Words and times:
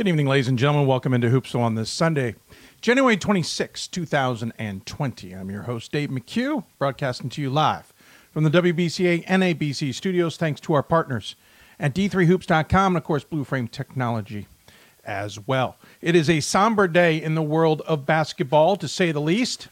Good 0.00 0.08
evening, 0.08 0.28
ladies 0.28 0.48
and 0.48 0.58
gentlemen. 0.58 0.86
Welcome 0.86 1.12
into 1.12 1.28
Hoopsville 1.28 1.60
on 1.60 1.74
this 1.74 1.90
Sunday, 1.90 2.34
January 2.80 3.18
26, 3.18 3.86
2020. 3.86 5.32
I'm 5.34 5.50
your 5.50 5.64
host, 5.64 5.92
Dave 5.92 6.08
McHugh, 6.08 6.64
broadcasting 6.78 7.28
to 7.28 7.42
you 7.42 7.50
live 7.50 7.92
from 8.32 8.44
the 8.44 8.50
WBCA 8.50 9.26
NABC 9.26 9.92
studios. 9.92 10.38
Thanks 10.38 10.58
to 10.62 10.72
our 10.72 10.82
partners 10.82 11.36
at 11.78 11.94
D3Hoops.com 11.94 12.94
and, 12.94 12.96
of 12.96 13.04
course, 13.04 13.24
Blue 13.24 13.44
Frame 13.44 13.68
Technology 13.68 14.46
as 15.04 15.38
well. 15.46 15.76
It 16.00 16.14
is 16.14 16.30
a 16.30 16.40
somber 16.40 16.88
day 16.88 17.22
in 17.22 17.34
the 17.34 17.42
world 17.42 17.82
of 17.82 18.06
basketball, 18.06 18.76
to 18.76 18.88
say 18.88 19.12
the 19.12 19.20
least. 19.20 19.68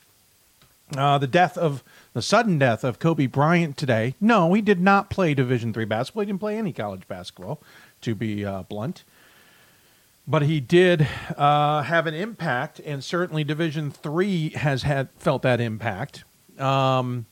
Uh, 0.94 1.16
the 1.16 1.26
death 1.26 1.56
of 1.56 1.82
the 2.12 2.20
sudden 2.20 2.58
death 2.58 2.84
of 2.84 2.98
Kobe 2.98 3.24
Bryant 3.24 3.78
today. 3.78 4.14
No, 4.20 4.52
he 4.52 4.60
did 4.60 4.82
not 4.82 5.08
play 5.08 5.32
Division 5.32 5.72
three 5.72 5.86
basketball. 5.86 6.20
He 6.20 6.26
didn't 6.26 6.40
play 6.40 6.58
any 6.58 6.74
college 6.74 7.08
basketball, 7.08 7.62
to 8.02 8.14
be 8.14 8.44
uh, 8.44 8.64
blunt 8.64 9.04
but 10.28 10.42
he 10.42 10.60
did 10.60 11.08
uh, 11.38 11.82
have 11.82 12.06
an 12.06 12.12
impact, 12.12 12.80
and 12.84 13.02
certainly 13.02 13.42
Division 13.42 13.90
Three 13.90 14.50
has 14.50 14.82
had 14.82 15.08
felt 15.16 15.40
that 15.42 15.58
impact. 15.58 16.22
Um, 16.58 17.24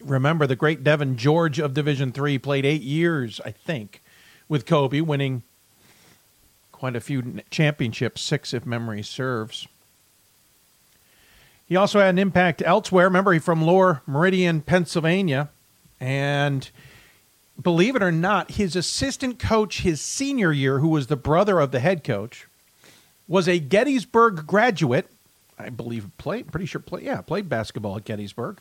remember, 0.00 0.46
the 0.46 0.54
great 0.54 0.84
Devean 0.84 1.16
George 1.16 1.58
of 1.58 1.72
Division 1.72 2.12
Three 2.12 2.36
played 2.36 2.66
eight 2.66 2.82
years, 2.82 3.40
I 3.42 3.52
think, 3.52 4.02
with 4.50 4.66
Kobe, 4.66 5.00
winning 5.00 5.42
quite 6.72 6.94
a 6.94 7.00
few 7.00 7.40
championships, 7.50 8.20
six 8.20 8.52
if 8.52 8.66
memory 8.66 9.02
serves. 9.02 9.66
He 11.66 11.76
also 11.76 12.00
had 12.00 12.10
an 12.10 12.18
impact 12.18 12.62
elsewhere. 12.66 13.06
Remember, 13.06 13.32
he's 13.32 13.42
from 13.42 13.62
Lower 13.62 14.02
Merion, 14.06 14.60
Pennsylvania, 14.60 15.48
and 15.98 16.68
believe 17.60 17.96
it 17.96 18.02
or 18.02 18.12
not, 18.12 18.52
his 18.52 18.76
assistant 18.76 19.38
coach 19.38 19.80
his 19.82 20.00
senior 20.00 20.52
year, 20.52 20.78
who 20.78 20.88
was 20.88 21.06
the 21.06 21.16
brother 21.16 21.60
of 21.60 21.70
the 21.70 21.80
head 21.80 22.04
coach, 22.04 22.46
was 23.28 23.48
a 23.48 23.58
Gettysburg 23.58 24.46
graduate. 24.46 25.08
I 25.58 25.70
believe 25.70 26.08
played, 26.18 26.50
pretty 26.50 26.66
sure 26.66 26.80
played, 26.80 27.04
yeah, 27.04 27.20
played 27.20 27.48
basketball 27.48 27.96
at 27.96 28.04
Gettysburg. 28.04 28.58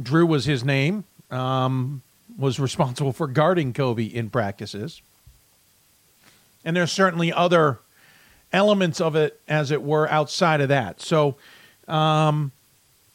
Drew 0.00 0.26
was 0.26 0.44
his 0.44 0.64
name. 0.64 1.04
Um, 1.30 2.02
was 2.38 2.60
responsible 2.60 3.12
for 3.12 3.26
guarding 3.26 3.72
Kobe 3.72 4.04
in 4.04 4.30
practices. 4.30 5.02
And 6.64 6.76
there's 6.76 6.92
certainly 6.92 7.32
other 7.32 7.78
elements 8.52 9.00
of 9.00 9.16
it, 9.16 9.40
as 9.48 9.70
it 9.70 9.82
were, 9.82 10.08
outside 10.08 10.60
of 10.60 10.68
that. 10.68 11.00
So, 11.00 11.36
um, 11.86 12.52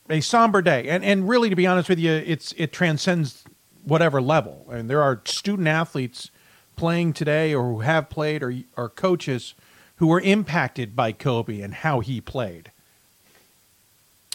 a 0.09 0.20
somber 0.20 0.62
day, 0.62 0.90
and 0.90 1.03
and 1.03 1.28
really, 1.30 1.50
to 1.50 1.56
be 1.56 1.66
honest 1.66 1.88
with 1.88 2.00
you, 2.00 2.12
it's 2.12 2.53
it 2.58 2.73
transcends 2.73 3.44
whatever 3.84 4.22
level. 4.22 4.66
And 4.72 4.89
there 4.89 5.02
are 5.02 5.22
student 5.26 5.67
athletes 5.67 6.31
playing 6.76 7.14
today 7.14 7.53
or 7.53 7.64
who 7.64 7.80
have 7.81 8.09
played 8.09 8.42
or, 8.44 8.53
or 8.75 8.90
coaches 8.90 9.53
who 9.98 10.08
were 10.08 10.22
impacted 10.22 10.95
by 10.95 11.12
Kobe 11.12 11.62
and 11.62 11.73
how 11.73 12.00
he 12.00 12.20
played. 12.20 12.72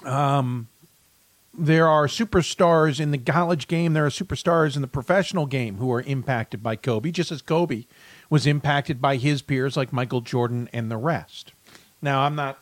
Um, 0.04 0.68
there 1.58 1.88
are 1.88 2.06
superstars 2.06 3.00
in 3.00 3.10
the 3.10 3.18
college 3.18 3.66
game. 3.66 3.92
There 3.92 4.06
are 4.06 4.10
superstars 4.10 4.76
in 4.76 4.82
the 4.82 4.88
professional 4.88 5.46
game 5.46 5.78
who 5.78 5.90
are 5.92 6.02
impacted 6.02 6.62
by 6.62 6.76
Kobe, 6.76 7.10
just 7.10 7.32
as 7.32 7.42
Kobe 7.42 7.84
was 8.30 8.46
impacted 8.46 9.00
by 9.00 9.16
his 9.16 9.42
peers 9.42 9.76
like 9.76 9.92
Michael 9.92 10.20
Jordan 10.20 10.68
and 10.72 10.90
the 10.90 10.96
rest. 10.96 11.52
Now, 12.00 12.20
I'm 12.20 12.36
not 12.36 12.58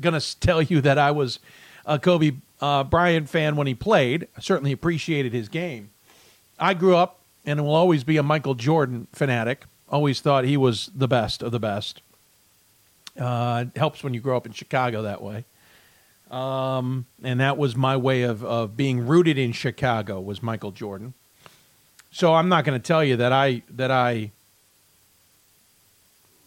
going 0.00 0.18
to 0.18 0.40
tell 0.40 0.62
you 0.62 0.80
that 0.80 0.98
I 0.98 1.10
was 1.10 1.38
a 1.84 1.98
Kobe 1.98 2.32
uh, 2.60 2.84
Bryant 2.84 3.28
fan 3.28 3.56
when 3.56 3.66
he 3.66 3.74
played. 3.74 4.26
I 4.36 4.40
certainly 4.40 4.72
appreciated 4.72 5.34
his 5.34 5.48
game. 5.50 5.90
I 6.64 6.72
grew 6.72 6.96
up 6.96 7.20
and 7.44 7.62
will 7.62 7.74
always 7.74 8.04
be 8.04 8.16
a 8.16 8.22
Michael 8.22 8.54
Jordan 8.54 9.06
fanatic. 9.12 9.64
Always 9.86 10.22
thought 10.22 10.44
he 10.44 10.56
was 10.56 10.90
the 10.94 11.06
best 11.06 11.42
of 11.42 11.52
the 11.52 11.60
best. 11.60 12.00
Uh, 13.20 13.66
it 13.68 13.78
helps 13.78 14.02
when 14.02 14.14
you 14.14 14.20
grow 14.20 14.34
up 14.34 14.46
in 14.46 14.52
Chicago 14.52 15.02
that 15.02 15.20
way. 15.20 15.44
Um, 16.30 17.04
and 17.22 17.38
that 17.40 17.58
was 17.58 17.76
my 17.76 17.98
way 17.98 18.22
of, 18.22 18.42
of 18.42 18.78
being 18.78 19.06
rooted 19.06 19.36
in 19.36 19.52
Chicago 19.52 20.22
was 20.22 20.42
Michael 20.42 20.70
Jordan. 20.70 21.12
So 22.10 22.32
I'm 22.32 22.48
not 22.48 22.64
going 22.64 22.80
to 22.80 22.84
tell 22.84 23.04
you 23.04 23.16
that 23.16 23.30
I 23.30 23.62
that 23.68 23.90
I 23.90 24.30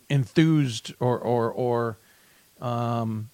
enthused 0.09 0.96
or 1.00 1.20
or 1.20 1.52
or 1.52 1.97
um, 2.59 3.30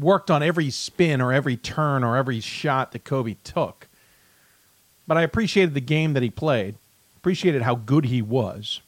worked 0.00 0.30
on 0.30 0.42
every 0.42 0.70
spin 0.70 1.20
or 1.20 1.34
every 1.34 1.58
turn 1.58 2.02
or 2.02 2.16
every 2.16 2.40
shot 2.40 2.92
that 2.92 3.04
Kobe 3.04 3.36
took 3.44 3.85
but 5.06 5.16
I 5.16 5.22
appreciated 5.22 5.74
the 5.74 5.80
game 5.80 6.14
that 6.14 6.22
he 6.22 6.30
played, 6.30 6.76
appreciated 7.16 7.62
how 7.62 7.74
good 7.74 8.06
he 8.06 8.22
was, 8.22 8.80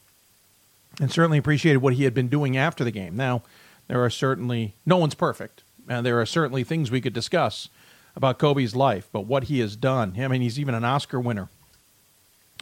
and 1.00 1.10
certainly 1.10 1.38
appreciated 1.38 1.78
what 1.78 1.94
he 1.94 2.04
had 2.04 2.14
been 2.14 2.28
doing 2.28 2.56
after 2.56 2.84
the 2.84 2.90
game. 2.90 3.16
Now, 3.16 3.42
there 3.86 4.02
are 4.04 4.10
certainly, 4.10 4.74
no 4.84 4.96
one's 4.96 5.14
perfect, 5.14 5.62
and 5.88 6.04
there 6.04 6.20
are 6.20 6.26
certainly 6.26 6.64
things 6.64 6.90
we 6.90 7.00
could 7.00 7.12
discuss 7.12 7.68
about 8.16 8.38
Kobe's 8.38 8.74
life, 8.74 9.08
but 9.12 9.26
what 9.26 9.44
he 9.44 9.60
has 9.60 9.76
done. 9.76 10.14
I 10.18 10.28
mean, 10.28 10.42
he's 10.42 10.58
even 10.58 10.74
an 10.74 10.84
Oscar 10.84 11.20
winner 11.20 11.48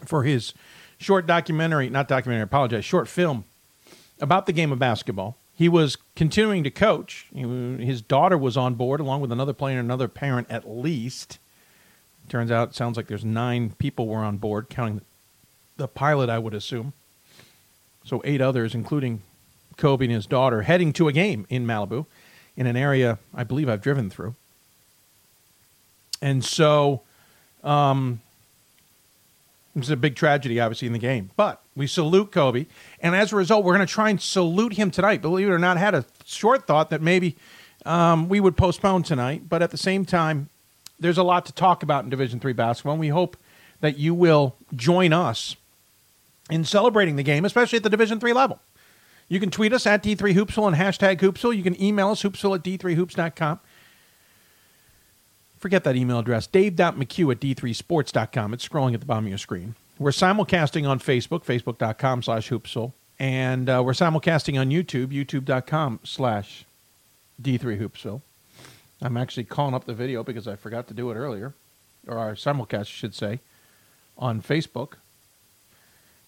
for 0.05 0.23
his 0.25 0.53
short 0.99 1.27
documentary, 1.27 1.88
not 1.88 2.09
documentary, 2.09 2.43
I 2.43 2.44
apologize, 2.44 2.84
short 2.84 3.09
film 3.09 3.44
about 4.21 4.47
the 4.47 4.53
game 4.53 4.71
of 4.71 4.78
basketball. 4.78 5.37
He 5.55 5.69
was 5.71 5.97
continuing 6.15 6.62
to 6.65 6.71
coach. 6.71 7.28
His 7.33 8.03
daughter 8.03 8.37
was 8.37 8.59
on 8.59 8.75
board, 8.75 9.00
along 9.00 9.23
with 9.23 9.33
another 9.33 9.55
player 9.55 9.78
and 9.78 9.87
another 9.87 10.09
parent 10.09 10.47
at 10.50 10.69
least. 10.69 11.38
Turns 12.28 12.50
out, 12.50 12.70
it 12.70 12.75
sounds 12.75 12.97
like 12.97 13.06
there's 13.06 13.25
nine 13.25 13.70
people 13.78 14.09
were 14.09 14.19
on 14.19 14.37
board, 14.37 14.69
counting 14.69 15.00
the 15.76 15.88
pilot, 15.88 16.28
I 16.28 16.38
would 16.38 16.54
assume. 16.54 16.92
So 18.04 18.20
eight 18.25 18.41
others, 18.41 18.75
including 18.75 19.22
Kobe 19.76 20.06
and 20.06 20.14
his 20.14 20.26
daughter, 20.26 20.62
heading 20.62 20.92
to 20.94 21.09
a 21.09 21.12
game 21.12 21.47
in 21.48 21.66
Malibu, 21.66 22.06
in 22.56 22.66
an 22.66 22.76
area 22.76 23.19
I 23.34 23.44
believe 23.44 23.69
I've 23.69 23.82
driven 23.82 24.10
through. 24.10 24.34
And 26.22 26.44
so, 26.44 27.03
um, 27.62 28.20
it 29.75 29.81
was 29.81 29.91
a 29.91 29.97
big 29.97 30.16
tragedy, 30.16 30.58
obviously, 30.58 30.87
in 30.87 30.94
the 30.94 30.98
game. 30.98 31.31
But 31.37 31.60
we 31.76 31.87
salute 31.87 32.32
Kobe, 32.32 32.66
and 33.00 33.14
as 33.14 33.32
a 33.32 33.37
result, 33.37 33.64
we're 33.64 33.75
going 33.76 33.87
to 33.87 33.93
try 33.93 34.08
and 34.08 34.20
salute 34.20 34.72
him 34.72 34.91
tonight. 34.91 35.20
Believe 35.20 35.48
it 35.48 35.50
or 35.50 35.58
not, 35.58 35.76
I 35.76 35.81
had 35.81 35.94
a 35.94 36.06
short 36.25 36.66
thought 36.66 36.88
that 36.91 37.03
maybe 37.03 37.37
um, 37.84 38.31
we 38.31 38.41
would 38.41 38.56
postpone 38.56 39.03
tonight, 39.03 39.48
but 39.48 39.60
at 39.60 39.70
the 39.70 39.76
same 39.76 40.06
time, 40.06 40.48
there's 40.98 41.18
a 41.18 41.22
lot 41.22 41.46
to 41.46 41.52
talk 41.52 41.82
about 41.82 42.04
in 42.04 42.10
Division 42.10 42.40
Three 42.40 42.52
basketball, 42.52 42.94
and 42.94 43.00
we 43.00 43.08
hope 43.08 43.36
that 43.80 43.98
you 43.98 44.14
will 44.14 44.56
join 44.74 45.12
us 45.12 45.56
in 46.50 46.64
celebrating 46.64 47.16
the 47.16 47.22
game, 47.22 47.44
especially 47.44 47.76
at 47.76 47.82
the 47.82 47.90
Division 47.90 48.20
Three 48.20 48.32
level. 48.32 48.60
You 49.28 49.40
can 49.40 49.50
tweet 49.50 49.72
us 49.72 49.86
at 49.86 50.02
D3Hoopsville 50.04 50.68
and 50.68 50.76
hashtag 50.76 51.18
Hoopsville. 51.18 51.56
You 51.56 51.62
can 51.62 51.80
email 51.82 52.10
us, 52.10 52.22
hoopsville 52.22 52.56
at 52.56 52.62
D3Hoops.com. 52.62 53.58
Forget 55.58 55.84
that 55.84 55.96
email 55.96 56.20
address, 56.20 56.46
dave.mchugh 56.46 57.32
at 57.32 57.40
D3Sports.com. 57.40 58.54
It's 58.54 58.68
scrolling 58.68 58.94
at 58.94 59.00
the 59.00 59.06
bottom 59.06 59.24
of 59.24 59.30
your 59.30 59.38
screen. 59.38 59.74
We're 59.98 60.10
simulcasting 60.10 60.88
on 60.88 61.00
Facebook, 61.00 61.44
facebook.com 61.44 62.22
slash 62.22 62.50
hoopsville. 62.50 62.92
And 63.18 63.68
uh, 63.68 63.82
we're 63.84 63.92
simulcasting 63.92 64.60
on 64.60 64.70
YouTube, 64.70 65.06
youtube.com 65.08 66.00
slash 66.04 66.66
D3Hoopsville. 67.42 68.20
I'm 69.02 69.16
actually 69.16 69.44
calling 69.44 69.74
up 69.74 69.84
the 69.84 69.94
video 69.94 70.22
because 70.24 70.48
I 70.48 70.56
forgot 70.56 70.88
to 70.88 70.94
do 70.94 71.10
it 71.10 71.14
earlier, 71.14 71.54
or 72.06 72.18
our 72.18 72.34
simulcast, 72.34 72.80
I 72.80 72.84
should 72.84 73.14
say, 73.14 73.40
on 74.16 74.40
Facebook. 74.40 74.94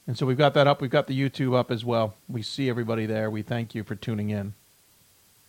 And 0.07 0.17
so 0.17 0.27
we've 0.27 0.39
got 0.39 0.55
that 0.55 0.67
up. 0.67 0.81
We've 0.81 0.91
got 0.91 1.07
the 1.07 1.19
YouTube 1.19 1.55
up 1.55 1.71
as 1.71 1.85
well. 1.85 2.15
We 2.29 2.43
see 2.43 2.69
everybody 2.69 3.07
there. 3.07 3.31
We 3.31 3.43
thank 3.43 3.75
you 3.75 3.85
for 3.85 3.95
tuning 3.95 4.31
in. 4.31 4.55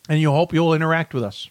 And 0.09 0.19
you 0.19 0.31
hope 0.31 0.53
you'll 0.53 0.73
interact 0.73 1.13
with 1.13 1.23
us. 1.23 1.49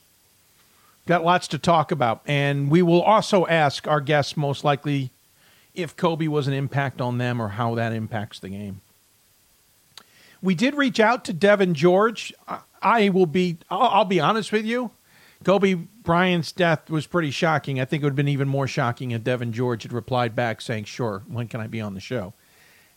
Got 1.06 1.24
lots 1.24 1.48
to 1.48 1.58
talk 1.58 1.90
about. 1.90 2.20
And 2.26 2.70
we 2.70 2.82
will 2.82 3.02
also 3.02 3.46
ask 3.46 3.88
our 3.88 4.00
guests, 4.00 4.36
most 4.36 4.62
likely, 4.62 5.10
if 5.74 5.96
Kobe 5.96 6.26
was 6.28 6.48
an 6.48 6.52
impact 6.52 7.00
on 7.00 7.18
them 7.18 7.40
or 7.40 7.48
how 7.48 7.74
that 7.76 7.92
impacts 7.92 8.40
the 8.40 8.50
game. 8.50 8.80
We 10.42 10.54
did 10.54 10.74
reach 10.74 11.00
out 11.00 11.24
to 11.26 11.34
Devean 11.34 11.72
George. 11.72 12.34
I 12.82 13.08
will 13.08 13.26
be, 13.26 13.56
I'll, 13.70 13.88
I'll 13.88 14.04
be 14.04 14.20
honest 14.20 14.52
with 14.52 14.66
you. 14.66 14.90
Kobe 15.44 15.74
Bryant's 16.02 16.52
death 16.52 16.90
was 16.90 17.06
pretty 17.06 17.30
shocking. 17.30 17.80
I 17.80 17.84
think 17.84 18.02
it 18.02 18.06
would 18.06 18.12
have 18.12 18.16
been 18.16 18.28
even 18.28 18.48
more 18.48 18.66
shocking 18.66 19.12
if 19.12 19.22
Devean 19.22 19.52
George 19.52 19.84
had 19.84 19.92
replied 19.92 20.34
back 20.34 20.60
saying, 20.60 20.84
Sure, 20.84 21.22
when 21.28 21.48
can 21.48 21.60
I 21.60 21.66
be 21.66 21.80
on 21.80 21.94
the 21.94 22.00
show? 22.00 22.34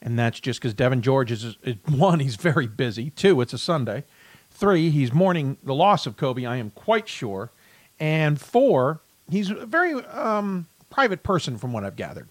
And 0.02 0.18
that's 0.18 0.40
just 0.40 0.60
because 0.60 0.74
Devean 0.74 1.02
George 1.02 1.32
is, 1.32 1.58
is, 1.64 1.76
one, 1.88 2.20
he's 2.20 2.36
very 2.36 2.68
busy. 2.68 3.12
Two, 3.12 3.42
it's 3.42 3.54
a 3.54 3.58
Sunday. 3.58 4.04
Three, 4.50 4.90
he's 4.90 5.14
mourning 5.14 5.58
the 5.64 5.76
loss 5.76 6.06
of 6.06 6.18
Kobe, 6.18 6.46
I 6.46 6.58
am 6.58 6.72
quite 6.72 7.08
sure. 7.08 7.52
And 8.00 8.42
four, 8.42 9.00
he's 9.30 9.50
a 9.52 9.66
very 9.66 9.94
um, 10.06 10.68
private 10.90 11.24
person 11.24 11.58
from 11.58 11.72
what 11.72 11.84
I've 11.84 11.96
gathered. 11.96 12.28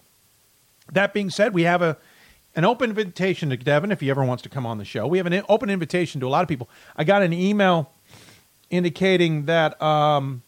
That 0.93 1.15
being 1.15 1.31
said, 1.31 1.55
we 1.55 1.63
have 1.63 1.83
a 1.83 1.97
an 2.57 2.65
open 2.65 2.91
invitation 2.91 3.51
to 3.51 3.57
Devean 3.57 3.93
if 3.93 4.01
he 4.01 4.11
ever 4.11 4.25
wants 4.25 4.43
to 4.43 4.49
come 4.49 4.67
on 4.67 4.79
the 4.79 4.85
show. 4.85 5.07
We 5.07 5.19
have 5.19 5.27
an 5.27 5.45
open 5.49 5.71
invitation 5.71 6.21
to 6.21 6.27
a 6.27 6.31
lot 6.31 6.43
of 6.43 6.49
people. 6.49 6.69
I 6.97 7.05
got 7.05 7.23
an 7.23 7.33
email 7.33 7.93
indicating 8.71 9.47
that 9.47 9.81
um, 9.83 10.43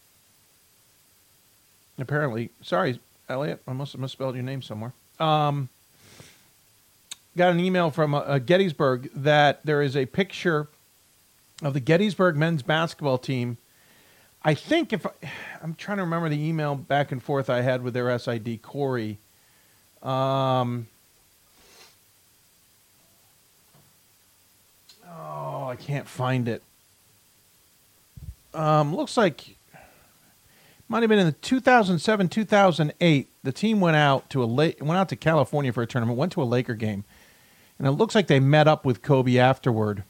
apparently, 1.99 2.51
sorry, 2.63 3.01
Elliot, 3.29 3.61
I 3.67 3.73
must 3.73 3.93
have 3.93 4.01
misspelled 4.01 4.35
your 4.35 4.45
name 4.45 4.63
somewhere. 4.63 4.93
Um, 5.19 5.69
got 7.37 7.53
an 7.53 7.61
email 7.61 7.91
from 7.91 8.15
uh, 8.15 8.39
Gettysburg 8.39 9.11
that 9.15 9.65
there 9.65 9.83
is 9.83 9.97
a 9.97 10.07
picture 10.07 10.69
of 11.63 11.75
the 11.75 11.81
Gettysburg 11.81 12.37
men's 12.37 12.63
basketball 12.63 13.19
team. 13.19 13.59
I 14.45 14.55
think 14.55 14.93
if 14.93 15.07
I, 15.07 15.11
I'm 15.63 15.75
trying 15.75 15.99
to 15.99 16.05
remember 16.05 16.29
the 16.29 16.43
email 16.43 16.75
back 16.75 17.13
and 17.13 17.23
forth 17.23 17.49
I 17.49 17.61
had 17.61 17.83
with 17.83 17.95
their 17.95 18.17
SID 18.19 18.61
Corey. 18.63 19.19
Um, 20.03 20.89
oh, 25.09 25.69
I 25.69 25.77
can't 25.79 26.09
find 26.09 26.49
it. 26.49 26.63
Um, 28.55 28.95
looks 28.95 29.17
like 29.17 29.57
might 30.89 31.03
have 31.03 31.09
been 31.09 31.19
in 31.19 31.27
the 31.27 31.33
2007 31.33 32.29
2008 32.29 33.31
the 33.43 33.53
team 33.53 33.81
went 33.81 33.97
out 33.97 34.29
to 34.29 34.43
a 34.43 34.45
late 34.45 34.83
went 34.83 34.99
out 34.99 35.09
to 35.09 35.17
california 35.17 35.73
for 35.73 35.83
a 35.83 35.87
tournament 35.87 36.19
went 36.19 36.33
to 36.33 36.43
a 36.43 36.45
laker 36.45 36.75
game. 36.75 37.05
And 37.79 37.89
it 37.89 37.93
looks 37.93 38.15
like 38.15 38.27
they 38.27 38.41
met 38.41 38.69
up 38.69 38.85
with 38.85 39.01
kobe 39.01 39.39
afterward. 39.39 40.05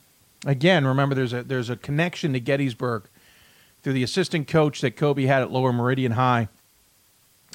Again 0.44 0.84
remember 0.84 1.14
there's 1.14 1.32
a 1.32 1.44
there's 1.44 1.70
a 1.70 1.76
connection 1.76 2.32
to 2.32 2.40
gettysburg 2.40 3.04
through 3.82 3.92
the 3.92 4.02
assistant 4.02 4.48
coach 4.48 4.80
that 4.80 4.96
kobe 4.96 5.24
had 5.24 5.42
at 5.42 5.52
lower 5.52 5.72
merion 5.72 6.12
high 6.12 6.48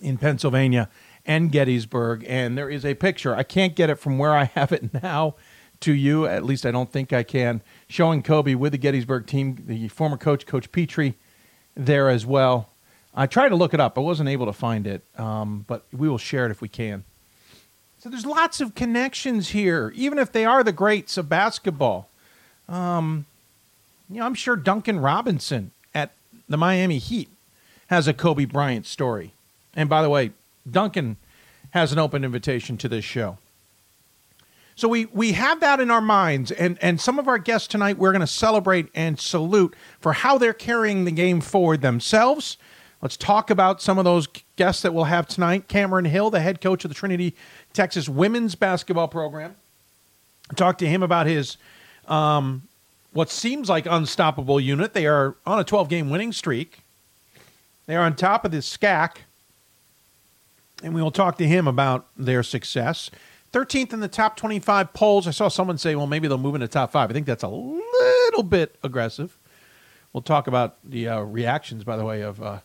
in 0.01 0.17
pennsylvania 0.17 0.89
and 1.25 1.51
gettysburg. 1.51 2.23
And 2.29 2.57
there 2.57 2.69
is 2.69 2.85
a 2.85 2.93
picture. 2.93 3.35
I 3.35 3.43
can't 3.43 3.75
get 3.75 3.89
it 3.89 3.95
from 3.95 4.17
where 4.17 4.33
i 4.33 4.45
have 4.45 4.71
it 4.71 4.93
now 5.03 5.35
to 5.81 5.91
you. 5.91 6.25
At 6.25 6.45
least 6.45 6.65
i 6.65 6.71
don't 6.71 6.93
think 6.93 7.11
i 7.11 7.23
can 7.23 7.61
showing 7.87 8.21
kobe 8.21 8.53
with 8.55 8.71
the 8.71 8.77
gettysburg 8.77 9.25
team 9.25 9.63
the 9.67 9.87
former 9.87 10.17
coach 10.17 10.45
coach 10.45 10.71
petrie 10.71 11.15
there 11.75 12.09
as 12.09 12.25
well 12.25 12.69
I 13.17 13.25
tried 13.25 13.49
to 13.49 13.55
look 13.55 13.73
it 13.73 13.79
up. 13.79 13.97
I 13.97 14.01
wasn't 14.01 14.29
able 14.29 14.45
to 14.45 14.53
find 14.53 14.85
it, 14.85 15.01
um, 15.17 15.65
but 15.67 15.83
we 15.91 16.07
will 16.07 16.19
share 16.19 16.45
it 16.45 16.51
if 16.51 16.61
we 16.61 16.69
can. 16.69 17.03
So 17.97 18.09
there's 18.09 18.27
lots 18.27 18.61
of 18.61 18.75
connections 18.75 19.49
here, 19.49 19.91
even 19.95 20.19
if 20.19 20.31
they 20.31 20.45
are 20.45 20.63
the 20.63 20.71
greats 20.71 21.17
of 21.17 21.27
basketball. 21.27 22.09
Um, 22.69 23.25
you 24.07 24.19
know, 24.19 24.25
I'm 24.27 24.35
sure 24.35 24.55
Duncan 24.55 24.99
Robinson 24.99 25.71
at 25.95 26.11
the 26.47 26.57
Miami 26.57 26.99
Heat 26.99 27.27
has 27.87 28.07
a 28.07 28.13
Kobe 28.13 28.45
Bryant 28.45 28.85
story. 28.85 29.33
And 29.75 29.89
by 29.89 30.03
the 30.03 30.09
way, 30.11 30.31
Duncan 30.69 31.17
has 31.71 31.91
an 31.91 31.97
open 31.97 32.23
invitation 32.23 32.77
to 32.77 32.87
this 32.87 33.03
show. 33.03 33.39
So 34.77 34.87
we, 34.87 35.05
we 35.07 35.33
have 35.33 35.59
that 35.59 35.81
in 35.81 35.91
our 35.91 35.99
minds, 35.99 36.51
and, 36.51 36.77
and 36.81 37.01
some 37.01 37.19
of 37.19 37.27
our 37.27 37.37
guests 37.37 37.67
tonight 37.67 37.97
we're 37.97 38.13
going 38.13 38.21
to 38.21 38.27
celebrate 38.27 38.87
and 38.95 39.19
salute 39.19 39.75
for 39.99 40.13
how 40.13 40.37
they're 40.37 40.53
carrying 40.53 41.03
the 41.03 41.11
game 41.11 41.41
forward 41.41 41.81
themselves 41.81 42.57
Let's 43.01 43.15
talk 43.15 43.51
about 43.51 43.79
some 43.81 43.99
of 43.99 44.05
those 44.05 44.27
guests 44.55 44.81
that 44.81 44.93
we'll 44.93 45.03
have 45.03 45.27
tonight. 45.27 45.67
Cameron 45.67 46.05
Hill, 46.05 46.31
the 46.31 46.39
head 46.39 46.61
coach 46.61 46.83
of 46.83 46.89
the 46.89 46.95
Trinity 46.95 47.35
Texas 47.73 48.09
women's 48.09 48.55
basketball 48.55 49.07
program. 49.07 49.55
Talk 50.55 50.79
to 50.79 50.87
him 50.87 51.03
about 51.03 51.27
his 51.27 51.57
um, 52.07 52.63
what 53.13 53.29
seems 53.29 53.69
like 53.69 53.85
unstoppable 53.85 54.59
unit. 54.59 54.93
They 54.93 55.05
are 55.05 55.35
on 55.45 55.59
a 55.59 55.63
12 55.63 55.89
game 55.89 56.09
winning 56.09 56.31
streak. 56.31 56.79
They 57.85 57.95
are 57.95 58.03
on 58.03 58.15
top 58.15 58.45
of 58.45 58.51
the 58.51 58.57
SCAC, 58.57 59.17
and 60.81 60.95
we 60.95 61.01
will 61.01 61.11
talk 61.11 61.37
to 61.37 61.47
him 61.47 61.67
about 61.67 62.07
their 62.17 62.41
success. 62.41 63.11
13th 63.53 63.93
in 63.93 63.99
the 63.99 64.07
top 64.07 64.35
25 64.37 64.93
polls. 64.93 65.27
I 65.27 65.31
saw 65.31 65.47
someone 65.47 65.77
say, 65.77 65.95
well, 65.95 66.07
maybe 66.07 66.27
they'll 66.27 66.37
move 66.37 66.55
into 66.55 66.67
top 66.67 66.91
five. 66.91 67.09
I 67.09 67.13
think 67.13 67.25
that's 67.25 67.43
a 67.43 67.47
little 67.47 68.43
bit 68.43 68.75
aggressive. 68.83 69.37
We'll 70.13 70.21
talk 70.21 70.47
about 70.47 70.77
the 70.83 71.07
uh, 71.07 71.21
reactions, 71.21 71.83
by 71.83 71.97
the 71.97 72.05
way, 72.05 72.21
of 72.21 72.41
uh, 72.41 72.59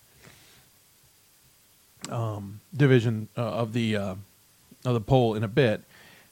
um, 2.09 2.61
division 2.75 3.29
uh, 3.37 3.43
of 3.43 3.73
the 3.73 3.97
uh, 3.97 4.15
of 4.85 4.95
the 4.95 5.01
poll 5.01 5.35
in 5.35 5.45
a 5.45 5.49
bit. 5.49 5.83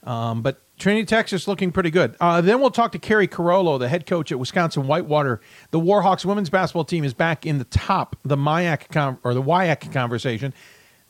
Um, 0.04 0.42
but 0.42 0.60
Trinity, 0.78 1.04
Texas, 1.04 1.46
looking 1.46 1.72
pretty 1.72 1.90
good. 1.90 2.16
Uh, 2.20 2.40
then 2.40 2.58
we'll 2.58 2.70
talk 2.70 2.92
to 2.92 2.98
Keri 2.98 3.26
Carollo, 3.26 3.76
the 3.76 3.88
head 3.88 4.06
coach 4.06 4.32
at 4.32 4.38
Wisconsin 4.38 4.86
Whitewater. 4.86 5.40
The 5.72 5.78
Warhawks 5.78 6.24
women's 6.24 6.48
basketball 6.48 6.86
team 6.86 7.04
is 7.04 7.12
back 7.12 7.44
in 7.44 7.58
the 7.58 7.64
top, 7.64 8.16
the 8.24 8.36
MIAC 8.36 8.88
com- 8.90 9.18
or 9.22 9.34
the 9.34 9.42
WIAC 9.42 9.92
conversation, 9.92 10.54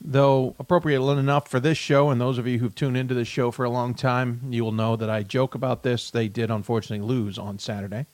though 0.01 0.55
appropriate 0.59 1.03
enough 1.03 1.49
for 1.49 1.61
this 1.61 1.79
show. 1.79 2.11
And 2.11 2.21
those 2.21 2.39
of 2.39 2.47
you 2.47 2.59
who've 2.59 2.75
tuned 2.75 2.97
into 2.97 3.15
this 3.15 3.29
show 3.29 3.51
for 3.51 3.65
a 3.65 3.71
long 3.71 3.95
time, 3.95 4.41
you 4.51 4.65
will 4.65 4.73
know 4.73 4.97
that 4.97 5.11
I 5.11 5.23
joke 5.23 5.55
about 5.55 5.83
this. 5.83 6.11
They 6.11 6.29
did 6.29 6.51
unfortunately 6.51 7.07
lose 7.07 7.39
on 7.39 7.59
Saturday. 7.59 8.07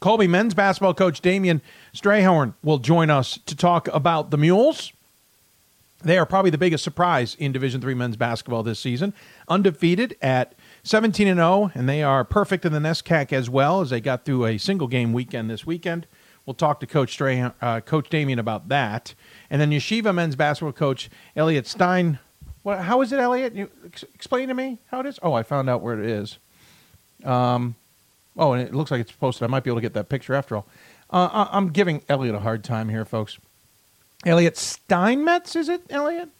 Colby 0.00 0.26
men's 0.26 0.54
basketball 0.54 0.94
coach 0.94 1.20
Damien 1.20 1.62
Strayhorn 1.94 2.54
will 2.62 2.78
join 2.78 3.10
us 3.10 3.38
to 3.46 3.56
talk 3.56 3.88
about 3.88 4.30
the 4.30 4.36
Mules 4.36 4.92
they 6.04 6.18
are 6.18 6.26
probably 6.26 6.50
the 6.50 6.58
biggest 6.58 6.84
surprise 6.84 7.34
in 7.38 7.50
Division 7.50 7.80
Three 7.80 7.94
men's 7.94 8.16
basketball 8.16 8.62
this 8.62 8.78
season. 8.78 9.14
Undefeated 9.48 10.16
at 10.20 10.54
17 10.82 11.26
and 11.26 11.38
0, 11.38 11.72
and 11.74 11.88
they 11.88 12.02
are 12.02 12.24
perfect 12.24 12.64
in 12.64 12.72
the 12.72 12.78
NESCAC 12.78 13.32
as 13.32 13.48
well 13.48 13.80
as 13.80 13.90
they 13.90 14.00
got 14.00 14.24
through 14.24 14.44
a 14.44 14.58
single 14.58 14.86
game 14.86 15.12
weekend 15.12 15.50
this 15.50 15.66
weekend. 15.66 16.06
We'll 16.44 16.54
talk 16.54 16.78
to 16.80 16.86
Coach 16.86 17.12
Stray, 17.12 17.50
uh, 17.60 17.80
Coach 17.80 18.10
Damien 18.10 18.38
about 18.38 18.68
that, 18.68 19.14
and 19.50 19.60
then 19.60 19.70
Yeshiva 19.70 20.14
men's 20.14 20.36
basketball 20.36 20.72
coach 20.72 21.10
Elliot 21.36 21.66
Stein. 21.66 22.18
What, 22.62 22.80
how 22.80 23.02
is 23.02 23.12
it, 23.12 23.20
Elliot? 23.20 23.54
You 23.54 23.70
ex- 23.84 24.04
explain 24.14 24.48
to 24.48 24.54
me 24.54 24.78
how 24.86 25.00
it 25.00 25.06
is. 25.06 25.18
Oh, 25.22 25.34
I 25.34 25.42
found 25.42 25.68
out 25.68 25.82
where 25.82 25.98
it 26.00 26.08
is. 26.08 26.38
Um, 27.24 27.74
oh, 28.36 28.52
and 28.52 28.62
it 28.62 28.74
looks 28.74 28.90
like 28.90 29.00
it's 29.00 29.12
posted. 29.12 29.44
I 29.44 29.48
might 29.48 29.64
be 29.64 29.70
able 29.70 29.78
to 29.78 29.82
get 29.82 29.94
that 29.94 30.08
picture 30.08 30.34
after 30.34 30.56
all. 30.56 30.66
Uh, 31.10 31.46
I'm 31.50 31.68
giving 31.68 32.02
Elliot 32.08 32.34
a 32.34 32.40
hard 32.40 32.64
time 32.64 32.88
here, 32.88 33.04
folks. 33.04 33.38
Elliot 34.24 34.56
Steinmetz, 34.56 35.54
is 35.54 35.68
it, 35.68 35.82
Elliot? 35.90 36.30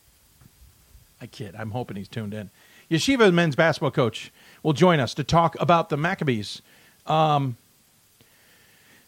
I 1.20 1.26
kid. 1.26 1.54
I'm 1.58 1.70
hoping 1.70 1.96
he's 1.96 2.08
tuned 2.08 2.34
in. 2.34 2.50
Yeshiva 2.90 3.32
men's 3.32 3.56
basketball 3.56 3.90
coach 3.90 4.32
will 4.62 4.72
join 4.72 5.00
us 5.00 5.14
to 5.14 5.24
talk 5.24 5.56
about 5.60 5.88
the 5.88 5.96
Maccabees. 5.96 6.62
Um, 7.06 7.56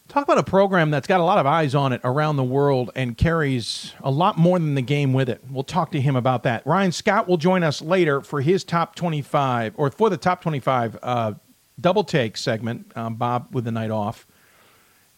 talk 0.07 0.23
about 0.23 0.37
a 0.37 0.43
program 0.43 0.91
that's 0.91 1.07
got 1.07 1.19
a 1.19 1.23
lot 1.23 1.37
of 1.37 1.45
eyes 1.45 1.75
on 1.75 1.93
it 1.93 2.01
around 2.03 2.37
the 2.37 2.43
world 2.43 2.91
and 2.95 3.17
carries 3.17 3.93
a 4.01 4.11
lot 4.11 4.37
more 4.37 4.57
than 4.59 4.75
the 4.75 4.81
game 4.81 5.13
with 5.13 5.29
it. 5.29 5.41
We'll 5.49 5.63
talk 5.63 5.91
to 5.91 6.01
him 6.01 6.15
about 6.15 6.43
that. 6.43 6.65
Ryan 6.65 6.91
Scott 6.91 7.27
will 7.27 7.37
join 7.37 7.63
us 7.63 7.81
later 7.81 8.21
for 8.21 8.41
his 8.41 8.63
top 8.63 8.95
25, 8.95 9.73
or 9.77 9.91
for 9.91 10.09
the 10.09 10.17
top 10.17 10.41
25 10.41 10.97
uh, 11.03 11.33
double 11.79 12.03
take 12.03 12.37
segment. 12.37 12.91
Um, 12.95 13.15
Bob 13.15 13.53
with 13.53 13.65
the 13.65 13.71
night 13.71 13.91
off. 13.91 14.25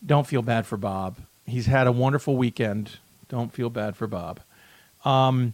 Don't 0.06 0.26
feel 0.26 0.42
bad 0.42 0.66
for 0.66 0.78
Bob. 0.78 1.18
He's 1.46 1.66
had 1.66 1.88
a 1.88 1.92
wonderful 1.92 2.38
weekend 2.38 3.00
don't 3.30 3.54
feel 3.54 3.70
bad 3.70 3.96
for 3.96 4.08
Bob. 4.08 4.42
Um, 5.06 5.54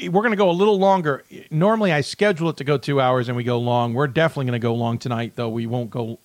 we're 0.00 0.20
going 0.20 0.32
to 0.32 0.36
go 0.36 0.50
a 0.50 0.52
little 0.52 0.78
longer. 0.78 1.24
Normally, 1.50 1.92
I 1.92 2.02
schedule 2.02 2.50
it 2.50 2.58
to 2.58 2.64
go 2.64 2.76
two 2.76 3.00
hours, 3.00 3.28
and 3.28 3.36
we 3.36 3.44
go 3.44 3.58
long. 3.58 3.94
We're 3.94 4.08
definitely 4.08 4.46
going 4.46 4.60
to 4.60 4.64
go 4.64 4.74
long 4.74 4.98
tonight, 4.98 5.32
though. 5.36 5.48
We 5.48 5.66
won't 5.66 5.90
go, 5.90 6.18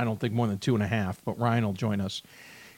I 0.00 0.04
don't 0.04 0.18
think, 0.18 0.32
more 0.32 0.46
than 0.46 0.58
two 0.58 0.74
and 0.74 0.82
a 0.82 0.86
half. 0.86 1.22
But 1.24 1.38
Ryan 1.38 1.64
will 1.64 1.74
join 1.74 2.00
us. 2.00 2.22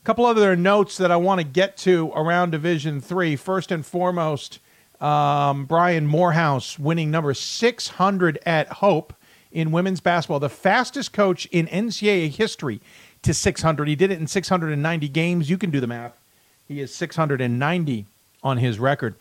A 0.01 0.05
couple 0.05 0.27
other 0.27 0.57
notes 0.57 0.97
that 0.97 1.13
I 1.13 1.17
want 1.17 1.41
to 1.41 1.47
get 1.47 1.77
to 1.79 2.11
around 2.17 2.51
Division 2.51 3.01
Three. 3.01 3.37
First 3.37 3.71
and 3.71 3.87
foremost, 3.87 4.59
um, 5.01 5.65
Brian 5.67 6.07
Morehouse 6.07 6.81
winning 6.81 7.13
number 7.13 7.33
600 7.33 8.39
at 8.45 8.69
Hope 8.69 9.15
in 9.53 9.71
women's 9.71 10.01
basketball, 10.01 10.41
the 10.41 10.49
fastest 10.49 11.13
coach 11.13 11.47
in 11.47 11.69
NCAA 11.69 12.31
history 12.31 12.81
to 13.23 13.33
600. 13.33 13.87
He 13.87 13.95
did 13.95 14.11
it 14.11 14.19
in 14.19 14.27
690 14.27 15.09
games. 15.09 15.49
You 15.49 15.59
can 15.59 15.71
do 15.71 15.79
the 15.79 15.87
math. 15.87 16.19
He 16.67 16.81
is 16.81 16.93
690 16.93 18.07
on 18.43 18.57
his 18.57 18.81
record. 18.81 19.15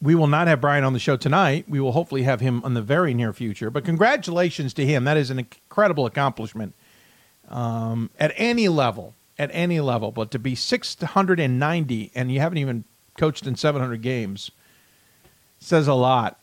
We 0.00 0.14
will 0.14 0.26
not 0.26 0.46
have 0.46 0.60
Brian 0.60 0.84
on 0.84 0.92
the 0.92 0.98
show 0.98 1.16
tonight. 1.16 1.64
We 1.68 1.80
will 1.80 1.92
hopefully 1.92 2.22
have 2.24 2.40
him 2.40 2.62
in 2.64 2.74
the 2.74 2.82
very 2.82 3.14
near 3.14 3.32
future. 3.32 3.70
But 3.70 3.84
congratulations 3.84 4.74
to 4.74 4.84
him. 4.84 5.04
That 5.04 5.16
is 5.16 5.30
an 5.30 5.38
incredible 5.38 6.04
accomplishment 6.04 6.74
um, 7.48 8.10
at 8.20 8.32
any 8.36 8.68
level. 8.68 9.14
At 9.38 9.50
any 9.52 9.80
level. 9.80 10.12
But 10.12 10.30
to 10.32 10.38
be 10.38 10.54
690 10.54 12.10
and 12.14 12.32
you 12.32 12.40
haven't 12.40 12.58
even 12.58 12.84
coached 13.16 13.46
in 13.46 13.56
700 13.56 14.02
games 14.02 14.50
says 15.58 15.88
a 15.88 15.94
lot. 15.94 16.38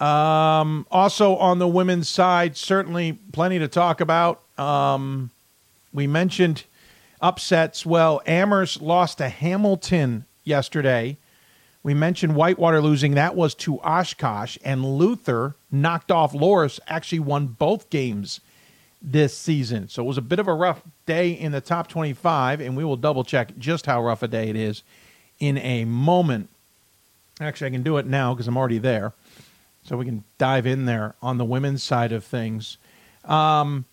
Um, 0.00 0.86
also, 0.90 1.36
on 1.36 1.58
the 1.58 1.68
women's 1.68 2.08
side, 2.08 2.56
certainly 2.56 3.12
plenty 3.32 3.58
to 3.58 3.68
talk 3.68 4.00
about. 4.00 4.42
Um, 4.58 5.30
we 5.92 6.06
mentioned 6.06 6.64
upsets. 7.20 7.86
Well, 7.86 8.20
Amherst 8.26 8.82
lost 8.82 9.18
to 9.18 9.28
Hamilton 9.28 10.26
yesterday. 10.44 11.16
We 11.86 11.94
mentioned 11.94 12.34
Whitewater 12.34 12.82
losing. 12.82 13.14
That 13.14 13.36
was 13.36 13.54
to 13.54 13.78
Oshkosh. 13.78 14.58
And 14.64 14.84
Luther 14.84 15.54
knocked 15.70 16.10
off 16.10 16.32
Loras, 16.32 16.80
actually 16.88 17.20
won 17.20 17.46
both 17.46 17.90
games 17.90 18.40
this 19.00 19.38
season. 19.38 19.88
So 19.88 20.02
it 20.02 20.06
was 20.06 20.18
a 20.18 20.22
bit 20.22 20.40
of 20.40 20.48
a 20.48 20.52
rough 20.52 20.82
day 21.06 21.30
in 21.30 21.52
the 21.52 21.60
top 21.60 21.86
25, 21.86 22.60
and 22.60 22.76
we 22.76 22.82
will 22.82 22.96
double 22.96 23.22
check 23.22 23.56
just 23.56 23.86
how 23.86 24.02
rough 24.02 24.24
a 24.24 24.26
day 24.26 24.48
it 24.48 24.56
is 24.56 24.82
in 25.38 25.58
a 25.58 25.84
moment. 25.84 26.48
Actually, 27.40 27.68
I 27.68 27.70
can 27.70 27.84
do 27.84 27.98
it 27.98 28.06
now 28.06 28.34
because 28.34 28.48
I'm 28.48 28.56
already 28.56 28.78
there. 28.78 29.12
So 29.84 29.96
we 29.96 30.06
can 30.06 30.24
dive 30.38 30.66
in 30.66 30.86
there 30.86 31.14
on 31.22 31.38
the 31.38 31.44
women's 31.44 31.84
side 31.84 32.10
of 32.10 32.24
things. 32.24 32.78
Um, 33.24 33.84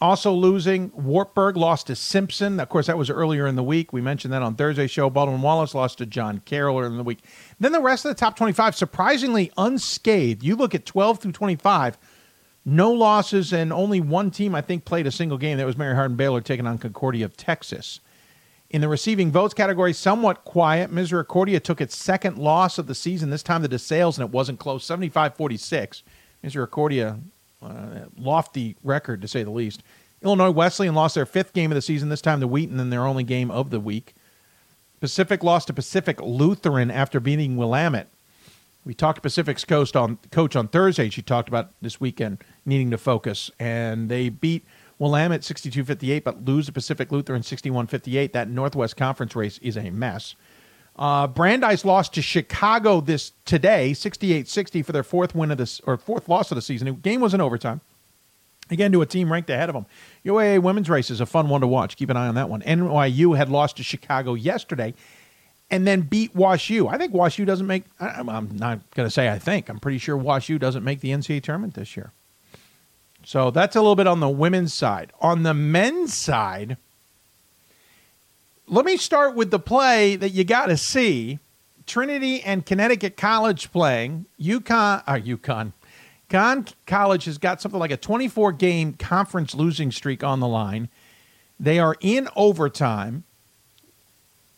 Also 0.00 0.32
losing, 0.32 0.90
Wartburg 0.94 1.58
lost 1.58 1.88
to 1.88 1.96
Simpson. 1.96 2.58
Of 2.58 2.70
course, 2.70 2.86
that 2.86 2.96
was 2.96 3.10
earlier 3.10 3.46
in 3.46 3.54
the 3.54 3.62
week. 3.62 3.92
We 3.92 4.00
mentioned 4.00 4.32
that 4.32 4.42
on 4.42 4.54
Thursday's 4.54 4.90
show. 4.90 5.10
Baldwin 5.10 5.42
Wallace 5.42 5.74
lost 5.74 5.98
to 5.98 6.06
John 6.06 6.40
Carroll 6.46 6.78
earlier 6.78 6.90
in 6.90 6.96
the 6.96 7.04
week. 7.04 7.22
Then 7.58 7.72
the 7.72 7.82
rest 7.82 8.06
of 8.06 8.08
the 8.08 8.14
top 8.14 8.34
25, 8.34 8.74
surprisingly 8.74 9.52
unscathed. 9.58 10.42
You 10.42 10.56
look 10.56 10.74
at 10.74 10.86
12 10.86 11.18
through 11.18 11.32
25, 11.32 11.98
no 12.64 12.90
losses, 12.90 13.52
and 13.52 13.74
only 13.74 14.00
one 14.00 14.30
team, 14.30 14.54
I 14.54 14.62
think, 14.62 14.86
played 14.86 15.06
a 15.06 15.12
single 15.12 15.36
game. 15.36 15.58
That 15.58 15.66
was 15.66 15.76
Mary 15.76 15.94
Hardin 15.94 16.16
Baylor 16.16 16.40
taking 16.40 16.66
on 16.66 16.78
Concordia 16.78 17.26
of 17.26 17.36
Texas. 17.36 18.00
In 18.70 18.80
the 18.80 18.88
receiving 18.88 19.30
votes 19.30 19.52
category, 19.52 19.92
somewhat 19.92 20.44
quiet. 20.44 20.90
Misericordia 20.90 21.60
took 21.60 21.80
its 21.80 21.96
second 21.96 22.38
loss 22.38 22.78
of 22.78 22.86
the 22.86 22.94
season, 22.94 23.28
this 23.28 23.42
time 23.42 23.62
to 23.62 23.68
DeSales, 23.68 24.16
and 24.16 24.26
it 24.26 24.32
wasn't 24.32 24.60
close 24.60 24.84
75 24.84 25.36
46. 25.36 26.02
Misericordia 26.42 27.18
uh, 27.62 28.06
lofty 28.16 28.76
record 28.82 29.22
to 29.22 29.28
say 29.28 29.42
the 29.42 29.50
least. 29.50 29.82
Illinois 30.22 30.50
Wesleyan 30.50 30.94
lost 30.94 31.14
their 31.14 31.26
fifth 31.26 31.52
game 31.52 31.70
of 31.70 31.74
the 31.74 31.82
season, 31.82 32.08
this 32.08 32.20
time 32.20 32.40
to 32.40 32.46
Wheaton 32.46 32.78
in 32.78 32.90
their 32.90 33.06
only 33.06 33.24
game 33.24 33.50
of 33.50 33.70
the 33.70 33.80
week. 33.80 34.14
Pacific 35.00 35.42
lost 35.42 35.68
to 35.68 35.72
Pacific 35.72 36.20
Lutheran 36.20 36.90
after 36.90 37.20
beating 37.20 37.56
Willamette. 37.56 38.10
We 38.84 38.94
talked 38.94 39.22
Pacific's 39.22 39.64
coach 39.64 39.94
on, 39.94 40.18
coach 40.30 40.56
on 40.56 40.68
Thursday. 40.68 41.10
She 41.10 41.22
talked 41.22 41.48
about 41.48 41.70
this 41.80 42.00
weekend 42.00 42.42
needing 42.64 42.90
to 42.90 42.98
focus, 42.98 43.50
and 43.58 44.08
they 44.08 44.28
beat 44.28 44.64
Willamette 44.98 45.40
62-58, 45.42 46.24
but 46.24 46.44
lose 46.44 46.66
to 46.66 46.72
Pacific 46.72 47.10
Lutheran 47.10 47.42
61-58. 47.42 48.32
That 48.32 48.48
Northwest 48.48 48.96
Conference 48.96 49.34
race 49.34 49.58
is 49.58 49.76
a 49.76 49.90
mess. 49.90 50.34
Uh, 51.00 51.26
Brandeis 51.26 51.86
lost 51.86 52.12
to 52.14 52.22
Chicago 52.22 53.00
this 53.00 53.32
today, 53.46 53.92
68-60 53.92 54.84
for 54.84 54.92
their 54.92 55.02
fourth 55.02 55.34
win 55.34 55.50
of 55.50 55.56
this 55.56 55.80
or 55.86 55.96
fourth 55.96 56.28
loss 56.28 56.50
of 56.50 56.56
the 56.56 56.62
season. 56.62 56.86
The 56.86 56.92
game 56.92 57.22
was 57.22 57.32
in 57.32 57.40
overtime. 57.40 57.80
Again, 58.70 58.92
to 58.92 59.00
a 59.00 59.06
team 59.06 59.32
ranked 59.32 59.48
ahead 59.48 59.70
of 59.70 59.74
them. 59.74 59.86
UAA 60.26 60.62
women's 60.62 60.90
race 60.90 61.10
is 61.10 61.20
a 61.20 61.26
fun 61.26 61.48
one 61.48 61.62
to 61.62 61.66
watch. 61.66 61.96
Keep 61.96 62.10
an 62.10 62.18
eye 62.18 62.28
on 62.28 62.34
that 62.34 62.50
one. 62.50 62.60
NYU 62.62 63.34
had 63.34 63.48
lost 63.48 63.78
to 63.78 63.82
Chicago 63.82 64.34
yesterday 64.34 64.92
and 65.70 65.86
then 65.86 66.02
beat 66.02 66.36
WashU. 66.36 66.92
I 66.92 66.98
think 66.98 67.14
WashU 67.14 67.46
doesn't 67.46 67.66
make, 67.66 67.84
I'm 67.98 68.26
not 68.56 68.78
going 68.94 69.06
to 69.06 69.10
say 69.10 69.30
I 69.30 69.38
think, 69.38 69.70
I'm 69.70 69.80
pretty 69.80 69.98
sure 69.98 70.16
WashU 70.18 70.58
doesn't 70.58 70.84
make 70.84 71.00
the 71.00 71.10
NCAA 71.10 71.42
tournament 71.42 71.74
this 71.74 71.96
year. 71.96 72.12
So 73.24 73.50
that's 73.50 73.74
a 73.74 73.80
little 73.80 73.96
bit 73.96 74.06
on 74.06 74.20
the 74.20 74.28
women's 74.28 74.74
side. 74.74 75.12
On 75.20 75.44
the 75.44 75.54
men's 75.54 76.12
side, 76.12 76.76
let 78.70 78.84
me 78.84 78.96
start 78.96 79.34
with 79.34 79.50
the 79.50 79.58
play 79.58 80.14
that 80.14 80.30
you 80.30 80.44
got 80.44 80.66
to 80.66 80.76
see. 80.76 81.40
Trinity 81.86 82.40
and 82.40 82.64
Connecticut 82.64 83.16
College 83.16 83.72
playing. 83.72 84.26
UConn, 84.40 85.02
uh, 85.08 85.14
UConn. 85.14 85.72
Conn 86.28 86.64
College 86.86 87.24
has 87.24 87.36
got 87.36 87.60
something 87.60 87.80
like 87.80 87.90
a 87.90 87.96
24 87.96 88.52
game 88.52 88.92
conference 88.92 89.56
losing 89.56 89.90
streak 89.90 90.22
on 90.22 90.38
the 90.38 90.46
line. 90.46 90.88
They 91.58 91.80
are 91.80 91.96
in 92.00 92.28
overtime. 92.36 93.24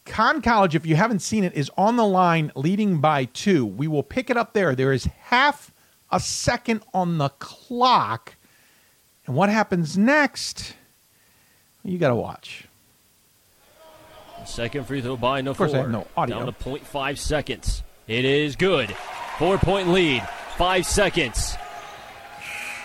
Conn 0.05 0.43
College, 0.43 0.75
if 0.75 0.85
you 0.85 0.95
haven't 0.97 1.21
seen 1.21 1.43
it, 1.43 1.55
is 1.55 1.71
on 1.79 1.97
the 1.97 2.07
line 2.07 2.53
leading 2.55 3.01
by 3.01 3.25
two. 3.25 3.65
We 3.65 3.89
will 3.89 4.03
pick 4.03 4.29
it 4.29 4.37
up 4.37 4.53
there. 4.53 4.75
There 4.75 4.93
is 4.93 5.05
half 5.05 5.73
a 6.11 6.21
second 6.21 6.83
on 6.93 7.17
the 7.17 7.31
clock. 7.31 8.35
And 9.25 9.35
what 9.35 9.49
happens 9.49 9.97
next? 9.97 10.75
You 11.83 11.97
got 11.97 12.09
to 12.09 12.15
watch. 12.15 12.67
Second 14.47 14.87
free 14.87 15.01
throw 15.01 15.17
by 15.17 15.41
Of 15.41 15.57
course, 15.57 15.75
I 15.75 15.79
have 15.79 15.91
no 15.91 16.07
audio. 16.17 16.39
Down 16.39 16.47
to 16.47 16.53
0.5 16.53 17.19
seconds. 17.19 17.83
It 18.07 18.25
is 18.25 18.57
good. 18.57 18.91
Four 19.39 19.59
point 19.59 19.89
lead. 19.89 20.23
Five 20.57 20.87
seconds. 20.87 21.57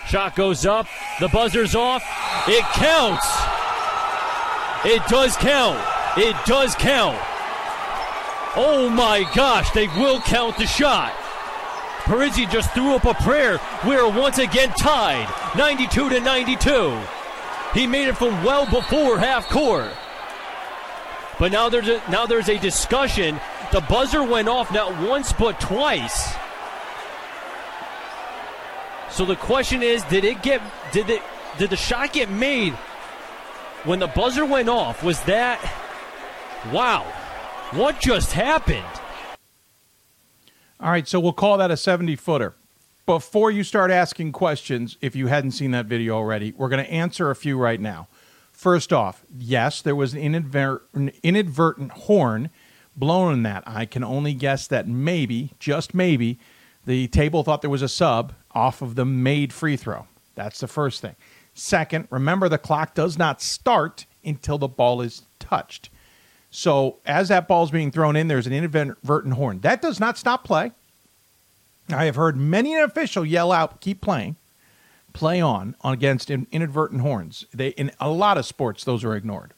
Shot 0.06 0.34
goes 0.36 0.64
up. 0.64 0.86
The 1.20 1.28
buzzer's 1.28 1.74
off. 1.74 2.02
It 2.48 2.64
counts. 2.72 3.26
It 4.84 5.06
does 5.08 5.36
count. 5.36 5.78
It 6.16 6.36
does 6.46 6.74
count. 6.76 7.18
Oh 8.56 8.88
my 8.90 9.28
gosh, 9.34 9.70
they 9.72 9.86
will 9.88 10.20
count 10.20 10.56
the 10.56 10.66
shot. 10.66 11.12
Parisi 12.04 12.50
just 12.50 12.72
threw 12.72 12.94
up 12.94 13.04
a 13.04 13.14
prayer. 13.14 13.60
We 13.86 13.96
are 13.96 14.08
once 14.08 14.38
again 14.38 14.70
tied, 14.70 15.28
92 15.56 16.08
to 16.08 16.20
92. 16.20 16.98
He 17.74 17.86
made 17.86 18.08
it 18.08 18.16
from 18.16 18.42
well 18.42 18.64
before 18.64 19.18
half 19.18 19.48
court. 19.48 19.92
But 21.38 21.52
now 21.52 21.68
there's 21.68 21.88
a, 21.88 22.02
now 22.10 22.26
there's 22.26 22.48
a 22.48 22.58
discussion. 22.58 23.40
The 23.72 23.80
buzzer 23.82 24.22
went 24.22 24.48
off 24.48 24.72
not 24.72 25.00
once 25.08 25.32
but 25.32 25.60
twice. 25.60 26.34
So 29.10 29.24
the 29.24 29.36
question 29.36 29.82
is, 29.82 30.02
did 30.04 30.24
it 30.24 30.42
get 30.42 30.60
did 30.92 31.10
it 31.10 31.22
did 31.58 31.70
the 31.70 31.76
shot 31.76 32.12
get 32.12 32.30
made 32.30 32.72
when 33.84 33.98
the 33.98 34.06
buzzer 34.06 34.44
went 34.44 34.68
off? 34.68 35.02
Was 35.02 35.20
that 35.22 35.60
wow? 36.72 37.02
What 37.72 38.00
just 38.00 38.32
happened? 38.32 38.84
All 40.80 40.90
right, 40.90 41.06
so 41.08 41.18
we'll 41.18 41.32
call 41.32 41.58
that 41.58 41.70
a 41.70 41.76
70 41.76 42.16
footer. 42.16 42.54
Before 43.04 43.50
you 43.50 43.64
start 43.64 43.90
asking 43.90 44.32
questions, 44.32 44.96
if 45.00 45.16
you 45.16 45.26
hadn't 45.26 45.50
seen 45.52 45.72
that 45.72 45.86
video 45.86 46.14
already, 46.14 46.52
we're 46.56 46.68
going 46.68 46.84
to 46.84 46.90
answer 46.90 47.30
a 47.30 47.36
few 47.36 47.58
right 47.58 47.80
now. 47.80 48.06
First 48.58 48.92
off, 48.92 49.24
yes, 49.38 49.82
there 49.82 49.94
was 49.94 50.14
an 50.14 50.20
inadvertent, 50.20 51.14
inadvertent 51.22 51.92
horn 51.92 52.50
blown 52.96 53.34
in 53.34 53.42
that. 53.44 53.62
I 53.64 53.86
can 53.86 54.02
only 54.02 54.34
guess 54.34 54.66
that 54.66 54.88
maybe, 54.88 55.52
just 55.60 55.94
maybe, 55.94 56.40
the 56.84 57.06
table 57.06 57.44
thought 57.44 57.60
there 57.60 57.70
was 57.70 57.82
a 57.82 57.88
sub 57.88 58.32
off 58.50 58.82
of 58.82 58.96
the 58.96 59.04
made 59.04 59.52
free 59.52 59.76
throw. 59.76 60.08
That's 60.34 60.58
the 60.58 60.66
first 60.66 61.00
thing. 61.00 61.14
Second, 61.54 62.08
remember 62.10 62.48
the 62.48 62.58
clock 62.58 62.96
does 62.96 63.16
not 63.16 63.40
start 63.40 64.06
until 64.24 64.58
the 64.58 64.66
ball 64.66 65.02
is 65.02 65.22
touched. 65.38 65.88
So 66.50 66.98
as 67.06 67.28
that 67.28 67.46
ball 67.46 67.62
is 67.62 67.70
being 67.70 67.92
thrown 67.92 68.16
in, 68.16 68.26
there's 68.26 68.48
an 68.48 68.52
inadvertent 68.52 69.34
horn. 69.34 69.60
That 69.60 69.80
does 69.80 70.00
not 70.00 70.18
stop 70.18 70.42
play. 70.42 70.72
I 71.90 72.06
have 72.06 72.16
heard 72.16 72.36
many 72.36 72.74
an 72.74 72.82
official 72.82 73.24
yell 73.24 73.52
out, 73.52 73.80
keep 73.80 74.00
playing 74.00 74.34
play 75.18 75.40
on, 75.40 75.74
against 75.82 76.30
inadvertent 76.30 77.00
horns. 77.00 77.44
They 77.52 77.70
in 77.70 77.90
a 77.98 78.08
lot 78.08 78.38
of 78.38 78.46
sports 78.46 78.84
those 78.84 79.02
are 79.02 79.16
ignored. 79.16 79.52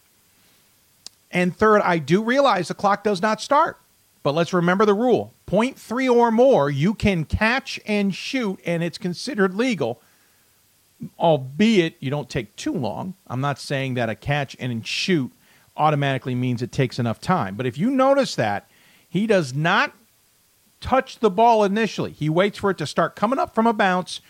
And 1.31 1.55
third, 1.55 1.83
I 1.83 1.99
do 1.99 2.23
realize 2.23 2.69
the 2.69 2.75
clock 2.75 3.05
does 3.05 3.21
not 3.21 3.43
start. 3.43 3.79
But 4.23 4.35
let's 4.35 4.55
remember 4.55 4.87
the 4.87 4.95
rule. 4.95 5.35
Point 5.45 5.79
three 5.79 6.09
or 6.09 6.31
more, 6.31 6.71
you 6.71 6.95
can 6.95 7.27
catch 7.27 7.79
and 7.87 8.15
shoot, 8.15 8.59
and 8.65 8.83
it's 8.83 8.97
considered 8.97 9.55
legal, 9.55 10.01
albeit 11.19 11.97
you 12.01 12.11
don't 12.11 12.31
take 12.31 12.57
too 12.57 12.73
long. 12.73 13.15
I'm 13.27 13.43
not 13.43 13.59
saying 13.59 13.95
that 13.95 14.09
a 14.09 14.15
catch 14.15 14.57
and 14.59 14.87
shoot 14.87 15.31
automatically 15.77 16.35
means 16.35 16.63
it 16.63 16.73
takes 16.73 16.99
enough 16.99 17.21
time. 17.21 17.55
But 17.55 17.67
if 17.67 17.77
you 17.77 17.91
notice 17.91 18.35
that, 18.37 18.67
he 19.09 19.27
does 19.27 19.55
not 19.55 19.93
touch 20.81 21.19
the 21.19 21.31
ball 21.31 21.65
initially. 21.65 22.13
He 22.13 22.31
waits 22.31 22.59
for 22.59 22.71
it 22.71 22.79
to 22.79 22.87
start 22.87 23.15
coming 23.15 23.39
up 23.39 23.55
from 23.55 23.67
a 23.67 23.75
bounce, 23.75 24.21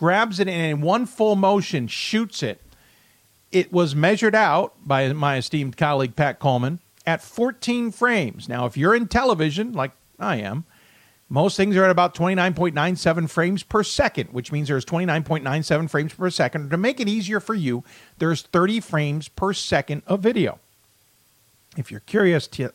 grabs 0.00 0.40
it 0.40 0.48
and 0.48 0.72
in 0.72 0.80
one 0.80 1.04
full 1.04 1.36
motion 1.36 1.86
shoots 1.86 2.42
it. 2.42 2.58
It 3.52 3.70
was 3.70 3.94
measured 3.94 4.34
out 4.34 4.72
by 4.82 5.12
my 5.12 5.36
esteemed 5.36 5.76
colleague 5.76 6.16
Pat 6.16 6.38
Coleman 6.38 6.78
at 7.04 7.20
14 7.20 7.90
frames. 7.90 8.48
Now, 8.48 8.64
if 8.64 8.78
you're 8.78 8.94
in 8.94 9.08
television, 9.08 9.74
like 9.74 9.92
I 10.18 10.36
am, 10.36 10.64
most 11.28 11.54
things 11.54 11.76
are 11.76 11.84
at 11.84 11.90
about 11.90 12.14
29.97 12.14 13.28
frames 13.28 13.62
per 13.62 13.82
second, 13.82 14.30
which 14.32 14.50
means 14.50 14.68
there's 14.68 14.86
29.97 14.86 15.90
frames 15.90 16.14
per 16.14 16.30
second. 16.30 16.70
To 16.70 16.78
make 16.78 16.98
it 16.98 17.06
easier 17.06 17.38
for 17.38 17.54
you, 17.54 17.84
there's 18.16 18.40
30 18.40 18.80
frames 18.80 19.28
per 19.28 19.52
second 19.52 20.02
of 20.06 20.20
video. 20.20 20.60
If 21.76 21.90
you're 21.90 22.00
curious, 22.00 22.46
t- 22.46 22.68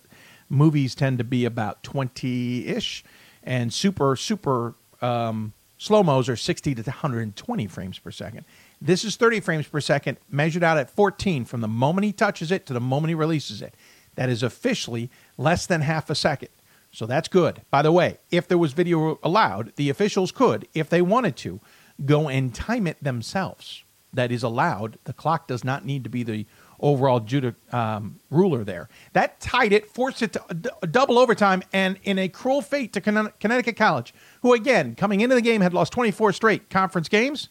movies 0.47 0.93
tend 0.93 1.17
to 1.17 1.23
be 1.23 1.43
about 1.43 1.81
20 1.81 2.67
ish, 2.67 3.03
and 3.43 3.73
super, 3.73 4.15
super 4.15 4.75
um, 5.01 5.53
Slow 5.85 6.01
mos 6.01 6.27
are 6.29 6.35
60 6.35 6.73
to 6.73 6.81
120 6.81 7.67
frames 7.67 7.99
per 7.99 8.09
second. 8.09 8.43
This 8.81 9.03
is 9.03 9.17
30 9.17 9.39
frames 9.41 9.67
per 9.67 9.79
second, 9.79 10.17
measured 10.31 10.63
out 10.63 10.79
at 10.79 10.89
14 10.89 11.45
from 11.45 11.61
the 11.61 11.67
moment 11.67 12.05
he 12.05 12.11
touches 12.11 12.51
it 12.51 12.65
to 12.65 12.73
the 12.73 12.79
moment 12.79 13.09
he 13.09 13.13
releases 13.13 13.61
it. 13.61 13.75
That 14.15 14.27
is 14.27 14.41
officially 14.41 15.11
less 15.37 15.67
than 15.67 15.81
half 15.81 16.09
a 16.09 16.15
second. 16.15 16.49
So 16.89 17.05
that's 17.05 17.27
good. 17.27 17.61
By 17.69 17.83
the 17.83 17.91
way, 17.91 18.17
if 18.31 18.47
there 18.47 18.57
was 18.57 18.73
video 18.73 19.19
allowed, 19.21 19.75
the 19.75 19.91
officials 19.91 20.31
could, 20.31 20.67
if 20.73 20.89
they 20.89 21.03
wanted 21.03 21.35
to, 21.35 21.59
go 22.03 22.29
and 22.29 22.51
time 22.55 22.87
it 22.87 23.03
themselves. 23.03 23.83
That 24.11 24.31
is 24.31 24.41
allowed. 24.41 24.97
The 25.03 25.13
clock 25.13 25.47
does 25.47 25.63
not 25.63 25.85
need 25.85 26.03
to 26.05 26.09
be 26.09 26.23
the 26.23 26.47
overall 26.79 27.19
judo 27.19 27.53
um, 27.71 28.19
ruler 28.29 28.63
there. 28.63 28.89
That 29.13 29.39
tied 29.39 29.73
it, 29.73 29.87
forced 29.87 30.21
it 30.21 30.33
to 30.33 30.43
a 30.81 30.87
double 30.87 31.17
overtime, 31.17 31.63
and 31.73 31.97
in 32.03 32.19
a 32.19 32.29
cruel 32.29 32.61
fate 32.61 32.93
to 32.93 33.01
Connecticut 33.01 33.75
College, 33.75 34.13
who 34.45 34.53
again 34.53 34.93
coming 34.93 35.21
into 35.21 35.33
the 35.33 35.41
game 35.41 35.61
had 35.61 35.73
lost 35.73 35.91
24 35.91 36.31
straight 36.31 36.69
conference 36.69 37.09
games. 37.09 37.49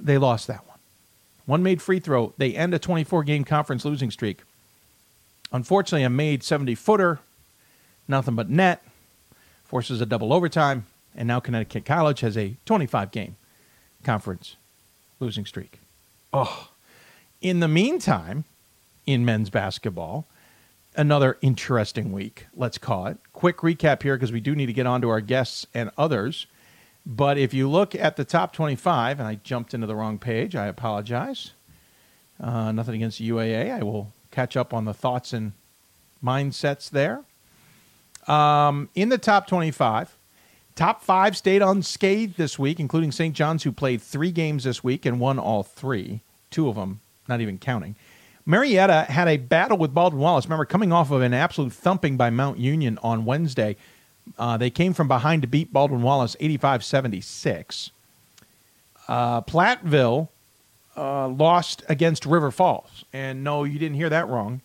They 0.00 0.18
lost 0.18 0.48
that 0.48 0.66
one. 0.66 0.78
One 1.46 1.62
made 1.62 1.80
free 1.80 2.00
throw. 2.00 2.34
They 2.38 2.56
end 2.56 2.74
a 2.74 2.78
24 2.80 3.22
game 3.22 3.44
conference 3.44 3.84
losing 3.84 4.10
streak. 4.10 4.40
Unfortunately, 5.52 6.02
a 6.02 6.10
made 6.10 6.42
70 6.42 6.74
footer, 6.74 7.20
nothing 8.08 8.34
but 8.34 8.50
net, 8.50 8.82
forces 9.62 10.00
a 10.00 10.06
double 10.06 10.32
overtime, 10.32 10.86
and 11.14 11.28
now 11.28 11.38
Connecticut 11.38 11.84
College 11.84 12.18
has 12.18 12.36
a 12.36 12.56
25 12.66 13.12
game 13.12 13.36
conference 14.02 14.56
losing 15.20 15.46
streak. 15.46 15.78
Oh, 16.32 16.70
in 17.40 17.60
the 17.60 17.68
meantime, 17.68 18.42
in 19.06 19.24
men's 19.24 19.50
basketball, 19.50 20.26
another 21.00 21.38
interesting 21.40 22.12
week, 22.12 22.46
let's 22.54 22.76
call 22.76 23.06
it. 23.06 23.16
Quick 23.32 23.58
recap 23.58 24.02
here 24.02 24.16
because 24.16 24.32
we 24.32 24.40
do 24.40 24.54
need 24.54 24.66
to 24.66 24.74
get 24.74 24.86
on 24.86 25.00
to 25.00 25.08
our 25.08 25.22
guests 25.22 25.66
and 25.72 25.90
others. 25.96 26.46
But 27.06 27.38
if 27.38 27.54
you 27.54 27.70
look 27.70 27.94
at 27.94 28.16
the 28.16 28.24
top 28.24 28.52
25, 28.52 29.18
and 29.18 29.26
I 29.26 29.36
jumped 29.36 29.72
into 29.72 29.86
the 29.86 29.96
wrong 29.96 30.18
page, 30.18 30.54
I 30.54 30.66
apologize. 30.66 31.52
Uh, 32.38 32.70
nothing 32.72 32.96
against 32.96 33.20
UAA. 33.20 33.72
I 33.72 33.82
will 33.82 34.12
catch 34.30 34.58
up 34.58 34.74
on 34.74 34.84
the 34.84 34.92
thoughts 34.92 35.32
and 35.32 35.52
mindsets 36.22 36.90
there. 36.90 37.22
Um, 38.28 38.90
in 38.94 39.08
the 39.08 39.16
top 39.16 39.46
25, 39.46 40.14
top 40.74 41.02
five 41.02 41.34
stayed 41.34 41.62
unscathed 41.62 42.36
this 42.36 42.58
week, 42.58 42.78
including 42.78 43.10
St. 43.10 43.34
John's, 43.34 43.62
who 43.62 43.72
played 43.72 44.02
three 44.02 44.30
games 44.32 44.64
this 44.64 44.84
week 44.84 45.06
and 45.06 45.18
won 45.18 45.38
all 45.38 45.62
three, 45.62 46.20
two 46.50 46.68
of 46.68 46.76
them 46.76 47.00
not 47.30 47.40
even 47.40 47.56
counting. 47.56 47.96
Marietta 48.46 49.06
had 49.08 49.28
a 49.28 49.36
battle 49.36 49.78
with 49.78 49.94
Baldwin 49.94 50.22
Wallace. 50.22 50.46
Remember, 50.46 50.64
coming 50.64 50.92
off 50.92 51.10
of 51.10 51.22
an 51.22 51.34
absolute 51.34 51.72
thumping 51.72 52.16
by 52.16 52.30
Mount 52.30 52.58
Union 52.58 52.98
on 53.02 53.24
Wednesday, 53.24 53.76
uh, 54.38 54.56
they 54.56 54.70
came 54.70 54.92
from 54.92 55.08
behind 55.08 55.42
to 55.42 55.48
beat 55.48 55.72
Baldwin 55.72 56.02
Wallace 56.02 56.36
85 56.40 56.84
76. 56.84 57.90
Uh, 59.08 59.40
Platteville 59.42 60.28
uh, 60.96 61.28
lost 61.28 61.82
against 61.88 62.26
River 62.26 62.50
Falls. 62.50 63.04
And 63.12 63.42
no, 63.42 63.64
you 63.64 63.78
didn't 63.78 63.96
hear 63.96 64.08
that 64.08 64.28
wrong. 64.28 64.60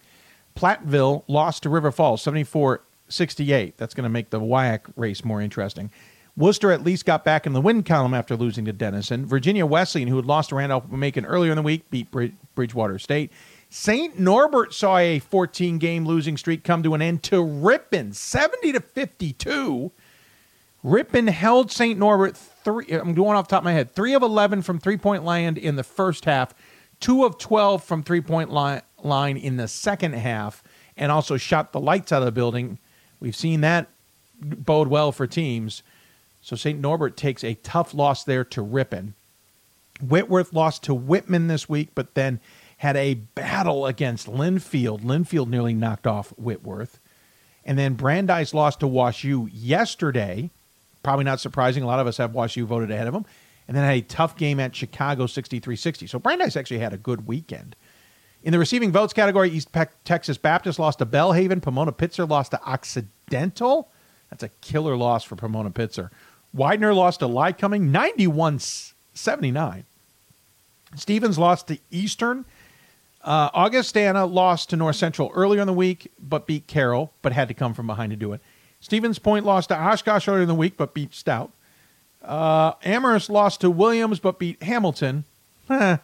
Platteville 0.56 1.24
lost 1.28 1.64
to 1.64 1.70
River 1.70 1.92
Falls 1.92 2.22
74 2.22 2.82
68. 3.08 3.78
That's 3.78 3.94
going 3.94 4.04
to 4.04 4.10
make 4.10 4.30
the 4.30 4.40
WIAC 4.40 4.82
race 4.96 5.24
more 5.24 5.42
interesting. 5.42 5.92
Wooster 6.38 6.72
at 6.72 6.84
least 6.84 7.06
got 7.06 7.24
back 7.24 7.46
in 7.46 7.54
the 7.54 7.62
win 7.62 7.84
column 7.84 8.14
after 8.14 8.36
losing 8.36 8.66
to 8.66 8.74
Denison. 8.74 9.26
Virginia 9.26 9.66
Wesleyan, 9.66 10.10
who 10.10 10.18
had 10.18 10.26
lost 10.26 10.50
to 10.50 10.56
Randolph 10.56 10.92
Macon 10.92 11.26
earlier 11.26 11.52
in 11.52 11.56
the 11.56 11.62
week, 11.62 11.90
beat 11.90 12.10
Bridgewater 12.56 13.00
State. 13.00 13.32
St. 13.78 14.18
Norbert 14.18 14.74
saw 14.74 14.98
a 15.00 15.20
14 15.20 15.80
game 15.80 16.06
losing 16.06 16.38
streak 16.38 16.64
come 16.64 16.82
to 16.82 16.94
an 16.94 17.02
end 17.02 17.24
to 17.24 17.44
Ripon, 17.44 18.14
70 18.14 18.72
to 18.72 18.80
52. 18.80 19.92
Ripon 20.82 21.28
held 21.28 21.70
St. 21.74 22.00
Norbert 22.00 22.38
three. 22.38 22.86
I'm 22.90 23.14
going 23.14 23.36
off 23.36 23.50
top 23.50 23.60
of 23.60 23.64
my 23.66 23.74
head. 23.74 23.92
Three 23.92 24.14
of 24.14 24.22
11 24.22 24.62
from 24.62 24.80
three 24.80 24.96
point 24.96 25.26
land 25.26 25.58
in 25.58 25.76
the 25.76 25.84
first 25.84 26.24
half, 26.24 26.54
two 27.02 27.26
of 27.26 27.38
12 27.38 27.84
from 27.84 28.02
three 28.02 28.22
point 28.22 28.50
line, 28.50 28.82
line 29.04 29.36
in 29.36 29.58
the 29.58 29.68
second 29.68 30.14
half, 30.14 30.64
and 30.96 31.12
also 31.12 31.36
shot 31.36 31.74
the 31.74 31.82
lights 31.82 32.14
out 32.14 32.22
of 32.22 32.28
the 32.28 32.32
building. 32.32 32.80
We've 33.20 33.36
seen 33.36 33.60
that 33.60 33.90
bode 34.40 34.88
well 34.88 35.12
for 35.12 35.28
teams. 35.28 35.84
So 36.40 36.56
St. 36.56 36.80
Norbert 36.80 37.18
takes 37.18 37.44
a 37.44 37.56
tough 37.56 37.94
loss 37.94 38.24
there 38.24 38.46
to 38.46 38.62
Ripon. 38.62 39.16
Whitworth 40.02 40.54
lost 40.54 40.84
to 40.84 40.94
Whitman 40.94 41.48
this 41.48 41.68
week, 41.68 41.90
but 41.94 42.16
then 42.16 42.40
had 42.78 42.98
a 42.98 43.14
battle 43.14 43.86
against 43.86 44.28
Linfield. 44.28 45.02
Linfield 45.02 45.48
nearly 45.48 45.74
knocked 45.74 46.08
off 46.08 46.30
Whitworth. 46.38 47.00
And 47.64 47.80
then 47.80 47.96
Brandeis 47.96 48.54
lost 48.54 48.82
to 48.82 48.86
WashU 48.86 49.50
yesterday. 49.52 50.52
Probably 51.04 51.26
not 51.26 51.40
surprising. 51.40 51.84
A 51.84 51.88
lot 51.88 52.00
of 52.00 52.08
us 52.08 52.18
have 52.18 52.32
WashU 52.32 52.66
voted 52.66 52.92
ahead 52.92 53.08
of 53.08 53.14
them. 53.14 53.26
And 53.68 53.76
then 53.76 53.84
had 53.84 53.98
a 53.98 54.02
tough 54.02 54.38
game 54.38 54.60
at 54.60 54.76
Chicago 54.76 55.26
63 55.26 55.76
60. 55.76 56.08
So 56.08 56.20
Brandeis 56.20 56.56
actually 56.56 56.80
had 56.80 56.94
a 56.94 56.98
good 56.98 57.26
weekend. 57.26 57.76
In 58.44 58.52
the 58.52 58.60
receiving 58.60 58.92
votes 58.92 59.12
category, 59.12 59.50
East 59.50 59.70
Texas 60.04 60.38
Baptist 60.38 60.78
lost 60.78 61.00
to 61.00 61.06
Belhaven. 61.06 61.64
Pomona 61.64 61.92
Pitzer 61.92 62.30
lost 62.30 62.52
to 62.52 62.62
Occidental. 62.64 63.90
That's 64.30 64.44
a 64.44 64.50
killer 64.62 64.96
loss 64.96 65.24
for 65.24 65.36
Pomona 65.36 65.72
Pitzer. 65.72 66.12
Widener 66.54 66.94
lost 66.94 67.22
to 67.22 67.28
Lycoming 67.28 67.90
91 67.90 68.60
79. 69.14 69.86
Stevens 70.96 71.40
lost 71.40 71.68
to 71.68 71.80
Eastern 71.90 72.46
uh, 73.26 73.50
Augustana 73.54 74.26
lost 74.26 74.70
to 74.70 74.78
North 74.78 74.96
Central 74.96 75.32
earlier 75.34 75.60
in 75.60 75.68
the 75.68 75.74
week, 75.74 76.12
but 76.20 76.46
beat 76.46 76.68
Carroll, 76.68 77.12
but 77.24 77.34
had 77.34 77.48
to 77.48 77.56
come 77.56 77.74
from 77.74 77.88
behind 77.88 78.12
to 78.12 78.16
do 78.16 78.34
it. 78.34 78.42
Stevens 78.80 79.18
Point 79.18 79.46
lost 79.46 79.70
to 79.70 79.76
Oshkosh 79.76 80.28
earlier 80.28 80.44
in 80.44 80.48
the 80.48 80.54
week, 80.54 80.78
but 80.78 80.94
beat 80.94 81.14
Stout. 81.14 81.52
Uh, 82.24 82.74
Amherst 82.84 83.32
lost 83.32 83.62
to 83.62 83.72
Williams, 83.72 84.20
but 84.20 84.38
beat 84.38 84.62
Hamilton. 84.62 85.24
and 85.70 86.00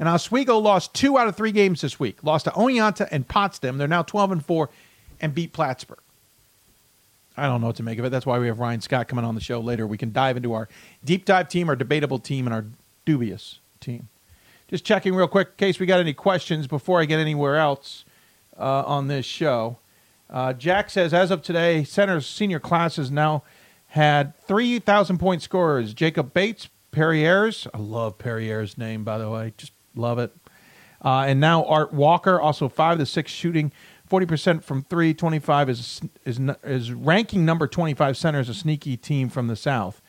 Oswego 0.00 0.58
lost 0.58 0.94
two 0.94 1.18
out 1.18 1.26
of 1.26 1.36
three 1.36 1.50
games 1.50 1.80
this 1.80 1.98
week. 1.98 2.22
Lost 2.22 2.44
to 2.44 2.52
Oneonta 2.52 3.08
and 3.10 3.26
Potsdam. 3.26 3.78
They're 3.78 3.88
now 3.88 4.02
12 4.02 4.32
and 4.32 4.46
4 4.46 4.70
and 5.20 5.34
beat 5.34 5.52
Plattsburgh. 5.52 5.98
I 7.36 7.46
don't 7.46 7.60
know 7.60 7.68
what 7.68 7.76
to 7.76 7.82
make 7.82 7.98
of 7.98 8.04
it. 8.04 8.10
That's 8.10 8.26
why 8.26 8.38
we 8.38 8.46
have 8.46 8.60
Ryan 8.60 8.80
Scott 8.80 9.08
coming 9.08 9.24
on 9.24 9.34
the 9.34 9.40
show 9.40 9.60
later. 9.60 9.86
We 9.86 9.98
can 9.98 10.12
dive 10.12 10.36
into 10.36 10.52
our 10.52 10.68
deep 11.04 11.24
dive 11.24 11.48
team, 11.48 11.68
our 11.68 11.76
debatable 11.76 12.18
team, 12.18 12.46
and 12.46 12.54
our 12.54 12.64
dubious 13.04 13.58
team. 13.80 14.08
Just 14.70 14.84
checking 14.84 15.16
real 15.16 15.26
quick 15.26 15.48
in 15.48 15.54
case 15.56 15.80
we 15.80 15.86
got 15.86 15.98
any 15.98 16.14
questions 16.14 16.68
before 16.68 17.00
I 17.00 17.04
get 17.04 17.18
anywhere 17.18 17.56
else 17.56 18.04
uh, 18.56 18.84
on 18.86 19.08
this 19.08 19.26
show. 19.26 19.78
Uh, 20.30 20.52
Jack 20.52 20.90
says, 20.90 21.12
as 21.12 21.32
of 21.32 21.42
today, 21.42 21.82
Centre's 21.82 22.24
senior 22.24 22.60
class 22.60 22.94
has 22.94 23.10
now 23.10 23.42
had 23.88 24.38
3,000 24.42 25.18
point 25.18 25.42
scorers. 25.42 25.92
Jacob 25.92 26.32
Bates, 26.32 26.68
Perrieres. 26.92 27.66
I 27.74 27.78
love 27.78 28.16
Perrieres' 28.18 28.78
name, 28.78 29.02
by 29.02 29.18
the 29.18 29.28
way. 29.28 29.54
Just 29.56 29.72
love 29.96 30.20
it. 30.20 30.32
Uh, 31.04 31.24
and 31.26 31.40
now 31.40 31.64
Art 31.64 31.92
Walker, 31.92 32.40
also 32.40 32.68
5 32.68 32.98
to 32.98 33.06
6 33.06 33.32
shooting. 33.32 33.72
40% 34.08 34.62
from 34.62 34.82
three, 34.84 35.12
25 35.12 35.68
is, 35.68 36.00
is, 36.24 36.40
is 36.62 36.92
ranking 36.92 37.44
number 37.44 37.66
25 37.66 38.16
center 38.16 38.38
as 38.38 38.48
a 38.48 38.54
sneaky 38.54 38.96
team 38.96 39.28
from 39.28 39.48
the 39.48 39.56
South. 39.56 40.00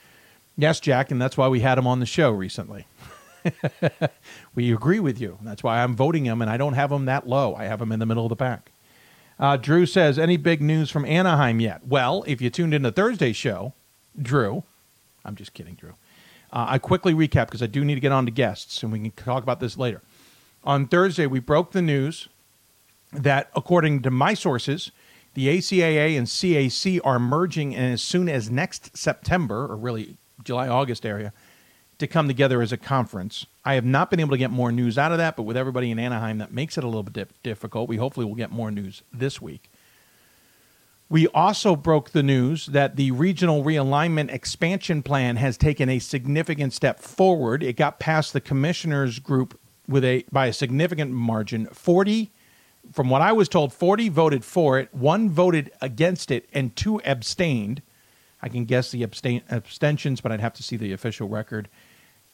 Yes, 0.55 0.79
Jack, 0.79 1.09
and 1.09 1.19
that's 1.19 1.35
why 1.35 1.47
we 1.47 1.61
had 1.61 1.79
him 1.79 1.87
on 1.87 1.99
the 1.99 2.05
show 2.05 2.29
recently. 2.29 2.85
we 4.55 4.73
agree 4.73 4.99
with 4.99 5.19
you. 5.19 5.37
That's 5.41 5.63
why 5.63 5.83
I'm 5.83 5.95
voting 5.95 6.25
him, 6.25 6.41
and 6.41 6.49
I 6.49 6.57
don't 6.57 6.73
have 6.73 6.91
him 6.91 7.05
that 7.05 7.27
low. 7.27 7.55
I 7.55 7.65
have 7.65 7.81
him 7.81 7.91
in 7.91 7.99
the 7.99 8.05
middle 8.05 8.25
of 8.25 8.29
the 8.29 8.35
pack. 8.35 8.71
Uh, 9.39 9.57
Drew 9.57 9.85
says, 9.85 10.19
any 10.19 10.37
big 10.37 10.61
news 10.61 10.91
from 10.91 11.03
Anaheim 11.05 11.59
yet? 11.59 11.87
Well, 11.87 12.23
if 12.27 12.41
you 12.41 12.49
tuned 12.49 12.73
in 12.73 12.83
to 12.83 12.91
Thursday's 12.91 13.35
show, 13.35 13.73
Drew, 14.21 14.63
I'm 15.25 15.35
just 15.35 15.53
kidding, 15.53 15.73
Drew. 15.75 15.93
Uh, 16.53 16.65
I 16.69 16.77
quickly 16.77 17.13
recap 17.13 17.47
because 17.47 17.63
I 17.63 17.67
do 17.67 17.83
need 17.83 17.95
to 17.95 18.01
get 18.01 18.11
on 18.11 18.25
to 18.25 18.31
guests, 18.31 18.83
and 18.83 18.91
we 18.91 18.99
can 18.99 19.11
talk 19.11 19.41
about 19.41 19.59
this 19.59 19.77
later. 19.77 20.01
On 20.63 20.87
Thursday, 20.87 21.25
we 21.25 21.39
broke 21.39 21.71
the 21.71 21.81
news 21.81 22.27
that, 23.11 23.49
according 23.55 24.03
to 24.03 24.11
my 24.11 24.33
sources, 24.33 24.91
the 25.33 25.47
ACAA 25.47 26.17
and 26.17 26.27
CAC 26.27 26.99
are 27.03 27.19
merging, 27.19 27.75
and 27.75 27.93
as 27.93 28.01
soon 28.01 28.29
as 28.29 28.49
next 28.51 28.95
September, 28.95 29.65
or 29.65 29.75
really 29.75 30.17
July 30.43 30.67
August 30.67 31.05
area, 31.05 31.33
to 32.01 32.07
come 32.07 32.27
together 32.27 32.61
as 32.61 32.71
a 32.71 32.77
conference. 32.77 33.45
I 33.63 33.75
have 33.75 33.85
not 33.85 34.09
been 34.09 34.19
able 34.19 34.31
to 34.31 34.37
get 34.37 34.51
more 34.51 34.71
news 34.71 34.97
out 34.97 35.11
of 35.11 35.17
that, 35.17 35.35
but 35.35 35.43
with 35.43 35.55
everybody 35.55 35.89
in 35.89 35.97
Anaheim, 35.97 36.37
that 36.39 36.51
makes 36.51 36.77
it 36.77 36.83
a 36.83 36.87
little 36.87 37.03
bit 37.03 37.31
difficult. 37.41 37.87
We 37.87 37.97
hopefully 37.97 38.25
will 38.25 38.35
get 38.35 38.51
more 38.51 38.69
news 38.69 39.03
this 39.11 39.41
week. 39.41 39.71
We 41.09 41.27
also 41.27 41.75
broke 41.75 42.11
the 42.11 42.23
news 42.23 42.67
that 42.67 42.95
the 42.95 43.11
regional 43.11 43.63
realignment 43.63 44.31
expansion 44.31 45.03
plan 45.03 45.35
has 45.37 45.57
taken 45.57 45.89
a 45.89 45.99
significant 45.99 46.73
step 46.73 46.99
forward. 46.99 47.63
It 47.63 47.75
got 47.75 47.99
past 47.99 48.33
the 48.33 48.41
commissioners 48.41 49.19
group 49.19 49.59
with 49.87 50.05
a 50.05 50.23
by 50.31 50.47
a 50.47 50.53
significant 50.53 51.11
margin. 51.11 51.65
40 51.67 52.31
from 52.91 53.09
what 53.09 53.21
I 53.21 53.31
was 53.31 53.47
told 53.47 53.73
40 53.73 54.09
voted 54.09 54.43
for 54.43 54.79
it, 54.79 54.89
one 54.93 55.29
voted 55.29 55.71
against 55.81 56.31
it 56.31 56.49
and 56.53 56.75
two 56.75 57.01
abstained. 57.03 57.81
I 58.41 58.49
can 58.49 58.65
guess 58.65 58.91
the 58.91 59.03
abstain, 59.03 59.43
abstentions, 59.49 60.21
but 60.21 60.31
I'd 60.31 60.39
have 60.39 60.53
to 60.53 60.63
see 60.63 60.77
the 60.77 60.93
official 60.93 61.27
record. 61.27 61.69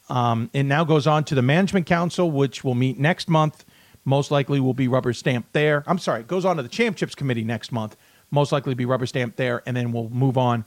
Um, 0.09 0.49
it 0.53 0.63
now 0.63 0.83
goes 0.83 1.07
on 1.07 1.23
to 1.25 1.35
the 1.35 1.41
Management 1.41 1.85
Council, 1.85 2.31
which 2.31 2.63
will 2.63 2.75
meet 2.75 2.97
next 2.97 3.29
month. 3.29 3.65
Most 4.05 4.31
likely 4.31 4.59
will 4.59 4.73
be 4.73 4.87
rubber 4.87 5.13
stamped 5.13 5.53
there. 5.53 5.83
I'm 5.85 5.99
sorry, 5.99 6.21
it 6.21 6.27
goes 6.27 6.45
on 6.45 6.57
to 6.57 6.63
the 6.63 6.69
Championships 6.69 7.15
Committee 7.15 7.43
next 7.43 7.71
month. 7.71 7.97
Most 8.31 8.51
likely 8.51 8.73
be 8.73 8.85
rubber 8.85 9.05
stamped 9.05 9.37
there, 9.37 9.63
and 9.65 9.75
then 9.75 9.91
we'll 9.91 10.09
move 10.09 10.37
on 10.37 10.65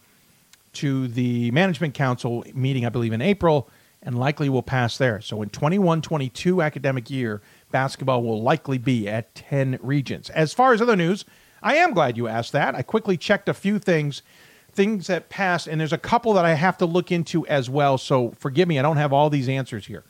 to 0.74 1.08
the 1.08 1.50
Management 1.50 1.94
Council 1.94 2.44
meeting, 2.54 2.84
I 2.86 2.90
believe, 2.90 3.12
in 3.12 3.22
April, 3.22 3.68
and 4.02 4.18
likely 4.18 4.48
will 4.48 4.62
pass 4.62 4.98
there. 4.98 5.20
So 5.20 5.42
in 5.42 5.50
21 5.50 6.02
22 6.02 6.62
academic 6.62 7.10
year, 7.10 7.42
basketball 7.70 8.22
will 8.22 8.42
likely 8.42 8.78
be 8.78 9.08
at 9.08 9.34
10 9.34 9.78
regions. 9.82 10.30
As 10.30 10.52
far 10.52 10.72
as 10.72 10.80
other 10.80 10.96
news, 10.96 11.24
I 11.62 11.76
am 11.76 11.92
glad 11.92 12.16
you 12.16 12.28
asked 12.28 12.52
that. 12.52 12.74
I 12.74 12.82
quickly 12.82 13.16
checked 13.16 13.48
a 13.48 13.54
few 13.54 13.78
things 13.78 14.22
things 14.72 15.06
that 15.08 15.28
passed, 15.28 15.66
and 15.66 15.80
there's 15.80 15.92
a 15.92 15.98
couple 15.98 16.32
that 16.34 16.44
I 16.44 16.54
have 16.54 16.78
to 16.78 16.86
look 16.86 17.12
into 17.12 17.46
as 17.46 17.68
well. 17.68 17.98
So 17.98 18.32
forgive 18.38 18.68
me, 18.68 18.78
I 18.78 18.82
don't 18.82 18.96
have 18.96 19.12
all 19.12 19.30
these 19.30 19.48
answers 19.48 19.86
here. 19.86 20.04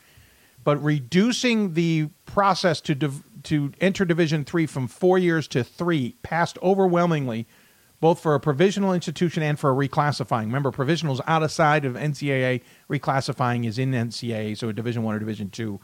But 0.63 0.83
reducing 0.83 1.75
the 1.75 2.11
process 2.27 2.81
to 2.83 2.95
div- 2.95 3.25
to 3.45 3.73
enter 3.81 4.05
Division 4.05 4.45
three 4.45 4.67
from 4.67 4.87
four 4.87 5.19
years 5.19 5.49
to 5.49 5.65
three 5.65 6.17
passed 6.23 6.59
overwhelmingly, 6.63 7.47
both 8.01 8.21
for 8.21 8.35
a 8.35 8.41
provisional 8.41 8.93
institution 8.93 9.43
and 9.43 9.59
for 9.59 9.71
a 9.71 9.89
reclassifying. 9.89 10.45
Remember, 10.45 10.71
provisional 10.71 11.15
is 11.15 11.21
outside 11.27 11.85
of 11.85 11.95
NCAA, 11.95 12.61
reclassifying 12.91 13.67
is 13.67 13.79
in 13.79 13.93
NCAA, 13.93 14.57
so 14.57 14.69
a 14.69 14.73
Division 14.73 15.03
one 15.03 15.15
or 15.15 15.19
Division 15.19 15.49
two, 15.49 15.81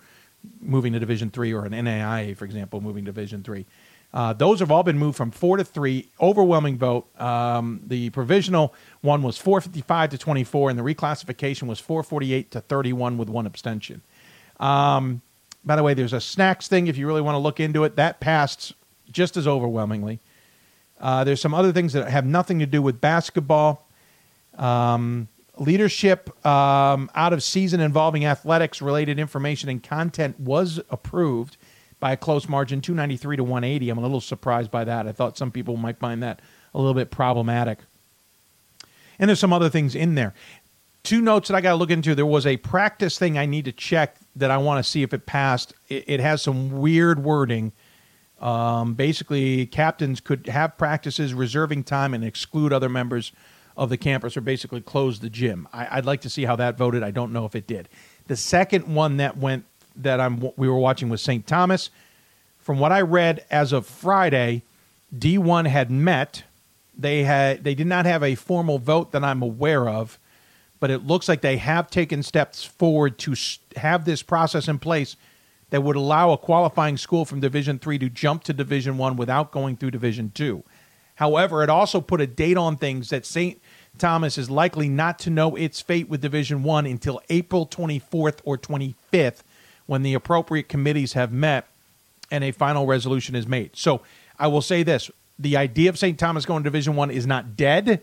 moving 0.60 0.92
to 0.92 0.98
Division 0.98 1.30
three, 1.30 1.52
or 1.52 1.64
an 1.64 1.72
NAIA, 1.72 2.36
for 2.36 2.44
example, 2.44 2.80
moving 2.80 3.04
to 3.06 3.12
Division 3.12 3.42
three. 3.42 3.66
Uh, 4.14 4.32
those 4.32 4.60
have 4.60 4.70
all 4.70 4.82
been 4.82 4.98
moved 4.98 5.16
from 5.16 5.30
four 5.30 5.56
to 5.56 5.64
three. 5.64 6.08
Overwhelming 6.20 6.78
vote. 6.78 7.06
Um, 7.20 7.80
the 7.86 8.10
provisional 8.10 8.74
one 9.02 9.22
was 9.22 9.36
455 9.36 10.10
to 10.10 10.18
24, 10.18 10.70
and 10.70 10.78
the 10.78 10.82
reclassification 10.82 11.64
was 11.64 11.78
448 11.80 12.50
to 12.52 12.60
31 12.62 13.18
with 13.18 13.28
one 13.28 13.46
abstention. 13.46 14.02
Um, 14.58 15.20
By 15.64 15.76
the 15.76 15.82
way, 15.82 15.94
there's 15.94 16.12
a 16.12 16.20
snacks 16.20 16.68
thing 16.68 16.86
if 16.86 16.96
you 16.96 17.06
really 17.06 17.20
want 17.20 17.34
to 17.34 17.40
look 17.40 17.60
into 17.60 17.84
it. 17.84 17.96
That 17.96 18.20
passed 18.20 18.72
just 19.10 19.36
as 19.36 19.46
overwhelmingly. 19.46 20.20
Uh, 21.00 21.24
there's 21.24 21.40
some 21.40 21.52
other 21.52 21.72
things 21.72 21.92
that 21.92 22.08
have 22.08 22.24
nothing 22.24 22.58
to 22.60 22.66
do 22.66 22.80
with 22.80 23.00
basketball. 23.00 23.86
Um, 24.56 25.28
leadership 25.58 26.46
um, 26.46 27.10
out 27.14 27.32
of 27.32 27.42
season 27.42 27.80
involving 27.80 28.24
athletics 28.24 28.80
related 28.80 29.18
information 29.18 29.68
and 29.68 29.82
content 29.82 30.38
was 30.40 30.80
approved 30.90 31.56
by 32.00 32.12
a 32.12 32.16
close 32.16 32.48
margin 32.48 32.80
293 32.80 33.36
to 33.36 33.44
180 33.44 33.90
i'm 33.90 33.98
a 33.98 34.00
little 34.00 34.20
surprised 34.20 34.70
by 34.70 34.84
that. 34.84 35.06
I 35.06 35.12
thought 35.12 35.38
some 35.38 35.50
people 35.50 35.76
might 35.76 35.98
find 35.98 36.22
that 36.22 36.40
a 36.74 36.78
little 36.78 36.94
bit 36.94 37.10
problematic. 37.10 37.78
And 39.18 39.28
there's 39.28 39.40
some 39.40 39.52
other 39.52 39.70
things 39.70 39.94
in 39.94 40.14
there. 40.14 40.34
Two 41.02 41.20
notes 41.20 41.48
that 41.48 41.54
i 41.54 41.60
got 41.60 41.70
to 41.70 41.76
look 41.76 41.90
into. 41.90 42.14
There 42.14 42.26
was 42.26 42.46
a 42.46 42.56
practice 42.58 43.18
thing 43.18 43.38
i 43.38 43.46
need 43.46 43.64
to 43.64 43.72
check 43.72 44.16
that 44.34 44.50
i 44.50 44.58
want 44.58 44.84
to 44.84 44.90
see 44.90 45.02
if 45.02 45.14
it 45.14 45.26
passed. 45.26 45.74
It, 45.88 46.04
it 46.06 46.20
has 46.20 46.42
some 46.42 46.78
weird 46.78 47.22
wording. 47.22 47.72
Um, 48.40 48.92
basically 48.94 49.64
captains 49.66 50.20
could 50.20 50.46
have 50.48 50.76
practices 50.76 51.32
reserving 51.32 51.84
time 51.84 52.12
and 52.12 52.22
exclude 52.22 52.72
other 52.72 52.90
members 52.90 53.32
of 53.76 53.90
the 53.90 53.96
campus 53.96 54.36
or 54.36 54.40
basically 54.40 54.80
close 54.80 55.20
the 55.20 55.30
gym. 55.30 55.68
I, 55.72 55.96
would 55.96 56.06
like 56.06 56.22
to 56.22 56.30
see 56.30 56.44
how 56.44 56.56
that 56.56 56.78
voted. 56.78 57.02
I 57.02 57.10
don't 57.10 57.32
know 57.32 57.44
if 57.44 57.54
it 57.54 57.66
did. 57.66 57.88
The 58.26 58.36
second 58.36 58.92
one 58.92 59.18
that 59.18 59.36
went 59.36 59.64
that 59.96 60.20
I'm 60.20 60.50
we 60.56 60.68
were 60.68 60.78
watching 60.78 61.08
was 61.08 61.22
St. 61.22 61.46
Thomas. 61.46 61.90
From 62.58 62.78
what 62.78 62.92
I 62.92 63.00
read 63.00 63.44
as 63.50 63.72
of 63.72 63.86
Friday, 63.86 64.62
D1 65.16 65.66
had 65.66 65.90
met. 65.90 66.44
They 66.98 67.24
had 67.24 67.62
they 67.62 67.74
did 67.74 67.86
not 67.86 68.06
have 68.06 68.22
a 68.22 68.34
formal 68.34 68.78
vote 68.78 69.12
that 69.12 69.22
I'm 69.22 69.42
aware 69.42 69.88
of, 69.88 70.18
but 70.80 70.90
it 70.90 71.06
looks 71.06 71.28
like 71.28 71.42
they 71.42 71.58
have 71.58 71.90
taken 71.90 72.22
steps 72.22 72.64
forward 72.64 73.18
to 73.18 73.34
have 73.76 74.04
this 74.04 74.22
process 74.22 74.66
in 74.68 74.78
place 74.78 75.16
that 75.70 75.82
would 75.82 75.96
allow 75.96 76.30
a 76.30 76.38
qualifying 76.38 76.96
school 76.96 77.24
from 77.24 77.40
Division 77.40 77.78
3 77.78 77.98
to 77.98 78.08
jump 78.08 78.44
to 78.44 78.52
Division 78.52 78.98
1 78.98 79.16
without 79.16 79.50
going 79.50 79.76
through 79.76 79.90
Division 79.90 80.30
2. 80.34 80.62
However, 81.16 81.62
it 81.62 81.70
also 81.70 82.00
put 82.00 82.20
a 82.20 82.26
date 82.26 82.56
on 82.56 82.76
things 82.76 83.10
that 83.10 83.26
St. 83.26 83.60
Thomas 83.98 84.38
is 84.38 84.50
likely 84.50 84.88
not 84.88 85.18
to 85.20 85.30
know 85.30 85.56
its 85.56 85.80
fate 85.80 86.08
with 86.08 86.20
Division 86.20 86.62
1 86.62 86.86
until 86.86 87.20
April 87.30 87.66
24th 87.66 88.38
or 88.44 88.58
25th 88.58 89.42
when 89.86 90.02
the 90.02 90.14
appropriate 90.14 90.68
committees 90.68 91.14
have 91.14 91.32
met 91.32 91.66
and 92.30 92.42
a 92.42 92.50
final 92.50 92.86
resolution 92.86 93.34
is 93.34 93.46
made. 93.46 93.70
So, 93.74 94.02
I 94.38 94.48
will 94.48 94.62
say 94.62 94.82
this, 94.82 95.10
the 95.38 95.56
idea 95.56 95.88
of 95.88 95.98
St. 95.98 96.18
Thomas 96.18 96.44
going 96.44 96.62
to 96.62 96.66
Division 96.68 96.96
1 96.96 97.10
is 97.10 97.26
not 97.26 97.56
dead, 97.56 98.02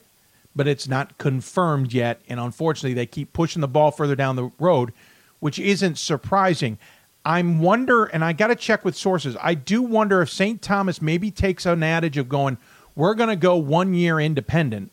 but 0.55 0.67
it's 0.67 0.87
not 0.87 1.17
confirmed 1.17 1.93
yet 1.93 2.21
and 2.27 2.39
unfortunately 2.39 2.93
they 2.93 3.05
keep 3.05 3.33
pushing 3.33 3.61
the 3.61 3.67
ball 3.67 3.91
further 3.91 4.15
down 4.15 4.35
the 4.35 4.51
road, 4.59 4.93
which 5.39 5.59
isn't 5.59 5.97
surprising. 5.97 6.77
I'm 7.25 7.59
wonder 7.59 8.05
and 8.05 8.23
I 8.23 8.33
got 8.33 8.47
to 8.47 8.55
check 8.55 8.83
with 8.83 8.95
sources. 8.95 9.35
I 9.41 9.53
do 9.53 9.81
wonder 9.81 10.21
if 10.21 10.29
St. 10.29 10.61
Thomas 10.61 11.01
maybe 11.01 11.31
takes 11.31 11.65
an 11.65 11.83
adage 11.83 12.17
of 12.17 12.29
going 12.29 12.57
we're 12.95 13.15
going 13.15 13.29
to 13.29 13.35
go 13.35 13.55
one 13.55 13.93
year 13.93 14.19
independent 14.19 14.91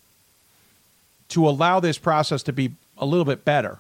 to 1.28 1.46
allow 1.46 1.80
this 1.80 1.98
process 1.98 2.42
to 2.44 2.52
be 2.52 2.72
a 2.96 3.04
little 3.04 3.24
bit 3.24 3.44
better 3.44 3.78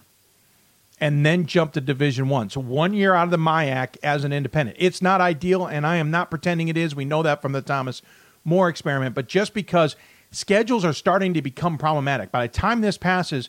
and 1.00 1.24
then 1.24 1.46
jump 1.46 1.72
to 1.72 1.80
division 1.80 2.28
one 2.28 2.50
so 2.50 2.60
one 2.60 2.94
year 2.94 3.14
out 3.14 3.24
of 3.24 3.30
the 3.30 3.36
MIAC 3.36 3.96
as 4.02 4.24
an 4.24 4.32
independent 4.32 4.76
it's 4.80 5.00
not 5.00 5.20
ideal 5.20 5.66
and 5.66 5.86
i 5.86 5.96
am 5.96 6.10
not 6.10 6.30
pretending 6.30 6.68
it 6.68 6.76
is 6.76 6.94
we 6.94 7.04
know 7.04 7.22
that 7.22 7.40
from 7.42 7.52
the 7.52 7.62
thomas 7.62 8.02
more 8.44 8.68
experiment 8.68 9.14
but 9.14 9.28
just 9.28 9.54
because 9.54 9.96
schedules 10.30 10.84
are 10.84 10.92
starting 10.92 11.34
to 11.34 11.42
become 11.42 11.78
problematic 11.78 12.30
by 12.30 12.46
the 12.46 12.52
time 12.52 12.80
this 12.80 12.98
passes 12.98 13.48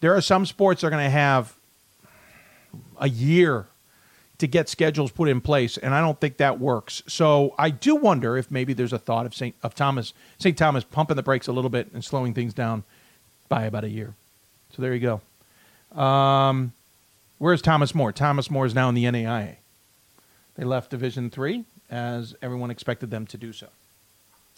there 0.00 0.14
are 0.14 0.20
some 0.20 0.46
sports 0.46 0.80
that 0.80 0.88
are 0.88 0.90
going 0.90 1.04
to 1.04 1.10
have 1.10 1.54
a 2.98 3.08
year 3.08 3.66
to 4.40 4.46
get 4.46 4.70
schedules 4.70 5.12
put 5.12 5.28
in 5.28 5.40
place, 5.40 5.76
and 5.76 5.94
I 5.94 6.00
don't 6.00 6.18
think 6.18 6.38
that 6.38 6.58
works. 6.58 7.02
So 7.06 7.54
I 7.58 7.68
do 7.68 7.94
wonder 7.94 8.38
if 8.38 8.50
maybe 8.50 8.72
there's 8.72 8.92
a 8.92 8.98
thought 8.98 9.26
of 9.26 9.34
Saint 9.34 9.54
of 9.62 9.74
Thomas 9.74 10.14
Saint 10.38 10.56
Thomas 10.56 10.82
pumping 10.82 11.16
the 11.16 11.22
brakes 11.22 11.46
a 11.46 11.52
little 11.52 11.70
bit 11.70 11.90
and 11.92 12.02
slowing 12.02 12.32
things 12.32 12.54
down 12.54 12.84
by 13.48 13.64
about 13.64 13.84
a 13.84 13.88
year. 13.88 14.14
So 14.74 14.82
there 14.82 14.94
you 14.94 15.20
go. 15.92 16.00
Um, 16.00 16.72
where's 17.40 17.60
Thomas 17.60 17.94
More? 17.94 18.12
Thomas 18.12 18.50
More 18.50 18.66
is 18.66 18.74
now 18.74 18.88
in 18.88 18.94
the 18.94 19.04
NAIA. 19.04 19.56
They 20.54 20.64
left 20.64 20.90
Division 20.90 21.30
Three 21.30 21.64
as 21.90 22.36
everyone 22.40 22.70
expected 22.70 23.10
them 23.10 23.26
to 23.26 23.36
do 23.36 23.52
so. 23.52 23.66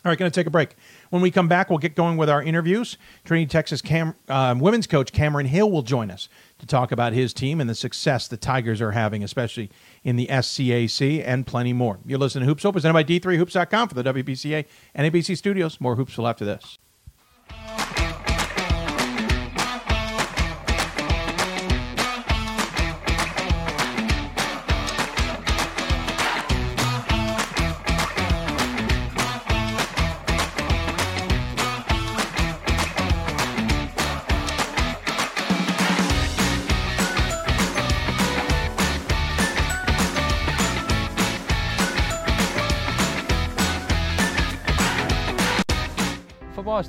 All 0.04 0.10
right, 0.10 0.18
going 0.18 0.30
to 0.30 0.34
take 0.34 0.48
a 0.48 0.50
break. 0.50 0.74
When 1.10 1.22
we 1.22 1.30
come 1.30 1.46
back, 1.46 1.70
we'll 1.70 1.78
get 1.78 1.94
going 1.94 2.16
with 2.16 2.28
our 2.28 2.42
interviews. 2.42 2.98
Trinity 3.24 3.46
Texas 3.46 3.80
Cam, 3.80 4.16
uh, 4.28 4.52
women's 4.58 4.88
coach 4.88 5.12
Cameron 5.12 5.46
Hill 5.46 5.70
will 5.70 5.82
join 5.82 6.10
us 6.10 6.28
to 6.58 6.66
talk 6.66 6.90
about 6.90 7.12
his 7.12 7.32
team 7.32 7.60
and 7.60 7.70
the 7.70 7.74
success 7.76 8.26
the 8.26 8.36
Tigers 8.36 8.80
are 8.80 8.90
having, 8.90 9.22
especially 9.22 9.70
in 10.02 10.16
the 10.16 10.26
SCAC, 10.26 11.22
and 11.24 11.46
plenty 11.46 11.72
more. 11.72 12.00
You're 12.04 12.18
listening 12.18 12.42
to 12.42 12.46
Hoops 12.48 12.64
Hope, 12.64 12.74
presented 12.74 12.94
by 12.94 13.04
D3Hoops.com 13.04 13.88
for 13.88 13.94
the 13.94 14.02
WBCA 14.02 14.64
NABC 14.98 15.36
studios. 15.36 15.80
More 15.80 15.96
Hoopsville 15.96 16.28
after 16.28 16.44
this. 16.44 16.78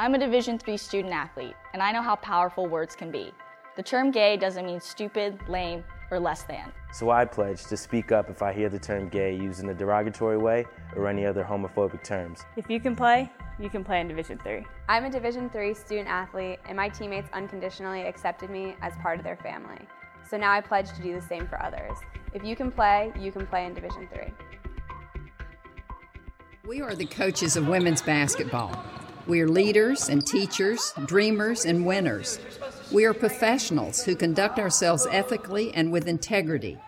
I'm 0.00 0.14
a 0.14 0.18
Division 0.18 0.58
III 0.66 0.78
student 0.78 1.12
athlete, 1.12 1.52
and 1.74 1.82
I 1.82 1.92
know 1.92 2.00
how 2.00 2.16
powerful 2.16 2.64
words 2.66 2.96
can 2.96 3.10
be. 3.10 3.34
The 3.76 3.82
term 3.82 4.10
gay 4.10 4.38
doesn't 4.38 4.64
mean 4.64 4.80
stupid, 4.80 5.38
lame, 5.46 5.84
or 6.10 6.18
less 6.18 6.42
than. 6.44 6.72
So 6.90 7.10
I 7.10 7.26
pledge 7.26 7.66
to 7.66 7.76
speak 7.76 8.10
up 8.10 8.30
if 8.30 8.40
I 8.40 8.54
hear 8.54 8.70
the 8.70 8.78
term 8.78 9.10
gay 9.10 9.36
used 9.36 9.62
in 9.62 9.68
a 9.68 9.74
derogatory 9.74 10.38
way 10.38 10.64
or 10.96 11.06
any 11.06 11.26
other 11.26 11.44
homophobic 11.44 12.02
terms. 12.02 12.40
If 12.56 12.70
you 12.70 12.80
can 12.80 12.96
play, 12.96 13.30
you 13.58 13.68
can 13.68 13.84
play 13.84 14.00
in 14.00 14.08
Division 14.08 14.38
3. 14.38 14.64
I'm 14.88 15.04
a 15.04 15.10
Division 15.10 15.50
3 15.50 15.74
student 15.74 16.08
athlete, 16.08 16.60
and 16.66 16.78
my 16.78 16.88
teammates 16.88 17.28
unconditionally 17.34 18.00
accepted 18.04 18.48
me 18.48 18.76
as 18.80 18.94
part 19.02 19.18
of 19.18 19.24
their 19.24 19.36
family. 19.36 19.86
So 20.26 20.38
now 20.38 20.50
I 20.50 20.62
pledge 20.62 20.90
to 20.94 21.02
do 21.02 21.12
the 21.12 21.26
same 21.26 21.46
for 21.46 21.62
others. 21.62 21.98
If 22.32 22.42
you 22.42 22.56
can 22.56 22.72
play, 22.72 23.12
you 23.18 23.32
can 23.32 23.46
play 23.46 23.66
in 23.66 23.74
Division 23.74 24.08
3. 24.14 24.32
We 26.66 26.80
are 26.80 26.94
the 26.94 27.04
coaches 27.04 27.58
of 27.58 27.68
women's 27.68 28.00
basketball. 28.00 28.82
We 29.30 29.42
are 29.42 29.48
leaders 29.48 30.08
and 30.08 30.26
teachers, 30.26 30.92
dreamers 31.06 31.64
and 31.64 31.86
winners. 31.86 32.40
We 32.90 33.04
are 33.04 33.14
professionals 33.14 34.02
who 34.02 34.16
conduct 34.16 34.58
ourselves 34.58 35.06
ethically 35.08 35.72
and 35.72 35.92
with 35.92 36.08
integrity. 36.08 36.78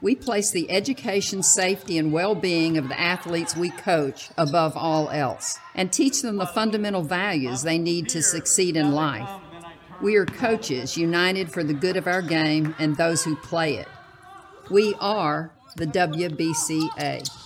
We 0.00 0.16
place 0.16 0.50
the 0.50 0.68
education, 0.68 1.44
safety, 1.44 1.96
and 1.96 2.12
well 2.12 2.34
being 2.34 2.76
of 2.76 2.88
the 2.88 3.00
athletes 3.00 3.54
we 3.54 3.70
coach 3.70 4.30
above 4.36 4.76
all 4.76 5.10
else 5.10 5.60
and 5.76 5.92
teach 5.92 6.22
them 6.22 6.38
the 6.38 6.46
fundamental 6.46 7.02
values 7.02 7.62
they 7.62 7.78
need 7.78 8.08
to 8.08 8.20
succeed 8.20 8.76
in 8.76 8.90
life. 8.90 9.30
We 10.02 10.16
are 10.16 10.26
coaches 10.26 10.96
united 10.96 11.52
for 11.52 11.62
the 11.62 11.72
good 11.72 11.96
of 11.96 12.08
our 12.08 12.20
game 12.20 12.74
and 12.80 12.96
those 12.96 13.22
who 13.22 13.36
play 13.36 13.76
it. 13.76 13.86
We 14.72 14.96
are 14.98 15.52
the 15.76 15.86
WBCA. 15.86 17.45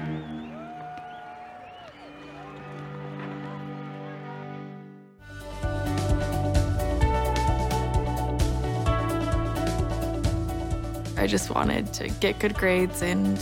I 11.21 11.27
just 11.27 11.51
wanted 11.51 11.93
to 11.93 12.09
get 12.09 12.39
good 12.39 12.55
grades 12.55 13.03
and 13.03 13.37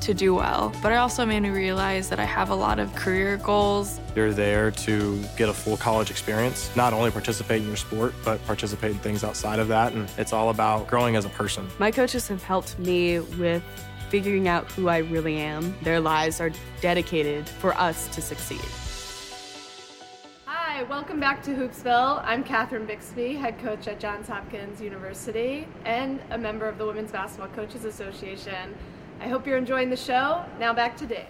to 0.00 0.14
do 0.14 0.34
well. 0.34 0.72
But 0.82 0.92
I 0.92 0.96
also 0.96 1.26
made 1.26 1.40
me 1.40 1.50
realize 1.50 2.08
that 2.08 2.18
I 2.18 2.24
have 2.24 2.48
a 2.48 2.54
lot 2.54 2.78
of 2.78 2.94
career 2.94 3.36
goals. 3.36 4.00
You're 4.16 4.32
there 4.32 4.70
to 4.70 5.22
get 5.36 5.50
a 5.50 5.52
full 5.52 5.76
college 5.76 6.10
experience, 6.10 6.74
not 6.74 6.94
only 6.94 7.10
participate 7.10 7.60
in 7.60 7.68
your 7.68 7.76
sport, 7.76 8.14
but 8.24 8.42
participate 8.46 8.92
in 8.92 8.98
things 9.00 9.22
outside 9.22 9.58
of 9.58 9.68
that. 9.68 9.92
And 9.92 10.08
it's 10.16 10.32
all 10.32 10.48
about 10.48 10.86
growing 10.88 11.14
as 11.14 11.26
a 11.26 11.28
person. 11.28 11.68
My 11.78 11.90
coaches 11.90 12.26
have 12.28 12.42
helped 12.42 12.78
me 12.78 13.20
with 13.20 13.62
figuring 14.08 14.48
out 14.48 14.72
who 14.72 14.88
I 14.88 14.98
really 14.98 15.36
am. 15.36 15.76
Their 15.82 16.00
lives 16.00 16.40
are 16.40 16.50
dedicated 16.80 17.46
for 17.46 17.74
us 17.74 18.08
to 18.14 18.22
succeed. 18.22 18.64
Hi, 20.80 20.84
welcome 20.84 21.20
back 21.20 21.42
to 21.42 21.50
Hoopsville. 21.50 22.22
I'm 22.24 22.42
Catherine 22.42 22.86
Bixby, 22.86 23.34
head 23.34 23.58
coach 23.58 23.86
at 23.86 24.00
Johns 24.00 24.28
Hopkins 24.28 24.80
University 24.80 25.68
and 25.84 26.22
a 26.30 26.38
member 26.38 26.66
of 26.66 26.78
the 26.78 26.86
Women's 26.86 27.12
Basketball 27.12 27.48
Coaches 27.48 27.84
Association. 27.84 28.74
I 29.20 29.28
hope 29.28 29.46
you're 29.46 29.58
enjoying 29.58 29.90
the 29.90 29.96
show. 29.98 30.42
Now 30.58 30.72
back 30.72 30.96
to 30.96 31.06
Dave. 31.06 31.26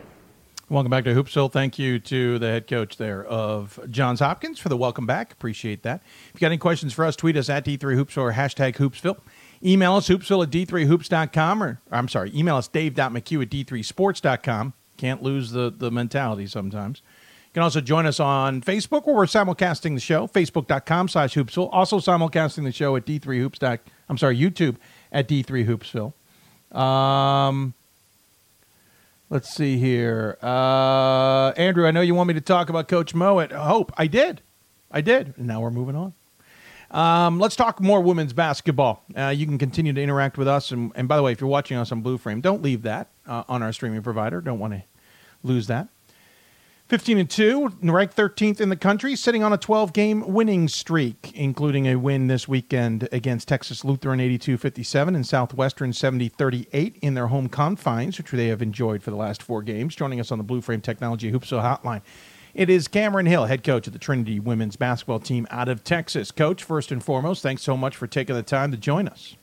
Welcome 0.69 0.91
back 0.91 1.03
to 1.03 1.13
Hoopsville. 1.13 1.51
Thank 1.51 1.81
you 1.81 1.99
to 1.99 2.39
the 2.39 2.47
head 2.47 2.69
coach 2.69 2.97
there 2.97 3.25
of 3.25 3.81
Johns 3.91 4.21
Hopkins 4.21 4.61
for 4.61 4.69
the 4.69 4.77
welcome 4.77 5.05
back. 5.05 5.33
Appreciate 5.33 5.83
that. 5.83 6.05
If 6.29 6.35
you 6.35 6.41
got 6.43 6.47
any 6.47 6.59
questions 6.59 6.93
for 6.93 7.05
us, 7.05 7.17
tweet 7.17 7.37
us 7.37 7.51
at 7.51 7.65
D3Hoopsville 7.65 8.23
or 8.23 8.33
hashtag 8.35 8.77
Hoopsville. 8.77 9.19
Email 9.65 9.97
us 9.97 10.09
hoopsville 10.09 10.45
at 10.45 10.51
d3hoops.com 10.51 11.61
or, 11.61 11.81
I'm 11.91 12.07
sorry, 12.07 12.31
email 12.37 12.55
us 12.55 12.69
dave.mchugh 12.69 13.43
at 13.43 13.51
d3sports.com. 13.51 14.75
Can't 14.97 15.25
lose 15.25 15.51
the, 15.51 15.75
the 15.77 15.91
mentality 15.91 16.47
sometimes. 16.47 17.03
You 17.51 17.55
can 17.55 17.63
also 17.65 17.81
join 17.81 18.07
us 18.07 18.21
on 18.21 18.61
Facebook 18.61 19.07
where 19.07 19.17
we're 19.17 19.25
simulcasting 19.25 19.95
the 19.95 20.01
show, 20.01 20.29
facebook.com 20.29 21.09
slash 21.09 21.35
hoopsville. 21.35 21.69
Also 21.73 21.99
simulcasting 21.99 22.63
the 22.63 22.71
show 22.71 22.95
at 22.95 23.05
d3hoops. 23.05 23.81
I'm 24.09 24.19
sorry, 24.19 24.39
YouTube 24.39 24.77
at 25.11 25.29
d3hoopsville. 25.29 26.13
Um, 26.71 27.75
let's 29.31 29.53
see 29.53 29.79
here. 29.79 30.39
Uh, 30.41 31.51
Andrew, 31.57 31.89
I 31.89 31.91
know 31.91 32.03
you 32.03 32.15
want 32.15 32.29
me 32.29 32.35
to 32.35 32.41
talk 32.41 32.69
about 32.69 32.87
Coach 32.87 33.17
Mo 33.17 33.41
at 33.41 33.51
Hope. 33.51 33.93
I 33.97 34.07
did. 34.07 34.43
I 34.93 35.01
did. 35.01 35.35
And 35.37 35.49
now 35.49 35.61
we're 35.61 35.73
moving 35.73 35.97
on. 35.97 36.13
Um, 36.93 37.41
let's 37.41 37.57
talk 37.57 37.81
more 37.81 38.01
women's 38.01 38.33
basketball. 38.33 39.03
Uh, 39.17 39.29
you 39.29 39.47
can 39.47 39.59
continue 39.59 39.93
to 39.93 40.01
interact 40.01 40.39
with 40.39 40.47
us. 40.47 40.71
And, 40.71 40.93
and 40.95 41.09
by 41.09 41.17
the 41.17 41.25
way, 41.25 41.33
if 41.33 41.41
you're 41.41 41.51
watching 41.51 41.77
us 41.77 41.91
on 41.91 42.01
Blue 42.01 42.17
Frame, 42.17 42.41
don't 42.41 42.63
leave 42.63 42.83
that 42.83 43.09
uh, 43.27 43.43
on 43.49 43.61
our 43.61 43.73
streaming 43.73 44.03
provider. 44.03 44.41
Don't 44.41 44.61
want 44.61 44.75
to 44.75 44.85
lose 45.43 45.67
that. 45.67 45.89
15 46.91 47.19
and 47.19 47.31
2, 47.31 47.73
ranked 47.83 48.17
13th 48.17 48.61
in 48.61 48.69
the 48.69 48.75
country, 48.75 49.15
sitting 49.15 49.45
on 49.45 49.53
a 49.53 49.57
12 49.57 49.93
game 49.93 50.27
winning 50.27 50.67
streak, 50.67 51.31
including 51.37 51.87
a 51.87 51.95
win 51.95 52.27
this 52.27 52.49
weekend 52.49 53.09
against 53.13 53.47
Texas 53.47 53.85
Lutheran 53.85 54.19
82 54.19 54.59
57 54.59 55.15
and 55.15 55.25
Southwestern 55.25 55.93
70 55.93 56.31
38 56.31 56.97
in 57.01 57.15
their 57.15 57.29
home 57.29 57.49
confines, 57.49 58.19
which 58.19 58.33
they 58.33 58.49
have 58.49 58.61
enjoyed 58.61 59.05
for 59.05 59.13
the 59.13 59.17
last 59.17 59.41
four 59.41 59.63
games. 59.63 59.95
Joining 59.95 60.19
us 60.19 60.33
on 60.33 60.39
the 60.39 60.43
Blue 60.43 60.61
Frame 60.61 60.81
Technology 60.81 61.31
Hoopsville 61.31 61.63
Hotline, 61.63 62.03
it 62.55 62.69
is 62.69 62.89
Cameron 62.89 63.27
Hill, 63.27 63.45
head 63.45 63.63
coach 63.63 63.87
of 63.87 63.93
the 63.93 64.01
Trinity 64.01 64.41
women's 64.41 64.75
basketball 64.75 65.21
team 65.21 65.47
out 65.53 65.69
of 65.69 65.85
Texas. 65.85 66.33
Coach, 66.33 66.65
first 66.65 66.91
and 66.91 67.05
foremost, 67.05 67.41
thanks 67.41 67.63
so 67.63 67.77
much 67.77 67.97
for 67.97 68.09
taking 68.09 68.35
the 68.35 68.43
time 68.43 68.73
to 68.73 68.77
join 68.77 69.07
us. 69.07 69.37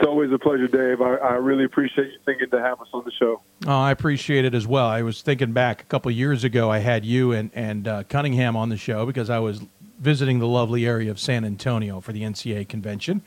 It's 0.00 0.08
always 0.08 0.32
a 0.32 0.38
pleasure, 0.38 0.66
Dave. 0.66 1.02
I, 1.02 1.16
I, 1.16 1.34
really 1.34 1.64
appreciate 1.64 2.06
you 2.06 2.18
thinking 2.24 2.48
to 2.52 2.58
have 2.58 2.80
us 2.80 2.88
on 2.94 3.04
the 3.04 3.12
show. 3.12 3.42
Oh, 3.66 3.70
I 3.70 3.90
appreciate 3.90 4.46
it 4.46 4.54
as 4.54 4.66
well. 4.66 4.86
I 4.86 5.02
was 5.02 5.20
thinking 5.20 5.52
back 5.52 5.82
a 5.82 5.84
couple 5.84 6.10
years 6.10 6.42
ago, 6.42 6.70
I 6.70 6.78
had 6.78 7.04
you 7.04 7.32
and, 7.32 7.50
and 7.52 7.86
uh, 7.86 8.04
Cunningham 8.04 8.56
on 8.56 8.70
the 8.70 8.78
show 8.78 9.04
because 9.04 9.28
I 9.28 9.40
was 9.40 9.60
visiting 9.98 10.38
the 10.38 10.46
lovely 10.46 10.86
area 10.86 11.10
of 11.10 11.20
San 11.20 11.44
Antonio 11.44 12.00
for 12.00 12.14
the 12.14 12.22
NCAA 12.22 12.66
convention. 12.66 13.20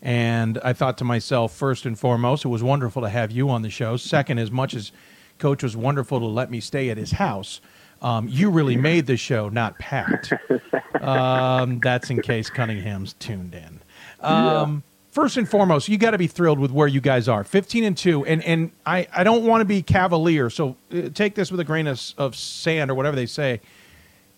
And 0.00 0.60
I 0.62 0.72
thought 0.74 0.96
to 0.98 1.04
myself, 1.04 1.56
first 1.56 1.86
and 1.86 1.98
foremost, 1.98 2.44
it 2.44 2.48
was 2.48 2.62
wonderful 2.62 3.02
to 3.02 3.08
have 3.08 3.32
you 3.32 3.50
on 3.50 3.62
the 3.62 3.70
show. 3.70 3.96
Second, 3.96 4.38
as 4.38 4.52
much 4.52 4.74
as 4.74 4.92
Coach 5.38 5.64
was 5.64 5.76
wonderful 5.76 6.20
to 6.20 6.26
let 6.26 6.52
me 6.52 6.60
stay 6.60 6.90
at 6.90 6.98
his 6.98 7.10
house, 7.10 7.60
um, 8.00 8.28
you 8.28 8.48
really 8.48 8.76
made 8.76 9.06
the 9.06 9.16
show, 9.16 9.48
not 9.48 9.76
Pat. 9.80 10.30
um, 11.00 11.80
that's 11.80 12.10
in 12.10 12.22
case 12.22 12.48
Cunningham's 12.48 13.14
tuned 13.14 13.56
in. 13.56 13.80
Um, 14.20 14.84
yeah 14.84 14.91
first 15.12 15.36
and 15.36 15.48
foremost, 15.48 15.88
you 15.88 15.96
got 15.96 16.10
to 16.10 16.18
be 16.18 16.26
thrilled 16.26 16.58
with 16.58 16.72
where 16.72 16.88
you 16.88 17.00
guys 17.00 17.28
are, 17.28 17.44
fifteen 17.44 17.84
and 17.84 17.96
two. 17.96 18.24
And 18.26 18.42
and 18.42 18.72
I 18.84 19.06
I 19.14 19.22
don't 19.22 19.44
want 19.44 19.60
to 19.60 19.64
be 19.64 19.82
cavalier, 19.82 20.50
so 20.50 20.76
uh, 20.92 21.10
take 21.14 21.36
this 21.36 21.52
with 21.52 21.60
a 21.60 21.64
grain 21.64 21.86
of, 21.86 22.02
of 22.18 22.34
sand 22.34 22.90
or 22.90 22.94
whatever 22.94 23.14
they 23.14 23.26
say. 23.26 23.60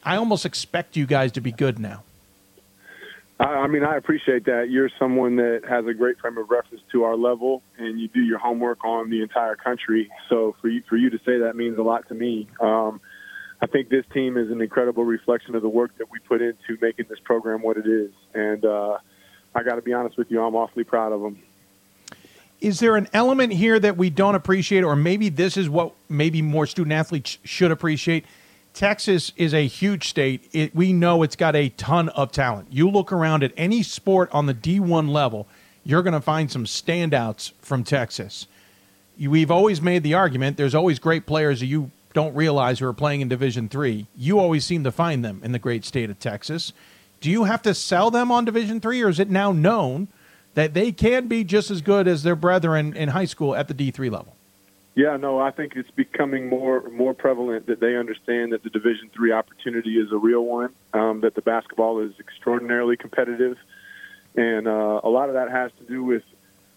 I 0.04 0.16
almost 0.16 0.44
expect 0.44 0.96
you 0.96 1.06
guys 1.06 1.32
to 1.32 1.40
be 1.40 1.50
good 1.50 1.78
now. 1.78 2.02
I 3.40 3.66
mean, 3.66 3.82
I 3.82 3.96
appreciate 3.96 4.44
that. 4.44 4.70
You're 4.70 4.90
someone 4.96 5.37
that 5.37 5.62
has 5.68 5.87
a 5.87 5.94
great 5.94 6.18
frame 6.20 6.38
of 6.38 6.50
reference 6.50 6.84
to 6.92 7.02
our 7.02 7.16
level, 7.16 7.62
and 7.78 7.98
you 7.98 8.06
do 8.06 8.20
your 8.20 8.38
homework 8.38 8.84
on 8.84 9.10
the 9.10 9.22
entire 9.22 9.56
country. 9.56 10.08
So 10.28 10.54
for 10.60 10.68
you, 10.68 10.82
for 10.88 10.96
you 10.96 11.10
to 11.10 11.18
say 11.18 11.38
that 11.38 11.56
means 11.56 11.76
a 11.78 11.82
lot 11.82 12.06
to 12.08 12.14
me. 12.14 12.48
Um, 12.60 13.00
I 13.60 13.66
think 13.66 13.88
this 13.88 14.04
team 14.12 14.37
is 14.37 14.50
an 14.50 14.60
incredible 14.60 15.04
reflection 15.04 15.56
of 15.56 15.62
the 15.62 15.68
work 15.68 15.96
that 15.98 16.10
we 16.10 16.20
put 16.20 16.42
into 16.42 16.78
making 16.80 17.06
this 17.08 17.18
program 17.24 17.62
what 17.62 17.76
it 17.76 17.87
is, 17.87 18.12
and 18.34 18.64
uh, 18.64 18.98
I 19.54 19.62
got 19.62 19.76
to 19.76 19.82
be 19.82 19.92
honest 19.92 20.16
with 20.16 20.30
you, 20.30 20.42
I'm 20.42 20.54
awfully 20.54 20.84
proud 20.84 21.12
of 21.12 21.20
them. 21.20 21.40
Is 22.60 22.80
there 22.80 22.96
an 22.96 23.08
element 23.12 23.52
here 23.52 23.78
that 23.78 23.96
we 23.96 24.10
don't 24.10 24.34
appreciate, 24.34 24.84
or 24.84 24.96
maybe 24.96 25.28
this 25.28 25.56
is 25.56 25.68
what 25.68 25.92
maybe 26.08 26.40
more 26.40 26.66
student 26.66 26.92
athletes 26.92 27.38
should 27.44 27.70
appreciate? 27.70 28.24
Texas 28.72 29.32
is 29.36 29.54
a 29.54 29.66
huge 29.66 30.08
state. 30.08 30.48
It, 30.52 30.74
we 30.74 30.92
know 30.92 31.22
it's 31.22 31.36
got 31.36 31.54
a 31.54 31.68
ton 31.70 32.08
of 32.10 32.32
talent. 32.32 32.68
You 32.72 32.90
look 32.90 33.12
around 33.12 33.44
at 33.44 33.52
any 33.56 33.82
sport 33.82 34.30
on 34.32 34.46
the 34.46 34.54
D1 34.54 35.10
level, 35.10 35.46
you're 35.84 36.02
going 36.02 36.14
to 36.14 36.20
find 36.20 36.50
some 36.50 36.64
standouts 36.64 37.52
from 37.60 37.84
Texas. 37.84 38.48
We've 39.18 39.50
always 39.50 39.80
made 39.80 40.02
the 40.02 40.14
argument 40.14 40.56
there's 40.56 40.74
always 40.74 40.98
great 40.98 41.24
players 41.24 41.60
that 41.60 41.66
you 41.66 41.92
don't 42.14 42.34
realize 42.34 42.80
who 42.80 42.86
are 42.86 42.92
playing 42.92 43.20
in 43.20 43.28
Division 43.28 43.68
Three. 43.68 44.06
You 44.16 44.40
always 44.40 44.64
seem 44.64 44.82
to 44.84 44.90
find 44.90 45.24
them 45.24 45.40
in 45.44 45.52
the 45.52 45.58
great 45.58 45.84
state 45.84 46.10
of 46.10 46.18
Texas. 46.18 46.72
Do 47.24 47.30
you 47.30 47.44
have 47.44 47.62
to 47.62 47.72
sell 47.72 48.10
them 48.10 48.30
on 48.30 48.44
Division 48.44 48.80
Three, 48.80 49.00
or 49.00 49.08
is 49.08 49.18
it 49.18 49.30
now 49.30 49.50
known 49.50 50.08
that 50.52 50.74
they 50.74 50.92
can 50.92 51.26
be 51.26 51.42
just 51.42 51.70
as 51.70 51.80
good 51.80 52.06
as 52.06 52.22
their 52.22 52.37
brethren 52.37 52.94
in 52.94 53.08
high 53.08 53.24
school 53.24 53.54
at 53.54 53.66
the 53.66 53.72
D 53.72 53.90
three 53.90 54.10
level? 54.10 54.37
Yeah, 54.94 55.16
no, 55.16 55.38
I 55.38 55.50
think 55.50 55.72
it's 55.74 55.90
becoming 55.92 56.50
more 56.50 56.87
more 56.90 57.14
prevalent 57.14 57.66
that 57.68 57.80
they 57.80 57.96
understand 57.96 58.52
that 58.52 58.62
the 58.62 58.68
Division 58.68 59.08
three 59.14 59.32
opportunity 59.32 59.98
is 59.98 60.12
a 60.12 60.18
real 60.18 60.44
one. 60.44 60.74
Um, 60.92 61.22
that 61.22 61.34
the 61.34 61.40
basketball 61.40 62.00
is 62.00 62.12
extraordinarily 62.20 62.98
competitive, 62.98 63.56
and 64.37 64.68
uh, 64.68 65.00
a 65.02 65.08
lot 65.08 65.30
of 65.30 65.34
that 65.34 65.50
has 65.50 65.70
to 65.78 65.84
do 65.84 66.04
with 66.04 66.24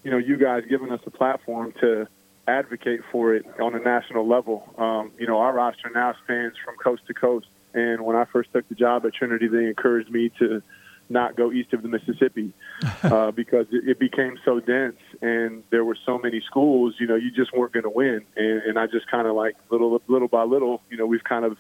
you 0.06 0.12
know 0.12 0.18
you 0.18 0.38
guys 0.38 0.64
giving 0.70 0.94
us 0.94 1.02
a 1.06 1.12
platform 1.12 1.74
to 1.82 2.08
advocate 2.48 3.02
for 3.12 3.36
it 3.36 3.46
on 3.60 3.76
a 3.76 3.80
national 3.80 4.26
level. 4.26 4.64
Um, 4.78 5.12
you 5.20 5.28
know, 5.28 5.40
our 5.40 5.54
roster 5.54 5.90
now 5.94 6.16
spans 6.24 6.54
from 6.64 6.78
coast 6.78 7.02
to 7.08 7.14
coast 7.14 7.48
and 7.74 8.04
when 8.06 8.16
I 8.16 8.26
first 8.26 8.52
took 8.54 8.68
the 8.70 8.76
job 8.76 9.06
at 9.06 9.14
Trinity, 9.14 9.48
they 9.48 9.66
encouraged 9.66 10.10
me 10.10 10.32
to 10.40 10.62
not 11.10 11.36
go 11.36 11.52
east 11.52 11.74
of 11.74 11.82
the 11.82 11.88
Mississippi 11.88 12.54
uh, 13.04 13.32
because 13.32 13.66
it, 13.72 13.88
it 13.88 14.00
became 14.00 14.38
so 14.44 14.60
dense 14.60 14.98
and 15.22 15.64
there 15.70 15.86
were 15.86 15.98
so 16.06 16.18
many 16.18 16.42
schools. 16.42 16.96
You 17.00 17.08
know, 17.08 17.16
you 17.16 17.32
just 17.32 17.56
weren't 17.56 17.74
going 17.74 17.84
to 17.84 17.90
win, 17.90 18.22
and, 18.36 18.62
and 18.64 18.80
I 18.80 18.88
just 18.88 19.10
kind 19.10 19.28
of 19.28 19.36
like 19.36 19.56
little 19.70 20.02
little 20.08 20.28
by 20.28 20.44
little, 20.44 20.82
you 20.90 20.98
know, 20.98 21.06
we've 21.06 21.24
kind 21.24 21.46
of 21.46 21.58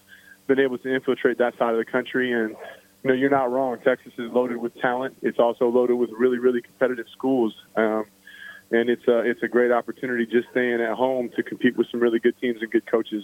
been 0.47 0.59
able 0.59 0.77
to 0.79 0.93
infiltrate 0.93 1.37
that 1.39 1.57
side 1.57 1.71
of 1.71 1.77
the 1.77 1.89
country 1.89 2.31
and. 2.31 2.55
You 3.03 3.09
know, 3.09 3.13
you're 3.13 3.29
not 3.29 3.51
wrong. 3.51 3.77
Texas 3.85 4.11
is 4.17 4.31
loaded 4.33 4.57
with 4.57 4.75
talent. 4.81 5.15
It's 5.21 5.37
also 5.37 5.69
loaded 5.69 5.95
with 5.95 6.09
really, 6.17 6.39
really 6.39 6.61
competitive 6.63 7.05
schools. 7.15 7.53
Um, 7.75 8.05
and 8.71 8.89
it's 8.89 9.07
a 9.07 9.19
it's 9.19 9.41
a 9.43 9.47
great 9.47 9.71
opportunity 9.71 10.25
just 10.25 10.49
staying 10.51 10.81
at 10.81 10.93
home 10.93 11.29
to 11.35 11.43
compete 11.43 11.77
with 11.77 11.87
some 11.89 11.99
really 11.99 12.19
good 12.19 12.35
teams 12.39 12.61
and 12.61 12.71
good 12.71 12.85
coaches. 12.85 13.23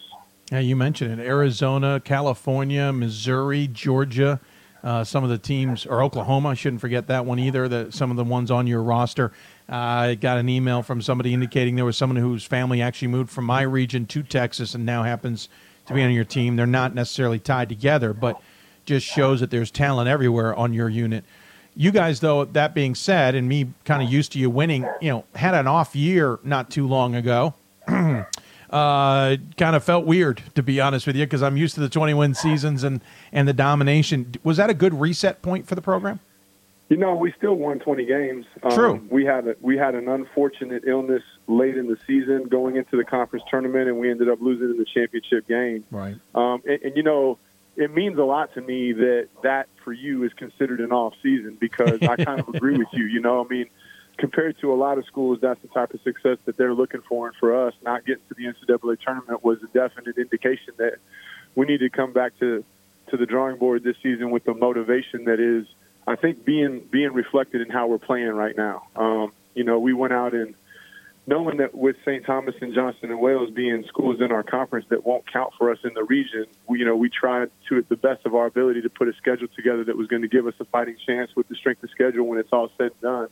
Yeah, 0.53 0.59
you 0.59 0.75
mentioned 0.75 1.19
it: 1.19 1.25
Arizona, 1.25 1.99
California, 1.99 2.93
Missouri, 2.93 3.67
Georgia. 3.67 4.39
Uh, 4.83 5.03
some 5.03 5.23
of 5.23 5.31
the 5.31 5.39
teams, 5.39 5.87
or 5.87 6.03
Oklahoma, 6.03 6.49
I 6.49 6.53
shouldn't 6.53 6.79
forget 6.79 7.07
that 7.07 7.25
one 7.25 7.39
either. 7.39 7.67
The, 7.67 7.91
some 7.91 8.11
of 8.11 8.17
the 8.17 8.23
ones 8.23 8.51
on 8.51 8.67
your 8.67 8.83
roster. 8.83 9.31
Uh, 9.67 9.75
I 9.75 10.13
got 10.15 10.37
an 10.37 10.49
email 10.49 10.83
from 10.83 11.01
somebody 11.01 11.33
indicating 11.33 11.75
there 11.75 11.85
was 11.85 11.97
someone 11.97 12.17
whose 12.17 12.43
family 12.45 12.83
actually 12.83 13.07
moved 13.07 13.31
from 13.31 13.45
my 13.45 13.63
region 13.63 14.05
to 14.05 14.21
Texas 14.21 14.75
and 14.75 14.85
now 14.85 15.01
happens 15.01 15.49
to 15.87 15.95
be 15.95 16.03
on 16.03 16.11
your 16.11 16.23
team. 16.23 16.55
They're 16.55 16.67
not 16.67 16.93
necessarily 16.93 17.39
tied 17.39 17.67
together, 17.67 18.13
but 18.13 18.39
just 18.85 19.07
shows 19.07 19.39
that 19.39 19.49
there's 19.49 19.71
talent 19.71 20.07
everywhere 20.07 20.53
on 20.53 20.71
your 20.71 20.87
unit. 20.87 21.25
You 21.75 21.89
guys, 21.89 22.19
though, 22.19 22.45
that 22.45 22.75
being 22.75 22.93
said, 22.93 23.33
and 23.33 23.49
me 23.49 23.73
kind 23.85 24.03
of 24.03 24.13
used 24.13 24.33
to 24.33 24.39
you 24.39 24.51
winning, 24.51 24.87
you 25.01 25.09
know, 25.09 25.25
had 25.33 25.55
an 25.55 25.65
off 25.65 25.95
year 25.95 26.37
not 26.43 26.69
too 26.69 26.87
long 26.87 27.15
ago. 27.15 27.55
uh, 28.73 29.37
kind 29.55 29.75
of 29.75 29.83
felt 29.83 30.05
weird, 30.05 30.41
to 30.55 30.63
be 30.63 30.81
honest 30.81 31.05
with 31.05 31.15
you, 31.15 31.25
because 31.25 31.43
I'm 31.43 31.57
used 31.57 31.75
to 31.75 31.81
the 31.81 31.89
20 31.89 32.15
win 32.15 32.33
seasons 32.33 32.83
and, 32.83 33.01
and 33.31 33.47
the 33.47 33.53
domination. 33.53 34.33
Was 34.43 34.57
that 34.57 34.71
a 34.71 34.73
good 34.73 34.99
reset 34.99 35.43
point 35.43 35.67
for 35.67 35.75
the 35.75 35.81
program? 35.81 36.19
You 36.89 36.97
know, 36.97 37.13
we 37.13 37.31
still 37.37 37.53
won 37.53 37.79
20 37.79 38.05
games. 38.05 38.45
Um, 38.63 38.71
True. 38.71 39.07
We 39.09 39.25
had 39.25 39.47
a, 39.47 39.55
we 39.61 39.77
had 39.77 39.93
an 39.93 40.09
unfortunate 40.09 40.83
illness 40.87 41.21
late 41.47 41.77
in 41.77 41.87
the 41.87 41.97
season, 42.07 42.47
going 42.49 42.75
into 42.75 42.97
the 42.97 43.03
conference 43.03 43.45
tournament, 43.49 43.87
and 43.87 43.99
we 43.99 44.09
ended 44.09 44.27
up 44.27 44.41
losing 44.41 44.71
in 44.71 44.77
the 44.77 44.85
championship 44.85 45.47
game. 45.47 45.85
Right. 45.91 46.15
Um, 46.33 46.63
and, 46.65 46.81
and 46.81 46.97
you 46.97 47.03
know, 47.03 47.37
it 47.75 47.93
means 47.93 48.17
a 48.17 48.23
lot 48.23 48.53
to 48.55 48.61
me 48.61 48.91
that 48.93 49.29
that 49.43 49.67
for 49.83 49.93
you 49.93 50.23
is 50.23 50.33
considered 50.33 50.81
an 50.81 50.91
off 50.91 51.13
season 51.21 51.57
because 51.59 52.01
I 52.01 52.15
kind 52.15 52.39
of 52.39 52.49
agree 52.55 52.77
with 52.77 52.89
you. 52.91 53.05
You 53.05 53.21
know, 53.21 53.45
I 53.45 53.47
mean, 53.47 53.69
compared 54.17 54.59
to 54.59 54.71
a 54.71 54.75
lot 54.75 54.97
of 54.97 55.05
schools, 55.05 55.39
that's 55.41 55.61
the 55.61 55.67
type 55.69 55.93
of 55.93 56.01
success 56.01 56.37
that 56.45 56.57
they're 56.57 56.73
looking 56.73 57.01
for. 57.07 57.27
And 57.27 57.35
for 57.37 57.67
us, 57.67 57.73
not 57.83 58.05
getting 58.05 58.23
to 58.29 58.35
the 58.35 58.45
NCAA 58.45 58.99
tournament 59.01 59.43
was 59.43 59.59
a 59.63 59.67
definite 59.67 60.17
indication 60.17 60.73
that 60.77 60.97
we 61.55 61.65
need 61.65 61.79
to 61.79 61.89
come 61.89 62.13
back 62.13 62.37
to 62.39 62.63
to 63.09 63.17
the 63.17 63.25
drawing 63.25 63.57
board 63.57 63.83
this 63.83 63.97
season 64.01 64.31
with 64.31 64.43
the 64.45 64.53
motivation 64.53 65.25
that 65.25 65.39
is, 65.39 65.67
I 66.07 66.15
think, 66.15 66.45
being 66.45 66.87
being 66.91 67.13
reflected 67.13 67.61
in 67.61 67.69
how 67.69 67.87
we're 67.87 67.99
playing 67.99 68.29
right 68.29 68.55
now. 68.55 68.87
Um, 68.95 69.31
you 69.53 69.63
know, 69.63 69.79
we 69.79 69.93
went 69.93 70.13
out 70.13 70.33
and 70.33 70.55
knowing 71.25 71.57
that 71.57 71.73
with 71.75 71.95
St. 72.05 72.25
Thomas 72.25 72.55
and 72.61 72.73
Johnson 72.73 73.11
and 73.11 73.19
Wales 73.19 73.49
being 73.51 73.83
schools 73.87 74.19
in 74.19 74.31
our 74.31 74.43
conference 74.43 74.85
that 74.89 75.05
won't 75.05 75.31
count 75.31 75.53
for 75.57 75.71
us 75.71 75.79
in 75.83 75.93
the 75.93 76.03
region, 76.03 76.45
we, 76.67 76.79
you 76.79 76.85
know, 76.85 76.95
we 76.95 77.09
tried 77.09 77.49
to, 77.69 77.77
at 77.77 77.87
the 77.89 77.95
best 77.95 78.25
of 78.25 78.35
our 78.35 78.45
ability, 78.45 78.81
to 78.81 78.89
put 78.89 79.07
a 79.07 79.13
schedule 79.13 79.47
together 79.55 79.83
that 79.85 79.97
was 79.97 80.07
going 80.07 80.21
to 80.21 80.27
give 80.27 80.47
us 80.47 80.53
a 80.59 80.65
fighting 80.65 80.97
chance 81.05 81.31
with 81.35 81.47
the 81.47 81.55
strength 81.55 81.83
of 81.83 81.89
schedule 81.91 82.25
when 82.25 82.39
it's 82.39 82.51
all 82.51 82.69
said 82.77 82.91
and 82.91 83.01
done. 83.01 83.27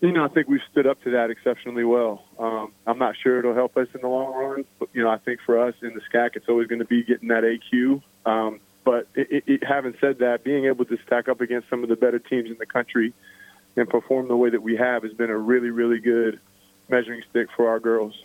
You 0.00 0.12
know, 0.12 0.24
I 0.24 0.28
think 0.28 0.48
we've 0.48 0.62
stood 0.70 0.86
up 0.86 1.02
to 1.02 1.10
that 1.10 1.30
exceptionally 1.30 1.84
well. 1.84 2.24
Um, 2.38 2.72
I'm 2.86 2.98
not 2.98 3.16
sure 3.22 3.38
it'll 3.38 3.54
help 3.54 3.76
us 3.76 3.88
in 3.94 4.00
the 4.00 4.08
long 4.08 4.32
run, 4.34 4.64
but 4.78 4.88
you 4.94 5.02
know, 5.02 5.10
I 5.10 5.18
think 5.18 5.40
for 5.44 5.60
us 5.60 5.74
in 5.82 5.92
the 5.94 6.00
SCAC, 6.00 6.36
it's 6.36 6.48
always 6.48 6.68
going 6.68 6.78
to 6.78 6.86
be 6.86 7.04
getting 7.04 7.28
that 7.28 7.44
AQ. 7.44 8.02
Um, 8.24 8.60
but 8.82 9.08
it, 9.14 9.44
it, 9.46 9.64
having 9.64 9.94
said 10.00 10.20
that, 10.20 10.42
being 10.42 10.64
able 10.64 10.86
to 10.86 10.98
stack 11.06 11.28
up 11.28 11.42
against 11.42 11.68
some 11.68 11.82
of 11.82 11.90
the 11.90 11.96
better 11.96 12.18
teams 12.18 12.50
in 12.50 12.56
the 12.58 12.66
country 12.66 13.12
and 13.76 13.88
perform 13.88 14.28
the 14.28 14.36
way 14.36 14.50
that 14.50 14.62
we 14.62 14.76
have 14.76 15.02
has 15.02 15.12
been 15.12 15.30
a 15.30 15.36
really, 15.36 15.70
really 15.70 15.98
good 15.98 16.40
measuring 16.88 17.22
stick 17.30 17.48
for 17.54 17.68
our 17.68 17.78
girls. 17.78 18.24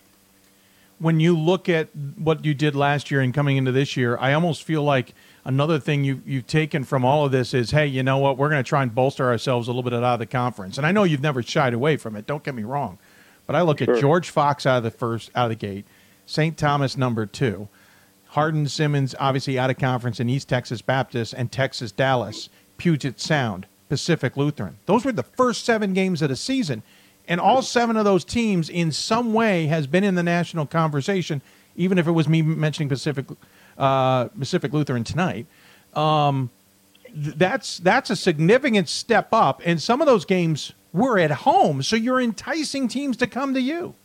When 0.97 1.19
you 1.19 1.37
look 1.37 1.67
at 1.67 1.93
what 1.95 2.45
you 2.45 2.53
did 2.53 2.73
last 2.73 3.11
year 3.11 3.19
and 3.19 3.33
coming 3.33 3.57
into 3.57 3.73
this 3.73 3.97
year, 3.97 4.17
I 4.17 4.33
almost 4.33 4.63
feel 4.63 4.81
like 4.81 5.13
another 5.45 5.79
thing 5.79 6.03
you, 6.03 6.21
you've 6.25 6.47
taken 6.47 6.83
from 6.83 7.05
all 7.05 7.25
of 7.25 7.31
this 7.31 7.53
is, 7.53 7.71
hey, 7.71 7.85
you 7.85 8.03
know 8.03 8.17
what? 8.17 8.37
We're 8.37 8.49
going 8.49 8.63
to 8.63 8.67
try 8.67 8.83
and 8.83 8.93
bolster 8.93 9.25
ourselves 9.25 9.67
a 9.67 9.71
little 9.71 9.83
bit 9.83 9.93
out 9.93 10.03
of 10.03 10.19
the 10.19 10.25
conference. 10.25 10.77
And 10.77 10.85
I 10.85 10.91
know 10.91 11.03
you've 11.03 11.21
never 11.21 11.41
shied 11.41 11.73
away 11.73 11.97
from 11.97 12.15
it. 12.15 12.25
Don't 12.25 12.43
get 12.43 12.55
me 12.55 12.63
wrong, 12.63 12.97
but 13.45 13.55
I 13.55 13.61
look 13.61 13.79
sure. 13.79 13.95
at 13.95 14.01
George 14.01 14.29
Fox 14.29 14.65
out 14.65 14.77
of 14.77 14.83
the 14.83 14.91
first 14.91 15.31
out 15.35 15.45
of 15.45 15.49
the 15.49 15.55
gate, 15.55 15.85
St. 16.25 16.57
Thomas 16.57 16.97
number 16.97 17.25
two, 17.25 17.69
Hardin 18.29 18.67
Simmons 18.67 19.15
obviously 19.19 19.57
out 19.57 19.69
of 19.69 19.77
conference 19.77 20.19
in 20.19 20.29
East 20.29 20.49
Texas 20.49 20.81
Baptist 20.81 21.33
and 21.33 21.51
Texas 21.51 21.91
Dallas, 21.91 22.49
Puget 22.77 23.19
Sound, 23.19 23.67
Pacific 23.87 24.35
Lutheran. 24.35 24.77
Those 24.87 25.05
were 25.05 25.11
the 25.11 25.23
first 25.23 25.63
seven 25.63 25.93
games 25.93 26.21
of 26.21 26.29
the 26.29 26.35
season. 26.35 26.83
And 27.27 27.39
all 27.39 27.63
seven 27.63 27.97
of 27.97 28.05
those 28.05 28.23
teams, 28.23 28.69
in 28.69 28.91
some 28.91 29.33
way, 29.33 29.65
has 29.65 29.87
been 29.87 30.03
in 30.03 30.13
the 30.13 30.21
national 30.21 30.67
conversation, 30.67 31.41
even 31.75 31.97
if 31.97 32.07
it 32.07 32.11
was 32.11 32.27
me 32.27 32.43
mentioning 32.43 32.87
Pacific 32.87 33.25
uh, 33.77 34.25
Pacific 34.29 34.73
Lutheran 34.73 35.03
tonight. 35.03 35.47
Um, 35.93 36.49
th- 37.05 37.35
that's 37.35 37.77
that's 37.79 38.09
a 38.09 38.15
significant 38.15 38.89
step 38.89 39.29
up, 39.31 39.61
and 39.65 39.81
some 39.81 40.01
of 40.01 40.07
those 40.07 40.25
games 40.25 40.73
were 40.93 41.19
at 41.19 41.31
home, 41.31 41.83
so 41.83 41.95
you're 41.95 42.21
enticing 42.21 42.87
teams 42.87 43.17
to 43.17 43.27
come 43.27 43.53
to 43.53 43.61
you. 43.61 43.95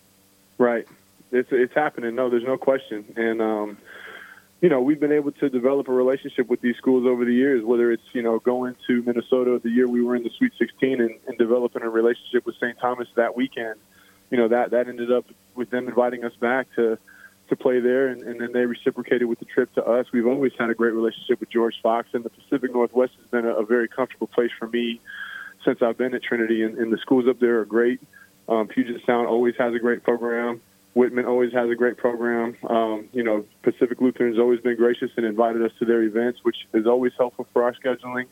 Right, 0.59 0.87
it's 1.33 1.50
it's 1.52 1.74
happening. 1.74 2.14
No, 2.14 2.30
there's 2.30 2.44
no 2.44 2.59
question, 2.59 3.04
and 3.16 3.40
um, 3.40 3.78
you 4.61 4.68
know, 4.68 4.80
we've 4.80 5.00
been 5.00 5.12
able 5.12 5.33
to 5.33 5.48
develop 5.48 5.88
a 5.88 5.92
relationship 5.92 6.48
with 6.48 6.61
these 6.61 6.76
schools 6.76 7.06
over 7.06 7.24
the 7.24 7.33
years, 7.33 7.64
whether 7.64 7.90
it's, 7.90 8.02
you 8.12 8.22
know, 8.22 8.38
going 8.40 8.76
to 8.87 9.02
Minnesota 9.02 9.59
the 9.62 9.70
year 9.70 9.88
we 9.88 10.02
were 10.02 10.14
in 10.14 10.22
the 10.22 10.30
Sweet 10.37 10.52
16 10.59 11.00
and, 11.00 11.14
and 11.26 11.38
developing 11.38 11.83
a 11.83 11.88
relationship 11.88 12.44
with 12.44 12.56
St. 12.56 12.78
Thomas 12.78 13.09
that 13.14 13.35
weekend. 13.35 13.76
You 14.30 14.37
know, 14.37 14.48
that, 14.48 14.70
that 14.72 14.87
ended 14.87 15.11
up 15.11 15.24
with 15.54 15.70
them 15.70 15.88
inviting 15.88 16.24
us 16.24 16.35
back 16.37 16.66
to, 16.76 16.98
to 17.50 17.56
play 17.56 17.80
there, 17.80 18.08
and, 18.08 18.22
and 18.22 18.40
then 18.40 18.52
they 18.52 18.66
reciprocated 18.66 19.28
with 19.28 19.38
the 19.38 19.44
trip 19.44 19.72
to 19.74 19.84
us. 19.84 20.06
We've 20.12 20.26
always 20.26 20.52
had 20.58 20.70
a 20.70 20.74
great 20.74 20.94
relationship 20.94 21.40
with 21.40 21.50
George 21.50 21.74
Fox, 21.82 22.08
and 22.12 22.24
the 22.24 22.30
Pacific 22.30 22.72
Northwest 22.72 23.12
has 23.18 23.26
been 23.30 23.44
a, 23.44 23.54
a 23.54 23.64
very 23.64 23.88
comfortable 23.88 24.26
place 24.26 24.50
for 24.58 24.68
me 24.68 25.00
since 25.64 25.82
I've 25.82 25.98
been 25.98 26.14
at 26.14 26.22
Trinity, 26.22 26.62
and, 26.62 26.78
and 26.78 26.92
the 26.92 26.98
schools 26.98 27.26
up 27.28 27.38
there 27.38 27.60
are 27.60 27.64
great. 27.64 28.00
Um, 28.48 28.66
Puget 28.66 29.04
Sound 29.06 29.28
always 29.28 29.54
has 29.58 29.74
a 29.74 29.78
great 29.78 30.02
program. 30.02 30.60
Whitman 30.94 31.26
always 31.26 31.52
has 31.52 31.70
a 31.70 31.74
great 31.74 31.96
program. 31.96 32.56
Um, 32.68 33.08
you 33.12 33.22
know, 33.22 33.44
Pacific 33.62 34.00
Lutheran's 34.00 34.38
always 34.38 34.60
been 34.60 34.76
gracious 34.76 35.10
and 35.16 35.24
invited 35.24 35.62
us 35.62 35.70
to 35.78 35.84
their 35.84 36.02
events, 36.02 36.40
which 36.42 36.56
is 36.74 36.86
always 36.86 37.12
helpful 37.16 37.46
for 37.52 37.62
our 37.62 37.74
scheduling. 37.74 38.26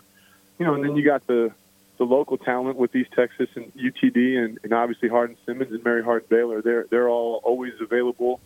You 0.59 0.67
know, 0.67 0.75
and 0.75 0.83
then 0.83 0.97
you 0.97 1.05
got 1.05 1.27
the 1.27 1.53
the 1.99 2.05
local 2.05 2.39
talent 2.39 2.77
with 2.77 2.95
East 2.95 3.11
Texas 3.15 3.49
and 3.57 3.73
UTD, 3.75 4.39
and, 4.39 4.59
and 4.63 4.73
obviously 4.73 5.09
Hardin 5.09 5.37
Simmons 5.45 5.73
and 5.73 5.83
Mary 5.85 6.03
Hardin 6.03 6.29
Baylor. 6.29 6.63
They're 6.63 6.87
they're 6.91 7.09
all 7.09 7.41
always 7.45 7.75
available. 7.81 8.41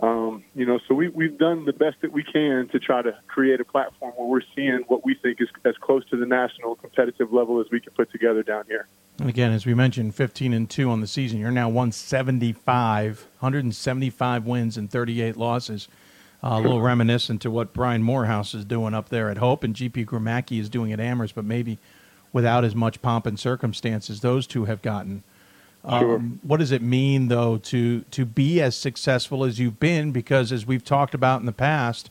Um, 0.00 0.44
you 0.54 0.64
know, 0.64 0.80
so 0.88 0.94
we 0.94 1.08
we've 1.08 1.36
done 1.36 1.66
the 1.66 1.74
best 1.74 2.00
that 2.00 2.10
we 2.10 2.22
can 2.22 2.68
to 2.68 2.78
try 2.78 3.02
to 3.02 3.14
create 3.28 3.60
a 3.60 3.64
platform 3.64 4.12
where 4.16 4.26
we're 4.26 4.40
seeing 4.56 4.82
what 4.88 5.04
we 5.04 5.14
think 5.14 5.40
is 5.40 5.48
as 5.66 5.76
close 5.76 6.04
to 6.08 6.16
the 6.16 6.24
national 6.24 6.76
competitive 6.76 7.32
level 7.32 7.60
as 7.60 7.66
we 7.70 7.80
can 7.80 7.92
put 7.92 8.10
together 8.10 8.42
down 8.42 8.64
here. 8.66 8.88
And 9.18 9.28
again, 9.28 9.52
as 9.52 9.66
we 9.66 9.74
mentioned, 9.74 10.14
15 10.14 10.54
and 10.54 10.70
2 10.70 10.88
on 10.88 11.02
the 11.02 11.06
season. 11.06 11.38
You're 11.38 11.50
now 11.50 11.68
175, 11.68 13.26
175 13.40 14.46
wins 14.46 14.78
and 14.78 14.90
38 14.90 15.36
losses. 15.36 15.88
Uh, 16.42 16.54
a 16.54 16.60
little 16.60 16.80
reminiscent 16.80 17.42
to 17.42 17.50
what 17.50 17.74
Brian 17.74 18.02
Morehouse 18.02 18.54
is 18.54 18.64
doing 18.64 18.94
up 18.94 19.10
there 19.10 19.28
at 19.28 19.36
Hope 19.36 19.62
and 19.62 19.74
GP 19.74 20.06
Gromacki 20.06 20.58
is 20.58 20.70
doing 20.70 20.90
at 20.90 20.98
Amherst, 20.98 21.34
but 21.34 21.44
maybe 21.44 21.76
without 22.32 22.64
as 22.64 22.74
much 22.74 23.02
pomp 23.02 23.26
and 23.26 23.38
circumstance 23.38 24.08
as 24.08 24.20
those 24.20 24.46
two 24.46 24.64
have 24.64 24.80
gotten. 24.80 25.22
Um, 25.84 26.00
sure. 26.00 26.18
What 26.42 26.58
does 26.58 26.72
it 26.72 26.82
mean, 26.82 27.28
though, 27.28 27.56
to 27.58 28.00
to 28.02 28.24
be 28.24 28.60
as 28.60 28.76
successful 28.76 29.44
as 29.44 29.58
you've 29.58 29.80
been? 29.80 30.12
Because 30.12 30.52
as 30.52 30.66
we've 30.66 30.84
talked 30.84 31.14
about 31.14 31.40
in 31.40 31.46
the 31.46 31.52
past, 31.52 32.10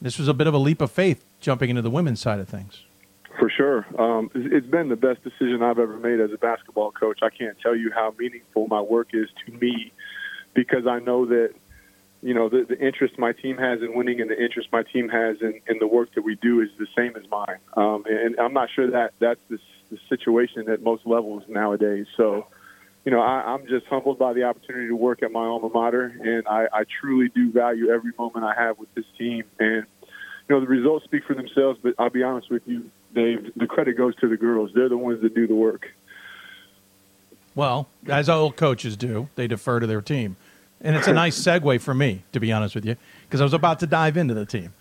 this 0.00 0.18
was 0.18 0.28
a 0.28 0.34
bit 0.34 0.46
of 0.46 0.54
a 0.54 0.58
leap 0.58 0.80
of 0.80 0.90
faith 0.90 1.24
jumping 1.40 1.70
into 1.70 1.82
the 1.82 1.90
women's 1.90 2.20
side 2.20 2.40
of 2.40 2.48
things. 2.48 2.82
For 3.38 3.50
sure. 3.50 3.86
Um, 3.98 4.30
it's 4.34 4.66
been 4.66 4.88
the 4.88 4.96
best 4.96 5.22
decision 5.22 5.62
I've 5.62 5.78
ever 5.78 5.98
made 5.98 6.20
as 6.20 6.32
a 6.32 6.38
basketball 6.38 6.90
coach. 6.90 7.18
I 7.22 7.28
can't 7.28 7.58
tell 7.60 7.76
you 7.76 7.90
how 7.92 8.14
meaningful 8.18 8.66
my 8.68 8.80
work 8.80 9.08
is 9.12 9.28
to 9.44 9.52
me 9.52 9.92
because 10.54 10.86
I 10.86 11.00
know 11.00 11.26
that, 11.26 11.52
you 12.22 12.32
know, 12.32 12.48
the, 12.48 12.64
the 12.64 12.78
interest 12.80 13.18
my 13.18 13.32
team 13.32 13.58
has 13.58 13.82
in 13.82 13.94
winning 13.94 14.22
and 14.22 14.30
the 14.30 14.42
interest 14.42 14.68
my 14.72 14.82
team 14.82 15.10
has 15.10 15.42
in, 15.42 15.60
in 15.68 15.78
the 15.80 15.86
work 15.86 16.14
that 16.14 16.22
we 16.22 16.36
do 16.36 16.62
is 16.62 16.70
the 16.78 16.86
same 16.96 17.14
as 17.14 17.28
mine. 17.30 17.58
Um, 17.74 18.04
and 18.06 18.38
I'm 18.40 18.54
not 18.54 18.70
sure 18.74 18.90
that 18.90 19.12
that's 19.18 19.40
the, 19.50 19.58
the 19.90 19.98
situation 20.08 20.70
at 20.70 20.82
most 20.82 21.06
levels 21.06 21.42
nowadays. 21.46 22.06
So, 22.16 22.46
you 23.06 23.12
know, 23.12 23.20
I, 23.20 23.52
I'm 23.52 23.68
just 23.68 23.86
humbled 23.86 24.18
by 24.18 24.32
the 24.32 24.42
opportunity 24.42 24.88
to 24.88 24.96
work 24.96 25.22
at 25.22 25.30
my 25.30 25.44
alma 25.44 25.70
mater, 25.72 26.12
and 26.20 26.46
I, 26.48 26.66
I 26.72 26.84
truly 27.00 27.28
do 27.28 27.52
value 27.52 27.88
every 27.88 28.10
moment 28.18 28.44
I 28.44 28.52
have 28.60 28.80
with 28.80 28.92
this 28.96 29.04
team. 29.16 29.44
And, 29.60 29.86
you 30.02 30.54
know, 30.54 30.60
the 30.60 30.66
results 30.66 31.04
speak 31.04 31.22
for 31.24 31.34
themselves, 31.34 31.78
but 31.80 31.94
I'll 32.00 32.10
be 32.10 32.24
honest 32.24 32.50
with 32.50 32.62
you, 32.66 32.90
Dave, 33.14 33.52
the 33.54 33.68
credit 33.68 33.96
goes 33.96 34.16
to 34.16 34.28
the 34.28 34.36
girls. 34.36 34.72
They're 34.74 34.88
the 34.88 34.98
ones 34.98 35.22
that 35.22 35.36
do 35.36 35.46
the 35.46 35.54
work. 35.54 35.86
Well, 37.54 37.86
as 38.08 38.28
all 38.28 38.50
coaches 38.50 38.96
do, 38.96 39.28
they 39.36 39.46
defer 39.46 39.78
to 39.78 39.86
their 39.86 40.02
team. 40.02 40.36
And 40.80 40.96
it's 40.96 41.06
a 41.06 41.12
nice 41.14 41.40
segue 41.40 41.80
for 41.80 41.94
me, 41.94 42.24
to 42.32 42.40
be 42.40 42.52
honest 42.52 42.74
with 42.74 42.84
you, 42.84 42.96
because 43.22 43.40
I 43.40 43.44
was 43.44 43.54
about 43.54 43.78
to 43.80 43.86
dive 43.86 44.16
into 44.16 44.34
the 44.34 44.44
team. 44.44 44.74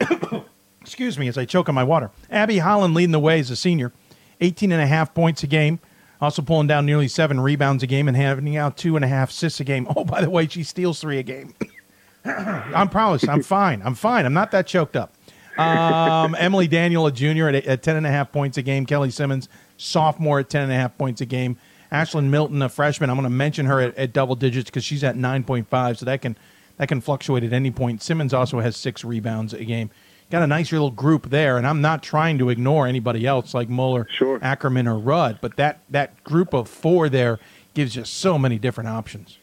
excuse 0.80 1.16
me, 1.16 1.28
as 1.28 1.38
I 1.38 1.44
choke 1.44 1.68
on 1.68 1.76
my 1.76 1.84
water. 1.84 2.10
Abby 2.28 2.58
Holland 2.58 2.92
leading 2.92 3.12
the 3.12 3.20
way 3.20 3.38
as 3.38 3.50
a 3.50 3.56
senior, 3.56 3.92
18 4.40 4.72
and 4.72 4.82
a 4.82 4.86
half 4.88 5.14
points 5.14 5.44
a 5.44 5.46
game, 5.46 5.78
also 6.22 6.40
pulling 6.40 6.68
down 6.68 6.86
nearly 6.86 7.08
seven 7.08 7.40
rebounds 7.40 7.82
a 7.82 7.86
game 7.86 8.06
and 8.06 8.16
having 8.16 8.56
out 8.56 8.76
two 8.76 8.94
and 8.94 9.04
a 9.04 9.08
half 9.08 9.30
assists 9.30 9.60
a 9.60 9.64
game. 9.64 9.86
Oh, 9.96 10.04
by 10.04 10.22
the 10.22 10.30
way, 10.30 10.46
she 10.46 10.62
steals 10.62 11.00
three 11.00 11.18
a 11.18 11.22
game. 11.22 11.54
I'm 12.24 12.88
promise. 12.88 13.28
I'm 13.28 13.42
fine. 13.42 13.82
I'm 13.84 13.94
fine. 13.94 14.24
I'm 14.24 14.32
not 14.32 14.52
that 14.52 14.66
choked 14.66 14.96
up. 14.96 15.12
Um, 15.58 16.34
Emily 16.38 16.66
Daniel, 16.66 17.06
a 17.06 17.12
junior 17.12 17.48
at, 17.48 17.66
at 17.66 17.82
10 17.82 17.96
and 17.96 18.06
a 18.06 18.10
half 18.10 18.32
points 18.32 18.56
a 18.56 18.62
game. 18.62 18.86
Kelly 18.86 19.10
Simmons, 19.10 19.48
sophomore 19.76 20.38
at 20.38 20.48
10 20.48 20.62
and 20.62 20.72
a 20.72 20.76
half 20.76 20.96
points 20.96 21.20
a 21.20 21.26
game. 21.26 21.58
Ashlyn 21.90 22.30
Milton, 22.30 22.62
a 22.62 22.68
freshman. 22.68 23.10
I'm 23.10 23.16
going 23.16 23.24
to 23.24 23.30
mention 23.30 23.66
her 23.66 23.80
at, 23.80 23.96
at 23.98 24.12
double 24.12 24.36
digits 24.36 24.70
because 24.70 24.84
she's 24.84 25.04
at 25.04 25.16
9.5, 25.16 25.98
so 25.98 26.06
that 26.06 26.22
can 26.22 26.38
that 26.78 26.88
can 26.88 27.00
fluctuate 27.02 27.44
at 27.44 27.52
any 27.52 27.70
point. 27.70 28.02
Simmons 28.02 28.32
also 28.32 28.60
has 28.60 28.76
six 28.76 29.04
rebounds 29.04 29.52
a 29.52 29.64
game. 29.64 29.90
Got 30.32 30.42
a 30.42 30.46
nice 30.46 30.72
little 30.72 30.90
group 30.90 31.28
there, 31.28 31.58
and 31.58 31.66
I'm 31.66 31.82
not 31.82 32.02
trying 32.02 32.38
to 32.38 32.48
ignore 32.48 32.86
anybody 32.86 33.26
else 33.26 33.52
like 33.52 33.68
Muller, 33.68 34.06
sure. 34.10 34.38
Ackerman, 34.40 34.88
or 34.88 34.98
Rudd, 34.98 35.40
but 35.42 35.56
that 35.56 35.80
that 35.90 36.24
group 36.24 36.54
of 36.54 36.70
four 36.70 37.10
there 37.10 37.38
gives 37.74 37.96
you 37.96 38.06
so 38.06 38.38
many 38.38 38.58
different 38.58 38.88
options. 38.88 39.36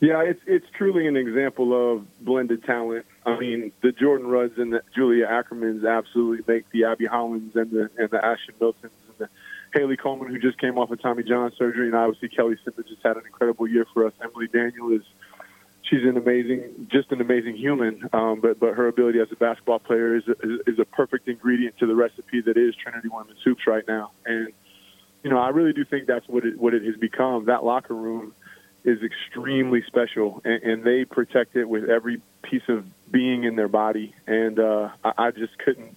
Yeah, 0.00 0.20
it's 0.20 0.42
it's 0.46 0.66
truly 0.76 1.06
an 1.06 1.16
example 1.16 1.72
of 1.94 2.04
blended 2.22 2.62
talent. 2.64 3.06
I 3.24 3.38
mean, 3.38 3.72
the 3.80 3.90
Jordan 3.90 4.26
Rudds 4.26 4.58
and 4.58 4.70
the 4.70 4.82
Julia 4.94 5.28
Ackermans 5.28 5.90
absolutely 5.90 6.44
make 6.46 6.68
the 6.72 6.84
Abby 6.84 7.06
Hollands 7.06 7.56
and 7.56 7.70
the 7.70 7.88
and 7.96 8.10
the 8.10 8.22
Ashton 8.22 8.54
Miltons 8.60 8.74
and 8.82 9.16
the 9.16 9.28
Haley 9.72 9.96
Coleman, 9.96 10.28
who 10.28 10.38
just 10.38 10.58
came 10.58 10.76
off 10.76 10.90
of 10.90 11.00
Tommy 11.00 11.22
John 11.22 11.52
surgery, 11.56 11.86
and 11.86 11.96
obviously 11.96 12.28
Kelly 12.28 12.58
Simmons 12.66 12.86
just 12.86 13.02
had 13.02 13.16
an 13.16 13.22
incredible 13.24 13.66
year 13.66 13.86
for 13.94 14.06
us. 14.06 14.12
Emily 14.22 14.48
Daniel 14.48 14.92
is 14.92 15.04
she's 15.88 16.02
an 16.02 16.16
amazing, 16.16 16.88
just 16.90 17.10
an 17.12 17.20
amazing 17.20 17.56
human. 17.56 18.08
Um, 18.12 18.40
but 18.40 18.58
but 18.58 18.74
her 18.74 18.88
ability 18.88 19.20
as 19.20 19.28
a 19.32 19.36
basketball 19.36 19.78
player 19.78 20.16
is 20.16 20.24
a, 20.28 20.70
is 20.70 20.78
a 20.78 20.84
perfect 20.84 21.28
ingredient 21.28 21.78
to 21.78 21.86
the 21.86 21.94
recipe 21.94 22.40
that 22.42 22.56
is 22.56 22.74
Trinity 22.74 23.08
Women's 23.08 23.40
Hoops 23.44 23.66
right 23.66 23.84
now. 23.86 24.12
And 24.24 24.52
you 25.22 25.30
know, 25.30 25.38
I 25.38 25.48
really 25.48 25.72
do 25.72 25.84
think 25.84 26.06
that's 26.06 26.26
what 26.28 26.44
it 26.44 26.58
what 26.58 26.74
it 26.74 26.84
has 26.84 26.96
become. 26.96 27.46
That 27.46 27.64
locker 27.64 27.94
room 27.94 28.34
is 28.84 28.98
extremely 29.02 29.82
special, 29.86 30.40
and, 30.44 30.62
and 30.62 30.84
they 30.84 31.04
protect 31.04 31.56
it 31.56 31.68
with 31.68 31.88
every 31.90 32.20
piece 32.42 32.62
of 32.68 32.84
being 33.10 33.44
in 33.44 33.56
their 33.56 33.68
body. 33.68 34.14
And 34.26 34.58
uh, 34.60 34.90
I, 35.04 35.12
I 35.18 35.30
just 35.30 35.58
couldn't 35.58 35.96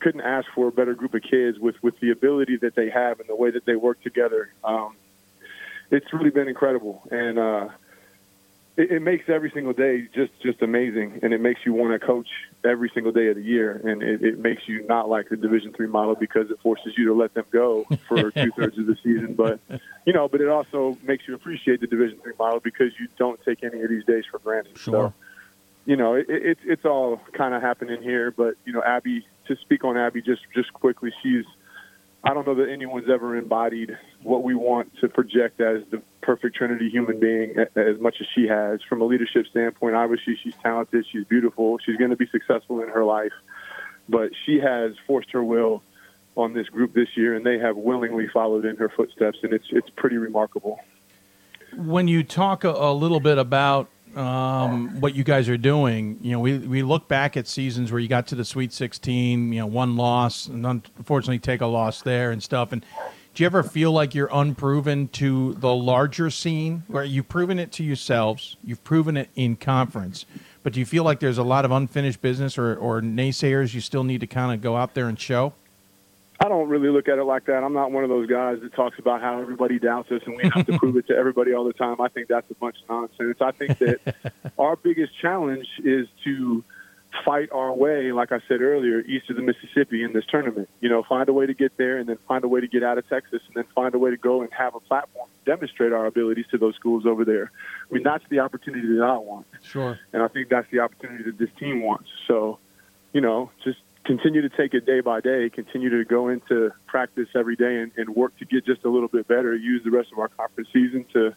couldn't 0.00 0.22
ask 0.22 0.46
for 0.54 0.68
a 0.68 0.72
better 0.72 0.94
group 0.94 1.14
of 1.14 1.22
kids 1.22 1.58
with 1.58 1.76
with 1.82 1.98
the 2.00 2.10
ability 2.10 2.58
that 2.62 2.74
they 2.74 2.90
have 2.90 3.20
and 3.20 3.28
the 3.28 3.36
way 3.36 3.50
that 3.50 3.64
they 3.66 3.76
work 3.76 4.02
together. 4.02 4.52
Um, 4.64 4.96
it's 5.90 6.10
really 6.12 6.30
been 6.30 6.48
incredible, 6.48 7.02
and 7.10 7.38
uh, 7.38 7.68
it, 8.76 8.90
it 8.90 9.02
makes 9.02 9.28
every 9.28 9.50
single 9.50 9.72
day 9.72 10.08
just 10.14 10.32
just 10.42 10.62
amazing, 10.62 11.20
and 11.22 11.34
it 11.34 11.40
makes 11.40 11.60
you 11.64 11.72
want 11.72 11.98
to 11.98 12.04
coach 12.04 12.28
every 12.64 12.90
single 12.94 13.12
day 13.12 13.28
of 13.28 13.36
the 13.36 13.42
year, 13.42 13.80
and 13.84 14.02
it, 14.02 14.22
it 14.22 14.38
makes 14.38 14.62
you 14.66 14.86
not 14.86 15.08
like 15.08 15.28
the 15.28 15.36
Division 15.36 15.72
three 15.72 15.86
model 15.86 16.14
because 16.14 16.50
it 16.50 16.58
forces 16.62 16.94
you 16.96 17.06
to 17.06 17.14
let 17.14 17.34
them 17.34 17.44
go 17.50 17.84
for 18.08 18.30
two 18.30 18.50
thirds 18.52 18.78
of 18.78 18.86
the 18.86 18.96
season. 19.02 19.34
But 19.34 19.60
you 20.06 20.12
know, 20.12 20.28
but 20.28 20.40
it 20.40 20.48
also 20.48 20.96
makes 21.02 21.28
you 21.28 21.34
appreciate 21.34 21.80
the 21.80 21.86
Division 21.86 22.18
three 22.22 22.34
model 22.38 22.60
because 22.60 22.92
you 22.98 23.08
don't 23.18 23.40
take 23.44 23.62
any 23.62 23.82
of 23.82 23.90
these 23.90 24.04
days 24.04 24.24
for 24.30 24.38
granted. 24.38 24.78
Sure. 24.78 24.92
So, 24.92 25.14
you 25.84 25.96
know, 25.96 26.14
it, 26.14 26.26
it, 26.28 26.58
it's 26.64 26.84
all 26.84 27.20
kind 27.32 27.54
of 27.54 27.60
happening 27.60 28.02
here. 28.02 28.30
But 28.30 28.54
you 28.64 28.72
know, 28.72 28.82
Abby, 28.82 29.26
to 29.48 29.56
speak 29.56 29.84
on 29.84 29.98
Abby 29.98 30.22
just 30.22 30.42
just 30.54 30.72
quickly, 30.72 31.12
she's 31.22 31.44
I 32.24 32.34
don't 32.34 32.46
know 32.46 32.54
that 32.54 32.70
anyone's 32.70 33.10
ever 33.10 33.36
embodied 33.36 33.96
what 34.22 34.44
we 34.44 34.54
want 34.54 34.92
to 35.00 35.08
project 35.08 35.60
as 35.60 35.82
the 35.90 36.00
perfect 36.20 36.54
Trinity 36.54 36.88
human 36.88 37.18
being 37.18 37.56
as 37.74 37.98
much 38.00 38.16
as 38.20 38.26
she 38.34 38.46
has. 38.46 38.80
From 38.88 39.00
a 39.00 39.04
leadership 39.04 39.46
standpoint, 39.50 39.96
obviously 39.96 40.38
she's 40.42 40.54
talented, 40.62 41.04
she's 41.10 41.24
beautiful, 41.24 41.78
she's 41.78 41.96
going 41.96 42.10
to 42.10 42.16
be 42.16 42.28
successful 42.28 42.80
in 42.80 42.88
her 42.88 43.04
life, 43.04 43.32
but 44.08 44.30
she 44.46 44.60
has 44.60 44.92
forced 45.06 45.32
her 45.32 45.42
will 45.42 45.82
on 46.36 46.54
this 46.54 46.68
group 46.68 46.94
this 46.94 47.08
year, 47.16 47.34
and 47.34 47.44
they 47.44 47.58
have 47.58 47.76
willingly 47.76 48.28
followed 48.28 48.64
in 48.64 48.76
her 48.76 48.88
footsteps, 48.88 49.38
and 49.42 49.52
it's 49.52 49.66
it's 49.70 49.90
pretty 49.90 50.16
remarkable. 50.16 50.80
When 51.76 52.06
you 52.06 52.22
talk 52.22 52.64
a, 52.64 52.70
a 52.70 52.94
little 52.94 53.20
bit 53.20 53.36
about 53.36 53.88
um, 54.16 55.00
what 55.00 55.14
you 55.14 55.24
guys 55.24 55.48
are 55.48 55.56
doing. 55.56 56.18
You 56.22 56.32
know, 56.32 56.40
we, 56.40 56.58
we 56.58 56.82
look 56.82 57.08
back 57.08 57.36
at 57.36 57.46
seasons 57.46 57.90
where 57.90 58.00
you 58.00 58.08
got 58.08 58.26
to 58.28 58.34
the 58.34 58.44
Sweet 58.44 58.72
16, 58.72 59.52
you 59.52 59.60
know, 59.60 59.66
one 59.66 59.96
loss, 59.96 60.46
and 60.46 60.64
unfortunately 60.64 61.38
take 61.38 61.60
a 61.60 61.66
loss 61.66 62.02
there 62.02 62.30
and 62.30 62.42
stuff. 62.42 62.72
And 62.72 62.84
do 63.34 63.42
you 63.42 63.46
ever 63.46 63.62
feel 63.62 63.92
like 63.92 64.14
you're 64.14 64.28
unproven 64.32 65.08
to 65.08 65.54
the 65.54 65.74
larger 65.74 66.28
scene 66.28 66.84
where 66.86 67.04
you've 67.04 67.28
proven 67.28 67.58
it 67.58 67.72
to 67.72 67.84
yourselves, 67.84 68.56
you've 68.62 68.84
proven 68.84 69.16
it 69.16 69.30
in 69.34 69.56
conference, 69.56 70.26
but 70.62 70.74
do 70.74 70.80
you 70.80 70.86
feel 70.86 71.02
like 71.02 71.20
there's 71.20 71.38
a 71.38 71.42
lot 71.42 71.64
of 71.64 71.70
unfinished 71.70 72.20
business 72.20 72.58
or, 72.58 72.76
or 72.76 73.00
naysayers 73.00 73.72
you 73.72 73.80
still 73.80 74.04
need 74.04 74.20
to 74.20 74.26
kind 74.26 74.52
of 74.52 74.60
go 74.60 74.76
out 74.76 74.94
there 74.94 75.08
and 75.08 75.18
show? 75.18 75.54
I 76.42 76.48
don't 76.48 76.68
really 76.68 76.88
look 76.88 77.08
at 77.08 77.18
it 77.18 77.24
like 77.24 77.44
that. 77.46 77.62
I'm 77.62 77.72
not 77.72 77.92
one 77.92 78.02
of 78.02 78.10
those 78.10 78.28
guys 78.28 78.60
that 78.62 78.74
talks 78.74 78.98
about 78.98 79.20
how 79.20 79.40
everybody 79.40 79.78
doubts 79.78 80.10
us 80.10 80.22
and 80.26 80.36
we 80.36 80.50
have 80.52 80.66
to 80.66 80.76
prove 80.76 80.96
it 80.96 81.06
to 81.06 81.16
everybody 81.16 81.54
all 81.54 81.64
the 81.64 81.72
time. 81.72 82.00
I 82.00 82.08
think 82.08 82.26
that's 82.26 82.50
a 82.50 82.54
bunch 82.54 82.76
of 82.82 82.88
nonsense. 82.88 83.40
I 83.40 83.52
think 83.52 83.78
that 83.78 84.16
our 84.58 84.74
biggest 84.74 85.16
challenge 85.20 85.68
is 85.84 86.08
to 86.24 86.64
fight 87.24 87.50
our 87.52 87.72
way, 87.72 88.10
like 88.10 88.32
I 88.32 88.40
said 88.48 88.60
earlier, 88.60 89.00
east 89.02 89.30
of 89.30 89.36
the 89.36 89.42
Mississippi 89.42 90.02
in 90.02 90.12
this 90.12 90.24
tournament. 90.26 90.68
You 90.80 90.88
know, 90.88 91.04
find 91.04 91.28
a 91.28 91.32
way 91.32 91.46
to 91.46 91.54
get 91.54 91.76
there 91.76 91.98
and 91.98 92.08
then 92.08 92.18
find 92.26 92.42
a 92.42 92.48
way 92.48 92.60
to 92.60 92.66
get 92.66 92.82
out 92.82 92.98
of 92.98 93.08
Texas 93.08 93.40
and 93.46 93.54
then 93.54 93.64
find 93.72 93.94
a 93.94 93.98
way 93.98 94.10
to 94.10 94.16
go 94.16 94.42
and 94.42 94.52
have 94.52 94.74
a 94.74 94.80
platform 94.80 95.28
to 95.28 95.50
demonstrate 95.50 95.92
our 95.92 96.06
abilities 96.06 96.46
to 96.50 96.58
those 96.58 96.74
schools 96.74 97.06
over 97.06 97.24
there. 97.24 97.52
I 97.88 97.94
mean, 97.94 98.02
that's 98.02 98.24
the 98.30 98.40
opportunity 98.40 98.96
that 98.96 99.04
I 99.04 99.16
want. 99.16 99.46
Sure. 99.62 99.96
And 100.12 100.22
I 100.22 100.28
think 100.28 100.48
that's 100.48 100.68
the 100.72 100.80
opportunity 100.80 101.22
that 101.24 101.38
this 101.38 101.50
team 101.56 101.82
wants. 101.82 102.08
So, 102.26 102.58
you 103.12 103.20
know, 103.20 103.50
just 103.62 103.78
continue 104.04 104.42
to 104.42 104.48
take 104.48 104.74
it 104.74 104.84
day 104.84 105.00
by 105.00 105.20
day, 105.20 105.48
continue 105.50 105.90
to 105.90 106.04
go 106.04 106.28
into 106.28 106.70
practice 106.86 107.28
every 107.34 107.56
day 107.56 107.80
and, 107.80 107.92
and 107.96 108.10
work 108.10 108.36
to 108.38 108.44
get 108.44 108.64
just 108.64 108.84
a 108.84 108.88
little 108.88 109.08
bit 109.08 109.28
better, 109.28 109.54
use 109.54 109.82
the 109.84 109.90
rest 109.90 110.10
of 110.12 110.18
our 110.18 110.28
conference 110.28 110.68
season 110.72 111.04
to, 111.12 111.34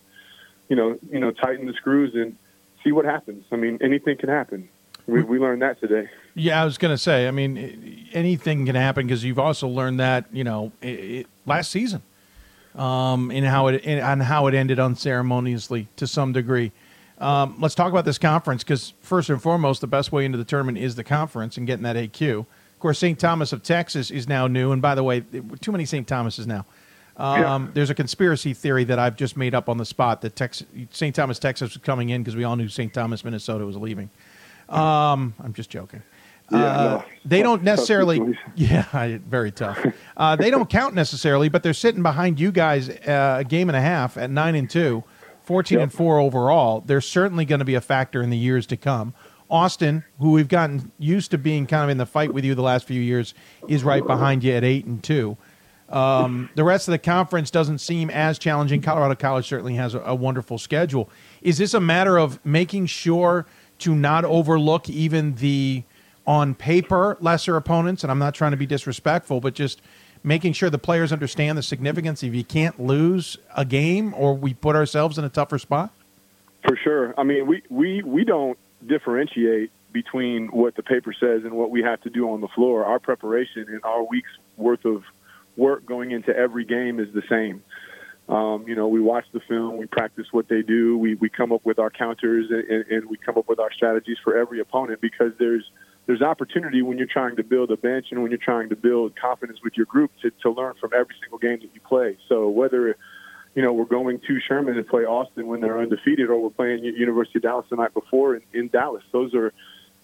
you 0.70 0.76
know, 0.76 0.98
you 1.12 1.20
know, 1.20 1.32
tighten 1.32 1.66
the 1.66 1.74
screws 1.74 2.14
and 2.16 2.36
see 2.84 2.92
what 2.92 3.06
happens. 3.06 3.46
I 3.52 3.56
mean, 3.56 3.78
anything 3.82 4.18
can 4.18 4.30
happen. 4.30 4.70
We, 5.08 5.22
we 5.22 5.38
learned 5.38 5.62
that 5.62 5.80
today. 5.80 6.10
Yeah, 6.34 6.62
I 6.62 6.66
was 6.66 6.78
going 6.80 6.94
to 6.94 6.98
say. 6.98 7.28
I 7.28 7.32
mean, 7.32 8.08
anything 8.14 8.66
can 8.66 8.76
happen 8.76 9.06
because 9.06 9.24
you've 9.24 9.40
also 9.40 9.68
learned 9.68 10.00
that 10.00 10.26
you 10.32 10.44
know 10.44 10.72
it, 10.82 10.88
it, 10.88 11.28
last 11.46 11.70
season, 11.70 12.02
um, 12.74 13.30
in 13.30 13.44
how 13.44 13.68
it 13.68 13.88
on 14.02 14.20
how 14.20 14.48
it 14.48 14.56
ended 14.56 14.80
unceremoniously 14.80 15.88
to 15.98 16.08
some 16.08 16.34
degree. 16.34 16.72
Um, 17.20 17.56
let's 17.60 17.76
talk 17.76 17.92
about 17.92 18.06
this 18.06 18.18
conference 18.18 18.64
because 18.64 18.94
first 19.00 19.30
and 19.30 19.42
foremost, 19.42 19.80
the 19.82 19.88
best 19.88 20.12
way 20.12 20.26
into 20.26 20.38
the 20.38 20.44
tournament 20.44 20.80
is 20.80 20.96
the 20.96 21.04
conference 21.04 21.56
and 21.56 21.68
getting 21.68 21.84
that 21.84 21.96
AQ. 21.96 22.48
Course, 22.86 23.00
St. 23.00 23.18
Thomas 23.18 23.52
of 23.52 23.64
Texas 23.64 24.12
is 24.12 24.28
now 24.28 24.46
new, 24.46 24.72
and 24.72 24.80
by 24.80 24.94
the 24.94 25.02
way, 25.02 25.24
too 25.60 25.72
many 25.72 25.86
St. 25.86 26.06
Thomases 26.08 26.46
now. 26.46 26.68
Um, 27.18 27.42
yeah. 27.42 27.68
There's 27.74 27.90
a 27.90 27.96
conspiracy 27.96 28.54
theory 28.54 28.84
that 28.84 29.00
I've 29.00 29.16
just 29.16 29.36
made 29.36 29.56
up 29.56 29.70
on 29.70 29.80
the 29.80 29.86
spot 29.86 30.22
that 30.22 30.36
Texas, 30.36 30.68
St. 30.92 31.16
Thomas, 31.16 31.40
Texas 31.40 31.74
was 31.74 31.82
coming 31.82 32.10
in 32.10 32.22
because 32.22 32.36
we 32.36 32.44
all 32.44 32.56
knew 32.56 32.68
St. 32.70 32.94
Thomas, 32.94 33.24
Minnesota 33.24 33.66
was 33.66 33.76
leaving. 33.76 34.12
Um, 34.70 35.34
I'm 35.44 35.54
just 35.54 35.72
joking. 35.72 36.04
Yeah, 36.52 36.58
uh, 36.60 36.84
no. 36.84 37.04
They 37.26 37.42
don't 37.42 37.64
necessarily. 37.64 38.38
Yeah, 38.56 39.18
very 39.28 39.52
tough. 39.52 39.84
Uh, 40.16 40.36
they 40.36 40.52
don't 40.52 40.70
count 40.70 40.94
necessarily, 40.94 41.50
but 41.50 41.64
they're 41.64 41.74
sitting 41.74 42.04
behind 42.04 42.40
you 42.40 42.52
guys 42.52 42.90
uh, 42.90 43.38
a 43.40 43.44
game 43.44 43.68
and 43.68 43.76
a 43.76 43.82
half 43.82 44.16
at 44.16 44.30
nine 44.30 44.54
and 44.54 44.70
two, 44.70 45.04
14 45.46 45.80
Yep. 45.80 45.84
and 45.84 45.92
four 45.92 46.20
overall. 46.20 46.82
They're 46.86 47.02
certainly 47.02 47.46
going 47.46 47.60
to 47.60 47.66
be 47.66 47.74
a 47.74 47.82
factor 47.82 48.22
in 48.22 48.30
the 48.30 48.38
years 48.38 48.68
to 48.68 48.78
come. 48.78 49.16
Austin, 49.50 50.04
who 50.20 50.32
we've 50.32 50.48
gotten 50.48 50.92
used 50.98 51.32
to 51.32 51.38
being 51.38 51.68
kind 51.68 51.84
of 51.84 51.90
in 51.90 51.98
the 51.98 52.06
fight 52.06 52.34
with 52.34 52.44
you 52.44 52.56
the 52.56 52.62
last 52.62 52.86
few 52.86 53.02
years, 53.02 53.34
is 53.68 53.84
right 53.84 54.06
behind 54.06 54.44
you 54.44 54.54
at 54.54 54.64
eight 54.64 54.86
and 54.86 55.04
two. 55.04 55.38
Um, 55.90 56.50
the 56.56 56.64
rest 56.64 56.88
of 56.88 56.94
the 56.94 57.00
conference 57.00 57.52
doesn't 57.52 57.78
seem 57.78 58.10
as 58.10 58.40
challenging. 58.40 58.82
Colorado 58.82 59.16
College 59.16 59.48
certainly 59.48 59.76
has 59.76 59.94
a, 59.94 60.00
a 60.00 60.16
wonderful 60.16 60.58
schedule. 60.58 61.10
Is 61.42 61.60
this 61.60 61.74
a 61.74 61.80
matter 61.80 62.18
of 62.18 62.44
making 62.44 62.88
sure 62.88 63.46
to 63.80 63.94
not 63.94 64.26
overlook 64.26 64.90
even 64.90 65.36
the 65.36 65.84
on 66.26 66.56
paper 66.56 67.18
lesser 67.22 67.56
opponents? 67.56 68.04
And 68.04 68.12
I'm 68.12 68.18
not 68.18 68.34
trying 68.34 68.52
to 68.52 68.58
be 68.58 68.66
disrespectful, 68.66 69.42
but 69.42 69.54
just 69.54 69.80
making 70.24 70.54
sure 70.54 70.72
the 70.72 70.80
players 70.80 71.14
understand 71.14 71.56
the 71.56 71.64
significance 71.64 72.24
if 72.24 72.34
you 72.34 72.44
can't 72.44 72.80
lose 72.80 73.38
a 73.56 73.64
game 73.64 74.12
or 74.18 74.34
we 74.34 74.56
put 74.56 74.76
ourselves 74.76 75.20
in 75.20 75.24
a 75.24 75.30
tougher 75.30 75.60
spot? 75.60 75.92
For 76.68 76.76
sure. 76.76 77.14
I 77.16 77.24
mean, 77.24 77.46
we, 77.46 77.62
we, 77.70 78.02
we 78.02 78.24
don't 78.24 78.58
differentiate 78.88 79.72
between 79.92 80.48
what 80.48 80.76
the 80.76 80.84
paper 80.84 81.14
says 81.18 81.44
and 81.44 81.54
what 81.54 81.72
we 81.72 81.82
have 81.82 82.02
to 82.02 82.10
do 82.10 82.30
on 82.30 82.42
the 82.42 82.50
floor. 82.50 82.86
Our 82.86 83.00
preparation 83.00 83.68
and 83.70 83.84
our 83.84 84.04
week's 84.04 84.32
worth 84.58 84.84
of 84.86 85.04
work 85.56 85.86
going 85.86 86.12
into 86.12 86.36
every 86.36 86.66
game 86.66 87.00
is 87.00 87.08
the 87.14 87.24
same. 87.30 87.64
Um, 88.28 88.66
you 88.68 88.76
know, 88.76 88.88
we 88.88 89.00
watch 89.00 89.26
the 89.34 89.40
film, 89.48 89.78
we 89.78 89.86
practice 89.86 90.26
what 90.32 90.50
they 90.50 90.64
do, 90.64 90.98
we, 90.98 91.14
we 91.16 91.30
come 91.30 91.52
up 91.52 91.64
with 91.64 91.78
our 91.78 91.92
counters, 91.92 92.48
and, 92.50 92.86
and 92.90 93.10
we 93.10 93.18
come 93.18 93.38
up 93.38 93.48
with 93.48 93.60
our 93.60 93.72
strategies 93.72 94.18
for 94.24 94.36
every 94.36 94.60
opponent 94.60 95.00
because 95.00 95.32
there's 95.38 95.64
there's 96.08 96.22
opportunity 96.22 96.84
when 96.84 97.00
you're 97.00 97.08
trying 97.08 97.36
to 97.36 97.44
build 97.44 97.72
a 97.72 97.78
bench 97.78 98.08
and 98.12 98.22
when 98.22 98.30
you're 98.30 98.38
trying 98.38 98.70
to 98.70 98.76
build 98.76 99.16
confidence 99.16 99.60
with 99.64 99.74
your 99.76 99.88
group 99.88 100.12
to, 100.22 100.30
to 100.44 100.52
learn 100.52 100.76
from 100.80 100.92
every 100.94 101.16
single 101.20 101.40
game 101.40 101.60
that 101.62 101.74
you 101.74 101.82
play. 101.82 102.16
So 102.30 102.48
whether 102.48 102.96
you 103.56 103.62
know 103.62 103.74
we're 103.74 103.86
going 103.86 104.20
to 104.20 104.40
Sherman 104.40 104.76
to 104.76 104.84
play 104.84 105.06
Austin 105.06 105.48
when 105.48 105.62
they're 105.62 105.80
undefeated, 105.80 106.30
or 106.30 106.38
we're 106.38 106.50
playing 106.50 106.84
University 106.84 107.40
of 107.40 107.44
Dallas 107.44 107.66
the 107.70 107.78
night 107.78 107.94
before 107.94 108.36
in, 108.36 108.42
in 108.54 108.68
Dallas, 108.68 109.04
those 109.12 109.34
are 109.34 109.54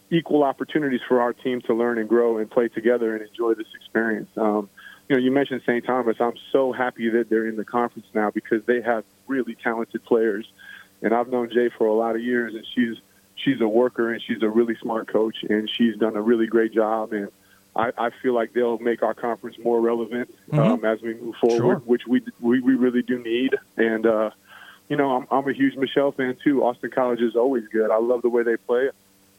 equal 0.09 0.43
opportunities 0.43 1.01
for 1.07 1.21
our 1.21 1.33
team 1.33 1.61
to 1.61 1.73
learn 1.73 1.97
and 1.97 2.09
grow 2.09 2.37
and 2.37 2.49
play 2.49 2.67
together 2.67 3.15
and 3.15 3.27
enjoy 3.27 3.53
this 3.53 3.67
experience. 3.75 4.29
Um, 4.35 4.69
you 5.07 5.15
know, 5.15 5.21
you 5.21 5.31
mentioned 5.31 5.61
St. 5.65 5.85
Thomas. 5.85 6.17
I'm 6.19 6.37
so 6.51 6.71
happy 6.71 7.09
that 7.09 7.29
they're 7.29 7.47
in 7.47 7.55
the 7.55 7.65
conference 7.65 8.07
now 8.13 8.29
because 8.29 8.63
they 8.65 8.81
have 8.81 9.03
really 9.27 9.55
talented 9.55 10.03
players. 10.05 10.45
And 11.01 11.13
I've 11.13 11.29
known 11.29 11.49
Jay 11.49 11.69
for 11.69 11.87
a 11.87 11.93
lot 11.93 12.15
of 12.15 12.21
years, 12.21 12.55
and 12.55 12.65
she's 12.75 12.97
she's 13.35 13.59
a 13.59 13.67
worker 13.67 14.13
and 14.13 14.21
she's 14.21 14.43
a 14.43 14.49
really 14.49 14.75
smart 14.75 15.07
coach, 15.07 15.43
and 15.49 15.69
she's 15.69 15.97
done 15.97 16.15
a 16.15 16.21
really 16.21 16.47
great 16.47 16.73
job. 16.73 17.11
And 17.13 17.29
I, 17.75 17.91
I 17.97 18.09
feel 18.21 18.33
like 18.33 18.53
they'll 18.53 18.79
make 18.79 19.01
our 19.03 19.13
conference 19.13 19.57
more 19.59 19.79
relevant 19.79 20.29
Mm-hmm. 20.51 20.59
um, 20.59 20.85
as 20.85 21.01
we 21.01 21.13
move 21.13 21.35
forward, 21.39 21.57
Sure. 21.57 21.75
which 21.77 22.05
we, 22.05 22.21
we 22.41 22.59
we 22.59 22.75
really 22.75 23.01
do 23.01 23.17
need. 23.19 23.55
And 23.77 24.05
uh, 24.05 24.31
you 24.89 24.97
know, 24.97 25.15
I'm, 25.15 25.27
I'm 25.31 25.47
a 25.47 25.53
huge 25.53 25.75
Michelle 25.77 26.11
fan 26.11 26.35
too. 26.43 26.63
Austin 26.63 26.91
College 26.91 27.21
is 27.21 27.35
always 27.37 27.65
good. 27.69 27.89
I 27.89 27.97
love 27.97 28.21
the 28.21 28.29
way 28.29 28.43
they 28.43 28.57
play. 28.57 28.89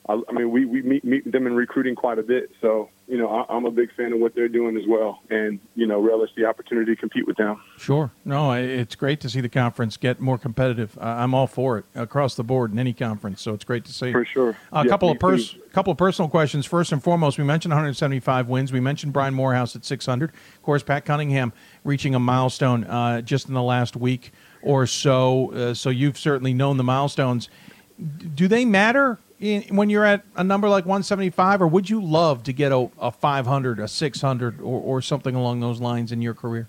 I, 0.08 0.20
I 0.28 0.32
mean, 0.32 0.50
we, 0.50 0.64
we 0.64 0.80
meet, 0.82 1.04
meet 1.04 1.30
them 1.30 1.46
in 1.46 1.54
recruiting 1.54 1.94
quite 1.94 2.18
a 2.18 2.22
bit. 2.22 2.50
So, 2.62 2.88
you 3.12 3.18
know, 3.18 3.28
I, 3.28 3.54
I'm 3.54 3.66
a 3.66 3.70
big 3.70 3.94
fan 3.94 4.14
of 4.14 4.20
what 4.20 4.34
they're 4.34 4.48
doing 4.48 4.74
as 4.74 4.84
well. 4.88 5.20
And, 5.28 5.60
you 5.74 5.86
know, 5.86 6.00
relish 6.00 6.30
the 6.34 6.46
opportunity 6.46 6.94
to 6.94 6.98
compete 6.98 7.26
with 7.26 7.36
them. 7.36 7.60
Sure. 7.76 8.10
No, 8.24 8.52
it's 8.52 8.94
great 8.94 9.20
to 9.20 9.28
see 9.28 9.42
the 9.42 9.50
conference 9.50 9.98
get 9.98 10.18
more 10.18 10.38
competitive. 10.38 10.96
I'm 10.98 11.34
all 11.34 11.46
for 11.46 11.76
it 11.76 11.84
across 11.94 12.36
the 12.36 12.42
board 12.42 12.72
in 12.72 12.78
any 12.78 12.94
conference. 12.94 13.42
So 13.42 13.52
it's 13.52 13.64
great 13.64 13.84
to 13.84 13.92
see. 13.92 14.12
For 14.12 14.24
sure. 14.24 14.56
A 14.72 14.82
Yeah, 14.84 14.88
couple 14.88 15.10
of 15.10 15.18
pers- 15.18 15.58
couple 15.74 15.90
of 15.90 15.98
personal 15.98 16.30
questions. 16.30 16.64
First 16.64 16.90
and 16.90 17.02
foremost, 17.02 17.36
we 17.36 17.44
mentioned 17.44 17.72
175 17.72 18.48
wins. 18.48 18.72
We 18.72 18.80
mentioned 18.80 19.12
Brian 19.12 19.34
Morehouse 19.34 19.76
at 19.76 19.84
600. 19.84 20.30
Of 20.30 20.62
course, 20.62 20.82
Pat 20.82 21.04
Cunningham 21.04 21.52
reaching 21.84 22.14
a 22.14 22.18
milestone 22.18 22.84
uh, 22.84 23.20
just 23.20 23.46
in 23.46 23.52
the 23.52 23.62
last 23.62 23.94
week 23.94 24.32
or 24.62 24.86
so. 24.86 25.52
Uh, 25.52 25.74
so 25.74 25.90
you've 25.90 26.16
certainly 26.16 26.54
known 26.54 26.78
the 26.78 26.84
milestones. 26.84 27.50
D- 27.98 28.30
Do 28.34 28.48
they 28.48 28.64
matter 28.64 29.18
in, 29.42 29.76
when 29.76 29.90
you're 29.90 30.04
at 30.04 30.24
a 30.36 30.44
number 30.44 30.68
like 30.68 30.84
175, 30.84 31.62
or 31.62 31.66
would 31.66 31.90
you 31.90 32.00
love 32.00 32.44
to 32.44 32.52
get 32.52 32.72
a, 32.72 32.88
a 32.98 33.10
500, 33.10 33.80
a 33.80 33.88
600, 33.88 34.60
or, 34.60 34.62
or 34.62 35.02
something 35.02 35.34
along 35.34 35.60
those 35.60 35.80
lines 35.80 36.12
in 36.12 36.22
your 36.22 36.32
career? 36.32 36.68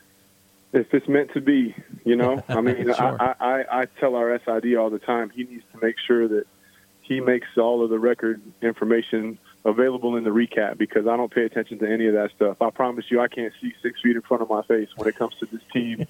If 0.74 0.92
it's 0.92 1.08
meant 1.08 1.32
to 1.34 1.42
be, 1.42 1.76
you 2.04 2.16
know, 2.16 2.44
I 2.50 2.62
mean, 2.62 2.84
Sure. 2.86 3.22
I, 3.22 3.36
I, 3.40 3.46
I, 3.46 3.82
I 3.82 3.86
tell 4.00 4.16
our 4.16 4.38
SID 4.44 4.76
all 4.76 4.90
the 4.90 5.00
time, 5.00 5.30
he 5.30 5.44
needs 5.44 5.64
to 5.72 5.86
make 5.86 5.96
sure 6.06 6.28
that 6.28 6.46
he 7.02 7.20
makes 7.20 7.48
all 7.58 7.84
of 7.84 7.92
the 7.92 8.00
record 8.00 8.42
information 8.62 9.38
available 9.66 10.18
in 10.18 10.24
the 10.24 10.30
recap 10.32 10.78
because 10.78 11.06
I 11.06 11.16
don't 11.16 11.34
pay 11.34 11.44
attention 11.44 11.78
to 11.80 11.90
any 11.90 12.08
of 12.08 12.14
that 12.14 12.32
stuff. 12.36 12.62
I 12.62 12.70
promise 12.72 13.06
you, 13.10 13.22
I 13.22 13.28
can't 13.28 13.54
see 13.62 13.74
six 13.84 14.02
feet 14.02 14.16
in 14.16 14.22
front 14.24 14.42
of 14.42 14.50
my 14.50 14.64
face 14.64 14.90
when 14.96 15.08
it 15.08 15.16
comes 15.16 15.36
to 15.40 15.46
this 15.46 15.62
team. 15.72 16.08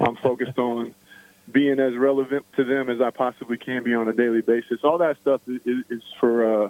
I'm 0.00 0.16
focused 0.16 0.58
on 0.58 0.94
being 1.50 1.78
as 1.80 1.94
relevant 1.96 2.44
to 2.56 2.64
them 2.64 2.88
as 2.88 3.00
I 3.00 3.10
possibly 3.10 3.56
can 3.58 3.82
be 3.82 3.94
on 3.94 4.08
a 4.08 4.12
daily 4.12 4.40
basis. 4.40 4.80
All 4.82 4.98
that 4.98 5.16
stuff 5.20 5.40
is, 5.46 5.60
is, 5.90 6.02
for, 6.18 6.64
uh, 6.64 6.68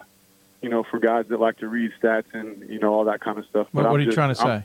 you 0.62 0.68
know, 0.68 0.82
for 0.90 0.98
guys 0.98 1.26
that 1.28 1.40
like 1.40 1.58
to 1.58 1.68
read 1.68 1.92
stats 2.02 2.24
and 2.32 2.68
you 2.68 2.78
know 2.80 2.92
all 2.92 3.04
that 3.04 3.20
kind 3.20 3.38
of 3.38 3.44
stuff. 3.46 3.68
What, 3.72 3.82
But 3.82 3.84
what 3.84 3.88
I'm 3.90 3.96
are 3.96 3.98
you 4.00 4.04
just- 4.06 4.14
trying 4.16 4.28
to 4.30 4.34
say? 4.34 4.44
I'm- 4.48 4.64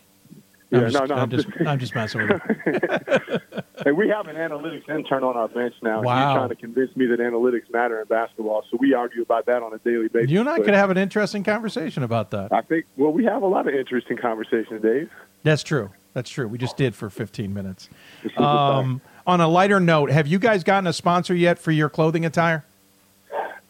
I'm 0.71 0.81
just, 0.81 0.93
no, 0.93 1.05
no, 1.05 1.15
I'm, 1.15 1.21
I'm 1.21 1.29
just, 1.31 1.47
I'm 1.65 1.79
just 1.79 1.95
messing 1.95 2.27
with 2.27 2.41
you. 2.67 3.39
Hey, 3.83 3.91
we 3.91 4.07
have 4.09 4.27
an 4.27 4.35
analytics 4.35 4.87
intern 4.87 5.23
on 5.23 5.35
our 5.35 5.47
bench 5.47 5.73
now. 5.81 6.03
Wow. 6.03 6.27
He's 6.29 6.35
trying 6.37 6.49
to 6.49 6.55
convince 6.55 6.95
me 6.95 7.07
that 7.07 7.19
analytics 7.19 7.71
matter 7.73 7.99
in 7.99 8.05
basketball. 8.05 8.63
So 8.69 8.77
we 8.79 8.93
argue 8.93 9.23
about 9.23 9.47
that 9.47 9.63
on 9.63 9.73
a 9.73 9.79
daily 9.79 10.09
basis. 10.09 10.29
You 10.29 10.41
and 10.41 10.47
I 10.49 10.57
But 10.57 10.65
could 10.65 10.73
have 10.75 10.91
an 10.91 10.97
interesting 10.99 11.43
conversation 11.43 12.03
about 12.03 12.29
that. 12.31 12.53
I 12.53 12.61
think. 12.61 12.85
Well, 12.97 13.11
we 13.11 13.25
have 13.25 13.41
a 13.41 13.47
lot 13.47 13.67
of 13.67 13.73
interesting 13.73 14.17
conversations, 14.17 14.79
Dave. 14.83 15.09
That's 15.41 15.63
true. 15.63 15.89
That's 16.13 16.29
true. 16.29 16.47
We 16.47 16.59
just 16.59 16.77
did 16.77 16.93
for 16.93 17.09
15 17.09 17.51
minutes. 17.51 17.89
This 18.21 18.31
is 18.33 18.37
a 18.37 18.43
Um, 18.43 19.01
on 19.27 19.41
a 19.41 19.47
lighter 19.47 19.79
note, 19.79 20.09
have 20.11 20.27
you 20.27 20.39
guys 20.39 20.63
gotten 20.63 20.87
a 20.87 20.93
sponsor 20.93 21.33
yet 21.35 21.59
for 21.59 21.71
your 21.71 21.89
clothing 21.89 22.25
attire? 22.25 22.63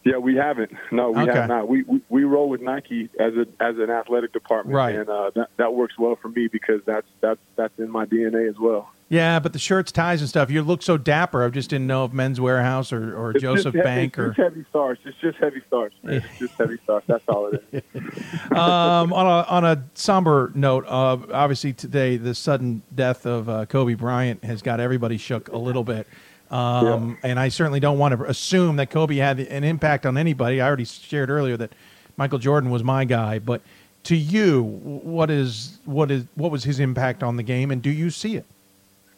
Yeah, 0.02 0.16
we 0.16 0.34
haven't. 0.36 0.72
No, 0.90 1.10
we 1.10 1.22
Okay. 1.22 1.32
have 1.32 1.48
not. 1.48 1.68
We, 1.68 1.82
we 1.82 2.00
we 2.08 2.24
roll 2.24 2.48
with 2.48 2.62
Nike 2.62 3.10
as 3.18 3.34
a 3.34 3.46
as 3.60 3.76
an 3.78 3.90
athletic 3.90 4.32
department, 4.32 4.74
Right. 4.74 4.94
And 4.96 5.08
uh, 5.10 5.30
that 5.34 5.50
that 5.58 5.74
works 5.74 5.98
well 5.98 6.16
for 6.16 6.28
me 6.28 6.48
because 6.48 6.80
that's 6.86 7.06
that's 7.20 7.40
that's 7.56 7.78
in 7.78 7.90
my 7.90 8.06
DNA 8.06 8.48
as 8.48 8.58
well. 8.58 8.90
Yeah, 9.10 9.40
but 9.40 9.52
the 9.52 9.58
shirts, 9.58 9.90
ties, 9.90 10.20
and 10.20 10.28
stuff. 10.28 10.52
You 10.52 10.62
look 10.62 10.82
so 10.82 10.96
dapper. 10.96 11.44
I 11.44 11.48
just 11.48 11.68
didn't 11.68 11.88
know 11.88 12.04
if 12.04 12.12
Men's 12.12 12.38
Wearhouse 12.38 12.92
or, 12.92 13.16
or 13.18 13.32
It's 13.32 13.42
Joseph 13.42 13.74
just, 13.74 13.76
he- 13.76 13.82
Bank 13.82 14.12
it's 14.12 14.18
or 14.18 14.26
just 14.28 14.38
heavy 14.38 14.64
starch. 14.70 15.00
It's 15.04 15.18
just 15.18 15.38
heavy 15.38 15.60
starch. 15.66 15.92
Man. 16.04 16.14
It's 16.24 16.38
just 16.38 16.54
heavy 16.54 16.78
starch. 16.84 17.02
That's 17.08 17.24
all 17.28 17.48
it 17.48 17.64
is. 17.72 17.82
um, 18.52 19.12
on 19.12 19.26
a 19.26 19.48
on 19.50 19.64
a 19.64 19.84
somber 19.94 20.52
note, 20.54 20.84
uh, 20.86 21.18
obviously 21.32 21.72
today 21.72 22.18
the 22.18 22.36
sudden 22.36 22.82
death 22.94 23.26
of 23.26 23.48
uh, 23.48 23.66
Kobe 23.66 23.94
Bryant 23.94 24.44
has 24.44 24.62
got 24.62 24.78
everybody 24.78 25.18
shook 25.18 25.48
a 25.48 25.58
little 25.58 25.82
bit. 25.84 26.06
Um, 26.52 27.18
And 27.24 27.38
I 27.40 27.48
certainly 27.48 27.80
don't 27.80 27.98
want 27.98 28.16
to 28.16 28.24
assume 28.24 28.76
that 28.76 28.90
Kobe 28.90 29.16
had 29.16 29.40
an 29.40 29.64
impact 29.64 30.06
on 30.06 30.16
anybody. 30.16 30.60
I 30.60 30.66
already 30.68 30.84
shared 30.84 31.30
earlier 31.30 31.56
that 31.56 31.72
Michael 32.16 32.38
Jordan 32.38 32.70
was 32.70 32.84
my 32.84 33.04
guy, 33.04 33.40
but 33.40 33.60
to 34.04 34.14
you, 34.16 34.62
what 34.62 35.30
is 35.30 35.78
what 35.84 36.12
is 36.12 36.26
what 36.36 36.52
was 36.52 36.62
his 36.62 36.78
impact 36.78 37.24
on 37.24 37.36
the 37.36 37.42
game, 37.42 37.72
and 37.72 37.82
do 37.82 37.90
you 37.90 38.10
see 38.10 38.36
it? 38.36 38.46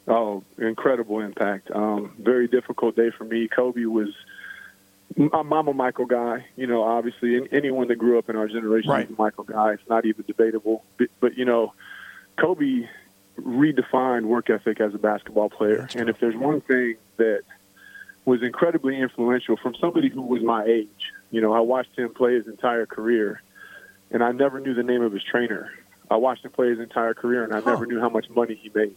Oh, 0.09 0.43
incredible 0.59 1.21
impact. 1.21 1.71
Um, 1.71 2.13
very 2.19 2.49
difficult 2.49 2.97
day 2.97 3.11
for 3.11 3.25
me. 3.25 3.49
Kobe 3.49 3.85
was. 3.85 4.09
I'm 5.19 5.53
I'm 5.53 5.69
a 5.69 5.75
Michael 5.75 6.07
guy. 6.07 6.47
You 6.57 6.67
know, 6.67 6.83
obviously, 6.83 7.41
anyone 7.53 7.89
that 7.89 7.97
grew 7.97 8.19
up 8.19 8.31
in 8.31 8.37
our 8.37 8.49
generation 8.49 8.91
Right. 8.91 9.05
is 9.07 9.17
a 9.17 9.21
Michael 9.21 9.45
guy. 9.45 9.73
It's 9.73 9.89
not 9.89 10.07
even 10.07 10.25
debatable. 10.27 10.85
But, 10.99 11.09
but 11.21 11.37
you 11.37 11.45
know, 11.45 11.75
Kobe 12.39 12.89
redefined 13.39 14.25
work 14.25 14.51
ethic 14.51 14.81
as 14.81 14.95
a 14.95 14.99
basketball 14.99 15.51
player. 15.51 15.89
And 15.95 16.09
if 16.09 16.19
there's 16.19 16.35
one 16.37 16.61
thing 16.63 16.97
that 17.19 17.43
was 18.25 18.43
incredibly 18.43 18.99
influential 18.99 19.57
from 19.57 19.75
somebody 19.75 20.09
who 20.09 20.23
was 20.23 20.43
my 20.43 20.65
age, 20.65 21.13
you 21.31 21.41
know, 21.41 21.53
I 21.53 21.61
watched 21.61 21.97
him 21.99 22.13
play 22.15 22.35
his 22.35 22.47
entire 22.47 22.87
career, 22.87 23.43
and 24.11 24.23
I 24.23 24.33
never 24.33 24.61
knew 24.61 24.75
the 24.75 24.83
name 24.83 25.03
of 25.03 25.13
his 25.13 25.23
trainer. 25.25 25.71
I 26.11 26.17
watched 26.17 26.45
him 26.45 26.51
play 26.53 26.69
his 26.71 26.79
entire 26.79 27.15
career, 27.15 27.43
and 27.45 27.53
I 27.55 27.61
never 27.61 27.87
knew 27.87 28.01
how 28.01 28.09
much 28.11 28.29
money 28.31 28.55
he 28.55 28.71
made. 28.75 28.97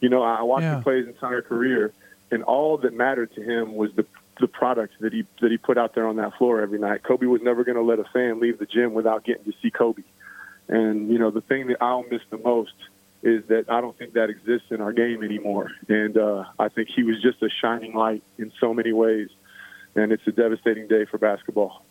You 0.00 0.08
know, 0.08 0.22
I 0.22 0.42
watched 0.42 0.62
Yeah. 0.64 0.76
him 0.76 0.82
play 0.82 0.98
his 0.98 1.08
entire 1.08 1.42
career, 1.42 1.92
and 2.30 2.42
all 2.44 2.78
that 2.78 2.94
mattered 2.94 3.34
to 3.34 3.42
him 3.42 3.74
was 3.74 3.92
the 3.94 4.04
the 4.40 4.48
product 4.48 4.94
that 5.00 5.12
he 5.12 5.26
that 5.42 5.50
he 5.50 5.58
put 5.58 5.76
out 5.76 5.94
there 5.94 6.06
on 6.06 6.16
that 6.16 6.34
floor 6.38 6.62
every 6.62 6.78
night. 6.78 7.02
Kobe 7.02 7.26
was 7.26 7.42
never 7.42 7.62
going 7.62 7.76
to 7.76 7.82
let 7.82 7.98
a 7.98 8.04
fan 8.04 8.40
leave 8.40 8.58
the 8.58 8.64
gym 8.64 8.94
without 8.94 9.22
getting 9.24 9.44
to 9.44 9.52
see 9.60 9.70
Kobe. 9.70 10.02
And 10.68 11.10
you 11.10 11.18
know, 11.18 11.30
the 11.30 11.42
thing 11.42 11.66
that 11.66 11.76
I'll 11.82 12.04
miss 12.10 12.22
the 12.30 12.38
most 12.38 12.72
is 13.22 13.44
that 13.48 13.66
I 13.68 13.82
don't 13.82 13.96
think 13.98 14.14
that 14.14 14.30
exists 14.30 14.68
in 14.70 14.80
our 14.80 14.92
game 14.94 15.22
anymore. 15.22 15.70
And 15.88 16.16
uh, 16.16 16.44
I 16.58 16.68
think 16.70 16.88
he 16.88 17.02
was 17.02 17.20
just 17.20 17.42
a 17.42 17.50
shining 17.50 17.92
light 17.94 18.22
in 18.38 18.50
so 18.58 18.72
many 18.72 18.92
ways. 18.94 19.28
And 19.94 20.10
it's 20.10 20.26
a 20.26 20.32
devastating 20.32 20.86
day 20.88 21.04
for 21.04 21.18
basketball. 21.18 21.84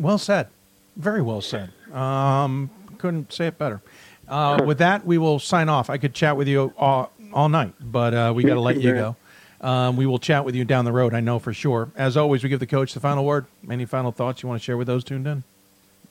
Well 0.00 0.18
said. 0.18 0.48
Very 0.96 1.22
well 1.22 1.40
said. 1.40 1.70
Um, 1.92 2.68
couldn't 2.98 3.32
say 3.32 3.46
it 3.46 3.58
better. 3.58 3.80
Uh, 4.26 4.62
with 4.66 4.78
that, 4.78 5.06
we 5.06 5.18
will 5.18 5.38
sign 5.38 5.68
off. 5.68 5.88
I 5.88 5.98
could 5.98 6.14
chat 6.14 6.36
with 6.36 6.48
you 6.48 6.72
all, 6.76 7.12
all 7.34 7.48
night, 7.48 7.74
but 7.80 8.14
uh, 8.14 8.32
we 8.34 8.44
got 8.44 8.54
to 8.54 8.60
let 8.60 8.80
you 8.80 8.92
go. 8.92 9.16
Um, 9.62 9.96
we 9.96 10.06
will 10.06 10.18
chat 10.18 10.44
with 10.44 10.56
you 10.56 10.64
down 10.64 10.84
the 10.84 10.92
road, 10.92 11.14
I 11.14 11.20
know 11.20 11.38
for 11.38 11.52
sure. 11.52 11.92
As 11.94 12.16
always, 12.16 12.42
we 12.42 12.48
give 12.48 12.58
the 12.58 12.66
coach 12.66 12.94
the 12.94 13.00
final 13.00 13.24
word. 13.24 13.46
Any 13.70 13.84
final 13.84 14.10
thoughts 14.10 14.42
you 14.42 14.48
want 14.48 14.60
to 14.60 14.64
share 14.64 14.76
with 14.76 14.88
those 14.88 15.04
tuned 15.04 15.24
in? 15.24 15.44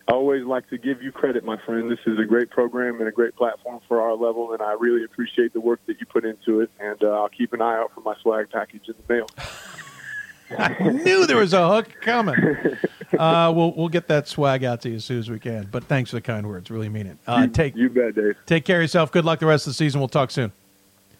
I 0.08 0.14
always 0.14 0.46
like 0.46 0.70
to 0.70 0.78
give 0.78 1.02
you 1.02 1.12
credit, 1.12 1.44
my 1.44 1.58
friend. 1.66 1.92
This 1.92 2.00
is 2.06 2.18
a 2.18 2.24
great 2.24 2.50
program 2.50 3.00
and 3.00 3.08
a 3.08 3.12
great 3.12 3.36
platform 3.36 3.82
for 3.88 4.02
our 4.02 4.14
level, 4.14 4.54
and 4.54 4.62
I 4.62 4.74
really 4.74 5.04
appreciate 5.04 5.54
the 5.54 5.60
work 5.60 5.80
that 5.88 6.00
you 6.00 6.06
put 6.06 6.26
into 6.26 6.62
it. 6.62 6.72
And 6.80 7.04
uh, 7.04 7.12
I'll 7.12 7.30
keep 7.30 7.54
an 7.54 7.62
eye 7.62 7.78
out 7.78 7.92
for 7.94 8.02
my 8.02 8.16
swag 8.22 8.50
package 8.50 8.88
in 8.88 8.96
the 9.06 9.14
mail. 9.14 9.28
I 10.58 10.90
knew 11.04 11.28
there 11.28 11.38
was 11.38 11.54
a 11.54 11.68
hook 11.68 11.90
coming. 12.02 12.36
Uh, 13.20 13.52
we'll 13.54 13.74
we'll 13.74 13.90
get 13.90 14.08
that 14.08 14.26
swag 14.26 14.64
out 14.64 14.80
to 14.80 14.90
you 14.90 14.96
as 14.96 15.04
soon 15.04 15.20
as 15.20 15.30
we 15.30 15.38
can. 15.38 15.68
But 15.70 15.84
thanks 15.84 16.12
for 16.12 16.16
the 16.16 16.22
kind 16.22 16.48
words. 16.48 16.72
Really 16.72 16.88
mean 16.88 17.08
it. 17.08 17.18
Uh, 17.28 17.46
take 17.46 17.76
you 17.76 17.90
bet, 17.90 18.16
Dave. 18.16 18.38
Take 18.46 18.64
care 18.64 18.78
of 18.78 18.84
yourself. 18.84 19.12
Good 19.12 19.26
luck 19.26 19.40
the 19.40 19.46
rest 19.46 19.68
of 19.68 19.72
the 19.72 19.76
season. 19.76 20.00
We'll 20.00 20.08
talk 20.08 20.32
soon. 20.32 20.54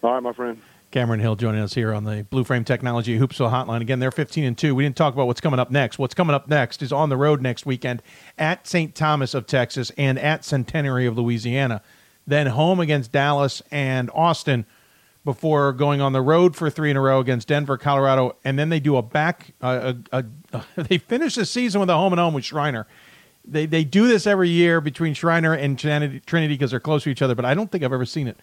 All 0.02 0.14
right, 0.14 0.22
my 0.22 0.32
friend. 0.32 0.60
Cameron 0.90 1.20
Hill 1.20 1.36
joining 1.36 1.60
us 1.60 1.74
here 1.74 1.94
on 1.94 2.02
the 2.02 2.24
Blue 2.24 2.42
Frame 2.42 2.64
Technology 2.64 3.18
Hoopsville 3.18 3.52
Hotline. 3.52 3.80
Again, 3.80 4.00
they're 4.00 4.10
15 4.10 4.44
and 4.44 4.58
2. 4.58 4.74
We 4.74 4.82
didn't 4.82 4.96
talk 4.96 5.14
about 5.14 5.28
what's 5.28 5.40
coming 5.40 5.60
up 5.60 5.70
next. 5.70 5.98
What's 5.98 6.12
coming 6.12 6.34
up 6.34 6.48
next 6.48 6.82
is 6.82 6.92
on 6.92 7.08
the 7.08 7.16
road 7.16 7.40
next 7.40 7.64
weekend 7.64 8.02
at 8.36 8.66
St. 8.66 8.94
Thomas 8.96 9.32
of 9.32 9.46
Texas 9.46 9.92
and 9.96 10.18
at 10.18 10.44
Centenary 10.44 11.06
of 11.06 11.16
Louisiana. 11.16 11.82
Then 12.26 12.48
home 12.48 12.80
against 12.80 13.12
Dallas 13.12 13.62
and 13.70 14.10
Austin 14.12 14.66
before 15.24 15.72
going 15.72 16.00
on 16.00 16.12
the 16.12 16.20
road 16.20 16.56
for 16.56 16.68
three 16.68 16.90
in 16.90 16.96
a 16.96 17.00
row 17.00 17.20
against 17.20 17.46
Denver, 17.46 17.78
Colorado, 17.78 18.36
and 18.44 18.58
then 18.58 18.70
they 18.70 18.80
do 18.80 18.96
a 18.96 19.02
back. 19.02 19.54
Uh, 19.62 19.94
a, 20.12 20.24
a, 20.52 20.64
they 20.82 20.98
finish 20.98 21.36
the 21.36 21.46
season 21.46 21.80
with 21.80 21.90
a 21.90 21.94
home 21.94 22.12
and 22.12 22.18
home 22.18 22.34
with 22.34 22.44
Schreiner. 22.44 22.88
They 23.44 23.66
they 23.66 23.84
do 23.84 24.08
this 24.08 24.26
every 24.26 24.48
year 24.48 24.80
between 24.80 25.14
Schreiner 25.14 25.54
and 25.54 25.78
Trinity 25.78 26.54
because 26.54 26.72
they're 26.72 26.80
close 26.80 27.04
to 27.04 27.10
each 27.10 27.22
other, 27.22 27.34
but 27.34 27.44
I 27.44 27.54
don't 27.54 27.70
think 27.70 27.82
I've 27.82 27.92
ever 27.92 28.04
seen 28.04 28.28
it 28.28 28.36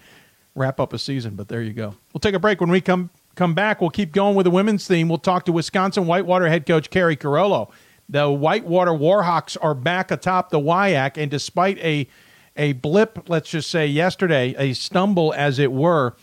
wrap 0.56 0.80
up 0.80 0.94
a 0.94 1.00
season. 1.00 1.36
But 1.36 1.48
there 1.48 1.62
you 1.62 1.74
go. 1.74 1.96
We'll 2.14 2.20
take 2.20 2.36
a 2.36 2.40
break. 2.40 2.62
When 2.62 2.70
we 2.70 2.82
come 2.82 3.10
come 3.36 3.54
back, 3.54 3.82
we'll 3.82 3.90
keep 3.90 4.12
going 4.12 4.36
with 4.36 4.44
the 4.44 4.52
women's 4.52 4.88
theme. 4.88 5.10
We'll 5.10 5.18
talk 5.18 5.46
to 5.46 5.52
Wisconsin 5.52 6.06
Whitewater 6.06 6.50
head 6.50 6.66
coach 6.66 6.90
Keri 6.90 7.16
Carollo. 7.16 7.72
The 8.10 8.30
Whitewater 8.30 8.92
Warhawks 8.92 9.56
are 9.62 9.76
back 9.76 10.10
atop 10.12 10.50
the 10.50 10.60
WIAC, 10.60 11.18
and 11.18 11.30
despite 11.30 11.78
a 11.80 12.08
a 12.56 12.74
blip, 12.74 13.30
let's 13.30 13.50
just 13.50 13.70
say 13.70 13.88
yesterday, 13.88 14.54
a 14.58 14.74
stumble 14.74 15.34
as 15.38 15.60
it 15.60 15.72
were, 15.72 16.16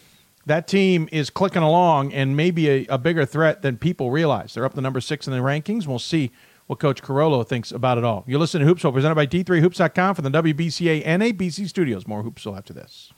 that 0.44 0.68
team 0.68 1.08
is 1.10 1.30
clicking 1.30 1.62
along 1.62 2.12
and 2.12 2.36
maybe 2.36 2.68
a, 2.68 2.86
a 2.88 2.98
bigger 2.98 3.24
threat 3.24 3.62
than 3.62 3.78
people 3.78 4.10
realize. 4.10 4.54
They're 4.54 4.64
up 4.64 4.74
to 4.74 4.80
number 4.80 5.00
six 5.00 5.26
in 5.26 5.32
the 5.32 5.38
rankings. 5.38 5.86
We'll 5.86 5.98
see 5.98 6.30
what 6.66 6.78
Coach 6.78 7.02
Carollo 7.02 7.42
thinks 7.42 7.72
about 7.72 7.96
it 7.96 8.04
all. 8.04 8.24
You're 8.26 8.40
listening 8.40 8.66
to 8.66 8.74
Hoopsville, 8.74 8.92
presented 8.92 9.14
by 9.14 9.26
D3Hoops.com 9.26 10.14
from 10.14 10.24
the 10.24 10.42
WBCA 10.42 11.02
and 11.04 11.22
NABC 11.22 11.68
studios. 11.68 12.06
More 12.06 12.22
Hoopsville 12.22 12.56
after 12.56 12.72
this. 12.72 13.12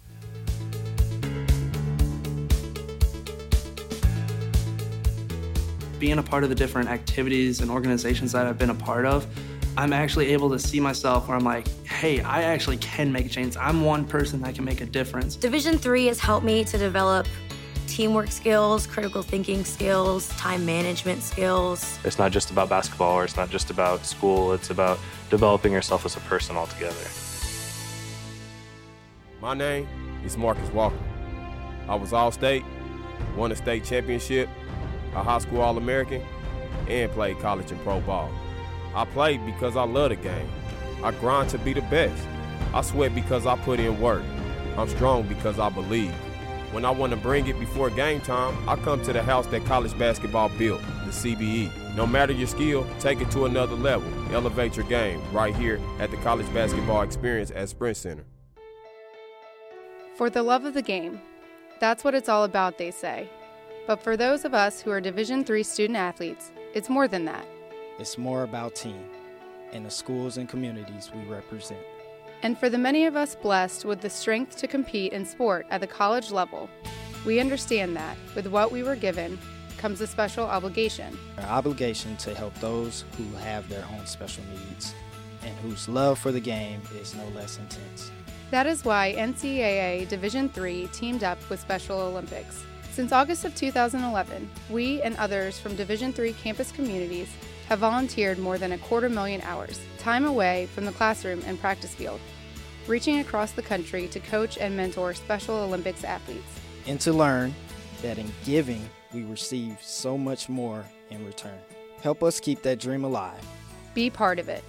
Being 5.98 6.18
a 6.18 6.22
part 6.22 6.44
of 6.44 6.48
the 6.48 6.54
different 6.54 6.88
activities 6.88 7.60
and 7.60 7.70
organizations 7.70 8.32
that 8.32 8.46
I've 8.46 8.58
been 8.58 8.70
a 8.70 8.74
part 8.74 9.04
of, 9.04 9.26
I'm 9.76 9.92
actually 9.92 10.32
able 10.32 10.50
to 10.50 10.58
see 10.58 10.80
myself 10.80 11.28
where 11.28 11.36
I'm 11.36 11.44
like, 11.44 11.68
hey, 11.84 12.20
I 12.20 12.42
actually 12.42 12.78
can 12.78 13.12
make 13.12 13.26
a 13.26 13.28
change. 13.28 13.56
I'm 13.56 13.84
one 13.84 14.04
person 14.04 14.40
that 14.42 14.54
can 14.54 14.64
make 14.64 14.80
a 14.80 14.86
difference. 14.86 15.36
Division 15.36 15.78
three 15.78 16.06
has 16.06 16.18
helped 16.18 16.44
me 16.44 16.64
to 16.64 16.78
develop 16.78 17.26
teamwork 17.86 18.30
skills, 18.30 18.86
critical 18.86 19.22
thinking 19.22 19.64
skills, 19.64 20.28
time 20.30 20.64
management 20.66 21.22
skills. 21.22 21.98
It's 22.04 22.18
not 22.18 22.32
just 22.32 22.50
about 22.50 22.68
basketball 22.68 23.14
or 23.14 23.24
it's 23.24 23.36
not 23.36 23.50
just 23.50 23.70
about 23.70 24.04
school, 24.04 24.52
it's 24.52 24.70
about 24.70 24.98
developing 25.30 25.72
yourself 25.72 26.04
as 26.04 26.16
a 26.16 26.20
person 26.20 26.56
altogether. 26.56 26.94
My 29.40 29.54
name 29.54 29.88
is 30.24 30.36
Marcus 30.36 30.68
Walker. 30.70 30.98
I 31.88 31.94
was 31.94 32.12
All 32.12 32.30
State, 32.30 32.64
won 33.36 33.52
a 33.52 33.56
state 33.56 33.84
championship, 33.84 34.48
a 35.14 35.22
high 35.22 35.38
school 35.38 35.60
All 35.60 35.76
American, 35.76 36.22
and 36.88 37.10
played 37.12 37.38
college 37.40 37.70
and 37.70 37.80
pro 37.82 38.00
ball. 38.00 38.30
I 38.94 39.04
played 39.04 39.44
because 39.44 39.76
I 39.76 39.84
love 39.84 40.10
the 40.10 40.16
game. 40.16 40.48
I 41.02 41.12
grind 41.12 41.50
to 41.50 41.58
be 41.58 41.72
the 41.72 41.82
best. 41.82 42.26
I 42.74 42.82
sweat 42.82 43.14
because 43.14 43.46
I 43.46 43.56
put 43.58 43.80
in 43.80 44.00
work. 44.00 44.22
I'm 44.76 44.88
strong 44.88 45.26
because 45.26 45.58
I 45.58 45.70
believe. 45.70 46.12
When 46.72 46.84
I 46.84 46.90
want 46.90 47.12
to 47.12 47.16
bring 47.16 47.46
it 47.46 47.58
before 47.58 47.88
game 47.88 48.20
time, 48.20 48.68
I 48.68 48.76
come 48.76 49.02
to 49.04 49.12
the 49.12 49.22
house 49.22 49.46
that 49.46 49.64
college 49.64 49.96
basketball 49.98 50.50
built, 50.50 50.82
the 51.06 51.10
CBE. 51.10 51.96
No 51.96 52.06
matter 52.06 52.32
your 52.32 52.46
skill, 52.46 52.86
take 53.00 53.20
it 53.20 53.30
to 53.30 53.46
another 53.46 53.74
level. 53.74 54.06
Elevate 54.34 54.76
your 54.76 54.86
game 54.86 55.20
right 55.32 55.56
here 55.56 55.80
at 55.98 56.10
the 56.10 56.16
College 56.18 56.52
Basketball 56.52 57.02
Experience 57.02 57.50
at 57.54 57.70
Sprint 57.70 57.96
Center. 57.96 58.24
For 60.16 60.28
the 60.28 60.42
love 60.42 60.64
of 60.64 60.74
the 60.74 60.82
game. 60.82 61.20
That's 61.80 62.04
what 62.04 62.14
it's 62.14 62.28
all 62.28 62.44
about, 62.44 62.76
they 62.76 62.90
say. 62.90 63.30
But 63.88 64.02
for 64.02 64.18
those 64.18 64.44
of 64.44 64.52
us 64.52 64.82
who 64.82 64.90
are 64.90 65.00
Division 65.00 65.46
III 65.48 65.62
student 65.62 65.96
athletes, 65.96 66.52
it's 66.74 66.90
more 66.90 67.08
than 67.08 67.24
that. 67.24 67.46
It's 67.98 68.18
more 68.18 68.42
about 68.42 68.74
team 68.74 69.02
and 69.72 69.84
the 69.86 69.90
schools 69.90 70.36
and 70.36 70.46
communities 70.46 71.10
we 71.14 71.22
represent. 71.22 71.80
And 72.42 72.58
for 72.58 72.68
the 72.68 72.76
many 72.76 73.06
of 73.06 73.16
us 73.16 73.34
blessed 73.34 73.86
with 73.86 74.02
the 74.02 74.10
strength 74.10 74.58
to 74.58 74.66
compete 74.66 75.14
in 75.14 75.24
sport 75.24 75.66
at 75.70 75.80
the 75.80 75.86
college 75.86 76.30
level, 76.30 76.68
we 77.24 77.40
understand 77.40 77.96
that 77.96 78.18
with 78.34 78.46
what 78.46 78.70
we 78.70 78.82
were 78.82 78.94
given 78.94 79.38
comes 79.78 80.02
a 80.02 80.06
special 80.06 80.44
obligation. 80.44 81.18
Our 81.38 81.48
obligation 81.48 82.14
to 82.18 82.34
help 82.34 82.54
those 82.56 83.06
who 83.16 83.24
have 83.38 83.70
their 83.70 83.86
own 83.94 84.04
special 84.04 84.44
needs 84.52 84.94
and 85.42 85.56
whose 85.60 85.88
love 85.88 86.18
for 86.18 86.30
the 86.30 86.40
game 86.40 86.82
is 87.00 87.14
no 87.14 87.26
less 87.28 87.58
intense. 87.58 88.10
That 88.50 88.66
is 88.66 88.84
why 88.84 89.14
NCAA 89.16 90.06
Division 90.08 90.50
III 90.54 90.88
teamed 90.92 91.24
up 91.24 91.38
with 91.48 91.58
Special 91.58 91.98
Olympics. 91.98 92.64
Since 92.98 93.12
August 93.12 93.44
of 93.44 93.54
2011, 93.54 94.50
we 94.70 95.00
and 95.02 95.16
others 95.18 95.56
from 95.56 95.76
Division 95.76 96.12
III 96.18 96.32
campus 96.32 96.72
communities 96.72 97.28
have 97.68 97.78
volunteered 97.78 98.40
more 98.40 98.58
than 98.58 98.72
a 98.72 98.78
quarter 98.78 99.08
million 99.08 99.40
hours, 99.42 99.78
time 99.98 100.24
away 100.24 100.66
from 100.74 100.84
the 100.84 100.90
classroom 100.90 101.40
and 101.46 101.60
practice 101.60 101.94
field, 101.94 102.18
reaching 102.88 103.20
across 103.20 103.52
the 103.52 103.62
country 103.62 104.08
to 104.08 104.18
coach 104.18 104.58
and 104.58 104.76
mentor 104.76 105.14
Special 105.14 105.54
Olympics 105.54 106.02
athletes. 106.02 106.48
And 106.88 107.00
to 107.02 107.12
learn 107.12 107.54
that 108.02 108.18
in 108.18 108.32
giving, 108.44 108.90
we 109.14 109.22
receive 109.22 109.78
so 109.80 110.18
much 110.18 110.48
more 110.48 110.84
in 111.10 111.24
return. 111.24 111.60
Help 112.02 112.24
us 112.24 112.40
keep 112.40 112.62
that 112.62 112.80
dream 112.80 113.04
alive. 113.04 113.40
Be 113.94 114.10
part 114.10 114.40
of 114.40 114.48
it. 114.48 114.64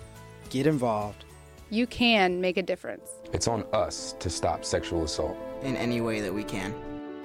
Get 0.51 0.67
involved. 0.67 1.25
You 1.71 1.87
can 1.87 2.39
make 2.39 2.57
a 2.57 2.63
difference. 2.63 3.09
It's 3.33 3.47
on 3.47 3.63
us 3.73 4.13
to 4.19 4.29
stop 4.29 4.63
sexual 4.63 5.03
assault 5.03 5.35
in 5.63 5.75
any 5.75 5.99
way 5.99 6.21
that 6.21 6.31
we 6.31 6.43
can. 6.43 6.75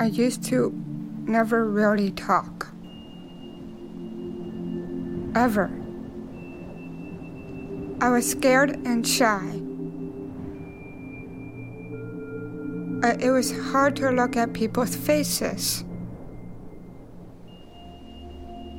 I 0.00 0.06
used 0.06 0.44
to 0.44 0.72
never 1.26 1.64
really 1.64 2.12
talk. 2.12 2.68
Ever. 5.34 5.70
I 8.00 8.08
was 8.10 8.30
scared 8.30 8.70
and 8.86 9.06
shy. 9.06 9.60
Uh, 13.02 13.16
it 13.18 13.30
was 13.30 13.50
hard 13.70 13.96
to 13.96 14.10
look 14.10 14.36
at 14.36 14.52
people's 14.52 14.94
faces. 14.94 15.84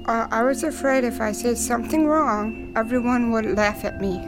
Uh, 0.05 0.28
I 0.32 0.43
was 0.43 0.63
afraid 0.63 1.03
if 1.03 1.20
I 1.20 1.34
said 1.34 1.57
something 1.57 2.07
wrong, 2.07 2.72
everyone 2.78 3.32
would 3.32 3.45
laugh 3.57 3.84
at 3.84 3.99
me. 3.99 4.20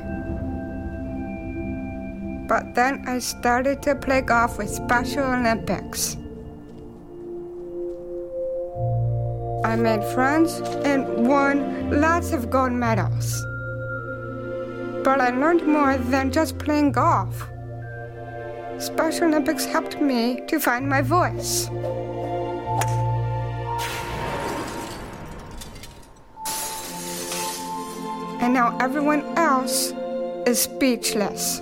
But 2.48 2.76
then 2.76 3.04
I 3.08 3.20
started 3.20 3.82
to 3.84 3.96
play 3.96 4.22
golf 4.22 4.58
with 4.58 4.70
Special 4.70 5.24
Olympics. 5.24 6.18
I 9.64 9.76
made 9.76 10.04
friends 10.04 10.60
and 10.84 11.28
won 11.28 12.02
lots 12.02 12.34
of 12.34 12.50
gold 12.50 12.72
medals. 12.72 13.46
But 15.04 15.22
I 15.22 15.30
learned 15.30 15.68
more 15.68 15.98
than 15.98 16.32
just 16.32 16.58
playing 16.58 16.94
golf. 16.94 17.48
Special 18.80 19.28
Olympics 19.28 19.66
helped 19.66 20.02
me 20.02 20.42
to 20.48 20.60
find 20.60 20.90
my 20.90 21.02
voice. 21.02 21.70
And 28.42 28.54
now 28.56 28.76
everyone 28.80 29.22
else 29.38 29.94
is 30.48 30.64
speechless. 30.64 31.62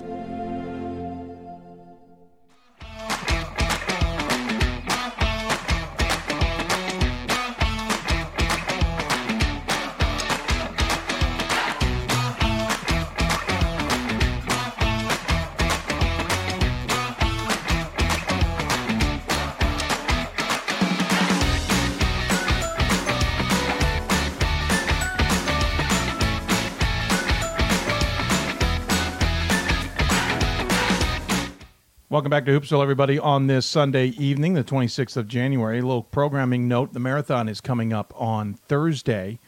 Welcome 32.30 32.44
back 32.44 32.54
to 32.54 32.60
Hoopsville, 32.60 32.80
everybody, 32.80 33.18
on 33.18 33.48
this 33.48 33.66
Sunday 33.66 34.10
evening, 34.10 34.54
the 34.54 34.62
26th 34.62 35.16
of 35.16 35.26
January. 35.26 35.80
A 35.80 35.82
little 35.82 36.04
programming 36.04 36.68
note 36.68 36.92
the 36.92 37.00
marathon 37.00 37.48
is 37.48 37.60
coming 37.60 37.92
up 37.92 38.14
on 38.16 38.54
Thursday. 38.54 39.40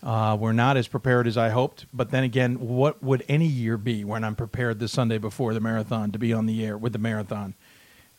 Uh, 0.00 0.36
we're 0.38 0.52
not 0.52 0.76
as 0.76 0.86
prepared 0.86 1.26
as 1.26 1.36
I 1.36 1.48
hoped, 1.48 1.86
but 1.92 2.12
then 2.12 2.22
again, 2.22 2.60
what 2.60 3.02
would 3.02 3.24
any 3.28 3.48
year 3.48 3.76
be 3.76 4.04
when 4.04 4.22
I'm 4.22 4.36
prepared 4.36 4.78
the 4.78 4.86
Sunday 4.86 5.18
before 5.18 5.54
the 5.54 5.58
marathon 5.58 6.12
to 6.12 6.20
be 6.20 6.32
on 6.32 6.46
the 6.46 6.64
air 6.64 6.78
with 6.78 6.92
the 6.92 7.00
marathon? 7.00 7.54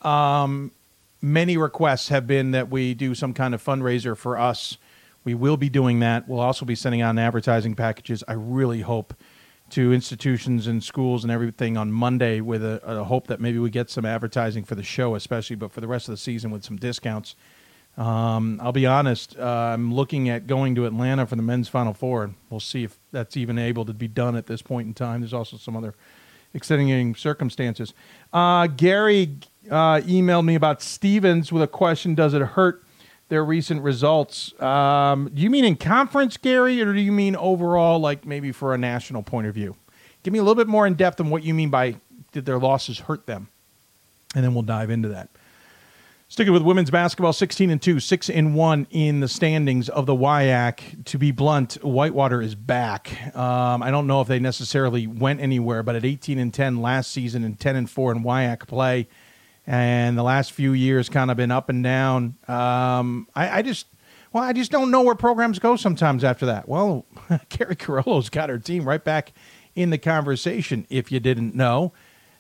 Um, 0.02 0.74
many 1.22 1.56
requests 1.56 2.10
have 2.10 2.28
been 2.28 2.52
that 2.52 2.70
we 2.70 2.94
do 2.94 3.16
some 3.16 3.34
kind 3.34 3.54
of 3.54 3.64
fundraiser 3.64 4.18
for 4.18 4.38
us. 4.38 4.78
We 5.24 5.36
will 5.36 5.56
be 5.56 5.70
doing 5.70 6.02
that. 6.02 6.28
We'll 6.28 6.42
also 6.42 6.66
be 6.66 6.76
sending 6.76 7.00
out 7.00 7.18
advertising 7.18 7.76
packages. 7.76 8.26
I 8.28 8.34
really 8.34 8.82
hope 8.82 9.14
to 9.72 9.94
institutions 9.94 10.68
and 10.68 10.84
schools 10.84 11.24
and 11.24 11.32
everything 11.32 11.78
on 11.78 11.92
Monday 11.92 12.42
with 12.42 12.64
a, 12.64 12.82
a, 12.84 13.04
hope 13.04 13.28
that 13.28 13.40
maybe 13.40 13.60
we 13.60 13.70
get 13.70 13.90
some 13.90 14.06
advertising 14.06 14.64
for 14.64 14.76
the 14.76 14.84
show, 14.84 15.16
especially, 15.16 15.56
but 15.56 15.72
for 15.72 15.82
the 15.82 15.88
rest 15.88 16.08
of 16.08 16.14
the 16.14 16.18
season 16.18 16.52
with 16.52 16.64
some 16.64 16.78
discounts. 16.78 17.36
Um, 17.98 18.60
I'll 18.62 18.72
be 18.72 18.86
honest, 18.86 19.38
uh, 19.38 19.44
I'm 19.44 19.94
looking 19.94 20.30
at 20.30 20.48
going 20.48 20.76
to 20.76 20.86
Atlanta 20.86 21.26
for 21.26 21.36
the 21.36 21.42
men's 21.42 21.68
Final 21.68 21.94
Four, 21.94 22.24
and 22.24 22.36
we'll 22.50 22.60
see 22.60 22.84
if 22.84 22.98
that's 23.12 23.36
even 23.36 23.58
able 23.58 23.86
to 23.86 23.94
be 23.94 24.08
done 24.08 24.36
at 24.36 24.48
this 24.48 24.62
point 24.62 24.88
in 24.88 24.94
time. 24.94 25.22
There's 25.22 25.34
also 25.34 25.58
some 25.58 25.76
other 25.76 25.94
extenuating 26.54 27.16
circumstances. 27.16 27.94
Uh, 28.32 28.68
Gary 28.68 29.38
uh, 29.70 30.00
emailed 30.02 30.46
me 30.46 30.56
about 30.56 30.82
Stevens 30.82 31.52
with 31.52 31.64
a 31.64 31.68
question 31.68 32.16
Does 32.16 32.34
it 32.34 32.42
hurt 32.42 32.84
their 33.32 33.46
recent 33.46 33.82
results. 33.82 34.54
Um, 34.62 35.32
do 35.34 35.42
you 35.42 35.50
mean 35.50 35.64
in 35.64 35.78
conference, 35.78 36.36
Gary, 36.36 36.82
or 36.82 36.92
do 36.92 37.00
you 37.00 37.14
mean 37.14 37.38
overall, 37.38 37.98
like 37.98 38.26
maybe 38.26 38.52
for 38.52 38.74
a 38.74 38.78
national 38.78 39.24
point 39.24 39.48
of 39.48 39.56
view? 39.56 39.78
Give 40.22 40.34
me 40.34 40.40
a 40.40 40.44
little 40.44 40.56
bit 40.56 40.68
more 40.68 40.86
in 40.86 40.96
depth 40.96 41.22
on 41.22 41.30
what 41.30 41.42
you 41.42 41.54
mean 41.54 41.70
by 41.70 41.96
did 42.34 42.46
their 42.46 42.60
losses 42.60 43.00
hurt 43.00 43.28
them, 43.28 43.48
and 44.36 44.44
then 44.44 44.54
we'll 44.54 44.64
dive 44.64 44.90
into 44.90 45.08
that. 45.08 45.30
Sticking 46.28 46.52
with 46.52 46.62
women's 46.62 46.92
basketball, 46.92 47.32
16 47.32 47.70
and 47.70 47.82
2, 47.82 48.02
6 48.02 48.30
and 48.30 48.54
1 48.54 48.88
in 48.92 49.22
the 49.22 49.30
standings 49.30 49.88
of 49.88 50.06
the 50.08 50.16
WIAC. 50.16 51.06
To 51.06 51.18
be 51.18 51.32
blunt, 51.32 51.78
Whitewater 51.82 52.42
is 52.42 52.54
back. 52.54 53.34
Um, 53.34 53.82
I 53.82 53.92
don't 53.92 54.08
know 54.08 54.20
if 54.20 54.28
they 54.28 54.40
necessarily 54.40 55.08
went 55.08 55.40
anywhere, 55.40 55.84
but 55.84 55.96
at 55.96 56.04
18 56.04 56.38
and 56.38 56.54
10 56.54 56.82
last 56.82 57.14
season 57.14 57.46
and 57.46 57.58
10 57.58 57.78
and 57.78 57.90
4 57.90 58.12
in 58.12 58.24
WIAC 58.24 58.68
play, 58.68 59.08
and 59.68 60.18
the 60.18 60.24
last 60.24 60.52
few 60.52 60.74
years 60.74 61.10
kind 61.10 61.32
of 61.32 61.38
been 61.38 61.52
up 61.52 61.70
and 61.70 61.84
down. 61.84 62.36
Um, 62.48 63.28
I, 63.36 63.60
I, 63.60 63.62
just, 63.62 63.88
well, 64.34 64.44
I 64.44 64.54
just 64.54 64.72
don't 64.72 64.92
know 64.92 65.02
where 65.02 65.16
programs 65.16 65.60
go 65.60 65.76
sometimes 65.76 66.24
after 66.24 66.46
that. 66.48 66.68
Well, 66.68 67.06
Keri 67.50 67.76
Carollo's 67.76 68.30
got 68.30 68.50
her 68.50 68.58
team 68.58 68.88
right 68.88 69.04
back 69.04 69.34
in 69.76 69.90
the 69.90 69.98
conversation, 69.98 70.86
if 70.90 71.12
you 71.12 71.20
didn't 71.20 71.56
know. 71.56 71.94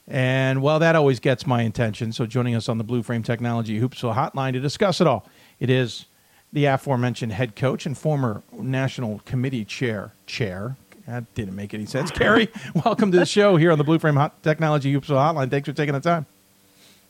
And 0.07 0.61
well, 0.61 0.79
that 0.79 0.95
always 0.95 1.19
gets 1.19 1.45
my 1.45 1.61
attention. 1.61 2.11
So 2.11 2.25
joining 2.25 2.55
us 2.55 2.67
on 2.67 2.77
the 2.77 2.83
Blue 2.83 3.03
Frame 3.03 3.23
Technology 3.23 3.79
Hoopsville 3.79 4.15
Hotline 4.15 4.53
to 4.53 4.59
discuss 4.59 4.99
it 4.99 5.07
all, 5.07 5.27
it 5.59 5.69
is 5.69 6.05
the 6.51 6.65
aforementioned 6.65 7.31
head 7.31 7.55
coach 7.55 7.85
and 7.85 7.97
former 7.97 8.43
national 8.51 9.19
committee 9.25 9.63
chair. 9.63 10.11
Chair. 10.25 10.75
That 11.07 11.33
didn't 11.33 11.55
make 11.55 11.73
any 11.73 11.85
sense. 11.85 12.11
Carrie, 12.11 12.49
welcome 12.85 13.11
to 13.11 13.19
the 13.19 13.25
show 13.25 13.57
here 13.57 13.71
on 13.71 13.77
the 13.77 13.83
Blue 13.83 13.99
Frame 13.99 14.15
Hot 14.15 14.41
Technology 14.43 14.93
Hoopsville 14.93 15.15
Hotline. 15.17 15.49
Thanks 15.49 15.67
for 15.67 15.73
taking 15.73 15.93
the 15.93 15.99
time. 15.99 16.25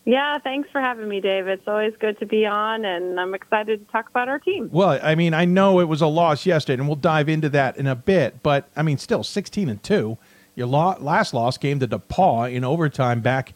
Yeah, 0.03 0.39
thanks 0.39 0.69
for 0.71 0.81
having 0.81 1.07
me, 1.07 1.21
Dave. 1.21 1.47
It's 1.47 1.67
always 1.67 1.93
good 1.99 2.17
to 2.19 2.25
be 2.25 2.45
on, 2.45 2.85
and 2.85 3.19
I'm 3.19 3.35
excited 3.35 3.85
to 3.85 3.91
talk 3.91 4.09
about 4.09 4.27
our 4.27 4.39
team. 4.39 4.69
Well, 4.71 4.99
I 5.01 5.13
mean, 5.13 5.35
I 5.35 5.45
know 5.45 5.79
it 5.79 5.87
was 5.87 6.01
a 6.01 6.07
loss 6.07 6.45
yesterday, 6.45 6.79
and 6.79 6.87
we'll 6.87 6.95
dive 6.95 7.29
into 7.29 7.49
that 7.49 7.77
in 7.77 7.85
a 7.85 7.95
bit. 7.95 8.41
But 8.41 8.67
I 8.75 8.81
mean, 8.81 8.97
still, 8.97 9.23
16 9.23 9.69
and 9.69 9.81
two. 9.83 10.17
Your 10.55 10.67
last 10.67 11.33
loss 11.33 11.57
came 11.57 11.79
to 11.79 11.87
DePauw 11.87 12.51
in 12.51 12.63
overtime 12.63 13.21
back 13.21 13.53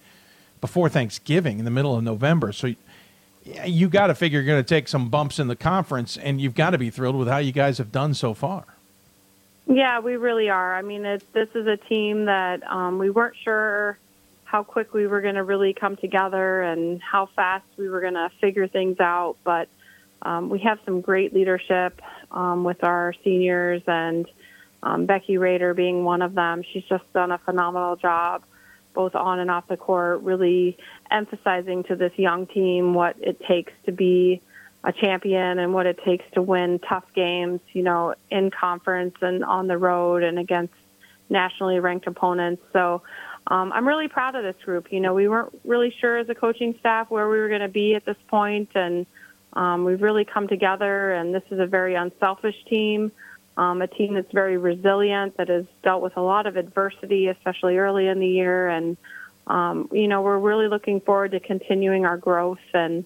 before 0.61 0.87
Thanksgiving 0.87 1.59
in 1.59 1.65
the 1.65 1.71
middle 1.71 1.95
of 1.95 2.03
November. 2.03 2.51
So 2.51 2.73
you 3.65 3.89
got 3.89 4.07
to 4.07 4.15
figure 4.15 4.39
you're 4.39 4.47
going 4.47 4.63
to 4.63 4.67
take 4.67 4.87
some 4.87 5.09
bumps 5.09 5.39
in 5.39 5.47
the 5.47 5.55
conference, 5.55 6.15
and 6.15 6.39
you've 6.39 6.55
got 6.55 6.71
to 6.71 6.77
be 6.77 6.89
thrilled 6.89 7.15
with 7.15 7.27
how 7.27 7.37
you 7.37 7.51
guys 7.51 7.79
have 7.79 7.91
done 7.91 8.13
so 8.13 8.33
far. 8.33 8.65
Yeah, 9.67 9.99
we 9.99 10.15
really 10.15 10.49
are. 10.49 10.75
I 10.75 10.83
mean, 10.83 11.05
it, 11.05 11.23
this 11.33 11.49
is 11.55 11.65
a 11.65 11.75
team 11.75 12.25
that 12.25 12.65
um, 12.71 12.99
we 12.99 13.09
weren't 13.09 13.35
sure 13.43 13.97
how 14.45 14.63
quick 14.63 14.93
we 14.93 15.07
were 15.07 15.21
going 15.21 15.35
to 15.35 15.43
really 15.43 15.73
come 15.73 15.97
together 15.97 16.61
and 16.61 17.01
how 17.01 17.27
fast 17.35 17.65
we 17.77 17.89
were 17.89 17.99
going 17.99 18.13
to 18.13 18.29
figure 18.39 18.67
things 18.67 18.99
out. 18.99 19.35
But 19.43 19.67
um, 20.21 20.49
we 20.49 20.59
have 20.59 20.79
some 20.85 21.01
great 21.01 21.33
leadership 21.33 22.01
um, 22.31 22.63
with 22.63 22.83
our 22.83 23.13
seniors 23.23 23.81
and 23.85 24.25
um, 24.81 25.07
Becky 25.07 25.37
Rader 25.37 25.73
being 25.73 26.03
one 26.03 26.21
of 26.21 26.35
them. 26.35 26.63
She's 26.71 26.83
just 26.83 27.11
done 27.11 27.31
a 27.31 27.39
phenomenal 27.39 27.95
job, 27.95 28.43
both 28.93 29.15
on 29.15 29.39
and 29.39 29.49
off 29.49 29.67
the 29.67 29.77
court, 29.77 30.21
really 30.21 30.77
emphasizing 31.11 31.83
to 31.85 31.95
this 31.95 32.13
young 32.15 32.45
team 32.47 32.93
what 32.93 33.15
it 33.19 33.41
takes 33.47 33.73
to 33.87 33.91
be 33.91 34.41
a 34.83 34.93
champion 34.93 35.57
and 35.57 35.73
what 35.73 35.87
it 35.87 35.99
takes 36.05 36.23
to 36.35 36.41
win 36.41 36.79
tough 36.87 37.05
games, 37.15 37.59
you 37.73 37.81
know, 37.81 38.13
in 38.29 38.51
conference 38.51 39.15
and 39.21 39.43
on 39.43 39.67
the 39.67 39.77
road 39.77 40.21
and 40.21 40.37
against 40.37 40.73
nationally 41.29 41.79
ranked 41.79 42.05
opponents. 42.05 42.61
So 42.71 43.01
um, 43.47 43.71
I'm 43.73 43.87
really 43.87 44.07
proud 44.07 44.35
of 44.35 44.43
this 44.43 44.61
group. 44.63 44.91
You 44.91 44.99
know, 44.99 45.13
we 45.13 45.27
weren't 45.27 45.59
really 45.63 45.93
sure 45.99 46.17
as 46.17 46.29
a 46.29 46.35
coaching 46.35 46.75
staff 46.79 47.09
where 47.09 47.29
we 47.29 47.37
were 47.37 47.49
going 47.49 47.61
to 47.61 47.67
be 47.67 47.95
at 47.95 48.05
this 48.05 48.17
point, 48.27 48.69
and 48.75 49.05
um, 49.53 49.85
we've 49.85 50.01
really 50.01 50.25
come 50.25 50.47
together. 50.47 51.13
And 51.13 51.33
this 51.33 51.43
is 51.51 51.59
a 51.59 51.65
very 51.65 51.95
unselfish 51.95 52.55
team 52.65 53.11
um, 53.57 53.81
a 53.81 53.87
team 53.87 54.13
that's 54.15 54.31
very 54.31 54.57
resilient, 54.57 55.37
that 55.37 55.47
has 55.49 55.65
dealt 55.83 56.01
with 56.01 56.17
a 56.17 56.21
lot 56.21 56.45
of 56.45 56.57
adversity, 56.57 57.27
especially 57.27 57.77
early 57.77 58.07
in 58.07 58.19
the 58.19 58.27
year. 58.27 58.67
And, 58.67 58.97
um, 59.47 59.89
you 59.91 60.07
know, 60.07 60.21
we're 60.21 60.39
really 60.39 60.67
looking 60.67 60.99
forward 60.99 61.31
to 61.31 61.39
continuing 61.39 62.05
our 62.05 62.17
growth 62.17 62.59
and, 62.73 63.05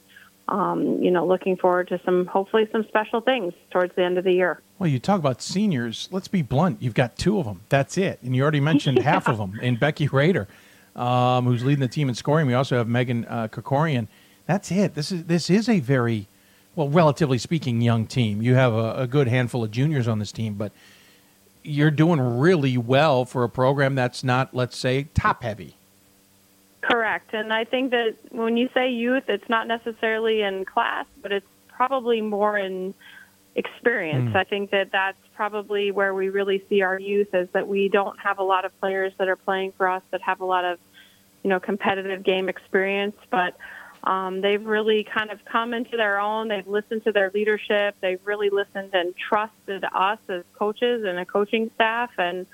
um, 0.49 1.01
you 1.01 1.11
know, 1.11 1.25
looking 1.25 1.55
forward 1.57 1.87
to 1.89 2.01
some, 2.03 2.25
hopefully, 2.25 2.67
some 2.71 2.83
special 2.87 3.21
things 3.21 3.53
towards 3.71 3.95
the 3.95 4.03
end 4.03 4.17
of 4.17 4.23
the 4.23 4.33
year. 4.33 4.61
Well, 4.77 4.89
you 4.89 4.99
talk 4.99 5.19
about 5.19 5.41
seniors. 5.41 6.09
Let's 6.11 6.27
be 6.27 6.41
blunt. 6.41 6.81
You've 6.81 6.93
got 6.93 7.17
two 7.17 7.39
of 7.39 7.45
them. 7.45 7.61
That's 7.69 7.97
it. 7.97 8.19
And 8.23 8.35
you 8.35 8.41
already 8.41 8.59
mentioned 8.59 8.97
yeah. 8.97 9.03
half 9.03 9.27
of 9.27 9.37
them 9.37 9.59
in 9.61 9.75
Becky 9.75 10.07
Rader, 10.07 10.47
um, 10.95 11.45
who's 11.45 11.63
leading 11.63 11.81
the 11.81 11.87
team 11.87 12.09
in 12.09 12.15
scoring. 12.15 12.47
We 12.47 12.53
also 12.53 12.77
have 12.77 12.87
Megan 12.87 13.25
uh, 13.25 13.47
Kokorian. 13.47 14.07
That's 14.45 14.71
it. 14.71 14.95
This 14.95 15.11
is 15.11 15.25
this 15.25 15.49
is 15.49 15.69
a 15.69 15.79
very 15.79 16.27
well, 16.75 16.89
relatively 16.89 17.37
speaking, 17.37 17.81
young 17.81 18.07
team. 18.07 18.41
You 18.41 18.55
have 18.55 18.73
a, 18.73 18.93
a, 19.01 19.07
good 19.07 19.27
handful 19.27 19.63
of 19.63 19.71
juniors 19.71 20.07
on 20.07 20.19
this 20.19 20.31
team, 20.31 20.53
but 20.53 20.71
you're 21.61 21.91
doing 21.91 22.19
really 22.39 22.77
well 22.77 23.25
for 23.25 23.43
a 23.43 23.49
program 23.49 23.95
that's 23.95 24.23
not, 24.23 24.55
let's 24.55 24.77
say, 24.77 25.07
top 25.13 25.43
heavy. 25.43 25.75
Correct. 26.81 27.33
And 27.33 27.51
I 27.51 27.65
think 27.65 27.91
that 27.91 28.15
when 28.31 28.57
you 28.57 28.69
say 28.73 28.91
youth, 28.91 29.23
it's 29.27 29.49
not 29.49 29.67
necessarily 29.67 30.41
in 30.41 30.65
class, 30.65 31.05
but 31.21 31.31
it's 31.31 31.47
probably 31.67 32.21
more 32.21 32.57
in 32.57 32.93
experience. 33.55 34.31
Mm. 34.33 34.35
I 34.35 34.43
think 34.45 34.71
that 34.71 34.91
that's 34.91 35.17
probably 35.35 35.91
where 35.91 36.13
we 36.13 36.29
really 36.29 36.63
see 36.69 36.81
our 36.81 36.99
youth 36.99 37.33
is 37.33 37.49
that 37.51 37.67
we 37.67 37.89
don't 37.89 38.17
have 38.19 38.39
a 38.39 38.43
lot 38.43 38.65
of 38.65 38.79
players 38.79 39.13
that 39.17 39.27
are 39.27 39.35
playing 39.35 39.73
for 39.73 39.87
us 39.87 40.03
that 40.11 40.21
have 40.21 40.41
a 40.41 40.45
lot 40.45 40.65
of, 40.65 40.79
you 41.43 41.49
know, 41.49 41.59
competitive 41.59 42.23
game 42.23 42.47
experience, 42.47 43.15
but 43.29 43.57
um, 44.03 44.41
they've 44.41 44.65
really 44.65 45.03
kind 45.03 45.29
of 45.29 45.43
come 45.43 45.73
into 45.73 45.97
their 45.97 46.19
own. 46.19 46.47
They've 46.47 46.67
listened 46.67 47.03
to 47.03 47.11
their 47.11 47.31
leadership. 47.33 47.95
They've 47.99 48.19
really 48.23 48.49
listened 48.49 48.91
and 48.93 49.13
trusted 49.17 49.83
us 49.93 50.19
as 50.29 50.43
coaches 50.57 51.03
and 51.03 51.19
a 51.19 51.25
coaching 51.25 51.69
staff, 51.75 52.11
and 52.17 52.45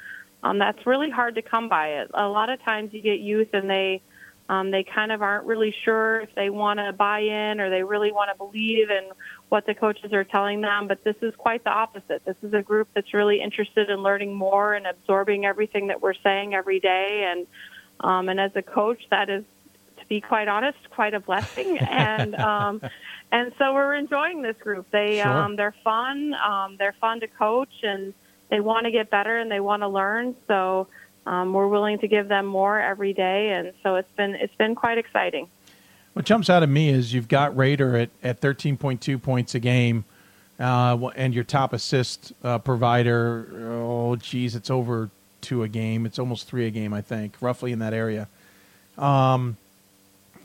um, 0.44 0.58
that's 0.58 0.86
really 0.88 1.10
hard 1.10 1.36
to 1.36 1.42
come 1.42 1.70
by. 1.70 1.90
It 1.90 2.12
a 2.14 2.28
lot 2.28 2.50
of 2.50 2.62
times 2.64 2.94
you 2.94 3.02
get 3.02 3.20
youth 3.20 3.50
and 3.54 3.70
they 3.70 4.02
um, 4.48 4.70
they 4.70 4.84
kind 4.84 5.12
of 5.12 5.22
aren't 5.22 5.46
really 5.46 5.74
sure 5.84 6.22
if 6.22 6.30
they 6.36 6.50
want 6.50 6.80
to 6.80 6.94
buy 6.94 7.20
in 7.20 7.60
or 7.60 7.70
they 7.70 7.82
really 7.82 8.12
want 8.12 8.30
to 8.32 8.38
believe 8.38 8.90
in 8.92 9.10
what 9.50 9.66
the 9.66 9.74
coaches 9.74 10.14
are 10.14 10.24
telling 10.24 10.62
them. 10.62 10.88
But 10.88 11.04
this 11.04 11.16
is 11.22 11.34
quite 11.36 11.64
the 11.64 11.72
opposite. 11.72 12.24
This 12.26 12.36
is 12.44 12.54
a 12.54 12.62
group 12.62 12.88
that's 12.94 13.14
really 13.14 13.42
interested 13.42 13.90
in 13.90 14.04
learning 14.04 14.36
more 14.36 14.76
and 14.76 14.86
absorbing 14.86 15.46
everything 15.46 15.88
that 15.88 16.02
we're 16.02 16.14
saying 16.24 16.54
every 16.54 16.80
day. 16.80 17.28
And 17.32 17.48
um, 18.02 18.30
and 18.30 18.40
as 18.40 18.52
a 18.56 18.62
coach, 18.62 19.02
that 19.10 19.30
is 19.30 19.44
to 19.98 20.06
be 20.08 20.22
quite 20.22 20.48
honest, 20.48 20.78
quite 20.92 21.16
a 21.16 21.20
blessing. 21.20 21.78
and 21.90 22.36
um, 22.36 22.82
and 23.32 23.52
so 23.58 23.74
we're 23.74 23.96
enjoying 23.96 24.44
this 24.44 24.58
group. 24.60 24.86
They 24.92 25.22
sure. 25.24 25.32
um, 25.32 25.56
they're 25.56 25.76
fun. 25.84 26.36
Um, 26.36 26.76
they're 26.78 26.96
fun 27.02 27.20
to 27.22 27.28
coach, 27.28 27.74
and 27.82 28.14
they 28.50 28.60
want 28.60 28.86
to 28.86 28.92
get 28.92 29.10
better 29.10 29.38
and 29.38 29.52
they 29.52 29.60
want 29.60 29.82
to 29.82 29.88
learn. 29.88 30.36
So 30.48 30.88
um, 31.26 31.54
we're 31.54 31.68
willing 31.68 32.00
to 32.00 32.08
give 32.08 32.28
them 32.28 32.46
more 32.46 32.80
every 32.80 33.14
day, 33.14 33.52
and 33.52 33.74
so 33.84 33.96
it's 33.96 34.12
been 34.16 34.36
it's 34.36 34.56
been 34.56 34.76
quite 34.76 34.98
exciting. 34.98 35.48
What 36.14 36.26
jumps 36.26 36.50
out 36.50 36.64
at 36.64 36.70
me 36.70 36.90
is 36.90 37.14
you've 37.14 37.28
got 37.28 37.56
Rader 37.58 37.98
at, 37.98 38.10
at 38.24 38.40
13.2 38.40 39.22
points 39.22 39.54
a 39.54 39.60
game, 39.60 40.06
uh, 40.60 41.10
and 41.16 41.34
your 41.34 41.44
top 41.44 41.74
assist 41.74 42.32
uh, 42.42 42.58
provider, 42.60 43.50
oh, 43.70 44.16
geez, 44.16 44.56
it's 44.56 44.70
over 44.70 45.10
two 45.42 45.64
a 45.64 45.68
game. 45.68 46.06
It's 46.06 46.18
almost 46.18 46.48
three 46.48 46.68
a 46.68 46.72
game, 46.72 46.94
I 46.94 47.02
think, 47.02 47.36
roughly 47.42 47.74
in 47.74 47.80
that 47.80 47.94
area. 47.94 48.30
Um, 48.98 49.58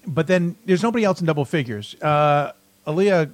but 0.06 0.26
then 0.26 0.56
there's 0.64 0.82
nobody 0.82 1.04
else 1.04 1.20
in 1.20 1.26
double 1.26 1.44
figures. 1.44 1.94
Uh, 2.02 2.52
Aaliyah 2.86 3.30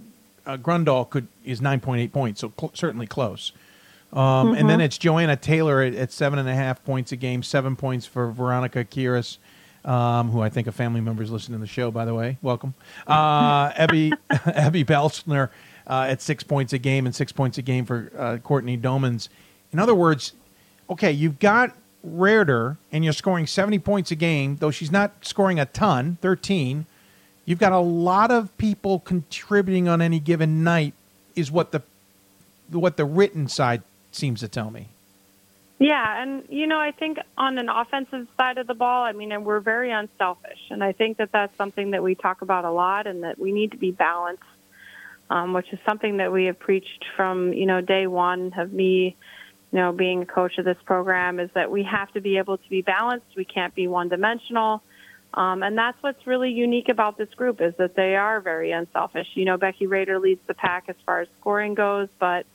uh, 0.47 0.57
Grundahl 0.59 1.09
could 1.09 1.28
is 1.44 1.62
nine 1.62 1.80
point 1.80 2.01
eight 2.01 2.12
points, 2.12 2.40
so 2.40 2.53
cl- 2.59 2.72
certainly 2.74 3.07
close. 3.07 3.53
Um, 4.17 4.23
mm-hmm. 4.23 4.57
And 4.57 4.71
then 4.71 4.79
mm-hmm. 4.79 4.87
it's 4.87 4.97
Joanna 4.97 5.37
Taylor 5.37 5.83
at, 5.83 5.95
at, 5.95 6.11
seven 6.11 6.39
and 6.39 6.49
a 6.49 6.55
half 6.55 6.83
points 6.85 7.12
a 7.12 7.17
game, 7.17 7.43
seven 7.43 7.77
points 7.77 8.07
for 8.07 8.31
Veronica 8.33 8.83
Kiris, 8.83 9.37
um, 9.85 10.31
who 10.31 10.41
I 10.41 10.49
think 10.49 10.67
a 10.67 10.73
family 10.73 11.03
member 11.03 11.23
is 11.23 11.31
listening 11.31 11.59
to 11.59 11.61
the 11.61 11.71
show. 11.71 11.91
By 11.91 12.07
the 12.07 12.14
way, 12.14 12.39
welcome. 12.41 12.73
Uh, 13.07 13.73
Abby 13.77 14.14
Abby 14.31 14.85
Belchner 14.85 15.51
uh, 15.87 16.07
at 16.09 16.23
six 16.23 16.43
points 16.43 16.73
a 16.73 16.79
game 16.79 17.05
and 17.05 17.14
six 17.14 17.31
points 17.31 17.59
a 17.59 17.62
game 17.62 17.85
for 17.85 18.11
uh, 18.17 18.39
Courtney 18.39 18.79
Domans. 18.79 19.29
In 19.71 19.79
other 19.79 19.95
words, 19.95 20.33
okay, 20.89 21.12
you've 21.12 21.39
got 21.39 21.77
Rader 22.03 22.79
and 22.91 23.05
you're 23.05 23.12
scoring 23.12 23.47
70 23.47 23.81
points 23.81 24.11
a 24.11 24.14
game, 24.14 24.57
though 24.57 24.71
she's 24.71 24.91
not 24.91 25.12
scoring 25.27 25.61
a 25.61 25.67
ton, 25.67 26.17
13, 26.23 26.87
you've 27.45 27.59
got 27.59 27.73
a 27.73 27.79
lot 27.79 28.31
of 28.31 28.57
people 28.57 29.01
contributing 29.01 29.89
on 29.89 30.01
any 30.01 30.21
given 30.21 30.64
night 30.64 30.95
is 31.35 31.51
what 31.51 31.73
the 31.73 31.83
what 32.71 32.97
the 32.97 33.05
written 33.05 33.47
side 33.47 33.83
seems 34.17 34.41
to 34.41 34.49
tell 34.49 34.71
me. 34.71 34.89
Yeah, 35.79 36.23
and 36.23 36.45
you 36.49 36.67
know, 36.67 36.81
I 36.81 36.91
think 36.93 37.19
on 37.37 37.59
an 37.59 37.69
offensive 37.69 38.27
side 38.37 38.57
of 38.57 38.67
the 38.67 38.75
ball, 38.75 39.05
I 39.05 39.12
mean, 39.12 39.45
we're 39.45 39.61
very 39.61 39.93
unselfish, 39.93 40.59
and 40.71 40.83
I 40.83 40.93
think 40.93 41.19
that 41.19 41.31
that's 41.33 41.57
something 41.59 41.91
that 41.91 42.03
we 42.03 42.14
talk 42.14 42.41
about 42.41 42.64
a 42.64 42.71
lot, 42.71 43.07
and 43.07 43.23
that 43.25 43.39
we 43.39 43.53
need 43.53 43.73
to 43.73 43.77
be 43.77 43.91
balanced, 43.91 44.43
um, 45.29 45.53
which 45.53 45.71
is 45.73 45.79
something 45.85 46.17
that 46.17 46.33
we 46.33 46.47
have 46.47 46.59
preached 46.59 47.05
from 47.14 47.53
you 47.53 47.67
know 47.67 47.83
day 47.83 48.07
one 48.07 48.55
of 48.57 48.73
me 48.73 49.17
you 49.73 49.79
know, 49.83 49.93
being 49.93 50.23
a 50.23 50.27
coach 50.27 50.59
of 50.59 50.64
this 50.64 50.77
program 50.85 51.41
is 51.41 51.51
that 51.55 51.71
we 51.71 51.83
have 51.83 52.12
to 52.12 52.21
be 52.21 52.39
able 52.39 52.57
to 52.57 52.69
be 52.71 52.83
balanced. 52.83 53.27
We 53.37 53.45
can't 53.45 53.75
be 53.75 53.89
one 53.89 54.09
dimensional. 54.09 54.83
Um, 55.35 55.62
and 55.62 55.77
that's 55.77 56.01
what's 56.03 56.27
really 56.27 56.51
unique 56.51 56.89
about 56.89 57.19
this 57.19 57.29
group 57.35 57.61
is 57.61 57.75
that 57.77 57.95
they 57.95 58.17
are 58.17 58.41
very 58.41 58.71
unselfish. 58.73 59.27
You 59.35 59.45
know, 59.45 59.59
Becky 59.59 59.87
Rader 59.87 60.19
leads 60.19 60.41
the 60.47 60.55
pack 60.55 60.85
as 60.89 60.97
far 61.05 61.21
as 61.21 61.29
scoring 61.41 61.75
goes, 61.75 62.09
but 62.19 62.47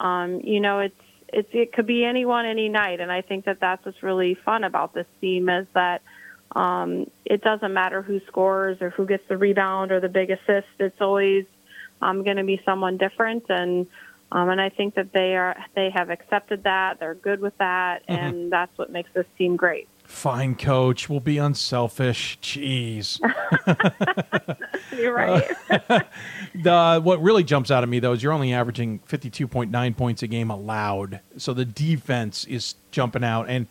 um, 0.00 0.40
you 0.42 0.60
know, 0.60 0.80
it's 0.80 0.94
it's 1.28 1.48
it 1.52 1.72
could 1.72 1.86
be 1.86 2.04
anyone 2.04 2.46
any 2.46 2.68
night, 2.68 3.00
and 3.00 3.10
I 3.10 3.22
think 3.22 3.44
that 3.46 3.58
that's 3.60 3.84
what's 3.84 4.02
really 4.02 4.34
fun 4.44 4.64
about 4.64 4.94
this 4.94 5.06
team 5.20 5.48
is 5.48 5.66
that 5.74 6.02
um, 6.54 7.10
it 7.24 7.42
doesn't 7.42 7.72
matter 7.72 8.02
who 8.02 8.20
scores 8.26 8.78
or 8.80 8.90
who 8.90 9.06
gets 9.06 9.26
the 9.28 9.36
rebound 9.36 9.90
or 9.92 10.00
the 10.00 10.08
big 10.08 10.30
assist. 10.30 10.68
It's 10.78 11.00
always 11.00 11.44
um, 12.00 12.22
going 12.22 12.36
to 12.36 12.44
be 12.44 12.60
someone 12.64 12.96
different, 12.98 13.44
and 13.48 13.86
um, 14.30 14.48
and 14.48 14.60
I 14.60 14.68
think 14.68 14.94
that 14.94 15.12
they 15.12 15.36
are 15.36 15.56
they 15.74 15.90
have 15.94 16.10
accepted 16.10 16.64
that. 16.64 17.00
They're 17.00 17.14
good 17.14 17.40
with 17.40 17.56
that, 17.58 18.02
Mhm. 18.08 18.14
and 18.18 18.52
that's 18.52 18.76
what 18.78 18.90
makes 18.90 19.10
this 19.14 19.26
team 19.38 19.56
great. 19.56 19.88
Fine, 20.14 20.54
coach. 20.54 21.10
We'll 21.10 21.18
be 21.20 21.38
unselfish. 21.38 22.38
Jeez. 22.40 23.18
You're 24.96 25.12
right. 25.12 25.44
the 26.54 27.00
what 27.02 27.20
really 27.20 27.42
jumps 27.42 27.70
out 27.72 27.82
at 27.82 27.88
me 27.88 27.98
though 27.98 28.12
is 28.12 28.22
you're 28.22 28.32
only 28.32 28.54
averaging 28.54 29.00
52.9 29.00 29.96
points 29.96 30.22
a 30.22 30.26
game 30.28 30.50
allowed. 30.50 31.20
So 31.36 31.52
the 31.52 31.64
defense 31.64 32.44
is 32.44 32.76
jumping 32.92 33.24
out 33.24 33.48
and 33.48 33.66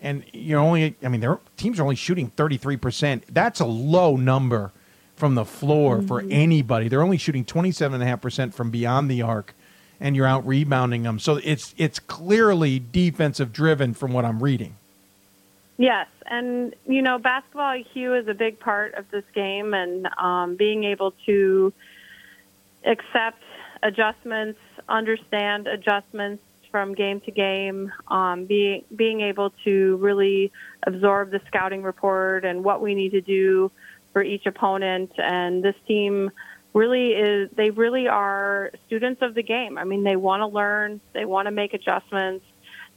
and 0.00 0.22
you're 0.32 0.60
only 0.60 0.94
I 1.02 1.08
mean 1.08 1.22
their 1.22 1.40
teams 1.56 1.80
are 1.80 1.82
only 1.82 1.96
shooting 1.96 2.30
33%. 2.36 3.22
That's 3.30 3.60
a 3.60 3.66
low 3.66 4.16
number 4.16 4.72
from 5.16 5.34
the 5.34 5.46
floor 5.46 6.02
for 6.02 6.22
Mhm. 6.22 6.28
anybody. 6.30 6.88
They're 6.88 7.02
only 7.02 7.16
shooting 7.16 7.44
27.5% 7.44 8.52
from 8.54 8.70
beyond 8.70 9.10
the 9.10 9.22
arc 9.22 9.56
and 9.98 10.14
you're 10.14 10.26
out 10.26 10.46
rebounding 10.46 11.04
them. 11.04 11.18
So 11.18 11.40
it's 11.42 11.74
it's 11.78 11.98
clearly 11.98 12.78
defensive 12.78 13.50
driven 13.50 13.94
from 13.94 14.12
what 14.12 14.26
I'm 14.26 14.42
reading. 14.42 14.76
Yes, 15.78 16.06
and 16.24 16.74
you 16.86 17.02
know, 17.02 17.18
basketball 17.18 17.76
IQ 17.76 18.22
is 18.22 18.28
a 18.28 18.34
big 18.34 18.58
part 18.58 18.94
of 18.94 19.10
this 19.10 19.24
game, 19.34 19.74
and 19.74 20.08
um, 20.18 20.56
being 20.56 20.84
able 20.84 21.12
to 21.26 21.72
accept 22.84 23.42
adjustments, 23.82 24.58
understand 24.88 25.66
adjustments 25.66 26.42
from 26.70 26.94
game 26.94 27.20
to 27.20 27.30
game, 27.30 27.92
um, 28.08 28.46
being 28.46 28.84
being 28.94 29.20
able 29.20 29.50
to 29.64 29.96
really 29.96 30.50
absorb 30.86 31.30
the 31.30 31.40
scouting 31.46 31.82
report 31.82 32.44
and 32.44 32.64
what 32.64 32.80
we 32.80 32.94
need 32.94 33.10
to 33.10 33.20
do 33.20 33.70
for 34.14 34.22
each 34.22 34.46
opponent, 34.46 35.12
and 35.18 35.62
this 35.62 35.76
team 35.86 36.30
really 36.72 37.12
is 37.12 37.50
they 37.54 37.68
really 37.70 38.08
are 38.08 38.70
students 38.86 39.20
of 39.20 39.34
the 39.34 39.42
game. 39.42 39.76
I 39.76 39.84
mean, 39.84 40.04
they 40.04 40.16
want 40.16 40.40
to 40.40 40.46
learn, 40.46 41.00
they 41.12 41.26
want 41.26 41.46
to 41.46 41.50
make 41.50 41.74
adjustments, 41.74 42.46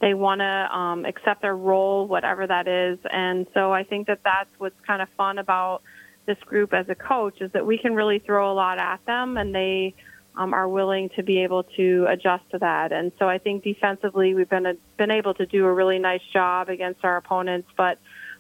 they 0.02 0.14
want 0.14 0.40
to 0.40 0.78
um, 0.78 1.06
accept 1.06 1.42
their 1.42 1.56
role, 1.56 2.08
whatever 2.08 2.48
that 2.48 2.68
is. 2.68 2.98
And 3.12 3.48
so 3.54 3.74
I 3.74 3.84
think 3.84 4.08
that 4.08 4.20
that's 4.24 4.50
what's 4.58 4.80
kind 4.86 5.02
of 5.02 5.10
fun 5.18 5.38
about 5.40 5.82
this 6.26 6.38
group 6.46 6.74
as 6.74 6.88
a 6.90 6.96
coach 6.96 7.42
is 7.42 7.52
that 7.52 7.66
we 7.66 7.78
can 7.78 7.96
really 7.96 8.20
throw 8.20 8.52
a 8.52 8.54
lot 8.54 8.78
at 8.78 9.04
them, 9.06 9.36
and 9.38 9.54
they 9.54 9.94
um, 10.36 10.54
are 10.54 10.70
willing 10.70 11.10
to 11.16 11.24
be 11.24 11.40
able 11.40 11.64
to 11.64 12.06
adjust 12.08 12.44
to 12.52 12.60
that. 12.60 12.92
And 12.92 13.12
so 13.20 13.28
I 13.28 13.40
think 13.40 13.64
defensively 13.64 14.34
we've 14.36 14.50
been 14.50 14.66
a, 14.66 14.76
been 14.96 15.12
able 15.12 15.34
to 15.34 15.46
do 15.46 15.66
a 15.66 15.74
really 15.74 16.00
nice 16.00 16.22
job 16.32 16.70
against 16.70 17.04
our 17.04 17.18
opponents. 17.18 17.68
But 17.76 17.98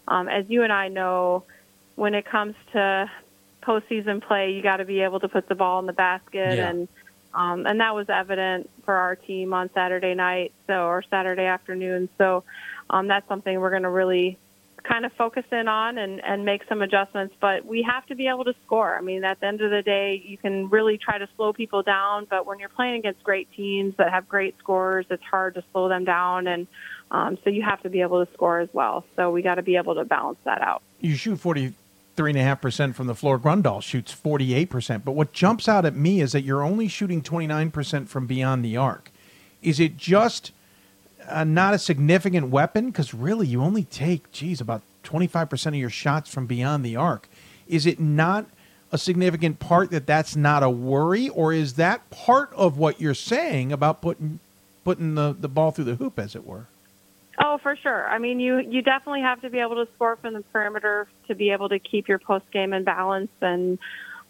um, 0.08 0.30
as 0.30 0.46
you 0.48 0.64
and 0.64 0.72
I 0.72 0.88
know, 0.88 1.44
when 1.96 2.14
it 2.14 2.26
comes 2.26 2.56
to 2.74 3.10
postseason 3.64 4.24
play, 4.26 4.52
you 4.52 4.62
got 4.62 4.78
to 4.78 4.86
be 4.86 5.02
able 5.02 5.20
to 5.20 5.28
put 5.28 5.50
the 5.50 5.56
ball 5.56 5.80
in 5.80 5.86
the 5.88 5.94
basket, 5.94 6.58
Yeah. 6.58 6.70
and 6.70 6.88
um, 7.34 7.66
and 7.66 7.80
that 7.80 7.94
was 7.94 8.10
evident 8.10 8.70
for 8.86 8.94
our 8.94 9.16
team 9.16 9.54
on 9.54 9.70
Saturday 9.74 10.16
night, 10.16 10.52
so 10.68 10.86
or 10.86 11.04
Saturday 11.10 11.46
afternoon. 11.46 12.10
So 12.18 12.44
um, 12.90 13.08
that's 13.08 13.28
something 13.28 13.60
we're 13.60 13.70
going 13.70 13.84
to 13.84 13.90
really 13.90 14.38
kind 14.84 15.06
of 15.06 15.14
focus 15.14 15.44
in 15.52 15.68
on 15.68 15.98
and, 15.98 16.24
and 16.24 16.46
make 16.46 16.64
some 16.68 16.82
adjustments. 16.82 17.36
But 17.40 17.66
we 17.66 17.84
have 17.84 18.06
to 18.08 18.16
be 18.16 18.28
able 18.28 18.46
to 18.46 18.56
score. 18.66 18.98
I 18.98 19.02
mean, 19.02 19.24
at 19.24 19.40
the 19.40 19.46
end 19.46 19.62
of 19.62 19.70
the 19.70 19.82
day, 19.82 20.22
you 20.26 20.38
can 20.38 20.70
really 20.70 20.98
try 20.98 21.18
to 21.18 21.28
slow 21.36 21.54
people 21.54 21.84
down, 21.84 22.26
but 22.30 22.46
when 22.46 22.60
you're 22.60 22.70
playing 22.70 23.00
against 23.00 23.24
great 23.24 23.52
teams 23.52 23.96
that 23.98 24.12
have 24.12 24.28
great 24.28 24.58
scorers, 24.60 25.06
it's 25.10 25.24
hard 25.24 25.56
to 25.56 25.64
slow 25.72 25.90
them 25.90 26.06
down, 26.06 26.48
and 26.48 26.68
um, 27.12 27.38
so 27.44 27.50
you 27.50 27.62
have 27.62 27.82
to 27.84 27.90
be 27.90 28.02
able 28.02 28.26
to 28.26 28.32
score 28.34 28.60
as 28.60 28.70
well. 28.74 29.04
So 29.16 29.32
we 29.32 29.42
got 29.42 29.56
to 29.56 29.64
be 29.64 29.76
able 29.76 29.96
to 29.96 30.06
balance 30.06 30.40
that 30.46 30.62
out. 30.62 30.82
you 31.02 31.16
shoot 31.16 31.38
43.5% 32.16 32.96
from 32.96 33.08
the 33.08 33.16
floor. 33.16 33.40
Grundall 33.40 33.82
shoots 33.82 34.14
48%. 34.14 35.04
But 35.04 35.14
what 35.14 35.32
jumps 35.34 35.68
out 35.68 35.86
at 35.86 35.96
me 35.96 36.22
is 36.22 36.32
that 36.34 36.44
you're 36.44 36.64
only 36.64 36.88
shooting 36.88 37.22
29% 37.22 38.08
from 38.08 38.28
beyond 38.28 38.64
the 38.64 38.78
arc. 38.78 39.12
Is 39.62 39.80
it 39.80 39.98
just 39.98 40.52
uh, 41.28 41.44
not 41.44 41.74
a 41.74 41.80
significant 41.80 42.50
weapon? 42.50 42.88
Because 42.88 43.14
really, 43.14 43.48
you 43.48 43.62
only 43.62 43.84
take, 43.84 44.32
geez, 44.32 44.62
about 44.62 44.82
25% 45.04 45.68
of 45.68 45.76
your 45.76 45.90
shots 45.90 46.34
from 46.34 46.46
beyond 46.46 46.84
the 46.84 46.96
arc. 46.96 47.28
Is 47.68 47.86
it 47.86 48.00
not 48.00 48.46
a 48.92 48.98
significant 48.98 49.60
part 49.60 49.92
that 49.92 50.08
that's 50.08 50.36
not 50.36 50.64
a 50.64 50.70
worry? 50.70 51.30
Or 51.30 51.54
is 51.54 51.74
that 51.74 52.10
part 52.10 52.52
of 52.54 52.78
what 52.78 53.00
you're 53.00 53.14
saying 53.14 53.72
about 53.72 54.02
putting, 54.02 54.40
putting 54.84 55.16
the, 55.16 55.36
the 55.38 55.48
ball 55.48 55.72
through 55.72 55.86
the 55.86 55.96
hoop, 55.96 56.20
as 56.20 56.36
it 56.36 56.46
were? 56.46 56.66
Oh, 57.42 57.58
for 57.64 57.76
sure. 57.78 58.08
I 58.08 58.18
mean, 58.18 58.40
you 58.40 58.60
you 58.60 58.82
definitely 58.82 59.22
have 59.22 59.42
to 59.42 59.50
be 59.50 59.60
able 59.60 59.76
to 59.84 59.92
score 59.96 60.18
from 60.18 60.34
the 60.34 60.42
perimeter 60.42 61.08
to 61.28 61.36
be 61.36 61.52
able 61.52 61.70
to 61.70 61.80
keep 61.80 62.08
your 62.08 62.20
post 62.20 62.46
game 62.52 62.74
in 62.74 62.84
balance, 62.84 63.32
and 63.42 63.80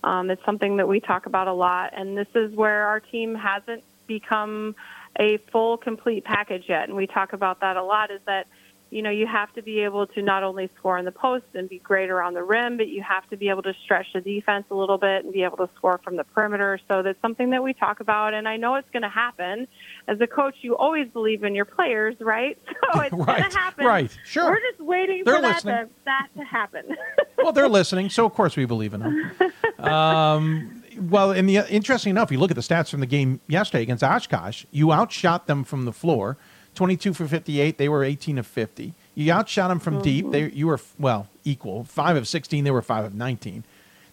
um, 0.03 0.29
it's 0.29 0.43
something 0.45 0.77
that 0.77 0.87
we 0.87 0.99
talk 0.99 1.25
about 1.25 1.47
a 1.47 1.53
lot. 1.53 1.91
And 1.95 2.15
this 2.15 2.27
is 2.35 2.53
where 2.55 2.85
our 2.85 2.99
team 2.99 3.33
hasn't 3.33 3.83
become 4.05 4.75
a 5.19 5.37
full, 5.51 5.77
complete 5.77 6.23
package 6.23 6.65
yet, 6.69 6.87
and 6.87 6.95
we 6.95 7.07
talk 7.07 7.33
about 7.33 7.61
that 7.61 7.77
a 7.77 7.83
lot. 7.83 8.11
Is 8.11 8.21
that 8.27 8.47
you 8.91 9.01
know 9.01 9.09
you 9.09 9.27
have 9.27 9.53
to 9.53 9.61
be 9.61 9.79
able 9.79 10.07
to 10.07 10.21
not 10.21 10.43
only 10.43 10.69
score 10.77 10.97
in 10.97 11.05
the 11.05 11.11
post 11.11 11.45
and 11.53 11.69
be 11.69 11.79
great 11.79 12.09
around 12.09 12.33
the 12.33 12.43
rim, 12.43 12.77
but 12.77 12.87
you 12.87 13.01
have 13.01 13.27
to 13.29 13.37
be 13.37 13.49
able 13.49 13.63
to 13.63 13.73
stretch 13.83 14.07
the 14.13 14.21
defense 14.21 14.65
a 14.71 14.75
little 14.75 14.97
bit 14.97 15.23
and 15.23 15.33
be 15.33 15.43
able 15.43 15.57
to 15.57 15.69
score 15.75 15.99
from 16.03 16.15
the 16.15 16.23
perimeter. 16.23 16.79
So 16.87 17.03
that's 17.03 17.21
something 17.21 17.49
that 17.51 17.63
we 17.63 17.73
talk 17.73 17.99
about, 17.99 18.33
and 18.33 18.47
I 18.47 18.57
know 18.57 18.75
it's 18.75 18.89
going 18.91 19.03
to 19.03 19.09
happen. 19.09 19.67
As 20.07 20.19
a 20.21 20.27
coach, 20.27 20.55
you 20.61 20.75
always 20.75 21.07
believe 21.09 21.43
in 21.43 21.55
your 21.55 21.65
players, 21.65 22.15
right? 22.19 22.57
So 22.91 23.01
it's 23.01 23.13
going 23.13 23.27
to 23.27 23.57
happen. 23.57 23.85
right, 23.85 24.17
sure. 24.25 24.45
We're 24.45 24.59
just 24.71 24.81
waiting 24.81 25.21
They're 25.23 25.35
for 25.35 25.41
that 25.43 25.61
to, 25.61 25.89
that 26.05 26.27
to 26.35 26.43
happen. 26.43 26.97
well, 27.37 27.51
they're 27.51 27.67
listening, 27.67 28.09
so 28.09 28.25
of 28.25 28.33
course 28.33 28.55
we 28.57 28.65
believe 28.65 28.95
in 28.95 29.01
them. 29.01 29.31
Um, 29.77 30.83
well, 30.99 31.31
and 31.31 31.47
the 31.47 31.57
interesting 31.69 32.09
enough, 32.09 32.31
you 32.31 32.39
look 32.39 32.51
at 32.51 32.55
the 32.55 32.61
stats 32.61 32.89
from 32.89 32.99
the 32.99 33.05
game 33.05 33.41
yesterday 33.47 33.83
against 33.83 34.03
Oshkosh. 34.03 34.65
You 34.71 34.91
outshot 34.91 35.47
them 35.47 35.63
from 35.63 35.85
the 35.85 35.93
floor, 35.93 36.37
twenty-two 36.75 37.13
for 37.13 37.27
fifty-eight. 37.27 37.77
They 37.77 37.89
were 37.89 38.03
eighteen 38.03 38.37
of 38.37 38.47
fifty. 38.47 38.93
You 39.15 39.31
outshot 39.33 39.69
them 39.69 39.79
from 39.79 40.01
deep. 40.01 40.31
They 40.31 40.49
you 40.49 40.67
were 40.67 40.79
well 40.97 41.27
equal, 41.43 41.83
five 41.83 42.15
of 42.15 42.27
sixteen. 42.27 42.63
They 42.63 42.71
were 42.71 42.81
five 42.81 43.05
of 43.05 43.13
nineteen. 43.15 43.63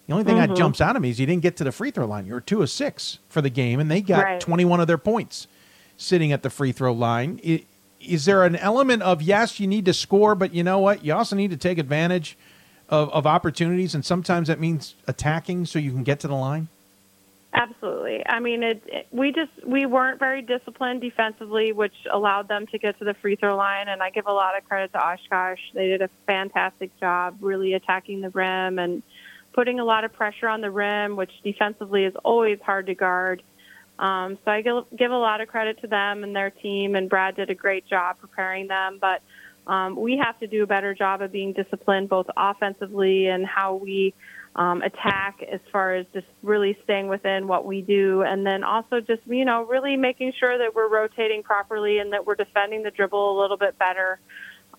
The 0.07 0.13
only 0.13 0.25
thing 0.25 0.37
that 0.37 0.49
Mhm. 0.51 0.57
jumps 0.57 0.79
out 0.81 0.95
at 0.95 1.01
me 1.01 1.09
is 1.09 1.19
you 1.19 1.25
didn't 1.25 1.41
get 1.43 1.57
to 1.57 1.63
the 1.65 1.71
free 1.71 1.91
throw 1.91 2.05
line. 2.05 2.25
You 2.25 2.33
were 2.33 2.41
two 2.41 2.61
of 2.61 2.69
six 2.69 3.19
for 3.29 3.41
the 3.41 3.49
game, 3.49 3.79
and 3.79 3.91
they 3.91 4.01
got 4.01 4.23
Right. 4.23 4.39
twenty-one 4.39 4.79
of 4.79 4.87
their 4.87 4.97
points 4.97 5.47
sitting 5.97 6.31
at 6.31 6.43
the 6.43 6.49
free 6.49 6.71
throw 6.71 6.93
line. 6.93 7.39
Is 7.99 8.25
there 8.25 8.43
an 8.45 8.55
element 8.55 9.01
of 9.01 9.21
yes, 9.21 9.59
you 9.59 9.67
need 9.67 9.85
to 9.85 9.93
score, 9.93 10.35
but 10.35 10.53
you 10.53 10.63
know 10.63 10.79
what? 10.79 11.03
You 11.03 11.13
also 11.13 11.35
need 11.35 11.51
to 11.51 11.57
take 11.57 11.77
advantage 11.77 12.37
of, 12.89 13.09
of 13.09 13.25
opportunities, 13.27 13.93
and 13.95 14.05
sometimes 14.05 14.47
that 14.47 14.59
means 14.61 14.95
attacking 15.07 15.65
so 15.65 15.77
you 15.79 15.91
can 15.91 16.03
get 16.03 16.19
to 16.21 16.27
the 16.27 16.35
line. 16.35 16.69
Absolutely. 17.53 18.23
I 18.27 18.39
mean, 18.39 18.61
it, 18.61 18.83
it. 18.87 19.07
We 19.11 19.31
just 19.31 19.51
we 19.65 19.85
weren't 19.85 20.19
very 20.19 20.41
disciplined 20.41 21.01
defensively, 21.01 21.71
which 21.71 21.93
allowed 22.11 22.47
them 22.47 22.67
to 22.67 22.77
get 22.77 22.99
to 22.99 23.05
the 23.05 23.13
free 23.15 23.35
throw 23.35 23.55
line. 23.55 23.87
And 23.87 24.03
I 24.03 24.09
give 24.09 24.27
a 24.27 24.33
lot 24.33 24.57
of 24.57 24.67
credit 24.67 24.91
to 24.93 24.99
Oshkosh. 24.99 25.59
They 25.73 25.87
did 25.87 26.01
a 26.01 26.09
fantastic 26.27 26.97
job, 26.99 27.37
really 27.39 27.73
attacking 27.73 28.21
the 28.21 28.29
rim 28.29 28.79
and 28.79 29.01
putting 29.53 29.79
a 29.79 29.85
lot 29.85 30.03
of 30.03 30.13
pressure 30.13 30.47
on 30.47 30.61
the 30.61 30.69
rim, 30.69 31.15
which 31.15 31.31
defensively 31.43 32.03
is 32.03 32.13
always 32.23 32.59
hard 32.61 32.85
to 32.87 32.95
guard. 32.95 33.41
Um, 33.97 34.37
so 34.45 34.51
I 34.51 34.61
give, 34.61 34.83
give 34.95 35.11
a 35.11 35.17
lot 35.17 35.41
of 35.41 35.47
credit 35.47 35.81
to 35.81 35.87
them 35.87 36.23
and 36.23 36.35
their 36.35 36.51
team, 36.51 36.95
and 36.95 37.09
Brad 37.09 37.35
did 37.35 37.49
a 37.49 37.55
great 37.55 37.87
job 37.87 38.17
preparing 38.19 38.67
them. 38.67 38.99
But 39.01 39.23
um, 39.65 39.95
we 39.95 40.17
have 40.17 40.39
to 40.41 40.47
do 40.47 40.61
a 40.61 40.67
better 40.67 40.93
job 40.93 41.21
of 41.23 41.31
being 41.31 41.53
disciplined, 41.53 42.09
both 42.09 42.27
offensively 42.37 43.27
and 43.27 43.47
how 43.47 43.75
we 43.75 44.13
um, 44.55 44.81
attack, 44.81 45.43
as 45.51 45.59
far 45.71 45.95
as 45.95 46.05
just 46.13 46.27
really 46.41 46.77
staying 46.83 47.07
within 47.07 47.47
what 47.47 47.65
we 47.65 47.81
do, 47.81 48.23
and 48.23 48.45
then 48.45 48.63
also 48.63 48.99
just 48.99 49.21
you 49.27 49.45
know 49.45 49.63
really 49.65 49.95
making 49.95 50.33
sure 50.39 50.57
that 50.57 50.73
we're 50.73 50.89
rotating 50.89 51.43
properly 51.43 51.99
and 51.99 52.13
that 52.13 52.25
we're 52.25 52.35
defending 52.35 52.83
the 52.83 52.91
dribble 52.91 53.37
a 53.37 53.39
little 53.39 53.57
bit 53.57 53.77
better. 53.77 54.19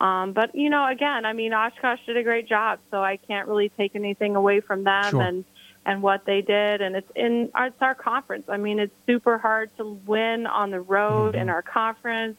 Um, 0.00 0.32
but 0.32 0.54
you 0.54 0.70
know, 0.70 0.86
again, 0.88 1.24
I 1.24 1.32
mean, 1.32 1.52
Oshkosh 1.52 2.00
did 2.06 2.16
a 2.16 2.22
great 2.22 2.48
job, 2.48 2.78
so 2.90 3.02
I 3.02 3.16
can't 3.16 3.48
really 3.48 3.68
take 3.70 3.94
anything 3.94 4.36
away 4.36 4.60
from 4.60 4.84
them 4.84 5.10
Sure. 5.10 5.22
and 5.22 5.44
and 5.86 6.02
what 6.02 6.24
they 6.26 6.42
did. 6.42 6.80
And 6.82 6.96
it's 6.96 7.10
in 7.16 7.50
our, 7.54 7.66
it's 7.66 7.80
our 7.80 7.94
conference. 7.94 8.44
I 8.48 8.58
mean, 8.58 8.78
it's 8.78 8.94
super 9.06 9.38
hard 9.38 9.70
to 9.78 9.98
win 10.06 10.46
on 10.46 10.70
the 10.70 10.80
road 10.80 11.34
in 11.34 11.48
our 11.48 11.62
conference. 11.62 12.36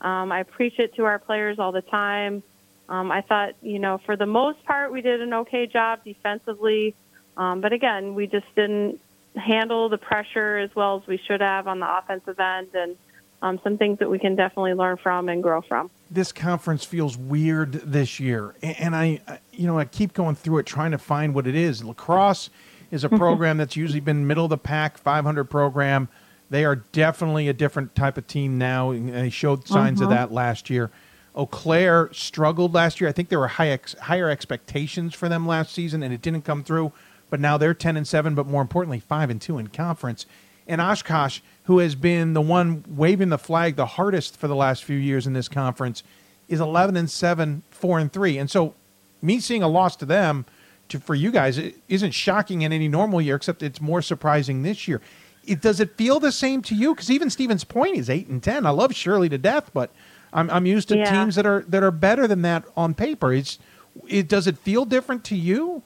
Um, 0.00 0.32
I 0.32 0.44
preach 0.44 0.78
it 0.78 0.94
to 0.94 1.04
our 1.04 1.18
players 1.18 1.58
all 1.58 1.72
the 1.72 1.82
time. 1.82 2.42
Um, 2.88 3.10
I 3.12 3.20
thought, 3.20 3.54
you 3.62 3.78
know, 3.78 3.98
for 4.06 4.16
the 4.16 4.26
most 4.26 4.64
part, 4.64 4.92
we 4.92 5.02
did 5.02 5.20
an 5.20 5.34
okay 5.34 5.66
job 5.66 6.00
defensively. 6.04 6.94
Um, 7.36 7.60
but 7.60 7.72
again, 7.72 8.14
we 8.14 8.26
just 8.26 8.46
didn't 8.56 9.00
handle 9.36 9.88
the 9.88 9.98
pressure 9.98 10.58
as 10.58 10.74
well 10.74 10.96
as 11.00 11.06
we 11.06 11.18
should 11.18 11.40
have 11.40 11.68
on 11.68 11.80
the 11.80 11.98
offensive 11.98 12.40
end, 12.40 12.68
and 12.74 12.96
um, 13.42 13.60
some 13.62 13.76
things 13.78 13.98
that 14.00 14.10
we 14.10 14.18
can 14.18 14.34
definitely 14.34 14.72
learn 14.74 14.96
from 14.96 15.28
and 15.28 15.42
grow 15.42 15.60
from. 15.60 15.90
this 16.10 16.32
conference 16.32 16.84
feels 16.84 17.16
weird 17.16 17.72
this 17.72 18.18
year, 18.18 18.54
and 18.62 18.96
I, 18.96 19.20
you 19.52 19.66
know, 19.66 19.78
I 19.78 19.84
keep 19.84 20.14
going 20.14 20.34
through 20.34 20.58
it 20.58 20.66
trying 20.66 20.90
to 20.92 20.98
find 20.98 21.34
what 21.34 21.46
it 21.46 21.54
is. 21.54 21.84
La 21.84 21.92
Crosse 21.92 22.50
is 22.90 23.04
a 23.04 23.08
program 23.08 23.58
that's 23.58 23.76
usually 23.76 24.00
been 24.00 24.26
middle 24.26 24.44
of 24.44 24.50
the 24.50 24.58
pack, 24.58 24.96
500 24.98 25.44
program. 25.44 26.08
They 26.50 26.64
are 26.64 26.76
definitely 26.76 27.48
a 27.48 27.52
different 27.52 27.94
type 27.94 28.16
of 28.16 28.26
team 28.26 28.56
now, 28.58 28.90
and 28.90 29.10
they 29.10 29.30
showed 29.30 29.68
signs 29.68 30.00
of 30.00 30.08
Mhm. 30.08 30.12
that 30.12 30.32
last 30.32 30.70
year. 30.70 30.90
Eau 31.38 31.46
Claire 31.46 32.12
struggled 32.12 32.74
last 32.74 33.00
year. 33.00 33.08
I 33.08 33.12
think 33.12 33.28
there 33.28 33.38
were 33.38 33.46
high 33.46 33.68
ex- 33.68 33.94
higher 33.94 34.28
expectations 34.28 35.14
for 35.14 35.28
them 35.28 35.46
last 35.46 35.72
season, 35.72 36.02
and 36.02 36.12
it 36.12 36.20
didn't 36.20 36.42
come 36.42 36.64
through. 36.64 36.92
But 37.30 37.38
now 37.38 37.56
they're 37.56 37.74
ten 37.74 37.96
and 37.96 38.08
seven, 38.08 38.34
but 38.34 38.46
more 38.46 38.60
importantly, 38.60 38.98
five 38.98 39.30
and 39.30 39.40
two 39.40 39.56
in 39.56 39.68
conference. 39.68 40.26
And 40.66 40.80
Oshkosh, 40.80 41.40
who 41.64 41.78
has 41.78 41.94
been 41.94 42.34
the 42.34 42.40
one 42.40 42.84
waving 42.88 43.28
the 43.28 43.38
flag 43.38 43.76
the 43.76 43.86
hardest 43.86 44.36
for 44.36 44.48
the 44.48 44.56
last 44.56 44.82
few 44.82 44.96
years 44.96 45.26
in 45.26 45.32
this 45.32 45.48
conference, 45.48 46.02
is 46.48 46.60
eleven 46.60 46.96
and 46.96 47.08
seven, 47.08 47.62
four 47.70 48.00
and 48.00 48.12
three. 48.12 48.36
And 48.36 48.50
so, 48.50 48.74
me 49.22 49.38
seeing 49.38 49.62
a 49.62 49.68
loss 49.68 49.94
to 49.96 50.06
them, 50.06 50.44
to 50.88 50.98
for 50.98 51.14
you 51.14 51.30
guys, 51.30 51.56
it 51.56 51.76
isn't 51.88 52.12
shocking 52.12 52.62
in 52.62 52.72
any 52.72 52.88
normal 52.88 53.20
year, 53.20 53.36
except 53.36 53.62
it's 53.62 53.80
more 53.80 54.02
surprising 54.02 54.62
this 54.62 54.88
year. 54.88 55.00
It, 55.44 55.60
does 55.60 55.78
it 55.78 55.96
feel 55.96 56.18
the 56.18 56.32
same 56.32 56.62
to 56.62 56.74
you? 56.74 56.94
Because 56.94 57.10
even 57.10 57.30
Stevens 57.30 57.64
Point 57.64 57.96
is 57.96 58.10
eight 58.10 58.26
and 58.26 58.42
ten. 58.42 58.66
I 58.66 58.70
love 58.70 58.92
Shirley 58.92 59.28
to 59.28 59.38
death, 59.38 59.70
but 59.72 59.92
I'm 60.32 60.50
I'm 60.50 60.66
used 60.66 60.88
to 60.88 60.96
Yeah. 60.96 61.10
teams 61.10 61.34
that 61.36 61.46
are 61.46 61.64
that 61.68 61.82
are 61.82 61.90
better 61.90 62.26
than 62.26 62.42
that 62.42 62.64
on 62.76 62.94
paper. 62.94 63.32
It's 63.32 63.58
it 64.06 64.28
does 64.28 64.46
it 64.46 64.58
feel 64.58 64.84
different 64.84 65.24
to 65.24 65.36
you? 65.36 65.82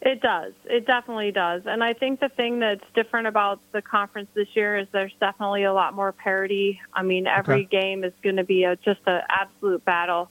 It 0.00 0.20
does. 0.20 0.52
It 0.66 0.86
definitely 0.86 1.32
does. 1.32 1.62
And 1.66 1.82
I 1.82 1.92
think 1.92 2.20
the 2.20 2.28
thing 2.28 2.60
that's 2.60 2.84
different 2.94 3.26
about 3.26 3.58
the 3.72 3.82
conference 3.82 4.28
this 4.32 4.46
year 4.54 4.78
is 4.78 4.86
there's 4.92 5.12
definitely 5.18 5.64
a 5.64 5.72
lot 5.72 5.92
more 5.92 6.12
parity. 6.12 6.80
I 6.94 7.02
mean, 7.02 7.26
every 7.26 7.62
Okay. 7.62 7.80
game 7.80 8.04
is 8.04 8.12
going 8.22 8.36
to 8.36 8.44
be 8.44 8.62
a, 8.62 8.76
just 8.76 9.00
an 9.06 9.22
absolute 9.28 9.84
battle. 9.84 10.30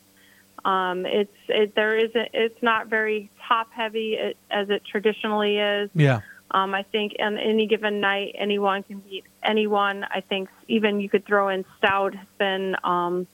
Um, 0.64 1.06
it's 1.06 1.34
it, 1.50 1.76
there 1.76 1.98
isn't. 1.98 2.30
It's 2.34 2.64
not 2.64 2.88
very 2.88 3.30
top 3.48 3.68
heavy 3.74 4.18
as 4.50 4.70
it 4.70 4.84
traditionally 4.90 5.58
is. 5.58 5.90
Yeah. 5.94 6.22
Um, 6.52 6.74
I 6.74 6.84
think 6.84 7.16
on 7.20 7.38
any 7.38 7.68
given 7.68 8.00
night, 8.00 8.36
anyone 8.38 8.84
can 8.84 9.00
beat 9.00 9.26
anyone. 9.44 10.04
I 10.04 10.22
think 10.22 10.50
even 10.68 11.00
you 11.02 11.10
could 11.10 11.26
throw 11.26 11.50
in 11.50 11.66
Stout 11.78 12.16
has 12.16 12.28
been 12.38 12.76
um, 12.84 13.28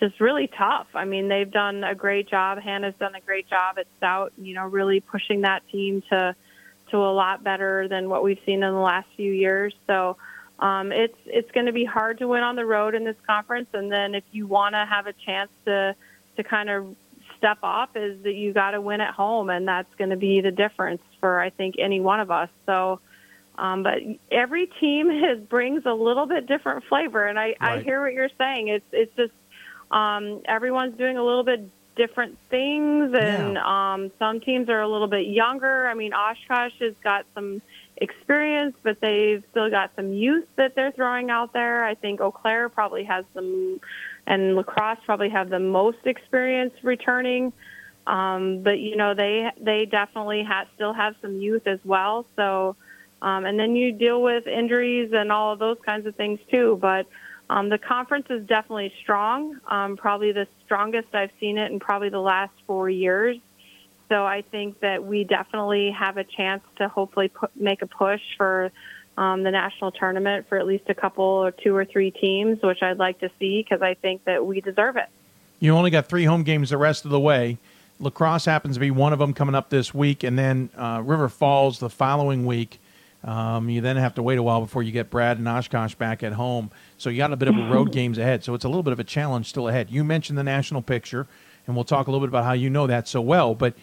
just 0.00 0.20
really 0.20 0.48
tough. 0.48 0.88
I 0.94 1.04
mean, 1.04 1.28
they've 1.28 1.50
done 1.50 1.84
a 1.84 1.94
great 1.94 2.28
job. 2.28 2.58
Hannah's 2.60 2.94
done 2.98 3.14
a 3.14 3.20
great 3.20 3.48
job 3.48 3.78
at 3.78 3.86
Stout. 3.98 4.32
You 4.36 4.54
know, 4.54 4.66
really 4.66 5.00
pushing 5.00 5.42
that 5.42 5.62
team 5.70 6.02
to 6.10 6.34
to 6.90 6.96
a 6.98 7.12
lot 7.12 7.42
better 7.42 7.88
than 7.88 8.08
what 8.08 8.22
we've 8.22 8.38
seen 8.46 8.62
in 8.62 8.72
the 8.72 8.80
last 8.80 9.08
few 9.16 9.32
years. 9.32 9.74
So 9.86 10.16
um, 10.58 10.92
it's 10.92 11.18
it's 11.26 11.50
going 11.52 11.66
to 11.66 11.72
be 11.72 11.84
hard 11.84 12.18
to 12.18 12.28
win 12.28 12.42
on 12.42 12.56
the 12.56 12.66
road 12.66 12.94
in 12.94 13.04
this 13.04 13.16
conference. 13.26 13.68
And 13.74 13.90
then 13.90 14.14
if 14.14 14.24
you 14.32 14.46
want 14.46 14.74
to 14.74 14.84
have 14.84 15.06
a 15.06 15.12
chance 15.12 15.50
to 15.66 15.94
to 16.36 16.42
kind 16.42 16.68
of 16.68 16.96
step 17.38 17.58
up, 17.62 17.90
is 17.96 18.22
that 18.22 18.34
you 18.34 18.52
got 18.52 18.72
to 18.72 18.80
win 18.80 19.00
at 19.00 19.14
home, 19.14 19.50
and 19.50 19.66
that's 19.66 19.92
going 19.96 20.10
to 20.10 20.16
be 20.16 20.40
the 20.40 20.50
difference 20.50 21.02
for 21.20 21.40
I 21.40 21.50
think 21.50 21.76
any 21.78 22.00
one 22.00 22.20
of 22.20 22.30
us. 22.30 22.50
So. 22.66 23.00
Um, 23.58 23.82
but 23.82 24.00
every 24.30 24.66
team 24.66 25.08
has 25.24 25.38
brings 25.40 25.86
a 25.86 25.92
little 25.94 26.26
bit 26.26 26.46
different 26.46 26.84
flavor, 26.84 27.26
and 27.26 27.38
I, 27.38 27.54
I 27.58 27.78
hear 27.78 28.02
what 28.02 28.12
you're 28.12 28.28
saying. 28.36 28.68
It's 28.68 28.84
it's 28.92 29.16
just 29.16 29.32
um, 29.90 30.42
everyone's 30.44 30.98
doing 30.98 31.16
a 31.16 31.24
little 31.24 31.42
bit 31.42 31.70
different 31.96 32.38
things, 32.50 33.14
and 33.18 33.58
um, 33.58 34.12
some 34.18 34.40
teams 34.40 34.68
are 34.68 34.80
a 34.80 34.88
little 34.88 35.08
bit 35.08 35.26
younger. 35.26 35.88
I 35.88 35.94
mean, 35.94 36.12
Oshkosh 36.12 36.74
has 36.80 36.94
got 37.02 37.24
some 37.34 37.62
experience, 37.96 38.76
but 38.82 39.00
they've 39.00 39.42
still 39.50 39.70
got 39.70 39.90
some 39.96 40.12
youth 40.12 40.46
that 40.56 40.74
they're 40.74 40.92
throwing 40.92 41.30
out 41.30 41.52
there. 41.52 41.84
I 41.84 41.94
think 41.94 42.20
Eau 42.20 42.30
Claire 42.30 42.68
probably 42.68 43.04
has 43.04 43.24
some, 43.34 43.80
and 44.26 44.56
La 44.56 44.62
Crosse 44.62 44.98
probably 45.04 45.28
have 45.30 45.50
the 45.50 45.58
most 45.58 45.98
experience 46.04 46.74
returning. 46.82 47.52
Um, 48.06 48.62
but 48.62 48.78
you 48.78 48.96
know, 48.96 49.14
they 49.14 49.50
they 49.60 49.84
definitely 49.86 50.44
ha- 50.44 50.66
still 50.74 50.92
have 50.92 51.14
some 51.20 51.40
youth 51.40 51.66
as 51.66 51.80
well. 51.84 52.26
So, 52.36 52.76
um, 53.22 53.44
and 53.44 53.58
then 53.58 53.74
you 53.74 53.92
deal 53.92 54.22
with 54.22 54.46
injuries 54.46 55.10
and 55.12 55.32
all 55.32 55.52
of 55.52 55.58
those 55.58 55.78
kinds 55.84 56.06
of 56.06 56.14
things 56.14 56.38
too. 56.50 56.78
But 56.80 57.06
um, 57.50 57.68
the 57.68 57.78
conference 57.78 58.26
is 58.30 58.46
definitely 58.46 58.92
strong, 59.02 59.58
um, 59.68 59.96
probably 59.96 60.32
the 60.32 60.46
strongest 60.64 61.14
I've 61.14 61.30
seen 61.40 61.58
it 61.58 61.70
in 61.70 61.78
probably 61.80 62.08
the 62.08 62.20
last 62.20 62.52
four 62.66 62.90
years. 62.90 63.38
So 64.08 64.24
I 64.24 64.42
think 64.42 64.80
that 64.80 65.04
we 65.04 65.24
definitely 65.24 65.90
have 65.90 66.16
a 66.16 66.24
chance 66.24 66.62
to 66.76 66.88
hopefully 66.88 67.28
put, 67.28 67.50
make 67.56 67.82
a 67.82 67.86
push 67.86 68.20
for 68.36 68.70
um, 69.16 69.42
the 69.42 69.50
national 69.50 69.92
tournament 69.92 70.46
for 70.48 70.58
at 70.58 70.66
least 70.66 70.84
a 70.88 70.94
couple 70.94 71.24
or 71.24 71.50
two 71.50 71.74
or 71.74 71.84
three 71.84 72.10
teams, 72.10 72.62
which 72.62 72.82
I'd 72.82 72.98
like 72.98 73.20
to 73.20 73.30
see 73.38 73.62
because 73.62 73.82
I 73.82 73.94
think 73.94 74.24
that 74.24 74.44
we 74.44 74.60
deserve 74.60 74.96
it. 74.96 75.08
You 75.58 75.74
only 75.74 75.90
got 75.90 76.06
three 76.06 76.24
home 76.24 76.42
games 76.42 76.70
the 76.70 76.76
rest 76.76 77.04
of 77.04 77.10
the 77.10 77.20
way. 77.20 77.58
La 77.98 78.10
Crosse 78.10 78.44
happens 78.44 78.76
to 78.76 78.80
be 78.80 78.90
one 78.90 79.14
of 79.14 79.18
them 79.18 79.32
coming 79.32 79.54
up 79.54 79.70
this 79.70 79.94
week, 79.94 80.22
and 80.22 80.38
then 80.38 80.68
uh, 80.76 81.00
River 81.02 81.30
Falls 81.30 81.78
the 81.78 81.88
following 81.88 82.44
week. 82.44 82.78
Um, 83.24 83.70
you 83.70 83.80
then 83.80 83.96
have 83.96 84.14
to 84.16 84.22
wait 84.22 84.38
a 84.38 84.42
while 84.42 84.60
before 84.60 84.82
you 84.82 84.92
get 84.92 85.10
Brad 85.10 85.38
and 85.38 85.48
Oshkosh 85.48 85.94
back 85.94 86.22
at 86.22 86.34
home. 86.34 86.70
So 86.98 87.10
you 87.10 87.16
got 87.16 87.32
a 87.32 87.36
bit 87.36 87.48
of 87.48 87.56
a 87.56 87.68
road 87.70 87.90
games 87.92 88.18
ahead. 88.18 88.44
So 88.44 88.54
it's 88.54 88.64
a 88.64 88.68
little 88.68 88.82
bit 88.82 88.92
of 88.92 89.00
a 89.00 89.04
challenge 89.04 89.48
still 89.48 89.68
ahead. 89.68 89.90
You 89.90 90.04
mentioned 90.04 90.38
the 90.38 90.44
national 90.44 90.82
picture, 90.82 91.26
and 91.66 91.74
we'll 91.74 91.84
talk 91.84 92.06
a 92.06 92.10
little 92.10 92.24
bit 92.24 92.28
about 92.28 92.44
how 92.44 92.52
you 92.52 92.68
know 92.68 92.86
that 92.86 93.08
so 93.08 93.22
well. 93.22 93.54
But 93.54 93.74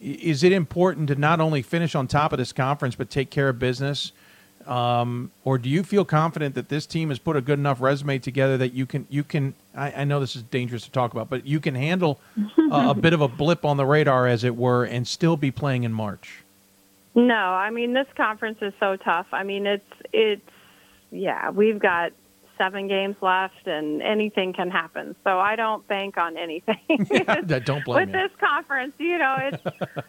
is 0.00 0.42
it 0.42 0.52
important 0.52 1.08
to 1.08 1.14
not 1.14 1.40
only 1.40 1.62
finish 1.62 1.94
on 1.94 2.08
top 2.08 2.32
of 2.32 2.38
this 2.38 2.52
conference, 2.52 2.96
but 2.96 3.08
take 3.08 3.30
care 3.30 3.48
of 3.48 3.58
business? 3.58 4.12
Um, 4.66 5.30
or 5.44 5.56
do 5.58 5.68
you 5.68 5.82
feel 5.82 6.04
confident 6.04 6.54
that 6.54 6.68
this 6.68 6.84
team 6.86 7.08
has 7.08 7.18
put 7.18 7.36
a 7.36 7.40
good 7.40 7.58
enough 7.58 7.80
resume 7.80 8.18
together 8.18 8.58
that 8.58 8.74
you 8.74 8.84
can 8.84 9.06
you 9.08 9.24
can 9.24 9.54
I, 9.74 9.92
I 9.92 10.04
know 10.04 10.20
this 10.20 10.36
is 10.36 10.42
dangerous 10.42 10.84
to 10.84 10.90
talk 10.90 11.12
about, 11.12 11.30
but 11.30 11.46
you 11.46 11.60
can 11.60 11.74
handle 11.74 12.20
a, 12.70 12.90
a 12.90 12.94
bit 12.94 13.12
of 13.12 13.20
a 13.20 13.28
blip 13.28 13.64
on 13.64 13.76
the 13.78 13.86
radar, 13.86 14.26
as 14.26 14.44
it 14.44 14.56
were, 14.56 14.84
and 14.84 15.08
still 15.08 15.36
be 15.36 15.50
playing 15.50 15.84
in 15.84 15.92
March. 15.92 16.42
No, 17.14 17.34
I 17.34 17.70
mean 17.70 17.94
this 17.94 18.06
conference 18.16 18.58
is 18.60 18.74
so 18.78 18.96
tough. 18.96 19.26
I 19.32 19.44
mean 19.44 19.66
it's 19.66 19.92
it's 20.12 20.42
yeah, 21.10 21.50
we've 21.50 21.78
got 21.78 22.12
seven 22.60 22.88
games 22.88 23.16
left 23.22 23.66
and 23.66 24.02
anything 24.02 24.52
can 24.52 24.70
happen. 24.70 25.16
So 25.24 25.38
I 25.38 25.56
don't 25.56 25.86
bank 25.88 26.18
on 26.18 26.36
anything. 26.36 26.76
Don't 27.64 27.84
blame 27.84 28.10
With 28.10 28.12
this 28.12 28.30
conference, 28.38 28.92
you 28.98 29.16
know, 29.16 29.36
it's 29.38 29.62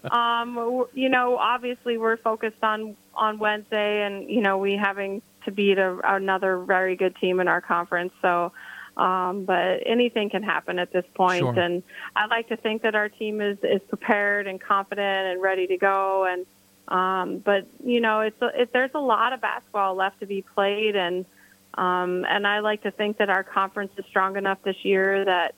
um 0.11 0.85
you 0.93 1.09
know, 1.09 1.37
obviously 1.37 1.97
we're 1.97 2.17
focused 2.17 2.61
on 2.61 2.97
on 3.15 3.39
Wednesday 3.39 4.05
and 4.05 4.29
you 4.29 4.41
know, 4.41 4.57
we 4.57 4.73
having 4.73 5.21
to 5.45 5.51
beat 5.51 5.77
a, 5.77 5.97
another 6.03 6.59
very 6.59 6.95
good 6.95 7.15
team 7.15 7.39
in 7.39 7.47
our 7.47 7.61
conference. 7.61 8.11
So 8.21 8.51
um, 8.97 9.45
but 9.45 9.79
anything 9.85 10.29
can 10.29 10.43
happen 10.43 10.77
at 10.77 10.91
this 10.91 11.05
point. 11.15 11.39
Sure. 11.39 11.57
and 11.57 11.81
I 12.17 12.25
like 12.25 12.49
to 12.49 12.57
think 12.57 12.81
that 12.81 12.95
our 12.95 13.07
team 13.07 13.39
is 13.39 13.57
is 13.63 13.81
prepared 13.87 14.47
and 14.47 14.59
confident 14.59 15.27
and 15.27 15.41
ready 15.41 15.67
to 15.67 15.77
go 15.77 16.25
and 16.25 16.45
um, 16.91 17.37
but 17.39 17.67
you 17.83 18.01
know, 18.01 18.19
it's 18.19 18.41
a, 18.41 18.63
it, 18.63 18.73
there's 18.73 18.91
a 18.93 18.99
lot 18.99 19.31
of 19.31 19.39
basketball 19.39 19.95
left 19.95 20.19
to 20.19 20.25
be 20.25 20.41
played, 20.41 20.95
and 20.95 21.25
um, 21.75 22.25
and 22.27 22.45
I 22.45 22.59
like 22.59 22.83
to 22.83 22.91
think 22.91 23.17
that 23.17 23.29
our 23.29 23.43
conference 23.43 23.91
is 23.97 24.05
strong 24.09 24.35
enough 24.35 24.59
this 24.63 24.83
year 24.83 25.25
that 25.25 25.55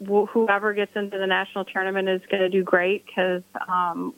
wh- 0.00 0.26
whoever 0.30 0.72
gets 0.74 0.94
into 0.94 1.18
the 1.18 1.26
national 1.26 1.64
tournament 1.64 2.08
is 2.08 2.22
going 2.30 2.42
to 2.42 2.48
do 2.48 2.62
great 2.62 3.04
because 3.06 3.42
um, 3.68 4.14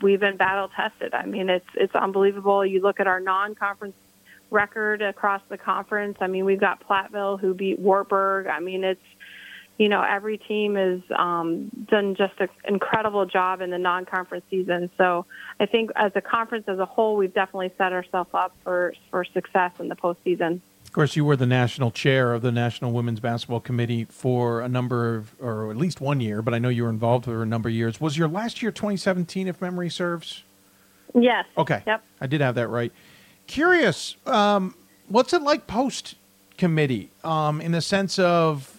we've 0.00 0.20
been 0.20 0.36
battle 0.36 0.68
tested. 0.68 1.14
I 1.14 1.26
mean, 1.26 1.48
it's 1.50 1.66
it's 1.74 1.94
unbelievable. 1.94 2.64
You 2.64 2.80
look 2.80 3.00
at 3.00 3.06
our 3.06 3.20
non-conference 3.20 3.96
record 4.50 5.02
across 5.02 5.42
the 5.48 5.58
conference. 5.58 6.18
I 6.20 6.26
mean, 6.26 6.44
we've 6.44 6.60
got 6.60 6.86
Platteville 6.86 7.40
who 7.40 7.54
beat 7.54 7.78
Wartburg. 7.78 8.46
I 8.46 8.60
mean, 8.60 8.84
it's 8.84 9.00
you 9.78 9.88
know, 9.88 10.02
every 10.02 10.38
team 10.38 10.76
has 10.76 11.00
um, 11.18 11.68
done 11.88 12.14
just 12.14 12.34
an 12.38 12.48
incredible 12.68 13.26
job 13.26 13.60
in 13.62 13.70
the 13.70 13.78
non-conference 13.78 14.44
season. 14.50 14.90
So 14.98 15.26
I 15.58 15.66
think 15.66 15.90
as 15.96 16.12
a 16.14 16.20
conference 16.20 16.66
as 16.68 16.78
a 16.78 16.84
whole, 16.84 17.16
we've 17.16 17.34
definitely 17.34 17.72
set 17.78 17.92
ourselves 17.92 18.30
up 18.34 18.54
for 18.62 18.94
for 19.10 19.24
success 19.24 19.72
in 19.80 19.88
the 19.88 19.96
postseason. 19.96 20.60
Of 20.92 20.94
course, 20.94 21.16
you 21.16 21.24
were 21.24 21.36
the 21.36 21.46
national 21.46 21.90
chair 21.90 22.34
of 22.34 22.42
the 22.42 22.52
National 22.52 22.92
Women's 22.92 23.18
Basketball 23.18 23.60
Committee 23.60 24.04
for 24.10 24.60
a 24.60 24.68
number 24.68 25.16
of, 25.16 25.34
or 25.40 25.70
at 25.70 25.78
least 25.78 26.02
one 26.02 26.20
year, 26.20 26.42
but 26.42 26.52
I 26.52 26.58
know 26.58 26.68
you 26.68 26.82
were 26.82 26.90
involved 26.90 27.24
for 27.24 27.42
a 27.42 27.46
number 27.46 27.70
of 27.70 27.74
years. 27.74 27.98
Was 27.98 28.18
your 28.18 28.28
last 28.28 28.60
year 28.60 28.70
2017, 28.70 29.48
if 29.48 29.58
memory 29.62 29.88
serves? 29.88 30.42
Yes. 31.14 31.46
Okay. 31.56 31.82
Yep. 31.86 32.04
I 32.20 32.26
did 32.26 32.42
have 32.42 32.56
that 32.56 32.68
right. 32.68 32.92
Curious, 33.46 34.16
um, 34.26 34.74
what's 35.08 35.32
it 35.32 35.40
like 35.40 35.66
post 35.66 36.16
committee 36.58 37.08
um, 37.24 37.62
in 37.62 37.72
the 37.72 37.80
sense 37.80 38.18
of 38.18 38.78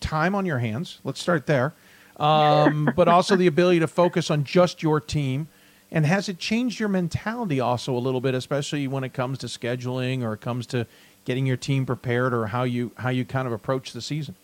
time 0.00 0.34
on 0.34 0.46
your 0.46 0.60
hands? 0.60 0.98
Let's 1.04 1.20
start 1.20 1.46
there. 1.46 1.74
Um, 2.16 2.88
but 2.96 3.06
also 3.06 3.36
the 3.36 3.48
ability 3.48 3.80
to 3.80 3.86
focus 3.86 4.30
on 4.30 4.44
just 4.44 4.82
your 4.82 4.98
team. 4.98 5.48
And 5.92 6.06
has 6.06 6.28
it 6.28 6.38
changed 6.38 6.80
your 6.80 6.88
mentality 6.88 7.60
also 7.60 7.94
a 7.94 8.00
little 8.00 8.22
bit, 8.22 8.34
especially 8.34 8.88
when 8.88 9.04
it 9.04 9.12
comes 9.12 9.38
to 9.38 9.46
scheduling 9.46 10.22
or 10.22 10.32
it 10.32 10.40
comes 10.40 10.66
to 10.68 10.86
getting 11.26 11.44
your 11.44 11.58
team 11.58 11.84
prepared 11.84 12.32
or 12.32 12.46
how 12.46 12.62
you 12.64 12.92
how 12.96 13.10
you 13.10 13.26
kind 13.26 13.46
of 13.46 13.52
approach 13.52 13.92
the 13.92 14.00
season? 14.00 14.34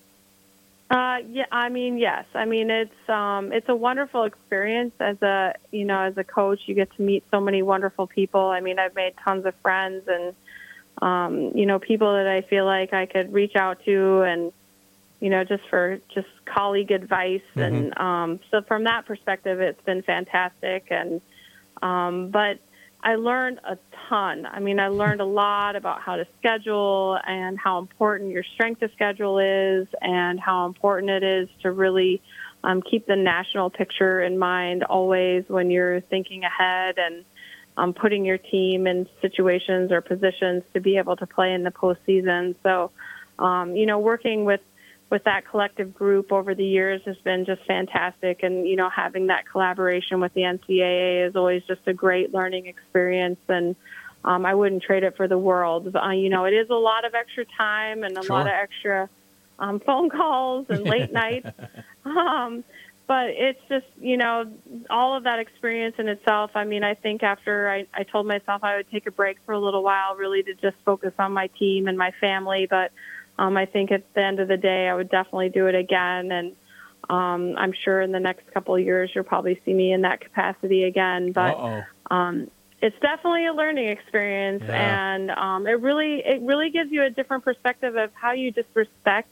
Uh, 0.91 1.19
yeah, 1.29 1.47
I 1.51 1.71
mean, 1.71 1.99
yes. 1.99 2.27
I 2.35 2.45
mean, 2.45 2.71
it's 2.71 3.09
um, 3.09 3.51
it's 3.53 3.69
a 3.69 3.75
wonderful 3.75 4.25
experience 4.25 4.93
as 5.01 5.21
a 5.23 5.55
you 5.71 5.87
know 5.87 6.01
as 6.01 6.19
a 6.19 6.25
coach. 6.25 6.61
You 6.67 6.75
get 6.75 6.95
to 6.97 7.03
meet 7.03 7.25
so 7.31 7.41
many 7.41 7.63
wonderful 7.63 8.07
people. 8.07 8.45
I 8.45 8.61
mean, 8.61 8.79
I've 8.79 8.95
made 8.95 9.15
tons 9.25 9.47
of 9.47 9.55
friends 9.57 10.07
and 10.07 10.35
um, 11.01 11.57
you 11.57 11.65
know 11.65 11.79
people 11.79 12.13
that 12.13 12.27
I 12.27 12.43
feel 12.43 12.67
like 12.67 12.93
I 12.93 13.07
could 13.07 13.33
reach 13.33 13.57
out 13.57 13.83
to 13.87 14.21
and 14.23 14.53
you 15.21 15.31
know, 15.31 15.45
just 15.45 15.65
for 15.69 15.99
just 16.15 16.29
colleague 16.45 16.91
advice. 16.93 17.43
And 17.57 17.99
um, 17.99 18.39
so 18.51 18.63
from 18.63 18.85
that 18.85 19.05
perspective, 19.07 19.61
it's 19.61 19.83
been 19.83 20.03
fantastic. 20.03 20.87
And 20.91 21.21
um, 21.83 22.31
but 22.31 22.59
I 23.03 23.15
learned 23.15 23.61
a 23.65 23.79
ton. 24.09 24.47
I 24.47 24.59
mean, 24.59 24.81
I 24.81 24.89
learned 24.89 25.21
a 25.21 25.25
lot 25.25 25.77
about 25.77 26.01
how 26.01 26.17
to 26.17 26.27
schedule 26.39 27.19
and 27.27 27.59
how 27.59 27.79
important 27.79 28.31
your 28.31 28.43
strength 28.55 28.83
of 28.83 28.91
schedule 28.93 29.39
is, 29.39 29.87
and 30.01 30.41
how 30.41 30.67
important 30.67 31.11
it 31.11 31.23
is 31.23 31.49
to 31.63 31.71
really 31.71 32.21
um, 32.65 32.83
keep 32.83 33.07
the 33.07 33.17
national 33.17 33.71
picture 33.71 34.21
in 34.23 34.39
mind 34.39 34.83
always 34.83 35.45
when 35.49 35.71
you're 35.71 36.01
thinking 36.01 36.43
ahead 36.45 36.99
and 36.99 37.25
um, 37.77 37.95
putting 37.95 38.25
your 38.25 38.39
team 38.39 38.87
in 38.89 39.07
situations 39.23 39.93
or 39.93 40.01
positions 40.01 40.65
to 40.75 40.81
be 40.81 40.97
able 40.99 41.17
to 41.17 41.27
play 41.27 41.53
in 41.55 41.63
the 41.63 41.71
postseason. 41.71 42.57
So, 42.65 42.91
um, 43.39 43.77
you 43.77 43.87
know, 43.87 44.01
working 44.01 44.45
with 44.45 44.61
with 45.11 45.25
that 45.25 45.49
collective 45.49 45.95
group 45.95 46.33
over 46.33 46.55
the 46.55 46.65
years 46.65 47.01
has 47.07 47.17
been 47.19 47.47
just 47.47 47.65
fantastic. 47.67 48.43
And, 48.43 48.67
you 48.67 48.77
know, 48.77 48.91
having 48.91 49.29
that 49.29 49.49
collaboration 49.51 50.21
with 50.21 50.35
the 50.35 50.43
NCAA 50.43 51.29
is 51.29 51.37
always 51.37 51.63
just 51.67 51.81
a 51.87 51.95
great 51.95 52.35
learning 52.35 52.67
experience. 52.67 53.41
And 53.49 53.75
um, 54.25 54.45
I 54.45 54.55
wouldn't 54.55 54.83
trade 54.83 55.05
it 55.05 55.17
for 55.17 55.27
the 55.27 55.39
world. 55.39 55.95
Uh, 55.97 56.11
you 56.11 56.29
know, 56.29 56.45
it 56.45 56.53
is 56.53 56.69
a 56.69 56.75
lot 56.75 57.05
of 57.07 57.15
extra 57.15 57.45
time 57.57 58.05
and 58.05 58.19
a 58.19 58.23
Sure. 58.23 58.37
lot 58.37 58.47
of 58.47 58.53
extra 58.53 59.09
um, 59.59 59.81
phone 59.81 60.11
calls 60.11 60.67
and 60.69 60.85
late 60.89 61.13
nights. 61.13 61.49
Um, 62.05 62.65
but 63.07 63.31
it's 63.31 63.61
just, 63.71 63.87
you 63.99 64.19
know, 64.19 64.53
all 64.91 65.17
of 65.17 65.25
that 65.25 65.39
experience 65.39 65.95
in 65.99 66.09
itself. 66.09 66.51
I 66.55 66.65
mean, 66.65 66.85
I 66.85 66.93
think 66.93 67.23
after 67.23 67.71
I, 67.71 67.87
I 67.95 68.03
told 68.03 68.27
myself 68.27 68.63
I 68.63 68.77
would 68.77 68.91
take 68.91 69.07
a 69.07 69.11
break 69.11 69.39
for 69.47 69.53
a 69.53 69.59
little 69.59 69.83
while, 69.83 70.15
really 70.17 70.43
to 70.43 70.53
just 70.53 70.77
focus 70.85 71.15
on 71.19 71.33
my 71.33 71.47
team 71.59 71.89
and 71.89 71.97
my 71.97 72.13
family. 72.21 72.67
But 72.69 72.93
um, 73.39 73.57
I 73.57 73.67
think 73.67 73.93
at 73.93 74.03
the 74.15 74.23
end 74.23 74.41
of 74.41 74.49
the 74.49 74.57
day, 74.57 74.89
I 74.89 74.95
would 74.95 75.11
definitely 75.11 75.51
do 75.51 75.67
it 75.67 75.75
again. 75.75 76.33
And 76.33 76.53
um, 77.09 77.55
I'm 77.57 77.73
sure 77.73 78.03
in 78.03 78.13
the 78.13 78.21
next 78.21 78.53
couple 78.53 78.75
of 78.75 78.83
years, 78.83 79.11
you'll 79.15 79.25
probably 79.25 79.61
see 79.65 79.73
me 79.73 79.93
in 79.93 80.03
that 80.03 80.21
capacity 80.21 80.85
again. 80.85 81.33
But 81.33 81.87
um, 82.11 82.51
it's 82.83 82.99
definitely 83.01 83.47
a 83.47 83.53
learning 83.53 83.89
experience, 83.89 84.63
Yeah. 84.67 85.15
and 85.15 85.31
um, 85.31 85.67
it 85.67 85.81
really 85.81 86.23
it 86.25 86.43
really 86.43 86.71
gives 86.71 86.91
you 86.91 87.03
a 87.05 87.11
different 87.11 87.45
perspective 87.45 87.97
of 87.97 88.11
how 88.15 88.33
you 88.33 88.51
just 88.51 88.69
respect 88.75 89.29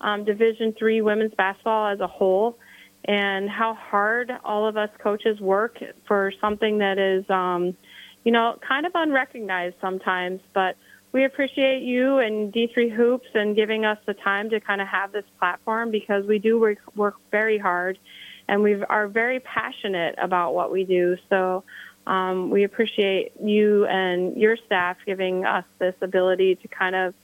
um, 0.00 0.24
Division 0.24 0.74
three 0.78 1.00
women's 1.00 1.34
basketball 1.34 1.88
as 1.88 2.00
a 2.00 2.06
whole, 2.06 2.56
and 3.04 3.50
how 3.50 3.74
hard 3.74 4.30
all 4.44 4.66
of 4.66 4.76
us 4.76 4.90
coaches 4.98 5.40
work 5.40 5.82
for 6.06 6.32
something 6.40 6.78
that 6.78 6.98
is, 6.98 7.28
um, 7.30 7.76
you 8.24 8.32
know, 8.32 8.58
kind 8.66 8.84
of 8.86 8.92
unrecognized 8.94 9.76
sometimes, 9.80 10.40
but. 10.52 10.76
We 11.12 11.24
appreciate 11.24 11.82
you 11.82 12.18
and 12.18 12.52
D3 12.52 12.94
Hoops 12.94 13.28
and 13.34 13.56
giving 13.56 13.84
us 13.84 13.98
the 14.06 14.14
time 14.14 14.50
to 14.50 14.60
kind 14.60 14.80
of 14.80 14.88
have 14.88 15.10
this 15.10 15.24
platform 15.38 15.90
because 15.90 16.26
we 16.26 16.38
do 16.38 16.60
work, 16.60 16.78
work 16.94 17.14
very 17.30 17.58
hard 17.58 17.98
and 18.46 18.62
we 18.62 18.82
are 18.84 19.08
very 19.08 19.40
passionate 19.40 20.14
about 20.18 20.54
what 20.54 20.70
we 20.70 20.84
do. 20.84 21.16
So 21.28 21.64
um, 22.06 22.50
we 22.50 22.64
appreciate 22.64 23.32
you 23.42 23.86
and 23.86 24.36
your 24.36 24.56
staff 24.66 24.96
giving 25.06 25.44
us 25.44 25.64
this 25.78 25.94
ability 26.00 26.56
to 26.56 26.68
kind 26.68 26.94
of 26.94 27.14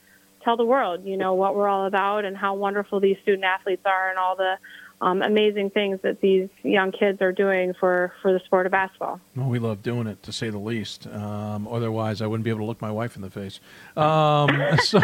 tell 0.43 0.57
the 0.57 0.65
world, 0.65 1.05
you 1.05 1.17
know, 1.17 1.35
what 1.35 1.57
we're 1.57 1.69
all 1.69 1.87
about 1.87 2.25
and 2.25 2.37
how 2.37 2.55
wonderful 2.55 3.01
these 3.01 3.17
student 3.23 3.45
athletes 3.45 3.83
are 3.87 4.11
and 4.11 4.19
all 4.19 4.37
the 4.37 4.57
um, 5.01 5.23
amazing 5.23 5.71
things 5.71 6.01
that 6.03 6.21
these 6.21 6.49
young 6.63 6.93
kids 6.93 7.21
are 7.21 7.33
doing 7.33 7.75
for, 7.75 8.13
for 8.23 8.33
the 8.33 8.41
sport 8.41 8.67
of 8.67 8.73
basketball. 8.73 9.21
Well, 9.37 9.49
we 9.49 9.59
love 9.59 9.83
doing 9.83 10.07
it, 10.07 10.23
to 10.23 10.33
say 10.33 10.51
the 10.51 10.59
least. 10.59 11.07
Um, 11.07 11.69
otherwise, 11.69 12.23
I 12.23 12.27
wouldn't 12.27 12.45
be 12.45 12.51
able 12.51 12.61
to 12.61 12.67
look 12.67 12.81
my 12.81 12.91
wife 12.91 13.17
in 13.17 13.23
the 13.23 13.31
face. 13.31 13.61
Um, 13.97 14.79
so, 14.83 15.01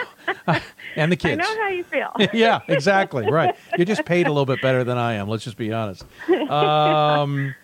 and 0.96 1.12
the 1.12 1.16
kids. 1.16 1.42
I 1.44 1.54
know 1.54 1.62
how 1.62 1.68
you 1.68 1.84
feel. 1.84 2.12
yeah, 2.32 2.60
exactly. 2.68 3.30
Right. 3.30 3.54
You're 3.76 3.84
just 3.84 4.04
paid 4.04 4.26
a 4.26 4.30
little 4.30 4.46
bit 4.46 4.62
better 4.62 4.84
than 4.84 4.96
I 4.96 5.14
am. 5.14 5.28
Let's 5.28 5.44
just 5.44 5.56
be 5.56 5.72
honest. 5.72 6.04
Um, 6.28 7.54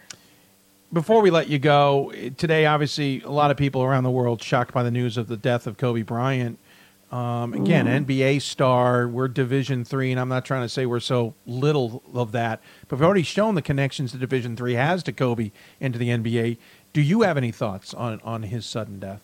before 0.92 1.20
we 1.20 1.30
let 1.30 1.48
you 1.48 1.58
go, 1.58 2.12
today, 2.36 2.66
obviously, 2.66 3.20
a 3.22 3.30
lot 3.30 3.50
of 3.50 3.56
people 3.56 3.82
around 3.82 4.04
the 4.04 4.10
world 4.10 4.42
shocked 4.42 4.72
by 4.72 4.82
the 4.82 4.90
news 4.90 5.16
of 5.16 5.28
the 5.28 5.36
death 5.36 5.66
of 5.66 5.76
Kobe 5.78 6.02
Bryant. 6.02 6.58
Um, 7.16 7.54
again, 7.54 7.86
Mhm. 7.86 8.06
NBA 8.06 8.38
star. 8.40 9.08
We're 9.08 9.28
Division 9.28 9.84
three, 9.84 10.10
and 10.10 10.20
I'm 10.20 10.28
not 10.28 10.44
trying 10.44 10.62
to 10.62 10.68
say 10.68 10.84
we're 10.84 11.00
so 11.00 11.32
little 11.46 12.02
of 12.14 12.32
that, 12.32 12.60
but 12.88 12.98
we've 12.98 13.04
already 13.06 13.22
shown 13.22 13.54
the 13.54 13.62
connections 13.62 14.12
that 14.12 14.18
Division 14.18 14.54
three 14.54 14.74
has 14.74 15.02
to 15.04 15.12
Kobe 15.12 15.50
into 15.80 15.98
the 15.98 16.10
NBA. 16.10 16.58
Do 16.92 17.00
you 17.00 17.22
have 17.22 17.38
any 17.38 17.50
thoughts 17.52 17.94
on 17.94 18.20
on 18.22 18.42
his 18.42 18.66
sudden 18.66 19.00
death? 19.00 19.22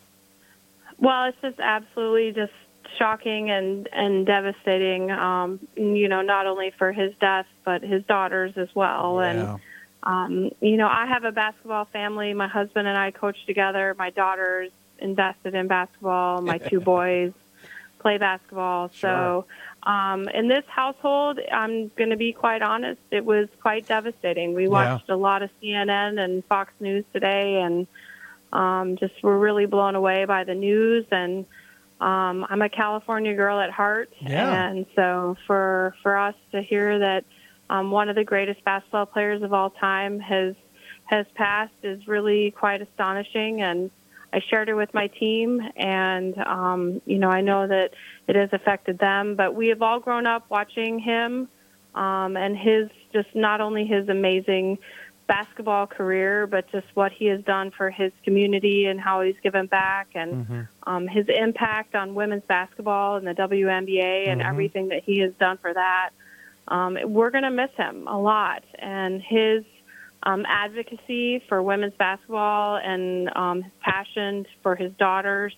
Well, 0.98 1.26
it's 1.26 1.36
just 1.42 1.60
absolutely 1.60 2.32
just 2.32 2.52
shocking 2.98 3.50
and 3.50 3.86
and 3.92 4.24
devastating. 4.24 5.10
Um, 5.10 5.60
you 5.76 6.08
know, 6.08 6.22
not 6.22 6.46
only 6.46 6.70
for 6.70 6.92
his 6.92 7.12
death, 7.20 7.46
but 7.64 7.82
his 7.82 8.02
daughters 8.04 8.56
as 8.56 8.74
well. 8.74 9.18
Yeah. 9.20 9.28
And 9.30 9.60
um, 10.04 10.50
you 10.62 10.78
know, 10.78 10.88
I 10.88 11.04
have 11.06 11.24
a 11.24 11.32
basketball 11.32 11.84
family. 11.86 12.32
My 12.32 12.48
husband 12.48 12.88
and 12.88 12.96
I 12.96 13.10
coach 13.10 13.44
together. 13.44 13.94
My 13.98 14.08
daughters 14.08 14.70
invested 14.98 15.54
in 15.54 15.66
basketball. 15.66 16.40
My 16.40 16.56
two 16.56 16.80
boys 16.94 17.32
play 18.02 18.18
basketball. 18.18 18.90
So, 19.00 19.46
um, 19.84 20.28
in 20.28 20.48
this 20.48 20.64
household, 20.68 21.38
I'm 21.52 21.90
going 21.96 22.10
to 22.10 22.16
be 22.16 22.32
quite 22.32 22.62
honest. 22.62 23.00
It 23.10 23.24
was 23.24 23.48
quite 23.60 23.86
devastating. 23.88 24.54
We 24.54 24.64
Yeah. 24.64 24.68
watched 24.68 25.08
a 25.08 25.16
lot 25.16 25.42
of 25.42 25.50
CNN 25.62 26.18
and 26.22 26.44
Fox 26.46 26.72
News 26.80 27.04
today, 27.12 27.60
and 27.62 27.86
um, 28.52 28.96
just 28.96 29.14
were 29.22 29.38
really 29.38 29.66
blown 29.66 29.94
away 29.94 30.24
by 30.26 30.44
the 30.44 30.54
news. 30.54 31.06
And 31.10 31.46
um, 32.00 32.44
I'm 32.50 32.60
a 32.62 32.68
California 32.68 33.34
girl 33.34 33.58
at 33.60 33.70
heart, 33.70 34.10
Yeah. 34.20 34.52
and 34.70 34.86
so 34.96 35.36
for 35.46 35.94
for 36.02 36.16
us 36.16 36.34
to 36.52 36.60
hear 36.60 36.98
that 36.98 37.24
um, 37.70 37.90
one 37.90 38.08
of 38.08 38.16
the 38.16 38.24
greatest 38.24 38.62
basketball 38.64 39.06
players 39.06 39.42
of 39.42 39.52
all 39.52 39.70
time 39.70 40.20
has 40.20 40.54
has 41.06 41.26
passed 41.34 41.72
is 41.82 42.06
really 42.08 42.50
quite 42.50 42.82
astonishing. 42.82 43.62
And 43.62 43.90
I 44.32 44.40
shared 44.40 44.68
it 44.68 44.74
with 44.74 44.92
my 44.94 45.08
team, 45.08 45.60
and 45.76 46.36
um, 46.38 47.02
you 47.04 47.18
know 47.18 47.28
I 47.28 47.40
know 47.42 47.66
that 47.66 47.90
it 48.28 48.36
has 48.36 48.50
affected 48.52 48.98
them. 48.98 49.36
But 49.36 49.54
we 49.54 49.68
have 49.68 49.82
all 49.82 50.00
grown 50.00 50.26
up 50.26 50.46
watching 50.48 50.98
him 50.98 51.48
um, 51.94 52.36
and 52.36 52.56
his 52.56 52.88
just 53.12 53.28
not 53.34 53.60
only 53.60 53.84
his 53.84 54.08
amazing 54.08 54.78
basketball 55.26 55.86
career, 55.86 56.46
but 56.46 56.70
just 56.72 56.86
what 56.94 57.12
he 57.12 57.26
has 57.26 57.42
done 57.44 57.70
for 57.70 57.90
his 57.90 58.12
community 58.24 58.86
and 58.86 59.00
how 59.00 59.22
he's 59.22 59.36
given 59.42 59.66
back 59.66 60.08
and 60.14 60.68
um, 60.84 61.06
his 61.06 61.26
impact 61.28 61.94
on 61.94 62.14
women's 62.14 62.42
basketball 62.44 63.16
and 63.16 63.26
the 63.26 63.34
WNBA 63.34 64.28
and 64.28 64.40
Mhm. 64.40 64.48
everything 64.48 64.88
that 64.88 65.04
he 65.04 65.18
has 65.20 65.32
done 65.34 65.58
for 65.58 65.72
that. 65.72 66.10
Um, 66.68 66.98
we're 67.04 67.30
going 67.30 67.44
to 67.44 67.50
miss 67.50 67.70
him 67.76 68.06
a 68.08 68.18
lot, 68.18 68.64
and 68.78 69.22
his 69.22 69.64
um, 70.22 70.44
advocacy 70.48 71.42
for 71.48 71.62
women's 71.62 71.94
basketball 71.94 72.76
and 72.76 73.30
um, 73.34 73.62
his 73.62 73.72
passion 73.80 74.46
for 74.62 74.76
his 74.76 74.92
daughters 74.98 75.54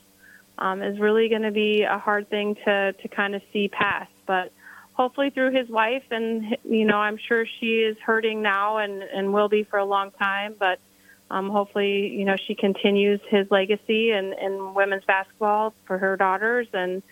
um, 0.59 0.83
is 0.83 0.99
really 0.99 1.29
going 1.29 1.43
to 1.43 1.51
be 1.51 1.83
a 1.83 1.99
hard 1.99 2.29
thing 2.31 2.55
to 2.65 2.93
to 2.93 3.09
kind 3.09 3.35
of 3.35 3.43
see 3.53 3.69
pass. 3.69 4.09
But 4.27 4.53
hopefully, 4.93 5.31
through 5.31 5.53
his 5.53 5.69
wife, 5.69 6.05
and 6.11 6.57
you 6.65 6.85
know, 6.85 6.97
I'm 6.97 7.19
sure 7.19 7.45
she 7.61 7.81
is 7.81 7.97
hurting 8.05 8.43
now 8.43 8.79
and 8.79 9.03
and 9.03 9.33
will 9.33 9.49
be 9.49 9.65
for 9.65 9.79
a 9.79 9.85
long 9.85 10.11
time. 10.12 10.55
But 10.59 10.79
um, 11.31 11.51
hopefully, 11.51 12.09
you 12.09 12.25
know, 12.25 12.37
she 12.47 12.55
continues 12.55 13.21
his 13.29 13.51
legacy 13.51 14.12
in, 14.12 14.35
in 14.41 14.75
women's 14.75 15.05
basketball 15.05 15.75
for 15.87 15.99
her 15.99 16.17
daughters, 16.17 16.69
and 16.73 17.03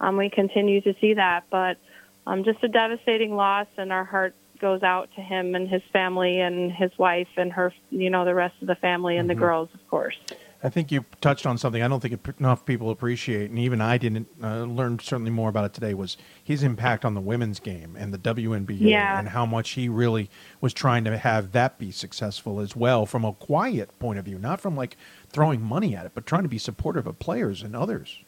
um, 0.00 0.16
we 0.16 0.28
continue 0.28 0.80
to 0.82 0.94
see 1.00 1.14
that. 1.14 1.44
But 1.50 1.78
um, 2.26 2.44
just 2.44 2.62
a 2.62 2.68
devastating 2.68 3.34
loss, 3.34 3.68
and 3.78 3.92
our 3.92 4.04
heart 4.04 4.34
goes 4.60 4.82
out 4.82 5.08
to 5.16 5.20
him 5.22 5.54
and 5.54 5.68
his 5.68 5.82
family 5.92 6.40
and 6.40 6.70
his 6.72 6.90
wife 6.98 7.28
and 7.36 7.52
her, 7.52 7.72
you 7.90 8.10
know, 8.10 8.24
the 8.24 8.34
rest 8.34 8.54
of 8.60 8.66
the 8.68 8.74
family 8.76 9.16
and 9.16 9.26
Mhm. 9.26 9.34
the 9.34 9.40
girls, 9.40 9.68
of 9.74 9.86
course. 9.88 10.16
I 10.62 10.68
think 10.68 10.92
you 10.92 11.06
touched 11.22 11.46
on 11.46 11.56
something 11.56 11.82
I 11.82 11.88
don't 11.88 12.00
think 12.00 12.20
enough 12.38 12.66
people 12.66 12.90
appreciate, 12.90 13.48
and 13.48 13.58
even 13.58 13.80
I 13.80 13.96
didn't 13.96 14.28
uh, 14.42 14.64
learn 14.64 14.98
certainly 14.98 15.30
more 15.30 15.48
about 15.48 15.64
it 15.64 15.72
today. 15.72 15.94
Was 15.94 16.18
his 16.44 16.62
impact 16.62 17.06
on 17.06 17.14
the 17.14 17.20
women's 17.22 17.60
game 17.60 17.96
and 17.98 18.12
the 18.12 18.18
WNBA, 18.18 18.90
Yeah. 18.90 19.18
and 19.18 19.30
how 19.30 19.46
much 19.46 19.70
he 19.70 19.88
really 19.88 20.28
was 20.60 20.74
trying 20.74 21.04
to 21.04 21.16
have 21.16 21.52
that 21.52 21.78
be 21.78 21.90
successful 21.90 22.60
as 22.60 22.76
well, 22.76 23.06
from 23.06 23.24
a 23.24 23.32
quiet 23.32 23.98
point 23.98 24.18
of 24.18 24.26
view, 24.26 24.38
not 24.38 24.60
from 24.60 24.76
like 24.76 24.98
throwing 25.30 25.62
money 25.62 25.96
at 25.96 26.04
it, 26.04 26.12
but 26.14 26.26
trying 26.26 26.42
to 26.42 26.48
be 26.50 26.58
supportive 26.58 27.06
of 27.06 27.18
players 27.18 27.62
and 27.62 27.74
others. 27.74 28.18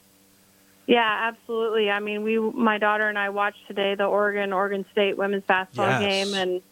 Yeah, 0.93 1.33
absolutely. 1.33 1.89
I 1.89 2.01
mean, 2.01 2.23
we, 2.23 2.39
my 2.39 2.77
daughter 2.77 3.09
and 3.09 3.19
I 3.19 3.31
watched 3.31 3.67
today 3.67 3.95
the 3.95 4.05
Oregon 4.05 4.53
Oregon 4.53 4.85
State 4.93 5.17
women's 5.17 5.43
basketball 5.45 5.89
Yes. 5.89 6.01
game, 6.01 6.35
and 6.35 6.63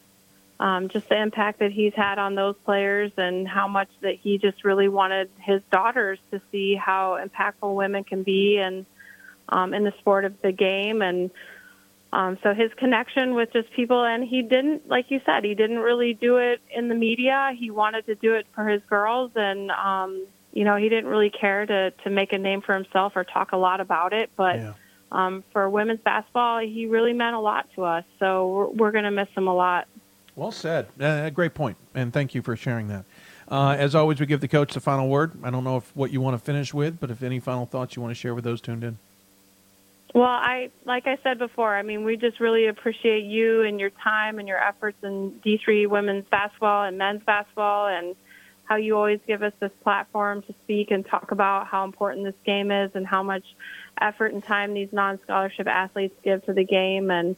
um, 0.60 0.88
just 0.90 1.08
the 1.08 1.18
impact 1.18 1.60
that 1.60 1.72
he's 1.72 1.94
had 1.94 2.18
on 2.18 2.34
those 2.34 2.54
players, 2.66 3.12
and 3.16 3.48
how 3.48 3.66
much 3.66 3.88
that 4.02 4.16
he 4.16 4.36
just 4.36 4.62
really 4.62 4.88
wanted 4.88 5.30
his 5.38 5.62
daughters 5.72 6.18
to 6.32 6.42
see 6.52 6.74
how 6.74 7.18
impactful 7.18 7.74
women 7.74 8.04
can 8.04 8.22
be, 8.22 8.58
and 8.58 8.84
um, 9.48 9.72
in 9.72 9.84
the 9.84 9.92
sport 10.00 10.26
of 10.26 10.34
the 10.42 10.52
game, 10.52 11.00
and 11.00 11.30
um, 12.12 12.36
so 12.42 12.52
his 12.52 12.70
connection 12.76 13.32
with 13.32 13.50
just 13.54 13.72
people, 13.72 14.04
and 14.04 14.22
he 14.22 14.42
didn't, 14.42 14.86
like 14.86 15.10
you 15.10 15.22
said, 15.24 15.44
he 15.44 15.54
didn't 15.54 15.78
really 15.78 16.12
do 16.12 16.36
it 16.36 16.60
in 16.76 16.88
the 16.88 16.94
media. 16.94 17.52
He 17.58 17.70
wanted 17.70 18.04
to 18.04 18.16
do 18.16 18.34
it 18.34 18.46
for 18.54 18.68
his 18.68 18.82
girls, 18.86 19.30
and 19.34 19.70
um, 19.70 20.26
you 20.52 20.64
know, 20.64 20.76
he 20.76 20.88
didn't 20.88 21.08
really 21.08 21.30
care 21.30 21.66
to 21.66 21.90
to 21.90 22.10
make 22.10 22.32
a 22.32 22.38
name 22.38 22.60
for 22.60 22.74
himself 22.74 23.12
or 23.16 23.24
talk 23.24 23.52
a 23.52 23.56
lot 23.56 23.80
about 23.80 24.12
it. 24.12 24.30
But 24.36 24.74
um, 25.12 25.44
for 25.52 25.68
women's 25.68 26.00
basketball, 26.00 26.60
he 26.60 26.86
really 26.86 27.12
meant 27.12 27.34
a 27.36 27.40
lot 27.40 27.68
to 27.74 27.84
us. 27.84 28.04
So 28.18 28.48
we're, 28.48 28.68
we're 28.68 28.90
going 28.92 29.04
to 29.04 29.10
miss 29.10 29.28
him 29.36 29.48
a 29.48 29.54
lot. 29.54 29.86
Well 30.36 30.52
said. 30.52 30.86
Uh, 31.00 31.28
great 31.30 31.54
point, 31.54 31.76
and 31.94 32.12
thank 32.12 32.34
you 32.34 32.42
for 32.42 32.56
sharing 32.56 32.88
that. 32.88 33.04
Uh, 33.48 33.74
as 33.76 33.94
always, 33.96 34.20
we 34.20 34.26
give 34.26 34.40
the 34.40 34.48
coach 34.48 34.74
the 34.74 34.80
final 34.80 35.08
word. 35.08 35.32
I 35.42 35.50
don't 35.50 35.64
know 35.64 35.76
if 35.76 35.94
what 35.96 36.12
you 36.12 36.20
want 36.20 36.34
to 36.34 36.38
finish 36.38 36.72
with, 36.72 37.00
but 37.00 37.10
if 37.10 37.22
any 37.22 37.40
final 37.40 37.66
thoughts 37.66 37.96
you 37.96 38.02
want 38.02 38.12
to 38.12 38.14
share 38.14 38.34
with 38.34 38.44
those 38.44 38.60
tuned 38.60 38.84
in. 38.84 38.98
Well, 40.14 40.24
I 40.24 40.70
like 40.84 41.06
I 41.06 41.18
said 41.22 41.38
before. 41.38 41.74
I 41.74 41.82
mean, 41.82 42.04
we 42.04 42.16
just 42.16 42.40
really 42.40 42.66
appreciate 42.66 43.24
you 43.24 43.62
and 43.62 43.78
your 43.78 43.90
time 43.90 44.38
and 44.38 44.46
your 44.46 44.58
efforts 44.58 44.98
in 45.02 45.40
D3 45.44 45.88
women's 45.88 46.26
basketball 46.26 46.84
and 46.84 46.98
men's 46.98 47.22
basketball, 47.24 47.88
and 47.88 48.16
how 48.70 48.76
you 48.76 48.96
always 48.96 49.18
give 49.26 49.42
us 49.42 49.52
this 49.58 49.72
platform 49.82 50.42
to 50.42 50.54
speak 50.62 50.92
and 50.92 51.04
talk 51.04 51.32
about 51.32 51.66
how 51.66 51.82
important 51.82 52.24
this 52.24 52.36
game 52.46 52.70
is 52.70 52.92
and 52.94 53.04
how 53.04 53.20
much 53.20 53.42
effort 54.00 54.32
and 54.32 54.44
time 54.44 54.74
these 54.74 54.88
non-scholarship 54.92 55.66
athletes 55.66 56.14
give 56.22 56.46
to 56.46 56.52
the 56.52 56.62
game. 56.62 57.10
And 57.10 57.34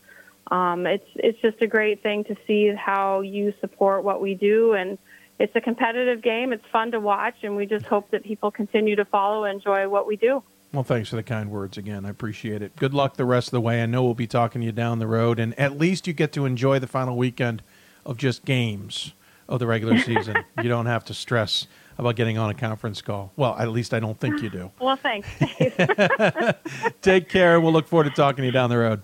um, 0.49 0.87
it's 0.87 1.09
it's 1.15 1.41
just 1.41 1.63
a 1.63 1.67
great 1.67 2.03
thing 2.03 2.25
to 2.25 2.37
see 2.47 2.71
how 2.77 3.23
you 3.23 3.55
support 3.63 4.05
what 4.05 4.21
we 4.21 4.35
do 4.35 4.75
and 4.75 4.99
it's 5.39 5.57
a 5.57 5.61
competitive 5.61 6.23
game. 6.23 6.53
It's 6.53 6.65
fun 6.71 6.93
to 6.93 7.01
watch, 7.01 7.35
and 7.43 7.57
we 7.57 7.67
just 7.67 7.87
hope 7.87 8.11
that 8.11 8.23
people 8.23 8.53
continue 8.53 8.95
to 8.95 9.05
follow 9.05 9.45
and 9.45 9.57
enjoy 9.57 9.89
what 9.89 10.07
we 10.07 10.15
do. 10.15 10.41
Well, 10.73 10.85
thanks 10.85 11.09
for 11.09 11.17
the 11.17 11.23
kind 11.25 11.51
words 11.51 11.77
again. 11.77 12.05
I 12.05 12.11
appreciate 12.11 12.63
it. 12.63 12.77
Good 12.77 12.95
luck 12.95 13.17
the 13.17 13.25
rest 13.25 13.49
of 13.49 13.53
the 13.53 13.61
way. 13.61 13.83
I 13.83 13.87
know 13.87 14.05
we'll 14.05 14.15
be 14.15 14.29
talking 14.29 14.61
to 14.61 14.67
you 14.67 14.73
down 14.73 15.01
the 15.01 15.09
road, 15.09 15.41
and 15.41 15.59
at 15.59 15.77
least 15.77 16.07
you 16.07 16.13
get 16.13 16.33
to 16.35 16.45
enjoy 16.45 16.79
the 16.79 16.87
final 16.87 17.17
weekend 17.17 17.63
of 18.07 18.19
just 18.19 18.45
games 18.45 19.15
of 19.49 19.59
the 19.59 19.67
regular 19.67 19.99
season. 19.99 20.37
you 20.63 20.69
don't 20.69 20.87
have 20.87 21.05
to 21.07 21.15
stress 21.15 21.67
about 21.99 22.17
getting 22.17 22.39
on 22.39 22.51
a 22.51 22.55
conference 22.55 23.03
call. 23.03 23.33
Well, 23.37 23.55
at 23.59 23.69
least 23.69 23.93
I 23.95 24.01
don't 24.01 24.19
think 24.19 24.43
you 24.43 24.51
do. 24.51 24.71
Well, 24.81 24.97
thanks. 24.97 25.29
Take 27.03 27.29
care. 27.29 27.61
We'll 27.61 27.73
look 27.73 27.87
forward 27.87 28.05
to 28.05 28.11
talking 28.11 28.43
to 28.43 28.47
you 28.47 28.53
down 28.53 28.71
the 28.71 28.79
road. 28.79 29.03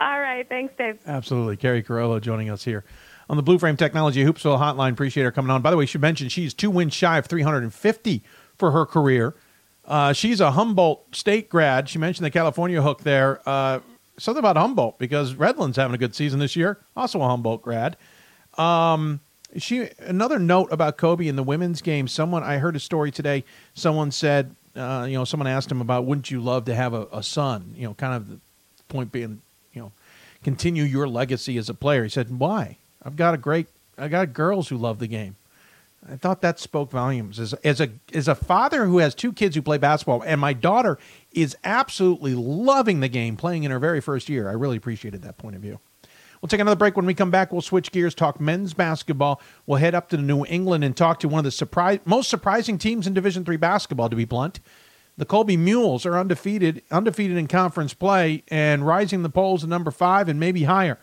All 0.00 0.20
right. 0.20 0.48
Thanks, 0.48 0.74
Dave. 0.76 0.98
Absolutely. 1.06 1.56
Keri 1.56 1.82
Carollo 1.82 2.20
joining 2.20 2.50
us 2.50 2.64
here 2.64 2.84
on 3.30 3.36
the 3.36 3.42
Blue 3.42 3.58
Frame 3.58 3.76
Technology 3.76 4.24
Hoopsville 4.24 4.58
Hotline. 4.58 4.92
Appreciate 4.92 5.24
her 5.24 5.32
coming 5.32 5.50
on. 5.50 5.62
By 5.62 5.70
the 5.70 5.76
way, 5.76 5.86
she 5.86 5.98
mentioned 5.98 6.32
she's 6.32 6.52
two 6.52 6.70
wins 6.70 6.92
shy 6.92 7.18
of 7.18 7.26
350 7.26 8.22
for 8.56 8.72
her 8.72 8.84
career. 8.84 9.34
Uh, 9.84 10.12
she's 10.12 10.40
a 10.40 10.52
Humboldt 10.52 11.14
State 11.14 11.48
grad. 11.48 11.88
She 11.88 11.98
mentioned 11.98 12.24
the 12.26 12.30
California 12.30 12.82
hook 12.82 13.02
there. 13.02 13.40
Uh, 13.48 13.80
something 14.18 14.38
about 14.38 14.56
Humboldt 14.56 14.98
because 14.98 15.34
Redlands 15.34 15.76
having 15.76 15.94
a 15.94 15.98
good 15.98 16.14
season 16.14 16.38
this 16.40 16.56
year. 16.56 16.78
Also 16.96 17.20
a 17.20 17.28
Humboldt 17.28 17.62
grad. 17.62 17.96
Um, 18.58 19.20
she 19.56 19.88
another 19.98 20.38
note 20.38 20.72
about 20.72 20.96
Kobe 20.96 21.26
in 21.26 21.36
the 21.36 21.42
women's 21.42 21.82
game. 21.82 22.08
Someone 22.08 22.42
I 22.42 22.58
heard 22.58 22.76
a 22.76 22.80
story 22.80 23.10
today. 23.10 23.44
Someone 23.74 24.10
said, 24.10 24.54
uh, 24.74 25.06
you 25.08 25.14
know, 25.14 25.24
someone 25.24 25.46
asked 25.46 25.70
him 25.70 25.80
about, 25.80 26.04
wouldn't 26.06 26.30
you 26.30 26.40
love 26.40 26.64
to 26.66 26.74
have 26.74 26.94
a, 26.94 27.06
a 27.12 27.22
son? 27.22 27.74
You 27.76 27.88
know, 27.88 27.94
kind 27.94 28.14
of 28.14 28.28
the 28.28 28.38
point 28.88 29.12
being, 29.12 29.42
you 29.72 29.82
know, 29.82 29.92
continue 30.42 30.84
your 30.84 31.08
legacy 31.08 31.58
as 31.58 31.68
a 31.68 31.74
player. 31.74 32.02
He 32.04 32.08
said, 32.08 32.38
why? 32.38 32.78
I've 33.04 33.16
got 33.16 33.34
a 33.34 33.38
great, 33.38 33.66
I 33.98 34.08
got 34.08 34.32
girls 34.32 34.68
who 34.68 34.76
love 34.76 34.98
the 34.98 35.06
game. 35.06 35.36
I 36.10 36.16
thought 36.16 36.40
that 36.40 36.58
spoke 36.58 36.90
volumes. 36.90 37.38
As, 37.38 37.52
as 37.62 37.80
a 37.80 37.90
as 38.12 38.26
a 38.26 38.34
father 38.34 38.86
who 38.86 38.98
has 38.98 39.14
two 39.14 39.32
kids 39.32 39.54
who 39.54 39.62
play 39.62 39.78
basketball, 39.78 40.22
and 40.22 40.40
my 40.40 40.52
daughter 40.52 40.98
is 41.30 41.56
absolutely 41.62 42.34
loving 42.34 42.98
the 42.98 43.08
game, 43.08 43.36
playing 43.36 43.62
in 43.62 43.70
her 43.70 43.78
very 43.78 44.00
first 44.00 44.28
year. 44.28 44.48
I 44.48 44.52
really 44.52 44.76
appreciated 44.76 45.22
that 45.22 45.38
point 45.38 45.54
of 45.54 45.62
view. 45.62 45.78
We'll 46.42 46.48
take 46.48 46.60
another 46.60 46.76
break. 46.76 46.96
When 46.96 47.06
we 47.06 47.14
come 47.14 47.30
back, 47.30 47.52
we'll 47.52 47.62
switch 47.62 47.92
gears, 47.92 48.16
talk 48.16 48.40
men's 48.40 48.74
basketball. 48.74 49.40
We'll 49.64 49.78
head 49.78 49.94
up 49.94 50.08
to 50.08 50.16
New 50.16 50.44
England 50.46 50.82
and 50.82 50.96
talk 50.96 51.20
to 51.20 51.28
one 51.28 51.38
of 51.38 51.44
the 51.44 51.52
surprise, 51.52 52.00
most 52.04 52.28
surprising 52.28 52.78
teams 52.78 53.06
in 53.06 53.14
Division 53.14 53.44
Three 53.44 53.56
basketball. 53.56 54.10
To 54.10 54.16
be 54.16 54.24
blunt, 54.24 54.58
the 55.16 55.24
Colby 55.24 55.56
Mules 55.56 56.04
are 56.04 56.18
undefeated, 56.18 56.82
undefeated 56.90 57.36
in 57.36 57.46
conference 57.46 57.94
play, 57.94 58.42
and 58.48 58.84
rising 58.84 59.22
the 59.22 59.30
polls 59.30 59.60
to 59.60 59.68
number 59.68 59.92
five 59.92 60.28
and 60.28 60.40
maybe 60.40 60.64
higher. 60.64 60.98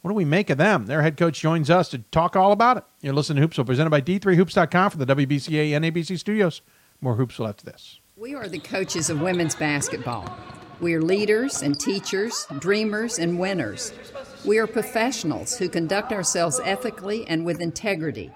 What 0.00 0.12
do 0.12 0.14
we 0.14 0.24
make 0.24 0.48
of 0.48 0.56
them? 0.56 0.86
Their 0.86 1.02
head 1.02 1.18
coach 1.18 1.40
joins 1.40 1.68
us 1.68 1.90
to 1.90 1.98
talk 1.98 2.34
all 2.34 2.52
about 2.52 2.78
it. 2.78 2.84
You're 3.02 3.12
listening 3.12 3.42
to 3.42 3.48
Hoopsville, 3.48 3.66
presented 3.66 3.90
by 3.90 4.00
D3Hoops.com 4.00 4.90
from 4.92 5.00
the 5.00 5.14
WBCA 5.14 5.76
and 5.76 5.84
NABC 5.84 6.18
studios. 6.18 6.62
More 7.02 7.16
Hoopsville 7.16 7.50
after 7.50 7.66
this. 7.66 8.00
We 8.16 8.34
are 8.34 8.48
the 8.48 8.60
coaches 8.60 9.10
of 9.10 9.20
women's 9.20 9.54
basketball. 9.54 10.24
We 10.80 10.94
are 10.94 11.02
leaders 11.02 11.60
and 11.60 11.78
teachers, 11.78 12.46
dreamers 12.58 13.18
and 13.18 13.38
winners. 13.38 13.92
We 14.46 14.56
are 14.56 14.66
professionals 14.66 15.58
who 15.58 15.68
conduct 15.68 16.10
ourselves 16.10 16.58
ethically 16.64 17.26
and 17.28 17.44
with 17.44 17.60
integrity. 17.60 18.32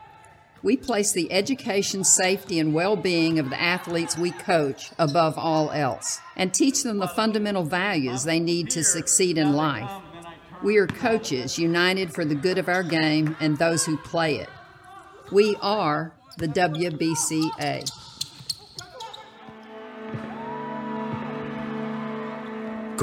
We 0.62 0.76
place 0.76 1.12
the 1.12 1.32
education, 1.32 2.04
safety, 2.04 2.58
and 2.58 2.74
well 2.74 2.96
being 2.96 3.38
of 3.38 3.48
the 3.48 3.60
athletes 3.60 4.18
we 4.18 4.30
coach 4.30 4.90
above 4.98 5.38
all 5.38 5.70
else 5.70 6.20
and 6.36 6.52
teach 6.52 6.82
them 6.82 6.98
the 6.98 7.08
fundamental 7.08 7.64
values 7.64 8.24
they 8.24 8.40
need 8.40 8.68
to 8.70 8.84
succeed 8.84 9.38
in 9.38 9.54
life. 9.54 9.90
We 10.62 10.76
are 10.76 10.86
coaches 10.86 11.58
united 11.58 12.12
for 12.12 12.26
the 12.26 12.34
good 12.34 12.58
of 12.58 12.68
our 12.68 12.82
game 12.82 13.36
and 13.40 13.56
those 13.56 13.86
who 13.86 13.96
play 13.96 14.36
it. 14.36 14.50
We 15.32 15.56
are 15.62 16.12
the 16.36 16.48
WBCA. 16.48 18.03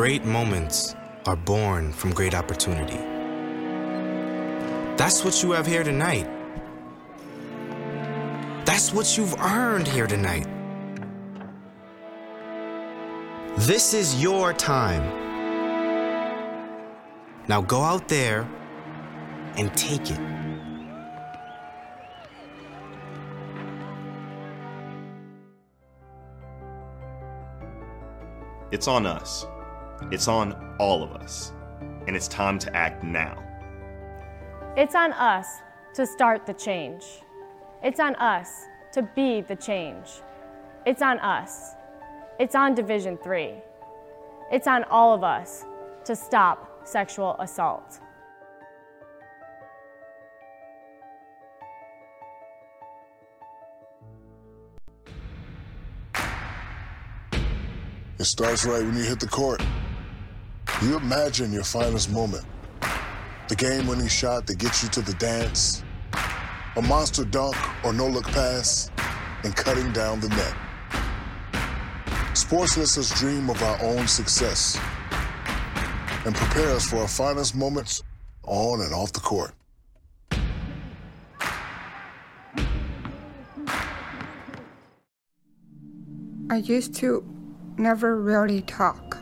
Great 0.01 0.25
moments 0.25 0.95
are 1.27 1.35
born 1.35 1.93
from 1.93 2.11
great 2.11 2.33
opportunity. 2.33 2.97
That's 4.97 5.23
what 5.23 5.43
you 5.43 5.51
have 5.51 5.67
here 5.67 5.83
tonight. 5.83 6.27
That's 8.65 8.91
what 8.91 9.15
you've 9.15 9.35
earned 9.39 9.87
here 9.87 10.07
tonight. 10.07 10.47
This 13.57 13.93
is 13.93 14.19
your 14.19 14.53
time. 14.53 15.03
Now 17.47 17.61
go 17.61 17.81
out 17.83 18.07
there 18.07 18.49
and 19.55 19.71
take 19.77 20.09
it. 20.09 20.19
It's 28.71 28.87
on 28.87 29.05
us. 29.05 29.45
It's 30.09 30.27
on 30.27 30.75
all 30.79 31.03
of 31.03 31.11
us. 31.11 31.53
And 32.07 32.15
it's 32.15 32.27
time 32.27 32.57
to 32.59 32.75
act 32.75 33.03
now. 33.03 33.43
It's 34.75 34.95
on 34.95 35.13
us 35.13 35.59
to 35.93 36.07
start 36.07 36.45
the 36.45 36.53
change. 36.53 37.03
It's 37.83 37.99
on 37.99 38.15
us 38.15 38.65
to 38.93 39.03
be 39.15 39.41
the 39.41 39.55
change. 39.55 40.07
It's 40.85 41.01
on 41.01 41.19
us. 41.19 41.71
It's 42.39 42.55
on 42.55 42.73
Division 42.73 43.17
3. 43.17 43.53
It's 44.51 44.67
on 44.67 44.83
all 44.85 45.13
of 45.13 45.23
us 45.23 45.65
to 46.05 46.15
stop 46.15 46.87
sexual 46.87 47.35
assault. 47.39 47.99
It 58.21 58.25
starts 58.25 58.65
right 58.65 58.83
when 58.83 58.95
you 58.95 59.03
hit 59.03 59.19
the 59.19 59.27
court. 59.27 59.63
You 60.81 60.97
imagine 60.97 61.53
your 61.53 61.63
finest 61.63 62.09
moment. 62.09 62.43
The 63.49 63.55
game 63.55 63.85
winning 63.85 64.07
shot 64.07 64.47
that 64.47 64.57
gets 64.57 64.81
you 64.81 64.89
to 64.89 65.01
the 65.01 65.13
dance, 65.13 65.83
a 66.75 66.81
monster 66.81 67.23
dunk 67.23 67.55
or 67.85 67.93
no 67.93 68.07
look 68.07 68.25
pass, 68.25 68.89
and 69.43 69.55
cutting 69.55 69.91
down 69.91 70.21
the 70.21 70.29
net. 70.29 70.55
Sports 72.35 72.77
lets 72.77 72.97
us 72.97 73.19
dream 73.19 73.47
of 73.51 73.61
our 73.61 73.79
own 73.83 74.07
success 74.07 74.79
and 76.25 76.33
prepare 76.33 76.71
us 76.71 76.89
for 76.89 76.97
our 76.97 77.07
finest 77.07 77.55
moments 77.55 78.01
on 78.41 78.81
and 78.81 78.91
off 78.91 79.13
the 79.13 79.19
court. 79.19 79.53
I 86.49 86.57
used 86.57 86.95
to 86.95 87.23
never 87.77 88.19
really 88.19 88.63
talk. 88.63 89.21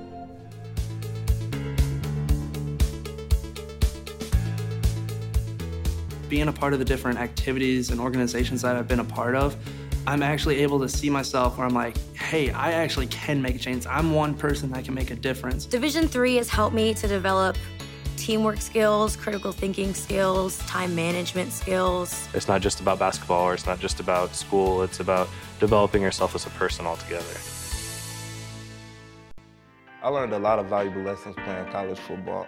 Being 6.31 6.47
a 6.47 6.53
part 6.53 6.71
of 6.71 6.79
the 6.79 6.85
different 6.85 7.19
activities 7.19 7.89
and 7.89 7.99
organizations 7.99 8.61
that 8.61 8.77
I've 8.77 8.87
been 8.87 9.01
a 9.01 9.03
part 9.03 9.35
of, 9.35 9.53
I'm 10.07 10.23
actually 10.23 10.59
able 10.61 10.79
to 10.79 10.87
see 10.87 11.09
myself 11.09 11.57
where 11.57 11.67
I'm 11.67 11.73
like, 11.73 11.97
hey, 12.15 12.51
I 12.51 12.71
actually 12.71 13.07
can 13.07 13.41
make 13.41 13.55
a 13.55 13.59
change. 13.59 13.85
I'm 13.85 14.13
one 14.13 14.33
person 14.33 14.71
that 14.71 14.85
can 14.85 14.93
make 14.93 15.11
a 15.11 15.15
difference. 15.17 15.65
Division 15.65 16.07
3 16.07 16.35
has 16.37 16.47
helped 16.47 16.73
me 16.73 16.93
to 16.93 17.05
develop 17.05 17.57
teamwork 18.15 18.61
skills, 18.61 19.17
critical 19.17 19.51
thinking 19.51 19.93
skills, 19.93 20.59
time 20.59 20.95
management 20.95 21.51
skills. 21.51 22.29
It's 22.33 22.47
not 22.47 22.61
just 22.61 22.79
about 22.79 22.97
basketball 22.97 23.43
or 23.43 23.53
it's 23.53 23.65
not 23.65 23.81
just 23.81 23.99
about 23.99 24.33
school, 24.33 24.83
it's 24.83 25.01
about 25.01 25.27
developing 25.59 26.01
yourself 26.01 26.33
as 26.33 26.45
a 26.45 26.49
person 26.51 26.85
altogether. 26.85 27.25
I 30.01 30.07
learned 30.07 30.31
a 30.31 30.39
lot 30.39 30.59
of 30.59 30.67
valuable 30.67 31.01
lessons 31.01 31.35
playing 31.43 31.69
college 31.73 31.99
football. 31.99 32.47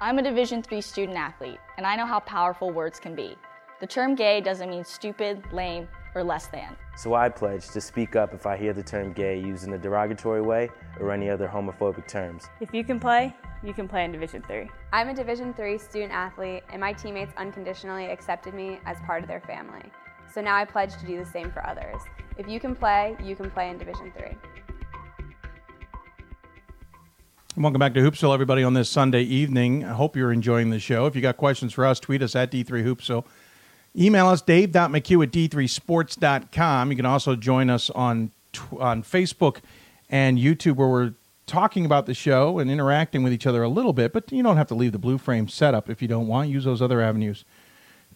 I'm 0.00 0.18
a 0.18 0.22
Division 0.22 0.62
III 0.70 0.80
student 0.80 1.16
athlete, 1.16 1.60
and 1.78 1.86
I 1.86 1.94
know 1.94 2.04
how 2.04 2.18
powerful 2.20 2.70
words 2.70 2.98
can 2.98 3.14
be. 3.14 3.36
The 3.80 3.86
term 3.86 4.16
gay 4.16 4.40
doesn't 4.40 4.68
mean 4.68 4.84
stupid, 4.84 5.44
lame, 5.52 5.86
or 6.16 6.24
less 6.24 6.48
than. 6.48 6.76
So 6.96 7.14
I 7.14 7.28
pledge 7.28 7.68
to 7.68 7.80
speak 7.80 8.16
up 8.16 8.34
if 8.34 8.44
I 8.44 8.56
hear 8.56 8.72
the 8.72 8.82
term 8.82 9.12
gay 9.12 9.38
used 9.38 9.66
in 9.66 9.72
a 9.72 9.78
derogatory 9.78 10.42
way 10.42 10.68
or 10.98 11.12
any 11.12 11.30
other 11.30 11.46
homophobic 11.46 12.08
terms. 12.08 12.44
If 12.60 12.74
you 12.74 12.82
can 12.82 12.98
play, 12.98 13.36
you 13.62 13.72
can 13.72 13.86
play 13.86 14.04
in 14.04 14.10
Division 14.10 14.42
III. 14.50 14.68
I'm 14.92 15.08
a 15.08 15.14
Division 15.14 15.54
III 15.56 15.78
student 15.78 16.12
athlete, 16.12 16.64
and 16.70 16.80
my 16.80 16.92
teammates 16.92 17.32
unconditionally 17.36 18.06
accepted 18.06 18.52
me 18.52 18.80
as 18.86 18.98
part 19.06 19.22
of 19.22 19.28
their 19.28 19.40
family. 19.40 19.92
So 20.32 20.40
now 20.40 20.56
I 20.56 20.64
pledge 20.64 20.96
to 20.96 21.06
do 21.06 21.18
the 21.18 21.30
same 21.30 21.52
for 21.52 21.64
others. 21.64 22.02
If 22.36 22.48
you 22.48 22.58
can 22.58 22.74
play, 22.74 23.16
you 23.22 23.36
can 23.36 23.48
play 23.48 23.70
in 23.70 23.78
Division 23.78 24.12
III. 24.18 24.36
Welcome 27.56 27.78
back 27.78 27.94
to 27.94 28.00
Hoopsville, 28.00 28.34
everybody, 28.34 28.64
on 28.64 28.74
this 28.74 28.90
Sunday 28.90 29.22
evening. 29.22 29.84
I 29.84 29.92
hope 29.92 30.16
you're 30.16 30.32
enjoying 30.32 30.70
the 30.70 30.80
show. 30.80 31.06
If 31.06 31.14
you 31.14 31.22
got 31.22 31.36
questions 31.36 31.72
for 31.72 31.86
us, 31.86 32.00
tweet 32.00 32.20
us 32.20 32.34
at 32.34 32.50
D3Hoopsville. 32.50 33.24
Email 33.96 34.26
us, 34.26 34.42
dave.mchugh 34.42 35.22
at 35.22 35.30
d3sports.com. 35.30 36.90
You 36.90 36.96
can 36.96 37.06
also 37.06 37.36
join 37.36 37.70
us 37.70 37.90
on, 37.90 38.32
on 38.76 39.04
Facebook 39.04 39.58
and 40.10 40.36
YouTube, 40.36 40.74
where 40.74 40.88
we're 40.88 41.14
talking 41.46 41.84
about 41.84 42.06
the 42.06 42.14
show 42.14 42.58
and 42.58 42.72
interacting 42.72 43.22
with 43.22 43.32
each 43.32 43.46
other 43.46 43.62
a 43.62 43.68
little 43.68 43.92
bit, 43.92 44.12
but 44.12 44.32
you 44.32 44.42
don't 44.42 44.56
have 44.56 44.68
to 44.68 44.74
leave 44.74 44.90
the 44.90 44.98
blue 44.98 45.16
frame 45.16 45.46
setup 45.46 45.88
if 45.88 46.02
you 46.02 46.08
don't 46.08 46.26
want. 46.26 46.48
Use 46.48 46.64
those 46.64 46.82
other 46.82 47.00
avenues 47.00 47.44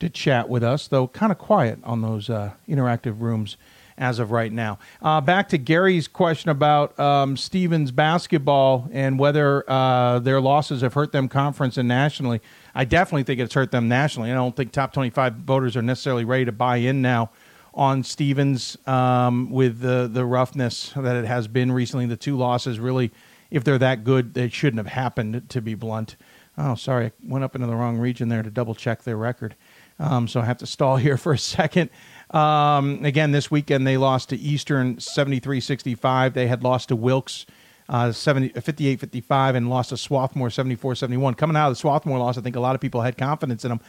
to 0.00 0.10
chat 0.10 0.48
with 0.48 0.64
us, 0.64 0.88
though 0.88 1.06
kind 1.06 1.30
of 1.30 1.38
quiet 1.38 1.78
on 1.84 2.02
those 2.02 2.28
uh, 2.28 2.54
interactive 2.68 3.20
rooms 3.20 3.56
as 3.98 4.18
of 4.18 4.30
right 4.30 4.52
now. 4.52 4.78
Uh, 5.02 5.20
back 5.20 5.48
to 5.50 5.58
Gary's 5.58 6.08
question 6.08 6.50
about 6.50 6.98
um, 6.98 7.36
Stevens 7.36 7.90
basketball 7.90 8.88
and 8.92 9.18
whether 9.18 9.68
uh, 9.68 10.20
their 10.20 10.40
losses 10.40 10.80
have 10.82 10.94
hurt 10.94 11.12
them 11.12 11.28
conference 11.28 11.76
and 11.76 11.88
nationally. 11.88 12.40
I 12.74 12.84
definitely 12.84 13.24
think 13.24 13.40
it's 13.40 13.54
hurt 13.54 13.70
them 13.70 13.88
nationally. 13.88 14.30
I 14.30 14.34
don't 14.34 14.56
think 14.56 14.72
top 14.72 14.92
25 14.92 15.34
voters 15.34 15.76
are 15.76 15.82
necessarily 15.82 16.24
ready 16.24 16.44
to 16.44 16.52
buy 16.52 16.76
in 16.76 17.02
now 17.02 17.30
on 17.74 18.02
Stevens 18.02 18.76
um, 18.86 19.50
with 19.50 19.80
the, 19.80 20.08
the 20.10 20.24
roughness 20.24 20.92
that 20.96 21.16
it 21.16 21.24
has 21.24 21.48
been 21.48 21.70
recently. 21.70 22.06
The 22.06 22.16
two 22.16 22.36
losses 22.36 22.80
really, 22.80 23.12
if 23.50 23.64
they're 23.64 23.78
that 23.78 24.04
good, 24.04 24.34
they 24.34 24.48
shouldn't 24.48 24.78
have 24.78 24.92
happened, 24.92 25.48
to 25.50 25.60
be 25.60 25.74
blunt. 25.74 26.16
Oh, 26.56 26.74
sorry, 26.74 27.06
I 27.06 27.12
went 27.22 27.44
up 27.44 27.54
into 27.54 27.68
the 27.68 27.76
wrong 27.76 27.98
region 27.98 28.28
there 28.28 28.42
to 28.42 28.50
double 28.50 28.74
check 28.74 29.04
their 29.04 29.16
record. 29.16 29.54
Um, 30.00 30.26
so 30.26 30.40
I 30.40 30.44
have 30.44 30.58
to 30.58 30.66
stall 30.66 30.96
here 30.98 31.16
for 31.16 31.32
a 31.32 31.38
second. 31.38 31.90
Um, 32.30 33.04
again, 33.04 33.32
this 33.32 33.50
weekend 33.50 33.86
they 33.86 33.96
lost 33.96 34.28
to 34.30 34.36
Eastern 34.36 35.00
73 35.00 35.60
65. 35.60 36.34
They 36.34 36.46
had 36.46 36.62
lost 36.62 36.88
to 36.88 36.96
Wilkes 36.96 37.46
uh, 37.88 38.12
58 38.12 39.00
55 39.00 39.54
and 39.54 39.70
lost 39.70 39.90
to 39.90 39.96
Swarthmore 39.96 40.50
74 40.50 40.94
71. 40.94 41.34
Coming 41.34 41.56
out 41.56 41.68
of 41.68 41.72
the 41.72 41.80
Swarthmore 41.80 42.18
loss, 42.18 42.36
I 42.36 42.42
think 42.42 42.56
a 42.56 42.60
lot 42.60 42.74
of 42.74 42.80
people 42.80 43.00
had 43.00 43.16
confidence 43.16 43.64
in 43.64 43.70
them. 43.70 43.80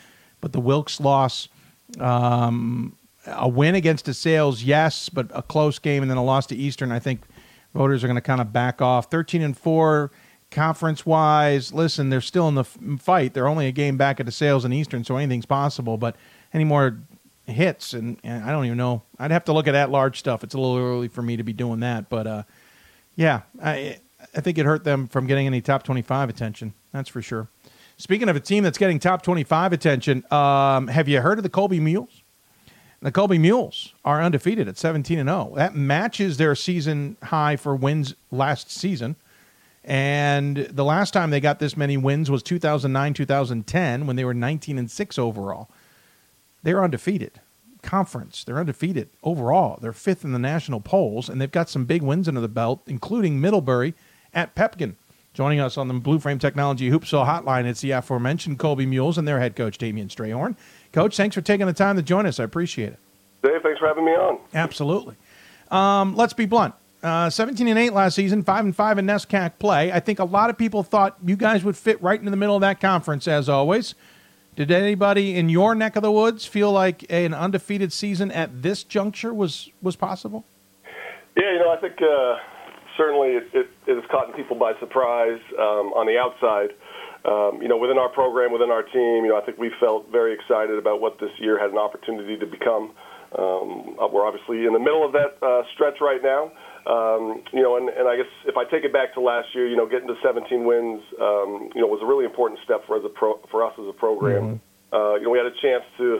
But 0.41 0.53
the 0.53 0.61
Wilkes 0.61 1.01
loss, 1.01 1.49
um, 1.99 2.95
a 3.25 3.47
win 3.47 3.75
against 3.75 4.05
the 4.05 4.13
Sales, 4.13 4.63
yes, 4.63 5.09
but 5.09 5.29
a 5.33 5.41
close 5.41 5.79
game, 5.79 6.01
and 6.01 6.09
then 6.09 6.17
a 6.17 6.23
loss 6.23 6.45
to 6.47 6.55
Eastern, 6.55 6.91
I 6.93 6.99
think 6.99 7.23
voters 7.73 8.03
are 8.03 8.07
going 8.07 8.15
to 8.15 8.21
kind 8.21 8.39
of 8.39 8.53
back 8.53 8.81
off. 8.81 9.11
13 9.11 9.41
and 9.41 9.57
4 9.57 10.11
conference 10.49 11.05
wise. 11.05 11.73
Listen, 11.73 12.09
they're 12.09 12.21
still 12.21 12.47
in 12.47 12.55
the 12.55 12.63
fight. 12.63 13.33
They're 13.33 13.47
only 13.47 13.67
a 13.67 13.71
game 13.71 13.97
back 13.97 14.19
at 14.19 14.25
the 14.25 14.31
Sales 14.31 14.63
and 14.63 14.73
Eastern, 14.73 15.03
so 15.03 15.17
anything's 15.17 15.45
possible. 15.45 15.97
But 15.97 16.15
any 16.53 16.63
more 16.63 16.99
hits, 17.49 17.93
and, 17.93 18.17
and, 18.23 18.43
I 18.43 18.51
don't 18.51 18.65
even 18.65 18.77
know. 18.77 19.03
I'd 19.17 19.31
have 19.31 19.45
to 19.45 19.53
look 19.53 19.67
at 19.67 19.75
at 19.75 19.89
large 19.89 20.19
stuff. 20.19 20.43
It's 20.43 20.53
a 20.53 20.59
little 20.59 20.77
early 20.77 21.07
for 21.07 21.21
me 21.21 21.37
to 21.37 21.43
be 21.43 21.53
doing 21.53 21.79
that, 21.81 22.09
but 22.09 22.27
uh, 22.27 22.43
yeah, 23.15 23.41
I 23.61 23.99
I 24.35 24.41
think 24.41 24.57
it 24.57 24.65
hurt 24.65 24.83
them 24.83 25.07
from 25.07 25.27
getting 25.27 25.47
any 25.47 25.61
top 25.61 25.83
twenty 25.83 26.01
five 26.01 26.29
attention. 26.29 26.73
That's 26.91 27.09
for 27.09 27.21
sure. 27.21 27.47
Speaking 27.97 28.29
of 28.29 28.35
a 28.35 28.39
team 28.39 28.63
that's 28.63 28.77
getting 28.77 28.99
top 28.99 29.21
twenty 29.21 29.43
five 29.43 29.73
attention, 29.73 30.23
um, 30.31 30.87
have 30.87 31.07
you 31.07 31.21
heard 31.21 31.39
of 31.39 31.43
the 31.43 31.49
Colby 31.49 31.79
Mules? 31.79 32.23
The 33.01 33.11
Colby 33.11 33.37
Mules 33.37 33.93
are 34.03 34.21
undefeated 34.21 34.67
at 34.67 34.77
seventeen 34.77 35.19
and 35.19 35.29
zero. 35.29 35.53
That 35.55 35.75
matches 35.75 36.37
their 36.37 36.55
season 36.55 37.17
high 37.23 37.55
for 37.55 37.75
wins 37.75 38.15
last 38.31 38.71
season. 38.71 39.15
And 39.83 40.57
the 40.57 40.83
last 40.83 41.11
time 41.11 41.29
they 41.29 41.39
got 41.39 41.59
this 41.59 41.75
many 41.75 41.97
wins 41.97 42.29
was 42.29 42.43
2009 42.43 43.13
2010 43.13 44.05
when 44.05 44.15
they 44.15 44.25
were 44.25 44.33
19 44.33 44.77
and 44.77 44.91
6 44.91 45.17
overall. 45.17 45.69
They're 46.63 46.83
undefeated. 46.83 47.39
Conference, 47.81 48.43
they're 48.43 48.59
undefeated 48.59 49.09
overall. 49.23 49.79
They're 49.81 49.93
fifth 49.93 50.25
in 50.25 50.33
the 50.33 50.39
national 50.39 50.81
polls, 50.81 51.29
and 51.29 51.39
they've 51.39 51.49
got 51.49 51.69
some 51.69 51.85
big 51.85 52.01
wins 52.01 52.27
under 52.27 52.41
the 52.41 52.49
belt, 52.49 52.81
including 52.87 53.39
Middlebury 53.39 53.93
at 54.33 54.53
Pepin. 54.53 54.97
Joining 55.33 55.61
us 55.61 55.77
on 55.77 55.87
the 55.87 55.93
Blue 55.93 56.19
Frame 56.19 56.39
Technology 56.39 56.89
Hoopsville 56.89 57.25
Hotline, 57.25 57.65
it's 57.65 57.79
the 57.79 57.91
aforementioned 57.91 58.59
Colby 58.59 58.85
Mules 58.85 59.17
and 59.17 59.27
their 59.27 59.39
head 59.39 59.55
coach, 59.55 59.77
Damien 59.77 60.09
Strayhorn. 60.09 60.57
Coach, 60.91 61.15
thanks 61.15 61.35
for 61.35 61.41
taking 61.41 61.67
the 61.67 61.73
time 61.73 61.95
to 61.95 62.01
join 62.01 62.25
us. 62.25 62.39
I 62.39 62.43
appreciate 62.43 62.93
it. 62.93 62.99
Dave, 63.43 63.61
thanks 63.61 63.79
for 63.79 63.87
having 63.87 64.03
me 64.03 64.11
on. 64.11 64.39
Absolutely. 64.53 65.15
Um, 65.71 66.15
let's 66.15 66.33
be 66.33 66.45
blunt. 66.45 66.73
Uh, 67.01 67.29
17 67.29 67.67
and 67.69 67.79
8 67.79 67.93
last 67.93 68.15
season, 68.15 68.43
5 68.43 68.65
and 68.65 68.75
5 68.75 68.97
in 68.97 69.05
NESCAC 69.05 69.53
play. 69.59 69.91
I 69.93 70.01
think 70.01 70.19
a 70.19 70.25
lot 70.25 70.49
of 70.49 70.57
people 70.57 70.83
thought 70.83 71.15
you 71.25 71.37
guys 71.37 71.63
would 71.63 71.77
fit 71.77 72.01
right 72.01 72.19
into 72.19 72.31
the 72.31 72.37
middle 72.37 72.55
of 72.55 72.61
that 72.61 72.81
conference, 72.81 73.25
as 73.25 73.47
always. 73.47 73.95
Did 74.59 74.71
anybody 74.71 75.37
in 75.37 75.47
your 75.47 75.73
neck 75.73 75.95
of 75.95 76.03
the 76.03 76.11
woods 76.11 76.45
feel 76.45 76.69
like 76.69 77.09
an 77.09 77.33
undefeated 77.33 77.93
season 77.93 78.29
at 78.29 78.61
this 78.61 78.83
juncture 78.83 79.33
was 79.33 79.69
was 79.81 79.95
possible? 79.95 80.43
Yeah, 81.37 81.53
you 81.53 81.59
know, 81.59 81.71
I 81.71 81.79
think 81.79 81.93
uh, 82.01 82.35
certainly 82.97 83.39
it, 83.39 83.47
it, 83.53 83.69
it 83.87 83.95
has 83.95 84.03
caught 84.11 84.35
people 84.35 84.57
by 84.57 84.73
surprise 84.81 85.39
um, 85.57 85.95
on 85.95 86.07
the 86.07 86.19
outside. 86.19 86.75
Um, 87.23 87.61
you 87.61 87.69
know, 87.69 87.77
within 87.77 87.97
our 87.97 88.09
program, 88.09 88.51
within 88.51 88.69
our 88.69 88.83
team, 88.83 89.23
you 89.23 89.29
know, 89.29 89.37
I 89.37 89.45
think 89.45 89.57
we 89.57 89.71
felt 89.79 90.11
very 90.11 90.33
excited 90.33 90.77
about 90.77 90.99
what 90.99 91.21
this 91.21 91.31
year 91.39 91.57
had 91.57 91.71
an 91.71 91.77
opportunity 91.77 92.35
to 92.35 92.45
become. 92.45 92.91
Um, 93.39 93.95
we're 94.11 94.27
obviously 94.27 94.65
in 94.65 94.73
the 94.73 94.83
middle 94.83 95.05
of 95.05 95.13
that 95.13 95.39
uh, 95.41 95.63
stretch 95.73 96.01
right 96.01 96.21
now. 96.21 96.51
Um, 96.87 97.43
you 97.51 97.61
know, 97.61 97.77
and, 97.77 97.89
and 97.89 98.07
I 98.07 98.15
guess 98.15 98.31
if 98.45 98.55
I 98.55 98.63
take 98.63 98.83
it 98.83 98.93
back 98.93 99.13
to 99.15 99.21
last 99.21 99.53
year, 99.53 99.67
you 99.67 99.75
know, 99.75 99.87
getting 99.87 100.07
to 100.07 100.15
17 100.23 100.65
wins, 100.65 101.01
um, 101.19 101.69
you 101.75 101.81
know, 101.81 101.87
was 101.87 102.01
a 102.01 102.07
really 102.07 102.25
important 102.25 102.59
step 102.63 102.87
for, 102.87 102.97
as 102.97 103.03
a 103.05 103.09
pro, 103.09 103.39
for 103.51 103.65
us 103.65 103.73
as 103.77 103.85
a 103.87 103.93
program. 103.93 104.59
Mm-hmm. 104.59 104.95
Uh, 104.95 105.15
you 105.15 105.23
know, 105.23 105.29
we 105.29 105.37
had 105.37 105.45
a 105.45 105.57
chance 105.61 105.83
to, 105.97 106.19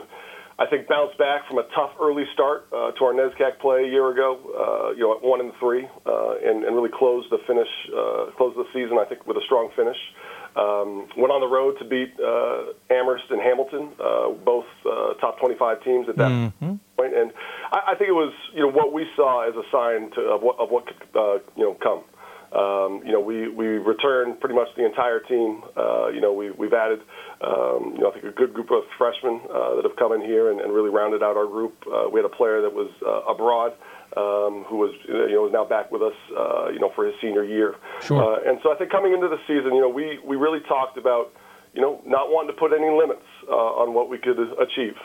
I 0.58 0.66
think, 0.66 0.86
bounce 0.86 1.16
back 1.18 1.48
from 1.48 1.58
a 1.58 1.66
tough 1.74 1.96
early 1.98 2.24
start 2.34 2.68
uh, 2.70 2.92
to 2.92 3.00
our 3.04 3.14
NESCAC 3.16 3.58
play 3.58 3.82
a 3.84 3.90
year 3.90 4.12
ago, 4.12 4.38
uh, 4.52 4.92
you 4.92 5.00
know, 5.00 5.16
at 5.16 5.22
one 5.24 5.40
and 5.40 5.52
three, 5.58 5.88
uh, 6.06 6.34
and, 6.44 6.62
and 6.64 6.76
really 6.76 6.92
close 6.92 7.24
the 7.30 7.38
finish, 7.46 7.70
uh, 7.90 8.30
close 8.36 8.54
the 8.54 8.68
season, 8.72 8.98
I 9.00 9.08
think, 9.08 9.26
with 9.26 9.38
a 9.38 9.44
strong 9.46 9.70
finish. 9.74 9.98
Um, 10.56 11.06
went 11.16 11.30
on 11.30 11.40
the 11.40 11.46
road 11.46 11.78
to 11.78 11.84
beat 11.84 12.10
uh, 12.18 12.74
Amherst 12.90 13.30
and 13.30 13.40
Hamilton, 13.40 13.94
uh, 14.02 14.30
both 14.44 14.66
uh, 14.82 15.14
top 15.20 15.38
25 15.38 15.84
teams 15.84 16.08
at 16.08 16.16
that 16.16 16.30
mm-hmm. 16.30 16.74
point. 16.96 17.14
And 17.14 17.30
I, 17.70 17.92
I 17.92 17.94
think 17.94 18.08
it 18.10 18.18
was 18.18 18.34
you 18.52 18.60
know 18.60 18.70
what 18.70 18.92
we 18.92 19.06
saw 19.14 19.46
as 19.46 19.54
a 19.54 19.62
sign 19.70 20.10
to, 20.18 20.20
of 20.34 20.42
what 20.42 20.58
of 20.58 20.70
what 20.70 20.86
could 20.86 21.02
uh, 21.14 21.38
you 21.56 21.64
know 21.64 21.76
come. 21.80 22.02
Um, 22.50 23.02
you 23.06 23.12
know, 23.12 23.20
we, 23.20 23.48
we 23.48 23.78
returned 23.78 24.40
pretty 24.40 24.56
much 24.56 24.66
the 24.76 24.84
entire 24.84 25.20
team. 25.20 25.62
Uh, 25.76 26.08
you 26.08 26.20
know, 26.20 26.32
we, 26.32 26.50
we've 26.50 26.72
added, 26.72 26.98
um, 27.46 27.94
you 27.94 28.02
know, 28.02 28.10
I 28.10 28.12
think 28.12 28.24
a 28.24 28.34
good 28.34 28.52
group 28.52 28.72
of 28.72 28.82
freshmen 28.98 29.40
uh, 29.46 29.76
that 29.76 29.84
have 29.86 29.94
come 29.96 30.12
in 30.12 30.20
here 30.20 30.50
and, 30.50 30.60
and 30.60 30.72
really 30.72 30.90
rounded 30.90 31.22
out 31.22 31.36
our 31.36 31.46
group. 31.46 31.78
Uh, 31.86 32.10
we 32.10 32.18
had 32.18 32.26
a 32.26 32.34
player 32.34 32.60
that 32.60 32.74
was 32.74 32.90
uh, 33.06 33.30
abroad 33.30 33.74
um, 34.16 34.64
who 34.68 34.76
was 34.76 34.92
you 35.06 35.34
know 35.34 35.46
is 35.46 35.52
now 35.52 35.64
back 35.64 35.92
with 35.92 36.02
us 36.02 36.14
uh, 36.36 36.68
you 36.70 36.80
know 36.80 36.90
for 36.94 37.06
his 37.06 37.14
senior 37.20 37.44
year. 37.44 37.76
Sure. 38.02 38.18
Uh, 38.18 38.48
and 38.48 38.58
so 38.62 38.72
I 38.72 38.76
think 38.76 38.90
coming 38.90 39.12
into 39.12 39.28
the 39.28 39.38
season, 39.46 39.74
you 39.74 39.80
know, 39.80 39.88
we 39.88 40.18
we 40.24 40.36
really 40.36 40.60
talked 40.60 40.98
about 40.98 41.32
you 41.74 41.80
know 41.80 42.02
not 42.04 42.30
wanting 42.30 42.54
to 42.54 42.58
put 42.58 42.72
any 42.72 42.90
limits 42.90 43.26
uh, 43.48 43.80
on 43.82 43.94
what 43.94 44.08
we 44.08 44.18
could 44.18 44.38
achieve. 44.58 44.96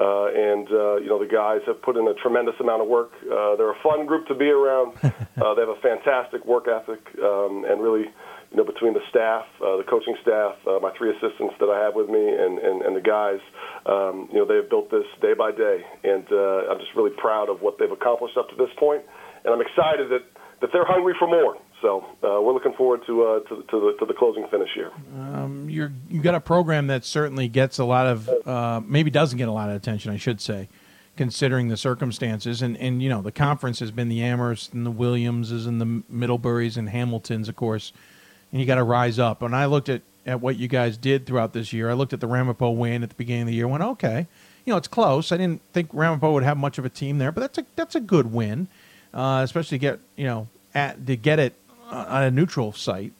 Uh, 0.00 0.26
and 0.26 0.66
uh, 0.72 0.96
you 0.96 1.06
know 1.06 1.20
the 1.20 1.30
guys 1.30 1.60
have 1.66 1.80
put 1.82 1.96
in 1.96 2.08
a 2.08 2.14
tremendous 2.14 2.56
amount 2.58 2.82
of 2.82 2.88
work. 2.88 3.12
Uh, 3.30 3.54
they're 3.54 3.70
a 3.70 3.82
fun 3.82 4.06
group 4.06 4.26
to 4.26 4.34
be 4.34 4.50
around. 4.50 4.92
uh, 5.04 5.54
they 5.54 5.62
have 5.62 5.70
a 5.70 5.80
fantastic 5.80 6.44
work 6.44 6.66
ethic, 6.66 6.98
um, 7.22 7.64
and 7.68 7.80
really, 7.80 8.06
you 8.54 8.62
know, 8.62 8.64
between 8.64 8.94
the 8.94 9.02
staff, 9.10 9.44
uh, 9.58 9.76
the 9.76 9.82
coaching 9.82 10.14
staff, 10.22 10.54
uh, 10.62 10.78
my 10.78 10.94
three 10.96 11.10
assistants 11.10 11.58
that 11.58 11.66
I 11.66 11.82
have 11.82 11.98
with 11.98 12.08
me, 12.08 12.22
and, 12.22 12.62
and, 12.62 12.82
and 12.86 12.94
the 12.94 13.02
guys, 13.02 13.42
um, 13.86 14.30
you 14.30 14.38
know, 14.38 14.46
they 14.46 14.54
have 14.62 14.70
built 14.70 14.94
this 14.94 15.10
day 15.20 15.34
by 15.34 15.50
day, 15.50 15.82
and 16.04 16.22
uh, 16.30 16.70
I'm 16.70 16.78
just 16.78 16.94
really 16.94 17.10
proud 17.18 17.50
of 17.50 17.60
what 17.60 17.78
they've 17.82 17.90
accomplished 17.90 18.38
up 18.38 18.48
to 18.50 18.54
this 18.54 18.70
point. 18.78 18.84
point, 18.84 19.04
and 19.44 19.54
I'm 19.54 19.60
excited 19.60 20.10
that, 20.10 20.24
that 20.60 20.70
they're 20.72 20.84
hungry 20.84 21.14
for 21.18 21.26
more. 21.26 21.56
So 21.82 22.04
uh, 22.22 22.40
we're 22.40 22.52
looking 22.52 22.72
forward 22.74 23.00
to, 23.06 23.24
uh, 23.24 23.40
to, 23.40 23.62
to, 23.62 23.80
the, 23.80 23.96
to 24.00 24.06
the 24.06 24.14
closing 24.14 24.46
finish 24.50 24.70
here. 24.74 24.90
Um, 25.16 25.68
you're 25.68 25.92
you've 26.08 26.22
got 26.22 26.34
a 26.34 26.40
program 26.40 26.86
that 26.86 27.04
certainly 27.04 27.48
gets 27.48 27.78
a 27.78 27.84
lot 27.84 28.06
of 28.06 28.28
uh, 28.46 28.80
maybe 28.84 29.10
doesn't 29.10 29.36
get 29.36 29.48
a 29.48 29.52
lot 29.52 29.68
of 29.68 29.76
attention, 29.76 30.10
I 30.10 30.16
should 30.16 30.40
say, 30.40 30.68
considering 31.16 31.68
the 31.68 31.76
circumstances. 31.76 32.62
And 32.62 32.78
and 32.78 33.02
you 33.02 33.10
know 33.10 33.20
the 33.20 33.32
conference 33.32 33.80
has 33.80 33.90
been 33.90 34.08
the 34.08 34.22
Amherst 34.22 34.72
and 34.72 34.86
the 34.86 34.90
Williamses 34.90 35.66
and 35.66 35.78
the 35.78 36.02
Middleburys 36.10 36.78
and 36.78 36.88
Hamiltons, 36.88 37.50
of 37.50 37.56
course. 37.56 37.92
And 38.54 38.60
you 38.60 38.68
got 38.68 38.76
to 38.76 38.84
rise 38.84 39.18
up. 39.18 39.42
And 39.42 39.54
I 39.54 39.66
looked 39.66 39.88
at 39.88 40.02
at 40.26 40.40
what 40.40 40.56
you 40.56 40.68
guys 40.68 40.96
did 40.96 41.26
throughout 41.26 41.52
this 41.52 41.72
year. 41.72 41.90
I 41.90 41.94
looked 41.94 42.12
at 42.12 42.20
the 42.20 42.28
Ramapo 42.28 42.70
win 42.70 43.02
at 43.02 43.08
the 43.08 43.14
beginning 43.16 43.42
of 43.42 43.48
the 43.48 43.54
year. 43.54 43.66
Went 43.66 43.82
okay, 43.82 44.28
you 44.64 44.72
know 44.72 44.76
it's 44.76 44.86
close. 44.86 45.32
I 45.32 45.36
didn't 45.36 45.60
think 45.72 45.90
Ramapo 45.92 46.32
would 46.32 46.44
have 46.44 46.56
much 46.56 46.78
of 46.78 46.84
a 46.84 46.88
team 46.88 47.18
there, 47.18 47.32
but 47.32 47.40
that's 47.40 47.58
a 47.58 47.66
that's 47.74 47.96
a 47.96 48.00
good 48.00 48.32
win, 48.32 48.68
uh, 49.12 49.40
especially 49.42 49.78
to 49.78 49.82
get 49.82 49.98
you 50.14 50.24
know 50.26 50.46
at 50.72 51.04
to 51.06 51.16
get 51.16 51.40
it 51.40 51.54
on 51.90 52.22
a 52.22 52.30
neutral 52.30 52.72
site. 52.72 53.12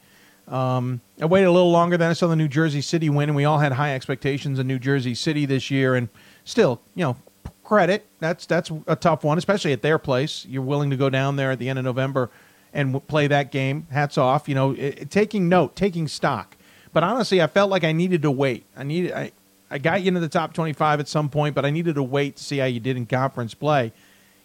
Um, 0.48 1.00
I 1.20 1.26
waited 1.26 1.46
a 1.46 1.52
little 1.52 1.72
longer 1.72 1.96
than 1.96 2.10
I 2.10 2.12
saw 2.12 2.26
the 2.26 2.36
New 2.36 2.48
Jersey 2.48 2.80
City 2.80 3.08
win, 3.08 3.28
and 3.28 3.36
we 3.36 3.44
all 3.44 3.58
had 3.58 3.72
high 3.72 3.94
expectations 3.94 4.58
of 4.58 4.66
New 4.66 4.78
Jersey 4.78 5.14
City 5.14 5.46
this 5.46 5.70
year. 5.70 5.94
And 5.94 6.08
still, 6.44 6.80
you 6.94 7.02
know, 7.02 7.16
credit 7.64 8.06
that's 8.20 8.46
that's 8.46 8.70
a 8.86 8.96
tough 8.96 9.24
one, 9.24 9.38
especially 9.38 9.72
at 9.72 9.82
their 9.82 9.98
place. 9.98 10.46
You're 10.48 10.62
willing 10.62 10.90
to 10.90 10.96
go 10.96 11.10
down 11.10 11.36
there 11.36 11.50
at 11.50 11.58
the 11.58 11.68
end 11.68 11.78
of 11.78 11.84
November 11.84 12.30
and 12.74 13.06
play 13.06 13.26
that 13.28 13.50
game. 13.50 13.86
Hats 13.90 14.18
off. 14.18 14.48
You 14.48 14.54
know, 14.54 14.72
it, 14.72 15.10
taking 15.10 15.48
note, 15.48 15.76
taking 15.76 16.08
stock. 16.08 16.56
But 16.92 17.02
honestly, 17.02 17.40
I 17.40 17.46
felt 17.46 17.70
like 17.70 17.84
I 17.84 17.92
needed 17.92 18.22
to 18.22 18.30
wait. 18.30 18.64
I 18.76 18.82
needed 18.82 19.12
I, 19.12 19.32
I 19.70 19.78
got 19.78 20.02
you 20.02 20.08
into 20.08 20.20
the 20.20 20.28
top 20.28 20.52
25 20.52 21.00
at 21.00 21.08
some 21.08 21.28
point, 21.28 21.54
but 21.54 21.64
I 21.64 21.70
needed 21.70 21.94
to 21.94 22.02
wait 22.02 22.36
to 22.36 22.44
see 22.44 22.58
how 22.58 22.66
you 22.66 22.80
did 22.80 22.96
in 22.96 23.06
conference 23.06 23.54
play. 23.54 23.92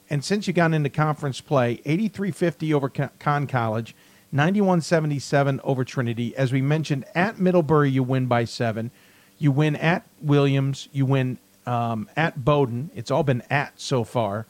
And 0.10 0.24
since 0.24 0.48
you 0.48 0.54
got 0.54 0.74
into 0.74 0.90
conference 0.90 1.42
play, 1.42 1.78
83-50 1.86 2.74
over 2.74 2.90
Conn 2.90 3.46
College, 3.46 3.96
91-77 4.34 5.60
over 5.64 5.84
Trinity. 5.84 6.36
As 6.36 6.52
we 6.52 6.62
mentioned, 6.62 7.06
at 7.14 7.40
Middlebury 7.40 7.92
you 7.92 8.02
win 8.02 8.26
by 8.26 8.46
seven. 8.46 8.92
You 9.38 9.52
win 9.52 9.76
at 9.76 10.06
Williams. 10.22 10.90
You 10.92 11.06
win 11.06 11.38
um, 11.66 12.10
at 12.16 12.44
Bowdoin. 12.44 12.90
It's 12.96 13.12
all 13.12 13.24
been 13.24 13.44
at 13.50 13.80
so 13.80 14.04
far. 14.04 14.46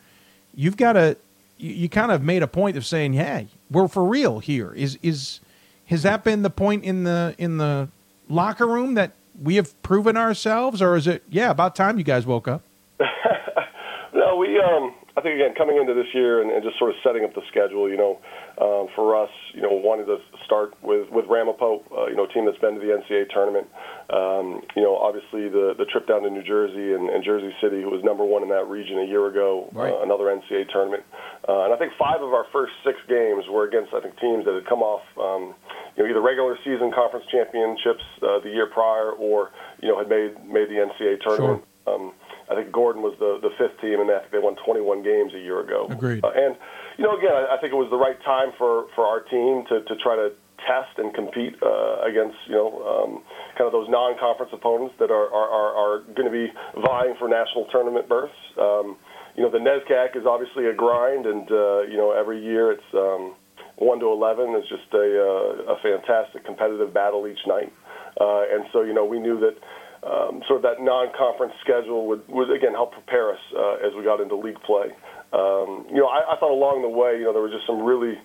You've 0.54 0.78
got 0.78 0.94
to. 0.94 1.18
You, 1.62 1.90
kind 1.90 2.12
of 2.12 2.24
made 2.24 2.42
a 2.42 2.48
point 2.48 2.78
of 2.78 2.86
saying, 2.86 3.14
"Hey, 3.14 3.48
we're 3.70 3.90
for 3.90 4.06
real 4.06 4.40
here." 4.40 4.72
Is 4.74 4.98
is 5.02 5.42
has 5.88 6.04
that 6.04 6.24
been 6.24 6.42
the 6.42 6.50
point 6.50 6.86
in 6.86 7.04
the 7.04 7.36
in 7.38 7.58
the 7.58 7.90
locker 8.30 8.66
room 8.66 8.94
that 8.94 9.12
we 9.42 9.56
have 9.56 9.82
proven 9.84 10.16
ourselves, 10.16 10.82
or 10.82 10.96
is 10.96 11.06
it? 11.06 11.24
Yeah, 11.30 11.50
about 11.50 11.76
time 11.76 11.98
you 11.98 12.04
guys 12.04 12.26
woke 12.26 12.48
up. 12.48 12.64
no, 14.14 14.38
we. 14.38 14.60
Um, 14.60 14.96
I 15.18 15.22
think 15.22 15.36
again 15.36 15.54
coming 15.58 15.78
into 15.78 15.94
this 15.94 16.08
year 16.14 16.42
and, 16.42 16.50
and 16.50 16.64
just 16.64 16.80
sort 16.80 16.92
of 16.92 16.98
setting 17.04 17.26
up 17.26 17.34
the 17.36 17.42
schedule. 17.50 17.90
You 17.90 17.98
know, 17.98 18.20
um, 18.60 18.92
for 18.94 19.16
us, 19.16 19.32
you 19.56 19.62
know, 19.62 19.72
wanted 19.72 20.06
to 20.12 20.20
start 20.44 20.76
with 20.84 21.08
with 21.10 21.26
Ramapo, 21.32 21.80
uh, 21.96 22.08
you 22.12 22.16
know, 22.16 22.28
a 22.28 22.32
team 22.34 22.44
that's 22.44 22.60
been 22.60 22.76
to 22.76 22.82
the 22.84 22.92
NCAA 22.92 23.32
tournament. 23.32 23.72
Um, 24.12 24.60
you 24.76 24.84
know, 24.84 25.00
obviously 25.00 25.48
the 25.48 25.72
the 25.80 25.88
trip 25.88 26.08
down 26.08 26.24
to 26.24 26.30
New 26.30 26.44
Jersey 26.44 26.92
and, 26.92 27.08
and 27.08 27.24
Jersey 27.24 27.56
City, 27.64 27.80
who 27.82 27.90
was 27.90 28.04
number 28.04 28.28
one 28.28 28.44
in 28.44 28.50
that 28.50 28.68
region 28.68 29.00
a 29.00 29.08
year 29.08 29.32
ago, 29.32 29.72
right. 29.72 29.96
uh, 29.96 30.04
another 30.04 30.28
NCAA 30.28 30.68
tournament. 30.76 31.04
Uh, 31.48 31.72
and 31.72 31.74
I 31.74 31.78
think 31.80 31.94
five 31.96 32.20
of 32.20 32.36
our 32.36 32.46
first 32.52 32.76
six 32.84 33.00
games 33.08 33.48
were 33.48 33.64
against 33.64 33.96
I 33.96 34.04
think 34.04 34.20
teams 34.20 34.44
that 34.44 34.54
had 34.54 34.68
come 34.68 34.84
off. 34.84 35.08
Um, 35.16 35.56
you 35.96 36.04
know, 36.04 36.10
either 36.12 36.22
regular 36.22 36.60
season 36.68 36.92
conference 36.92 37.26
championships 37.32 38.04
uh, 38.24 38.44
the 38.44 38.52
year 38.52 38.68
prior, 38.68 39.16
or 39.16 39.52
you 39.80 39.88
know, 39.88 39.98
had 39.98 40.12
made 40.12 40.36
made 40.44 40.68
the 40.68 40.84
NCAA 40.84 41.24
tournament. 41.24 41.64
Sure. 41.64 41.96
Um, 41.96 42.14
I 42.50 42.56
think 42.56 42.72
Gordon 42.72 43.02
was 43.02 43.16
the 43.20 43.40
the 43.40 43.54
fifth 43.56 43.80
team, 43.80 44.02
and 44.02 44.10
I 44.10 44.20
think 44.20 44.32
they 44.32 44.40
won 44.40 44.56
21 44.66 45.04
games 45.04 45.34
a 45.34 45.40
year 45.40 45.62
ago. 45.62 45.88
Agreed. 45.90 46.24
Uh, 46.24 46.32
and 46.34 46.58
you 47.00 47.08
know, 47.08 47.16
again, 47.16 47.32
I, 47.32 47.56
I 47.56 47.58
think 47.64 47.72
it 47.72 47.80
was 47.80 47.88
the 47.88 47.98
right 47.98 48.20
time 48.28 48.52
for 48.60 48.92
for 48.92 49.08
our 49.08 49.24
team 49.24 49.64
to 49.72 49.88
to 49.88 49.96
try 50.04 50.20
to 50.20 50.36
test 50.68 51.00
and 51.00 51.16
compete 51.16 51.56
uh, 51.64 52.04
against 52.04 52.36
you 52.52 52.60
know 52.60 52.76
um, 52.84 53.24
kind 53.56 53.64
of 53.64 53.72
those 53.72 53.88
non-conference 53.88 54.52
opponents 54.52 54.94
that 55.00 55.08
are 55.08 55.32
are, 55.32 55.48
are, 55.48 55.72
are 55.80 55.96
going 56.12 56.28
to 56.28 56.36
be 56.36 56.52
vying 56.84 57.16
for 57.16 57.32
national 57.32 57.72
tournament 57.72 58.12
berths. 58.12 58.36
Um, 58.60 59.00
you 59.40 59.48
know, 59.48 59.52
the 59.52 59.64
NESCAC 59.64 60.20
is 60.20 60.28
obviously 60.28 60.68
a 60.68 60.76
grind, 60.76 61.26
and 61.26 61.48
uh, 61.48 61.88
you 61.88 61.96
know 61.96 62.12
every 62.12 62.44
year 62.44 62.76
it's 62.76 62.92
um, 62.92 63.40
one 63.80 64.04
to 64.04 64.12
eleven 64.12 64.52
is 64.60 64.68
just 64.68 64.92
a 64.92 65.08
uh, 65.08 65.72
a 65.72 65.76
fantastic 65.80 66.44
competitive 66.44 66.94
battle 66.94 67.32
each 67.32 67.48
night, 67.48 67.72
uh, 68.20 68.44
and 68.52 68.68
so 68.74 68.84
you 68.84 68.94
know 68.94 69.06
we 69.06 69.20
knew 69.20 69.40
that. 69.40 69.56
Um, 70.00 70.40
sort 70.48 70.64
of 70.64 70.64
that 70.64 70.80
non-conference 70.80 71.52
schedule 71.60 72.08
would, 72.08 72.24
would 72.30 72.50
again 72.56 72.72
help 72.72 72.94
prepare 72.94 73.34
us 73.34 73.40
uh, 73.52 73.86
as 73.86 73.92
we 73.98 74.06
got 74.06 74.22
into 74.22 74.38
league 74.38 74.56
play. 74.64 74.96
Um, 75.32 75.86
you 75.90 75.98
know, 75.98 76.08
I, 76.08 76.34
I 76.34 76.38
thought 76.40 76.52
along 76.52 76.82
the 76.82 76.90
way, 76.90 77.18
you 77.18 77.26
know, 77.26 77.34
there 77.34 77.42
were 77.42 77.50
just 77.50 77.68
some 77.68 77.84
really 77.84 78.18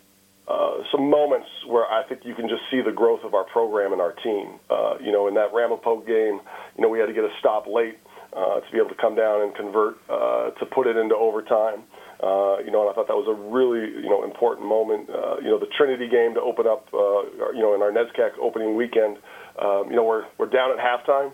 uh, 0.46 0.84
some 0.92 1.08
moments 1.08 1.48
where 1.66 1.86
I 1.86 2.04
think 2.08 2.24
you 2.24 2.34
can 2.34 2.48
just 2.48 2.62
see 2.70 2.80
the 2.82 2.92
growth 2.92 3.24
of 3.24 3.34
our 3.34 3.44
program 3.44 3.92
and 3.92 4.00
our 4.00 4.12
team. 4.12 4.60
Uh, 4.68 4.96
you 5.00 5.12
know, 5.12 5.26
in 5.28 5.34
that 5.34 5.52
Ramapo 5.52 6.00
game, 6.00 6.40
you 6.76 6.82
know, 6.82 6.88
we 6.88 6.98
had 6.98 7.06
to 7.06 7.14
get 7.14 7.24
a 7.24 7.32
stop 7.40 7.66
late 7.66 7.98
uh, 8.36 8.60
to 8.60 8.72
be 8.72 8.78
able 8.78 8.90
to 8.90 9.00
come 9.00 9.14
down 9.14 9.42
and 9.42 9.54
convert 9.54 9.96
uh, 10.10 10.50
to 10.50 10.66
put 10.66 10.86
it 10.86 10.96
into 10.96 11.14
overtime. 11.14 11.84
Uh, 12.22 12.58
you 12.64 12.70
know, 12.70 12.82
and 12.82 12.90
I 12.90 12.94
thought 12.94 13.08
that 13.08 13.16
was 13.16 13.28
a 13.28 13.34
really, 13.34 14.02
you 14.02 14.08
know, 14.08 14.24
important 14.24 14.66
moment. 14.66 15.10
Uh, 15.10 15.36
you 15.38 15.48
know, 15.48 15.58
the 15.58 15.68
Trinity 15.76 16.08
game 16.08 16.34
to 16.34 16.40
open 16.40 16.66
up, 16.66 16.88
uh, 16.92 17.52
you 17.52 17.60
know, 17.60 17.74
in 17.74 17.82
our 17.82 17.90
NESCAC 17.90 18.38
opening 18.40 18.76
weekend. 18.76 19.18
Um, 19.58 19.88
you 19.88 19.96
know, 19.96 20.04
we're 20.04 20.24
we're 20.38 20.48
down 20.48 20.72
at 20.72 20.78
halftime. 20.78 21.32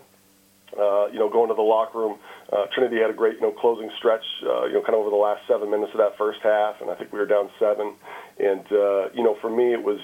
Uh, 0.71 1.07
you 1.11 1.19
know, 1.19 1.29
going 1.29 1.49
to 1.49 1.55
the 1.55 1.61
locker 1.61 1.99
room. 1.99 2.17
Uh, 2.51 2.67
Trinity 2.75 2.99
had 2.99 3.09
a 3.09 3.13
great, 3.13 3.35
you 3.35 3.41
know, 3.41 3.55
closing 3.55 3.89
stretch, 3.97 4.23
uh, 4.43 4.67
you 4.67 4.73
know, 4.73 4.81
kind 4.83 4.93
of 4.93 5.07
over 5.07 5.09
the 5.09 5.15
last 5.15 5.39
seven 5.47 5.71
minutes 5.71 5.91
of 5.95 5.99
that 5.99 6.17
first 6.17 6.39
half, 6.43 6.75
and 6.81 6.91
I 6.91 6.95
think 6.95 7.11
we 7.13 7.19
were 7.19 7.25
down 7.25 7.49
seven. 7.57 7.95
And 8.39 8.65
uh, 8.67 9.09
you 9.15 9.23
know, 9.23 9.37
for 9.39 9.49
me, 9.49 9.71
it 9.71 9.81
was 9.81 9.99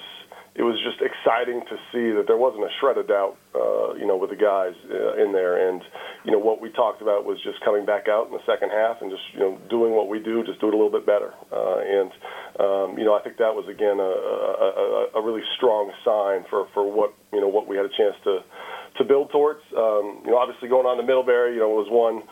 it 0.58 0.66
was 0.66 0.74
just 0.82 0.98
exciting 0.98 1.62
to 1.70 1.76
see 1.94 2.10
that 2.18 2.26
there 2.26 2.36
wasn't 2.36 2.66
a 2.66 2.72
shred 2.82 2.98
of 2.98 3.06
doubt, 3.06 3.38
uh, 3.54 3.94
you 3.94 4.02
know, 4.02 4.18
with 4.18 4.34
the 4.34 4.40
guys 4.40 4.74
uh, 4.90 5.14
in 5.14 5.30
there. 5.30 5.68
And 5.68 5.78
you 6.24 6.32
know, 6.32 6.42
what 6.42 6.60
we 6.60 6.72
talked 6.74 6.98
about 7.00 7.22
was 7.22 7.38
just 7.44 7.62
coming 7.62 7.86
back 7.86 8.10
out 8.10 8.26
in 8.26 8.32
the 8.32 8.42
second 8.42 8.74
half 8.74 8.98
and 8.98 9.06
just 9.06 9.22
you 9.34 9.40
know 9.40 9.54
doing 9.70 9.92
what 9.92 10.08
we 10.08 10.18
do, 10.18 10.42
just 10.42 10.58
do 10.58 10.66
it 10.66 10.74
a 10.74 10.76
little 10.76 10.90
bit 10.90 11.06
better. 11.06 11.30
Uh, 11.52 11.78
and 11.78 12.10
um, 12.58 12.98
you 12.98 13.06
know, 13.06 13.14
I 13.14 13.22
think 13.22 13.38
that 13.38 13.54
was 13.54 13.70
again 13.70 14.02
a, 14.02 14.10
a, 14.10 14.68
a, 14.72 15.20
a 15.20 15.20
really 15.22 15.46
strong 15.54 15.94
sign 16.02 16.42
for 16.50 16.66
for 16.74 16.82
what 16.82 17.14
you 17.30 17.40
know 17.40 17.48
what 17.48 17.68
we 17.68 17.76
had 17.76 17.86
a 17.86 17.94
chance 17.94 18.18
to 18.24 18.42
to 18.98 19.04
build 19.04 19.30
towards. 19.30 19.60
Um, 19.76 20.22
you 20.24 20.30
know, 20.30 20.38
obviously 20.38 20.68
going 20.68 20.86
on 20.86 20.96
to 20.98 21.02
Middlebury, 21.02 21.54
you 21.54 21.60
know, 21.60 21.70
was 21.70 21.88
one. 21.90 22.22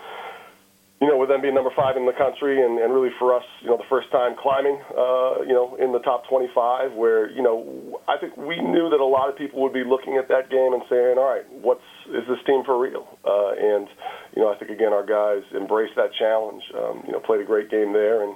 You 0.98 1.08
know, 1.08 1.18
with 1.18 1.28
them 1.28 1.42
being 1.42 1.54
number 1.54 1.72
five 1.76 1.98
in 1.98 2.06
the 2.06 2.16
country, 2.16 2.64
and, 2.64 2.78
and 2.78 2.88
really 2.88 3.12
for 3.18 3.36
us, 3.36 3.44
you 3.60 3.68
know, 3.68 3.76
the 3.76 3.84
first 3.84 4.10
time 4.10 4.34
climbing, 4.34 4.80
uh, 4.96 5.44
you 5.44 5.52
know, 5.52 5.76
in 5.76 5.92
the 5.92 5.98
top 5.98 6.26
25, 6.26 6.94
where 6.94 7.28
you 7.28 7.42
know, 7.42 8.00
I 8.08 8.16
think 8.16 8.34
we 8.38 8.56
knew 8.62 8.88
that 8.88 8.98
a 8.98 9.04
lot 9.04 9.28
of 9.28 9.36
people 9.36 9.60
would 9.60 9.74
be 9.74 9.84
looking 9.84 10.16
at 10.16 10.28
that 10.28 10.48
game 10.48 10.72
and 10.72 10.82
saying, 10.88 11.18
all 11.18 11.28
right, 11.28 11.44
what's 11.52 11.84
is 12.08 12.24
this 12.26 12.38
team 12.46 12.64
for 12.64 12.80
real? 12.80 13.06
Uh, 13.26 13.52
and 13.60 13.88
you 14.34 14.40
know, 14.40 14.48
I 14.50 14.56
think 14.56 14.70
again 14.70 14.94
our 14.94 15.04
guys 15.04 15.44
embraced 15.52 15.96
that 15.96 16.14
challenge. 16.14 16.64
Um, 16.72 17.04
you 17.04 17.12
know, 17.12 17.20
played 17.20 17.42
a 17.42 17.44
great 17.44 17.70
game 17.70 17.92
there, 17.92 18.24
and 18.24 18.34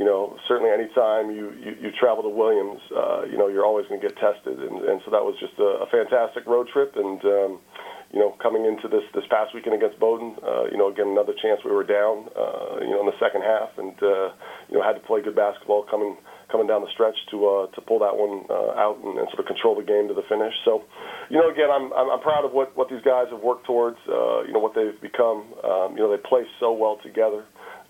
you 0.00 0.06
know, 0.08 0.32
certainly 0.48 0.72
anytime 0.72 1.28
you, 1.28 1.52
you, 1.60 1.76
you 1.76 1.88
travel 1.92 2.24
to 2.24 2.32
Williams, 2.32 2.80
uh, 2.88 3.28
you 3.28 3.36
know, 3.36 3.52
you're 3.52 3.68
always 3.68 3.84
going 3.84 4.00
to 4.00 4.06
get 4.08 4.16
tested. 4.16 4.56
And, 4.56 4.80
and 4.88 4.96
so 5.04 5.12
that 5.12 5.20
was 5.20 5.36
just 5.36 5.52
a, 5.60 5.84
a 5.84 5.86
fantastic 5.92 6.48
road 6.48 6.72
trip. 6.72 6.96
And, 6.96 7.20
um, 7.20 7.60
you 8.08 8.18
know, 8.18 8.32
coming 8.40 8.64
into 8.64 8.88
this, 8.88 9.04
this 9.12 9.28
past 9.28 9.52
weekend 9.52 9.76
against 9.76 10.00
Bowdoin, 10.00 10.40
uh, 10.40 10.72
you 10.72 10.80
know, 10.80 10.88
again, 10.88 11.12
another 11.12 11.36
chance 11.36 11.60
we 11.68 11.70
were 11.70 11.84
down, 11.84 12.32
uh, 12.32 12.80
you 12.80 12.88
know, 12.96 13.04
in 13.04 13.12
the 13.12 13.18
second 13.20 13.44
half 13.44 13.76
and, 13.76 13.92
uh, 14.00 14.32
you 14.72 14.80
know, 14.80 14.82
had 14.82 14.96
to 14.96 15.04
play 15.04 15.20
good 15.20 15.36
basketball 15.36 15.84
coming, 15.84 16.16
coming 16.48 16.64
down 16.64 16.80
the 16.80 16.90
stretch 16.96 17.20
to, 17.28 17.36
uh, 17.44 17.64
to 17.76 17.84
pull 17.84 18.00
that 18.00 18.16
one 18.16 18.48
uh, 18.48 18.72
out 18.80 18.96
and, 19.04 19.20
and 19.20 19.28
sort 19.28 19.44
of 19.44 19.52
control 19.52 19.76
the 19.76 19.84
game 19.84 20.08
to 20.08 20.16
the 20.16 20.24
finish. 20.32 20.56
So, 20.64 20.80
you 21.28 21.36
know, 21.36 21.52
again, 21.52 21.68
I'm, 21.68 21.92
I'm, 21.92 22.08
I'm 22.08 22.22
proud 22.24 22.48
of 22.48 22.56
what, 22.56 22.72
what 22.72 22.88
these 22.88 23.04
guys 23.04 23.28
have 23.28 23.44
worked 23.44 23.68
towards, 23.68 24.00
uh, 24.08 24.48
you 24.48 24.56
know, 24.56 24.64
what 24.64 24.72
they've 24.72 24.96
become. 25.04 25.52
Um, 25.60 25.92
you 25.92 26.00
know, 26.00 26.08
they 26.08 26.24
play 26.24 26.48
so 26.56 26.72
well 26.72 26.96
together. 27.04 27.44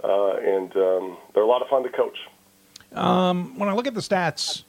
And 0.05 0.75
um, 0.77 1.17
they're 1.35 1.43
a 1.43 1.47
lot 1.47 1.63
of 1.63 1.69
fun 1.69 1.83
to 1.83 1.89
coach. 1.89 2.19
Um, 2.95 3.59
when 3.59 3.69
I 3.69 3.75
look 3.75 3.87
at 3.87 3.95
the 3.95 4.01
stats, 4.01 4.65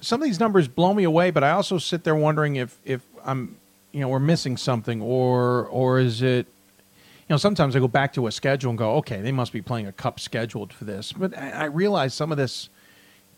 some 0.00 0.20
of 0.20 0.26
these 0.26 0.40
numbers 0.40 0.68
blow 0.68 0.92
me 0.94 1.04
away, 1.04 1.30
but 1.30 1.44
I 1.44 1.50
also 1.50 1.78
sit 1.78 2.04
there 2.04 2.14
wondering 2.14 2.56
if 2.56 2.78
if 2.84 3.02
I'm, 3.24 3.56
you 3.92 4.00
know, 4.00 4.08
we're 4.08 4.18
missing 4.18 4.56
something, 4.56 5.00
or 5.00 5.66
or 5.66 5.98
is 5.98 6.22
it, 6.22 6.46
you 6.46 7.30
know, 7.30 7.36
sometimes 7.36 7.76
I 7.76 7.78
go 7.78 7.88
back 7.88 8.12
to 8.14 8.26
a 8.26 8.32
schedule 8.32 8.70
and 8.70 8.78
go, 8.78 8.96
okay, 8.96 9.20
they 9.20 9.32
must 9.32 9.52
be 9.52 9.62
playing 9.62 9.86
a 9.86 9.92
cup 9.92 10.20
scheduled 10.20 10.72
for 10.72 10.84
this, 10.84 11.12
but 11.12 11.36
I, 11.36 11.50
I 11.50 11.64
realize 11.64 12.14
some 12.14 12.32
of 12.32 12.38
this 12.38 12.68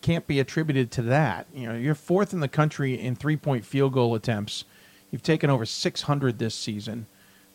can't 0.01 0.25
be 0.27 0.39
attributed 0.39 0.91
to 0.91 1.01
that. 1.03 1.47
You 1.53 1.67
know, 1.67 1.75
you're 1.75 1.95
fourth 1.95 2.33
in 2.33 2.39
the 2.39 2.47
country 2.47 2.99
in 2.99 3.15
three 3.15 3.37
point 3.37 3.65
field 3.65 3.93
goal 3.93 4.15
attempts. 4.15 4.65
You've 5.11 5.23
taken 5.23 5.49
over 5.49 5.65
600 5.65 6.37
this 6.37 6.53
season 6.53 7.07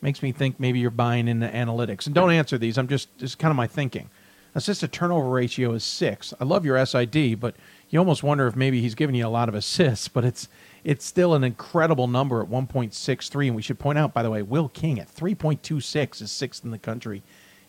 makes 0.04 0.22
me 0.22 0.30
think 0.30 0.60
maybe 0.60 0.78
you're 0.78 0.90
buying 0.90 1.26
into 1.26 1.48
analytics. 1.48 2.04
And 2.04 2.14
don't 2.14 2.30
answer 2.30 2.58
these. 2.58 2.76
I'm 2.76 2.86
just 2.86 3.16
just 3.18 3.38
kind 3.38 3.50
of 3.50 3.56
my 3.56 3.66
thinking. 3.66 4.10
Assist 4.54 4.80
to 4.80 4.88
turnover 4.88 5.30
ratio 5.30 5.72
is 5.72 5.82
six. 5.82 6.32
I 6.38 6.44
love 6.44 6.64
your 6.64 6.84
SID, 6.86 7.40
but 7.40 7.56
you 7.90 7.98
almost 7.98 8.22
wonder 8.22 8.46
if 8.46 8.54
maybe 8.54 8.80
he's 8.80 8.94
giving 8.94 9.16
you 9.16 9.26
a 9.26 9.28
lot 9.28 9.48
of 9.48 9.54
assists, 9.56 10.06
but 10.16 10.24
it's 10.24 10.46
it's 10.84 11.06
still 11.06 11.34
an 11.34 11.42
incredible 11.42 12.06
number 12.06 12.42
at 12.42 12.48
1.63. 12.48 13.46
And 13.46 13.56
we 13.56 13.62
should 13.62 13.78
point 13.78 13.98
out, 13.98 14.12
by 14.12 14.22
the 14.22 14.30
way, 14.30 14.42
Will 14.42 14.68
King 14.68 15.00
at 15.00 15.12
3.26 15.12 16.20
is 16.20 16.30
sixth 16.30 16.64
in 16.64 16.70
the 16.70 16.78
country. 16.78 17.22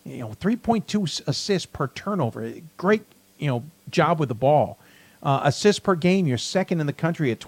You 0.03 0.19
know, 0.19 0.29
3.2 0.29 1.27
assists 1.27 1.65
per 1.65 1.87
turnover. 1.87 2.51
Great, 2.75 3.03
you 3.39 3.47
know, 3.47 3.63
job 3.89 4.19
with 4.19 4.29
the 4.29 4.35
ball. 4.35 4.77
Uh, 5.23 5.39
assists 5.45 5.79
per 5.79 5.95
game, 5.95 6.27
you're 6.27 6.37
second 6.37 6.81
in 6.81 6.85
the 6.85 6.93
country 6.93 7.31
at 7.31 7.39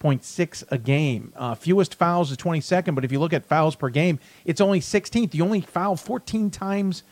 21.6 0.00 0.64
a 0.70 0.78
game. 0.78 1.32
Uh, 1.36 1.54
fewest 1.54 1.94
fouls 1.94 2.30
is 2.30 2.36
22nd, 2.36 2.94
but 2.94 3.04
if 3.04 3.12
you 3.12 3.18
look 3.18 3.32
at 3.32 3.44
fouls 3.44 3.74
per 3.74 3.88
game, 3.88 4.18
it's 4.44 4.60
only 4.60 4.80
16th. 4.80 5.34
You 5.34 5.44
only 5.44 5.60
foul 5.60 5.96
14 5.96 6.50
times 6.50 7.02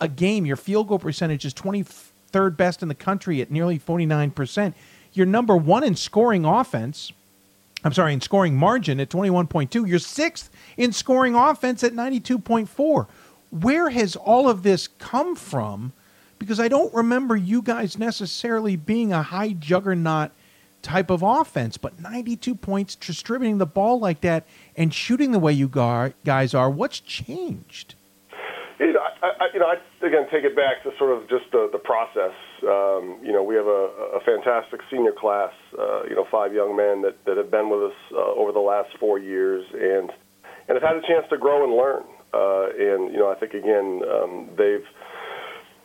a 0.00 0.08
game. 0.08 0.46
Your 0.46 0.56
field 0.56 0.88
goal 0.88 0.98
percentage 0.98 1.44
is 1.44 1.54
23rd 1.54 2.56
best 2.56 2.82
in 2.82 2.88
the 2.88 2.94
country 2.94 3.40
at 3.40 3.50
nearly 3.50 3.78
49%. 3.78 4.74
You're 5.12 5.26
number 5.26 5.56
one 5.56 5.84
in 5.84 5.96
scoring 5.96 6.44
offense 6.44 7.12
I'm 7.84 7.92
sorry, 7.92 8.14
in 8.14 8.20
scoring 8.20 8.56
margin 8.56 8.98
at 8.98 9.10
21.2. 9.10 9.86
You're 9.86 10.00
sixth 10.00 10.50
in 10.76 10.90
scoring 10.90 11.36
offense 11.36 11.84
at 11.84 11.92
92.4. 11.92 13.06
Where 13.50 13.90
has 13.90 14.16
all 14.16 14.48
of 14.48 14.64
this 14.64 14.88
come 14.88 15.36
from? 15.36 15.92
Because 16.40 16.58
I 16.58 16.66
don't 16.66 16.92
remember 16.92 17.36
you 17.36 17.62
guys 17.62 17.96
necessarily 17.96 18.74
being 18.74 19.12
a 19.12 19.22
high 19.22 19.52
juggernaut 19.52 20.32
type 20.86 21.10
of 21.10 21.22
offense, 21.22 21.76
but 21.76 22.00
92 22.00 22.54
points, 22.54 22.94
distributing 22.94 23.58
the 23.58 23.66
ball 23.66 23.98
like 23.98 24.20
that, 24.20 24.46
and 24.76 24.94
shooting 24.94 25.32
the 25.32 25.40
way 25.40 25.52
you 25.52 25.68
guys 25.68 26.54
are. 26.54 26.70
What's 26.70 27.00
changed? 27.00 27.96
You 28.78 28.92
know, 28.92 29.00
I, 29.22 29.26
I, 29.26 29.48
you 29.52 29.58
know, 29.58 29.66
I 29.66 30.06
again 30.06 30.26
take 30.30 30.44
it 30.44 30.54
back 30.54 30.84
to 30.84 30.92
sort 30.96 31.16
of 31.16 31.28
just 31.28 31.50
the, 31.50 31.68
the 31.72 31.78
process. 31.78 32.36
Um, 32.62 33.18
you 33.24 33.32
know, 33.32 33.42
we 33.42 33.56
have 33.56 33.66
a, 33.66 33.88
a 34.14 34.20
fantastic 34.20 34.80
senior 34.90 35.12
class. 35.12 35.52
Uh, 35.76 36.04
you 36.04 36.14
know, 36.14 36.26
five 36.30 36.52
young 36.54 36.76
men 36.76 37.02
that, 37.02 37.16
that 37.24 37.36
have 37.36 37.50
been 37.50 37.68
with 37.68 37.90
us 37.90 37.96
uh, 38.12 38.38
over 38.38 38.52
the 38.52 38.60
last 38.60 38.90
four 39.00 39.18
years, 39.18 39.64
and 39.72 40.12
and 40.68 40.78
have 40.78 40.82
had 40.82 40.96
a 40.96 41.06
chance 41.06 41.26
to 41.30 41.38
grow 41.38 41.64
and 41.64 41.74
learn. 41.74 42.04
Uh, 42.32 42.68
and 42.78 43.12
you 43.12 43.18
know, 43.18 43.32
I 43.32 43.34
think 43.34 43.54
again 43.54 44.02
um, 44.06 44.50
they've 44.56 44.86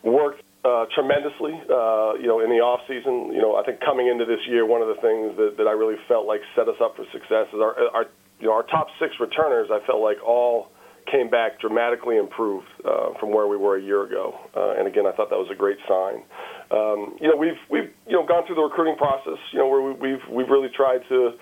worked 0.04 0.42
uh, 0.64 0.86
tremendously. 0.94 1.54
Uh, 1.66 2.14
you 2.18 2.26
know, 2.26 2.40
in 2.40 2.50
the 2.50 2.62
off 2.62 2.80
season. 2.86 3.34
You 3.34 3.42
know, 3.42 3.56
I 3.56 3.64
think 3.64 3.80
coming 3.80 4.06
into 4.06 4.24
this 4.24 4.40
year, 4.46 4.66
one 4.66 4.82
of 4.82 4.88
the 4.88 5.00
things 5.02 5.36
that, 5.36 5.58
that 5.58 5.66
I 5.66 5.74
really 5.74 5.98
felt 6.06 6.26
like 6.26 6.40
set 6.54 6.68
us 6.68 6.78
up 6.82 6.96
for 6.96 7.04
success 7.12 7.50
is 7.52 7.60
our, 7.60 7.74
our 7.94 8.04
you 8.38 8.46
know 8.46 8.54
our 8.54 8.64
top 8.64 8.88
six 8.98 9.14
returners. 9.18 9.68
I 9.70 9.84
felt 9.86 10.00
like 10.00 10.22
all 10.22 10.70
came 11.10 11.28
back 11.28 11.60
dramatically 11.60 12.16
improved 12.16 12.66
uh, 12.86 13.18
from 13.18 13.34
where 13.34 13.48
we 13.48 13.56
were 13.56 13.76
a 13.76 13.82
year 13.82 14.04
ago. 14.06 14.38
Uh, 14.54 14.78
and 14.78 14.86
again, 14.86 15.02
I 15.06 15.12
thought 15.12 15.30
that 15.30 15.38
was 15.38 15.50
a 15.50 15.58
great 15.58 15.78
sign. 15.88 16.22
Um, 16.70 17.18
you 17.20 17.26
know, 17.26 17.36
we've 17.36 17.58
we've 17.70 17.90
you 18.06 18.14
know 18.14 18.26
gone 18.26 18.46
through 18.46 18.56
the 18.56 18.62
recruiting 18.62 18.96
process. 18.96 19.38
You 19.52 19.58
know, 19.58 19.68
where 19.68 19.82
we've 19.82 20.22
we've 20.30 20.48
really 20.48 20.70
tried 20.74 21.02
to 21.08 21.34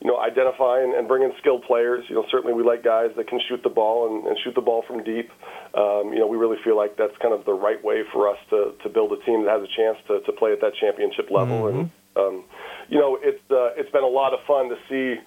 you 0.00 0.06
know 0.06 0.18
identify 0.18 0.82
and, 0.82 0.94
and 0.94 1.08
bring 1.08 1.22
in 1.22 1.32
skilled 1.40 1.64
players. 1.64 2.04
You 2.08 2.16
know, 2.16 2.24
certainly 2.30 2.54
we 2.54 2.62
like 2.62 2.84
guys 2.84 3.10
that 3.16 3.28
can 3.28 3.40
shoot 3.48 3.62
the 3.62 3.70
ball 3.70 4.08
and, 4.08 4.26
and 4.26 4.36
shoot 4.44 4.54
the 4.54 4.60
ball 4.60 4.84
from 4.86 5.02
deep. 5.02 5.30
Um, 5.74 6.12
you 6.12 6.18
know, 6.18 6.26
we 6.26 6.36
really 6.36 6.58
feel 6.64 6.76
like 6.76 6.96
that's 6.96 7.16
kind 7.20 7.34
of 7.34 7.44
the 7.44 7.54
right 7.54 7.82
way 7.82 8.02
for 8.12 8.28
us 8.28 8.38
to 8.50 8.74
to 8.82 8.88
build 8.88 9.12
a 9.12 9.20
team 9.24 9.44
that 9.44 9.50
has 9.50 9.62
a 9.62 9.72
chance 9.76 9.98
to 10.08 10.20
to 10.20 10.32
play 10.32 10.52
at 10.52 10.60
that 10.60 10.74
championship 10.80 11.30
level. 11.30 11.64
Mm-hmm. 11.64 11.78
And 11.78 11.90
um, 12.16 12.44
you 12.88 12.98
know, 12.98 13.18
it's 13.20 13.42
uh, 13.50 13.74
it's 13.76 13.90
been 13.90 14.04
a 14.04 14.08
lot 14.08 14.32
of 14.32 14.40
fun 14.46 14.68
to 14.68 14.76
see 14.88 15.20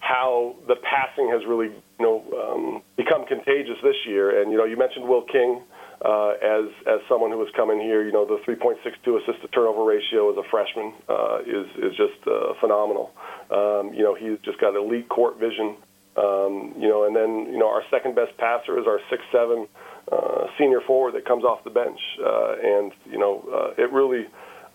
how 0.00 0.54
the 0.68 0.76
passing 0.84 1.30
has 1.30 1.40
really, 1.48 1.72
you 1.98 2.04
know, 2.04 2.20
um, 2.36 2.82
become 2.96 3.24
contagious 3.24 3.76
this 3.82 3.96
year. 4.06 4.42
And 4.42 4.52
you 4.52 4.58
know, 4.58 4.64
you 4.64 4.76
mentioned 4.76 5.08
Will 5.08 5.24
King 5.24 5.62
uh, 6.02 6.32
as 6.40 6.66
as 6.86 7.00
someone 7.08 7.30
who 7.30 7.40
has 7.40 7.52
come 7.54 7.70
in 7.70 7.80
here. 7.80 8.04
You 8.04 8.12
know, 8.12 8.24
the 8.24 8.38
3.62 8.46 9.22
assist 9.22 9.42
to 9.42 9.48
turnover 9.48 9.84
ratio 9.84 10.32
as 10.32 10.38
a 10.38 10.48
freshman 10.50 10.92
uh, 11.08 11.38
is 11.40 11.66
is 11.78 11.96
just 11.96 12.18
uh, 12.26 12.54
phenomenal. 12.60 13.12
Um, 13.50 13.92
you 13.94 14.02
know, 14.02 14.14
he's 14.14 14.38
just 14.44 14.60
got 14.60 14.76
elite 14.76 15.08
court 15.08 15.38
vision. 15.38 15.76
Um, 16.16 16.74
you 16.78 16.88
know, 16.88 17.04
and 17.04 17.14
then 17.14 17.52
you 17.52 17.58
know 17.58 17.68
our 17.68 17.82
second 17.90 18.14
best 18.14 18.36
passer 18.38 18.78
is 18.78 18.86
our 18.86 19.00
six 19.10 19.22
seven 19.32 19.66
uh, 20.10 20.46
senior 20.58 20.80
forward 20.86 21.14
that 21.14 21.26
comes 21.26 21.44
off 21.44 21.64
the 21.64 21.70
bench, 21.70 21.98
uh, 22.24 22.54
and 22.62 22.92
you 23.10 23.18
know, 23.18 23.42
uh, 23.52 23.82
it 23.82 23.90
really 23.92 24.26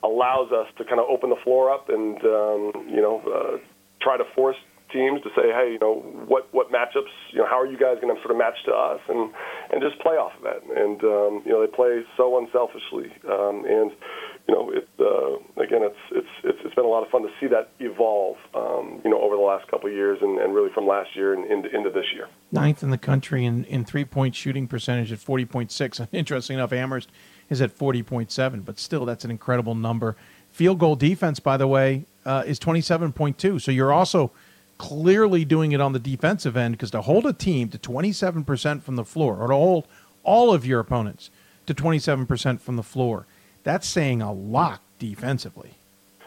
allows 0.04 0.52
us 0.52 0.68
to 0.78 0.84
kind 0.86 1.00
of 1.00 1.08
open 1.10 1.30
the 1.30 1.40
floor 1.44 1.72
up 1.72 1.90
and 1.90 2.18
um, 2.24 2.88
you 2.88 3.02
know 3.02 3.22
uh, 3.28 3.58
try 4.02 4.18
to 4.18 4.24
force 4.36 4.56
teams 4.92 5.22
to 5.24 5.30
say, 5.36 5.52
hey, 5.54 5.74
you 5.74 5.80
know, 5.80 6.02
what 6.28 6.54
what 6.54 6.72
matchups, 6.72 7.14
you 7.32 7.40
know, 7.40 7.48
how 7.48 7.60
are 7.60 7.66
you 7.66 7.78
guys 7.78 7.98
going 8.02 8.14
to 8.14 8.22
sort 8.22 8.32
of 8.32 8.38
match 8.38 8.58
to 8.66 8.74
us, 8.74 9.00
and 9.08 9.32
and 9.72 9.82
just 9.82 10.00
play 10.02 10.16
off 10.16 10.34
of 10.38 10.44
that. 10.44 10.62
And 10.64 11.02
um, 11.04 11.42
you 11.46 11.52
know, 11.52 11.62
they 11.62 11.72
play 11.72 12.04
so 12.18 12.38
unselfishly, 12.38 13.12
um, 13.30 13.66
and 13.66 13.92
you 14.48 14.56
know, 14.56 14.72
it 14.72 14.88
uh, 15.00 15.62
again, 15.62 15.82
it's 15.84 16.02
it's 16.12 16.34
it's 16.44 16.58
it's 16.66 16.76
been 16.76 16.86
a 16.86 16.90
lot 16.90 17.04
of 17.04 17.10
fun 17.10 17.22
to 17.22 17.30
see 17.40 17.48
that 17.48 17.70
evolve, 17.80 18.38
um, 18.56 19.02
you 19.04 19.12
know, 19.12 19.22
over 19.22 19.36
the 19.36 19.42
last 19.42 19.70
couple 19.70 19.90
of 19.90 19.96
years, 19.96 20.18
and, 20.22 20.40
and 20.40 20.54
really 20.54 20.72
from 20.74 20.88
last 20.88 21.16
year 21.16 21.34
and 21.34 21.50
into, 21.50 21.76
into 21.76 21.90
this 21.90 22.06
year. 22.14 22.28
Ninth 22.52 22.82
in 22.82 22.90
the 22.90 22.98
country 22.98 23.46
in, 23.46 23.64
in 23.66 23.86
three 23.86 24.06
point 24.06 24.36
shooting 24.36 24.68
percentage 24.68 25.12
at 25.12 25.20
forty 25.20 25.46
point 25.46 25.72
six. 25.72 26.02
Interesting 26.12 26.56
enough, 26.56 26.74
Amherst 26.74 27.12
is 27.50 27.62
at 27.62 27.72
forty 27.72 28.02
point 28.02 28.32
seven, 28.32 28.62
but 28.62 28.80
still, 28.80 29.06
that's 29.06 29.24
an 29.24 29.32
incredible 29.32 29.76
number. 29.76 30.16
Field 30.50 30.80
goal 30.80 30.96
defense, 30.96 31.40
by 31.40 31.58
the 31.58 31.68
way, 31.68 32.06
uh, 32.26 32.44
is 32.46 32.58
twenty 32.58 32.82
seven 32.82 33.14
point 33.14 33.38
two. 33.38 33.60
So 33.60 33.72
you're 33.72 33.94
also 33.94 34.32
clearly 34.80 35.46
doing 35.46 35.74
it 35.74 35.80
on 35.80 35.94
the 35.94 36.00
defensive 36.00 36.58
end 36.58 36.74
because 36.74 36.90
to 36.90 37.02
hold 37.02 37.28
a 37.28 37.34
team 37.34 37.70
to 37.70 37.78
27% 37.78 38.82
from 38.82 38.96
the 38.96 39.06
floor 39.06 39.38
or 39.38 39.50
to 39.50 39.54
hold 39.54 39.88
all 40.24 40.52
of 40.52 40.66
your 40.66 40.80
opponents 40.80 41.30
to 41.68 41.76
27% 41.76 42.60
from 42.60 42.78
the 42.78 42.84
floor, 42.84 43.28
that's 43.64 43.88
saying 43.88 44.24
a 44.24 44.34
lot 44.34 44.82
defensively. 44.98 45.76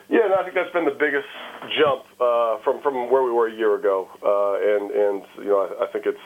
Yeah, 0.09 0.27
and 0.27 0.35
I 0.35 0.43
think 0.43 0.55
that's 0.55 0.73
been 0.73 0.85
the 0.85 0.91
biggest 0.93 1.27
jump 1.81 2.05
uh, 2.21 2.59
from 2.63 2.83
from 2.83 3.11
where 3.11 3.23
we 3.23 3.33
were 3.33 3.49
a 3.49 3.55
year 3.55 3.75
ago, 3.75 4.11
uh, 4.23 4.61
and 4.61 4.91
and 4.91 5.23
you 5.39 5.49
know 5.49 5.61
I, 5.65 5.85
I 5.85 5.87
think 5.91 6.05
it's 6.05 6.21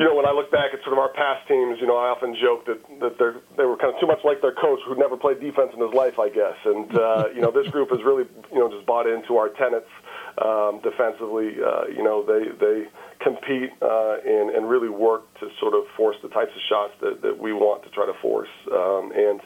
you 0.00 0.06
know, 0.06 0.14
when 0.14 0.24
I 0.24 0.32
look 0.32 0.50
back 0.50 0.72
at 0.72 0.80
sort 0.80 0.94
of 0.94 0.98
our 0.98 1.12
past 1.12 1.46
teams, 1.46 1.76
you 1.78 1.86
know, 1.86 1.98
I 1.98 2.08
often 2.08 2.34
joke 2.34 2.64
that 2.64 2.80
that 3.04 3.18
they 3.20 3.36
they 3.60 3.64
were 3.68 3.76
kind 3.76 3.92
of 3.92 4.00
too 4.00 4.06
much 4.06 4.24
like 4.24 4.40
their 4.40 4.56
coach, 4.56 4.80
who 4.88 4.96
never 4.96 5.14
played 5.14 5.40
defense 5.40 5.72
in 5.76 5.80
his 5.84 5.92
life, 5.92 6.18
I 6.18 6.30
guess. 6.30 6.56
And 6.64 6.88
uh, 6.96 7.24
you 7.34 7.42
know, 7.42 7.50
this 7.50 7.68
group 7.68 7.90
has 7.90 8.00
really, 8.02 8.24
you 8.50 8.58
know, 8.58 8.72
just 8.72 8.86
bought 8.86 9.06
into 9.06 9.36
our 9.36 9.50
tenets 9.50 9.92
um, 10.38 10.80
defensively. 10.82 11.56
Uh, 11.58 11.88
you 11.88 12.02
know, 12.02 12.24
they 12.24 12.50
they 12.58 12.86
compete 13.22 13.70
uh, 13.82 14.16
and 14.24 14.50
and 14.50 14.68
really 14.68 14.88
work 14.88 15.32
to 15.40 15.48
sort 15.58 15.74
of 15.74 15.84
force 15.96 16.16
the 16.22 16.28
types 16.28 16.52
of 16.54 16.62
shots 16.68 16.92
that 17.00 17.22
that 17.22 17.38
we 17.38 17.52
want 17.52 17.82
to 17.84 17.90
try 17.90 18.06
to 18.06 18.14
force. 18.20 18.52
Um, 18.72 19.12
and 19.14 19.40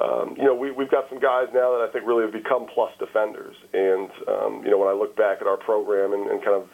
um, 0.00 0.34
you 0.36 0.44
know, 0.44 0.54
we, 0.54 0.72
we've 0.72 0.90
got 0.90 1.08
some 1.08 1.20
guys 1.20 1.46
now 1.54 1.70
that 1.78 1.86
I 1.86 1.92
think 1.92 2.06
really 2.06 2.24
have 2.24 2.32
become 2.32 2.66
plus 2.74 2.90
defenders. 2.98 3.54
And 3.72 4.10
um, 4.26 4.62
you 4.64 4.70
know, 4.70 4.78
when 4.78 4.88
I 4.88 4.96
look 4.96 5.16
back 5.16 5.38
at 5.40 5.46
our 5.46 5.56
program 5.56 6.12
and, 6.12 6.30
and 6.30 6.42
kind 6.42 6.56
of 6.56 6.68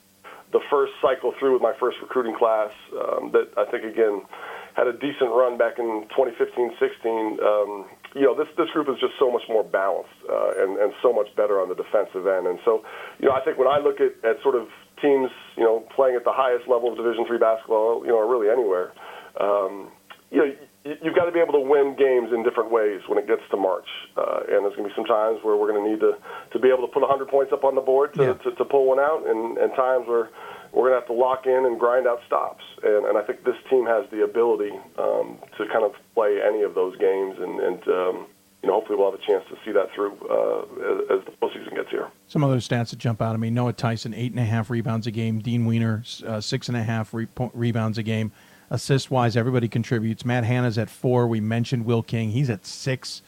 the 0.52 0.60
first 0.70 0.92
cycle 1.02 1.34
through 1.38 1.52
with 1.52 1.62
my 1.62 1.74
first 1.78 1.98
recruiting 2.00 2.34
class, 2.34 2.72
um, 2.96 3.30
that 3.32 3.52
I 3.56 3.70
think 3.70 3.84
again 3.84 4.22
had 4.74 4.86
a 4.86 4.92
decent 4.92 5.30
run 5.30 5.58
back 5.58 5.78
in 5.78 6.06
2015-16. 6.16 7.42
Um, 7.42 7.86
you 8.14 8.22
know, 8.22 8.34
this 8.34 8.48
this 8.56 8.68
group 8.70 8.88
is 8.88 8.98
just 8.98 9.14
so 9.18 9.30
much 9.30 9.42
more 9.48 9.62
balanced 9.62 10.10
uh, 10.28 10.62
and 10.62 10.78
and 10.78 10.92
so 11.02 11.12
much 11.12 11.28
better 11.36 11.60
on 11.60 11.68
the 11.68 11.74
defensive 11.74 12.26
end. 12.26 12.46
And 12.46 12.58
so, 12.64 12.82
you 13.18 13.28
know, 13.28 13.34
I 13.34 13.40
think 13.44 13.58
when 13.58 13.68
I 13.68 13.78
look 13.78 14.00
at, 14.00 14.18
at 14.26 14.42
sort 14.42 14.54
of 14.54 14.66
teams, 15.00 15.30
you 15.56 15.64
know, 15.64 15.86
playing 15.94 16.16
at 16.16 16.24
the 16.24 16.34
highest 16.34 16.68
level 16.68 16.90
of 16.90 16.96
Division 16.96 17.24
three 17.26 17.38
basketball, 17.38 18.02
you 18.02 18.10
know, 18.10 18.18
or 18.18 18.26
really 18.26 18.50
anywhere, 18.50 18.92
um, 19.38 19.90
you 20.30 20.38
know. 20.38 20.50
You've 20.80 21.14
got 21.14 21.26
to 21.26 21.30
be 21.30 21.40
able 21.44 21.52
to 21.52 21.60
win 21.60 21.92
games 21.92 22.32
in 22.32 22.42
different 22.42 22.72
ways 22.72 23.04
when 23.06 23.18
it 23.18 23.28
gets 23.28 23.42
to 23.50 23.58
March, 23.58 23.84
uh, 24.16 24.48
and 24.48 24.64
there's 24.64 24.72
going 24.80 24.88
to 24.88 24.94
be 24.94 24.96
some 24.96 25.04
times 25.04 25.36
where 25.44 25.54
we're 25.54 25.68
going 25.68 25.84
to 25.84 25.90
need 25.92 26.00
to, 26.00 26.16
to 26.54 26.58
be 26.58 26.72
able 26.72 26.88
to 26.88 26.90
put 26.90 27.04
100 27.04 27.28
points 27.28 27.52
up 27.52 27.64
on 27.64 27.74
the 27.74 27.84
board 27.84 28.14
to, 28.14 28.22
yeah. 28.24 28.32
to, 28.32 28.56
to 28.56 28.64
pull 28.64 28.88
one 28.88 28.98
out, 28.98 29.28
and, 29.28 29.58
and 29.58 29.76
times 29.76 30.08
where 30.08 30.32
we're 30.72 30.88
going 30.88 30.92
to 30.92 31.00
have 31.00 31.06
to 31.08 31.12
lock 31.12 31.46
in 31.46 31.66
and 31.66 31.78
grind 31.78 32.06
out 32.06 32.20
stops. 32.26 32.64
And, 32.82 33.06
and 33.06 33.18
I 33.18 33.22
think 33.22 33.44
this 33.44 33.56
team 33.68 33.86
has 33.86 34.08
the 34.10 34.24
ability 34.24 34.72
um, 34.98 35.38
to 35.58 35.66
kind 35.66 35.84
of 35.84 35.92
play 36.14 36.40
any 36.42 36.62
of 36.62 36.74
those 36.74 36.96
games, 36.96 37.36
and, 37.38 37.60
and 37.60 37.88
um, 37.88 38.26
you 38.62 38.68
know, 38.68 38.74
hopefully 38.74 38.98
we'll 38.98 39.10
have 39.10 39.18
a 39.18 39.26
chance 39.26 39.44
to 39.48 39.56
see 39.64 39.72
that 39.72 39.92
through 39.94 40.12
uh, 40.28 40.60
as, 41.14 41.18
as, 41.20 41.24
the 41.24 41.32
postseason 41.40 41.74
gets 41.74 41.90
here. 41.90 42.08
Some 42.28 42.44
other 42.44 42.58
stats 42.58 42.90
that 42.90 42.98
jump 42.98 43.22
out 43.22 43.34
at 43.34 43.40
me: 43.40 43.50
Noah 43.50 43.72
Tyson, 43.72 44.14
eight 44.14 44.32
and 44.32 44.40
a 44.40 44.44
half 44.44 44.70
rebounds 44.70 45.06
a 45.06 45.10
game; 45.10 45.40
Dean 45.40 45.64
Weiner, 45.64 46.04
uh, 46.26 46.40
six 46.40 46.68
and 46.68 46.76
a 46.76 46.82
half 46.82 47.14
re- 47.14 47.28
rebounds 47.54 47.98
a 47.98 48.02
game. 48.02 48.32
Assist 48.68 49.10
wise, 49.10 49.36
everybody 49.36 49.66
contributes. 49.66 50.24
Matt 50.24 50.44
Hanna's 50.44 50.78
at 50.78 50.90
four. 50.90 51.26
We 51.26 51.40
mentioned 51.40 51.86
Will 51.86 52.02
King; 52.02 52.30
he's 52.30 52.50
at 52.50 52.66
six 52.66 53.22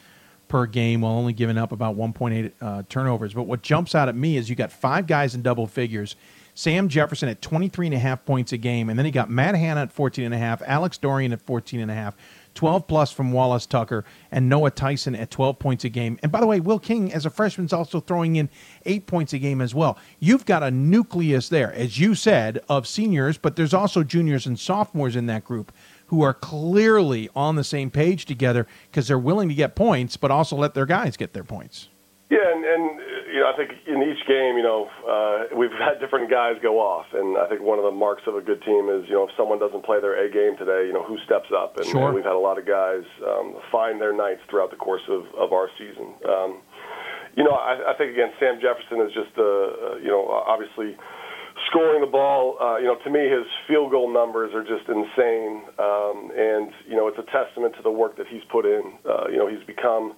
per 0.47 0.67
game 0.67 1.01
while 1.01 1.13
only 1.13 1.33
giving 1.33 1.57
up 1.57 1.71
about 1.71 1.97
1.8 1.97 2.51
uh, 2.61 2.83
turnovers. 2.87 3.33
But 3.33 3.43
what 3.43 3.63
jumps 3.63 3.95
out 3.95 4.07
at 4.07 4.15
me 4.15 4.37
is 4.37 4.51
you 4.51 4.55
got 4.55 4.71
five 4.71 5.07
guys 5.07 5.33
in 5.33 5.41
double 5.41 5.65
figures 5.65 6.15
Sam 6.55 6.87
Jefferson 6.87 7.29
at 7.29 7.41
23 7.41 7.87
and 7.87 7.95
a 7.95 7.99
half 7.99 8.25
points 8.25 8.53
a 8.53 8.57
game, 8.57 8.89
and 8.89 8.97
then 8.97 9.05
he 9.05 9.11
got 9.11 9.29
Matt 9.29 9.55
Hanna 9.55 9.81
at 9.81 9.91
14 9.91 10.25
and 10.25 10.33
a 10.33 10.37
half, 10.37 10.61
Alex 10.63 10.97
Dorian 10.97 11.33
at 11.33 11.41
14 11.41 11.79
and 11.79 11.89
a 11.89 11.95
half, 11.95 12.15
12 12.53 12.87
plus 12.87 13.11
from 13.11 13.31
Wallace 13.31 13.65
Tucker, 13.65 14.05
and 14.31 14.47
Noah 14.47 14.69
Tyson 14.69 15.15
at 15.15 15.31
12 15.31 15.57
points 15.57 15.83
a 15.83 15.89
game. 15.89 16.19
And 16.21 16.31
by 16.31 16.39
the 16.39 16.45
way, 16.45 16.59
Will 16.59 16.77
King, 16.77 17.11
as 17.11 17.25
a 17.25 17.31
freshman, 17.31 17.65
is 17.65 17.73
also 17.73 17.99
throwing 17.99 18.35
in 18.35 18.49
eight 18.85 19.07
points 19.07 19.33
a 19.33 19.39
game 19.39 19.61
as 19.61 19.73
well. 19.73 19.97
You've 20.19 20.45
got 20.45 20.61
a 20.61 20.69
nucleus 20.69 21.49
there, 21.49 21.73
as 21.73 21.99
you 21.99 22.13
said, 22.13 22.61
of 22.69 22.87
seniors, 22.87 23.39
but 23.39 23.55
there's 23.55 23.73
also 23.73 24.03
juniors 24.03 24.45
and 24.45 24.59
sophomores 24.59 25.15
in 25.15 25.25
that 25.27 25.43
group. 25.45 25.71
who 26.07 26.21
are 26.21 26.33
clearly 26.33 27.27
on 27.35 27.55
the 27.55 27.63
same 27.63 27.89
page 27.89 28.25
together 28.25 28.67
because 28.91 29.07
they're 29.07 29.17
willing 29.17 29.49
to 29.49 29.55
get 29.55 29.73
points, 29.73 30.15
but 30.15 30.29
also 30.29 30.55
let 30.55 30.75
their 30.75 30.85
guys 30.85 31.17
get 31.17 31.33
their 31.33 31.43
points. 31.43 31.87
Yeah, 32.29 32.37
and, 32.53 32.63
and 32.63 32.99
you 33.33 33.41
know, 33.41 33.49
I 33.49 33.57
think 33.57 33.73
in 33.89 33.97
each 34.05 34.21
game, 34.29 34.55
you 34.55 34.61
know, 34.61 34.85
uh, 35.09 35.57
we've 35.57 35.73
had 35.73 35.97
different 35.97 36.29
guys 36.29 36.53
go 36.61 36.77
off, 36.77 37.09
and 37.17 37.33
I 37.35 37.49
think 37.49 37.65
one 37.65 37.81
of 37.81 37.83
the 37.83 37.91
marks 37.91 38.21
of 38.29 38.37
a 38.37 38.41
good 38.45 38.61
team 38.61 38.93
is, 38.93 39.09
you 39.09 39.17
know, 39.17 39.25
if 39.25 39.33
someone 39.35 39.57
doesn't 39.57 39.81
play 39.83 39.97
their 39.99 40.13
A 40.21 40.29
game 40.29 40.53
today, 40.53 40.85
you 40.85 40.93
know, 40.93 41.01
who 41.01 41.17
steps 41.25 41.49
up, 41.49 41.75
and, 41.81 41.85
Sure. 41.89 42.05
and 42.05 42.13
we've 42.13 42.23
had 42.23 42.37
a 42.37 42.45
lot 42.45 42.61
of 42.61 42.69
guys 42.69 43.01
um, 43.25 43.57
find 43.73 43.99
their 43.99 44.13
nights 44.13 44.45
throughout 44.49 44.69
the 44.69 44.77
course 44.77 45.01
of, 45.09 45.25
of 45.33 45.49
our 45.51 45.67
season. 45.81 46.13
Um, 46.29 46.61
you 47.35 47.43
know, 47.43 47.57
I, 47.57 47.91
I 47.91 47.93
think 47.97 48.13
again, 48.13 48.29
Sam 48.39 48.61
Jefferson 48.61 49.01
is 49.01 49.11
just, 49.17 49.33
uh, 49.33 49.41
uh, 49.41 49.95
you 49.97 50.13
know, 50.13 50.29
obviously 50.29 50.93
scoring 51.73 52.01
the 52.01 52.11
ball. 52.13 52.57
Uh, 52.61 52.77
you 52.77 52.85
know, 52.85 52.97
to 53.01 53.09
me, 53.09 53.25
his 53.25 53.49
field 53.67 53.89
goal 53.89 54.13
numbers 54.13 54.53
are 54.53 54.61
just 54.61 54.85
insane, 54.85 55.65
um, 55.81 56.29
and 56.37 56.69
you 56.85 56.95
know, 56.95 57.09
it's 57.09 57.17
a 57.17 57.25
testament 57.33 57.73
to 57.77 57.81
the 57.81 57.89
work 57.91 58.17
that 58.17 58.27
he's 58.29 58.45
put 58.51 58.65
in. 58.65 58.93
Uh, 59.09 59.25
you 59.33 59.37
know, 59.37 59.49
he's 59.49 59.65
become 59.65 60.13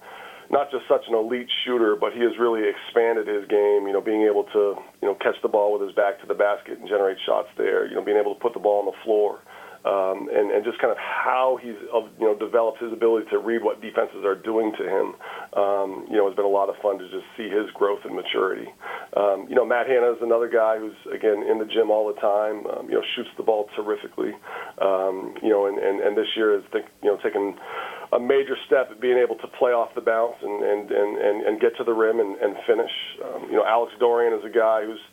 not 0.50 0.70
just 0.70 0.84
such 0.88 1.02
an 1.08 1.14
elite 1.14 1.48
shooter, 1.64 1.96
but 1.96 2.12
he 2.12 2.20
has 2.20 2.32
really 2.38 2.62
expanded 2.68 3.26
his 3.26 3.46
game. 3.48 3.86
You 3.86 3.92
know, 3.92 4.00
being 4.00 4.22
able 4.22 4.44
to 4.52 4.76
you 5.02 5.08
know 5.08 5.14
catch 5.14 5.36
the 5.42 5.48
ball 5.48 5.72
with 5.72 5.82
his 5.86 5.94
back 5.94 6.20
to 6.20 6.26
the 6.26 6.34
basket 6.34 6.78
and 6.78 6.88
generate 6.88 7.18
shots 7.26 7.48
there. 7.56 7.86
You 7.86 7.96
know, 7.96 8.04
being 8.04 8.18
able 8.18 8.34
to 8.34 8.40
put 8.40 8.54
the 8.54 8.60
ball 8.60 8.80
on 8.80 8.86
the 8.86 8.98
floor. 9.04 9.40
Um, 9.86 10.26
and, 10.34 10.50
and 10.50 10.64
just 10.64 10.82
kind 10.82 10.90
of 10.90 10.98
how 10.98 11.60
he's 11.62 11.78
you 11.78 12.26
know 12.26 12.34
developed 12.34 12.82
his 12.82 12.92
ability 12.92 13.30
to 13.30 13.38
read 13.38 13.62
what 13.62 13.80
defenses 13.80 14.26
are 14.26 14.34
doing 14.34 14.72
to 14.74 14.82
him, 14.82 15.14
um, 15.54 16.10
you 16.10 16.18
know, 16.18 16.26
has 16.26 16.34
been 16.34 16.44
a 16.44 16.50
lot 16.50 16.68
of 16.68 16.74
fun 16.82 16.98
to 16.98 17.06
just 17.06 17.22
see 17.38 17.46
his 17.46 17.70
growth 17.70 18.02
and 18.02 18.10
maturity. 18.10 18.66
Um, 19.14 19.46
you 19.48 19.54
know, 19.54 19.64
Matt 19.64 19.86
Hanna 19.86 20.10
is 20.10 20.18
another 20.22 20.50
guy 20.50 20.78
who's 20.78 20.98
again 21.14 21.46
in 21.46 21.62
the 21.62 21.70
gym 21.70 21.94
all 21.94 22.10
the 22.10 22.18
time. 22.18 22.66
Um, 22.66 22.90
you 22.90 22.98
know, 22.98 23.04
shoots 23.14 23.30
the 23.36 23.46
ball 23.46 23.70
terrifically. 23.76 24.34
Um, 24.82 25.38
you 25.38 25.50
know, 25.54 25.70
and, 25.70 25.78
and, 25.78 26.00
and 26.02 26.18
this 26.18 26.34
year 26.34 26.58
has 26.58 26.66
think, 26.72 26.86
you 27.02 27.14
know 27.14 27.16
taken 27.22 27.54
a 28.10 28.18
major 28.18 28.58
step 28.66 28.90
at 28.90 29.00
being 29.00 29.18
able 29.18 29.36
to 29.36 29.46
play 29.54 29.70
off 29.70 29.94
the 29.94 30.02
bounce 30.02 30.34
and 30.42 30.66
and 30.66 30.90
and, 30.90 31.10
and, 31.14 31.36
and 31.46 31.60
get 31.60 31.76
to 31.78 31.84
the 31.84 31.94
rim 31.94 32.18
and, 32.18 32.34
and 32.42 32.56
finish. 32.66 32.90
Um, 33.22 33.46
you 33.50 33.56
know, 33.56 33.64
Alex 33.64 33.92
Dorian 34.00 34.34
is 34.34 34.44
a 34.44 34.50
guy 34.50 34.82
who's 34.84 35.04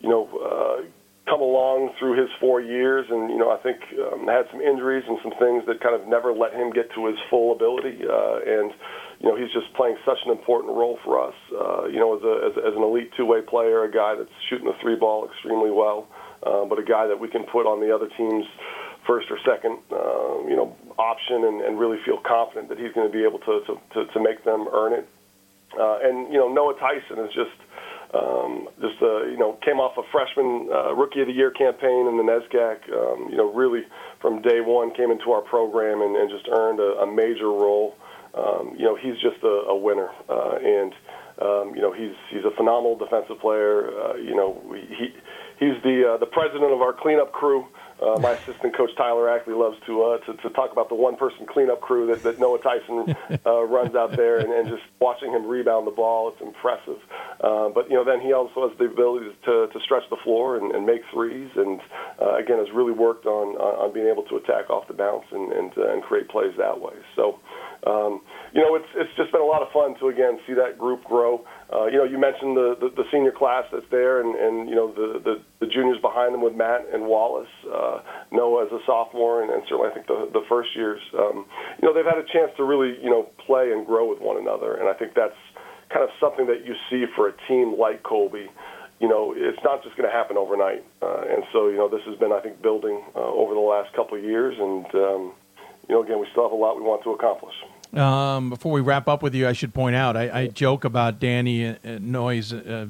you 0.00 0.10
know. 0.10 0.28
Uh, 0.36 0.84
come 1.28 1.40
along 1.40 1.92
through 1.98 2.20
his 2.20 2.30
four 2.40 2.60
years, 2.60 3.06
and 3.10 3.30
you 3.30 3.38
know 3.38 3.50
I 3.50 3.58
think 3.58 3.78
um, 4.00 4.26
had 4.26 4.46
some 4.50 4.60
injuries 4.60 5.04
and 5.06 5.18
some 5.22 5.32
things 5.38 5.66
that 5.66 5.80
kind 5.80 5.94
of 5.94 6.08
never 6.08 6.32
let 6.32 6.54
him 6.54 6.70
get 6.70 6.90
to 6.94 7.06
his 7.06 7.16
full 7.30 7.52
ability. 7.52 8.00
Uh, 8.02 8.38
and 8.42 8.72
you 9.20 9.28
know 9.28 9.36
he's 9.36 9.52
just 9.52 9.72
playing 9.74 9.96
such 10.04 10.18
an 10.24 10.32
important 10.32 10.74
role 10.74 10.98
for 11.04 11.20
us. 11.20 11.34
Uh, 11.52 11.86
you 11.86 12.00
know 12.00 12.16
as, 12.16 12.22
a, 12.24 12.34
as, 12.48 12.72
as 12.72 12.74
an 12.74 12.82
elite 12.82 13.12
two-way 13.16 13.42
player, 13.42 13.84
a 13.84 13.90
guy 13.90 14.14
that's 14.16 14.32
shooting 14.48 14.66
the 14.66 14.76
three 14.80 14.96
ball 14.96 15.28
extremely 15.28 15.70
well, 15.70 16.08
uh, 16.42 16.64
but 16.64 16.78
a 16.78 16.84
guy 16.84 17.06
that 17.06 17.20
we 17.20 17.28
can 17.28 17.44
put 17.44 17.66
on 17.66 17.80
the 17.80 17.94
other 17.94 18.08
team's 18.16 18.46
first 19.06 19.30
or 19.30 19.38
second, 19.44 19.78
uh, 19.90 20.44
you 20.44 20.56
know, 20.56 20.76
option, 20.98 21.44
and, 21.44 21.62
and 21.62 21.78
really 21.78 21.96
feel 22.04 22.18
confident 22.18 22.68
that 22.68 22.78
he's 22.78 22.92
going 22.92 23.06
to 23.06 23.12
be 23.12 23.24
able 23.24 23.38
to, 23.38 23.64
to, 23.64 23.80
to, 23.94 24.12
to 24.12 24.20
make 24.20 24.44
them 24.44 24.68
earn 24.72 24.92
it. 24.92 25.08
Uh, 25.78 25.98
and 26.02 26.32
you 26.32 26.38
know 26.38 26.48
Noah 26.48 26.74
Tyson 26.80 27.18
is 27.24 27.32
just 27.34 27.56
um, 28.14 28.68
just 28.80 28.96
uh, 29.02 29.26
you 29.26 29.36
know 29.36 29.58
came 29.64 29.80
off 29.80 29.98
a 29.98 30.06
freshman 30.10 30.68
uh, 30.72 30.94
rookie 30.94 31.20
of 31.20 31.26
the 31.26 31.32
year 31.32 31.50
campaign 31.50 32.08
in 32.08 32.16
the 32.16 32.24
NESCAC. 32.24 32.88
Um, 32.88 33.28
you 33.28 33.36
know, 33.36 33.52
really 33.52 33.82
from 34.20 34.40
day 34.40 34.60
one 34.60 34.94
came 34.94 35.10
into 35.10 35.30
our 35.32 35.42
program 35.42 36.00
and, 36.00 36.16
and 36.16 36.30
just 36.30 36.48
earned 36.48 36.80
a, 36.80 37.04
a 37.04 37.06
major 37.06 37.48
role. 37.48 37.94
Um, 38.34 38.74
you 38.78 38.84
know, 38.84 38.96
he's 38.96 39.14
just 39.20 39.42
a, 39.42 39.72
a 39.72 39.76
winner, 39.76 40.08
uh, 40.28 40.56
and 40.56 40.92
um, 41.42 41.74
you 41.74 41.82
know 41.82 41.92
he's 41.92 42.16
he's 42.30 42.44
a 42.44 42.54
phenomenal 42.56 42.96
defensive 42.96 43.40
player. 43.40 43.90
Uh, 43.92 44.14
you 44.16 44.34
know, 44.34 44.56
he 44.72 45.12
he's 45.60 45.76
the 45.82 46.14
uh, 46.14 46.16
the 46.16 46.26
president 46.26 46.72
of 46.72 46.80
our 46.80 46.92
cleanup 46.92 47.32
crew. 47.32 47.66
Uh, 48.00 48.18
my 48.20 48.30
assistant 48.32 48.76
coach 48.76 48.90
Tyler 48.96 49.28
Ackley 49.28 49.54
loves 49.54 49.76
to, 49.86 50.02
uh, 50.02 50.18
to 50.18 50.34
to 50.34 50.50
talk 50.50 50.70
about 50.70 50.88
the 50.88 50.94
one 50.94 51.16
person 51.16 51.46
cleanup 51.46 51.80
crew 51.80 52.06
that, 52.06 52.22
that 52.22 52.38
Noah 52.38 52.60
Tyson 52.60 53.16
uh, 53.44 53.62
runs 53.66 53.96
out 53.96 54.16
there, 54.16 54.38
and, 54.38 54.52
and 54.52 54.68
just 54.68 54.82
watching 55.00 55.32
him 55.32 55.46
rebound 55.46 55.86
the 55.86 55.90
ball, 55.90 56.28
it's 56.28 56.40
impressive. 56.40 56.98
Uh, 57.40 57.68
but 57.70 57.90
you 57.90 57.96
know, 57.96 58.04
then 58.04 58.20
he 58.20 58.32
also 58.32 58.68
has 58.68 58.78
the 58.78 58.84
ability 58.84 59.26
to, 59.44 59.66
to 59.72 59.80
stretch 59.84 60.04
the 60.10 60.16
floor 60.22 60.56
and, 60.56 60.72
and 60.74 60.86
make 60.86 61.02
threes, 61.12 61.50
and 61.56 61.80
uh, 62.22 62.36
again 62.36 62.58
has 62.58 62.68
really 62.72 62.92
worked 62.92 63.26
on, 63.26 63.56
on 63.56 63.88
on 63.88 63.92
being 63.92 64.06
able 64.06 64.22
to 64.24 64.36
attack 64.36 64.70
off 64.70 64.86
the 64.86 64.94
bounce 64.94 65.26
and 65.32 65.52
and, 65.52 65.72
uh, 65.76 65.92
and 65.92 66.02
create 66.02 66.28
plays 66.28 66.54
that 66.56 66.80
way. 66.80 66.94
So. 67.16 67.38
Um, 67.86 68.22
you 68.52 68.60
know, 68.60 68.74
it's 68.74 68.88
it's 68.96 69.14
just 69.16 69.30
been 69.30 69.40
a 69.40 69.44
lot 69.46 69.62
of 69.62 69.70
fun 69.70 69.94
to 70.00 70.08
again 70.08 70.40
see 70.48 70.54
that 70.54 70.78
group 70.78 71.04
grow. 71.04 71.44
Uh, 71.68 71.84
you 71.84 71.98
know, 71.98 72.04
you 72.04 72.16
mentioned 72.16 72.56
the, 72.56 72.76
the, 72.80 72.88
the 72.96 73.04
senior 73.12 73.32
class 73.32 73.64
that's 73.70 73.84
there, 73.90 74.24
and, 74.24 74.32
and 74.34 74.68
you 74.70 74.74
know 74.74 74.88
the, 74.88 75.20
the, 75.20 75.34
the 75.60 75.66
juniors 75.68 76.00
behind 76.00 76.32
them 76.32 76.40
with 76.40 76.54
Matt 76.56 76.88
and 76.92 77.04
Wallace, 77.04 77.52
uh, 77.68 78.00
Noah 78.32 78.64
as 78.64 78.72
a 78.72 78.80
sophomore, 78.86 79.42
and, 79.42 79.52
and 79.52 79.62
certainly 79.68 79.90
I 79.90 79.92
think 79.92 80.06
the 80.06 80.32
the 80.32 80.44
first 80.48 80.72
years. 80.74 81.00
Um, 81.12 81.44
you 81.76 81.84
know, 81.84 81.92
they've 81.92 82.08
had 82.08 82.16
a 82.16 82.24
chance 82.32 82.48
to 82.56 82.64
really 82.64 82.96
you 83.04 83.10
know 83.10 83.28
play 83.44 83.72
and 83.72 83.84
grow 83.84 84.08
with 84.08 84.18
one 84.20 84.40
another, 84.40 84.80
and 84.80 84.88
I 84.88 84.94
think 84.94 85.12
that's 85.12 85.36
kind 85.92 86.02
of 86.02 86.08
something 86.16 86.46
that 86.48 86.64
you 86.64 86.72
see 86.88 87.04
for 87.12 87.28
a 87.28 87.34
team 87.48 87.76
like 87.78 88.02
Colby. 88.02 88.48
You 88.98 89.08
know, 89.08 89.34
it's 89.36 89.60
not 89.62 89.84
just 89.84 89.94
going 89.94 90.08
to 90.08 90.14
happen 90.14 90.40
overnight, 90.40 90.88
uh, 91.04 91.28
and 91.28 91.44
so 91.52 91.68
you 91.68 91.76
know 91.76 91.88
this 91.92 92.02
has 92.08 92.16
been 92.16 92.32
I 92.32 92.40
think 92.40 92.62
building 92.62 93.04
uh, 93.12 93.28
over 93.28 93.52
the 93.52 93.60
last 93.60 93.92
couple 93.92 94.16
of 94.16 94.24
years, 94.24 94.56
and 94.56 94.88
um, 94.96 95.22
you 95.84 95.92
know 95.92 96.02
again 96.02 96.16
we 96.16 96.26
still 96.32 96.48
have 96.48 96.52
a 96.52 96.56
lot 96.56 96.80
we 96.80 96.82
want 96.82 97.04
to 97.04 97.12
accomplish. 97.12 97.54
Um, 97.94 98.50
before 98.50 98.72
we 98.72 98.80
wrap 98.80 99.08
up 99.08 99.22
with 99.22 99.34
you, 99.34 99.48
I 99.48 99.52
should 99.52 99.72
point 99.72 99.96
out 99.96 100.16
I, 100.16 100.40
I 100.42 100.46
joke 100.48 100.84
about 100.84 101.18
Danny 101.18 101.66
uh, 101.68 101.76
Noyes 101.84 102.52
uh, 102.52 102.88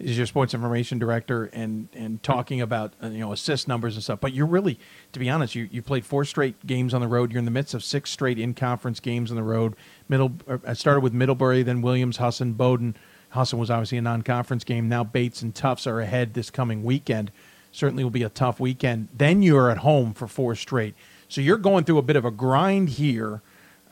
is 0.00 0.16
your 0.16 0.26
sports 0.26 0.54
information 0.54 0.98
director 0.98 1.44
and 1.52 1.88
and 1.92 2.22
talking 2.22 2.60
about 2.60 2.94
uh, 3.02 3.08
you 3.08 3.18
know 3.18 3.32
assist 3.32 3.68
numbers 3.68 3.94
and 3.94 4.02
stuff. 4.02 4.20
But 4.20 4.32
you're 4.32 4.46
really, 4.46 4.78
to 5.12 5.20
be 5.20 5.30
honest, 5.30 5.54
you 5.54 5.68
you 5.70 5.82
played 5.82 6.04
four 6.04 6.24
straight 6.24 6.66
games 6.66 6.94
on 6.94 7.00
the 7.00 7.06
road. 7.06 7.30
You're 7.30 7.38
in 7.38 7.44
the 7.44 7.50
midst 7.50 7.74
of 7.74 7.84
six 7.84 8.10
straight 8.10 8.38
in 8.38 8.54
conference 8.54 8.98
games 8.98 9.30
on 9.30 9.36
the 9.36 9.42
road. 9.42 9.76
Middle 10.08 10.32
uh, 10.48 10.58
I 10.66 10.72
started 10.72 11.00
with 11.00 11.12
Middlebury, 11.12 11.62
then 11.62 11.82
Williams, 11.82 12.16
Husson, 12.16 12.54
Bowdoin. 12.54 12.96
Husson 13.30 13.60
was 13.60 13.70
obviously 13.70 13.98
a 13.98 14.02
non-conference 14.02 14.64
game. 14.64 14.88
Now 14.88 15.04
Bates 15.04 15.40
and 15.40 15.54
Tufts 15.54 15.86
are 15.86 16.00
ahead 16.00 16.34
this 16.34 16.50
coming 16.50 16.82
weekend. 16.82 17.30
Certainly 17.70 18.02
will 18.02 18.10
be 18.10 18.24
a 18.24 18.28
tough 18.28 18.58
weekend. 18.58 19.06
Then 19.16 19.42
you're 19.42 19.70
at 19.70 19.78
home 19.78 20.14
for 20.14 20.26
four 20.26 20.56
straight. 20.56 20.96
So 21.28 21.40
you're 21.40 21.56
going 21.56 21.84
through 21.84 21.98
a 21.98 22.02
bit 22.02 22.16
of 22.16 22.24
a 22.24 22.32
grind 22.32 22.88
here 22.88 23.40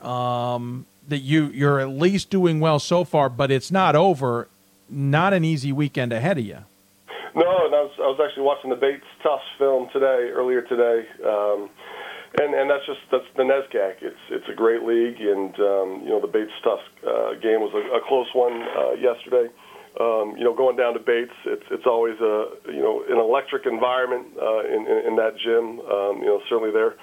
um, 0.01 0.85
that 1.07 1.19
you 1.19 1.47
you're 1.47 1.79
at 1.79 1.89
least 1.89 2.29
doing 2.29 2.59
well 2.59 2.79
so 2.79 3.03
far, 3.03 3.29
but 3.29 3.51
it's 3.51 3.71
not 3.71 3.95
over. 3.95 4.47
Not 4.89 5.33
an 5.33 5.45
easy 5.45 5.71
weekend 5.71 6.11
ahead 6.11 6.39
of 6.39 6.45
you. 6.45 6.57
No, 7.35 7.65
and 7.65 7.75
I 7.75 7.81
was, 7.85 7.93
I 7.99 8.09
was 8.09 8.19
actually 8.19 8.43
watching 8.43 8.69
the 8.71 8.75
Bates 8.75 9.05
Tufts 9.21 9.45
film 9.59 9.87
today, 9.93 10.33
earlier 10.33 10.61
today, 10.63 11.05
um, 11.21 11.69
and 12.41 12.55
and 12.55 12.69
that's 12.69 12.85
just 12.85 13.01
that's 13.11 13.29
the 13.37 13.43
NESCAC. 13.43 14.01
It's 14.01 14.23
it's 14.29 14.49
a 14.49 14.55
great 14.55 14.81
league, 14.81 15.21
and 15.21 15.53
um, 15.59 15.87
you 16.03 16.09
know 16.09 16.19
the 16.19 16.31
Bates 16.31 16.53
Tufts 16.63 16.89
uh, 17.05 17.37
game 17.37 17.61
was 17.61 17.73
a, 17.77 17.83
a 17.97 18.01
close 18.07 18.27
one 18.33 18.61
uh, 18.75 18.93
yesterday. 18.97 19.53
Um, 19.99 20.37
you 20.37 20.43
know, 20.43 20.53
going 20.53 20.77
down 20.77 20.93
to 20.93 20.99
Bates, 20.99 21.33
it's 21.45 21.65
it's 21.69 21.85
always 21.85 22.17
a 22.19 22.49
you 22.69 22.81
know 22.81 23.03
an 23.09 23.17
electric 23.17 23.65
environment 23.65 24.27
uh, 24.41 24.65
in, 24.65 24.85
in 24.89 25.13
in 25.13 25.15
that 25.17 25.37
gym. 25.37 25.81
Um, 25.85 26.21
you 26.21 26.29
know, 26.29 26.41
certainly 26.49 26.71
they're 26.71 26.95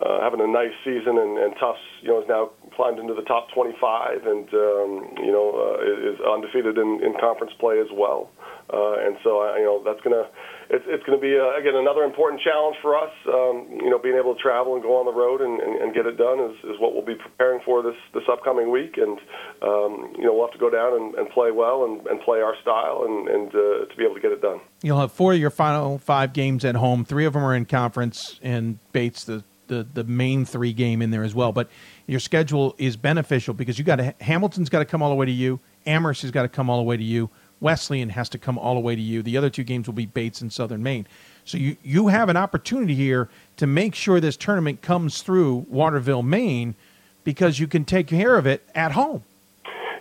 uh, 0.00 0.20
having 0.20 0.40
a 0.40 0.46
nice 0.46 0.72
season, 0.84 1.18
and, 1.18 1.38
and 1.38 1.54
Tufts 1.60 1.84
you 2.02 2.08
know 2.08 2.20
has 2.20 2.28
now 2.28 2.50
climbed 2.74 2.98
into 2.98 3.14
the 3.14 3.22
top 3.22 3.48
25, 3.52 4.26
and 4.26 4.48
um, 4.54 4.90
you 5.20 5.32
know 5.32 5.52
uh, 5.52 6.10
is 6.12 6.18
undefeated 6.20 6.78
in, 6.78 7.00
in 7.04 7.14
conference 7.20 7.52
play 7.60 7.80
as 7.80 7.90
well. 7.92 8.30
Uh, 8.72 9.02
and 9.04 9.16
so 9.22 9.40
I, 9.40 9.58
you 9.58 9.64
know 9.64 9.82
that's 9.84 10.00
gonna 10.00 10.24
it's, 10.70 10.84
it's 10.86 11.04
to 11.04 11.18
be 11.18 11.34
uh, 11.34 11.58
again 11.58 11.74
another 11.74 12.02
important 12.02 12.40
challenge 12.40 12.76
for 12.80 12.96
us. 12.96 13.10
Um, 13.26 13.66
you 13.82 13.90
know, 13.90 13.98
being 13.98 14.16
able 14.16 14.34
to 14.34 14.40
travel 14.40 14.74
and 14.74 14.82
go 14.82 14.96
on 14.96 15.04
the 15.04 15.12
road 15.12 15.40
and, 15.42 15.60
and, 15.60 15.82
and 15.82 15.94
get 15.94 16.06
it 16.06 16.16
done 16.16 16.38
is, 16.38 16.56
is 16.64 16.78
what 16.78 16.94
we'll 16.94 17.04
be 17.04 17.18
preparing 17.18 17.60
for 17.64 17.82
this 17.82 17.98
this 18.14 18.22
upcoming 18.30 18.70
week. 18.70 18.96
And 18.96 19.18
um, 19.62 20.14
you 20.16 20.24
know, 20.24 20.32
we'll 20.32 20.46
have 20.46 20.54
to 20.54 20.62
go 20.62 20.70
down 20.70 20.94
and, 20.94 21.14
and 21.16 21.28
play 21.30 21.50
well 21.50 21.84
and, 21.84 22.06
and 22.06 22.20
play 22.22 22.38
our 22.40 22.54
style 22.62 23.02
and, 23.04 23.28
and 23.28 23.48
uh, 23.50 23.90
to 23.90 23.94
be 23.98 24.04
able 24.04 24.14
to 24.14 24.20
get 24.20 24.30
it 24.30 24.40
done. 24.40 24.60
You'll 24.82 25.00
have 25.00 25.12
four 25.12 25.34
of 25.34 25.40
your 25.40 25.50
final 25.50 25.98
five 25.98 26.32
games 26.32 26.64
at 26.64 26.76
home. 26.76 27.04
Three 27.04 27.26
of 27.26 27.32
them 27.32 27.44
are 27.44 27.54
in 27.54 27.66
conference, 27.66 28.38
and 28.40 28.78
Bates 28.92 29.24
the 29.24 29.42
the, 29.70 29.86
the 29.94 30.04
main 30.04 30.44
three 30.44 30.74
game 30.74 31.00
in 31.00 31.10
there 31.10 31.22
as 31.22 31.34
well. 31.34 31.52
But 31.52 31.70
your 32.06 32.20
schedule 32.20 32.74
is 32.76 32.96
beneficial 32.96 33.54
because 33.54 33.78
you 33.78 33.84
got 33.84 33.96
to, 33.96 34.14
Hamilton's 34.20 34.68
got 34.68 34.80
to 34.80 34.84
come 34.84 35.00
all 35.00 35.08
the 35.08 35.14
way 35.14 35.24
to 35.24 35.32
you. 35.32 35.60
Amherst 35.86 36.20
has 36.22 36.30
got 36.30 36.42
to 36.42 36.48
come 36.48 36.68
all 36.68 36.76
the 36.76 36.82
way 36.82 36.98
to 36.98 37.02
you. 37.02 37.30
Wesleyan 37.60 38.10
has 38.10 38.28
to 38.30 38.38
come 38.38 38.58
all 38.58 38.74
the 38.74 38.80
way 38.80 38.94
to 38.94 39.00
you. 39.00 39.22
The 39.22 39.36
other 39.36 39.48
two 39.48 39.62
games 39.62 39.86
will 39.86 39.94
be 39.94 40.06
Bates 40.06 40.40
and 40.40 40.52
Southern 40.52 40.82
Maine. 40.82 41.06
So 41.44 41.56
you, 41.56 41.76
you 41.82 42.08
have 42.08 42.28
an 42.28 42.36
opportunity 42.36 42.94
here 42.94 43.28
to 43.56 43.66
make 43.66 43.94
sure 43.94 44.20
this 44.20 44.36
tournament 44.36 44.82
comes 44.82 45.22
through 45.22 45.66
Waterville, 45.68 46.22
Maine, 46.22 46.74
because 47.22 47.58
you 47.58 47.66
can 47.66 47.84
take 47.84 48.08
care 48.08 48.36
of 48.36 48.46
it 48.46 48.68
at 48.74 48.92
home. 48.92 49.22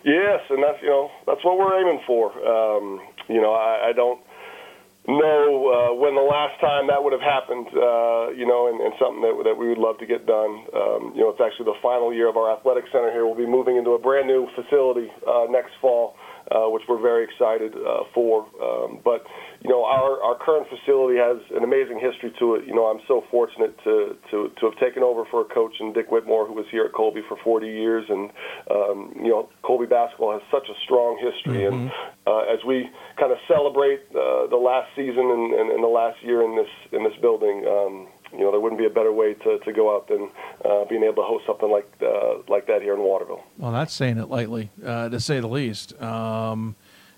Yes, 0.04 0.40
and 0.50 0.64
that's 0.64 0.82
you 0.82 0.88
know 0.88 1.12
that's 1.28 1.44
what 1.44 1.58
we're 1.58 1.78
aiming 1.82 2.02
for. 2.08 2.32
Um, 2.48 3.02
you 3.28 3.41
know, 3.41 3.54
I, 3.54 3.90
I 3.90 3.91
don't 3.91 4.22
know 5.10 5.45
uh, 5.69 5.91
when 5.98 6.14
the 6.14 6.26
last 6.26 6.60
time 6.61 6.88
that 6.88 7.02
would 7.02 7.14
have 7.14 7.26
happened. 7.26 7.68
Uh, 7.73 8.30
you 8.36 8.45
know, 8.45 8.68
and, 8.69 8.80
and 8.81 8.94
something 8.99 9.22
that 9.22 9.34
that 9.45 9.57
we 9.57 9.69
would 9.69 9.77
love 9.81 9.98
to 9.99 10.06
get 10.06 10.26
done. 10.26 10.65
Um, 10.76 11.14
you 11.15 11.22
know, 11.26 11.30
it's 11.34 11.41
actually 11.41 11.65
the 11.65 11.80
final 11.81 12.14
year 12.14 12.30
of 12.30 12.38
our 12.38 12.53
athletic 12.53 12.86
center 12.91 13.11
here. 13.11 13.26
We'll 13.26 13.40
be 13.40 13.49
moving 13.49 13.77
into 13.77 13.91
a 13.91 13.99
brand 13.99 14.27
new 14.27 14.48
facility 14.56 15.10
uh, 15.27 15.45
next 15.49 15.73
fall. 15.81 16.15
Uh, 16.52 16.70
which 16.70 16.84
we're 16.88 17.02
very 17.02 17.24
excited 17.24 17.74
uh, 17.76 18.04
for. 18.14 18.46
Um, 18.62 19.00
but 19.04 19.26
you 19.62 19.70
know, 19.70 19.84
our 19.84 20.22
our 20.24 20.38
current 20.38 20.68
facility 20.70 21.18
has 21.18 21.38
an 21.56 21.64
amazing 21.64 22.00
history 22.00 22.34
to 22.40 22.56
it. 22.56 22.66
You 22.66 22.76
know, 22.76 22.86
I'm 22.86 23.02
so 23.08 23.24
fortunate 23.32 23.78
to 23.84 24.16
to 24.32 24.50
to 24.60 24.66
have 24.70 24.78
taken 24.80 25.04
over 25.04 25.26
for 25.30 25.42
a 25.42 25.46
coach 25.46 25.74
in 25.80 25.94
Dick 25.94 26.12
Whitmore, 26.12 26.48
who 26.48 26.54
was 26.54 26.66
here 26.72 26.86
at 26.86 26.94
Colby 26.94 27.22
for 27.28 27.38
40 27.44 27.68
years, 27.68 28.06
and 28.10 28.32
um, 28.72 29.14
you 29.16 29.30
know, 29.30 29.50
Colby 29.64 29.86
basketball 29.86 30.34
has 30.34 30.42
such 30.52 30.68
a 30.70 30.76
strong 30.84 31.18
history, 31.18 31.60
Mm-hmm. 31.60 31.88
and 31.88 31.92
uh, 32.28 32.54
as 32.54 32.60
we 32.66 32.90
kind 33.20 33.32
of 33.32 33.38
celebrate 33.48 34.02
uh, 34.12 34.48
the 34.48 34.60
last 34.62 34.88
season 34.96 35.26
and, 35.32 35.54
and, 35.54 35.72
and 35.72 35.84
the 35.84 35.88
last 35.88 36.22
year 36.24 36.44
in 36.44 36.56
this 36.56 36.70
in 36.92 37.04
this 37.04 37.18
building. 37.22 37.66
Um, 38.32 38.40
you 38.40 38.46
know, 38.46 38.52
there 38.52 38.60
wouldn't 38.60 38.80
be 38.80 38.86
a 38.86 38.90
better 38.90 39.12
way 39.12 39.34
to, 39.34 39.60
to 39.60 39.74
go 39.74 39.96
out 39.96 40.08
than 40.08 40.30
uh, 40.66 40.86
being 40.86 41.04
able 41.04 41.24
to 41.24 41.28
host 41.28 41.46
something 41.46 41.70
like 41.70 41.92
uh, 42.02 42.40
like 42.48 42.68
that 42.68 42.82
here 42.82 42.94
in 42.94 43.02
Waterville. 43.02 43.44
Well, 43.58 43.72
that's 43.72 43.94
saying 43.94 44.18
it 44.18 44.30
lightly, 44.30 44.70
uh, 44.86 45.10
to 45.10 45.20
say 45.20 45.40
the 45.40 45.48
least. 45.48 46.00
Um, 46.02 46.76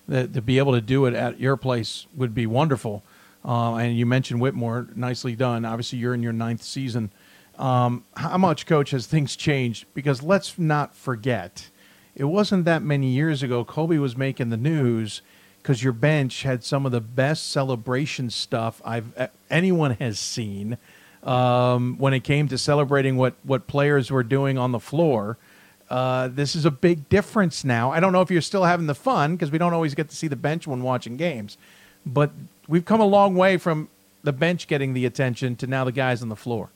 that 0.08 0.34
to 0.34 0.42
be 0.42 0.58
able 0.58 0.72
to 0.72 0.80
do 0.80 1.06
it 1.06 1.14
at 1.14 1.38
your 1.38 1.56
place 1.56 2.06
would 2.14 2.34
be 2.34 2.46
wonderful. 2.46 3.02
Uh, 3.44 3.76
and 3.76 3.96
you 3.96 4.06
mentioned 4.06 4.40
Whitmore, 4.40 4.88
nicely 4.94 5.34
done. 5.34 5.64
Obviously, 5.64 5.98
you're 5.98 6.14
in 6.14 6.22
your 6.22 6.32
ninth 6.32 6.62
season. 6.62 7.10
Um, 7.58 8.04
how 8.16 8.38
much, 8.38 8.66
Coach, 8.66 8.90
has 8.90 9.06
things 9.06 9.36
changed? 9.36 9.86
Because 9.94 10.22
let's 10.22 10.58
not 10.58 10.94
forget, 10.94 11.70
it 12.14 12.24
wasn't 12.24 12.64
that 12.64 12.82
many 12.82 13.08
years 13.08 13.42
ago. 13.42 13.64
Colby 13.64 13.98
was 13.98 14.16
making 14.16 14.50
the 14.50 14.56
news 14.56 15.22
because 15.62 15.82
your 15.82 15.92
bench 15.92 16.42
had 16.42 16.64
some 16.64 16.84
of 16.84 16.92
the 16.92 17.00
best 17.00 17.50
celebration 17.50 18.30
stuff 18.30 18.82
I've 18.84 19.30
anyone 19.50 19.92
has 19.92 20.18
seen 20.18 20.78
um, 21.22 21.96
when 21.98 22.14
it 22.14 22.24
came 22.24 22.48
to 22.48 22.58
celebrating 22.58 23.16
what 23.16 23.34
what 23.42 23.66
players 23.66 24.10
were 24.10 24.22
doing 24.22 24.58
on 24.58 24.72
the 24.72 24.80
floor. 24.80 25.38
Uh, 25.90 26.28
this 26.28 26.56
is 26.56 26.64
a 26.64 26.70
big 26.70 27.06
difference 27.10 27.64
now. 27.64 27.90
I 27.90 28.00
don't 28.00 28.12
know 28.12 28.22
if 28.22 28.30
you're 28.30 28.40
still 28.40 28.64
having 28.64 28.86
the 28.86 28.94
fun 28.94 29.36
because 29.36 29.50
we 29.50 29.58
don't 29.58 29.74
always 29.74 29.94
get 29.94 30.08
to 30.08 30.16
see 30.16 30.26
the 30.26 30.36
bench 30.36 30.66
when 30.66 30.82
watching 30.82 31.18
games, 31.18 31.58
but 32.06 32.30
we've 32.66 32.86
come 32.86 33.00
a 33.00 33.06
long 33.06 33.34
way 33.34 33.58
from 33.58 33.90
the 34.22 34.32
bench 34.32 34.68
getting 34.68 34.94
the 34.94 35.04
attention 35.04 35.54
to 35.56 35.66
now 35.66 35.84
the 35.84 35.92
guys 35.92 36.22
on 36.22 36.30
the 36.30 36.36
floor. 36.36 36.70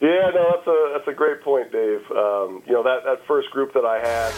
Yeah, 0.00 0.30
no, 0.34 0.52
that's 0.54 0.66
a 0.66 0.92
that's 0.94 1.08
a 1.08 1.12
great 1.12 1.42
point, 1.42 1.72
Dave. 1.72 2.00
Um, 2.10 2.62
you 2.66 2.72
know 2.72 2.82
that 2.82 3.04
that 3.04 3.26
first 3.26 3.50
group 3.50 3.72
that 3.72 3.84
I 3.84 3.98
had. 3.98 4.32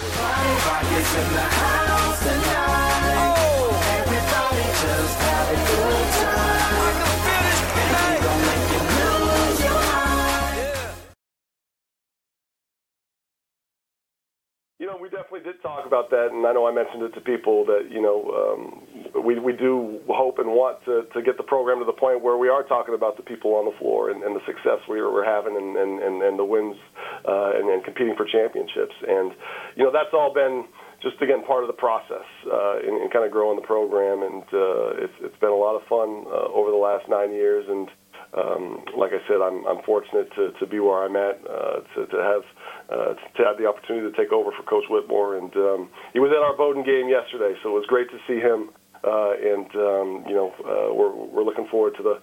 You 14.80 14.86
know, 14.88 14.96
we 14.96 15.12
definitely 15.12 15.44
did 15.44 15.60
talk 15.60 15.84
about 15.84 16.08
that, 16.08 16.32
and 16.32 16.40
I 16.48 16.56
know 16.56 16.64
I 16.64 16.72
mentioned 16.72 17.04
it 17.04 17.12
to 17.12 17.20
people 17.20 17.68
that 17.68 17.92
you 17.92 18.00
know 18.00 18.24
um, 18.32 18.80
we 19.12 19.36
we 19.38 19.52
do 19.52 20.00
hope 20.08 20.40
and 20.40 20.56
want 20.56 20.80
to, 20.88 21.04
to 21.12 21.20
get 21.20 21.36
the 21.36 21.44
program 21.44 21.80
to 21.80 21.84
the 21.84 21.92
point 21.92 22.24
where 22.24 22.40
we 22.40 22.48
are 22.48 22.64
talking 22.64 22.96
about 22.96 23.20
the 23.20 23.22
people 23.22 23.60
on 23.60 23.68
the 23.68 23.76
floor 23.76 24.08
and, 24.08 24.24
and 24.24 24.32
the 24.32 24.40
success 24.48 24.80
we 24.88 24.96
we're 25.04 25.20
having 25.20 25.52
and 25.52 25.76
and, 25.76 26.00
and, 26.00 26.22
and 26.24 26.38
the 26.40 26.48
wins 26.48 26.80
uh, 27.28 27.60
and, 27.60 27.68
and 27.68 27.84
competing 27.84 28.16
for 28.16 28.24
championships, 28.24 28.96
and 29.04 29.36
you 29.76 29.84
know 29.84 29.92
that's 29.92 30.16
all 30.16 30.32
been 30.32 30.64
just 31.04 31.20
again 31.20 31.44
part 31.44 31.60
of 31.60 31.68
the 31.68 31.76
process 31.76 32.24
uh, 32.48 32.80
in, 32.80 33.04
in 33.04 33.12
kind 33.12 33.28
of 33.28 33.30
growing 33.30 33.60
the 33.60 33.68
program, 33.68 34.24
and 34.24 34.48
uh, 34.48 35.04
it's 35.04 35.18
it's 35.20 35.36
been 35.44 35.52
a 35.52 35.60
lot 35.60 35.76
of 35.76 35.84
fun 35.92 36.24
uh, 36.24 36.48
over 36.56 36.72
the 36.72 36.80
last 36.80 37.04
nine 37.04 37.36
years, 37.36 37.68
and 37.68 37.92
um, 38.34 38.84
like 38.96 39.10
I 39.12 39.26
said, 39.26 39.42
I'm 39.42 39.66
I'm 39.66 39.82
fortunate 39.82 40.32
to, 40.36 40.52
to 40.52 40.66
be 40.66 40.78
where 40.78 41.02
I'm 41.02 41.16
at, 41.16 41.40
uh, 41.48 41.80
to 41.94 42.06
to 42.06 42.18
have 42.22 42.42
uh, 42.88 43.14
to 43.14 43.44
have 43.44 43.58
the 43.58 43.66
opportunity 43.66 44.10
to 44.10 44.16
take 44.16 44.32
over 44.32 44.50
for 44.52 44.62
Coach 44.62 44.84
Whitmore, 44.88 45.36
and 45.36 45.54
um, 45.56 45.88
he 46.12 46.20
was 46.20 46.30
at 46.30 46.38
our 46.38 46.56
Bowdoin 46.56 46.84
game 46.84 47.08
yesterday, 47.08 47.58
so 47.62 47.70
it 47.70 47.74
was 47.74 47.86
great 47.86 48.08
to 48.10 48.18
see 48.28 48.38
him, 48.38 48.70
uh, 49.02 49.32
and 49.32 49.66
um, 49.74 50.24
you 50.28 50.34
know 50.34 50.54
uh, 50.62 50.94
we're 50.94 51.12
we're 51.12 51.44
looking 51.44 51.66
forward 51.66 51.96
to 51.96 52.02
the 52.02 52.20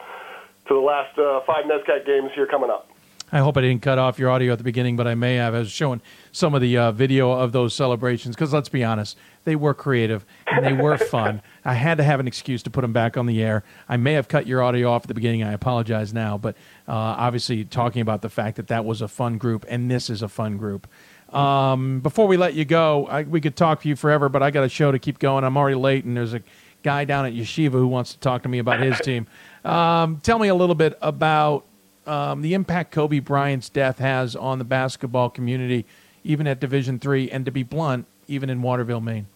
to 0.68 0.74
the 0.74 0.80
last 0.80 1.18
uh, 1.20 1.42
five 1.46 1.66
NESCAC 1.66 2.06
games 2.06 2.32
here 2.36 2.48
coming 2.48 2.70
up. 2.70 2.90
I 3.30 3.40
hope 3.40 3.58
I 3.58 3.62
didn't 3.62 3.82
cut 3.82 3.98
off 3.98 4.18
your 4.18 4.30
audio 4.30 4.54
at 4.54 4.58
the 4.58 4.64
beginning, 4.64 4.96
but 4.96 5.06
I 5.06 5.14
may 5.14 5.36
have. 5.36 5.54
I 5.54 5.60
was 5.60 5.72
showing 5.72 6.02
some 6.32 6.56
of 6.56 6.62
the 6.62 6.78
uh, 6.78 6.92
video 6.94 7.32
of 7.32 7.52
those 7.52 7.74
celebrations 7.74 8.36
because 8.36 8.54
let's 8.54 8.70
be 8.70 8.86
honest, 8.86 9.18
they 9.48 9.56
were 9.56 9.74
creative 9.74 10.26
and 10.46 10.66
they 10.66 10.74
were 10.74 10.98
fun. 11.16 11.42
I 11.64 11.74
had 11.74 11.98
to 12.00 12.04
have 12.04 12.20
an 12.20 12.28
excuse 12.28 12.62
to 12.64 12.70
put 12.70 12.82
them 12.82 12.92
back 12.92 13.16
on 13.16 13.26
the 13.26 13.42
air. 13.42 13.64
I 13.88 13.96
may 13.96 14.14
have 14.14 14.28
cut 14.28 14.46
your 14.46 14.62
audio 14.62 14.92
off 14.92 15.04
at 15.04 15.08
the 15.08 15.14
beginning. 15.14 15.42
I 15.42 15.54
apologize 15.54 16.14
now, 16.14 16.38
but 16.38 16.56
uh, 16.86 16.92
obviously 16.92 17.64
talking 17.64 18.02
about 18.02 18.22
the 18.22 18.30
fact 18.30 18.58
that 18.58 18.68
that 18.68 18.84
was 18.84 19.02
a 19.02 19.08
fun 19.08 19.38
group 19.38 19.66
and 19.70 19.90
this 19.90 20.10
is 20.10 20.22
a 20.22 20.28
fun 20.28 20.58
group. 20.58 20.86
Um, 21.34 22.02
before 22.02 22.28
we 22.28 22.36
let 22.36 22.56
you 22.56 22.66
go, 22.66 23.08
I, 23.08 23.24
we 23.24 23.40
could 23.40 23.56
talk 23.56 23.82
to 23.84 23.90
you 23.90 23.96
forever, 23.96 24.28
but 24.28 24.44
I 24.44 24.52
got 24.52 24.66
a 24.66 24.70
show 24.70 24.92
to 24.92 25.00
keep 25.00 25.18
going. 25.18 25.46
I'm 25.46 25.58
already 25.58 25.76
late, 25.76 26.04
and 26.04 26.16
there's 26.16 26.34
a 26.34 26.42
guy 26.84 27.06
down 27.06 27.26
at 27.26 27.34
Yeshiva 27.34 27.72
who 27.72 27.88
wants 27.88 28.14
to 28.14 28.20
talk 28.20 28.44
to 28.44 28.50
me 28.50 28.60
about 28.60 28.80
his 28.82 29.00
team. 29.00 29.28
Um, 29.66 30.22
tell 30.24 30.40
me 30.40 30.48
a 30.48 30.56
little 30.56 30.76
bit 30.76 30.98
about 31.02 31.66
um, 32.06 32.42
the 32.42 32.54
impact 32.54 32.94
Kobe 32.94 33.20
Bryant's 33.20 33.68
death 33.68 34.00
has 34.00 34.34
on 34.34 34.60
the 34.60 34.64
basketball 34.64 35.30
community, 35.30 35.86
even 36.24 36.48
at 36.48 36.62
Division 36.62 37.00
Three, 37.00 37.30
and 37.30 37.44
to 37.44 37.52
be 37.52 37.64
blunt, 37.64 38.06
even 38.30 38.50
in 38.50 38.62
Waterville, 38.62 39.02
Maine. 39.02 39.28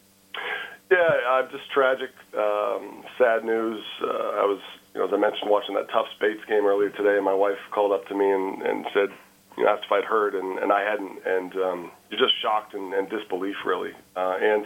Yeah, 0.92 1.08
uh, 1.08 1.48
just 1.48 1.72
tragic, 1.74 2.12
um, 2.36 3.04
sad 3.18 3.46
news. 3.46 3.80
Uh, 4.04 4.44
I 4.44 4.46
was, 4.46 4.60
you 4.94 5.00
know, 5.00 5.08
as 5.08 5.14
I 5.14 5.18
mentioned, 5.18 5.48
watching 5.48 5.74
that 5.76 5.88
Tufts 5.88 6.12
Bates 6.20 6.44
game 6.50 6.68
earlier 6.68 6.90
today, 6.92 7.16
and 7.16 7.24
my 7.24 7.34
wife 7.34 7.56
called 7.74 7.94
up 7.94 8.06
to 8.10 8.16
me 8.16 8.28
and, 8.28 8.62
and 8.62 8.86
said, 8.94 9.08
you 9.56 9.64
know, 9.64 9.72
asked 9.72 9.88
if 9.88 9.92
I'd 9.92 10.04
heard, 10.04 10.36
and, 10.36 10.60
and 10.60 10.68
I 10.68 10.84
hadn't, 10.84 11.16
and 11.24 11.52
um, 11.64 11.80
you're 12.12 12.20
just 12.20 12.36
shocked 12.44 12.74
and, 12.74 12.94
and 12.94 13.08
disbelief, 13.10 13.56
really. 13.66 13.92
Uh, 14.20 14.36
and, 14.36 14.66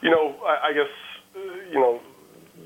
you 0.00 0.08
know, 0.08 0.40
I, 0.40 0.68
I 0.68 0.72
guess, 0.72 0.88
you 1.68 1.76
know, 1.78 2.00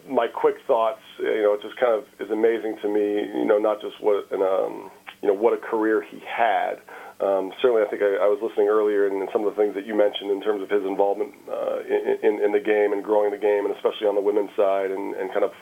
my 0.09 0.29
quick 0.31 0.55
thoughts, 0.69 1.03
you 1.19 1.43
know, 1.43 1.59
it 1.59 1.63
just 1.67 1.75
kind 1.83 1.91
of 1.91 2.07
is 2.23 2.31
amazing 2.31 2.79
to 2.83 2.89
me, 2.89 3.27
you 3.35 3.47
know, 3.47 3.59
not 3.59 3.81
just 3.83 3.99
what 3.99 4.31
an, 4.31 4.43
um, 4.43 4.93
you 5.23 5.29
know, 5.29 5.35
what 5.35 5.55
a 5.55 5.59
career 5.59 6.07
he 6.07 6.21
had. 6.23 6.79
Um, 7.19 7.53
certainly, 7.63 7.83
I 7.83 7.89
think 7.89 8.03
I, 8.03 8.25
I 8.25 8.29
was 8.29 8.39
listening 8.43 8.69
earlier, 8.69 9.07
and 9.07 9.27
some 9.33 9.47
of 9.47 9.55
the 9.55 9.61
things 9.61 9.75
that 9.75 9.87
you 9.87 9.97
mentioned 9.97 10.31
in 10.31 10.43
terms 10.43 10.63
of 10.63 10.69
his 10.69 10.85
involvement 10.85 11.33
uh, 11.49 11.81
in, 12.23 12.45
in, 12.45 12.53
the 12.53 12.61
game 12.61 12.93
and 12.93 13.03
growing 13.03 13.31
the 13.31 13.41
game, 13.41 13.65
and 13.65 13.75
especially 13.75 14.07
on 14.07 14.15
the 14.15 14.21
women's 14.21 14.53
side, 14.55 14.91
and, 14.91 15.15
and 15.17 15.33
kind 15.33 15.45
of, 15.45 15.53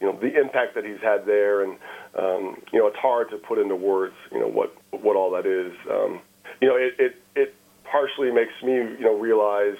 you 0.00 0.10
know, 0.10 0.18
the 0.18 0.34
impact 0.34 0.74
that 0.74 0.84
he's 0.84 0.98
had 0.98 1.24
there, 1.24 1.62
and 1.62 1.78
um, 2.18 2.58
you 2.72 2.80
know, 2.80 2.88
it's 2.88 2.98
hard 2.98 3.30
to 3.30 3.36
put 3.36 3.58
into 3.58 3.76
words, 3.76 4.14
you 4.32 4.40
know, 4.40 4.48
what 4.48 4.74
what 4.90 5.14
all 5.14 5.30
that 5.30 5.46
is. 5.46 5.72
Um, 5.88 6.20
you 6.60 6.66
know, 6.66 6.74
it, 6.74 6.94
it 6.98 7.14
it 7.36 7.54
partially 7.84 8.32
makes 8.32 8.54
me, 8.62 8.74
you 8.74 9.06
know, 9.06 9.14
realize 9.14 9.78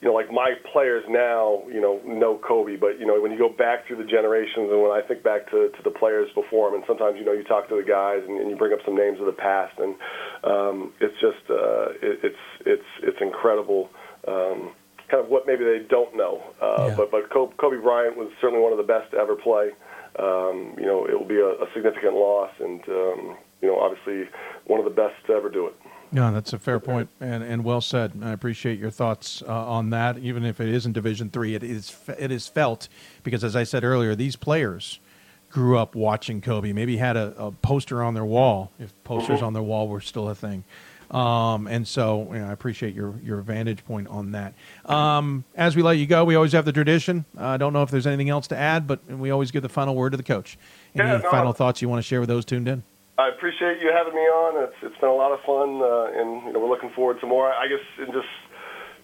you 0.00 0.06
know, 0.06 0.14
like 0.14 0.30
my 0.30 0.54
players 0.72 1.04
now, 1.08 1.62
you 1.66 1.80
know, 1.80 2.00
know 2.06 2.38
Kobe, 2.38 2.76
but 2.76 3.00
you 3.00 3.06
know, 3.06 3.20
when 3.20 3.32
you 3.32 3.38
go 3.38 3.48
back 3.48 3.86
through 3.86 3.96
the 3.96 4.04
generations, 4.04 4.70
and 4.70 4.80
when 4.80 4.92
I 4.92 5.02
think 5.02 5.24
back 5.24 5.50
to, 5.50 5.70
to 5.70 5.82
the 5.82 5.90
players 5.90 6.30
before 6.36 6.68
him, 6.68 6.74
and 6.74 6.84
sometimes 6.86 7.16
you 7.18 7.24
know, 7.24 7.32
you 7.32 7.42
talk 7.42 7.68
to 7.68 7.76
the 7.76 7.82
guys 7.82 8.22
and, 8.26 8.38
and 8.40 8.48
you 8.48 8.56
bring 8.56 8.72
up 8.72 8.78
some 8.84 8.96
names 8.96 9.18
of 9.18 9.26
the 9.26 9.32
past, 9.32 9.74
and 9.78 9.96
um, 10.44 10.92
it's 11.00 11.18
just, 11.20 11.42
uh, 11.50 11.90
it, 12.00 12.20
it's 12.22 12.44
it's 12.64 12.90
it's 13.02 13.18
incredible, 13.20 13.90
um, 14.28 14.70
kind 15.10 15.24
of 15.24 15.28
what 15.28 15.48
maybe 15.48 15.64
they 15.64 15.80
don't 15.90 16.16
know. 16.16 16.42
Uh, 16.62 16.86
Yeah. 16.88 16.94
But 16.96 17.10
but 17.10 17.30
Kobe, 17.30 17.56
Kobe 17.56 17.82
Bryant 17.82 18.16
was 18.16 18.30
certainly 18.40 18.62
one 18.62 18.70
of 18.70 18.78
the 18.78 18.86
best 18.86 19.10
to 19.10 19.18
ever 19.18 19.34
play. 19.34 19.70
Um, 20.18 20.74
you 20.78 20.86
know, 20.86 21.06
it 21.06 21.18
will 21.18 21.28
be 21.28 21.42
a, 21.42 21.58
a 21.58 21.66
significant 21.74 22.14
loss, 22.14 22.50
and 22.60 22.80
um, 22.88 23.36
you 23.60 23.66
know, 23.66 23.78
obviously 23.80 24.30
one 24.66 24.78
of 24.78 24.84
the 24.84 24.94
best 24.94 25.14
to 25.26 25.32
ever 25.32 25.50
do 25.50 25.66
it. 25.66 25.74
No, 26.10 26.32
that's 26.32 26.52
a 26.52 26.58
fair 26.58 26.80
point, 26.80 27.08
and 27.20 27.42
and 27.42 27.64
well 27.64 27.80
said. 27.80 28.12
I 28.22 28.30
appreciate 28.32 28.78
your 28.78 28.90
thoughts 28.90 29.42
uh, 29.46 29.68
on 29.68 29.90
that. 29.90 30.18
Even 30.18 30.44
if 30.44 30.60
it 30.60 30.68
isn't 30.68 30.92
Division 30.92 31.30
Three, 31.30 31.54
it 31.54 31.62
is 31.62 31.94
it 32.18 32.30
is 32.30 32.48
felt 32.48 32.88
because, 33.22 33.44
as 33.44 33.54
I 33.54 33.64
said 33.64 33.84
earlier, 33.84 34.14
these 34.14 34.36
players 34.36 35.00
grew 35.50 35.78
up 35.78 35.94
watching 35.94 36.40
Kobe. 36.40 36.72
Maybe 36.72 36.96
had 36.96 37.16
a, 37.16 37.34
a 37.38 37.52
poster 37.52 38.02
on 38.02 38.14
their 38.14 38.24
wall, 38.24 38.70
if 38.78 38.92
posters 39.04 39.42
on 39.42 39.52
their 39.52 39.62
wall 39.62 39.88
were 39.88 40.00
still 40.00 40.28
a 40.28 40.34
thing. 40.34 40.64
Um, 41.10 41.66
and 41.66 41.88
so, 41.88 42.28
you 42.32 42.38
know, 42.38 42.48
I 42.48 42.52
appreciate 42.52 42.94
your 42.94 43.14
your 43.22 43.40
vantage 43.40 43.84
point 43.84 44.08
on 44.08 44.32
that. 44.32 44.54
Um, 44.84 45.44
as 45.56 45.74
we 45.74 45.82
let 45.82 45.96
you 45.96 46.06
go, 46.06 46.24
we 46.24 46.34
always 46.34 46.52
have 46.52 46.64
the 46.66 46.72
tradition. 46.72 47.24
Uh, 47.38 47.46
I 47.46 47.56
don't 47.56 47.72
know 47.72 47.82
if 47.82 47.90
there's 47.90 48.06
anything 48.06 48.28
else 48.28 48.46
to 48.48 48.56
add, 48.56 48.86
but 48.86 49.04
we 49.06 49.30
always 49.30 49.50
give 49.50 49.62
the 49.62 49.70
final 49.70 49.94
word 49.94 50.10
to 50.10 50.16
the 50.16 50.22
coach. 50.22 50.58
Any 50.94 51.08
Yeah, 51.08 51.18
no, 51.18 51.30
final 51.30 51.52
thoughts 51.52 51.80
you 51.80 51.88
want 51.88 51.98
to 51.98 52.06
share 52.06 52.20
with 52.20 52.28
those 52.28 52.44
tuned 52.44 52.68
in? 52.68 52.82
I 53.18 53.34
appreciate 53.34 53.82
you 53.82 53.90
having 53.90 54.14
me 54.14 54.22
on. 54.30 54.62
It's 54.62 54.78
it's 54.80 54.98
been 55.02 55.10
a 55.10 55.18
lot 55.18 55.34
of 55.34 55.42
fun, 55.42 55.82
uh, 55.82 56.14
and 56.14 56.46
you 56.46 56.52
know 56.54 56.62
we're 56.62 56.70
looking 56.70 56.94
forward 56.94 57.18
to 57.20 57.26
more. 57.26 57.50
I 57.50 57.66
guess 57.66 57.82
in 57.98 58.14
just 58.14 58.30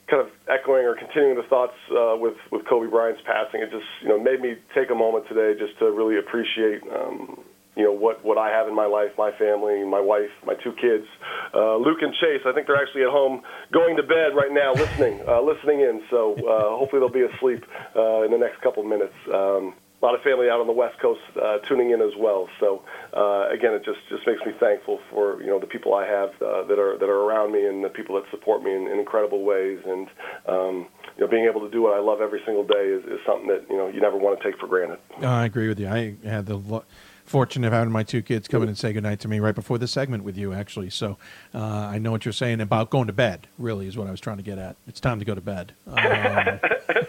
kind 0.07 0.23
of 0.23 0.31
echoing 0.47 0.87
or 0.87 0.95
continuing 0.95 1.35
the 1.35 1.43
thoughts 1.51 1.75
uh, 1.91 2.15
with 2.15 2.39
with 2.55 2.63
Kobe 2.71 2.87
Bryant's 2.87 3.27
passing, 3.27 3.59
it 3.59 3.75
just 3.75 3.91
you 4.07 4.09
know 4.09 4.19
made 4.23 4.39
me 4.39 4.55
take 4.71 4.95
a 4.95 4.95
moment 4.95 5.27
today 5.27 5.59
just 5.59 5.75
to 5.83 5.91
really 5.91 6.23
appreciate. 6.23 6.87
Um, 6.87 7.43
you 7.75 7.83
know 7.83 7.91
what 7.91 8.23
what 8.23 8.39
I 8.39 8.55
have 8.55 8.71
in 8.71 8.75
my 8.79 8.87
life, 8.87 9.11
my 9.19 9.35
family, 9.35 9.83
my 9.83 9.99
wife, 9.99 10.31
my 10.47 10.55
two 10.63 10.79
kids, 10.79 11.11
uh, 11.51 11.75
Luke 11.83 11.99
and 11.99 12.15
Chase. 12.23 12.47
I 12.47 12.55
think 12.55 12.71
they're 12.71 12.79
actually 12.79 13.03
at 13.03 13.11
home 13.11 13.43
going 13.75 13.99
to 13.99 14.07
bed 14.07 14.39
right 14.39 14.55
now, 14.55 14.79
listening 14.79 15.27
uh, 15.27 15.43
listening 15.43 15.83
in. 15.83 16.07
So 16.07 16.39
uh, 16.39 16.79
hopefully 16.79 17.03
they'll 17.03 17.11
be 17.11 17.27
asleep 17.27 17.67
uh, 17.99 18.23
in 18.23 18.31
the 18.31 18.39
next 18.39 18.63
couple 18.63 18.87
of 18.87 18.89
minutes. 18.89 19.19
Um, 19.27 19.75
a 20.05 20.07
lot 20.07 20.15
of 20.15 20.21
family 20.21 20.51
out 20.51 20.61
on 20.61 20.67
the 20.67 20.73
West 20.73 20.99
Coast 21.01 21.23
uh, 21.43 21.59
tuning 21.67 21.91
in 21.91 22.03
as 22.03 22.13
well. 22.19 22.49
So 22.61 22.83
uh, 23.17 23.49
again, 23.49 23.73
it 23.73 23.85
just 23.85 24.01
just 24.11 24.27
makes 24.27 24.45
me 24.45 24.53
thankful 24.61 25.01
for 25.11 25.41
you 25.41 25.49
know 25.49 25.59
the 25.59 25.67
people 25.67 25.95
I 25.95 26.07
have 26.07 26.31
uh, 26.43 26.65
that 26.65 26.79
are 26.79 26.99
that 26.99 27.09
are 27.09 27.21
around 27.23 27.53
me 27.53 27.67
and 27.67 27.83
the 27.83 27.89
people 27.89 28.15
that 28.17 28.31
support 28.31 28.63
me 28.63 28.75
in, 28.75 28.87
in 28.87 28.99
incredible 28.99 29.45
ways. 29.45 29.81
And 29.87 30.09
um, 30.47 30.87
you 31.17 31.25
know, 31.25 31.27
being 31.27 31.47
able 31.47 31.63
to 31.63 31.71
do 31.71 31.81
what 31.81 31.95
I 31.95 32.01
love 32.01 32.21
every 32.21 32.43
single 32.45 32.65
day 32.65 32.85
is, 32.85 33.05
is 33.05 33.21
something 33.25 33.49
that 33.49 33.65
you 33.71 33.79
know 33.79 33.89
you 33.89 34.01
never 34.01 34.19
want 34.19 34.39
to 34.39 34.45
take 34.45 34.61
for 34.61 34.67
granted. 34.67 34.99
I 35.23 35.47
agree 35.47 35.69
with 35.69 35.81
you. 35.81 35.89
I 35.89 36.17
had 36.23 36.45
the 36.45 36.57
lo- 36.57 36.85
fortune 37.25 37.65
of 37.65 37.73
having 37.73 37.91
my 37.91 38.03
two 38.03 38.21
kids 38.21 38.47
come 38.47 38.63
in 38.63 38.69
and 38.69 38.77
say 38.77 38.93
goodnight 38.93 39.21
to 39.21 39.29
me 39.29 39.41
right 39.41 39.55
before 39.55 39.79
the 39.79 39.89
segment 39.89 40.23
with 40.23 40.37
you, 40.37 40.53
actually. 40.53 40.91
So 40.91 41.17
uh, 41.55 41.59
I 41.59 41.99
know 41.99 42.11
what 42.11 42.27
you're 42.27 42.33
saying 42.33 42.61
about 42.61 42.91
going 42.91 43.07
to 43.07 43.15
bed. 43.15 43.49
Really, 43.59 43.87
is 43.87 43.97
what 43.97 44.07
I 44.07 44.11
was 44.11 44.21
trying 44.21 44.37
to 44.37 44.43
get 44.43 44.59
at. 44.59 44.77
It's 44.87 45.01
time 45.01 45.19
to 45.19 45.25
go 45.25 45.35
to 45.35 45.41
bed. 45.41 45.73
Um, 45.87 46.61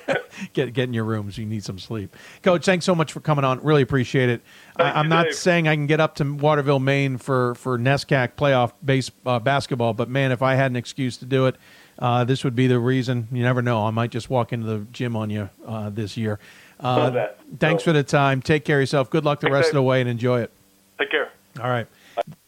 get 0.53 0.73
get 0.73 0.83
in 0.83 0.93
your 0.93 1.03
rooms. 1.03 1.37
You 1.37 1.45
need 1.45 1.63
some 1.63 1.79
sleep, 1.79 2.15
Coach. 2.41 2.65
Thanks 2.65 2.85
so 2.85 2.95
much 2.95 3.11
for 3.11 3.19
coming 3.19 3.45
on. 3.45 3.61
Really 3.63 3.81
appreciate 3.81 4.29
it. 4.29 4.41
I, 4.75 4.99
am 4.99 5.09
not 5.09 5.25
Dave. 5.25 5.35
saying 5.35 5.67
I 5.67 5.75
can 5.75 5.87
get 5.87 5.99
up 5.99 6.15
to 6.15 6.33
Waterville, 6.33 6.79
Maine 6.79 7.17
for 7.17 7.55
for 7.55 7.77
NESCAC 7.77 8.33
playoff 8.37 8.73
base 8.83 9.11
uh, 9.25 9.39
basketball, 9.39 9.93
but 9.93 10.09
man, 10.09 10.31
if 10.31 10.41
I 10.41 10.55
had 10.55 10.71
an 10.71 10.75
excuse 10.75 11.17
to 11.17 11.25
do 11.25 11.47
it. 11.47 11.55
Uh, 11.97 12.25
this 12.25 12.43
would 12.43 12.57
be 12.57 12.67
the 12.67 12.77
reason. 12.77 13.25
You 13.31 13.41
never 13.41 13.61
know. 13.61 13.85
I 13.85 13.89
might 13.89 14.11
just 14.11 14.29
walk 14.29 14.51
into 14.51 14.67
the 14.67 14.79
gym 14.91 15.15
on 15.15 15.29
you 15.29 15.49
uh, 15.65 15.89
this 15.89 16.17
year. 16.17 16.39
Uh. 16.77 17.27
Thanks 17.57 17.83
for 17.83 17.93
the 17.93 18.03
time. 18.03 18.41
Take 18.41 18.65
care 18.65 18.79
of 18.79 18.81
yourself. 18.81 19.09
Good 19.09 19.23
luck 19.23 19.39
the 19.39 19.49
rest 19.49 19.69
of 19.69 19.75
the 19.75 19.81
way 19.81 20.01
and 20.01 20.09
enjoy 20.09 20.41
it. 20.41 20.51
Take 20.99 21.11
care. 21.11 21.31
All 21.61 21.69
right. 21.69 21.87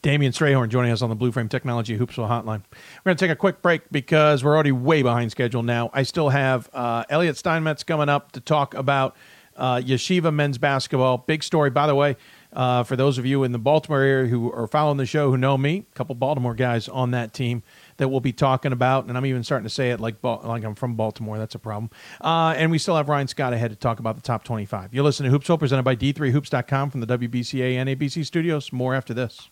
Damien 0.02 0.32
Strayhorn 0.32 0.70
joining 0.70 0.92
us 0.92 1.02
on 1.02 1.10
the 1.10 1.16
Blue 1.16 1.32
Frame 1.32 1.50
Technology 1.50 1.98
Hoopsville 1.98 2.30
Hotline. 2.30 2.64
We're 2.72 3.04
going 3.06 3.18
to 3.18 3.26
take 3.26 3.32
a 3.32 3.36
quick 3.36 3.62
break 3.62 3.82
because 3.92 4.44
we're 4.44 4.54
already 4.54 4.72
way 4.72 5.02
behind 5.02 5.32
schedule 5.32 5.64
now. 5.64 5.90
I 5.94 6.04
still 6.04 6.30
have 6.30 6.70
uh, 6.74 7.04
Elliot 7.10 7.38
Steinmetz 7.38 7.84
coming 7.84 8.10
up 8.10 8.32
to 8.34 8.40
talk 8.40 8.74
about 8.74 9.16
uh, 9.58 9.78
Yeshiva 9.78 10.34
men's 10.34 10.58
basketball. 10.58 11.18
Big 11.20 11.44
story, 11.44 11.70
by 11.70 11.88
the 11.88 11.96
way, 11.96 12.16
uh, 12.54 12.84
for 12.84 12.96
those 12.96 13.18
of 13.18 13.26
you 13.26 13.44
in 13.44 13.52
the 13.52 13.60
Baltimore 13.60 14.02
area 14.02 14.28
who 14.28 14.52
are 14.52 14.68
following 14.68 14.98
the 14.98 15.06
show 15.06 15.30
who 15.30 15.38
know 15.38 15.58
me, 15.58 15.86
a 15.92 15.96
couple 15.96 16.16
Baltimore 16.16 16.54
guys 16.54 16.88
on 16.88 17.12
that 17.12 17.34
team 17.34 17.64
that 17.98 18.10
we'll 18.10 18.20
be 18.20 18.32
talking 18.32 18.72
about, 18.72 19.06
and 19.08 19.18
I'm 19.18 19.26
even 19.26 19.44
starting 19.44 19.64
to 19.66 19.70
say 19.70 19.92
it 19.92 20.00
like 20.00 20.24
like 20.24 20.64
I'm 20.64 20.76
from 20.76 20.96
Baltimore. 20.96 21.38
That's 21.38 21.56
a 21.56 21.60
problem. 21.60 21.90
Uh, 22.22 22.54
and 22.56 22.72
we 22.72 22.78
still 22.78 22.96
have 22.96 23.10
Ryan 23.10 23.28
Scott 23.28 23.54
ahead 23.54 23.72
to 23.72 23.76
talk 23.76 24.00
about 24.00 24.16
the 24.16 24.22
top 24.22 24.44
25. 24.44 24.94
You're 24.94 25.04
listening 25.04 25.32
to 25.32 25.38
Hoopsville, 25.38 25.60
presented 25.60 25.84
by 25.84 25.96
D3Hoops.com 25.96 26.92
from 26.92 27.02
the 27.02 27.18
WBCA 27.18 27.76
and 27.76 27.90
NABC 27.90 28.26
studios. 28.26 28.72
More 28.72 28.96
after 28.96 29.14
this. 29.14 29.50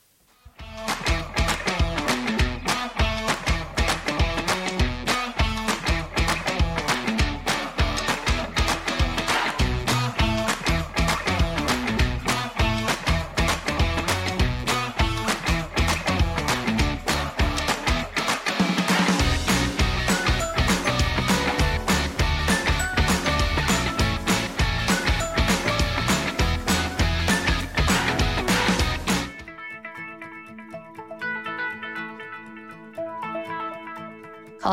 Bye. 0.60 1.15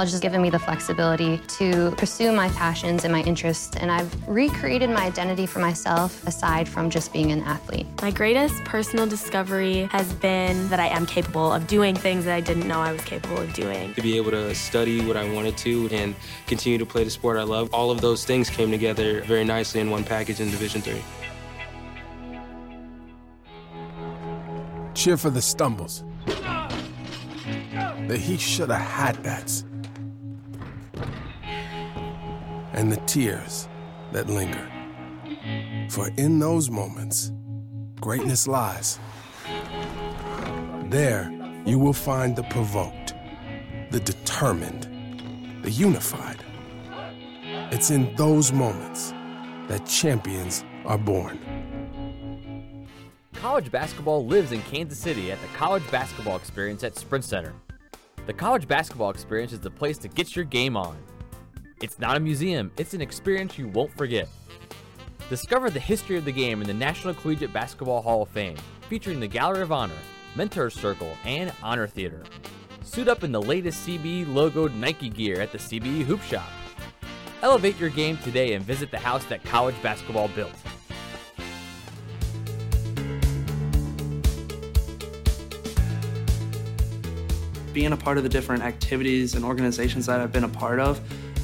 College 0.02 0.10
has 0.10 0.20
given 0.20 0.42
me 0.42 0.50
the 0.50 0.58
flexibility 0.58 1.38
to 1.46 1.92
pursue 1.92 2.32
my 2.32 2.48
passions 2.48 3.04
and 3.04 3.12
my 3.12 3.22
interests, 3.22 3.76
and 3.76 3.88
I've 3.88 4.12
recreated 4.28 4.90
my 4.90 5.04
identity 5.04 5.46
for 5.46 5.60
myself 5.60 6.26
aside 6.26 6.68
from 6.68 6.90
just 6.90 7.12
being 7.12 7.30
an 7.30 7.40
athlete. 7.42 7.86
My 8.02 8.10
greatest 8.10 8.64
personal 8.64 9.06
discovery 9.06 9.88
has 9.92 10.12
been 10.14 10.68
that 10.70 10.80
I 10.80 10.88
am 10.88 11.06
capable 11.06 11.52
of 11.52 11.68
doing 11.68 11.94
things 11.94 12.24
that 12.24 12.34
I 12.34 12.40
didn't 12.40 12.66
know 12.66 12.80
I 12.80 12.90
was 12.90 13.02
capable 13.02 13.38
of 13.38 13.52
doing. 13.52 13.94
to 13.94 14.02
be 14.02 14.16
able 14.16 14.32
to 14.32 14.52
study 14.56 15.06
what 15.06 15.16
I 15.16 15.32
wanted 15.32 15.56
to 15.58 15.88
and 15.92 16.16
continue 16.48 16.78
to 16.78 16.84
play 16.84 17.04
the 17.04 17.10
sport 17.10 17.36
I 17.38 17.44
love. 17.44 17.72
All 17.72 17.92
of 17.92 18.00
those 18.00 18.24
things 18.24 18.50
came 18.50 18.72
together 18.72 19.20
very 19.20 19.44
nicely 19.44 19.80
in 19.80 19.88
one 19.88 20.02
package 20.02 20.40
in 20.40 20.50
Division 20.50 20.82
Three. 20.82 21.00
Cheer 24.94 25.16
for 25.16 25.30
the 25.30 25.40
stumbles. 25.40 26.02
That 28.08 28.18
he 28.18 28.36
should 28.36 28.70
have 28.70 28.80
had 28.80 29.22
that. 29.22 29.62
And 32.72 32.90
the 32.90 32.96
tears 33.06 33.68
that 34.12 34.28
linger. 34.28 34.68
For 35.90 36.08
in 36.16 36.38
those 36.38 36.70
moments, 36.70 37.32
greatness 38.00 38.46
lies. 38.46 38.98
There, 40.84 41.30
you 41.64 41.78
will 41.78 41.92
find 41.92 42.34
the 42.34 42.42
provoked, 42.44 43.14
the 43.90 44.00
determined, 44.00 44.88
the 45.62 45.70
unified. 45.70 46.44
It's 47.70 47.90
in 47.90 48.14
those 48.16 48.52
moments 48.52 49.12
that 49.68 49.86
champions 49.86 50.64
are 50.84 50.98
born. 50.98 51.38
College 53.34 53.70
basketball 53.70 54.24
lives 54.26 54.52
in 54.52 54.62
Kansas 54.62 54.98
City 54.98 55.32
at 55.32 55.40
the 55.40 55.48
College 55.56 55.88
Basketball 55.90 56.36
Experience 56.36 56.84
at 56.84 56.96
Sprint 56.96 57.24
Center. 57.24 57.52
The 58.26 58.32
College 58.32 58.68
Basketball 58.68 59.10
Experience 59.10 59.52
is 59.52 59.60
the 59.60 59.70
place 59.70 59.98
to 59.98 60.08
get 60.08 60.36
your 60.36 60.44
game 60.44 60.76
on. 60.76 60.96
It's 61.82 61.98
not 61.98 62.16
a 62.16 62.20
museum, 62.20 62.70
it's 62.76 62.94
an 62.94 63.00
experience 63.00 63.58
you 63.58 63.66
won't 63.66 63.92
forget. 63.98 64.28
Discover 65.28 65.70
the 65.70 65.80
history 65.80 66.16
of 66.16 66.24
the 66.24 66.30
game 66.30 66.60
in 66.60 66.68
the 66.68 66.72
National 66.72 67.12
Collegiate 67.12 67.52
Basketball 67.52 68.00
Hall 68.00 68.22
of 68.22 68.28
Fame, 68.28 68.56
featuring 68.88 69.18
the 69.18 69.26
Gallery 69.26 69.62
of 69.62 69.72
Honor, 69.72 69.98
Mentor's 70.36 70.74
Circle, 70.74 71.16
and 71.24 71.52
Honor 71.60 71.88
Theater. 71.88 72.22
Suit 72.84 73.08
up 73.08 73.24
in 73.24 73.32
the 73.32 73.42
latest 73.42 73.84
CBE 73.84 74.26
logoed 74.26 74.72
Nike 74.74 75.08
gear 75.08 75.40
at 75.40 75.50
the 75.50 75.58
CBE 75.58 76.04
Hoop 76.04 76.22
Shop. 76.22 76.48
Elevate 77.42 77.80
your 77.80 77.90
game 77.90 78.16
today 78.18 78.54
and 78.54 78.64
visit 78.64 78.92
the 78.92 78.98
house 79.00 79.24
that 79.24 79.42
college 79.42 79.80
basketball 79.82 80.28
built. 80.28 80.54
being 87.72 87.92
a 87.92 87.96
part 87.96 88.18
of 88.18 88.22
the 88.22 88.28
different 88.28 88.62
activities 88.62 89.34
and 89.34 89.46
organizations 89.46 90.04
that 90.04 90.20
I've 90.20 90.30
been 90.30 90.44
a 90.44 90.48
part 90.48 90.78
of, 90.78 91.00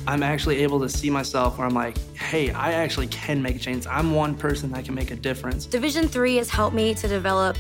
I'm 0.09 0.23
actually 0.23 0.63
able 0.63 0.81
to 0.81 0.89
see 0.89 1.11
myself 1.11 1.59
where 1.59 1.67
I'm 1.67 1.75
like, 1.75 1.99
hey, 2.15 2.51
I 2.51 2.73
actually 2.73 3.09
can 3.09 3.43
make 3.43 3.57
a 3.57 3.59
change. 3.59 3.87
I'm 3.87 4.15
one 4.15 4.35
person 4.35 4.73
that 4.73 4.87
can 4.87 4.95
make 4.95 5.11
a 5.11 5.17
difference. 5.17 5.67
Division 5.67 6.09
three 6.09 6.37
has 6.37 6.49
helped 6.49 6.75
me 6.75 6.95
to 6.95 7.09
develop 7.09 7.59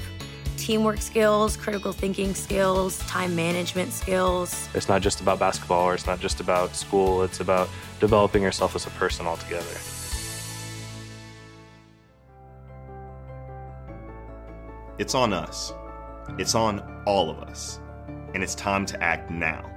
teamwork 0.57 1.03
skills, 1.03 1.59
critical 1.59 1.93
thinking 1.93 2.33
skills, 2.33 3.01
time 3.01 3.37
management 3.37 3.93
skills. 3.93 4.66
It's 4.73 4.89
not 4.89 5.03
just 5.03 5.20
about 5.20 5.39
basketball 5.39 5.85
or 5.85 5.93
it's 5.93 6.07
not 6.07 6.20
just 6.20 6.41
about 6.41 6.75
school, 6.75 7.23
it's 7.23 7.41
about 7.41 7.69
developing 8.01 8.43
yourself 8.43 8.75
as 8.75 8.87
a 8.87 8.91
person 8.93 9.27
altogether. 9.27 9.66
It's 14.99 15.15
on 15.15 15.35
us. 15.35 15.75
It's 16.39 16.55
on 16.55 17.03
all 17.05 17.29
of 17.29 17.41
us. 17.41 17.79
And 18.33 18.43
it's 18.43 18.55
time 18.55 18.87
to 18.87 19.03
act 19.03 19.31
now. 19.31 19.70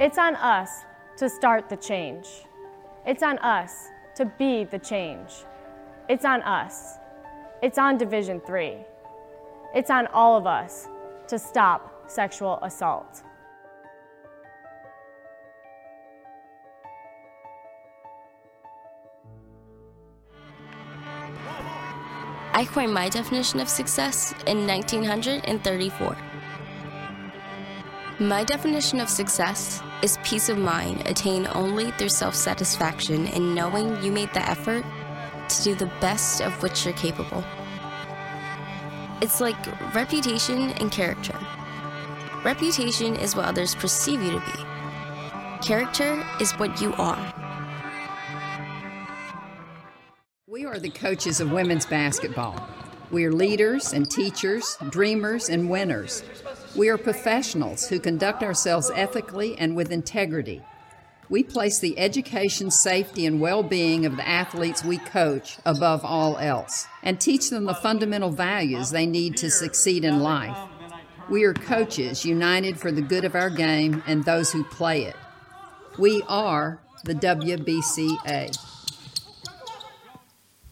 It's 0.00 0.16
on 0.16 0.36
us 0.36 0.70
to 1.16 1.28
start 1.28 1.68
the 1.68 1.76
change. 1.76 2.26
It's 3.06 3.22
on 3.22 3.38
us 3.38 3.88
to 4.16 4.24
be 4.24 4.64
the 4.64 4.78
change. 4.78 5.30
It's 6.08 6.24
on 6.24 6.42
us. 6.42 6.94
It's 7.62 7.78
on 7.78 7.98
Division 7.98 8.40
3. 8.40 8.76
It's 9.74 9.90
on 9.90 10.06
all 10.08 10.36
of 10.36 10.46
us 10.46 10.88
to 11.28 11.38
stop 11.38 12.10
sexual 12.10 12.58
assault. 12.62 13.22
I 22.56 22.64
coined 22.66 22.94
my 22.94 23.08
definition 23.08 23.58
of 23.60 23.68
success 23.68 24.32
in 24.46 24.66
1934. 24.66 26.16
My 28.20 28.44
definition 28.44 29.00
of 29.00 29.08
success 29.08 29.82
is 30.04 30.18
peace 30.22 30.50
of 30.50 30.58
mind 30.58 31.00
attained 31.06 31.48
only 31.54 31.90
through 31.92 32.10
self 32.10 32.34
satisfaction 32.34 33.26
in 33.28 33.54
knowing 33.54 34.02
you 34.04 34.12
made 34.12 34.30
the 34.34 34.46
effort 34.46 34.84
to 35.48 35.62
do 35.62 35.74
the 35.74 35.90
best 35.98 36.42
of 36.42 36.52
which 36.62 36.84
you're 36.84 36.92
capable. 36.92 37.42
It's 39.22 39.40
like 39.40 39.56
reputation 39.94 40.72
and 40.72 40.92
character. 40.92 41.34
Reputation 42.44 43.16
is 43.16 43.34
what 43.34 43.46
others 43.46 43.74
perceive 43.74 44.22
you 44.22 44.32
to 44.32 44.40
be, 44.40 45.66
character 45.66 46.22
is 46.38 46.52
what 46.52 46.82
you 46.82 46.92
are. 46.98 47.32
We 50.46 50.66
are 50.66 50.78
the 50.78 50.90
coaches 50.90 51.40
of 51.40 51.50
women's 51.50 51.86
basketball. 51.86 52.68
We 53.10 53.24
are 53.24 53.32
leaders 53.32 53.94
and 53.94 54.10
teachers, 54.10 54.76
dreamers 54.90 55.48
and 55.48 55.70
winners. 55.70 56.22
We 56.76 56.88
are 56.88 56.98
professionals 56.98 57.88
who 57.88 58.00
conduct 58.00 58.42
ourselves 58.42 58.90
ethically 58.92 59.56
and 59.56 59.76
with 59.76 59.92
integrity. 59.92 60.60
We 61.30 61.44
place 61.44 61.78
the 61.78 61.96
education, 61.96 62.70
safety, 62.72 63.26
and 63.26 63.40
well 63.40 63.62
being 63.62 64.04
of 64.04 64.16
the 64.16 64.28
athletes 64.28 64.84
we 64.84 64.98
coach 64.98 65.58
above 65.64 66.04
all 66.04 66.36
else 66.38 66.86
and 67.04 67.20
teach 67.20 67.48
them 67.48 67.64
the 67.64 67.74
fundamental 67.74 68.30
values 68.30 68.90
they 68.90 69.06
need 69.06 69.36
to 69.36 69.50
succeed 69.50 70.04
in 70.04 70.18
life. 70.18 70.56
We 71.30 71.44
are 71.44 71.54
coaches 71.54 72.24
united 72.24 72.78
for 72.78 72.90
the 72.90 73.02
good 73.02 73.24
of 73.24 73.36
our 73.36 73.50
game 73.50 74.02
and 74.08 74.24
those 74.24 74.50
who 74.50 74.64
play 74.64 75.04
it. 75.04 75.16
We 75.96 76.22
are 76.28 76.80
the 77.04 77.14
WBCA. 77.14 78.58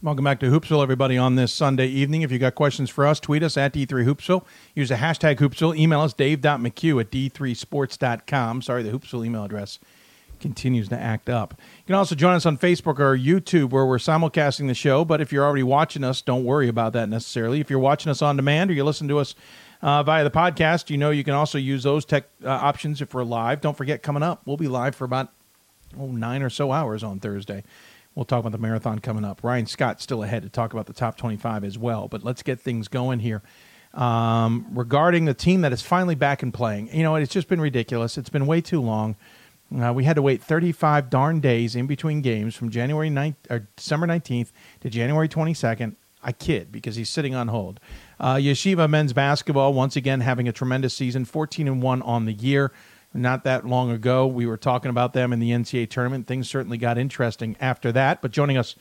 Welcome 0.04 0.24
back 0.24 0.40
to 0.40 0.46
Hoopsville, 0.46 0.82
everybody, 0.82 1.16
on 1.16 1.36
this 1.36 1.52
Sunday 1.52 1.86
evening. 1.86 2.22
If 2.22 2.32
you 2.32 2.40
got 2.40 2.56
questions 2.56 2.90
for 2.90 3.06
us, 3.06 3.20
tweet 3.20 3.44
us 3.44 3.56
at 3.56 3.72
D3Hoopsville. 3.72 4.44
Use 4.74 4.88
the 4.88 4.96
hashtag 4.96 5.36
Hoopsville. 5.36 5.78
Email 5.78 6.00
us, 6.00 6.12
dave.mchugh 6.12 7.00
at 7.00 7.12
d3sports.com. 7.12 8.62
Sorry, 8.62 8.82
the 8.82 8.90
Hoopsville 8.90 9.24
email 9.24 9.44
address 9.44 9.78
continues 10.40 10.88
to 10.88 10.98
act 10.98 11.30
up. 11.30 11.54
You 11.56 11.86
can 11.86 11.94
also 11.94 12.16
join 12.16 12.34
us 12.34 12.44
on 12.44 12.58
Facebook 12.58 12.98
or 12.98 13.16
YouTube 13.16 13.70
where 13.70 13.86
we're 13.86 13.98
simulcasting 13.98 14.66
the 14.66 14.74
show. 14.74 15.04
But 15.04 15.20
if 15.20 15.30
you're 15.30 15.44
already 15.44 15.62
watching 15.62 16.02
us, 16.02 16.20
don't 16.20 16.42
worry 16.42 16.66
about 16.66 16.94
that 16.94 17.08
necessarily. 17.08 17.60
If 17.60 17.70
you're 17.70 17.78
watching 17.78 18.10
us 18.10 18.20
on 18.20 18.34
demand 18.34 18.72
or 18.72 18.74
you 18.74 18.82
listen 18.82 19.06
to 19.06 19.20
us 19.20 19.36
uh, 19.82 20.02
via 20.02 20.24
the 20.24 20.32
podcast, 20.32 20.90
you 20.90 20.98
know 20.98 21.10
you 21.10 21.22
can 21.22 21.34
also 21.34 21.58
use 21.58 21.84
those 21.84 22.04
tech 22.04 22.24
uh, 22.44 22.48
options 22.48 23.00
if 23.00 23.14
we're 23.14 23.22
live. 23.22 23.60
Don't 23.60 23.76
forget, 23.76 24.02
coming 24.02 24.24
up, 24.24 24.42
we'll 24.46 24.56
be 24.56 24.66
live 24.66 24.96
for 24.96 25.04
about 25.04 25.28
oh, 25.96 26.08
nine 26.08 26.42
or 26.42 26.50
so 26.50 26.72
hours 26.72 27.04
on 27.04 27.20
Thursday. 27.20 27.62
We'll 28.14 28.24
talk 28.24 28.40
about 28.40 28.52
the 28.52 28.58
marathon 28.58 28.98
coming 28.98 29.24
up. 29.24 29.42
Ryan 29.42 29.66
Scott 29.66 30.00
still 30.00 30.22
ahead 30.22 30.42
to 30.42 30.48
talk 30.48 30.72
about 30.72 30.86
the 30.86 30.92
top 30.92 31.16
25 31.16 31.64
as 31.64 31.78
well. 31.78 32.08
But 32.08 32.22
let's 32.22 32.42
get 32.42 32.60
things 32.60 32.88
going 32.88 33.20
here. 33.20 33.42
Um, 33.94 34.66
regarding 34.72 35.24
the 35.24 35.34
team 35.34 35.62
that 35.62 35.72
is 35.72 35.82
finally 35.82 36.14
back 36.14 36.42
and 36.42 36.52
playing, 36.52 36.94
you 36.94 37.02
know, 37.02 37.14
it's 37.16 37.32
just 37.32 37.48
been 37.48 37.60
ridiculous. 37.60 38.18
It's 38.18 38.30
been 38.30 38.46
way 38.46 38.60
too 38.60 38.80
long. 38.80 39.16
Uh, 39.74 39.92
we 39.92 40.04
had 40.04 40.16
to 40.16 40.22
wait 40.22 40.42
35 40.42 41.08
darn 41.08 41.40
days 41.40 41.74
in 41.74 41.86
between 41.86 42.20
games 42.20 42.54
from 42.54 42.70
January 42.70 43.08
9th 43.08 43.36
or 43.48 43.68
December 43.76 44.06
19th 44.06 44.52
to 44.80 44.90
January 44.90 45.28
22nd. 45.28 45.96
I 46.22 46.32
kid 46.32 46.70
because 46.70 46.96
he's 46.96 47.08
sitting 47.08 47.34
on 47.34 47.48
hold. 47.48 47.80
Uh, 48.20 48.36
Yeshiva 48.36 48.88
men's 48.88 49.12
basketball 49.12 49.74
once 49.74 49.96
again 49.96 50.20
having 50.20 50.46
a 50.46 50.52
tremendous 50.52 50.94
season, 50.94 51.24
14 51.24 51.66
and 51.66 51.82
one 51.82 52.00
on 52.02 52.26
the 52.26 52.32
year. 52.32 52.72
Not 53.14 53.44
that 53.44 53.66
long 53.66 53.90
ago, 53.90 54.26
we 54.26 54.46
were 54.46 54.56
talking 54.56 54.88
about 54.88 55.12
them 55.12 55.32
in 55.32 55.38
the 55.38 55.50
NCAA 55.50 55.90
tournament. 55.90 56.26
Things 56.26 56.48
certainly 56.48 56.78
got 56.78 56.96
interesting 56.96 57.56
after 57.60 57.92
that. 57.92 58.22
But 58.22 58.30
joining 58.30 58.56
us 58.56 58.74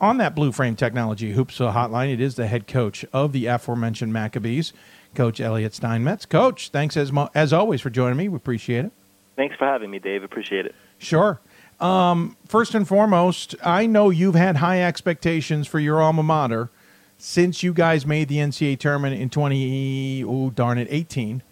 on 0.00 0.18
that 0.18 0.34
Blue 0.34 0.52
Frame 0.52 0.76
Technology 0.76 1.32
Hoops 1.32 1.58
Hotline, 1.58 2.12
it 2.12 2.20
is 2.20 2.34
the 2.34 2.46
head 2.46 2.66
coach 2.66 3.04
of 3.12 3.32
the 3.32 3.46
aforementioned 3.46 4.12
Maccabees, 4.12 4.72
Coach 5.14 5.40
Elliot 5.40 5.72
Steinmetz. 5.72 6.26
Coach, 6.26 6.68
thanks 6.70 6.96
as 6.96 7.10
mo- 7.10 7.30
as 7.34 7.52
always 7.52 7.80
for 7.80 7.90
joining 7.90 8.18
me. 8.18 8.28
We 8.28 8.36
appreciate 8.36 8.84
it. 8.84 8.92
Thanks 9.36 9.56
for 9.56 9.66
having 9.66 9.90
me, 9.90 9.98
Dave. 9.98 10.22
Appreciate 10.22 10.66
it. 10.66 10.74
Sure. 10.98 11.40
Um, 11.80 12.36
first 12.46 12.74
and 12.74 12.86
foremost, 12.86 13.54
I 13.64 13.86
know 13.86 14.10
you've 14.10 14.34
had 14.34 14.56
high 14.56 14.82
expectations 14.82 15.66
for 15.66 15.80
your 15.80 16.00
alma 16.02 16.22
mater 16.22 16.70
since 17.18 17.62
you 17.62 17.72
guys 17.72 18.06
made 18.06 18.28
the 18.28 18.36
NCAA 18.36 18.78
tournament 18.78 19.20
in 19.20 19.30
20, 19.30 20.24
oh, 20.24 20.50
darn 20.50 20.78
it, 20.78 20.88
18. 20.90 21.42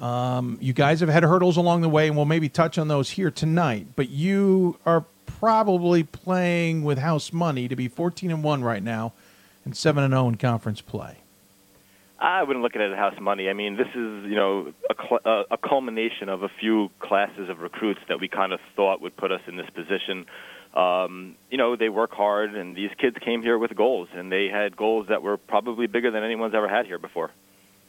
Um, 0.00 0.56
you 0.60 0.72
guys 0.72 1.00
have 1.00 1.10
had 1.10 1.22
hurdles 1.22 1.56
along 1.56 1.82
the 1.82 1.88
way, 1.88 2.06
and 2.06 2.16
we'll 2.16 2.24
maybe 2.24 2.48
touch 2.48 2.78
on 2.78 2.88
those 2.88 3.10
here 3.10 3.30
tonight. 3.30 3.88
But 3.96 4.08
you 4.08 4.78
are 4.86 5.04
probably 5.26 6.02
playing 6.02 6.82
with 6.84 6.98
house 6.98 7.32
money 7.32 7.68
to 7.68 7.76
be 7.76 7.88
14 7.88 8.30
and 8.30 8.42
1 8.42 8.64
right 8.64 8.82
now 8.82 9.12
and 9.64 9.76
7 9.76 10.02
and 10.02 10.12
0 10.12 10.28
in 10.28 10.34
conference 10.36 10.80
play. 10.80 11.16
I 12.18 12.42
wouldn't 12.42 12.62
look 12.62 12.76
at 12.76 12.82
it 12.82 12.92
as 12.92 12.98
house 12.98 13.18
money. 13.18 13.48
I 13.48 13.54
mean, 13.54 13.76
this 13.76 13.88
is 13.88 13.94
you 13.94 14.34
know 14.34 14.72
a, 14.90 14.94
cl- 14.94 15.44
a 15.50 15.56
culmination 15.56 16.28
of 16.28 16.42
a 16.42 16.48
few 16.48 16.90
classes 16.98 17.48
of 17.48 17.60
recruits 17.60 18.00
that 18.08 18.20
we 18.20 18.28
kind 18.28 18.52
of 18.52 18.60
thought 18.76 19.00
would 19.00 19.16
put 19.16 19.32
us 19.32 19.40
in 19.46 19.56
this 19.56 19.68
position. 19.70 20.26
Um, 20.74 21.34
you 21.50 21.56
know, 21.56 21.76
they 21.76 21.88
work 21.88 22.12
hard, 22.12 22.54
and 22.54 22.76
these 22.76 22.90
kids 22.98 23.16
came 23.18 23.42
here 23.42 23.58
with 23.58 23.74
goals, 23.74 24.08
and 24.14 24.30
they 24.30 24.48
had 24.48 24.76
goals 24.76 25.08
that 25.08 25.22
were 25.22 25.38
probably 25.38 25.86
bigger 25.86 26.10
than 26.10 26.22
anyone's 26.22 26.54
ever 26.54 26.68
had 26.68 26.86
here 26.86 26.98
before. 26.98 27.30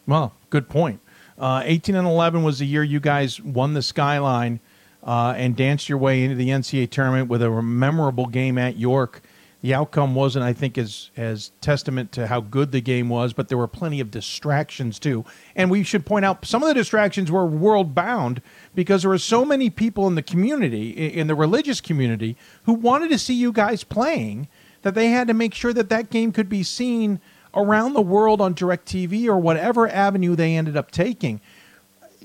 Well, 0.08 0.34
good 0.50 0.70
point. 0.70 1.00
Uh, 1.42 1.62
18 1.66 1.96
and 1.96 2.08
11 2.08 2.44
was 2.44 2.60
the 2.60 2.66
year 2.66 2.84
you 2.84 3.02
guys 3.02 3.42
won 3.42 3.74
the 3.74 3.82
Skyline 3.82 4.62
uh, 5.04 5.34
and 5.36 5.56
danced 5.56 5.90
your 5.90 5.98
way 5.98 6.24
into 6.24 6.36
the 6.36 6.50
NCAA 6.50 6.90
tournament 6.90 7.28
with 7.28 7.42
a 7.42 7.50
memorable 7.62 8.28
game 8.28 8.58
at 8.58 8.78
York 8.78 9.22
the 9.62 9.76
outcome 9.76 10.16
wasn't, 10.16 10.44
I 10.44 10.54
think, 10.54 10.78
as 10.78 11.12
as 11.16 11.52
testament 11.62 12.12
to 12.14 12.28
how 12.28 12.42
good 12.42 12.72
the 12.72 12.82
game 12.82 13.10
was, 13.10 13.32
but 13.32 13.48
there 13.48 13.58
were 13.58 13.68
plenty 13.68 14.00
of 14.00 14.10
distractions 14.10 14.98
too. 14.98 15.24
And 15.56 15.70
we 15.70 15.84
should 15.84 16.06
point 16.06 16.26
out 16.26 16.46
some 16.46 16.64
of 16.64 16.68
the 16.68 16.74
distractions 16.74 17.32
were 17.32 17.46
world 17.46 17.94
bound 17.94 18.42
because 18.74 19.04
there 19.04 19.10
were 19.10 19.20
so 19.20 19.46
many 19.46 19.70
people 19.70 20.08
in 20.08 20.16
the 20.16 20.24
community, 20.24 20.90
in 20.90 21.28
the 21.28 21.36
religious 21.36 21.80
community, 21.80 22.36
who 22.64 22.74
wanted 22.74 23.10
to 23.12 23.20
see 23.20 23.36
you 23.36 23.52
guys 23.52 23.84
playing 23.84 24.48
that 24.82 24.96
they 24.96 25.10
had 25.10 25.28
to 25.28 25.34
make 25.34 25.54
sure 25.54 25.74
that 25.74 25.90
that 25.90 26.10
game 26.10 26.32
could 26.32 26.50
be 26.50 26.64
seen 26.64 27.22
around 27.54 27.94
the 27.94 28.02
world 28.02 28.42
on 28.42 28.56
DirecTV 28.56 29.28
or 29.28 29.38
whatever 29.38 29.88
avenue 29.88 30.36
they 30.36 30.56
ended 30.56 30.78
up 30.78 30.92
taking. 30.92 31.42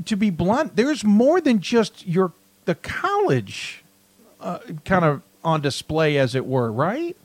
To 0.05 0.17
be 0.17 0.31
blunt, 0.31 0.77
there's 0.77 1.05
more 1.05 1.41
than 1.41 1.61
just 1.61 2.07
your 2.07 2.33
the 2.67 2.75
college 2.75 3.83
uh, 4.41 4.59
kind 4.85 5.05
of 5.05 5.23
on 5.43 5.61
display, 5.61 6.19
as 6.19 6.35
it 6.35 6.45
were, 6.45 6.71
right? 6.71 7.17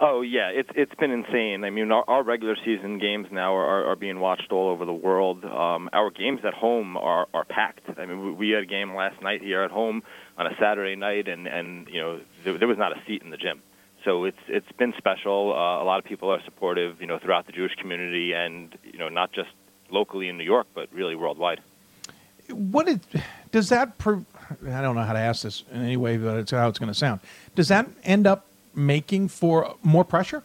Oh 0.00 0.22
yeah, 0.22 0.48
it's 0.50 0.70
it's 0.76 0.94
been 0.94 1.10
insane. 1.10 1.64
I 1.64 1.70
mean, 1.70 1.90
our, 1.90 2.04
our 2.06 2.22
regular 2.22 2.56
season 2.64 2.98
games 2.98 3.26
now 3.32 3.56
are, 3.56 3.84
are 3.86 3.96
being 3.96 4.20
watched 4.20 4.52
all 4.52 4.70
over 4.70 4.84
the 4.84 4.92
world. 4.92 5.44
Um, 5.44 5.90
our 5.92 6.10
games 6.10 6.40
at 6.44 6.54
home 6.54 6.96
are 6.96 7.26
are 7.34 7.44
packed. 7.44 7.82
I 7.98 8.06
mean, 8.06 8.24
we, 8.24 8.32
we 8.32 8.50
had 8.50 8.62
a 8.62 8.66
game 8.66 8.94
last 8.94 9.20
night 9.20 9.42
here 9.42 9.62
at 9.62 9.72
home 9.72 10.04
on 10.38 10.46
a 10.46 10.54
Saturday 10.60 10.94
night, 10.94 11.26
and 11.26 11.48
and 11.48 11.88
you 11.88 12.00
know 12.00 12.20
there, 12.44 12.56
there 12.56 12.68
was 12.68 12.78
not 12.78 12.96
a 12.96 13.02
seat 13.06 13.22
in 13.22 13.30
the 13.30 13.36
gym. 13.36 13.60
So 14.04 14.24
it's 14.24 14.38
it's 14.46 14.70
been 14.72 14.94
special. 14.96 15.52
Uh, 15.52 15.82
a 15.82 15.84
lot 15.84 15.98
of 15.98 16.04
people 16.04 16.30
are 16.30 16.42
supportive, 16.44 17.00
you 17.00 17.06
know, 17.06 17.18
throughout 17.18 17.46
the 17.46 17.52
Jewish 17.52 17.74
community, 17.74 18.32
and 18.32 18.76
you 18.84 18.98
know, 18.98 19.08
not 19.08 19.32
just 19.32 19.50
locally 19.90 20.28
in 20.28 20.38
New 20.38 20.44
York, 20.44 20.66
but 20.74 20.88
really 20.92 21.14
worldwide. 21.14 21.60
What 22.48 22.88
is, 22.88 23.00
does 23.50 23.68
that? 23.68 23.98
Pro- 23.98 24.24
I 24.66 24.80
don't 24.80 24.94
know 24.94 25.02
how 25.02 25.12
to 25.12 25.18
ask 25.18 25.42
this 25.42 25.64
in 25.70 25.82
any 25.82 25.96
way, 25.96 26.16
but 26.16 26.38
it's 26.38 26.50
how 26.50 26.68
it's 26.68 26.78
going 26.78 26.88
to 26.88 26.94
sound. 26.94 27.20
Does 27.54 27.68
that 27.68 27.88
end 28.04 28.26
up 28.26 28.46
making 28.74 29.28
for 29.28 29.74
more 29.82 30.04
pressure? 30.04 30.42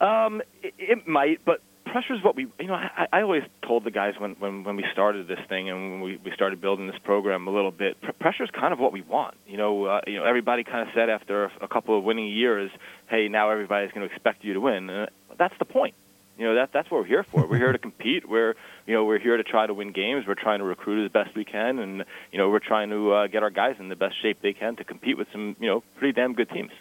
Um, 0.00 0.42
it, 0.62 0.74
it 0.78 1.06
might, 1.06 1.44
but 1.44 1.60
pressure 1.92 2.14
is 2.14 2.24
what 2.24 2.34
we 2.34 2.46
you 2.58 2.66
know 2.66 2.74
I, 2.74 3.06
I 3.12 3.20
always 3.20 3.42
told 3.66 3.84
the 3.84 3.90
guys 3.90 4.14
when, 4.18 4.32
when 4.38 4.64
when 4.64 4.76
we 4.76 4.84
started 4.92 5.28
this 5.28 5.38
thing 5.48 5.68
and 5.68 5.92
when 5.92 6.00
we, 6.00 6.16
we 6.24 6.32
started 6.32 6.60
building 6.60 6.86
this 6.86 6.98
program 7.04 7.46
a 7.46 7.50
little 7.50 7.70
bit 7.70 8.00
pr- 8.00 8.12
pressure 8.12 8.44
is 8.44 8.50
kind 8.50 8.72
of 8.72 8.78
what 8.78 8.92
we 8.92 9.02
want. 9.02 9.36
You 9.46 9.58
know 9.58 9.84
uh, 9.84 10.00
you 10.06 10.16
know 10.16 10.24
everybody 10.24 10.64
kind 10.64 10.88
of 10.88 10.94
said 10.94 11.10
after 11.10 11.44
a, 11.60 11.68
couple 11.68 11.96
of 11.96 12.02
winning 12.02 12.28
years 12.28 12.70
hey 13.08 13.28
now 13.28 13.50
everybody's 13.50 13.92
going 13.92 14.08
to 14.08 14.12
expect 14.12 14.42
you 14.42 14.54
to 14.54 14.60
win. 14.60 14.88
Uh, 14.88 15.06
that's 15.38 15.54
the 15.58 15.66
point. 15.66 15.94
You 16.38 16.46
know 16.46 16.54
that 16.54 16.70
that's 16.72 16.90
what 16.90 17.02
we're 17.02 17.06
here 17.06 17.26
for. 17.30 17.46
We're 17.46 17.58
here 17.58 17.72
to 17.72 17.78
compete. 17.86 18.26
We're 18.26 18.54
you 18.86 18.94
know 18.94 19.04
we're 19.04 19.20
here 19.20 19.36
to 19.36 19.44
try 19.44 19.66
to 19.66 19.74
win 19.74 19.92
games. 19.92 20.24
We're 20.26 20.34
trying 20.34 20.60
to 20.60 20.64
recruit 20.64 21.04
as 21.04 21.12
best 21.12 21.36
we 21.36 21.44
can 21.44 21.78
and 21.78 22.04
you 22.32 22.38
know 22.38 22.48
we're 22.48 22.66
trying 22.66 22.88
to 22.88 23.12
uh, 23.12 23.26
get 23.26 23.42
our 23.42 23.50
guys 23.50 23.76
in 23.78 23.90
the 23.90 23.96
best 23.96 24.14
shape 24.22 24.38
they 24.40 24.54
can 24.54 24.76
to 24.76 24.84
compete 24.84 25.18
with 25.18 25.28
some 25.30 25.56
you 25.60 25.68
know 25.68 25.82
pretty 25.98 26.14
damn 26.14 26.32
good 26.32 26.48
teams 26.48 26.72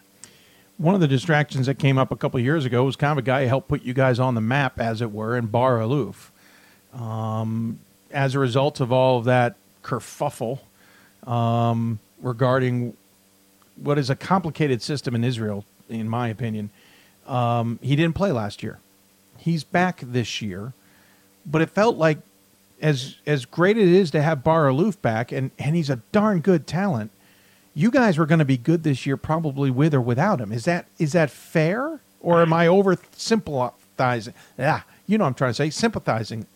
one 0.81 0.95
of 0.95 1.01
the 1.01 1.07
distractions 1.07 1.67
that 1.67 1.77
came 1.77 1.99
up 1.99 2.11
a 2.11 2.15
couple 2.15 2.39
years 2.39 2.65
ago 2.65 2.83
was 2.83 2.95
kind 2.95 3.11
of 3.11 3.19
a 3.19 3.21
guy 3.21 3.43
who 3.43 3.47
helped 3.47 3.67
put 3.67 3.83
you 3.83 3.93
guys 3.93 4.19
on 4.19 4.33
the 4.33 4.41
map, 4.41 4.79
as 4.79 4.99
it 4.99 5.11
were, 5.11 5.37
in 5.37 5.45
Bar 5.45 5.77
Alluf. 5.77 6.31
Um, 6.99 7.79
as 8.09 8.33
a 8.33 8.39
result 8.39 8.79
of 8.79 8.91
all 8.91 9.19
of 9.19 9.25
that 9.25 9.55
kerfuffle 9.83 10.59
um, 11.27 11.99
regarding 12.19 12.97
what 13.75 13.99
is 13.99 14.09
a 14.09 14.15
complicated 14.15 14.81
system 14.81 15.13
in 15.13 15.23
Israel, 15.23 15.65
in 15.87 16.09
my 16.09 16.29
opinion, 16.29 16.71
um, 17.27 17.77
he 17.83 17.95
didn't 17.95 18.15
play 18.15 18.31
last 18.31 18.63
year. 18.63 18.79
He's 19.37 19.63
back 19.63 20.01
this 20.03 20.41
year, 20.41 20.73
but 21.45 21.61
it 21.61 21.69
felt 21.69 21.97
like 21.97 22.17
as 22.81 23.17
as 23.27 23.45
great 23.45 23.77
it 23.77 23.87
is 23.87 24.09
to 24.11 24.21
have 24.23 24.43
Bar 24.43 24.65
Alluf 24.65 24.99
back, 24.99 25.31
and, 25.31 25.51
and 25.59 25.75
he's 25.75 25.91
a 25.91 25.97
darn 26.11 26.39
good 26.39 26.65
talent 26.65 27.11
you 27.73 27.91
guys 27.91 28.17
were 28.17 28.25
going 28.25 28.39
to 28.39 28.45
be 28.45 28.57
good 28.57 28.83
this 28.83 29.05
year, 29.05 29.17
probably 29.17 29.71
with 29.71 29.93
or 29.93 30.01
without 30.01 30.41
him. 30.41 30.51
Is 30.51 30.65
that 30.65 30.87
is 30.97 31.13
that 31.13 31.29
fair, 31.29 31.99
or 32.19 32.41
am 32.41 32.53
I 32.53 32.67
oversimplifying? 32.67 34.33
Yeah, 34.57 34.81
you 35.07 35.17
know 35.17 35.25
what 35.25 35.29
I'm 35.29 35.33
trying 35.35 35.51
to 35.51 35.55
say. 35.55 35.69
Sympathizing. 35.69 36.47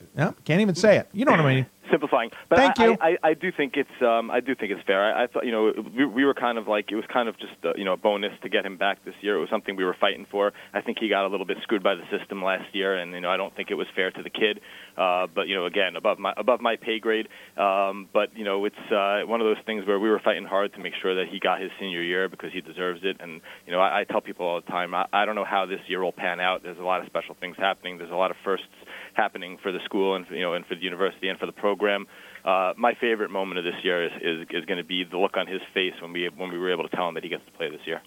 Can't 0.45 0.61
even 0.61 0.75
say 0.75 0.97
it. 0.97 1.09
You 1.13 1.25
know 1.25 1.31
what 1.31 1.41
I 1.41 1.55
mean 1.55 1.65
simplifying. 1.95 2.31
But 2.49 2.59
Thank 2.59 2.79
I, 2.79 2.85
you. 2.85 2.97
I, 2.99 3.07
I, 3.07 3.29
I 3.29 3.33
do 3.33 3.51
think 3.51 3.75
it's 3.77 4.01
um, 4.01 4.29
I 4.29 4.39
do 4.41 4.53
think 4.55 4.71
it's 4.71 4.85
fair. 4.85 5.01
I, 5.01 5.23
I 5.23 5.27
thought 5.27 5.45
you 5.45 5.51
know 5.51 5.71
we, 5.95 6.05
we 6.05 6.25
were 6.25 6.33
kind 6.33 6.57
of 6.57 6.67
like 6.67 6.91
it 6.91 6.95
was 6.95 7.05
kind 7.11 7.29
of 7.29 7.37
just 7.39 7.53
a, 7.63 7.73
you 7.77 7.85
know 7.85 7.93
a 7.93 7.97
bonus 7.97 8.33
to 8.43 8.49
get 8.49 8.65
him 8.65 8.77
back 8.77 9.03
this 9.05 9.15
year. 9.21 9.37
It 9.37 9.39
was 9.39 9.49
something 9.49 9.75
we 9.75 9.85
were 9.85 9.95
fighting 9.99 10.25
for. 10.29 10.51
I 10.73 10.81
think 10.81 10.97
he 10.99 11.07
got 11.07 11.25
a 11.25 11.29
little 11.29 11.45
bit 11.45 11.57
screwed 11.63 11.83
by 11.83 11.95
the 11.95 12.03
system 12.15 12.43
last 12.43 12.73
year, 12.73 12.97
and 12.97 13.13
you 13.13 13.21
know 13.21 13.29
I 13.29 13.37
don't 13.37 13.55
think 13.55 13.71
it 13.71 13.75
was 13.75 13.87
fair 13.95 14.11
to 14.11 14.23
the 14.23 14.29
kid. 14.29 14.59
Uh, 14.97 15.27
but 15.33 15.47
you 15.47 15.55
know 15.55 15.65
again 15.65 15.95
above 15.95 16.19
my 16.19 16.33
above 16.35 16.61
my 16.61 16.75
pay 16.75 16.99
grade. 16.99 17.27
Um, 17.57 18.09
but 18.13 18.35
you 18.35 18.43
know 18.43 18.65
it's 18.65 18.91
uh, 18.91 19.21
one 19.25 19.41
of 19.41 19.45
those 19.45 19.63
things 19.65 19.87
where 19.87 19.99
we 19.99 20.09
were 20.09 20.19
fighting 20.19 20.45
hard 20.45 20.73
to 20.73 20.79
make 20.79 20.93
sure 21.01 21.15
that 21.15 21.31
he 21.31 21.39
got 21.39 21.61
his 21.61 21.71
senior 21.79 22.01
year 22.01 22.27
because 22.27 22.51
he 22.51 22.61
deserves 22.61 23.01
it. 23.03 23.17
And 23.19 23.41
you 23.65 23.71
know 23.71 23.79
I, 23.79 24.01
I 24.01 24.03
tell 24.03 24.21
people 24.21 24.45
all 24.45 24.61
the 24.61 24.71
time 24.71 24.93
I, 24.93 25.05
I 25.13 25.25
don't 25.25 25.35
know 25.35 25.45
how 25.45 25.65
this 25.65 25.79
year 25.87 26.03
will 26.03 26.11
pan 26.11 26.39
out. 26.39 26.63
There's 26.63 26.79
a 26.79 26.83
lot 26.83 27.01
of 27.01 27.07
special 27.07 27.35
things 27.39 27.55
happening. 27.57 27.97
There's 27.97 28.11
a 28.11 28.15
lot 28.15 28.31
of 28.31 28.37
firsts 28.43 28.67
happening 29.15 29.57
for 29.57 29.71
the 29.71 29.79
school 29.85 30.15
and 30.15 30.25
you 30.29 30.41
know 30.41 30.53
and 30.53 30.65
for 30.65 30.75
the 30.75 30.81
university 30.81 31.27
and 31.29 31.39
for 31.39 31.45
the 31.45 31.51
program. 31.51 32.07
Uh, 32.43 32.73
my 32.77 32.93
favorite 32.93 33.31
moment 33.31 33.57
of 33.57 33.63
this 33.63 33.83
year 33.83 34.05
is, 34.05 34.11
is, 34.21 34.47
is 34.51 34.65
going 34.65 34.77
to 34.77 34.83
be 34.83 35.03
the 35.03 35.17
look 35.17 35.35
on 35.35 35.47
his 35.47 35.61
face 35.73 35.93
when 36.01 36.13
we 36.13 36.29
when 36.35 36.51
we 36.51 36.59
were 36.59 36.71
able 36.71 36.87
to 36.87 36.95
tell 36.95 37.07
him 37.07 37.15
that 37.15 37.23
he 37.23 37.29
gets 37.29 37.43
to 37.45 37.51
play 37.53 37.69
this 37.69 37.81
year. 37.85 38.01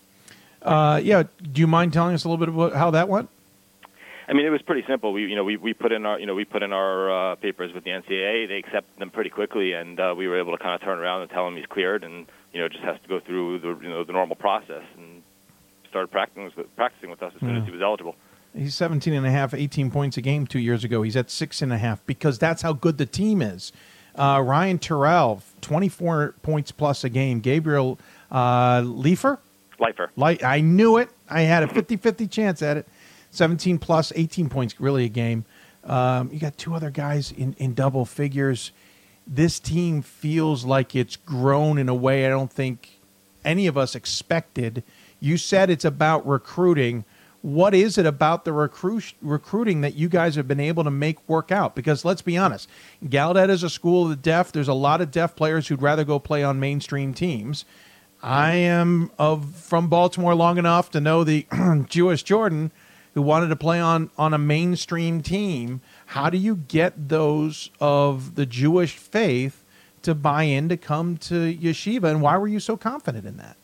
Uh, 0.62 1.00
yeah. 1.02 1.24
Do 1.40 1.60
you 1.60 1.66
mind 1.66 1.92
telling 1.92 2.14
us 2.14 2.24
a 2.24 2.28
little 2.28 2.44
bit 2.44 2.52
about 2.54 2.74
how 2.74 2.90
that 2.92 3.08
went? 3.08 3.28
I 4.28 4.34
mean, 4.34 4.44
it 4.44 4.50
was 4.50 4.60
pretty 4.60 4.84
simple. 4.86 5.12
We, 5.14 5.24
you 5.24 5.36
know, 5.36 5.44
we, 5.44 5.56
we 5.56 5.72
put 5.72 5.90
in 5.90 6.04
our, 6.04 6.20
you 6.20 6.26
know, 6.26 6.34
we 6.34 6.44
put 6.44 6.62
in 6.62 6.70
our 6.72 7.32
uh, 7.32 7.34
papers 7.36 7.72
with 7.72 7.84
the 7.84 7.90
NCAA. 7.90 8.46
They 8.46 8.58
accepted 8.58 8.98
them 8.98 9.08
pretty 9.10 9.30
quickly, 9.30 9.72
and 9.72 9.98
uh, 9.98 10.14
we 10.16 10.28
were 10.28 10.38
able 10.38 10.52
to 10.54 10.62
kind 10.62 10.74
of 10.74 10.82
turn 10.82 10.98
around 10.98 11.22
and 11.22 11.30
tell 11.30 11.48
him 11.48 11.56
he's 11.56 11.64
cleared, 11.64 12.04
and 12.04 12.26
you 12.52 12.60
know, 12.60 12.68
just 12.68 12.84
has 12.84 13.00
to 13.00 13.08
go 13.08 13.20
through 13.20 13.60
the, 13.60 13.68
you 13.82 13.88
know, 13.88 14.04
the 14.04 14.12
normal 14.12 14.36
process, 14.36 14.82
and 14.98 15.22
started 15.88 16.08
practicing 16.08 16.44
with, 16.54 16.76
practicing 16.76 17.08
with 17.08 17.22
us 17.22 17.32
as 17.34 17.40
soon 17.40 17.54
Yeah. 17.54 17.60
as 17.60 17.64
he 17.64 17.70
was 17.70 17.80
eligible. 17.80 18.16
He's 18.58 18.74
17 18.74 19.14
and 19.14 19.26
a 19.26 19.30
half, 19.30 19.54
18 19.54 19.90
points 19.90 20.16
a 20.16 20.20
game 20.20 20.46
two 20.46 20.58
years 20.58 20.82
ago. 20.82 21.02
He's 21.02 21.16
at 21.16 21.30
six 21.30 21.62
and 21.62 21.72
a 21.72 21.78
half 21.78 22.04
because 22.06 22.38
that's 22.38 22.62
how 22.62 22.72
good 22.72 22.98
the 22.98 23.06
team 23.06 23.40
is. 23.40 23.72
Uh, 24.16 24.42
Ryan 24.44 24.78
Turell, 24.78 25.42
24 25.60 26.34
points 26.42 26.72
plus 26.72 27.04
a 27.04 27.08
game. 27.08 27.38
Gabriel 27.38 27.98
uh, 28.32 28.80
Leifer? 28.80 29.38
Lifer. 29.78 30.10
Like 30.16 30.42
I 30.42 30.60
knew 30.60 30.96
it. 30.96 31.08
I 31.30 31.42
had 31.42 31.62
a 31.62 31.66
50-50 31.68 32.28
chance 32.30 32.60
at 32.62 32.76
it. 32.76 32.88
17 33.30 33.78
plus, 33.78 34.12
18 34.16 34.48
points, 34.48 34.80
really 34.80 35.04
a 35.04 35.08
game. 35.08 35.44
Um, 35.84 36.30
you 36.32 36.40
got 36.40 36.58
two 36.58 36.74
other 36.74 36.90
guys 36.90 37.30
in, 37.30 37.54
in 37.58 37.74
double 37.74 38.04
figures. 38.04 38.72
This 39.26 39.60
team 39.60 40.02
feels 40.02 40.64
like 40.64 40.96
it's 40.96 41.16
grown 41.16 41.78
in 41.78 41.88
a 41.88 41.94
way 41.94 42.26
I 42.26 42.30
don't 42.30 42.52
think 42.52 42.98
any 43.44 43.66
of 43.66 43.78
us 43.78 43.94
expected. 43.94 44.82
You 45.20 45.36
said 45.36 45.70
it's 45.70 45.84
about 45.84 46.26
recruiting. 46.26 47.04
What 47.42 47.74
is 47.74 47.98
it 47.98 48.06
about 48.06 48.44
the 48.44 48.52
recruit, 48.52 49.14
recruiting 49.22 49.80
that 49.82 49.94
you 49.94 50.08
guys 50.08 50.34
have 50.34 50.48
been 50.48 50.60
able 50.60 50.84
to 50.84 50.90
make 50.90 51.28
work 51.28 51.52
out? 51.52 51.76
Because 51.76 52.04
let's 52.04 52.22
be 52.22 52.36
honest, 52.36 52.68
Gallaudet 53.04 53.48
is 53.48 53.62
a 53.62 53.70
school 53.70 54.04
of 54.04 54.10
the 54.10 54.16
deaf. 54.16 54.50
There's 54.50 54.68
a 54.68 54.74
lot 54.74 55.00
of 55.00 55.10
deaf 55.10 55.36
players 55.36 55.68
who'd 55.68 55.82
rather 55.82 56.04
go 56.04 56.18
play 56.18 56.42
on 56.42 56.58
mainstream 56.58 57.14
teams. 57.14 57.64
I 58.22 58.54
am 58.54 59.12
of 59.18 59.54
from 59.54 59.88
Baltimore 59.88 60.34
long 60.34 60.58
enough 60.58 60.90
to 60.90 61.00
know 61.00 61.22
the 61.22 61.46
Jewish 61.88 62.24
Jordan 62.24 62.72
who 63.14 63.22
wanted 63.22 63.48
to 63.48 63.56
play 63.56 63.80
on 63.80 64.10
on 64.18 64.34
a 64.34 64.38
mainstream 64.38 65.22
team. 65.22 65.80
How 66.06 66.30
do 66.30 66.38
you 66.38 66.56
get 66.56 67.08
those 67.08 67.70
of 67.80 68.34
the 68.34 68.46
Jewish 68.46 68.96
faith 68.96 69.64
to 70.02 70.14
buy 70.14 70.44
in 70.44 70.68
to 70.68 70.76
come 70.76 71.16
to 71.18 71.54
yeshiva, 71.54 72.04
and 72.04 72.22
why 72.22 72.36
were 72.36 72.48
you 72.48 72.60
so 72.60 72.76
confident 72.76 73.26
in 73.26 73.36
that? 73.36 73.56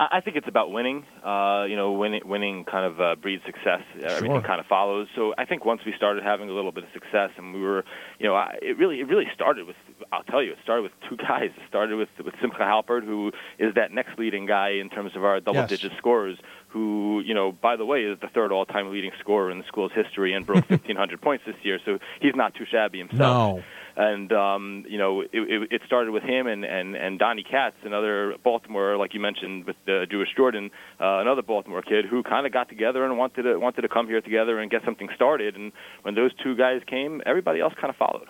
I 0.00 0.06
I 0.18 0.20
think 0.20 0.36
it's 0.36 0.48
about 0.48 0.70
winning. 0.70 1.04
Uh, 1.24 1.64
you 1.68 1.76
know, 1.76 1.92
winning, 1.92 2.22
winning 2.26 2.64
kind 2.64 2.84
of 2.84 3.00
uh, 3.00 3.14
breeds 3.16 3.42
success. 3.44 3.82
Everything 4.16 4.42
kind 4.42 4.60
of 4.60 4.66
follows. 4.66 5.08
So 5.14 5.34
I 5.38 5.44
think 5.44 5.64
once 5.64 5.80
we 5.86 5.92
started 5.96 6.22
having 6.22 6.48
a 6.48 6.52
little 6.52 6.72
bit 6.72 6.84
of 6.84 6.90
success, 6.92 7.30
and 7.36 7.54
we 7.54 7.60
were, 7.60 7.84
you 8.18 8.26
know, 8.26 8.34
I, 8.34 8.56
it 8.62 8.76
really, 8.78 9.00
it 9.00 9.08
really 9.08 9.26
started 9.34 9.66
with. 9.66 9.76
I'll 10.12 10.24
tell 10.24 10.42
you, 10.42 10.52
it 10.52 10.58
started 10.62 10.82
with 10.82 10.92
two 11.08 11.16
guys. 11.28 11.50
It 11.56 11.62
started 11.68 11.96
with 11.96 12.08
with 12.24 12.34
Simcha 12.40 12.58
Halpert, 12.60 13.04
who 13.04 13.32
is 13.58 13.74
that 13.74 13.92
next 13.92 14.18
leading 14.18 14.46
guy 14.46 14.70
in 14.70 14.90
terms 14.90 15.12
of 15.16 15.24
our 15.24 15.40
double-digit 15.40 15.92
scorers. 15.98 16.38
Who, 16.68 17.22
you 17.24 17.34
know, 17.34 17.52
by 17.52 17.76
the 17.76 17.86
way, 17.86 18.02
is 18.02 18.18
the 18.20 18.26
third 18.26 18.50
all-time 18.50 18.90
leading 18.90 19.12
scorer 19.20 19.48
in 19.48 19.58
the 19.58 19.64
school's 19.68 19.92
history 19.94 20.34
and 20.34 20.44
broke 20.44 20.68
1,500 20.70 21.20
points 21.20 21.44
this 21.46 21.54
year. 21.62 21.78
So 21.84 21.98
he's 22.20 22.34
not 22.34 22.54
too 22.56 22.64
shabby 22.68 22.98
himself 22.98 23.18
No. 23.20 23.62
And 23.96 24.32
um, 24.32 24.84
you 24.88 24.98
know 24.98 25.20
it, 25.20 25.30
it, 25.32 25.72
it 25.72 25.82
started 25.86 26.10
with 26.10 26.22
him 26.22 26.46
and 26.46 26.64
and 26.64 26.96
and 26.96 27.18
Donnie 27.18 27.44
Katz, 27.44 27.76
another 27.84 28.36
Baltimore, 28.42 28.96
like 28.96 29.14
you 29.14 29.20
mentioned, 29.20 29.66
with 29.66 29.76
the 29.86 30.06
Jewish 30.10 30.28
Jordan, 30.36 30.70
uh, 31.00 31.18
another 31.18 31.42
Baltimore 31.42 31.82
kid 31.82 32.04
who 32.04 32.22
kind 32.22 32.46
of 32.46 32.52
got 32.52 32.68
together 32.68 33.04
and 33.04 33.16
wanted 33.18 33.42
to 33.42 33.56
wanted 33.58 33.82
to 33.82 33.88
come 33.88 34.06
here 34.06 34.20
together 34.20 34.58
and 34.58 34.70
get 34.70 34.84
something 34.84 35.08
started. 35.14 35.56
And 35.56 35.72
when 36.02 36.14
those 36.14 36.32
two 36.42 36.56
guys 36.56 36.82
came, 36.86 37.22
everybody 37.26 37.60
else 37.60 37.74
kind 37.74 37.90
of 37.90 37.96
followed. 37.96 38.28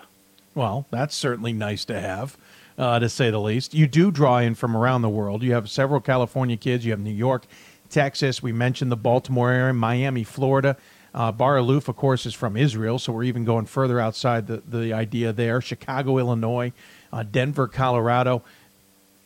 Well, 0.55 0.87
that's 0.91 1.17
certainly 1.17 1.53
nice 1.53 1.85
to 1.87 2.01
have, 2.01 2.37
uh, 2.79 3.01
to 3.01 3.09
say 3.09 3.31
the 3.31 3.41
least. 3.41 3.75
You 3.75 3.89
do 3.89 4.11
draw 4.11 4.39
in 4.39 4.55
from 4.55 4.77
around 4.77 5.03
the 5.03 5.09
world. 5.09 5.43
You 5.43 5.53
have 5.55 5.69
several 5.69 6.01
California 6.01 6.57
kids. 6.57 6.85
You 6.85 6.93
have 6.93 7.01
New 7.01 7.11
York, 7.11 7.47
Texas. 7.91 8.43
We 8.43 8.53
mentioned 8.53 8.93
the 8.93 8.97
Baltimore 8.97 9.51
area, 9.51 9.73
Miami, 9.73 10.23
Florida. 10.23 10.77
Uh, 11.15 11.31
Bar 11.31 11.57
Alluf, 11.59 11.89
of 11.89 11.97
course, 11.97 12.27
is 12.27 12.35
from 12.35 12.57
Israel, 12.57 12.99
so 12.99 13.13
we're 13.13 13.23
even 13.25 13.45
going 13.45 13.67
further 13.67 14.01
outside 14.01 14.49
the, 14.49 14.63
the 14.67 14.93
idea 14.93 15.33
there. 15.33 15.61
Chicago, 15.61 16.19
Illinois, 16.19 16.73
uh, 17.13 17.23
Denver, 17.23 17.69
Colorado. 17.69 18.43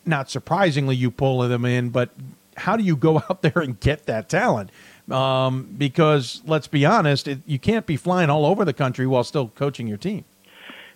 Not 0.04 0.30
surprisingly, 0.30 0.96
you 0.96 1.10
pull 1.10 1.40
them 1.48 1.64
in, 1.64 1.88
but 1.88 2.10
how 2.58 2.76
do 2.76 2.84
you 2.84 2.94
go 2.94 3.16
out 3.30 3.40
there 3.40 3.58
and 3.60 3.80
get 3.80 4.04
that 4.06 4.28
talent? 4.28 4.70
Um, 5.10 5.74
because 5.78 6.42
let's 6.44 6.66
be 6.66 6.84
honest, 6.84 7.26
it, 7.26 7.38
you 7.46 7.58
can't 7.58 7.86
be 7.86 7.96
flying 7.96 8.28
all 8.28 8.44
over 8.44 8.66
the 8.66 8.74
country 8.74 9.06
while 9.06 9.24
still 9.24 9.48
coaching 9.48 9.88
your 9.88 9.96
team. 9.96 10.24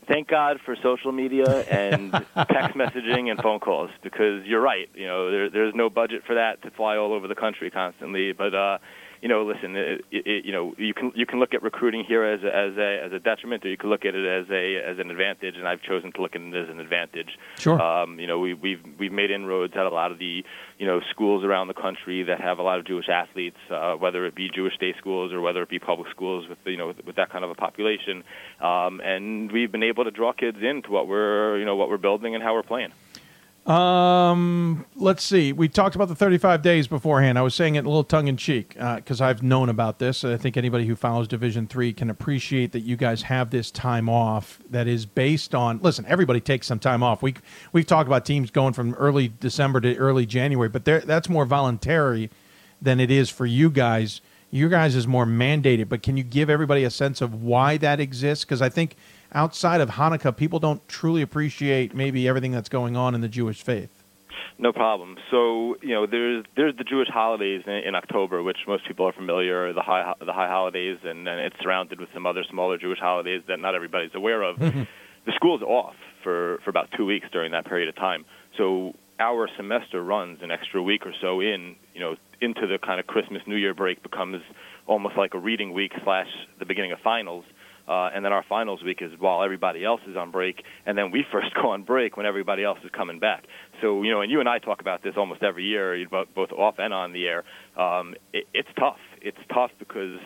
Thank 0.07 0.29
God 0.29 0.61
for 0.65 0.77
social 0.83 1.13
media 1.13 1.63
and 1.71 2.13
text 2.37 2.77
messaging 2.77 3.31
and 3.31 3.41
phone 3.41 3.61
calls 3.61 3.91
because 4.03 4.45
you're 4.45 4.61
right. 4.61 4.91
You 4.95 5.07
know, 5.07 5.31
there, 5.31 5.49
there's 5.49 5.75
no 5.75 5.89
budget 5.89 6.25
for 6.27 6.35
that 6.35 6.61
to 6.63 6.71
fly 6.73 6.97
all 6.97 7.15
over 7.15 7.29
the 7.29 7.35
country 7.35 7.71
constantly. 7.71 8.33
But 8.33 8.55
uh, 8.55 8.79
you 9.23 9.29
know, 9.29 9.45
listen, 9.45 9.77
it, 9.77 10.05
it, 10.11 10.45
you 10.45 10.51
know, 10.51 10.75
you 10.77 10.93
can 10.93 11.13
you 11.15 11.27
can 11.27 11.39
look 11.39 11.55
at 11.55 11.63
recruiting 11.63 12.03
here 12.03 12.25
as 12.25 12.43
a, 12.43 12.55
as 12.55 12.77
a 12.77 13.05
as 13.07 13.13
a 13.13 13.21
detriment, 13.21 13.65
or 13.65 13.69
you 13.69 13.77
can 13.77 13.89
look 13.89 14.05
at 14.05 14.17
it 14.17 14.27
as 14.27 14.51
a 14.51 14.77
as 14.79 14.99
an 14.99 15.13
advantage. 15.13 15.55
And 15.57 15.69
I've 15.69 15.81
chosen 15.81 16.11
to 16.13 16.23
look 16.23 16.35
at 16.35 16.41
it 16.41 16.55
as 16.55 16.69
an 16.69 16.81
advantage. 16.81 17.39
Sure. 17.57 17.81
Um, 17.81 18.19
you 18.19 18.27
know, 18.27 18.41
we, 18.41 18.55
we've 18.55 18.81
we've 18.99 19.13
made 19.13 19.31
inroads 19.31 19.75
at 19.77 19.87
a 19.87 19.91
lot 19.91 20.11
of 20.11 20.19
the 20.19 20.45
you 20.77 20.87
know 20.87 21.01
schools 21.11 21.45
around 21.45 21.69
the 21.69 21.75
country 21.75 22.25
that 22.25 22.41
have 22.41 22.59
a 22.59 22.63
lot 22.63 22.81
of 22.81 22.85
Jewish 22.85 23.09
athletes, 23.09 23.59
uh, 23.71 23.95
whether 23.95 24.27
it 24.27 24.35
be 24.35 24.51
Jewish 24.53 24.77
day 24.79 24.93
schools 24.99 25.33
or 25.33 25.41
whether 25.41 25.63
it 25.63 25.69
be 25.69 25.79
public 25.79 26.11
schools 26.11 26.49
with 26.49 26.59
you 26.65 26.77
know 26.77 26.89
with, 26.89 27.05
with 27.07 27.15
that 27.15 27.31
kind 27.31 27.45
of 27.45 27.51
a 27.51 27.55
population. 27.55 28.25
Um, 28.61 29.01
and 29.05 29.53
we've 29.53 29.71
been 29.71 29.85
able 29.85 30.03
to 30.03 30.11
draw 30.11 30.33
kids 30.33 30.59
into 30.61 30.91
what 30.91 31.07
we're 31.07 31.59
you 31.59 31.65
know 31.65 31.77
what 31.77 31.89
we're 31.89 31.97
building 31.97 32.35
and 32.35 32.43
how 32.43 32.55
we're 32.55 32.65
playing. 32.65 32.93
Um, 33.67 34.87
let's 34.97 35.23
see. 35.23 35.53
We 35.53 35.69
talked 35.69 35.95
about 35.95 36.09
the 36.09 36.17
35 36.17 36.63
days 36.63 36.89
beforehand. 36.89 37.39
I 37.39 37.43
was 37.43 37.55
saying 37.55 37.77
it 37.77 37.85
a 37.85 37.89
little 37.89 38.03
tongue 38.03 38.27
in 38.27 38.37
cheek 38.37 38.75
because 38.75 39.21
I've 39.21 39.41
known 39.43 39.69
about 39.69 40.01
this. 40.01 40.25
I 40.25 40.37
think 40.37 40.57
anybody 40.57 40.87
who 40.87 40.97
follows 40.97 41.29
Division 41.29 41.69
Three 41.69 41.93
can 41.93 42.11
appreciate 42.11 42.73
that 42.73 42.81
you 42.81 42.97
guys 42.97 43.23
have 43.23 43.51
this 43.51 43.71
time 43.71 44.09
off 44.09 44.59
that 44.69 44.89
is 44.89 45.07
based 45.07 45.55
on. 45.55 45.79
Listen, 45.81 46.05
everybody 46.09 46.41
takes 46.41 46.67
some 46.67 46.81
time 46.81 47.05
off. 47.05 47.23
We 47.23 47.37
we've 47.73 47.87
talked 47.87 48.09
about 48.09 48.27
teams 48.27 48.51
going 48.51 48.73
from 48.73 48.95
early 48.95 49.29
December 49.29 49.81
to 49.83 49.97
early 49.97 50.27
January, 50.27 50.69
but 50.69 50.85
that's 50.85 51.29
more 51.29 51.45
voluntary 51.47 52.31
than 52.81 52.99
it 52.99 53.13
is 53.13 53.31
for 53.31 53.47
you 53.47 53.71
guys. 53.71 54.21
You 54.51 54.69
guys 54.69 54.97
is 54.97 55.07
more 55.07 55.25
mandated. 55.25 55.89
But 55.89 56.03
can 56.03 56.17
you 56.17 56.25
give 56.25 56.51
everybody 56.51 56.83
a 56.83 56.91
sense 56.91 57.21
of 57.21 57.43
why 57.43 57.77
that 57.79 58.01
exists? 58.01 58.45
Because 58.45 58.61
I 58.61 58.69
think 58.69 58.97
outside 59.35 59.81
of 59.81 59.91
Hanukkah, 59.91 60.37
people 60.37 60.59
don't 60.59 60.87
truly 60.89 61.23
appreciate 61.23 61.95
maybe 61.95 62.29
everything 62.29 62.53
that's 62.53 62.69
going 62.69 62.97
on 62.97 63.15
in 63.15 63.21
the 63.21 63.29
Jewish 63.29 63.63
faith. 63.63 63.91
No 64.59 64.73
problem. 64.73 65.17
So 65.31 65.77
you 65.83 65.95
know, 65.95 66.07
there's 66.07 66.45
there's 66.57 66.77
the 66.77 66.85
Jewish 66.85 67.09
holidays 67.09 67.63
in, 67.67 67.73
in 67.73 67.95
October, 67.95 68.43
which 68.43 68.59
most 68.69 68.87
people 68.87 69.07
are 69.07 69.13
familiar, 69.13 69.73
the 69.73 69.83
high 69.83 70.13
the 70.25 70.33
high 70.33 70.49
holidays, 70.49 70.99
and 71.03 71.27
then 71.27 71.39
it's 71.39 71.57
surrounded 71.61 71.99
with 72.01 72.11
some 72.15 72.27
other 72.27 72.45
smaller 72.49 72.79
Jewish 72.79 72.99
holidays 72.99 73.43
that 73.49 73.59
not 73.59 73.75
everybody's 73.75 74.15
aware 74.15 74.43
of. 74.43 74.57
Mm-hmm. 74.57 74.83
the 75.27 75.33
school's 75.35 75.63
off 75.63 75.97
for 76.23 76.59
for 76.65 76.71
about 76.71 76.91
two 76.97 77.07
weeks 77.07 77.27
during 77.33 77.53
that 77.53 77.67
period 77.67 77.89
of 77.89 77.97
time. 77.97 78.25
So 78.57 78.95
our 79.19 79.49
semester 79.57 80.03
runs 80.03 80.43
an 80.43 80.51
extra 80.51 80.83
week 80.83 81.07
or 81.07 81.13
so 81.21 81.41
in, 81.41 81.77
you 81.95 82.01
know, 82.01 82.17
into 82.41 82.67
the 82.67 82.79
kind 82.79 82.99
of 82.99 83.07
Christmas 83.07 83.43
New 83.47 83.57
Year 83.57 83.75
break 83.75 84.03
becomes 84.03 84.43
almost 84.87 85.17
like 85.17 85.35
a 85.35 85.39
reading 85.39 85.73
week 85.73 85.93
slash 86.03 86.29
the 86.59 86.67
beginning 86.67 86.93
of 86.93 86.99
finals. 87.01 87.45
Uh, 87.89 88.11
and 88.15 88.25
then 88.25 88.33
our 88.33 88.45
finals 88.49 88.83
week 88.83 88.99
is 89.01 89.11
while 89.19 89.43
everybody 89.43 89.85
else 89.85 90.01
is 90.09 90.17
on 90.17 90.31
break, 90.31 90.63
and 90.87 90.97
then 90.97 91.11
we 91.11 91.25
first 91.33 91.55
go 91.55 91.71
on 91.71 91.83
break 91.83 92.17
when 92.17 92.27
everybody 92.27 92.65
else 92.65 92.79
is 92.85 92.91
coming 92.97 93.19
back. 93.19 93.45
So 93.81 94.03
you 94.03 94.11
know, 94.11 94.21
and 94.21 94.31
you 94.31 94.41
and 94.41 94.49
I 94.49 94.59
talk 94.59 94.81
about 94.81 95.03
this 95.03 95.15
almost 95.17 95.43
every 95.43 95.65
year, 95.65 96.07
both 96.11 96.53
off 96.53 96.77
and 96.79 96.95
on 96.95 97.13
the 97.13 97.27
air. 97.27 97.45
Um, 97.77 98.15
it, 98.33 98.47
it's 98.55 98.69
tough. 98.79 98.99
It's 99.21 99.39
tough 99.53 99.71
because 99.79 100.19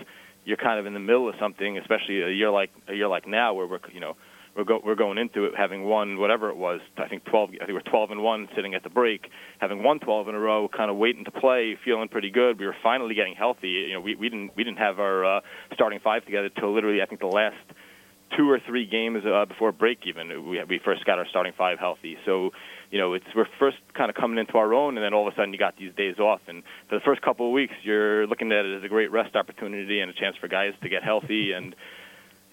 you're 0.44 0.56
kind 0.56 0.78
of 0.78 0.86
in 0.86 0.94
the 0.94 1.00
middle 1.00 1.28
of 1.28 1.34
something, 1.40 1.76
especially 1.78 2.22
a 2.22 2.30
year 2.30 2.50
like 2.50 2.70
a 2.88 2.94
year 2.94 3.08
like 3.08 3.26
now, 3.26 3.54
where 3.54 3.66
we're 3.66 3.80
you 3.92 4.00
know 4.00 4.16
we're 4.56 4.64
go, 4.64 4.80
we're 4.84 4.94
going 4.94 5.18
into 5.18 5.44
it 5.44 5.52
having 5.56 5.84
won 5.84 6.18
whatever 6.18 6.48
it 6.48 6.56
was. 6.56 6.80
I 6.96 7.08
think 7.08 7.24
12. 7.24 7.50
I 7.60 7.66
think 7.66 7.72
we're 7.72 7.90
12 7.90 8.10
and 8.10 8.22
one 8.22 8.48
sitting 8.56 8.74
at 8.74 8.82
the 8.82 8.90
break, 8.90 9.28
having 9.58 9.82
won 9.82 10.00
12 10.00 10.28
in 10.28 10.34
a 10.34 10.38
row, 10.38 10.68
kind 10.68 10.90
of 10.90 10.96
waiting 10.96 11.24
to 11.24 11.30
play, 11.30 11.76
feeling 11.84 12.08
pretty 12.08 12.30
good. 12.30 12.58
We 12.58 12.66
were 12.66 12.76
finally 12.82 13.14
getting 13.14 13.34
healthy. 13.34 13.68
You 13.68 13.94
know, 13.94 14.00
we 14.00 14.14
we 14.14 14.28
didn't 14.28 14.56
we 14.56 14.64
didn't 14.64 14.78
have 14.78 14.98
our 14.98 15.24
uh, 15.24 15.40
starting 15.74 16.00
five 16.02 16.24
together 16.24 16.48
till 16.48 16.74
literally 16.74 17.02
I 17.02 17.06
think 17.06 17.20
the 17.20 17.26
last 17.26 17.56
two 18.36 18.50
or 18.50 18.58
three 18.66 18.86
games 18.86 19.24
uh, 19.24 19.44
before 19.44 19.72
break 19.72 20.00
even 20.06 20.48
we 20.48 20.62
we 20.68 20.80
first 20.84 21.04
got 21.04 21.18
our 21.18 21.26
starting 21.28 21.52
five 21.56 21.78
healthy. 21.78 22.16
So 22.24 22.50
you 22.90 22.98
know 22.98 23.12
it's 23.12 23.26
we're 23.34 23.46
first 23.58 23.78
kind 23.94 24.10
of 24.10 24.16
coming 24.16 24.38
into 24.38 24.54
our 24.54 24.72
own, 24.72 24.96
and 24.96 25.04
then 25.04 25.14
all 25.14 25.28
of 25.28 25.34
a 25.34 25.36
sudden 25.36 25.52
you 25.52 25.58
got 25.58 25.76
these 25.76 25.94
days 25.94 26.18
off, 26.18 26.40
and 26.48 26.62
for 26.88 26.96
the 26.96 27.04
first 27.04 27.22
couple 27.22 27.46
of 27.46 27.52
weeks 27.52 27.74
you're 27.82 28.26
looking 28.26 28.50
at 28.52 28.64
it 28.64 28.78
as 28.78 28.84
a 28.84 28.88
great 28.88 29.12
rest 29.12 29.36
opportunity 29.36 30.00
and 30.00 30.10
a 30.10 30.14
chance 30.14 30.36
for 30.40 30.48
guys 30.48 30.72
to 30.82 30.88
get 30.88 31.02
healthy 31.02 31.52
and 31.52 31.74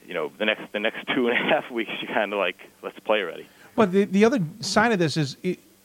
you 0.07 0.13
know 0.13 0.31
the 0.37 0.45
next 0.45 0.71
the 0.71 0.79
next 0.79 1.05
two 1.15 1.27
and 1.27 1.37
a 1.37 1.41
half 1.53 1.69
weeks 1.71 1.91
you 2.01 2.07
kind 2.07 2.33
of 2.33 2.39
like 2.39 2.57
let's 2.81 2.97
play 2.99 3.21
already. 3.21 3.47
But 3.75 3.91
the, 3.91 4.05
the 4.05 4.23
other 4.25 4.39
side 4.59 4.91
of 4.91 4.99
this 4.99 5.17
is, 5.17 5.35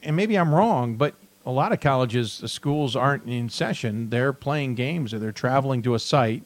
and 0.03 0.15
maybe 0.15 0.37
I'm 0.37 0.53
wrong, 0.53 0.95
but 0.95 1.15
a 1.45 1.51
lot 1.51 1.71
of 1.71 1.79
colleges, 1.79 2.37
the 2.37 2.47
schools 2.47 2.95
aren't 2.95 3.25
in 3.25 3.49
session. 3.49 4.11
They're 4.11 4.31
playing 4.33 4.75
games 4.75 5.11
or 5.13 5.17
they're 5.19 5.31
traveling 5.31 5.81
to 5.83 5.95
a 5.95 5.99
site 5.99 6.43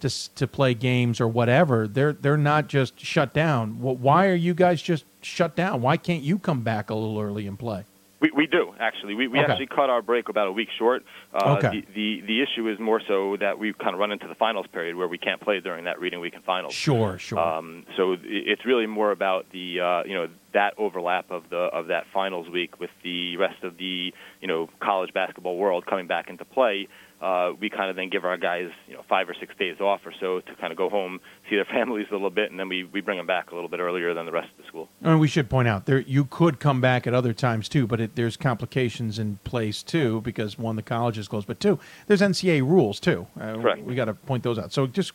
to, 0.00 0.34
to 0.36 0.46
play 0.46 0.74
games 0.74 1.20
or 1.20 1.26
whatever. 1.26 1.88
They're, 1.88 2.12
they're 2.12 2.36
not 2.36 2.68
just 2.68 3.00
shut 3.00 3.34
down. 3.34 3.72
Wh- 3.72 4.00
Why 4.00 4.28
are 4.28 4.34
you 4.36 4.54
guys 4.54 4.80
just 4.80 5.04
shut 5.22 5.56
down. 5.56 5.80
Why 5.82 5.96
can't 5.96 6.22
you 6.22 6.38
come 6.38 6.60
back 6.60 6.90
a 6.90 6.94
little 6.94 7.18
early 7.20 7.46
and 7.46 7.58
play? 7.58 7.84
We, 8.24 8.30
we 8.34 8.46
do 8.46 8.72
actually. 8.80 9.14
We, 9.14 9.28
we 9.28 9.38
Okay. 9.40 9.50
actually 9.52 9.66
cut 9.66 9.90
our 9.90 10.00
break 10.00 10.28
about 10.30 10.46
a 10.46 10.52
week 10.52 10.68
short. 10.78 11.04
Uh, 11.34 11.56
Okay. 11.58 11.84
the, 11.94 11.94
the 11.94 12.26
the 12.26 12.42
issue 12.42 12.68
is 12.72 12.78
more 12.78 13.00
so 13.06 13.36
that 13.38 13.58
we 13.58 13.72
kind 13.74 13.92
of 13.94 14.00
run 14.00 14.12
into 14.12 14.26
the 14.26 14.34
finals 14.34 14.66
period 14.72 14.96
where 14.96 15.08
we 15.08 15.18
can't 15.18 15.40
play 15.42 15.60
during 15.60 15.84
that 15.84 16.00
reading 16.00 16.20
week 16.20 16.34
and 16.34 16.42
finals. 16.44 16.72
Sure, 16.72 17.18
sure. 17.18 17.38
Um, 17.38 17.84
so 17.96 18.16
it's 18.22 18.64
really 18.64 18.86
more 18.86 19.10
about 19.10 19.46
the 19.52 19.80
uh, 19.80 20.02
you 20.08 20.14
know 20.14 20.28
that 20.54 20.72
overlap 20.78 21.30
of 21.30 21.50
the 21.50 21.56
of 21.78 21.88
that 21.88 22.04
finals 22.14 22.48
week 22.48 22.80
with 22.80 22.90
the 23.02 23.36
rest 23.36 23.62
of 23.62 23.76
the 23.76 24.12
you 24.40 24.48
know 24.48 24.70
college 24.80 25.12
basketball 25.12 25.58
world 25.58 25.84
coming 25.84 26.06
back 26.06 26.30
into 26.30 26.44
play. 26.46 26.88
Uh, 27.20 27.52
we 27.58 27.70
kind 27.70 27.88
of 27.88 27.96
then 27.96 28.10
give 28.10 28.24
our 28.24 28.36
guys 28.36 28.70
you 28.86 28.94
know 28.94 29.02
five 29.08 29.28
or 29.28 29.34
six 29.38 29.54
days 29.58 29.80
off 29.80 30.00
or 30.04 30.12
so 30.20 30.40
to 30.40 30.54
kind 30.56 30.72
of 30.72 30.76
go 30.76 30.88
home, 30.88 31.20
see 31.50 31.56
their 31.56 31.64
families 31.64 32.06
a 32.10 32.14
little 32.14 32.30
bit, 32.30 32.50
and 32.50 32.60
then 32.60 32.68
we, 32.68 32.84
we 32.84 33.00
bring 33.00 33.16
them 33.16 33.26
back 33.26 33.50
a 33.50 33.54
little 33.54 33.70
bit 33.70 33.80
earlier 33.80 34.14
than 34.14 34.26
the 34.26 34.32
rest 34.32 34.50
of 34.50 34.64
the 34.64 34.68
school. 34.68 34.88
And 35.02 35.20
we 35.20 35.28
should 35.28 35.48
point 35.48 35.68
out 35.68 35.86
there 35.86 36.00
you 36.00 36.24
could 36.24 36.60
come 36.60 36.80
back 36.80 37.06
at 37.06 37.14
other 37.14 37.32
times 37.32 37.68
too, 37.68 37.86
but 37.86 38.00
it, 38.00 38.14
there's 38.14 38.36
complications 38.36 39.18
in 39.18 39.38
place 39.44 39.82
too 39.82 40.20
because 40.20 40.58
one 40.58 40.76
the 40.76 40.82
college 40.82 41.18
is 41.18 41.28
closed, 41.28 41.46
but 41.46 41.60
two 41.60 41.78
there's 42.06 42.20
NCAA 42.20 42.62
rules 42.62 43.00
too. 43.00 43.26
Uh, 43.40 43.54
Correct. 43.54 43.82
We 43.82 43.94
got 43.94 44.06
to 44.06 44.14
point 44.14 44.42
those 44.42 44.58
out. 44.58 44.72
So 44.72 44.84
it 44.84 44.92
just 44.92 45.12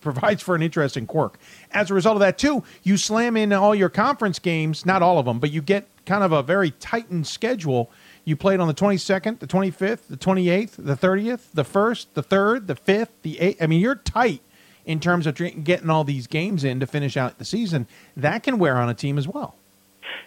provides 0.00 0.42
for 0.42 0.54
an 0.54 0.62
interesting 0.62 1.06
quirk. 1.06 1.38
As 1.72 1.90
a 1.90 1.94
result 1.94 2.16
of 2.16 2.20
that 2.20 2.38
too, 2.38 2.64
you 2.82 2.96
slam 2.96 3.36
in 3.36 3.52
all 3.52 3.74
your 3.74 3.88
conference 3.88 4.38
games, 4.38 4.86
not 4.86 5.02
all 5.02 5.18
of 5.18 5.26
them, 5.26 5.38
but 5.38 5.50
you 5.50 5.62
get 5.62 5.86
kind 6.06 6.22
of 6.22 6.32
a 6.32 6.42
very 6.42 6.70
tightened 6.72 7.26
schedule. 7.26 7.90
You 8.24 8.36
played 8.36 8.58
on 8.60 8.68
the 8.68 8.74
22nd, 8.74 9.38
the 9.40 9.46
25th, 9.46 10.06
the 10.08 10.16
28th, 10.16 10.72
the 10.78 10.96
30th, 10.96 11.50
the 11.52 11.64
1st, 11.64 12.06
the 12.14 12.22
3rd, 12.22 12.66
the 12.66 12.74
5th, 12.74 13.08
the 13.22 13.36
8th. 13.36 13.56
I 13.62 13.66
mean, 13.66 13.80
you're 13.80 13.96
tight 13.96 14.40
in 14.86 14.98
terms 15.00 15.26
of 15.26 15.34
getting 15.34 15.90
all 15.90 16.04
these 16.04 16.26
games 16.26 16.64
in 16.64 16.80
to 16.80 16.86
finish 16.86 17.16
out 17.16 17.38
the 17.38 17.44
season. 17.44 17.86
That 18.16 18.42
can 18.42 18.58
wear 18.58 18.76
on 18.78 18.88
a 18.88 18.94
team 18.94 19.18
as 19.18 19.28
well. 19.28 19.56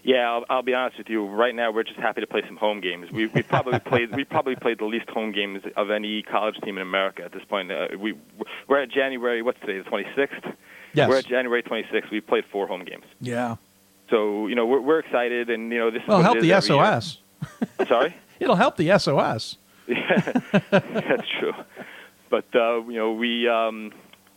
Yeah, 0.04 0.30
I'll, 0.32 0.46
I'll 0.50 0.62
be 0.62 0.74
honest 0.74 0.98
with 1.00 1.10
you. 1.10 1.26
Right 1.26 1.54
now, 1.56 1.72
we're 1.72 1.84
just 1.84 2.00
happy 2.00 2.22
to 2.22 2.28
play 2.28 2.42
some 2.46 2.56
home 2.56 2.82
games. 2.82 3.12
We 3.12 3.28
we 3.28 3.42
probably 3.42 3.80
played 3.86 4.16
we 4.16 4.24
probably 4.24 4.56
played 4.56 4.80
the 4.80 4.86
least 4.86 5.10
home 5.10 5.32
games 5.32 5.64
of 5.76 5.90
any 5.92 6.22
college 6.24 6.56
team 6.62 6.78
in 6.78 6.82
America 6.82 7.24
at 7.24 7.34
this 7.34 7.44
point. 7.46 7.72
Uh, 7.72 7.88
we 7.98 8.14
we're 8.68 8.82
at 8.82 8.90
January. 8.90 9.42
What's 9.42 9.60
today? 9.60 9.80
The 9.80 9.90
26th. 9.90 10.54
Yes. 10.94 11.10
We're 11.10 11.18
at 11.18 11.26
January 11.26 11.62
26th. 11.62 12.10
We 12.10 12.22
played 12.22 12.46
four 12.52 12.68
home 12.68 12.86
games. 12.86 13.04
Yeah. 13.20 13.58
So 14.10 14.48
you 14.48 14.56
know 14.56 14.66
we're 14.66 14.80
we're 14.82 15.00
excited, 15.00 15.50
and 15.50 15.72
you 15.72 15.80
know 15.80 15.92
this. 15.92 16.02
is 16.04 16.08
Well, 16.08 16.22
help 16.22 16.40
the 16.40 16.62
SOS. 16.62 16.70
year. 16.70 17.24
Sorry. 17.88 18.16
It'll 18.40 18.56
help 18.56 18.78
the 18.78 18.98
SOS. 18.98 19.58
Yeah, 19.88 20.20
that's 20.72 21.28
true. 21.40 21.54
But 22.30 22.46
uh, 22.54 22.82
you 22.88 22.98
know, 22.98 23.14
we 23.14 23.48
um, 23.48 23.92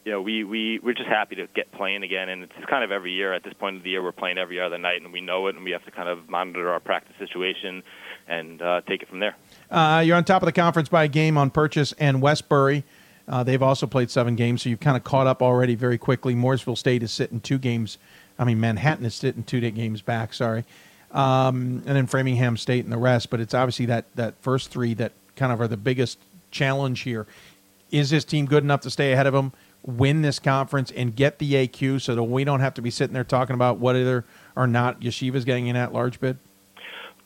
you 0.05 0.13
know, 0.13 0.23
we 0.23 0.45
we 0.45 0.79
we're 0.79 0.95
just 0.95 1.09
happy 1.09 1.37
to 1.37 1.47
get 1.55 1.71
playing 1.73 2.03
again, 2.03 2.29
and 2.29 2.43
it's 2.43 2.53
kind 2.69 2.83
of 2.83 2.91
every 2.91 3.13
year 3.13 3.33
at 3.35 3.45
this 3.45 3.53
point 3.55 3.77
of 3.77 3.83
the 3.83 3.91
year 3.91 4.03
we're 4.03 4.13
playing 4.13 4.39
every 4.39 4.61
other 4.61 4.79
night, 4.79 5.03
and 5.03 5.13
we 5.13 5.21
know 5.21 5.47
it, 5.49 5.57
and 5.57 5.65
we 5.65 5.73
have 5.73 5.85
to 5.85 5.91
kind 5.91 6.09
of 6.09 6.29
monitor 6.29 6.71
our 6.71 6.81
practice 6.81 7.15
situation 7.19 7.83
and 8.27 8.63
uh, 8.63 8.81
take 8.89 9.03
it 9.03 9.09
from 9.09 9.21
there. 9.21 9.37
Uh, 9.71 10.03
you're 10.05 10.17
on 10.17 10.25
top 10.25 10.43
of 10.43 10.47
the 10.47 10.53
conference 10.53 10.89
by 10.89 11.05
a 11.05 11.09
game 11.09 11.37
on 11.37 11.51
Purchase 11.51 11.93
and 11.99 12.23
Westbury. 12.23 12.85
Uh, 13.29 13.45
they've 13.45 13.63
also 13.63 13.87
played 13.87 14.11
seven 14.11 14.37
games, 14.37 14.63
so 14.63 14.69
you've 14.69 14.81
kind 14.81 14.97
of 14.97 15.05
caught 15.05 15.27
up 15.27 15.43
already 15.43 15.75
very 15.75 15.99
quickly. 15.99 16.35
Morrisville 16.35 16.77
State 16.77 17.03
is 17.03 17.13
sitting 17.13 17.41
two 17.41 17.59
games. 17.59 17.99
I 18.39 18.45
mean, 18.45 18.59
Manhattan 18.59 19.05
is 19.05 19.15
sitting 19.15 19.43
two 19.43 19.61
games 19.71 20.01
back. 20.01 20.33
Sorry, 20.33 20.65
um, 21.13 21.83
and 21.87 21.97
then 21.97 22.07
Framingham 22.07 22.57
State 22.57 22.85
and 22.85 22.93
the 22.93 22.99
rest. 22.99 23.31
But 23.31 23.41
it's 23.41 23.55
obviously 23.55 23.87
that 23.87 24.05
that 24.17 24.35
first 24.43 24.71
three 24.71 24.95
that 24.95 25.13
kind 25.37 25.53
of 25.53 25.61
are 25.61 25.69
the 25.69 25.77
biggest 25.77 26.19
challenge 26.51 27.01
here. 27.01 27.27
Is 27.91 28.11
this 28.11 28.25
team 28.25 28.47
good 28.47 28.63
enough 28.63 28.83
to 28.83 28.91
stay 28.91 29.13
ahead 29.13 29.27
of 29.27 29.33
them, 29.33 29.53
win 29.85 30.23
this 30.23 30.39
conference, 30.39 30.91
and 30.93 31.15
get 31.15 31.39
the 31.39 31.55
AQ 31.55 32.03
so 32.03 32.15
that 32.15 32.23
we 32.23 32.45
don't 32.45 32.61
have 32.61 32.75
to 32.75 32.83
be 32.83 32.91
sitting 32.91 33.15
there 33.15 33.25
talking 33.25 33.55
about 33.55 33.79
whether 33.79 34.25
or 34.57 34.67
not 34.67 35.01
Yeshiva's 35.01 35.45
getting 35.45 35.67
in 35.67 35.77
at 35.77 35.93
large 35.93 36.21
bid? 36.21 36.39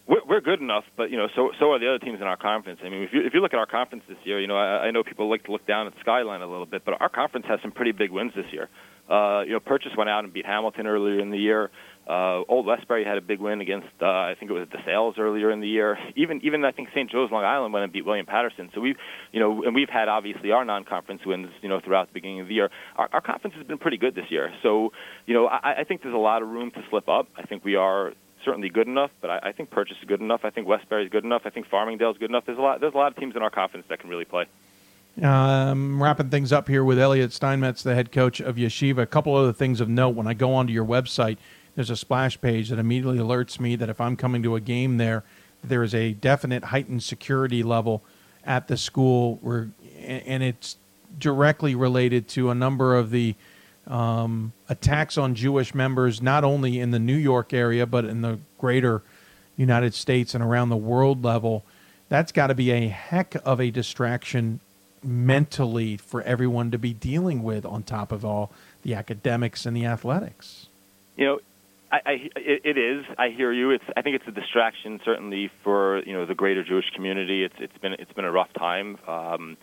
We're, 0.06 0.24
we're 0.28 0.40
good 0.40 0.60
enough, 0.60 0.84
but 0.96 1.10
you 1.10 1.16
know, 1.16 1.28
so 1.34 1.52
so 1.58 1.72
are 1.72 1.78
the 1.78 1.88
other 1.88 1.98
teams 1.98 2.20
in 2.20 2.26
our 2.26 2.36
conference. 2.36 2.80
I 2.84 2.90
mean, 2.90 3.02
if 3.02 3.12
you 3.12 3.22
if 3.22 3.32
you 3.32 3.40
look 3.40 3.54
at 3.54 3.58
our 3.58 3.66
conference 3.66 4.04
this 4.06 4.18
year, 4.24 4.38
you 4.38 4.46
know, 4.46 4.56
I, 4.56 4.86
I 4.86 4.90
know 4.90 5.02
people 5.02 5.30
like 5.30 5.44
to 5.44 5.52
look 5.52 5.66
down 5.66 5.86
at 5.86 5.94
the 5.94 6.00
skyline 6.00 6.42
a 6.42 6.46
little 6.46 6.66
bit, 6.66 6.84
but 6.84 7.00
our 7.00 7.08
conference 7.08 7.46
has 7.46 7.60
some 7.62 7.72
pretty 7.72 7.92
big 7.92 8.10
wins 8.10 8.32
this 8.34 8.52
year. 8.52 8.68
Uh, 9.08 9.42
you 9.46 9.52
know, 9.52 9.60
Purchase 9.60 9.92
went 9.96 10.10
out 10.10 10.24
and 10.24 10.32
beat 10.32 10.46
Hamilton 10.46 10.86
earlier 10.86 11.20
in 11.20 11.30
the 11.30 11.38
year. 11.38 11.70
Uh, 12.06 12.42
Old 12.48 12.66
Westbury 12.66 13.04
had 13.04 13.16
a 13.16 13.22
big 13.22 13.40
win 13.40 13.62
against, 13.62 13.88
uh, 14.02 14.06
I 14.06 14.34
think 14.38 14.50
it 14.50 14.54
was 14.54 14.68
the 14.70 14.78
Sales 14.84 15.14
earlier 15.18 15.50
in 15.50 15.60
the 15.60 15.68
year. 15.68 15.98
Even, 16.16 16.40
even 16.44 16.64
I 16.64 16.72
think 16.72 16.90
St. 16.90 17.10
Joe's 17.10 17.30
Long 17.30 17.44
Island 17.44 17.72
went 17.72 17.84
and 17.84 17.92
beat 17.92 18.04
William 18.04 18.26
Paterson. 18.26 18.70
So 18.74 18.80
we've, 18.80 18.96
you 19.32 19.40
know, 19.40 19.62
and 19.62 19.74
we've 19.74 19.88
had 19.88 20.08
obviously 20.08 20.50
our 20.50 20.64
non-conference 20.64 21.22
wins, 21.24 21.48
you 21.62 21.68
know, 21.68 21.80
throughout 21.80 22.08
the 22.08 22.12
beginning 22.12 22.40
of 22.40 22.48
the 22.48 22.54
year. 22.54 22.70
Our, 22.96 23.08
our 23.12 23.20
conference 23.22 23.56
has 23.56 23.66
been 23.66 23.78
pretty 23.78 23.96
good 23.96 24.14
this 24.14 24.30
year. 24.30 24.52
So, 24.62 24.92
you 25.24 25.32
know, 25.32 25.46
I, 25.46 25.80
I 25.80 25.84
think 25.84 26.02
there's 26.02 26.14
a 26.14 26.18
lot 26.18 26.42
of 26.42 26.48
room 26.48 26.70
to 26.72 26.84
slip 26.90 27.08
up. 27.08 27.28
I 27.36 27.42
think 27.42 27.64
we 27.64 27.76
are 27.76 28.12
certainly 28.44 28.68
good 28.68 28.86
enough, 28.86 29.10
but 29.22 29.30
I, 29.30 29.38
I 29.44 29.52
think 29.52 29.70
Purchase 29.70 29.96
is 30.02 30.06
good 30.06 30.20
enough. 30.20 30.40
I 30.44 30.50
think 30.50 30.68
Westbury 30.68 31.04
is 31.04 31.10
good 31.10 31.24
enough. 31.24 31.42
I 31.46 31.50
think 31.50 31.66
Farmingdale 31.68 32.12
is 32.12 32.18
good 32.18 32.28
enough. 32.28 32.44
There's 32.44 32.58
a 32.58 32.62
lot, 32.62 32.80
there's 32.80 32.94
a 32.94 32.98
lot 32.98 33.12
of 33.12 33.16
teams 33.16 33.34
in 33.34 33.42
our 33.42 33.50
conference 33.50 33.86
that 33.88 34.00
can 34.00 34.10
really 34.10 34.26
play. 34.26 34.44
Um, 35.22 36.02
wrapping 36.02 36.28
things 36.28 36.52
up 36.52 36.68
here 36.68 36.82
with 36.82 36.98
Elliot 36.98 37.32
Steinmetz, 37.32 37.82
the 37.82 37.94
head 37.94 38.10
coach 38.10 38.40
of 38.40 38.56
Yeshiva. 38.56 38.98
A 38.98 39.06
couple 39.06 39.34
other 39.34 39.52
things 39.52 39.80
of 39.80 39.88
note. 39.88 40.10
When 40.10 40.26
I 40.26 40.34
go 40.34 40.52
onto 40.54 40.72
your 40.72 40.84
website, 40.84 41.38
there's 41.74 41.90
a 41.90 41.96
splash 41.96 42.40
page 42.40 42.68
that 42.68 42.78
immediately 42.78 43.18
alerts 43.18 43.58
me 43.58 43.76
that 43.76 43.88
if 43.88 44.00
I'm 44.00 44.16
coming 44.16 44.42
to 44.42 44.56
a 44.56 44.60
game 44.60 44.96
there, 44.96 45.24
there 45.62 45.82
is 45.82 45.94
a 45.94 46.12
definite 46.12 46.64
heightened 46.64 47.02
security 47.02 47.62
level 47.62 48.02
at 48.44 48.68
the 48.68 48.76
school, 48.76 49.38
where, 49.42 49.70
and 50.06 50.42
it's 50.42 50.76
directly 51.18 51.74
related 51.74 52.28
to 52.28 52.50
a 52.50 52.54
number 52.54 52.94
of 52.96 53.10
the 53.10 53.34
um, 53.86 54.52
attacks 54.68 55.18
on 55.18 55.34
Jewish 55.34 55.74
members, 55.74 56.22
not 56.22 56.44
only 56.44 56.78
in 56.80 56.90
the 56.90 56.98
New 56.98 57.16
York 57.16 57.52
area, 57.52 57.86
but 57.86 58.04
in 58.04 58.20
the 58.20 58.38
greater 58.58 59.02
United 59.56 59.94
States 59.94 60.34
and 60.34 60.42
around 60.42 60.68
the 60.68 60.76
world 60.76 61.24
level. 61.24 61.64
That's 62.08 62.32
got 62.32 62.48
to 62.48 62.54
be 62.54 62.70
a 62.70 62.88
heck 62.88 63.34
of 63.44 63.60
a 63.60 63.70
distraction 63.70 64.60
mentally 65.02 65.96
for 65.96 66.22
everyone 66.22 66.70
to 66.70 66.78
be 66.78 66.92
dealing 66.92 67.42
with, 67.42 67.64
on 67.64 67.82
top 67.82 68.12
of 68.12 68.24
all 68.24 68.50
the 68.82 68.94
academics 68.94 69.66
and 69.66 69.76
the 69.76 69.86
athletics. 69.86 70.66
You 71.16 71.24
know, 71.26 71.40
I, 71.94 72.00
I 72.10 72.30
it, 72.36 72.76
is. 72.76 73.04
I 73.16 73.28
hear 73.28 73.52
you. 73.52 73.70
It's. 73.70 73.84
I 73.96 74.02
think 74.02 74.16
it's 74.16 74.26
a 74.26 74.32
distraction, 74.32 75.00
certainly 75.04 75.50
for 75.62 76.02
you 76.04 76.12
know 76.12 76.26
the 76.26 76.34
greater 76.34 76.64
Jewish 76.64 76.90
community. 76.94 77.44
It's 77.44 77.54
it's 77.58 77.78
been 77.78 77.92
it's 77.92 78.12
been 78.12 78.24
a 78.24 78.32
rough 78.32 78.52
time. 78.58 78.98
Um, 79.06 79.56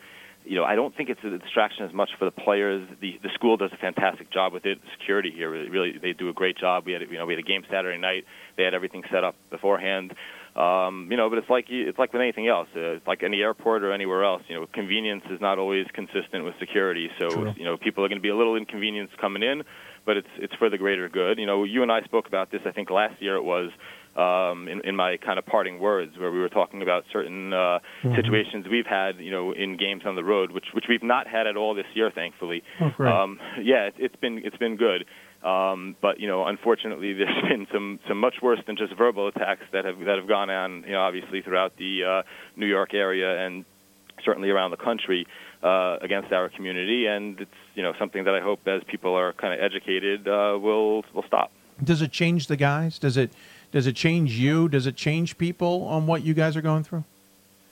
you 0.46 0.56
know, 0.56 0.64
I 0.64 0.76
don't 0.76 0.96
think 0.96 1.10
it's 1.10 1.24
a 1.24 1.38
distraction 1.38 1.86
as 1.86 1.94
much 1.94 2.10
for 2.18 2.26
the 2.26 2.32
players. 2.32 2.88
The 3.02 3.20
the 3.22 3.30
school 3.34 3.58
does 3.58 3.72
a 3.74 3.78
fantastic 3.78 4.32
job 4.32 4.54
with 4.54 4.66
it. 4.66 4.80
Security 4.98 5.32
here, 5.36 5.52
really, 5.52 5.70
really 5.70 5.98
they 6.02 6.14
do 6.14 6.30
a 6.30 6.34
great 6.34 6.58
job. 6.58 6.86
We 6.86 6.94
had 6.94 7.02
you 7.02 7.18
know 7.18 7.26
we 7.26 7.34
had 7.34 7.44
a 7.44 7.48
game 7.48 7.64
Saturday 7.70 7.98
night. 7.98 8.24
They 8.56 8.64
had 8.64 8.74
everything 8.74 9.04
set 9.12 9.26
up 9.26 9.36
beforehand. 9.50 10.14
Um, 10.56 11.08
you 11.10 11.18
know, 11.18 11.30
but 11.30 11.38
it's 11.38 11.50
like 11.50 11.66
it's 11.70 12.00
like 12.00 12.14
with 12.14 12.22
anything 12.22 12.48
else. 12.48 12.68
Uh, 12.76 12.96
it's 12.96 13.08
like 13.08 13.24
any 13.24 13.42
airport 13.42 13.84
or 13.84 13.92
anywhere 13.92 14.24
else. 14.24 14.42
You 14.48 14.56
know, 14.56 14.68
convenience 14.74 15.24
is 15.30 15.42
not 15.42 15.60
always 15.60 15.86
consistent 15.94 16.46
with 16.46 16.56
security. 16.60 17.10
So 17.20 17.30
True. 17.30 17.54
you 17.58 17.66
know, 17.66 17.78
people 17.78 18.04
are 18.04 18.10
going 18.10 18.20
to 18.20 18.24
be 18.24 18.30
a 18.30 18.36
little 18.36 18.56
inconvenienced 18.56 19.18
coming 19.18 19.44
in, 19.44 19.64
but 20.06 20.18
it's 20.18 20.28
it's 20.38 20.54
for 20.56 20.70
the 20.70 20.78
greater 20.78 21.08
good. 21.10 21.38
You 21.40 21.46
know, 21.46 21.64
you 21.64 21.82
and 21.84 21.92
I 21.92 22.02
spoke 22.04 22.28
about 22.28 22.52
this. 22.52 22.62
I 22.66 22.72
think 22.72 22.90
last 22.90 23.22
year 23.22 23.36
it 23.36 23.44
was 23.44 23.70
um, 24.16 24.68
in, 24.68 24.82
in 24.84 24.96
my 24.96 25.18
kind 25.18 25.40
of 25.40 25.46
parting 25.46 25.80
words, 25.80 26.18
where 26.18 26.32
we 26.32 26.40
were 26.40 26.50
talking 26.50 26.82
about 26.82 27.06
certain 27.14 27.54
uh, 27.54 27.80
Mhm. 28.04 28.16
situations 28.16 28.66
we've 28.70 28.86
had, 28.86 29.20
you 29.20 29.32
know, 29.32 29.54
in 29.54 29.78
games 29.78 30.04
on 30.06 30.16
the 30.16 30.24
road, 30.24 30.52
which 30.52 30.66
which 30.74 30.86
we've 30.90 31.04
not 31.04 31.28
had 31.28 31.48
at 31.48 31.56
all 31.56 31.74
this 31.74 31.86
year, 31.94 32.12
thankfully. 32.12 32.64
Oh, 32.82 32.90
great. 32.98 33.12
Um, 33.14 33.40
yeah, 33.62 33.86
it, 33.86 33.96
it's 33.98 34.16
been 34.18 34.40
it's 34.44 34.58
been 34.58 34.76
good. 34.76 35.06
Um, 35.44 35.96
but 36.02 36.20
you 36.20 36.28
know, 36.28 36.46
unfortunately, 36.46 37.14
there's 37.20 37.42
been 37.50 37.68
some 37.72 38.00
some 38.08 38.18
much 38.20 38.36
worse 38.42 38.60
than 38.68 38.76
just 38.78 38.94
verbal 38.98 39.28
attacks 39.28 39.64
that 39.72 39.86
have 39.86 40.00
that 40.00 40.18
have 40.20 40.28
gone 40.28 40.50
on, 40.50 40.84
you 40.86 40.92
know, 40.92 41.02
obviously 41.02 41.42
throughout 41.42 41.78
the 41.78 42.04
uh, 42.04 42.22
New 42.56 42.68
York 42.68 42.94
area 42.94 43.40
and 43.46 43.66
certainly 44.26 44.50
around 44.52 44.70
the 44.72 44.78
country 44.78 45.26
uh, 45.64 45.98
against 46.02 46.32
our 46.32 46.50
community. 46.50 47.06
And 47.06 47.40
it's 47.42 47.52
you 47.76 47.84
know 47.84 47.94
something 48.00 48.24
that 48.24 48.34
I 48.34 48.42
hope 48.42 48.68
as 48.68 48.82
people 48.88 49.16
are 49.16 49.34
kind 49.34 49.54
of 49.54 49.60
educated 49.60 50.28
uh, 50.28 50.58
will 50.60 51.04
will 51.14 51.26
stop. 51.28 51.52
Does 51.84 52.02
it 52.02 52.12
change 52.12 52.48
the 52.48 52.58
guys? 52.58 53.00
Does 53.00 53.18
it 53.18 53.32
does 53.72 53.88
it 53.88 53.96
change 53.96 54.34
you? 54.34 54.68
Does 54.70 54.86
it 54.86 54.96
change 54.96 55.38
people 55.38 55.84
on 55.84 56.08
what 56.08 56.24
you 56.24 56.34
guys 56.34 56.56
are 56.56 56.62
going 56.62 56.84
through? 56.84 57.04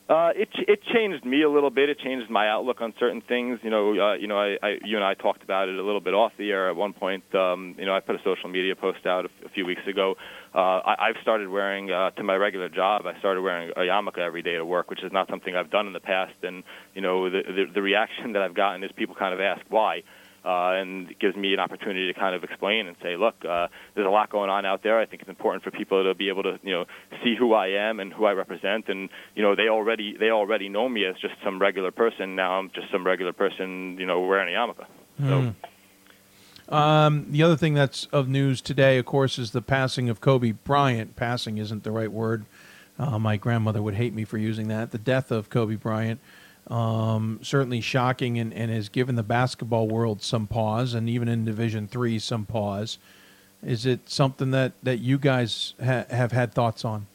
Uh, 0.10 0.32
it 0.36 0.50
it 0.68 0.80
changed 0.92 1.24
me 1.24 1.44
a 1.44 1.50
little 1.50 1.70
bit. 1.70 1.88
It 1.88 2.00
changed 2.00 2.32
my 2.32 2.50
outlook 2.50 2.82
on 2.82 2.96
certain 3.00 3.22
things. 3.22 3.60
You 3.62 3.70
know, 3.70 3.92
uh, 3.92 4.14
you 4.16 4.26
know, 4.26 4.40
I, 4.40 4.58
I 4.64 4.78
you 4.84 4.96
and 4.96 5.06
I 5.06 5.14
talked 5.14 5.44
about 5.44 5.70
it 5.70 5.78
a 5.78 5.84
little 5.84 6.02
bit 6.02 6.16
off 6.16 6.32
the 6.36 6.50
air 6.50 6.68
at 6.68 6.76
one 6.76 6.94
point. 6.94 7.24
Um, 7.36 7.76
you 7.78 7.86
know, 7.86 7.96
I 7.96 8.00
put 8.00 8.16
a 8.16 8.24
social 8.24 8.50
media 8.50 8.76
post 8.76 9.06
out 9.06 9.26
a, 9.26 9.30
a 9.46 9.50
few 9.50 9.68
weeks 9.68 9.86
ago. 9.88 10.16
Uh, 10.54 10.58
I, 10.58 11.10
I've 11.10 11.22
started 11.22 11.50
wearing 11.50 11.92
uh, 11.92 12.12
to 12.12 12.24
my 12.24 12.36
regular 12.36 12.70
job. 12.70 13.06
I 13.06 13.18
started 13.20 13.42
wearing 13.42 13.72
a 13.72 13.82
yarmulke 13.82 14.18
every 14.18 14.42
day 14.42 14.56
to 14.56 14.66
work, 14.66 14.90
which 14.90 15.04
is 15.04 15.12
not 15.12 15.30
something 15.30 15.56
I've 15.56 15.70
done 15.70 15.88
in 15.88 15.94
the 15.94 16.00
past. 16.00 16.34
And 16.44 16.64
you 16.96 17.02
know, 17.02 17.30
the 17.30 17.42
the, 17.44 17.66
the 17.76 17.82
reaction 17.82 18.34
that 18.34 18.42
I've 18.42 18.56
gotten 18.56 18.84
is 18.84 18.92
people 18.96 19.16
kind 19.16 19.34
of 19.34 19.40
ask 19.40 19.62
why. 19.70 20.04
Uh, 20.44 20.72
and 20.80 21.12
it 21.12 21.20
gives 21.20 21.36
me 21.36 21.54
an 21.54 21.60
opportunity 21.60 22.12
to 22.12 22.18
kind 22.18 22.34
of 22.34 22.46
explain 22.46 22.88
and 22.88 22.96
say, 23.04 23.18
look, 23.18 23.36
uh, 23.44 23.68
there's 23.94 24.08
a 24.08 24.10
lot 24.10 24.30
going 24.30 24.50
on 24.50 24.66
out 24.66 24.84
there. 24.84 24.98
I 24.98 25.06
think 25.06 25.22
it's 25.22 25.30
important 25.30 25.66
for 25.66 25.72
people 25.72 26.02
to 26.06 26.16
be 26.16 26.30
able 26.30 26.44
to, 26.44 26.58
you 26.64 26.72
know, 26.72 26.86
see 27.24 27.36
who 27.38 27.54
I 27.54 27.68
am 27.68 28.00
and 28.00 28.14
who 28.14 28.24
I 28.24 28.32
represent. 28.32 28.88
And 28.88 29.10
you 29.36 29.44
know, 29.44 29.56
they 29.56 29.68
already 29.68 30.16
they 30.18 30.30
already 30.30 30.70
know 30.70 30.88
me 30.88 31.06
as 31.06 31.16
just 31.22 31.36
some 31.44 31.60
regular 31.60 31.92
person. 31.92 32.36
Now 32.36 32.54
I'm 32.54 32.72
just 32.74 32.90
some 32.92 33.06
regular 33.06 33.34
person, 33.34 33.98
you 34.00 34.06
know, 34.06 34.22
wearing 34.22 34.54
a 34.54 34.58
yarmulke. 34.58 34.86
So. 35.20 35.56
Um, 36.70 37.26
the 37.30 37.42
other 37.42 37.58
thing 37.58 37.74
that's 37.74 38.06
of 38.12 38.30
news 38.30 38.62
today, 38.62 38.98
of 39.00 39.06
course, 39.06 39.40
is 39.40 39.52
the 39.52 39.62
passing 39.62 40.08
of 40.08 40.22
Kobe 40.22 40.52
Bryant. 40.52 41.16
Passing 41.16 41.58
isn't 41.58 41.84
the 41.84 41.92
right 41.92 42.12
word. 42.12 42.46
Uh, 43.00 43.18
my 43.18 43.38
grandmother 43.38 43.82
would 43.82 43.96
hate 43.96 44.14
me 44.14 44.24
for 44.24 44.38
using 44.38 44.68
that. 44.68 44.92
The 44.92 44.98
death 44.98 45.32
of 45.32 45.50
Kobe 45.50 45.76
Bryant, 45.76 46.20
um, 46.68 47.40
certainly 47.42 47.82
shocking, 47.82 48.38
and, 48.38 48.54
and 48.54 48.70
has 48.70 48.88
given 48.90 49.16
the 49.16 49.24
basketball 49.24 49.88
world 49.88 50.22
some 50.22 50.46
pause, 50.46 50.94
and 50.94 51.10
even 51.10 51.28
in 51.28 51.44
Division 51.44 51.88
Three, 51.88 52.20
some 52.20 52.46
pause. 52.46 53.00
Is 53.64 53.86
it 53.86 54.10
something 54.10 54.52
that 54.52 54.74
that 54.84 55.00
you 55.00 55.18
guys 55.18 55.74
ha- 55.84 56.06
have 56.10 56.32
had 56.32 56.54
thoughts 56.54 56.86
on? 56.86 57.08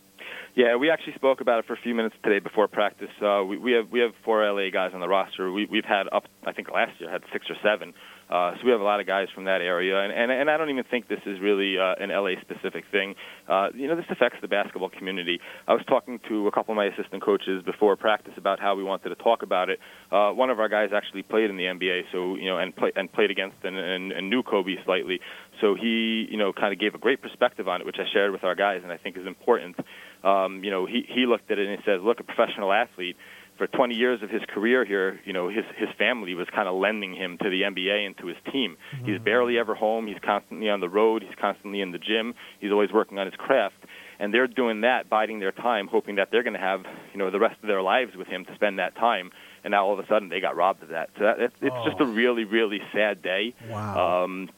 Yeah, 0.56 0.76
we 0.76 0.90
actually 0.90 1.14
spoke 1.14 1.40
about 1.40 1.58
it 1.58 1.66
for 1.66 1.72
a 1.72 1.78
few 1.78 1.94
minutes 1.94 2.14
today 2.22 2.38
before 2.38 2.68
practice. 2.68 3.10
Uh, 3.20 3.42
we, 3.44 3.58
we 3.58 3.72
have 3.72 3.90
we 3.90 4.00
have 4.00 4.12
four 4.24 4.44
LA 4.48 4.70
guys 4.70 4.92
on 4.94 5.00
the 5.00 5.08
roster. 5.08 5.50
We, 5.52 5.66
we've 5.66 5.84
had 5.84 6.08
up, 6.12 6.24
I 6.44 6.52
think 6.52 6.70
last 6.70 7.00
year 7.00 7.10
had 7.10 7.22
six 7.32 7.46
or 7.50 7.56
seven. 7.62 7.92
Uh, 8.28 8.52
so 8.56 8.64
we 8.64 8.70
have 8.70 8.80
a 8.80 8.84
lot 8.84 9.00
of 9.00 9.06
guys 9.06 9.28
from 9.34 9.44
that 9.44 9.60
area, 9.60 10.00
and 10.00 10.12
and, 10.12 10.30
and 10.30 10.50
I 10.50 10.56
don't 10.56 10.70
even 10.70 10.84
think 10.84 11.08
this 11.08 11.20
is 11.26 11.40
really 11.40 11.78
uh, 11.78 11.94
an 11.98 12.10
LA 12.10 12.40
specific 12.40 12.84
thing. 12.90 13.14
Uh, 13.48 13.68
you 13.74 13.86
know, 13.88 13.96
this 13.96 14.06
affects 14.10 14.38
the 14.40 14.48
basketball 14.48 14.88
community. 14.88 15.40
I 15.68 15.74
was 15.74 15.82
talking 15.86 16.20
to 16.28 16.48
a 16.48 16.52
couple 16.52 16.72
of 16.72 16.76
my 16.76 16.86
assistant 16.86 17.22
coaches 17.22 17.62
before 17.64 17.96
practice 17.96 18.34
about 18.36 18.60
how 18.60 18.74
we 18.74 18.82
wanted 18.82 19.10
to 19.10 19.16
talk 19.16 19.42
about 19.42 19.68
it. 19.68 19.78
Uh, 20.10 20.30
one 20.30 20.50
of 20.50 20.58
our 20.58 20.68
guys 20.68 20.90
actually 20.94 21.22
played 21.22 21.50
in 21.50 21.56
the 21.56 21.64
NBA, 21.64 22.04
so 22.12 22.36
you 22.36 22.46
know, 22.46 22.58
and 22.58 22.74
play, 22.74 22.92
and 22.96 23.12
played 23.12 23.30
against 23.30 23.56
and, 23.62 23.76
and, 23.76 24.12
and 24.12 24.30
knew 24.30 24.42
Kobe 24.42 24.76
slightly. 24.84 25.20
So 25.60 25.74
he, 25.74 26.26
you 26.30 26.38
know, 26.38 26.52
kind 26.52 26.72
of 26.72 26.80
gave 26.80 26.94
a 26.94 26.98
great 26.98 27.20
perspective 27.20 27.68
on 27.68 27.80
it, 27.80 27.86
which 27.86 27.96
I 27.98 28.04
shared 28.12 28.32
with 28.32 28.44
our 28.44 28.54
guys, 28.54 28.80
and 28.82 28.92
I 28.92 28.96
think 28.96 29.16
is 29.16 29.26
important. 29.26 29.76
Um, 30.22 30.64
you 30.64 30.70
know, 30.70 30.86
he 30.86 31.04
he 31.08 31.26
looked 31.26 31.50
at 31.50 31.58
it 31.58 31.68
and 31.68 31.78
he 31.78 31.84
said, 31.84 32.00
"Look, 32.00 32.20
a 32.20 32.24
professional 32.24 32.72
athlete." 32.72 33.16
For 33.56 33.66
20 33.66 33.94
years 33.94 34.22
of 34.22 34.30
his 34.30 34.42
career 34.48 34.84
here, 34.84 35.20
you 35.24 35.32
know, 35.32 35.48
his 35.48 35.64
his 35.76 35.88
family 35.96 36.34
was 36.34 36.48
kind 36.54 36.68
of 36.68 36.74
lending 36.74 37.14
him 37.14 37.38
to 37.38 37.50
the 37.50 37.62
NBA 37.62 38.06
and 38.06 38.16
to 38.18 38.26
his 38.26 38.36
team. 38.52 38.76
Mm-hmm. 38.94 39.06
He's 39.06 39.20
barely 39.20 39.58
ever 39.58 39.74
home. 39.74 40.06
He's 40.06 40.18
constantly 40.22 40.68
on 40.68 40.80
the 40.80 40.88
road. 40.88 41.22
He's 41.22 41.34
constantly 41.40 41.80
in 41.80 41.92
the 41.92 41.98
gym. 41.98 42.34
He's 42.60 42.72
always 42.72 42.92
working 42.92 43.18
on 43.18 43.26
his 43.26 43.36
craft. 43.36 43.76
And 44.18 44.32
they're 44.32 44.46
doing 44.46 44.82
that, 44.82 45.08
biding 45.08 45.40
their 45.40 45.52
time, 45.52 45.88
hoping 45.88 46.16
that 46.16 46.30
they're 46.30 46.44
going 46.44 46.54
to 46.54 46.60
have, 46.60 46.84
you 47.12 47.18
know, 47.18 47.30
the 47.30 47.40
rest 47.40 47.56
of 47.62 47.66
their 47.66 47.82
lives 47.82 48.14
with 48.16 48.28
him 48.28 48.44
to 48.44 48.54
spend 48.54 48.78
that 48.78 48.94
time. 48.96 49.30
And 49.64 49.72
now 49.72 49.86
all 49.86 49.92
of 49.92 49.98
a 49.98 50.06
sudden 50.06 50.28
they 50.28 50.40
got 50.40 50.56
robbed 50.56 50.82
of 50.82 50.90
that. 50.90 51.10
So 51.18 51.24
that, 51.24 51.40
it's, 51.40 51.54
it's 51.60 51.74
oh. 51.76 51.88
just 51.88 52.00
a 52.00 52.06
really, 52.06 52.44
really 52.44 52.80
sad 52.92 53.22
day. 53.22 53.54
Wow. 53.68 54.24
Um, 54.24 54.50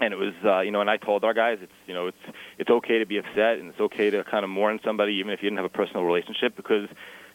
and 0.00 0.12
it 0.12 0.16
was 0.16 0.34
uh, 0.44 0.60
you 0.60 0.70
know 0.70 0.80
and 0.80 0.88
I 0.88 0.96
told 0.96 1.24
our 1.24 1.34
guys 1.34 1.58
it's 1.60 1.72
you 1.86 1.94
know 1.94 2.06
it's 2.06 2.36
it's 2.56 2.70
okay 2.70 3.00
to 3.00 3.06
be 3.06 3.18
upset 3.18 3.58
and 3.58 3.70
it's 3.70 3.80
okay 3.80 4.10
to 4.10 4.22
kind 4.24 4.44
of 4.44 4.50
mourn 4.50 4.78
somebody 4.84 5.14
even 5.14 5.32
if 5.32 5.42
you 5.42 5.48
didn't 5.48 5.58
have 5.58 5.66
a 5.66 5.76
personal 5.76 6.04
relationship 6.04 6.56
because 6.56 6.88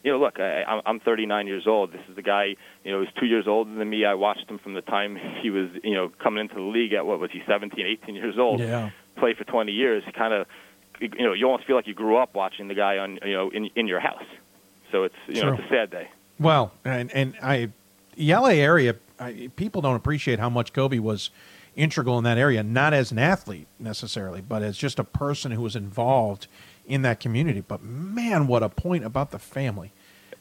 you 0.03 0.11
know, 0.11 0.19
look, 0.19 0.39
I, 0.39 0.81
I'm 0.85 0.99
39 0.99 1.47
years 1.47 1.63
old. 1.65 1.93
This 1.93 2.01
is 2.09 2.15
the 2.15 2.21
guy, 2.21 2.55
you 2.83 2.91
know, 2.91 3.01
he's 3.01 3.09
two 3.19 3.25
years 3.25 3.47
older 3.47 3.73
than 3.73 3.89
me. 3.89 4.05
I 4.05 4.15
watched 4.15 4.49
him 4.49 4.59
from 4.59 4.73
the 4.73 4.81
time 4.81 5.17
he 5.41 5.49
was, 5.49 5.69
you 5.83 5.95
know, 5.95 6.11
coming 6.21 6.41
into 6.41 6.55
the 6.55 6.61
league 6.61 6.93
at 6.93 7.05
what 7.05 7.19
was 7.19 7.31
he, 7.31 7.41
17, 7.47 7.85
18 8.03 8.15
years 8.15 8.35
old. 8.37 8.59
Yeah. 8.59 8.91
Play 9.17 9.33
for 9.33 9.45
20 9.45 9.71
years. 9.71 10.03
Kind 10.13 10.33
of, 10.33 10.47
you 10.99 11.09
know, 11.25 11.33
you 11.33 11.45
almost 11.45 11.65
feel 11.65 11.75
like 11.75 11.87
you 11.87 11.93
grew 11.93 12.17
up 12.17 12.35
watching 12.35 12.67
the 12.67 12.75
guy 12.75 12.97
on, 12.97 13.19
you 13.23 13.33
know, 13.33 13.49
in 13.49 13.69
in 13.75 13.87
your 13.87 13.99
house. 13.99 14.23
So 14.91 15.03
it's, 15.03 15.15
you 15.27 15.41
know, 15.41 15.53
it's 15.53 15.63
a 15.63 15.69
sad 15.69 15.89
day. 15.89 16.09
Well, 16.39 16.71
and 16.83 17.11
and 17.11 17.35
I, 17.41 17.69
the 18.15 18.33
LA 18.33 18.49
area, 18.49 18.95
I, 19.19 19.49
people 19.55 19.81
don't 19.81 19.95
appreciate 19.95 20.39
how 20.39 20.49
much 20.49 20.73
Kobe 20.73 20.99
was 20.99 21.29
integral 21.75 22.17
in 22.17 22.23
that 22.23 22.37
area, 22.37 22.63
not 22.63 22.93
as 22.93 23.11
an 23.11 23.19
athlete 23.19 23.67
necessarily, 23.79 24.41
but 24.41 24.61
as 24.61 24.77
just 24.77 24.99
a 24.99 25.03
person 25.03 25.51
who 25.51 25.61
was 25.61 25.75
involved 25.75 26.47
in 26.87 27.01
that 27.03 27.19
community. 27.19 27.63
But 27.65 27.83
man, 27.83 28.47
what 28.47 28.63
a 28.63 28.69
point 28.69 29.03
about 29.05 29.31
the 29.31 29.39
family. 29.39 29.91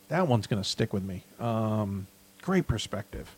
That 0.09 0.29
one's 0.29 0.47
going 0.47 0.63
to 0.63 0.69
stick 0.69 0.93
with 0.93 1.03
me. 1.03 1.25
Um, 1.41 2.07
great 2.43 2.67
perspective. 2.67 3.35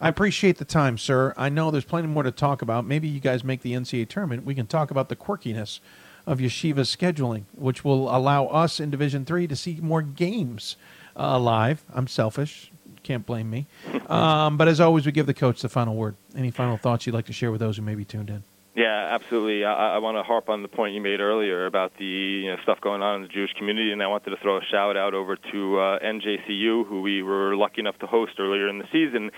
I 0.00 0.08
appreciate 0.08 0.58
the 0.58 0.64
time, 0.64 0.98
sir. 0.98 1.32
I 1.36 1.48
know 1.48 1.70
there's 1.70 1.84
plenty 1.84 2.08
more 2.08 2.22
to 2.22 2.30
talk 2.30 2.60
about. 2.60 2.84
Maybe 2.84 3.08
you 3.08 3.20
guys 3.20 3.42
make 3.44 3.62
the 3.62 3.72
NCAA 3.72 4.08
tournament. 4.08 4.44
We 4.44 4.54
can 4.54 4.66
talk 4.66 4.90
about 4.90 5.08
the 5.08 5.16
quirkiness 5.16 5.80
of 6.26 6.38
Yeshiva's 6.38 6.94
scheduling, 6.94 7.44
which 7.56 7.84
will 7.84 8.14
allow 8.14 8.46
us 8.46 8.80
in 8.80 8.90
Division 8.90 9.24
Three 9.24 9.46
to 9.46 9.56
see 9.56 9.78
more 9.80 10.02
games 10.02 10.76
uh, 11.16 11.38
live. 11.38 11.82
I'm 11.94 12.08
selfish. 12.08 12.70
Can't 13.02 13.24
blame 13.24 13.50
me. 13.50 13.66
Um, 14.06 14.56
but 14.56 14.68
as 14.68 14.80
always, 14.80 15.04
we 15.04 15.10
give 15.10 15.26
the 15.26 15.34
coach 15.34 15.62
the 15.62 15.68
final 15.68 15.96
word. 15.96 16.14
Any 16.36 16.52
final 16.52 16.76
thoughts 16.76 17.06
you'd 17.06 17.14
like 17.14 17.26
to 17.26 17.32
share 17.32 17.50
with 17.50 17.58
those 17.58 17.76
who 17.76 17.82
may 17.82 17.96
be 17.96 18.04
tuned 18.04 18.30
in? 18.30 18.44
Yeah, 18.76 19.08
absolutely. 19.10 19.64
I, 19.64 19.94
I 19.94 19.98
want 19.98 20.18
to 20.18 20.22
harp 20.22 20.50
on 20.50 20.60
the 20.60 20.68
point 20.68 20.94
you 20.94 21.00
made 21.00 21.20
earlier 21.20 21.64
about 21.64 21.96
the 21.98 22.04
you 22.04 22.50
know, 22.50 22.58
stuff 22.62 22.78
going 22.82 23.00
on 23.00 23.16
in 23.16 23.22
the 23.22 23.28
Jewish 23.28 23.54
community, 23.54 23.90
and 23.90 24.02
I 24.02 24.06
wanted 24.06 24.30
to 24.30 24.36
throw 24.36 24.58
a 24.58 24.64
shout 24.70 24.98
out 24.98 25.14
over 25.14 25.34
to 25.34 25.78
uh, 25.78 25.98
NJCU, 26.00 26.86
who 26.86 27.00
we 27.00 27.22
were 27.22 27.56
lucky 27.56 27.80
enough 27.80 27.98
to 28.00 28.06
host 28.06 28.32
earlier 28.38 28.68
in 28.68 28.78
the 28.78 28.84
season, 28.92 29.30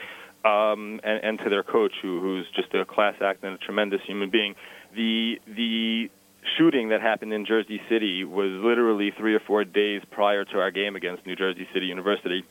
um, 0.45 0.99
and, 1.05 1.23
and 1.23 1.39
to 1.39 1.51
their 1.51 1.63
coach, 1.63 1.93
who, 2.03 2.21
who's 2.21 2.47
just 2.57 2.75
a 2.75 2.85
class 2.85 3.15
act 3.23 3.45
and 3.45 3.55
a 3.55 3.59
tremendous 3.59 4.01
human 4.05 4.29
being. 4.29 4.57
The 4.97 5.41
the 5.47 6.11
shooting 6.57 6.89
that 6.89 7.01
happened 7.01 7.33
in 7.33 7.47
Jersey 7.47 7.81
City 7.89 8.25
was 8.25 8.51
literally 8.51 9.13
three 9.17 9.37
or 9.37 9.41
four 9.41 9.63
days 9.63 10.03
prior 10.11 10.45
to 10.47 10.59
our 10.59 10.73
game 10.73 10.97
against 10.97 11.27
New 11.27 11.37
Jersey 11.37 11.69
City 11.73 11.87
University. 11.87 12.43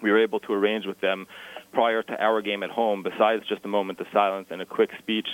We 0.00 0.12
were 0.12 0.22
able 0.22 0.38
to 0.40 0.52
arrange 0.52 0.86
with 0.86 1.00
them 1.00 1.26
prior 1.72 2.04
to 2.04 2.22
our 2.22 2.42
game 2.42 2.62
at 2.62 2.70
home, 2.70 3.02
besides 3.02 3.42
just 3.48 3.64
a 3.64 3.68
moment 3.68 3.98
of 3.98 4.06
silence 4.12 4.46
and 4.50 4.62
a 4.62 4.66
quick 4.66 4.90
speech 5.00 5.26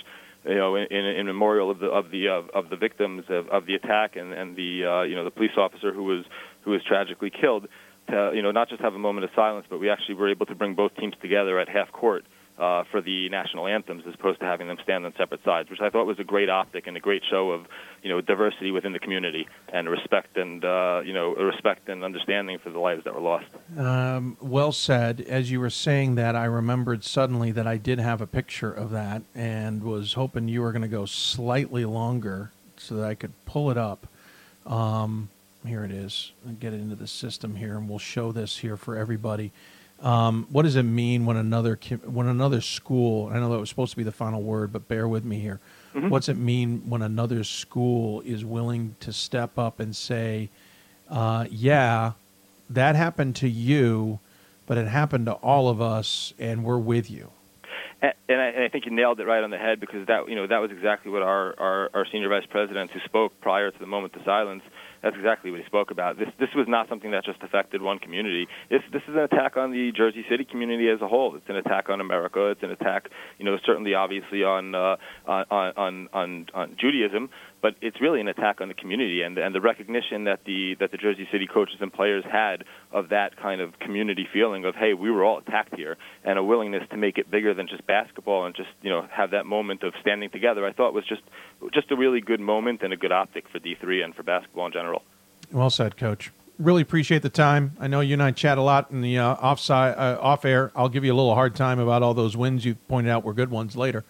you 0.47 0.55
know, 0.55 0.77
in, 0.77 0.87
in 0.91 1.27
memorial 1.27 1.71
of 1.71 1.79
the 1.79 1.87
of 1.87 2.11
the 2.11 2.29
of, 2.29 2.51
of 2.51 2.71
the 2.71 2.77
victims 2.77 3.25
of, 3.29 3.49
of 3.49 3.66
the 3.66 3.75
attack 3.75 4.16
and 4.16 4.33
and 4.33 4.57
the 4.57 4.85
uh, 4.85 5.03
you 5.03 5.16
know 5.16 5.25
the 5.25 5.31
police 5.31 5.57
officer 5.57 5.93
who 5.93 6.05
was 6.05 6.25
who 6.62 6.73
was 6.73 6.83
tragically 6.87 7.31
killed. 7.31 7.66
To 8.11 8.33
you 8.35 8.43
know, 8.43 8.51
not 8.51 8.69
just 8.69 8.83
have 8.83 8.95
a 8.95 8.99
moment 8.99 9.25
of 9.25 9.31
silence, 9.35 9.66
but 9.71 9.79
we 9.79 9.89
actually 9.89 10.16
were 10.16 10.31
able 10.31 10.47
to 10.47 10.55
bring 10.55 10.75
both 10.75 10.95
teams 10.97 11.15
together 11.23 11.59
at 11.59 11.69
half 11.69 11.91
court 11.93 12.25
uh, 12.59 12.85
for 12.90 13.01
the 13.01 13.28
national 13.31 13.66
anthems 13.66 14.05
as 14.06 14.14
opposed 14.14 14.39
to 14.40 14.47
having 14.47 14.68
them 14.68 14.76
stand 14.82 15.05
on 15.05 15.12
separate 15.18 15.43
sides, 15.44 15.70
which 15.70 15.81
I 15.81 15.90
thought 15.90 16.06
was 16.06 16.18
a 16.18 16.24
great 16.24 16.48
optic 16.48 16.86
and 16.86 16.97
a 16.97 17.01
great 17.01 17.22
show 17.28 17.51
of 17.51 17.66
you 18.02 18.10
know 18.10 18.20
diversity 18.20 18.70
within 18.70 18.93
the 18.93 18.98
community 18.98 19.48
and 19.72 19.89
respect 19.89 20.36
and 20.36 20.64
uh, 20.64 21.02
you 21.05 21.12
know 21.12 21.35
respect 21.35 21.89
and 21.89 22.05
understanding 22.05 22.59
for 22.62 22.70
the 22.70 22.78
lives 22.78 23.05
that 23.05 23.14
were 23.14 23.20
lost. 23.20 23.47
Um, 23.76 24.36
well 24.40 24.72
said. 24.72 25.22
As 25.22 25.51
you 25.51 25.59
were 25.59 25.70
saying 25.70 26.14
that, 26.14 26.36
I 26.36 26.44
remembered 26.44 27.02
suddenly 27.02 27.51
that 27.52 27.66
I 27.66 27.76
did 27.76 27.98
have 27.98 28.20
a 28.20 28.26
picture 28.26 28.72
of 28.72 28.90
that 28.90 29.22
and 29.35 29.82
was 29.82 30.12
hoping 30.12 30.48
you 30.48 30.62
were 30.62 30.72
going 30.72 30.82
to 30.82 30.89
go 30.89 31.06
slightly 31.06 31.85
longer 31.85 32.52
so 32.76 32.97
that 32.97 33.05
I 33.05 33.14
could 33.14 33.32
pull 33.47 33.70
it 33.70 33.78
up. 33.78 34.06
Um, 34.66 35.28
here 35.66 35.85
it 35.85 35.90
is. 35.90 36.32
I'll 36.47 36.52
get 36.55 36.72
it 36.72 36.81
into 36.81 36.94
the 36.94 37.06
system 37.06 37.56
here, 37.56 37.76
and 37.76 37.89
we'll 37.89 37.98
show 37.98 38.32
this 38.32 38.59
here 38.59 38.76
for 38.76 38.97
everybody. 38.97 39.52
Um, 40.05 40.47
what 40.51 40.62
does 40.62 40.76
it 40.76 40.82
mean 40.82 41.24
when 41.24 41.39
another 41.39 41.78
when 42.05 42.26
another 42.26 42.60
school? 42.60 43.31
I 43.32 43.39
know 43.39 43.51
that 43.51 43.59
was 43.59 43.70
supposed 43.70 43.93
to 43.93 43.97
be 43.97 44.02
the 44.02 44.12
final 44.12 44.43
word, 44.43 44.70
but 44.70 44.86
bear 44.86 45.09
with 45.09 45.24
me 45.24 45.40
here. 45.40 45.60
Mm-hmm. 45.94 46.10
What's 46.10 46.28
it 46.28 46.36
mean 46.36 46.82
when 46.90 47.01
another 47.01 47.43
school 47.43 48.20
is 48.20 48.44
willing 48.44 48.97
to 49.01 49.14
step 49.14 49.59
up 49.59 49.81
and 49.81 49.97
say, 49.97 50.51
uh, 51.09 51.47
"Yeah, 51.51 52.12
that 52.68 52.97
happened 52.97 53.36
to 53.36 53.48
you, 53.48 54.20
but 54.66 54.76
it 54.76 54.86
happened 54.86 55.24
to 55.24 55.32
all 55.32 55.70
of 55.70 55.81
us, 55.81 56.35
and 56.39 56.64
we're 56.64 56.76
with 56.76 57.10
you." 57.10 57.31
And, 58.02 58.12
and, 58.28 58.39
I, 58.39 58.47
and 58.48 58.62
I 58.62 58.68
think 58.68 58.85
you 58.85 58.90
nailed 58.90 59.20
it 59.20 59.24
right 59.24 59.43
on 59.43 59.48
the 59.48 59.56
head 59.56 59.81
because 59.81 60.06
that 60.09 60.28
you 60.28 60.36
know 60.36 60.47
that 60.47 60.59
was 60.59 60.70
exactly 60.70 61.10
what 61.10 61.22
our, 61.22 61.59
our, 61.59 61.90
our 61.94 62.06
senior 62.12 62.28
vice 62.28 62.47
president 62.51 62.90
who 62.90 63.01
spoke 63.06 63.40
prior 63.40 63.70
to 63.70 63.78
the 63.78 63.86
moment 63.86 64.14
of 64.16 64.22
silence 64.26 64.62
that's 65.05 65.16
exactly 65.16 65.51
what 65.51 65.60
he 65.60 65.66
spoke 65.66 65.90
about. 65.90 66.18
This 66.18 66.28
this 66.40 66.48
was 66.56 66.66
not 66.66 66.89
something 66.89 67.10
that 67.10 67.24
just 67.24 67.43
affected 67.43 67.82
one 67.82 67.98
community. 67.98 68.48
This 68.70 68.81
this 68.90 69.02
is 69.06 69.14
an 69.14 69.20
attack 69.20 69.59
on 69.59 69.70
the 69.70 69.93
Jersey 69.93 70.24
City 70.31 70.44
community 70.44 70.89
as 70.89 71.02
a 71.02 71.09
whole. 71.09 71.36
It's 71.36 71.48
an 71.48 71.56
attack 71.56 71.90
on 71.90 72.01
America. 72.01 72.47
It's 72.47 72.62
an 72.62 72.70
attack, 72.70 73.10
you 73.39 73.44
know, 73.44 73.59
certainly 73.66 73.94
obviously 73.94 74.43
on 74.43 74.74
uh, 74.74 74.97
on, 75.26 75.44
on 75.51 76.09
on 76.14 76.47
on 76.55 76.76
Judaism, 76.81 77.28
but 77.65 77.77
it's 77.81 77.99
really 77.99 78.20
an 78.20 78.28
attack 78.28 78.61
on 78.61 78.69
the 78.69 78.74
community 78.74 79.23
and 79.23 79.39
and 79.39 79.55
the 79.55 79.61
recognition 79.61 80.24
that 80.24 80.45
the 80.45 80.77
that 80.81 80.91
the 80.91 80.99
Jersey 80.99 81.27
City 81.32 81.47
coaches 81.47 81.77
and 81.81 81.91
players 81.91 82.23
had 82.31 82.62
of 82.93 83.09
that 83.09 83.39
kind 83.39 83.62
of 83.62 83.78
community 83.78 84.28
feeling 84.31 84.66
of 84.66 84.74
hey 84.74 84.93
we 84.93 85.11
were 85.11 85.24
all 85.24 85.39
attacked 85.39 85.74
here 85.74 85.97
and 86.24 86.39
a 86.39 86.45
willingness 86.45 86.86
to 86.91 86.99
make 86.99 87.16
it 87.16 87.31
bigger 87.31 87.55
than 87.55 87.66
just 87.66 87.86
basketball 87.86 88.45
and 88.45 88.55
just 88.55 88.69
you 88.82 88.91
know 88.91 89.09
have 89.11 89.31
that 89.31 89.47
moment 89.47 89.82
of 89.82 89.95
standing 90.03 90.28
together 90.28 90.66
I 90.66 90.73
thought 90.73 90.93
was 90.93 91.07
just 91.07 91.23
just 91.73 91.91
a 91.91 91.97
really 91.97 92.20
good 92.20 92.39
moment 92.39 92.82
and 92.82 92.93
a 92.93 92.99
good 92.99 93.12
optic 93.12 93.49
for 93.49 93.59
D3 93.59 94.05
and 94.05 94.15
for 94.15 94.23
basketball 94.23 94.66
in 94.66 94.73
general. 94.73 95.03
Well 95.51 95.70
said, 95.70 95.97
coach. 95.97 96.32
Really 96.59 96.82
appreciate 96.82 97.23
the 97.23 97.31
time. 97.31 97.73
I 97.81 97.86
know 97.86 98.01
you 98.01 98.12
and 98.12 98.23
I 98.23 98.32
chat 98.32 98.59
a 98.59 98.62
lot 98.62 98.91
in 98.91 99.01
the 99.01 99.19
uh, 99.19 99.32
offside, 99.36 99.97
uh, 99.97 100.19
off 100.20 100.45
air. 100.45 100.70
I'll 100.77 100.91
give 100.91 101.03
you 101.03 101.15
a 101.15 101.16
little 101.16 101.35
hard 101.35 101.57
time 101.57 101.78
about 101.78 102.03
all 102.03 102.12
those 102.12 102.36
wins 102.36 102.66
you 102.66 102.74
pointed 102.74 103.11
out 103.11 103.24
were 103.24 103.32
good 103.32 103.51
ones 103.51 103.74
later. 103.74 104.05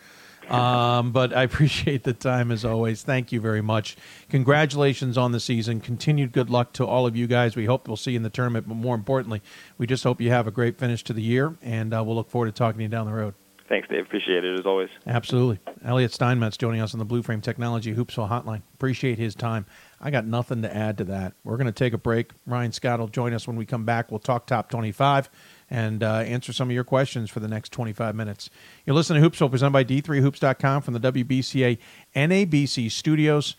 Um, 0.51 1.13
but 1.13 1.35
I 1.35 1.43
appreciate 1.43 2.05
the 2.05 2.13
time 2.13 2.51
as 2.51 2.65
always. 2.65 3.03
Thank 3.03 3.33
you 3.33 3.41
very 3.41 3.63
much. 3.63 3.97
Congratulations 4.29 5.17
on 5.19 5.33
the 5.33 5.41
season. 5.41 5.81
Continued 5.81 6.33
good 6.33 6.51
luck 6.51 6.73
to 6.75 6.87
all 6.87 7.07
of 7.07 7.17
you 7.17 7.27
guys. 7.27 7.57
We 7.57 7.65
hope 7.65 7.89
we'll 7.89 7.97
see 7.97 8.13
you 8.13 8.17
in 8.17 8.23
the 8.23 8.31
tournament, 8.31 8.69
but 8.69 8.75
more 8.75 8.95
importantly, 8.95 9.43
we 9.79 9.87
just 9.87 10.05
hope 10.05 10.21
you 10.21 10.31
have 10.31 10.47
a 10.47 10.51
great 10.51 10.79
finish 10.79 11.03
to 11.05 11.13
the 11.13 11.23
year, 11.23 11.57
and 11.63 11.95
uh, 11.95 12.03
we'll 12.05 12.17
look 12.17 12.31
forward 12.31 12.47
to 12.47 12.53
talking 12.53 12.79
to 12.79 12.83
you 12.85 12.89
down 12.89 13.07
the 13.07 13.13
road. 13.13 13.35
Thanks, 13.69 13.89
Dave. 13.89 14.05
Appreciate 14.05 14.45
it 14.45 14.59
as 14.61 14.67
always. 14.67 14.91
Absolutely. 15.07 15.59
Elliot 15.85 16.13
Steinmetz 16.13 16.59
joining 16.59 16.83
us 16.83 16.93
on 16.93 16.99
the 16.99 17.05
Blue 17.05 17.23
Frame 17.23 17.41
Technology 17.41 17.95
Hoopsville 17.95 18.29
Hotline. 18.29 18.61
Appreciate 18.75 19.19
his 19.19 19.35
time. 19.35 19.65
I 20.01 20.11
got 20.11 20.27
nothing 20.27 20.61
to 20.63 20.77
add 20.77 20.99
to 20.99 21.05
that. 21.05 21.33
We're 21.45 21.57
going 21.57 21.67
to 21.67 21.73
take 21.73 21.95
a 21.95 21.99
break. 21.99 22.33
Ryan 22.47 22.73
Scott 22.73 23.01
will 23.01 23.09
join 23.09 23.33
us 23.33 23.47
when 23.47 23.57
we 23.57 23.65
come 23.65 23.85
back. 23.85 24.11
We'll 24.11 24.21
talk 24.21 24.47
top 24.47 24.69
25 24.69 25.31
and 25.75 26.05
uh, 26.05 26.19
answer 26.19 26.53
some 26.53 26.69
of 26.69 26.73
your 26.73 26.85
questions 26.85 27.31
for 27.31 27.41
the 27.41 27.49
next 27.49 27.73
25 27.73 28.15
minutes. 28.15 28.49
You're 28.87 28.95
listening 28.95 29.21
to 29.21 29.29
Hoopsville 29.29 29.51
presented 29.51 29.73
by 29.73 29.83
D3Hoops.com 29.83 30.83
from 30.83 30.95
the 30.95 31.13
WBCA 31.13 31.79
NABC 32.15 32.93
studios. 32.93 33.57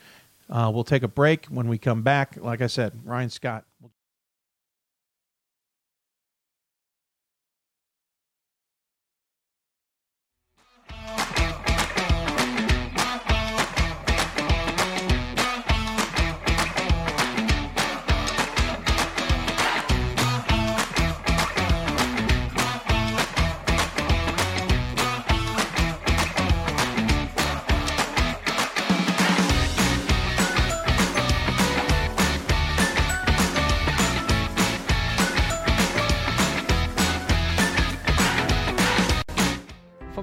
Uh, 0.50 0.72
we'll 0.74 0.86
take 0.86 1.04
a 1.04 1.10
break. 1.10 1.48
When 1.48 1.68
we 1.68 1.78
come 1.78 2.04
back, 2.04 2.38
like 2.38 2.62
I 2.62 2.68
said, 2.68 3.02
Ryan 3.04 3.30
Scott. 3.30 3.66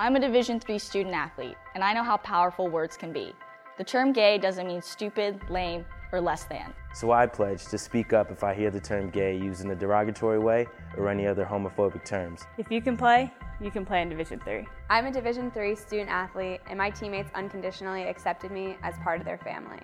I'm 0.00 0.14
a 0.14 0.20
Division 0.20 0.60
III 0.68 0.78
student 0.78 1.12
athlete, 1.12 1.56
and 1.74 1.82
I 1.82 1.92
know 1.92 2.04
how 2.04 2.18
powerful 2.18 2.68
words 2.68 2.96
can 2.96 3.12
be. 3.12 3.32
The 3.78 3.82
term 3.82 4.12
gay 4.12 4.38
doesn't 4.38 4.64
mean 4.64 4.80
stupid, 4.80 5.40
lame, 5.50 5.84
or 6.12 6.20
less 6.20 6.44
than. 6.44 6.72
So 6.94 7.10
I 7.10 7.26
pledge 7.26 7.64
to 7.64 7.78
speak 7.78 8.12
up 8.12 8.30
if 8.30 8.44
I 8.44 8.54
hear 8.54 8.70
the 8.70 8.78
term 8.78 9.10
gay 9.10 9.36
used 9.36 9.64
in 9.64 9.72
a 9.72 9.74
derogatory 9.74 10.38
way 10.38 10.68
or 10.96 11.08
any 11.08 11.26
other 11.26 11.44
homophobic 11.44 12.04
terms. 12.04 12.44
If 12.58 12.70
you 12.70 12.80
can 12.80 12.96
play, 12.96 13.32
you 13.60 13.72
can 13.72 13.84
play 13.84 14.00
in 14.00 14.08
Division 14.08 14.40
III. 14.46 14.68
I'm 14.88 15.06
a 15.06 15.10
Division 15.10 15.50
III 15.56 15.74
student 15.74 16.10
athlete, 16.10 16.60
and 16.68 16.78
my 16.78 16.90
teammates 16.90 17.32
unconditionally 17.34 18.04
accepted 18.04 18.52
me 18.52 18.76
as 18.84 18.94
part 18.98 19.18
of 19.18 19.26
their 19.26 19.38
family. 19.38 19.80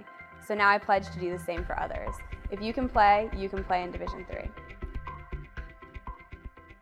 So 0.46 0.54
now 0.54 0.68
I 0.68 0.78
pledge 0.78 1.10
to 1.10 1.18
do 1.18 1.36
the 1.36 1.42
same 1.42 1.64
for 1.64 1.76
others. 1.76 2.14
If 2.52 2.62
you 2.62 2.72
can 2.72 2.88
play, 2.88 3.30
you 3.36 3.48
can 3.48 3.64
play 3.64 3.82
in 3.82 3.90
Division 3.90 4.24
III. 4.30 4.48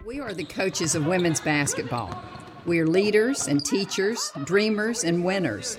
We 0.05 0.21
are 0.21 0.35
the 0.35 0.45
coaches 0.45 0.95
of 0.95 1.07
women's 1.07 1.41
basketball. 1.41 2.23
We 2.65 2.79
are 2.79 2.87
leaders 2.87 3.49
and 3.49 3.65
teachers, 3.65 4.31
dreamers 4.45 5.03
and 5.03 5.25
winners. 5.25 5.79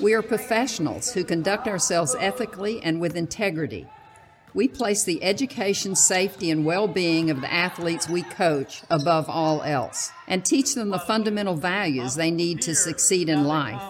We 0.00 0.14
are 0.14 0.22
professionals 0.22 1.12
who 1.12 1.24
conduct 1.24 1.68
ourselves 1.68 2.16
ethically 2.18 2.82
and 2.82 3.00
with 3.00 3.16
integrity. 3.16 3.86
We 4.54 4.68
place 4.68 5.04
the 5.04 5.22
education, 5.22 5.94
safety, 5.94 6.50
and 6.50 6.64
well 6.64 6.88
being 6.88 7.30
of 7.30 7.40
the 7.42 7.52
athletes 7.52 8.08
we 8.08 8.22
coach 8.22 8.82
above 8.90 9.28
all 9.28 9.62
else 9.62 10.10
and 10.26 10.44
teach 10.44 10.74
them 10.74 10.90
the 10.90 10.98
fundamental 10.98 11.54
values 11.54 12.14
they 12.14 12.30
need 12.30 12.62
to 12.62 12.74
succeed 12.74 13.28
in 13.28 13.44
life. 13.44 13.82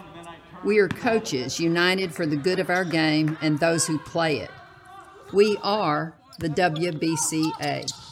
We 0.64 0.78
are 0.78 0.88
coaches 0.88 1.60
united 1.60 2.12
for 2.12 2.26
the 2.26 2.36
good 2.36 2.58
of 2.58 2.70
our 2.70 2.84
game 2.84 3.38
and 3.40 3.58
those 3.58 3.86
who 3.86 3.98
play 3.98 4.38
it. 4.38 4.50
We 5.32 5.58
are 5.62 6.14
the 6.38 6.48
WBCA. 6.48 8.11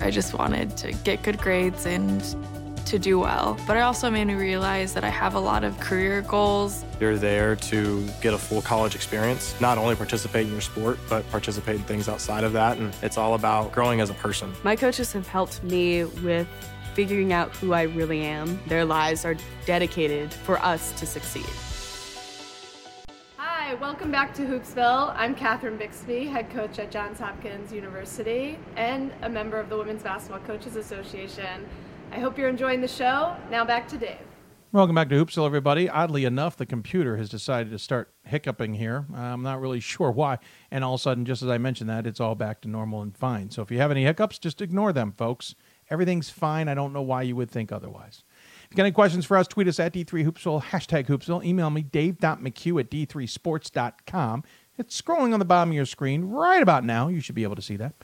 I 0.00 0.10
just 0.10 0.34
wanted 0.34 0.76
to 0.78 0.92
get 0.92 1.22
good 1.22 1.38
grades 1.38 1.86
and 1.86 2.22
to 2.86 2.98
do 2.98 3.18
well. 3.18 3.58
But 3.66 3.76
it 3.76 3.80
also 3.80 4.10
made 4.10 4.24
me 4.24 4.34
realize 4.34 4.94
that 4.94 5.04
I 5.04 5.10
have 5.10 5.34
a 5.34 5.38
lot 5.38 5.62
of 5.62 5.78
career 5.78 6.22
goals. 6.22 6.84
You're 7.00 7.18
there 7.18 7.54
to 7.56 8.08
get 8.22 8.32
a 8.32 8.38
full 8.38 8.62
college 8.62 8.94
experience, 8.94 9.60
not 9.60 9.76
only 9.76 9.94
participate 9.94 10.46
in 10.46 10.52
your 10.52 10.62
sport, 10.62 10.98
but 11.08 11.28
participate 11.30 11.76
in 11.76 11.82
things 11.82 12.08
outside 12.08 12.44
of 12.44 12.54
that. 12.54 12.78
And 12.78 12.94
it's 13.02 13.18
all 13.18 13.34
about 13.34 13.72
growing 13.72 14.00
as 14.00 14.08
a 14.08 14.14
person. 14.14 14.52
My 14.62 14.74
coaches 14.74 15.12
have 15.12 15.28
helped 15.28 15.62
me 15.62 16.04
with 16.04 16.48
figuring 16.94 17.32
out 17.32 17.54
who 17.56 17.74
I 17.74 17.82
really 17.82 18.22
am. 18.22 18.58
Their 18.66 18.84
lives 18.84 19.24
are 19.24 19.36
dedicated 19.66 20.32
for 20.32 20.58
us 20.58 20.92
to 20.98 21.06
succeed. 21.06 21.46
Hi, 23.68 23.74
welcome 23.74 24.10
back 24.10 24.32
to 24.36 24.46
Hoopsville. 24.46 25.12
I'm 25.14 25.34
Katherine 25.34 25.76
Bixby, 25.76 26.24
head 26.24 26.48
coach 26.48 26.78
at 26.78 26.90
Johns 26.90 27.18
Hopkins 27.18 27.70
University 27.70 28.58
and 28.76 29.12
a 29.20 29.28
member 29.28 29.60
of 29.60 29.68
the 29.68 29.76
Women's 29.76 30.02
Basketball 30.02 30.40
Coaches 30.40 30.74
Association. 30.74 31.66
I 32.10 32.18
hope 32.18 32.38
you're 32.38 32.48
enjoying 32.48 32.80
the 32.80 32.88
show. 32.88 33.36
Now 33.50 33.66
back 33.66 33.86
to 33.88 33.98
Dave. 33.98 34.16
Welcome 34.72 34.94
back 34.94 35.10
to 35.10 35.22
Hoopsville, 35.22 35.44
everybody. 35.44 35.86
Oddly 35.86 36.24
enough, 36.24 36.56
the 36.56 36.64
computer 36.64 37.18
has 37.18 37.28
decided 37.28 37.70
to 37.72 37.78
start 37.78 38.10
hiccuping 38.24 38.72
here. 38.72 39.04
I'm 39.14 39.42
not 39.42 39.60
really 39.60 39.80
sure 39.94 40.10
why. 40.10 40.38
And 40.70 40.82
all 40.82 40.94
of 40.94 41.00
a 41.00 41.02
sudden, 41.02 41.26
just 41.26 41.42
as 41.42 41.50
I 41.50 41.58
mentioned 41.58 41.90
that, 41.90 42.06
it's 42.06 42.20
all 42.20 42.34
back 42.34 42.62
to 42.62 42.68
normal 42.68 43.02
and 43.02 43.14
fine. 43.14 43.50
So 43.50 43.60
if 43.60 43.70
you 43.70 43.76
have 43.80 43.90
any 43.90 44.04
hiccups, 44.04 44.38
just 44.38 44.62
ignore 44.62 44.94
them, 44.94 45.12
folks. 45.12 45.54
Everything's 45.90 46.30
fine. 46.30 46.68
I 46.68 46.74
don't 46.74 46.94
know 46.94 47.02
why 47.02 47.20
you 47.20 47.36
would 47.36 47.50
think 47.50 47.70
otherwise. 47.70 48.24
If 48.68 48.74
you 48.74 48.76
got 48.76 48.82
any 48.82 48.92
questions 48.92 49.24
for 49.24 49.38
us, 49.38 49.48
tweet 49.48 49.66
us 49.66 49.80
at 49.80 49.94
D3Hoopsville, 49.94 50.62
hashtag 50.64 51.06
Hoopsville. 51.06 51.42
Email 51.42 51.70
me, 51.70 51.80
dave.mchugh 51.80 52.80
at 52.80 52.90
d3sports.com. 52.90 54.44
It's 54.76 55.00
scrolling 55.00 55.32
on 55.32 55.38
the 55.38 55.46
bottom 55.46 55.70
of 55.70 55.74
your 55.74 55.86
screen 55.86 56.24
right 56.26 56.60
about 56.60 56.84
now. 56.84 57.08
You 57.08 57.20
should 57.20 57.34
be 57.34 57.44
able 57.44 57.56
to 57.56 57.62
see 57.62 57.76
that. 57.76 57.94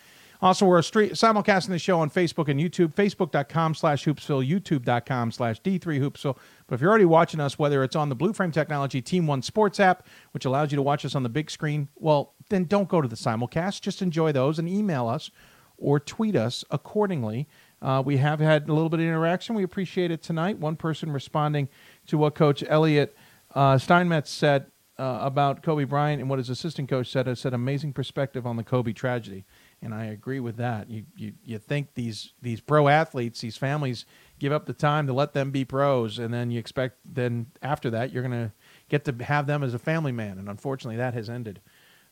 Also, 0.40 0.64
we're 0.64 0.78
simulcasting 0.80 1.68
the 1.68 1.78
show 1.78 2.00
on 2.00 2.08
Facebook 2.08 2.48
and 2.48 2.58
YouTube, 2.58 2.94
facebook.com 2.94 3.74
slash 3.74 4.06
hoopsville, 4.06 4.48
youtube.com 4.48 5.32
slash 5.32 5.60
d3hoopsville. 5.60 6.36
But 6.66 6.74
if 6.74 6.80
you're 6.80 6.88
already 6.88 7.04
watching 7.04 7.40
us, 7.40 7.58
whether 7.58 7.84
it's 7.84 7.94
on 7.94 8.08
the 8.08 8.14
Blue 8.14 8.32
Frame 8.32 8.50
Technology 8.50 9.02
Team 9.02 9.26
One 9.26 9.42
Sports 9.42 9.80
app, 9.80 10.06
which 10.32 10.46
allows 10.46 10.72
you 10.72 10.76
to 10.76 10.82
watch 10.82 11.04
us 11.04 11.14
on 11.14 11.24
the 11.24 11.28
big 11.28 11.50
screen, 11.50 11.88
well, 11.96 12.32
then 12.48 12.64
don't 12.64 12.88
go 12.88 13.02
to 13.02 13.08
the 13.08 13.16
simulcast. 13.16 13.82
Just 13.82 14.00
enjoy 14.00 14.32
those 14.32 14.58
and 14.58 14.66
email 14.66 15.08
us 15.08 15.30
or 15.76 16.00
tweet 16.00 16.36
us 16.36 16.64
accordingly. 16.70 17.48
Uh, 17.84 18.02
we 18.04 18.16
have 18.16 18.40
had 18.40 18.68
a 18.68 18.72
little 18.72 18.88
bit 18.88 19.00
of 19.00 19.06
interaction. 19.06 19.54
We 19.54 19.62
appreciate 19.62 20.10
it 20.10 20.22
tonight. 20.22 20.58
One 20.58 20.74
person 20.74 21.12
responding 21.12 21.68
to 22.06 22.18
what 22.18 22.34
Coach 22.34 22.64
Elliot 22.66 23.14
uh, 23.54 23.78
Steinmetz 23.78 24.30
said 24.30 24.66
uh, 24.98 25.18
about 25.20 25.62
Kobe 25.62 25.84
Bryant 25.84 26.20
and 26.20 26.30
what 26.30 26.38
his 26.38 26.48
assistant 26.48 26.88
coach 26.88 27.10
said. 27.10 27.28
I 27.28 27.34
said 27.34 27.52
amazing 27.52 27.92
perspective 27.92 28.46
on 28.46 28.56
the 28.56 28.64
Kobe 28.64 28.92
tragedy 28.92 29.44
and 29.84 29.94
I 29.94 30.06
agree 30.06 30.40
with 30.40 30.56
that. 30.56 30.88
You 30.88 31.04
you 31.14 31.34
you 31.44 31.58
think 31.58 31.94
these 31.94 32.32
these 32.40 32.60
pro 32.60 32.88
athletes, 32.88 33.40
these 33.40 33.56
families 33.56 34.06
give 34.38 34.52
up 34.52 34.64
the 34.64 34.72
time 34.72 35.06
to 35.06 35.12
let 35.12 35.34
them 35.34 35.50
be 35.50 35.64
pros, 35.64 36.18
and 36.18 36.32
then 36.32 36.50
you 36.50 36.58
expect 36.58 36.98
then 37.04 37.46
after 37.62 37.90
that 37.90 38.10
you're 38.10 38.26
to 38.26 38.52
get 38.88 39.04
to 39.04 39.24
have 39.24 39.46
them 39.46 39.62
as 39.62 39.74
a 39.74 39.78
family 39.78 40.12
man, 40.12 40.38
and 40.38 40.48
unfortunately 40.48 40.96
that 40.96 41.14
has 41.14 41.28
ended 41.28 41.60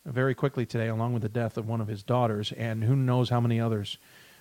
very 0.05 0.35
quickly 0.35 0.65
today, 0.65 0.87
along 0.87 1.13
with 1.13 1.23
the 1.23 1.29
death 1.29 1.57
of 1.57 1.67
one 1.67 1.81
of 1.81 1.87
his 1.87 2.03
daughters, 2.03 2.51
and 2.51 2.83
who 2.83 2.95
knows 2.95 3.29
how 3.29 3.39
many 3.41 3.59
others, 3.59 3.97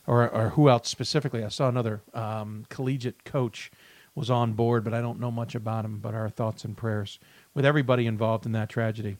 or 0.06 0.28
or 0.28 0.50
who 0.50 0.68
else 0.68 0.88
specifically. 0.88 1.44
I 1.44 1.48
saw 1.48 1.68
another 1.68 2.02
um, 2.14 2.64
collegiate 2.68 3.24
coach 3.24 3.70
was 4.14 4.30
on 4.30 4.52
board, 4.52 4.84
but 4.84 4.92
I 4.92 5.00
don't 5.00 5.20
know 5.20 5.30
much 5.30 5.54
about 5.54 5.84
him. 5.84 5.98
But 5.98 6.14
our 6.14 6.28
thoughts 6.28 6.64
and 6.64 6.76
prayers 6.76 7.18
with 7.54 7.64
everybody 7.64 8.06
involved 8.06 8.46
in 8.46 8.52
that 8.52 8.68
tragedy. 8.68 9.16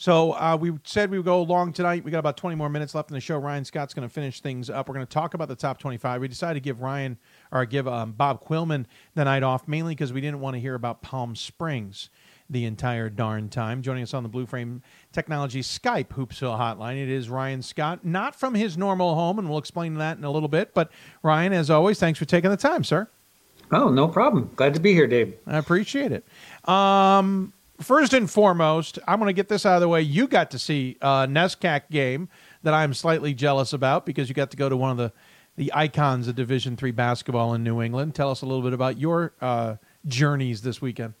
So 0.00 0.32
uh, 0.32 0.56
we 0.58 0.72
said 0.84 1.10
we 1.10 1.18
would 1.18 1.26
go 1.26 1.42
long 1.42 1.74
tonight. 1.74 2.02
We 2.04 2.10
got 2.10 2.20
about 2.20 2.38
20 2.38 2.56
more 2.56 2.70
minutes 2.70 2.94
left 2.94 3.10
in 3.10 3.14
the 3.14 3.20
show. 3.20 3.36
Ryan 3.36 3.66
Scott's 3.66 3.92
going 3.92 4.08
to 4.08 4.12
finish 4.12 4.40
things 4.40 4.70
up. 4.70 4.88
We're 4.88 4.94
going 4.94 5.06
to 5.06 5.12
talk 5.12 5.34
about 5.34 5.48
the 5.48 5.56
top 5.56 5.78
25. 5.78 6.22
We 6.22 6.28
decided 6.28 6.54
to 6.54 6.60
give 6.64 6.80
Ryan 6.80 7.18
or 7.52 7.66
give 7.66 7.86
um, 7.86 8.12
Bob 8.12 8.42
Quillman 8.42 8.86
the 9.14 9.26
night 9.26 9.42
off, 9.42 9.68
mainly 9.68 9.94
because 9.94 10.10
we 10.10 10.22
didn't 10.22 10.40
want 10.40 10.54
to 10.54 10.60
hear 10.60 10.74
about 10.74 11.02
Palm 11.02 11.36
Springs 11.36 12.08
the 12.50 12.64
entire 12.64 13.08
darn 13.08 13.48
time. 13.48 13.80
Joining 13.80 14.02
us 14.02 14.12
on 14.12 14.24
the 14.24 14.28
Blue 14.28 14.44
Frame 14.44 14.82
Technology 15.12 15.62
Skype 15.62 16.08
Hoopsville 16.08 16.58
hotline, 16.58 17.00
it 17.00 17.08
is 17.08 17.30
Ryan 17.30 17.62
Scott, 17.62 18.04
not 18.04 18.34
from 18.34 18.54
his 18.54 18.76
normal 18.76 19.14
home, 19.14 19.38
and 19.38 19.48
we'll 19.48 19.58
explain 19.58 19.94
that 19.94 20.18
in 20.18 20.24
a 20.24 20.30
little 20.30 20.48
bit. 20.48 20.74
But 20.74 20.90
Ryan, 21.22 21.52
as 21.52 21.70
always, 21.70 21.98
thanks 22.00 22.18
for 22.18 22.24
taking 22.24 22.50
the 22.50 22.56
time, 22.56 22.82
sir. 22.82 23.08
Oh, 23.72 23.88
no 23.88 24.08
problem. 24.08 24.50
Glad 24.56 24.74
to 24.74 24.80
be 24.80 24.92
here, 24.92 25.06
Dave. 25.06 25.34
I 25.46 25.56
appreciate 25.58 26.10
it. 26.10 26.26
Um, 26.68 27.52
first 27.80 28.12
and 28.12 28.28
foremost, 28.28 28.98
I'm 29.06 29.20
going 29.20 29.28
to 29.28 29.32
get 29.32 29.48
this 29.48 29.64
out 29.64 29.76
of 29.76 29.80
the 29.80 29.88
way. 29.88 30.02
You 30.02 30.26
got 30.26 30.50
to 30.50 30.58
see 30.58 30.96
a 31.00 31.28
NESCAC 31.28 31.82
game 31.88 32.28
that 32.64 32.74
I'm 32.74 32.92
slightly 32.94 33.32
jealous 33.32 33.72
about 33.72 34.04
because 34.04 34.28
you 34.28 34.34
got 34.34 34.50
to 34.50 34.56
go 34.56 34.68
to 34.68 34.76
one 34.76 34.90
of 34.90 34.96
the, 34.96 35.12
the 35.56 35.72
icons 35.72 36.26
of 36.26 36.34
Division 36.34 36.76
three 36.76 36.90
basketball 36.90 37.54
in 37.54 37.62
New 37.62 37.80
England. 37.80 38.16
Tell 38.16 38.32
us 38.32 38.42
a 38.42 38.46
little 38.46 38.62
bit 38.62 38.72
about 38.72 38.98
your 38.98 39.34
uh, 39.40 39.76
journeys 40.04 40.62
this 40.62 40.82
weekend. 40.82 41.14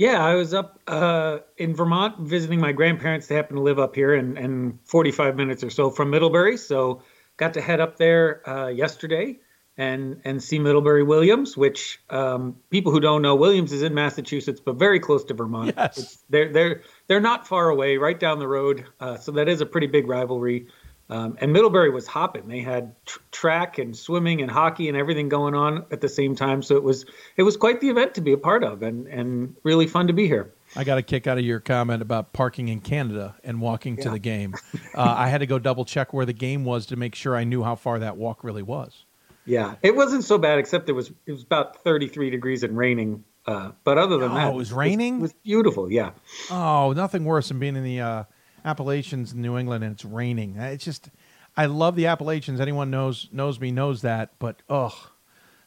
Yeah, 0.00 0.24
I 0.24 0.34
was 0.34 0.54
up 0.54 0.80
uh, 0.86 1.40
in 1.58 1.74
Vermont 1.74 2.20
visiting 2.20 2.58
my 2.58 2.72
grandparents. 2.72 3.26
They 3.26 3.34
happen 3.34 3.56
to 3.56 3.60
live 3.60 3.78
up 3.78 3.94
here 3.94 4.14
and, 4.14 4.38
and 4.38 4.78
45 4.86 5.36
minutes 5.36 5.62
or 5.62 5.68
so 5.68 5.90
from 5.90 6.08
Middlebury. 6.08 6.56
So 6.56 7.02
got 7.36 7.52
to 7.52 7.60
head 7.60 7.80
up 7.80 7.98
there 7.98 8.48
uh, 8.48 8.68
yesterday 8.68 9.40
and 9.76 10.22
and 10.24 10.42
see 10.42 10.58
Middlebury 10.58 11.02
Williams, 11.02 11.54
which 11.54 12.00
um, 12.08 12.56
people 12.70 12.92
who 12.92 13.00
don't 13.00 13.20
know, 13.20 13.34
Williams 13.34 13.72
is 13.72 13.82
in 13.82 13.92
Massachusetts, 13.92 14.58
but 14.58 14.76
very 14.76 15.00
close 15.00 15.22
to 15.24 15.34
Vermont. 15.34 15.74
Yes. 15.76 15.98
It's, 15.98 16.24
they're 16.30 16.50
they're 16.50 16.82
they're 17.06 17.20
not 17.20 17.46
far 17.46 17.68
away, 17.68 17.98
right 17.98 18.18
down 18.18 18.38
the 18.38 18.48
road. 18.48 18.86
Uh, 19.00 19.18
so 19.18 19.32
that 19.32 19.50
is 19.50 19.60
a 19.60 19.66
pretty 19.66 19.86
big 19.86 20.08
rivalry. 20.08 20.68
Um, 21.10 21.36
and 21.40 21.52
Middlebury 21.52 21.90
was 21.90 22.06
hopping. 22.06 22.46
They 22.46 22.60
had 22.60 22.94
tr- 23.04 23.18
track 23.32 23.78
and 23.78 23.96
swimming 23.96 24.42
and 24.42 24.50
hockey 24.50 24.88
and 24.88 24.96
everything 24.96 25.28
going 25.28 25.56
on 25.56 25.86
at 25.90 26.00
the 26.00 26.08
same 26.08 26.36
time. 26.36 26.62
So 26.62 26.76
it 26.76 26.84
was 26.84 27.04
it 27.36 27.42
was 27.42 27.56
quite 27.56 27.80
the 27.80 27.88
event 27.88 28.14
to 28.14 28.20
be 28.20 28.32
a 28.32 28.38
part 28.38 28.62
of, 28.62 28.82
and 28.82 29.08
and 29.08 29.56
really 29.64 29.88
fun 29.88 30.06
to 30.06 30.12
be 30.12 30.28
here. 30.28 30.52
I 30.76 30.84
got 30.84 30.98
a 30.98 31.02
kick 31.02 31.26
out 31.26 31.36
of 31.36 31.44
your 31.44 31.58
comment 31.58 32.00
about 32.00 32.32
parking 32.32 32.68
in 32.68 32.80
Canada 32.80 33.34
and 33.42 33.60
walking 33.60 33.96
yeah. 33.96 34.04
to 34.04 34.10
the 34.10 34.18
game. 34.18 34.54
Uh, 34.92 35.14
I 35.16 35.28
had 35.28 35.38
to 35.38 35.46
go 35.46 35.60
double 35.60 35.84
check 35.84 36.12
where 36.12 36.26
the 36.26 36.32
game 36.32 36.64
was 36.64 36.86
to 36.86 36.96
make 36.96 37.14
sure 37.14 37.36
I 37.36 37.44
knew 37.44 37.62
how 37.62 37.76
far 37.76 38.00
that 38.00 38.16
walk 38.16 38.42
really 38.42 38.62
was. 38.62 39.04
Yeah, 39.46 39.76
it 39.82 39.94
wasn't 39.94 40.24
so 40.24 40.36
bad, 40.36 40.58
except 40.58 40.88
it 40.88 40.92
was 40.92 41.12
it 41.26 41.32
was 41.32 41.42
about 41.44 41.82
33 41.84 42.30
degrees 42.30 42.64
and 42.64 42.76
raining. 42.76 43.24
Uh, 43.46 43.70
but 43.84 43.98
other 43.98 44.18
than 44.18 44.32
oh, 44.32 44.34
that, 44.34 44.48
it 44.48 44.54
was 44.54 44.72
raining. 44.72 45.18
It 45.18 45.22
was, 45.22 45.30
it 45.30 45.34
was, 45.34 45.42
beautiful. 45.44 45.92
Yeah. 45.92 46.10
Oh, 46.50 46.92
nothing 46.92 47.24
worse 47.24 47.48
than 47.48 47.60
being 47.60 47.76
in 47.76 47.84
the 47.84 48.00
uh, 48.00 48.24
Appalachians 48.64 49.32
in 49.32 49.42
New 49.42 49.56
England 49.56 49.84
and 49.84 49.94
it's 49.94 50.04
raining. 50.04 50.56
It's 50.56 50.84
just, 50.84 51.10
I 51.56 51.66
love 51.66 51.96
the 51.96 52.06
Appalachians. 52.06 52.60
Anyone 52.60 52.90
knows 52.90 53.28
knows 53.32 53.60
me 53.60 53.70
knows 53.70 54.02
that. 54.02 54.30
But 54.38 54.62
ugh, 54.68 54.94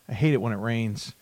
I 0.07 0.13
hate 0.13 0.33
it 0.33 0.41
when 0.41 0.53
it 0.53 0.57
rains. 0.57 1.15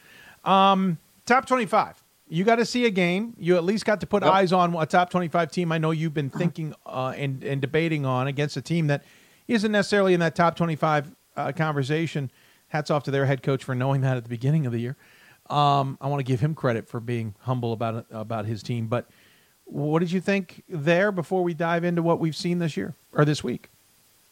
Um, 0.44 0.98
top 1.26 1.46
25. 1.46 2.04
You 2.30 2.46
got 2.46 2.56
to 2.56 2.66
see 2.66 2.86
a 2.86 2.90
game. 2.90 3.36
You 3.38 3.58
at 3.58 3.64
least 3.64 3.86
got 3.86 4.00
to 4.02 4.08
put 4.08 4.24
yep. 4.24 4.32
eyes 4.32 4.54
on 4.54 4.74
a 4.76 4.86
top 4.86 5.10
25 5.10 5.52
team. 5.52 5.72
I 5.72 5.78
know 5.78 5.92
you've 5.92 6.14
been 6.14 6.30
thinking 6.30 6.74
uh, 6.86 7.14
and, 7.18 7.44
and 7.44 7.62
debating 7.62 8.06
on 8.06 8.28
against 8.28 8.56
a 8.58 8.62
team 8.62 8.88
that 8.88 9.04
isn't 9.48 9.72
necessarily 9.72 10.14
in 10.14 10.20
that 10.22 10.36
top 10.36 10.56
25 10.56 11.14
uh, 11.36 11.52
conversation 11.52 12.32
hats 12.72 12.90
off 12.90 13.04
to 13.04 13.12
their 13.12 13.26
head 13.26 13.44
coach 13.44 13.64
for 13.64 13.76
knowing 13.76 14.02
that 14.02 14.18
at 14.18 14.24
the 14.24 14.30
beginning 14.30 14.66
of 14.66 14.72
the 14.72 14.80
year. 14.80 14.96
Um, 15.50 15.98
I 16.00 16.08
want 16.08 16.22
to 16.22 16.24
give 16.24 16.40
him 16.40 16.56
credit 16.56 16.88
for 16.88 17.02
being 17.02 17.36
humble 17.40 17.74
about 17.74 18.06
about 18.10 18.46
his 18.46 18.64
team. 18.64 18.88
But 18.88 19.10
what 19.72 20.00
did 20.00 20.12
you 20.12 20.22
think 20.22 20.64
there 20.70 21.12
before 21.12 21.44
we 21.44 21.54
dive 21.54 21.84
into 21.84 22.02
what 22.02 22.20
we've 22.20 22.36
seen 22.36 22.60
this 22.60 22.76
year 22.76 22.94
or 23.14 23.26
this 23.26 23.44
week? 23.44 23.70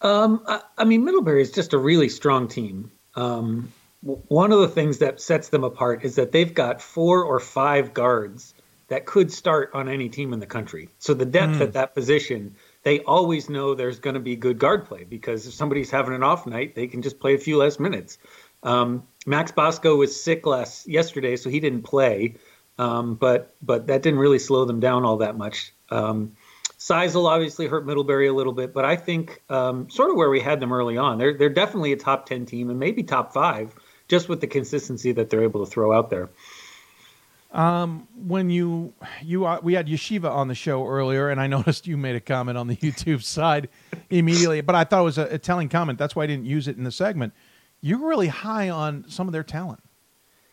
Um, 0.01 0.41
I, 0.47 0.61
I, 0.77 0.83
mean, 0.85 1.03
Middlebury 1.03 1.41
is 1.41 1.51
just 1.51 1.73
a 1.73 1.77
really 1.77 2.09
strong 2.09 2.47
team. 2.47 2.91
Um, 3.15 3.71
one 4.01 4.51
of 4.51 4.59
the 4.59 4.67
things 4.67 4.99
that 4.99 5.19
sets 5.19 5.49
them 5.49 5.63
apart 5.63 6.05
is 6.05 6.15
that 6.15 6.31
they've 6.31 6.53
got 6.53 6.81
four 6.81 7.23
or 7.23 7.39
five 7.39 7.93
guards 7.93 8.53
that 8.87 9.05
could 9.05 9.31
start 9.31 9.71
on 9.73 9.89
any 9.89 10.09
team 10.09 10.33
in 10.33 10.39
the 10.39 10.45
country. 10.45 10.89
So 10.99 11.13
the 11.13 11.25
depth 11.25 11.55
mm. 11.55 11.61
at 11.61 11.73
that 11.73 11.93
position 11.93 12.55
they 12.83 13.01
always 13.01 13.49
know 13.49 13.75
there's 13.75 13.99
going 13.99 14.13
to 14.13 14.19
be 14.19 14.35
good 14.35 14.57
guard 14.57 14.85
play 14.85 15.03
because 15.03 15.47
if 15.47 15.53
somebody's 15.53 15.91
having 15.91 16.13
an 16.13 16.23
off 16.23 16.47
night, 16.47 16.75
they 16.75 16.87
can 16.87 17.01
just 17.01 17.19
play 17.19 17.35
a 17.35 17.37
few 17.37 17.57
less 17.57 17.79
minutes. 17.79 18.17
Um, 18.63 19.03
Max 19.25 19.51
Bosco 19.51 19.95
was 19.95 20.21
sick 20.21 20.45
last 20.45 20.87
yesterday, 20.87 21.35
so 21.35 21.49
he 21.49 21.59
didn't 21.59 21.83
play, 21.83 22.35
um, 22.79 23.15
but 23.15 23.53
but 23.61 23.87
that 23.87 24.01
didn't 24.01 24.19
really 24.19 24.39
slow 24.39 24.65
them 24.65 24.79
down 24.79 25.03
all 25.03 25.17
that 25.17 25.37
much. 25.37 25.73
Um, 25.91 26.37
size 26.77 27.13
will 27.13 27.27
obviously 27.27 27.67
hurt 27.67 27.85
Middlebury 27.85 28.27
a 28.27 28.33
little 28.33 28.53
bit, 28.53 28.73
but 28.73 28.85
I 28.85 28.95
think 28.95 29.43
um, 29.49 29.89
sort 29.89 30.09
of 30.09 30.15
where 30.15 30.29
we 30.29 30.39
had 30.39 30.61
them 30.61 30.71
early 30.71 30.97
on, 30.97 31.17
they're 31.17 31.37
they're 31.37 31.49
definitely 31.49 31.91
a 31.91 31.97
top 31.97 32.25
ten 32.25 32.45
team 32.45 32.69
and 32.69 32.79
maybe 32.79 33.03
top 33.03 33.33
five 33.33 33.75
just 34.07 34.29
with 34.29 34.41
the 34.41 34.47
consistency 34.47 35.11
that 35.11 35.29
they're 35.29 35.43
able 35.43 35.63
to 35.63 35.69
throw 35.69 35.93
out 35.93 36.09
there. 36.09 36.29
Um, 37.51 38.07
when 38.15 38.49
you 38.49 38.93
you 39.21 39.45
uh, 39.45 39.59
we 39.61 39.73
had 39.73 39.87
Yeshiva 39.87 40.31
on 40.31 40.47
the 40.47 40.55
show 40.55 40.87
earlier, 40.87 41.29
and 41.29 41.41
I 41.41 41.47
noticed 41.57 41.85
you 41.85 41.97
made 41.97 42.15
a 42.15 42.21
comment 42.21 42.57
on 42.57 42.67
the 42.67 42.77
YouTube 42.77 43.23
side 43.23 43.67
immediately, 44.09 44.61
but 44.61 44.75
I 44.75 44.85
thought 44.85 45.01
it 45.01 45.03
was 45.03 45.17
a, 45.17 45.25
a, 45.25 45.37
telling 45.37 45.67
comment. 45.67 45.99
That's 45.99 46.15
why 46.15 46.23
I 46.23 46.27
didn't 46.27 46.45
use 46.45 46.69
it 46.69 46.77
in 46.77 46.85
the 46.85 46.91
segment. 46.91 47.33
You're 47.81 48.07
really 48.07 48.27
high 48.27 48.69
on 48.69 49.03
some 49.09 49.27
of 49.27 49.33
their 49.33 49.43
talent. 49.43 49.81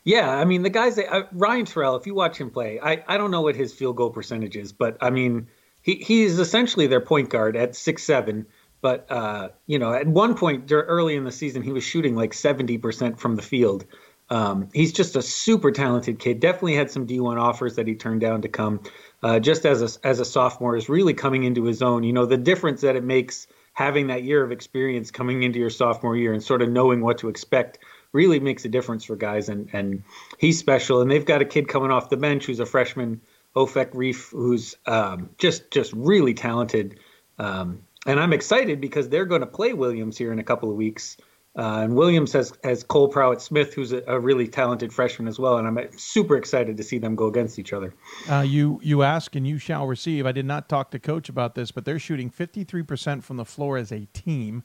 Yeah, 0.07 0.31
I 0.31 0.45
mean 0.45 0.63
the 0.63 0.71
guys 0.71 0.95
that 0.97 1.13
uh, 1.13 1.25
Ryan 1.33 1.67
Turell. 1.67 1.99
If 1.99 2.07
you 2.07 2.15
watch 2.15 2.39
him 2.39 2.49
play, 2.49 2.79
I 2.81 3.03
I 3.09 3.19
don't 3.19 3.33
know 3.33 3.43
what 3.43 3.57
his 3.57 3.73
field 3.75 3.97
goal 3.97 4.11
percentage 4.11 4.57
is, 4.57 4.73
but 4.73 4.97
I 5.01 5.11
mean 5.11 5.49
he 5.83 5.97
he 5.97 6.23
is 6.23 6.39
essentially 6.39 6.87
their 6.87 7.01
point 7.01 7.29
guard 7.29 7.57
at 7.57 7.75
six 7.75 8.05
seven. 8.05 8.47
But 8.81 9.11
uh, 9.11 9.49
you 9.67 9.81
know, 9.81 9.93
at 9.93 10.07
one 10.07 10.37
point 10.37 10.71
early 10.71 11.17
in 11.17 11.25
the 11.25 11.33
season, 11.33 11.61
he 11.61 11.73
was 11.73 11.83
shooting 11.83 12.15
like 12.15 12.35
seventy 12.35 12.79
percent 12.79 13.19
from 13.19 13.35
the 13.35 13.43
field. 13.43 13.85
Um, 14.31 14.69
he's 14.73 14.93
just 14.93 15.17
a 15.17 15.23
super 15.23 15.73
talented 15.73 16.21
kid. 16.21 16.39
Definitely 16.39 16.77
had 16.77 16.91
some 16.91 17.07
D1 17.07 17.41
offers 17.41 17.77
that 17.77 17.87
he 17.87 17.95
turned 17.95 18.21
down 18.21 18.43
to 18.43 18.49
come. 18.49 18.81
Uh, 19.23 19.39
just 19.39 19.65
as 19.65 19.83
a, 19.83 20.07
as 20.07 20.19
a 20.19 20.25
sophomore, 20.25 20.77
is 20.77 20.89
really 20.89 21.15
coming 21.15 21.45
into 21.45 21.65
his 21.65 21.81
own. 21.83 22.03
You 22.03 22.13
know, 22.13 22.27
the 22.27 22.37
difference 22.37 22.81
that 22.81 22.97
it 22.97 23.05
makes 23.05 23.47
having 23.73 24.07
that 24.07 24.23
year 24.23 24.43
of 24.43 24.53
experience 24.53 25.11
coming 25.11 25.43
into 25.43 25.59
your 25.59 25.71
sophomore 25.71 26.17
year 26.17 26.33
and 26.33 26.43
sort 26.43 26.63
of 26.63 26.71
knowing 26.71 27.03
what 27.03 27.19
to 27.19 27.29
expect 27.29 27.79
really 28.17 28.41
makes 28.41 28.65
a 28.65 28.69
difference 28.69 29.05
for 29.05 29.15
guys. 29.15 29.49
And, 29.49 29.69
and 29.73 30.03
he's 30.39 30.59
special. 30.59 31.03
And 31.03 31.11
they've 31.11 31.25
got 31.25 31.43
a 31.43 31.45
kid 31.45 31.69
coming 31.69 31.91
off 31.91 32.09
the 32.09 32.17
bench 32.17 32.47
who's 32.47 32.59
a 32.59 32.67
freshman, 32.67 33.21
Ofek 33.55 33.91
Reef, 33.93 34.31
who's 34.31 34.77
um, 34.87 35.31
just 35.39 35.71
just 35.71 35.93
really 35.93 36.35
talented. 36.35 36.99
Um, 37.39 37.83
and 38.07 38.19
I'm 38.19 38.33
excited 38.33 38.81
because 38.81 39.09
they're 39.09 39.27
going 39.27 39.43
to 39.43 39.47
play 39.47 39.75
Williams 39.75 40.17
here 40.17 40.33
in 40.33 40.39
a 40.39 40.45
couple 40.45 40.71
of 40.71 40.77
weeks. 40.77 41.19
Uh, 41.59 41.81
and 41.85 41.97
Williams 41.97 42.33
has 42.33 42.53
has 42.63 42.83
Cole 42.83 43.09
Prowett 43.09 43.41
Smith, 43.41 43.73
who's 43.73 43.91
a, 43.91 44.03
a, 44.07 44.21
really 44.21 44.47
talented 44.47 44.93
freshman 44.93 45.27
as 45.27 45.39
well, 45.39 45.57
and 45.57 45.67
I'm 45.67 45.79
super 45.97 46.37
excited 46.37 46.77
to 46.77 46.83
see 46.83 46.99
them 46.99 47.17
go 47.17 47.29
against 47.29 47.59
each 47.59 47.73
other. 47.73 47.95
Uh, 48.31 48.43
you 48.43 48.79
you 48.83 49.03
ask 49.03 49.35
and 49.35 49.47
you 49.47 49.57
shall 49.57 49.87
receive. 49.87 50.27
I 50.27 50.33
did 50.33 50.45
not 50.45 50.69
talk 50.69 50.91
to 50.91 50.99
coach 50.99 51.31
about 51.31 51.55
this, 51.55 51.71
but 51.71 51.87
they're 51.87 51.99
shooting 51.99 52.29
53 52.29 52.83
percent 52.83 53.25
from 53.25 53.39
the 53.39 53.47
floor 53.47 53.79
as 53.79 53.91
a 53.91 54.05
team. 54.13 54.65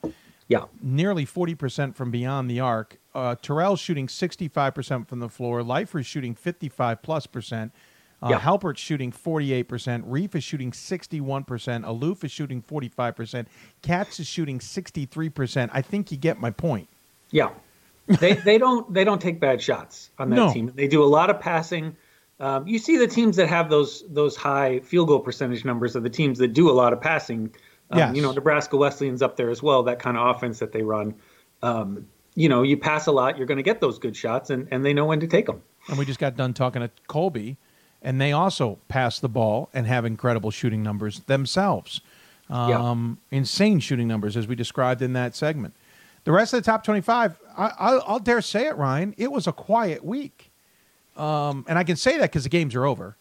Yeah, 0.52 0.66
nearly 0.82 1.24
40 1.24 1.56
percent 1.56 1.96
from 1.96 2.12
beyond 2.12 2.50
the 2.52 2.60
arc. 2.60 2.98
Uh, 3.16 3.36
Turell's 3.42 3.80
shooting 3.80 4.10
65 4.10 4.74
percent 4.76 5.08
from 5.08 5.20
the 5.20 5.30
floor. 5.30 5.62
Leifer's 5.62 6.06
shooting 6.06 6.36
55 6.36 7.02
plus 7.02 7.26
percent. 7.26 7.72
Uh, 8.22 8.28
Yeah. 8.32 8.40
Halpert's 8.40 8.82
shooting 8.82 9.12
48%. 9.14 10.04
Reef 10.06 10.36
is 10.36 10.44
shooting 10.44 10.72
61%. 10.72 11.46
Alluf 11.86 12.24
is 12.26 12.32
shooting 12.32 12.62
45%. 12.62 13.46
Katz 13.82 14.20
is 14.20 14.28
shooting 14.28 14.60
63%. 14.60 15.70
I 15.74 15.82
think 15.82 16.12
you 16.12 16.18
get 16.18 16.40
my 16.40 16.52
point. 16.52 16.88
Yeah, 17.32 17.52
they 18.08 18.34
they 18.34 18.58
don't 18.58 18.94
they 18.94 19.06
don't 19.06 19.22
take 19.22 19.40
bad 19.40 19.62
shots 19.62 20.10
on 20.20 20.30
that 20.32 20.36
No. 20.36 20.54
team. 20.54 20.72
They 20.76 20.88
do 20.90 21.02
a 21.02 21.06
lot 21.18 21.30
of 21.30 21.40
passing. 21.40 21.96
Um, 22.42 22.68
you 22.68 22.78
see 22.78 22.98
the 22.98 23.08
teams 23.08 23.38
that 23.38 23.48
have 23.48 23.70
those 23.70 24.04
those 24.10 24.36
high 24.36 24.80
field 24.82 25.08
goal 25.08 25.20
percentage 25.22 25.64
numbers 25.64 25.96
are 25.96 26.02
the 26.02 26.10
teams 26.10 26.40
that 26.40 26.50
do 26.54 26.70
a 26.70 26.74
lot 26.74 26.92
of 26.92 27.00
passing. 27.00 27.54
Um, 27.92 28.00
Yes. 28.00 28.16
You 28.16 28.22
know, 28.22 28.32
Nebraska 28.32 28.78
Wesleyan's 28.78 29.22
up 29.22 29.38
there 29.38 29.50
as 29.50 29.62
well. 29.62 29.84
That 29.84 30.00
kind 30.00 30.18
of 30.18 30.36
offense 30.36 30.60
that 30.60 30.72
they 30.72 30.84
run. 30.84 31.16
Um, 31.62 32.08
you 32.36 32.48
know, 32.48 32.64
you 32.64 32.78
pass 32.78 33.08
a 33.08 33.12
lot, 33.12 33.38
you're 33.38 33.48
going 33.48 33.58
to 33.58 33.64
get 33.64 33.82
those 33.82 34.00
good 34.00 34.16
shots, 34.16 34.50
and, 34.50 34.68
and 34.72 34.86
they 34.86 34.94
know 34.94 35.06
when 35.06 35.20
to 35.20 35.28
take 35.28 35.46
them. 35.46 35.62
And 35.90 35.98
we 35.98 36.06
just 36.06 36.20
got 36.20 36.38
done 36.38 36.54
talking 36.54 36.82
to 36.82 36.90
Colby, 37.08 37.58
and 38.02 38.22
they 38.22 38.32
also 38.32 38.80
pass 38.88 39.20
the 39.20 39.28
ball 39.28 39.70
and 39.74 39.86
have 39.86 40.06
incredible 40.06 40.50
shooting 40.50 40.82
numbers 40.82 41.20
themselves. 41.22 42.02
Yeah. 42.50 42.80
Um, 42.80 43.18
Insane 43.32 43.80
shooting 43.80 44.08
numbers, 44.08 44.36
as 44.36 44.48
we 44.48 44.56
described 44.56 45.02
in 45.02 45.14
that 45.14 45.36
segment. 45.36 45.74
The 46.24 46.32
rest 46.32 46.54
of 46.54 46.64
the 46.64 46.66
top 46.66 46.84
25, 46.84 47.38
I, 47.58 47.72
I'll, 47.80 48.04
I'll 48.06 48.20
dare 48.20 48.42
say 48.42 48.68
it, 48.68 48.78
Ryan, 48.78 49.16
it 49.18 49.32
was 49.32 49.48
a 49.48 49.52
quiet 49.52 50.04
week. 50.04 50.52
Um, 51.18 51.66
and 51.68 51.78
I 51.78 51.84
can 51.84 51.96
say 51.96 52.18
that 52.18 52.30
because 52.32 52.44
the 52.44 52.50
games 52.50 52.76
are 52.76 52.86
over. 52.86 53.16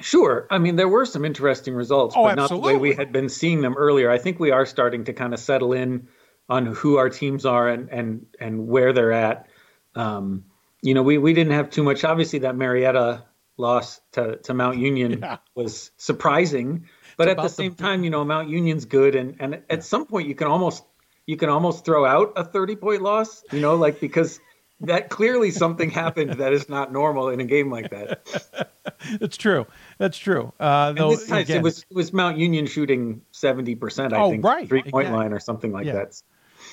Sure. 0.00 0.46
I 0.50 0.58
mean, 0.58 0.76
there 0.76 0.88
were 0.88 1.06
some 1.06 1.24
interesting 1.24 1.74
results, 1.74 2.14
Oh, 2.18 2.24
but 2.24 2.34
not 2.34 2.48
the 2.50 2.56
way 2.56 2.76
we 2.76 2.94
had 2.94 3.12
been 3.12 3.28
seeing 3.28 3.60
them 3.60 3.74
earlier. 3.76 4.10
I 4.10 4.18
think 4.18 4.40
we 4.40 4.50
are 4.50 4.66
starting 4.66 5.04
to 5.04 5.12
kind 5.12 5.32
of 5.32 5.38
settle 5.40 5.72
in 5.72 6.08
on 6.48 6.66
who 6.66 6.96
our 6.96 7.08
teams 7.08 7.46
are 7.46 7.68
and 7.68 7.88
and 7.90 8.26
and 8.40 8.66
where 8.66 8.92
they're 8.92 9.12
at. 9.12 9.46
Um, 9.94 10.44
you 10.82 10.94
know, 10.94 11.02
we 11.02 11.18
we 11.18 11.32
didn't 11.32 11.52
have 11.52 11.70
too 11.70 11.82
much. 11.84 12.04
Obviously, 12.04 12.40
that 12.40 12.56
Marietta 12.56 13.22
loss 13.56 14.00
to 14.12 14.36
to 14.38 14.52
Mount 14.52 14.78
Union 14.78 15.18
Yeah. 15.22 15.36
was 15.54 15.92
surprising, 15.96 16.86
but 17.16 17.28
It's 17.28 17.32
at 17.32 17.36
the 17.36 17.40
about 17.42 17.42
the- 17.50 17.54
same 17.54 17.74
time, 17.76 18.02
you 18.04 18.10
know, 18.10 18.24
Mount 18.24 18.48
Union's 18.48 18.84
good, 18.86 19.14
and 19.14 19.36
and 19.38 19.62
at 19.70 19.84
some 19.84 20.06
point, 20.06 20.26
you 20.28 20.34
can 20.34 20.48
almost 20.48 20.84
you 21.26 21.36
can 21.36 21.48
almost 21.48 21.84
throw 21.84 22.04
out 22.04 22.32
a 22.36 22.44
thirty 22.44 22.74
point 22.76 23.00
loss. 23.02 23.44
You 23.52 23.60
know, 23.60 23.76
like 23.76 24.00
because. 24.00 24.40
That 24.80 25.08
clearly 25.08 25.50
something 25.50 25.88
happened 25.88 26.32
that 26.40 26.52
is 26.52 26.68
not 26.68 26.92
normal 26.92 27.28
in 27.28 27.40
a 27.40 27.44
game 27.44 27.70
like 27.70 27.90
that. 27.90 28.70
That's 29.20 29.36
true. 29.36 29.66
That's 29.98 30.18
true. 30.18 30.52
Uh, 30.58 30.92
though, 30.92 31.10
this 31.10 31.26
time 31.26 31.38
again- 31.42 31.58
it 31.58 31.62
was 31.62 31.78
it 31.88 31.94
was 31.94 32.12
Mount 32.12 32.38
Union 32.38 32.66
shooting 32.66 33.22
seventy 33.30 33.74
percent, 33.76 34.12
I 34.12 34.18
Oh, 34.20 34.30
think, 34.30 34.44
right. 34.44 34.68
three 34.68 34.82
point 34.82 35.06
Exactly. 35.06 35.16
line 35.16 35.32
or 35.32 35.38
something 35.40 35.72
like 35.72 35.86
Yeah. 35.86 35.92
that. 35.94 36.20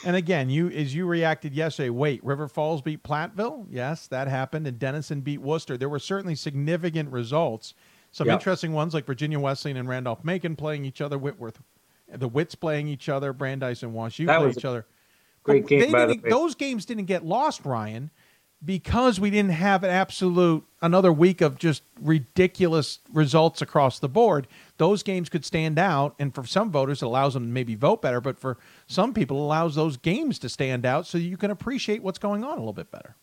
And 0.04 0.16
again, 0.16 0.50
you 0.50 0.70
as 0.70 0.96
you 0.96 1.06
reacted 1.06 1.54
yesterday. 1.54 1.90
Wait, 1.90 2.24
River 2.24 2.48
Falls 2.48 2.82
beat 2.82 3.04
Platteville. 3.04 3.68
Yes, 3.70 4.08
that 4.08 4.28
happened, 4.28 4.66
and 4.66 4.80
Denison 4.80 5.22
beat 5.22 5.42
Wooster. 5.42 5.78
There 5.78 5.90
were 5.90 6.00
certainly 6.00 6.36
significant 6.36 7.12
results. 7.12 7.76
Some 8.12 8.28
Yeah. 8.28 8.34
interesting 8.34 8.74
ones 8.74 8.94
like 8.94 9.06
Virginia 9.06 9.40
Wesleyan 9.40 9.78
and 9.78 9.88
Randolph 9.88 10.24
Macon 10.24 10.56
playing 10.56 10.86
each 10.86 11.02
other. 11.02 11.18
Whitworth, 11.18 11.62
the 12.12 12.28
Wits 12.28 12.56
playing 12.56 12.88
each 12.88 13.10
other. 13.10 13.32
Brandeis 13.32 13.84
and 13.84 13.94
Wash 13.94 14.18
U 14.20 14.26
That 14.28 14.40
play 14.40 14.50
each 14.50 14.64
a 14.66 14.70
other. 14.70 14.86
Great 15.44 15.68
game, 15.68 15.92
by 15.92 16.06
the 16.06 16.14
way. 16.16 16.30
Those 16.30 16.56
games 16.56 16.86
didn't 16.86 17.06
get 17.06 17.26
lost, 17.26 17.66
Ryan, 17.66 18.12
because 18.64 19.20
we 19.20 19.30
didn't 19.30 19.52
have 19.52 19.84
an 19.84 19.90
absolute 19.90 20.64
another 20.82 21.12
week 21.12 21.42
of 21.42 21.58
just 21.58 21.84
ridiculous 22.00 23.00
results 23.12 23.62
across 23.62 24.00
the 24.00 24.10
board. 24.10 24.48
Those 24.78 25.04
games 25.04 25.30
could 25.30 25.46
stand 25.46 25.80
out, 25.80 26.16
and 26.20 26.34
for 26.34 26.46
some 26.46 26.72
voters, 26.72 27.02
it 27.02 27.06
allows 27.06 27.34
them 27.34 27.44
to 27.44 27.50
maybe 27.50 27.76
vote 27.76 28.02
better. 28.02 28.22
But 28.22 28.40
for 28.40 28.58
some 28.88 29.14
people, 29.14 29.38
it 29.38 29.42
allows 29.42 29.76
those 29.76 29.98
games 29.98 30.40
to 30.40 30.50
stand 30.50 30.86
out 30.86 31.08
so 31.08 31.18
you 31.18 31.38
can 31.38 31.52
appreciate 31.52 32.04
what's 32.04 32.20
going 32.20 32.44
on 32.44 32.54
a 32.54 32.62
little 32.62 32.74
bit 32.74 32.92
better. 32.92 33.16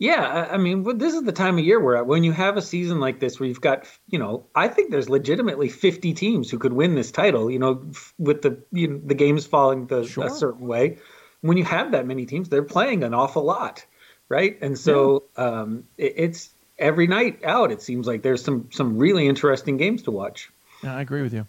Yeah, 0.00 0.48
I 0.50 0.56
mean, 0.56 0.96
this 0.96 1.12
is 1.12 1.24
the 1.24 1.30
time 1.32 1.58
of 1.58 1.64
year 1.64 1.78
where 1.78 2.02
when 2.02 2.24
you 2.24 2.32
have 2.32 2.56
a 2.56 2.62
season 2.62 3.00
like 3.00 3.20
this, 3.20 3.38
where 3.38 3.46
you've 3.46 3.60
got, 3.60 3.86
you 4.08 4.18
know, 4.18 4.46
I 4.54 4.66
think 4.66 4.90
there's 4.90 5.10
legitimately 5.10 5.68
50 5.68 6.14
teams 6.14 6.50
who 6.50 6.58
could 6.58 6.72
win 6.72 6.94
this 6.94 7.10
title. 7.10 7.50
You 7.50 7.58
know, 7.58 7.84
with 8.18 8.40
the 8.40 8.62
you 8.72 8.88
know, 8.88 9.00
the 9.04 9.14
games 9.14 9.44
falling 9.44 9.88
the, 9.88 10.06
Sure. 10.06 10.24
a 10.24 10.30
certain 10.30 10.66
way. 10.66 10.96
When 11.42 11.58
you 11.58 11.64
have 11.64 11.92
that 11.92 12.06
many 12.06 12.24
teams, 12.24 12.48
they're 12.48 12.62
playing 12.62 13.04
an 13.04 13.12
awful 13.12 13.44
lot, 13.44 13.84
right? 14.30 14.56
And 14.62 14.78
so 14.78 15.24
um, 15.36 15.84
it, 15.98 16.14
it's 16.16 16.48
every 16.78 17.06
night 17.06 17.44
out. 17.44 17.70
It 17.70 17.82
seems 17.82 18.06
like 18.06 18.22
there's 18.22 18.42
some 18.42 18.70
some 18.72 18.96
really 18.96 19.26
interesting 19.28 19.76
games 19.76 20.04
to 20.04 20.12
watch. 20.12 20.50
Yeah, 20.82 20.96
I 20.96 21.02
agree 21.02 21.20
with 21.20 21.34
you. 21.34 21.46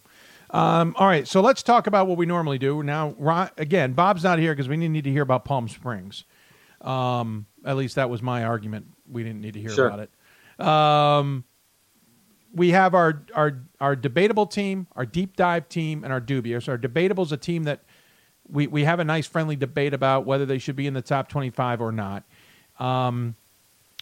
Um, 0.50 0.94
all 1.00 1.08
right, 1.08 1.26
so 1.26 1.40
let's 1.40 1.64
talk 1.64 1.88
about 1.88 2.08
what 2.08 2.18
we 2.18 2.26
normally 2.26 2.58
do 2.58 2.84
now. 2.84 3.16
Ron, 3.18 3.50
again, 3.58 3.94
Bob's 3.94 4.26
not 4.26 4.40
here 4.40 4.52
because 4.54 4.68
we 4.68 4.76
need 4.76 5.06
to 5.06 5.10
hear 5.10 5.24
about 5.24 5.46
Palm 5.46 5.70
Springs. 5.70 6.26
Um, 6.82 7.46
at 7.66 7.78
least 7.78 7.96
that 7.96 8.10
was 8.10 8.22
my 8.22 8.44
argument. 8.44 8.88
We 9.10 9.24
didn't 9.24 9.42
need 9.42 9.54
to 9.54 9.62
hear 9.62 9.70
Sure. 9.70 9.88
about 9.88 10.00
it. 10.00 10.66
Um, 10.66 11.44
we 12.54 12.72
have 12.72 12.94
our 12.94 13.24
our 13.34 13.62
our 13.80 13.96
debatable 13.96 14.46
team, 14.46 14.88
our 14.96 15.06
deep 15.06 15.36
dive 15.36 15.70
team, 15.70 16.04
and 16.04 16.12
our 16.12 16.20
dubious. 16.20 16.68
Our 16.68 16.78
debatable 16.78 17.24
is 17.24 17.32
a 17.32 17.38
team 17.38 17.64
that 17.64 17.84
we 18.50 18.68
we 18.68 18.84
have 18.84 19.00
a 19.00 19.04
nice 19.04 19.28
friendly 19.28 19.56
debate 19.56 19.94
about 19.94 20.26
whether 20.26 20.46
they 20.46 20.58
should 20.58 20.76
be 20.76 20.88
in 20.88 20.94
the 20.94 21.02
top 21.02 21.30
twenty 21.30 21.50
five 21.50 21.82
or 21.82 21.92
not. 21.92 22.24
Um, 22.80 23.36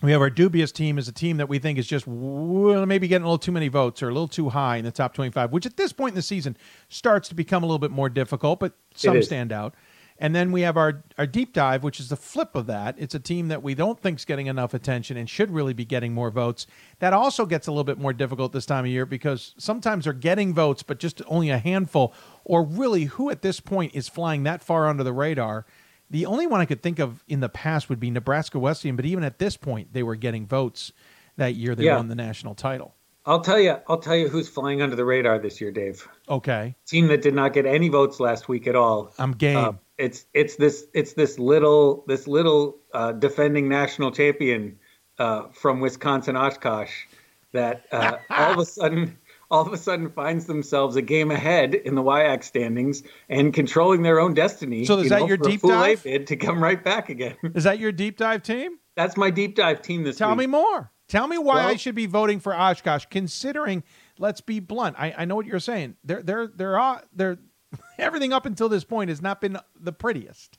we 0.01 0.11
have 0.11 0.21
our 0.21 0.29
dubious 0.29 0.71
team 0.71 0.97
is 0.97 1.07
a 1.09 1.11
team 1.11 1.37
that 1.37 1.49
we 1.49 1.59
think 1.59 1.77
is 1.77 1.85
just 1.85 2.07
well, 2.07 2.85
maybe 2.85 3.07
getting 3.07 3.23
a 3.23 3.27
little 3.27 3.37
too 3.37 3.51
many 3.51 3.67
votes 3.67 4.01
or 4.01 4.07
a 4.07 4.13
little 4.13 4.29
too 4.29 4.49
high 4.49 4.77
in 4.77 4.85
the 4.85 4.91
top 4.91 5.13
25, 5.13 5.51
which 5.51 5.65
at 5.65 5.75
this 5.75 5.91
point 5.91 6.13
in 6.13 6.15
the 6.15 6.21
season 6.21 6.55
starts 6.87 7.27
to 7.29 7.35
become 7.35 7.63
a 7.63 7.65
little 7.65 7.79
bit 7.79 7.91
more 7.91 8.07
difficult, 8.07 8.61
but 8.61 8.73
some 8.95 9.21
stand 9.21 9.51
out. 9.51 9.75
And 10.21 10.35
then 10.35 10.51
we 10.51 10.61
have 10.61 10.75
our, 10.75 11.01
our 11.17 11.25
deep 11.25 11.53
dive, 11.53 11.81
which 11.81 11.99
is 11.99 12.09
the 12.09 12.17
flip 12.17 12.53
of 12.53 12.67
that. 12.67 12.95
It's 12.97 13.15
a 13.15 13.19
team 13.19 13.47
that 13.47 13.63
we 13.63 13.73
don't 13.73 13.97
think 13.99 14.19
is 14.19 14.25
getting 14.25 14.47
enough 14.47 14.73
attention 14.73 15.15
and 15.15 15.29
should 15.29 15.49
really 15.49 15.73
be 15.73 15.85
getting 15.85 16.13
more 16.13 16.29
votes. 16.29 16.67
That 16.99 17.13
also 17.13 17.45
gets 17.45 17.67
a 17.67 17.71
little 17.71 17.85
bit 17.85 17.97
more 17.97 18.11
difficult 18.11 18.51
this 18.51 18.65
time 18.65 18.83
of 18.83 18.91
year 18.91 19.05
because 19.05 19.55
sometimes 19.57 20.03
they're 20.03 20.13
getting 20.13 20.53
votes, 20.53 20.83
but 20.83 20.99
just 20.99 21.21
only 21.27 21.49
a 21.49 21.57
handful. 21.57 22.13
Or 22.43 22.63
really, 22.63 23.05
who 23.05 23.29
at 23.29 23.41
this 23.41 23.61
point 23.61 23.95
is 23.95 24.09
flying 24.09 24.43
that 24.43 24.61
far 24.61 24.87
under 24.87 25.05
the 25.05 25.13
radar? 25.13 25.65
The 26.09 26.25
only 26.25 26.47
one 26.47 26.59
I 26.59 26.65
could 26.65 26.83
think 26.83 26.99
of 26.99 27.23
in 27.27 27.39
the 27.39 27.49
past 27.49 27.87
would 27.87 27.99
be 27.99 28.09
Nebraska 28.11 28.59
Wesleyan, 28.59 28.97
but 28.97 29.05
even 29.05 29.23
at 29.23 29.39
this 29.39 29.55
point, 29.55 29.93
they 29.93 30.03
were 30.03 30.15
getting 30.15 30.45
votes 30.45 30.91
that 31.37 31.55
year 31.55 31.75
they 31.75 31.85
Yeah. 31.85 31.95
won 31.95 32.09
the 32.09 32.15
national 32.15 32.55
title. 32.55 32.93
I'll 33.25 33.41
tell 33.41 33.59
you. 33.59 33.77
I'll 33.87 33.99
tell 33.99 34.15
you 34.15 34.27
who's 34.27 34.49
flying 34.49 34.81
under 34.81 34.95
the 34.95 35.05
radar 35.05 35.39
this 35.39 35.61
year, 35.61 35.71
Dave. 35.71 36.05
Okay, 36.27 36.75
Team 36.87 37.07
that 37.07 37.21
did 37.21 37.35
not 37.35 37.53
get 37.53 37.65
any 37.65 37.87
votes 37.89 38.19
last 38.19 38.49
week 38.49 38.65
at 38.67 38.75
all. 38.75 39.13
I'm 39.19 39.33
game. 39.33 39.57
Uh, 39.57 39.73
it's 39.99 40.25
it's 40.33 40.55
this 40.55 40.85
it's 40.93 41.13
this 41.13 41.37
little 41.37 42.05
this 42.07 42.27
little 42.27 42.77
uh, 42.93 43.11
defending 43.11 43.67
national 43.67 44.11
champion 44.11 44.79
uh, 45.19 45.49
from 45.49 45.81
Wisconsin 45.81 46.35
Oshkosh 46.35 47.05
that 47.51 47.85
uh, 47.91 48.17
all 48.29 48.53
of 48.53 48.59
a 48.59 48.65
sudden 48.65 49.17
all 49.51 49.65
of 49.65 49.73
a 49.73 49.77
sudden 49.77 50.09
finds 50.09 50.45
themselves 50.45 50.95
a 50.95 51.01
game 51.01 51.31
ahead 51.31 51.75
in 51.75 51.95
the 51.95 52.01
WIAC 52.01 52.43
standings 52.43 53.03
and 53.27 53.53
controlling 53.53 54.01
their 54.01 54.19
own 54.19 54.33
destiny. 54.33 54.85
So 54.85 54.99
is 54.99 55.05
you 55.05 55.09
that 55.09 55.19
know, 55.21 55.27
your 55.27 55.37
deep 55.37 55.61
dive? 55.61 56.03
Bid 56.03 56.27
to 56.27 56.37
come 56.37 56.63
right 56.63 56.81
back 56.81 57.09
again? 57.09 57.35
Is 57.55 57.65
that 57.65 57.79
your 57.79 57.91
deep 57.91 58.17
dive 58.17 58.43
team? 58.43 58.79
That's 58.95 59.17
my 59.17 59.29
deep 59.29 59.55
dive 59.55 59.81
team 59.81 60.03
this 60.03 60.17
Tell 60.17 60.29
week. 60.29 60.39
me 60.39 60.47
more. 60.47 60.91
Tell 61.07 61.27
me 61.27 61.39
why 61.39 61.63
I 61.63 61.75
should 61.75 61.95
be 61.95 62.05
voting 62.05 62.39
for 62.39 62.53
Oshkosh, 62.53 63.05
considering. 63.09 63.83
Let's 64.19 64.41
be 64.41 64.59
blunt. 64.59 64.95
I, 64.99 65.15
I 65.17 65.25
know 65.25 65.35
what 65.35 65.47
you're 65.47 65.59
saying. 65.59 65.95
They're 66.03 66.21
they're 66.21 66.47
they're 66.47 67.01
they're 67.15 67.39
everything 67.97 68.33
up 68.33 68.45
until 68.45 68.69
this 68.69 68.83
point 68.83 69.09
has 69.09 69.21
not 69.21 69.41
been 69.41 69.57
the 69.79 69.93
prettiest. 69.93 70.57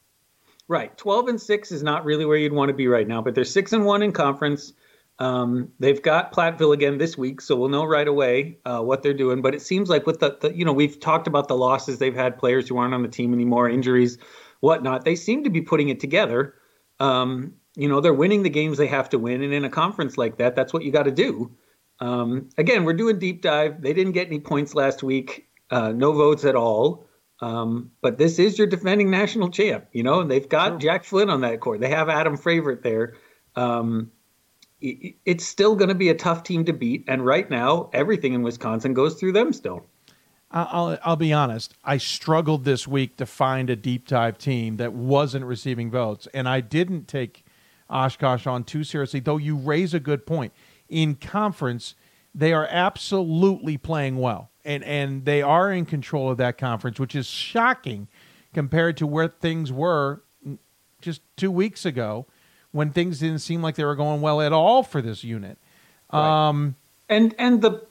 Right. 0.68 0.96
12 0.96 1.28
and 1.28 1.40
6 1.40 1.72
is 1.72 1.82
not 1.82 2.04
really 2.04 2.24
where 2.24 2.36
you'd 2.36 2.52
want 2.52 2.68
to 2.68 2.74
be 2.74 2.86
right 2.86 3.08
now, 3.08 3.20
but 3.20 3.34
they're 3.34 3.44
6 3.44 3.72
and 3.72 3.84
1 3.84 4.02
in 4.02 4.12
conference. 4.12 4.72
Um, 5.18 5.72
they've 5.78 6.00
got 6.00 6.32
Platteville 6.32 6.72
again 6.72 6.96
this 6.96 7.18
week, 7.18 7.40
so 7.40 7.54
we'll 7.54 7.68
know 7.68 7.84
right 7.84 8.08
away 8.08 8.58
uh, 8.64 8.80
what 8.80 9.02
they're 9.02 9.12
doing. 9.12 9.42
But 9.42 9.54
it 9.54 9.62
seems 9.62 9.90
like 9.90 10.06
with 10.06 10.20
the, 10.20 10.38
the, 10.40 10.56
you 10.56 10.64
know, 10.64 10.72
we've 10.72 10.98
talked 10.98 11.26
about 11.26 11.48
the 11.48 11.56
losses 11.56 11.98
they've 11.98 12.14
had, 12.14 12.38
players 12.38 12.68
who 12.68 12.78
aren't 12.78 12.94
on 12.94 13.02
the 13.02 13.08
team 13.08 13.34
anymore, 13.34 13.68
injuries, 13.68 14.16
whatnot. 14.60 15.04
They 15.04 15.16
seem 15.16 15.44
to 15.44 15.50
be 15.50 15.60
putting 15.60 15.90
it 15.90 16.00
together. 16.00 16.54
Um, 17.00 17.54
you 17.76 17.88
know, 17.88 18.00
they're 18.00 18.14
winning 18.14 18.42
the 18.42 18.50
games 18.50 18.78
they 18.78 18.86
have 18.86 19.10
to 19.10 19.18
win, 19.18 19.42
and 19.42 19.52
in 19.52 19.64
a 19.64 19.70
conference 19.70 20.16
like 20.16 20.38
that, 20.38 20.56
that's 20.56 20.72
what 20.72 20.84
you 20.84 20.90
got 20.90 21.04
to 21.04 21.10
do. 21.10 21.50
Um, 22.00 22.48
again, 22.56 22.84
we're 22.84 22.94
doing 22.94 23.18
deep 23.18 23.42
dive. 23.42 23.82
They 23.82 23.92
didn't 23.92 24.12
get 24.12 24.26
any 24.26 24.40
points 24.40 24.74
last 24.74 25.02
week, 25.02 25.48
uh, 25.70 25.92
no 25.92 26.12
votes 26.12 26.44
at 26.44 26.54
all. 26.56 27.06
Um, 27.40 27.90
but 28.02 28.18
this 28.18 28.38
is 28.38 28.58
your 28.58 28.66
defending 28.66 29.10
national 29.10 29.50
champ, 29.50 29.86
you 29.92 30.02
know, 30.02 30.20
and 30.20 30.30
they've 30.30 30.48
got 30.48 30.78
Jack 30.78 31.04
Flynn 31.04 31.30
on 31.30 31.40
that 31.40 31.60
court. 31.60 31.80
They 31.80 31.88
have 31.88 32.08
Adam 32.10 32.36
Favorite 32.36 32.82
there. 32.82 33.14
Um, 33.56 34.10
i- 34.82 35.14
it's 35.24 35.46
still 35.46 35.74
going 35.74 35.88
to 35.88 35.94
be 35.94 36.10
a 36.10 36.14
tough 36.14 36.42
team 36.42 36.66
to 36.66 36.72
beat. 36.74 37.04
And 37.08 37.24
right 37.24 37.48
now, 37.50 37.88
everything 37.94 38.34
in 38.34 38.42
Wisconsin 38.42 38.92
goes 38.92 39.14
through 39.14 39.32
them 39.32 39.52
still. 39.54 39.86
I'll 40.52 40.98
I'll 41.04 41.16
be 41.16 41.32
honest. 41.32 41.74
I 41.84 41.96
struggled 41.96 42.64
this 42.64 42.86
week 42.88 43.16
to 43.18 43.24
find 43.26 43.70
a 43.70 43.76
deep 43.76 44.08
dive 44.08 44.36
team 44.36 44.78
that 44.78 44.92
wasn't 44.92 45.44
receiving 45.44 45.90
votes, 45.92 46.26
and 46.34 46.48
I 46.48 46.60
didn't 46.60 47.06
take 47.06 47.44
Oshkosh 47.88 48.48
on 48.48 48.64
too 48.64 48.82
seriously. 48.82 49.20
Though 49.20 49.36
you 49.36 49.56
raise 49.56 49.94
a 49.94 50.00
good 50.00 50.26
point. 50.26 50.52
In 50.88 51.14
conference, 51.14 51.94
they 52.34 52.52
are 52.52 52.66
absolutely 52.68 53.78
playing 53.78 54.16
well, 54.18 54.49
and 54.64 54.84
and 54.84 55.24
they 55.24 55.42
are 55.42 55.72
in 55.72 55.86
control 55.86 56.30
of 56.30 56.38
that 56.38 56.58
conference, 56.58 56.98
which 56.98 57.14
is 57.14 57.26
shocking 57.26 58.08
compared 58.52 58.96
to 58.98 59.06
where 59.06 59.28
things 59.28 59.72
were 59.72 60.22
just 61.00 61.22
two 61.36 61.50
weeks 61.50 61.84
ago, 61.84 62.26
when 62.72 62.90
things 62.90 63.20
didn't 63.20 63.38
seem 63.40 63.62
like 63.62 63.76
they 63.76 63.84
were 63.84 63.96
going 63.96 64.20
well 64.20 64.40
at 64.40 64.52
all 64.52 64.82
for 64.82 65.00
this 65.00 65.24
unit. 65.24 65.58
Um, 66.10 66.76
and 67.08 67.34
and 67.38 67.62
the 67.62 67.82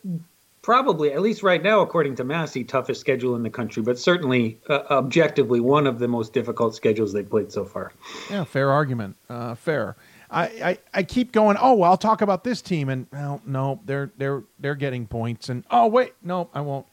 probably 0.62 1.14
at 1.14 1.22
least 1.22 1.42
right 1.42 1.64
now, 1.64 1.82
according 1.82 2.16
to 2.16 2.24
Massey, 2.24 2.64
toughest 2.64 3.00
schedule 3.02 3.36
in 3.36 3.44
the 3.44 3.50
country, 3.50 3.82
but 3.82 3.98
certainly 3.98 4.60
uh, 4.70 4.82
objectively 4.92 5.60
one 5.60 5.88
of 5.88 6.00
the 6.00 6.08
most 6.08 6.34
difficult 6.34 6.76
schedules 6.76 7.14
they've 7.14 7.30
played 7.30 7.52
so 7.52 7.66
far. 7.66 7.92
Yeah, 8.30 8.44
fair 8.44 8.72
argument. 8.72 9.16
Uh, 9.30 9.56
fair. 9.56 9.96
I, 10.32 10.44
I, 10.44 10.78
I 10.94 11.04
keep 11.04 11.32
going. 11.32 11.58
Oh, 11.60 11.74
well, 11.74 11.90
I'll 11.90 11.98
talk 11.98 12.22
about 12.22 12.44
this 12.44 12.62
team, 12.62 12.90
and 12.90 13.08
well, 13.12 13.42
no, 13.46 13.82
they're 13.86 14.12
they're 14.18 14.44
they're 14.60 14.76
getting 14.76 15.08
points, 15.08 15.50
and 15.50 15.64
oh 15.72 15.88
wait, 15.88 16.14
no, 16.22 16.50
I 16.54 16.62
won't. 16.62 16.86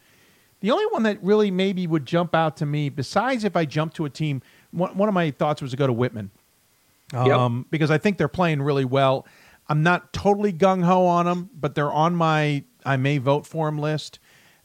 The 0.59 0.71
only 0.71 0.85
one 0.87 1.03
that 1.03 1.21
really 1.23 1.51
maybe 1.51 1.85
would 1.85 2.05
jump 2.05 2.33
out 2.33 2.57
to 2.57 2.65
me, 2.65 2.89
besides 2.89 3.43
if 3.43 3.55
I 3.55 3.65
jump 3.65 3.93
to 3.95 4.05
a 4.05 4.09
team, 4.09 4.41
one, 4.71 4.97
one 4.97 5.07
of 5.07 5.13
my 5.13 5.29
thoughts 5.29 5.61
was 5.61 5.71
to 5.71 5.77
go 5.77 5.85
to 5.85 5.93
Whitman, 5.93 6.31
um, 7.13 7.57
yep. 7.59 7.65
because 7.69 7.91
I 7.91 7.99
think 7.99 8.17
they're 8.17 8.27
playing 8.27 8.61
really 8.61 8.85
well. 8.85 9.27
I'm 9.69 9.83
not 9.83 10.13
totally 10.13 10.53
gung 10.53 10.83
ho 10.83 11.05
on 11.05 11.25
them, 11.25 11.49
but 11.53 11.75
they're 11.75 11.91
on 11.91 12.15
my 12.15 12.63
I 12.85 12.97
may 12.97 13.19
vote 13.19 13.45
for 13.45 13.67
them 13.67 13.77
list. 13.77 14.19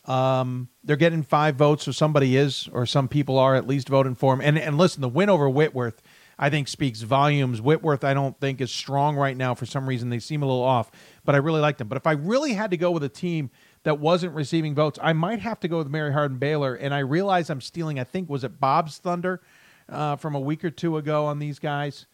Um, 0.06 0.68
they're 0.82 0.96
getting 0.96 1.22
five 1.22 1.56
votes, 1.56 1.84
so 1.84 1.92
somebody 1.92 2.36
is, 2.36 2.68
or 2.72 2.86
some 2.86 3.06
people 3.06 3.38
are 3.38 3.54
at 3.54 3.66
least 3.66 3.88
voting 3.88 4.14
for 4.14 4.34
them. 4.34 4.40
And 4.40 4.58
and 4.58 4.78
listen, 4.78 5.02
the 5.02 5.08
win 5.10 5.28
over 5.28 5.48
Whitworth 5.48 6.00
I 6.42 6.50
think 6.50 6.66
speaks 6.66 7.02
volumes. 7.02 7.62
Whitworth, 7.62 8.02
I 8.02 8.14
don't 8.14 8.36
think 8.40 8.60
is 8.60 8.72
strong 8.72 9.14
right 9.14 9.36
now 9.36 9.54
for 9.54 9.64
some 9.64 9.88
reason. 9.88 10.10
They 10.10 10.18
seem 10.18 10.42
a 10.42 10.44
little 10.44 10.64
off, 10.64 10.90
but 11.24 11.36
I 11.36 11.38
really 11.38 11.60
like 11.60 11.78
them. 11.78 11.86
But 11.86 11.98
if 11.98 12.04
I 12.04 12.14
really 12.14 12.52
had 12.52 12.72
to 12.72 12.76
go 12.76 12.90
with 12.90 13.04
a 13.04 13.08
team 13.08 13.48
that 13.84 14.00
wasn't 14.00 14.34
receiving 14.34 14.74
votes, 14.74 14.98
I 15.00 15.12
might 15.12 15.38
have 15.38 15.60
to 15.60 15.68
go 15.68 15.78
with 15.78 15.86
Mary 15.86 16.12
Hardin 16.12 16.38
Baylor. 16.38 16.74
And 16.74 16.92
I 16.92 16.98
realize 16.98 17.48
I'm 17.48 17.60
stealing. 17.60 18.00
I 18.00 18.02
think 18.02 18.28
was 18.28 18.42
it 18.42 18.58
Bob's 18.58 18.98
Thunder 18.98 19.40
uh, 19.88 20.16
from 20.16 20.34
a 20.34 20.40
week 20.40 20.64
or 20.64 20.70
two 20.70 20.96
ago 20.96 21.26
on 21.26 21.38
these 21.38 21.60
guys. 21.60 22.06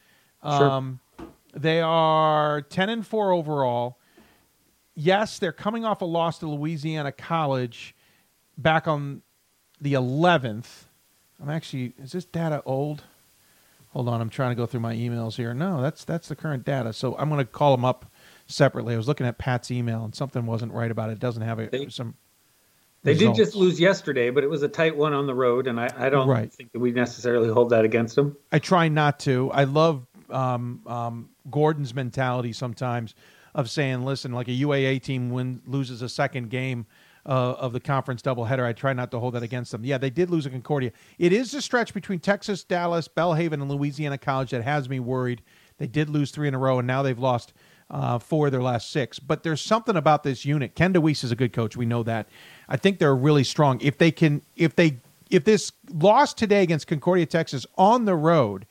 Sure. 0.43 0.71
Um, 0.71 1.01
they 1.57 1.81
are 1.81 2.61
ten 2.61 2.91
and 2.91 3.07
four 3.07 3.33
overall. 3.33 3.99
Yes, 4.95 5.39
they're 5.39 5.53
coming 5.53 5.87
off 5.87 6.03
a 6.03 6.05
loss 6.05 6.39
to 6.41 6.49
Louisiana 6.51 7.13
College 7.13 7.95
back 8.59 8.87
on 8.87 9.23
the 9.81 9.95
11th. 9.95 10.85
I'm 11.41 11.49
actually 11.49 11.95
is 11.97 12.13
this 12.13 12.27
data 12.27 12.63
old? 12.67 13.05
Hold 13.99 14.11
on, 14.11 14.21
I'm 14.21 14.31
trying 14.31 14.53
to 14.53 14.55
go 14.55 14.65
through 14.65 14.79
my 14.79 14.95
emails 14.95 15.35
here. 15.35 15.53
No, 15.53 15.83
that's 15.83 16.05
that's 16.05 16.29
the 16.29 16.37
current 16.37 16.65
data. 16.65 16.93
So 16.93 17.17
I'm 17.19 17.29
going 17.29 17.41
to 17.41 17.45
call 17.45 17.77
them 17.77 17.85
up 17.85 18.07
separately. 18.47 18.95
I 18.95 18.97
was 18.97 19.09
looking 19.09 19.27
at 19.27 19.39
Pat's 19.39 19.73
email 19.73 20.05
and 20.05 20.15
something 20.15 20.47
wasn't 20.47 20.73
right 20.73 20.93
about 20.93 21.11
it. 21.11 21.15
It 21.15 21.19
doesn't 21.19 21.43
have 21.43 21.59
a, 21.59 21.67
they, 21.67 21.89
some. 21.89 22.15
They 23.03 23.15
results. 23.15 23.37
did 23.37 23.45
just 23.45 23.57
lose 23.57 23.81
yesterday, 23.81 24.31
but 24.31 24.45
it 24.45 24.51
was 24.51 24.63
a 24.63 24.69
tight 24.69 24.97
one 24.97 25.15
on 25.15 25.27
the 25.27 25.35
road, 25.35 25.67
and 25.67 25.81
I, 25.81 25.91
I 25.97 26.11
don't 26.11 26.29
right. 26.29 26.53
think 26.53 26.71
that 26.71 26.79
we 26.79 26.93
necessarily 26.93 27.49
hold 27.49 27.71
that 27.71 27.85
against 27.85 28.15
them. 28.15 28.37
I 28.53 28.61
try 28.61 28.87
not 28.87 29.19
to. 29.21 29.51
I 29.51 29.65
love 29.65 30.07
um, 30.31 30.81
um, 30.87 31.31
Gordon's 31.51 31.93
mentality 31.93 32.53
sometimes 32.53 33.17
of 33.53 33.69
saying, 33.69 34.05
"Listen, 34.05 34.31
like 34.31 34.47
a 34.47 34.53
UAA 34.53 35.03
team 35.03 35.31
win 35.31 35.61
loses 35.67 36.03
a 36.03 36.09
second 36.09 36.51
game." 36.51 36.87
Uh, 37.29 37.53
of 37.59 37.75
the 37.75 37.81
conference 37.81 38.23
doubleheader. 38.23 38.65
I 38.65 38.73
try 38.73 38.95
not 38.95 39.11
to 39.11 39.21
hold 39.21 39.35
that 39.35 39.43
against 39.43 39.71
them. 39.71 39.85
Yeah, 39.85 39.99
they 39.99 40.11
did 40.11 40.31
lose 40.31 40.47
a 40.47 40.51
Concordia. 40.51 40.93
It 41.19 41.33
is 41.33 41.53
the 41.53 41.61
stretch 41.61 41.93
between 41.93 42.21
Texas, 42.21 42.65
Dallas, 42.65 43.07
Belhaven, 43.07 43.55
and 43.55 43.71
Louisiana 43.71 44.17
College 44.17 44.51
that 44.51 44.63
has 44.63 44.89
me 44.89 44.99
worried. 44.99 45.43
They 45.77 45.87
did 45.87 46.09
lose 46.09 46.31
three 46.31 46.49
in 46.49 46.55
a 46.55 46.59
row, 46.59 46.79
and 46.79 46.87
now 46.87 47.03
they've 47.03 47.19
lost 47.19 47.53
uh, 47.91 48.19
four 48.19 48.47
of 48.47 48.53
their 48.53 48.63
last 48.63 48.91
six. 48.91 49.19
But 49.19 49.43
there's 49.43 49.61
something 49.61 49.95
about 49.95 50.23
this 50.23 50.47
unit. 50.47 50.75
Ken 50.75 50.93
DeWeese 50.93 51.23
is 51.23 51.31
a 51.31 51.37
good 51.37 51.53
coach. 51.53 51.77
We 51.77 51.87
know 51.87 52.03
that. 52.05 52.29
I 52.67 52.79
think 52.79 52.99
they're 52.99 53.15
really 53.15 53.45
strong. 53.45 53.79
If 53.83 53.99
they 53.99 54.11
can, 54.11 54.41
if 54.57 54.75
they, 54.75 54.99
if 55.31 55.45
this 55.45 55.71
loss 55.93 56.33
today 56.33 56.63
against 56.63 56.87
Concordia, 56.87 57.27
Texas, 57.27 57.67
on 57.77 58.07
the 58.07 58.17
road, 58.17 58.67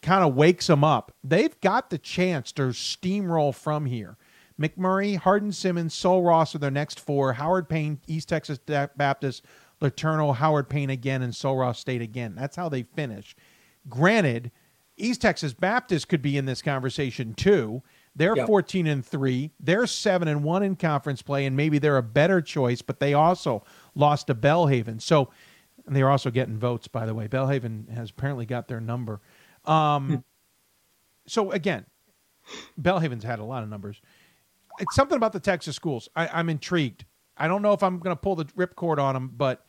kind 0.00 0.24
of 0.24 0.36
wakes 0.36 0.68
them 0.68 0.84
up, 0.84 1.12
they've 1.24 1.60
got 1.60 1.90
the 1.90 1.98
chance 1.98 2.52
to 2.52 2.62
steamroll 2.68 3.52
from 3.52 3.86
here. 3.86 4.16
McMurry, 4.60 5.16
Hardin 5.16 5.52
Simmons, 5.52 5.94
Sul 5.94 6.22
Ross 6.22 6.54
are 6.54 6.58
their 6.58 6.70
next 6.70 7.00
four. 7.00 7.32
Howard 7.32 7.68
Payne, 7.68 7.98
East 8.06 8.28
Texas 8.28 8.58
Baptist, 8.58 9.44
LeTourneau, 9.80 10.34
Howard 10.34 10.68
Payne 10.68 10.90
again, 10.90 11.22
and 11.22 11.34
Sul 11.34 11.56
Ross 11.56 11.80
State 11.80 12.02
again. 12.02 12.34
That's 12.34 12.56
how 12.56 12.68
they 12.68 12.82
finish. 12.82 13.34
Granted, 13.88 14.50
East 14.98 15.22
Texas 15.22 15.54
Baptist 15.54 16.08
could 16.08 16.20
be 16.20 16.36
in 16.36 16.44
this 16.44 16.60
conversation 16.60 17.34
too. 17.34 17.82
They're 18.14 18.36
yep. 18.36 18.46
14 18.46 18.86
and 18.86 19.04
3. 19.04 19.50
They're 19.58 19.86
7 19.86 20.28
and 20.28 20.44
1 20.44 20.62
in 20.62 20.76
conference 20.76 21.22
play 21.22 21.46
and 21.46 21.56
maybe 21.56 21.78
they're 21.78 21.96
a 21.96 22.02
better 22.02 22.42
choice, 22.42 22.82
but 22.82 23.00
they 23.00 23.14
also 23.14 23.64
lost 23.94 24.26
to 24.26 24.34
Belhaven. 24.34 25.00
So 25.00 25.30
and 25.86 25.96
they're 25.96 26.10
also 26.10 26.30
getting 26.30 26.58
votes 26.58 26.86
by 26.86 27.06
the 27.06 27.14
way. 27.14 27.28
Belhaven 27.28 27.88
has 27.90 28.10
apparently 28.10 28.46
got 28.46 28.68
their 28.68 28.80
number. 28.80 29.20
Um, 29.64 30.08
hmm. 30.08 30.16
so 31.26 31.50
again, 31.52 31.86
Belhaven's 32.80 33.24
had 33.24 33.38
a 33.38 33.44
lot 33.44 33.62
of 33.62 33.68
numbers 33.68 34.00
it's 34.80 34.94
something 34.94 35.16
about 35.16 35.32
the 35.32 35.40
Texas 35.40 35.76
schools. 35.76 36.08
I, 36.16 36.40
am 36.40 36.48
intrigued. 36.48 37.04
I 37.36 37.48
don't 37.48 37.62
know 37.62 37.72
if 37.72 37.82
I'm 37.82 37.98
going 37.98 38.14
to 38.14 38.20
pull 38.20 38.36
the 38.36 38.44
ripcord 38.46 38.98
on 38.98 39.14
them, 39.14 39.30
but 39.34 39.64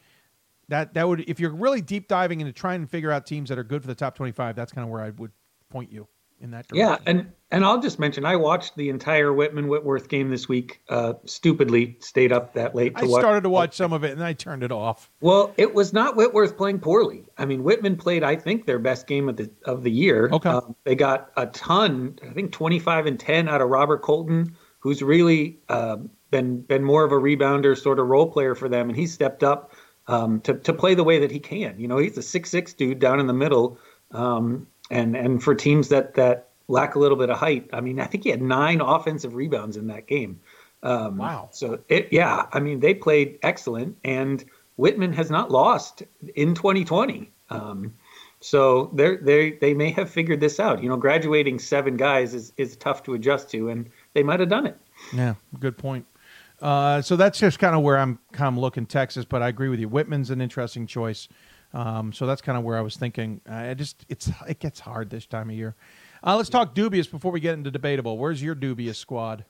that 0.68 0.94
that 0.94 1.08
would 1.08 1.30
if 1.30 1.40
you're 1.40 1.52
really 1.52 1.82
deep 1.82 2.08
diving 2.08 2.42
into 2.42 2.54
trying 2.54 2.82
to 2.82 2.88
figure 2.88 3.12
out 3.12 3.26
teams 3.26 3.50
that 3.50 3.58
are 3.58 3.64
good 3.64 3.82
for 3.82 3.88
the 3.88 3.96
top 3.96 4.16
25, 4.16 4.56
that's 4.56 4.72
kind 4.72 4.84
of 4.84 4.90
where 4.90 5.02
I 5.02 5.10
would 5.12 5.32
point 5.70 5.92
you 5.92 6.08
in 6.42 6.52
that 6.52 6.68
direction. 6.68 6.88
Yeah, 6.90 6.98
and 7.06 7.32
and 7.52 7.66
I'll 7.66 7.80
just 7.80 8.00
mention 8.00 8.26
I 8.26 8.36
watched 8.36 8.76
the 8.76 8.90
entire 8.90 9.34
Whitman 9.34 9.68
Whitworth 9.68 10.08
game 10.08 10.30
this 10.30 10.48
week. 10.48 10.82
Uh, 10.90 11.14
stupidly 11.26 11.98
stayed 12.00 12.32
up 12.32 12.54
that 12.54 12.76
late 12.76 12.96
to 12.98 13.04
I 13.04 13.08
watch. 13.08 13.22
started 13.22 13.42
to 13.42 13.50
watch 13.50 13.76
some 13.78 13.94
of 13.94 14.04
it 14.04 14.12
and 14.12 14.24
I 14.24 14.34
turned 14.34 14.64
it 14.64 14.72
off. 14.72 15.12
Well, 15.22 15.54
it 15.58 15.74
was 15.74 15.94
not 15.94 16.16
Whitworth 16.16 16.58
playing 16.58 16.80
poorly. 16.80 17.26
I 17.38 17.46
mean, 17.46 17.64
Whitman 17.64 17.96
played 17.96 18.24
I 18.24 18.36
think 18.36 18.66
their 18.66 18.80
best 18.80 19.08
game 19.08 19.30
of 19.30 19.38
the 19.38 19.50
of 19.66 19.84
the 19.84 19.92
year. 19.92 20.30
Okay, 20.32 20.50
um, 20.50 20.76
they 20.84 20.96
got 20.96 21.32
a 21.38 21.48
ton. 21.48 22.18
I 22.28 22.34
think 22.34 22.52
25 22.52 23.06
and 23.06 23.20
10 23.20 23.48
out 23.48 23.62
of 23.62 23.70
Robert 23.70 24.02
Colton 24.02 24.56
who's 24.82 25.02
really 25.02 25.58
uh, 25.70 25.98
been 26.30 26.62
been 26.62 26.84
more 26.84 27.04
of 27.04 27.12
a 27.12 27.16
rebounder, 27.16 27.78
sort 27.78 28.00
of 28.00 28.08
role 28.08 28.30
player 28.30 28.54
for 28.54 28.70
them, 28.70 28.90
and 28.90 28.98
he 28.98 29.08
stepped 29.08 29.44
up 29.44 29.74
um, 30.08 30.42
to 30.42 30.56
to 30.56 30.74
play 30.74 30.94
the 30.94 31.04
way 31.04 31.20
that 31.20 31.32
he 31.32 31.40
can. 31.40 31.80
You 31.80 31.88
know, 31.88 31.98
he's 31.98 32.18
a 32.18 32.22
six 32.22 32.50
six 32.50 32.74
dude 32.74 33.00
down 33.00 33.20
in 33.20 33.28
the 33.28 33.34
middle, 33.34 33.78
um, 34.12 34.68
and 34.90 35.16
and 35.16 35.42
for 35.42 35.56
teams 35.56 35.90
that 35.90 36.16
that 36.16 36.50
lack 36.68 36.96
a 36.96 37.00
little 37.00 37.18
bit 37.18 37.30
of 37.30 37.38
height, 37.38 37.70
I 37.74 37.82
mean, 37.82 38.00
I 38.00 38.06
think 38.06 38.24
he 38.24 38.30
had 38.30 38.42
nine 38.42 38.82
offensive 38.82 39.36
rebounds 39.36 39.78
in 39.78 39.88
that 39.88 40.08
game. 40.08 40.40
Um, 40.84 41.18
wow. 41.18 41.50
So 41.52 41.80
it, 41.90 42.10
yeah, 42.12 42.48
I 42.52 42.60
mean, 42.60 42.80
they 42.80 42.94
played 42.94 43.40
excellent, 43.44 43.98
and 44.04 44.44
Whitman 44.78 45.14
has 45.14 45.30
not 45.30 45.52
lost 45.52 46.04
in 46.36 46.56
2020. 46.56 47.32
Um, 47.50 47.94
so 48.40 48.90
they 48.94 49.18
they 49.18 49.52
they 49.52 49.74
may 49.76 49.92
have 49.92 50.10
figured 50.10 50.40
this 50.40 50.60
out. 50.60 50.82
You 50.82 50.90
know, 50.90 50.98
graduating 50.98 51.60
seven 51.60 51.98
guys 51.98 52.34
is 52.34 52.52
is 52.58 52.76
tough 52.76 53.04
to 53.04 53.14
adjust 53.14 53.52
to, 53.52 53.70
and 53.70 53.90
they 54.14 54.24
might 54.24 54.40
have 54.40 54.50
done 54.50 54.68
it. 54.68 54.78
Yeah, 55.14 55.36
good 55.60 55.78
point. 55.78 56.06
Uh, 56.62 57.02
so 57.02 57.16
that's 57.16 57.40
just 57.40 57.60
kind 57.60 57.76
of 57.76 57.82
where 57.82 57.98
I'm 57.98 58.20
kind 58.32 58.56
of 58.56 58.62
looking 58.62 58.86
Texas, 58.86 59.26
but 59.26 59.42
I 59.42 59.50
agree 59.50 59.70
with 59.70 59.80
you. 59.80 59.90
Whitman's 59.90 60.30
an 60.30 60.42
interesting 60.42 60.86
choice. 60.86 61.28
Um, 61.74 62.14
so 62.14 62.28
that's 62.28 62.42
kind 62.42 62.58
of 62.58 62.64
where 62.64 62.78
I 62.78 62.82
was 62.82 62.98
thinking. 62.98 63.42
I 63.50 63.74
just 63.74 64.06
it's 64.10 64.30
it 64.48 64.60
gets 64.60 64.80
hard 64.80 65.10
this 65.10 65.26
time 65.26 65.50
of 65.50 65.56
year. 65.56 65.76
Uh, 66.24 66.38
let's 66.38 66.50
talk 66.50 66.76
dubious 66.76 67.08
before 67.08 67.32
we 67.32 67.40
get 67.40 67.54
into 67.54 67.72
debatable. 67.72 68.18
Where's 68.18 68.44
your 68.44 68.56
dubious 68.56 68.98
squad? 68.98 69.46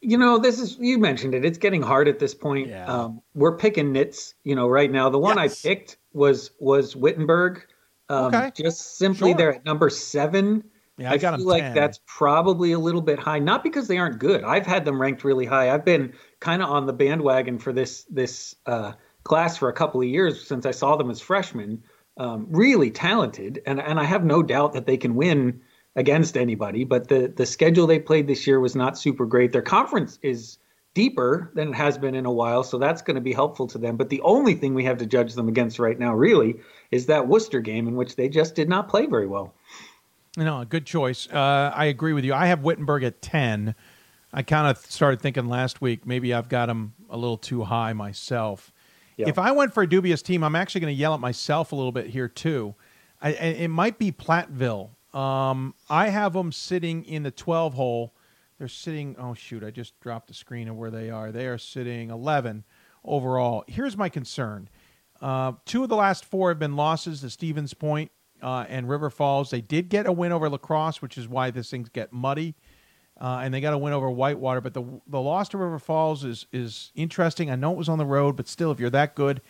You 0.00 0.16
know, 0.16 0.38
this 0.38 0.60
is 0.60 0.78
you 0.78 0.98
mentioned 0.98 1.34
it. 1.34 1.44
It's 1.44 1.58
getting 1.58 1.82
hard 1.82 2.08
at 2.08 2.18
this 2.18 2.34
point. 2.34 2.68
Yeah. 2.68 2.86
Um, 2.86 3.20
we're 3.34 3.56
picking 3.56 3.92
nits. 3.92 4.34
You 4.44 4.54
know, 4.54 4.68
right 4.68 4.90
now 4.90 5.10
the 5.10 5.18
one 5.18 5.36
yes. 5.36 5.64
I 5.64 5.68
picked 5.68 5.98
was 6.12 6.52
was 6.60 6.94
Wittenberg. 6.94 7.66
Um, 8.08 8.26
okay. 8.26 8.52
Just 8.54 8.96
simply 8.96 9.30
sure. 9.30 9.36
they're 9.36 9.54
at 9.56 9.64
number 9.64 9.90
seven. 9.90 10.64
Yeah, 10.98 11.10
I, 11.10 11.14
I 11.14 11.18
feel 11.18 11.40
like 11.40 11.62
10. 11.62 11.74
that's 11.74 12.00
probably 12.06 12.72
a 12.72 12.78
little 12.78 13.02
bit 13.02 13.18
high. 13.18 13.38
Not 13.38 13.62
because 13.62 13.86
they 13.86 13.98
aren't 13.98 14.18
good. 14.18 14.44
I've 14.44 14.66
had 14.66 14.84
them 14.84 15.00
ranked 15.00 15.24
really 15.24 15.44
high. 15.44 15.72
I've 15.72 15.84
been 15.84 16.14
kind 16.40 16.62
of 16.62 16.70
on 16.70 16.86
the 16.86 16.92
bandwagon 16.94 17.58
for 17.58 17.72
this 17.72 18.04
this 18.04 18.54
uh, 18.64 18.92
class 19.22 19.58
for 19.58 19.68
a 19.68 19.74
couple 19.74 20.00
of 20.00 20.06
years 20.06 20.46
since 20.46 20.64
I 20.64 20.70
saw 20.70 20.96
them 20.96 21.10
as 21.10 21.20
freshmen. 21.20 21.82
Um, 22.18 22.46
really 22.48 22.90
talented, 22.90 23.60
and 23.66 23.78
and 23.78 24.00
I 24.00 24.04
have 24.04 24.24
no 24.24 24.42
doubt 24.42 24.72
that 24.72 24.86
they 24.86 24.96
can 24.96 25.16
win 25.16 25.60
against 25.96 26.36
anybody. 26.36 26.84
But 26.84 27.08
the 27.08 27.28
the 27.28 27.44
schedule 27.44 27.86
they 27.86 27.98
played 27.98 28.26
this 28.26 28.46
year 28.46 28.58
was 28.58 28.74
not 28.74 28.96
super 28.96 29.26
great. 29.26 29.52
Their 29.52 29.60
conference 29.60 30.18
is 30.22 30.56
deeper 30.94 31.50
than 31.54 31.68
it 31.68 31.74
has 31.74 31.98
been 31.98 32.14
in 32.14 32.24
a 32.24 32.32
while, 32.32 32.62
so 32.62 32.78
that's 32.78 33.02
going 33.02 33.16
to 33.16 33.20
be 33.20 33.34
helpful 33.34 33.66
to 33.66 33.76
them. 33.76 33.98
But 33.98 34.08
the 34.08 34.22
only 34.22 34.54
thing 34.54 34.72
we 34.72 34.84
have 34.84 34.96
to 34.96 35.06
judge 35.06 35.34
them 35.34 35.46
against 35.46 35.78
right 35.78 35.98
now, 35.98 36.14
really, 36.14 36.56
is 36.90 37.04
that 37.06 37.28
Wooster 37.28 37.60
game 37.60 37.86
in 37.86 37.96
which 37.96 38.16
they 38.16 38.30
just 38.30 38.54
did 38.54 38.70
not 38.70 38.88
play 38.88 39.04
very 39.04 39.26
well. 39.26 39.54
No, 40.36 40.60
a 40.60 40.66
good 40.66 40.84
choice. 40.84 41.26
Uh, 41.32 41.72
I 41.74 41.86
agree 41.86 42.12
with 42.12 42.24
you. 42.24 42.34
I 42.34 42.46
have 42.46 42.62
Wittenberg 42.62 43.02
at 43.04 43.22
10. 43.22 43.74
I 44.32 44.42
kind 44.42 44.68
of 44.68 44.76
started 44.84 45.20
thinking 45.20 45.48
last 45.48 45.80
week 45.80 46.06
maybe 46.06 46.34
I've 46.34 46.50
got 46.50 46.68
him 46.68 46.92
a 47.08 47.16
little 47.16 47.38
too 47.38 47.64
high 47.64 47.94
myself. 47.94 48.70
If 49.28 49.38
I 49.38 49.52
went 49.52 49.72
for 49.72 49.82
a 49.82 49.88
dubious 49.88 50.20
team, 50.20 50.44
I'm 50.44 50.54
actually 50.54 50.82
going 50.82 50.94
to 50.94 51.00
yell 51.00 51.14
at 51.14 51.20
myself 51.20 51.72
a 51.72 51.74
little 51.74 51.92
bit 51.92 52.08
here 52.08 52.28
too. 52.28 52.74
I, 53.22 53.30
it 53.30 53.68
might 53.68 53.98
be 53.98 54.12
Platteville. 54.12 54.90
Um, 55.14 55.74
I 55.88 56.10
have 56.10 56.34
them 56.34 56.52
sitting 56.52 57.02
in 57.04 57.22
the 57.22 57.30
12 57.30 57.72
hole. 57.72 58.14
They're 58.58 58.68
sitting. 58.68 59.16
Oh 59.18 59.34
shoot! 59.34 59.64
I 59.64 59.70
just 59.70 59.98
dropped 60.00 60.28
the 60.28 60.34
screen 60.34 60.68
of 60.68 60.76
where 60.76 60.90
they 60.90 61.10
are. 61.10 61.30
They 61.30 61.46
are 61.46 61.58
sitting 61.58 62.10
11 62.10 62.64
overall. 63.04 63.64
Here's 63.66 63.96
my 63.96 64.08
concern. 64.08 64.68
Uh, 65.20 65.52
two 65.64 65.82
of 65.82 65.88
the 65.88 65.96
last 65.96 66.24
four 66.24 66.50
have 66.50 66.58
been 66.58 66.76
losses 66.76 67.20
to 67.20 67.30
Stevens 67.30 67.74
Point 67.74 68.10
uh, 68.42 68.66
and 68.68 68.88
River 68.88 69.10
Falls. 69.10 69.50
They 69.50 69.60
did 69.62 69.88
get 69.90 70.06
a 70.06 70.12
win 70.12 70.32
over 70.32 70.48
La 70.50 70.58
Crosse, 70.58 71.02
which 71.02 71.18
is 71.18 71.28
why 71.28 71.50
this 71.50 71.70
things 71.70 71.88
get 71.90 72.12
muddy. 72.12 72.54
uh, 73.20 73.40
and 73.42 73.54
they 73.54 73.60
got 73.60 73.70
to 73.70 73.78
win 73.78 73.92
over 73.92 74.10
Whitewater. 74.10 74.60
But 74.60 74.74
the 74.74 74.84
the 75.06 75.20
loss 75.20 75.48
to 75.50 75.58
River 75.58 75.78
Falls 75.78 76.24
is 76.24 76.46
is 76.52 76.92
interesting. 76.94 77.50
I 77.50 77.56
know 77.56 77.72
it 77.72 77.78
was 77.78 77.88
on 77.88 77.98
the 77.98 78.06
road, 78.06 78.36
but 78.36 78.48
still, 78.48 78.70
if 78.72 78.80
you're 78.80 78.90
that 78.90 79.14
good, 79.14 79.40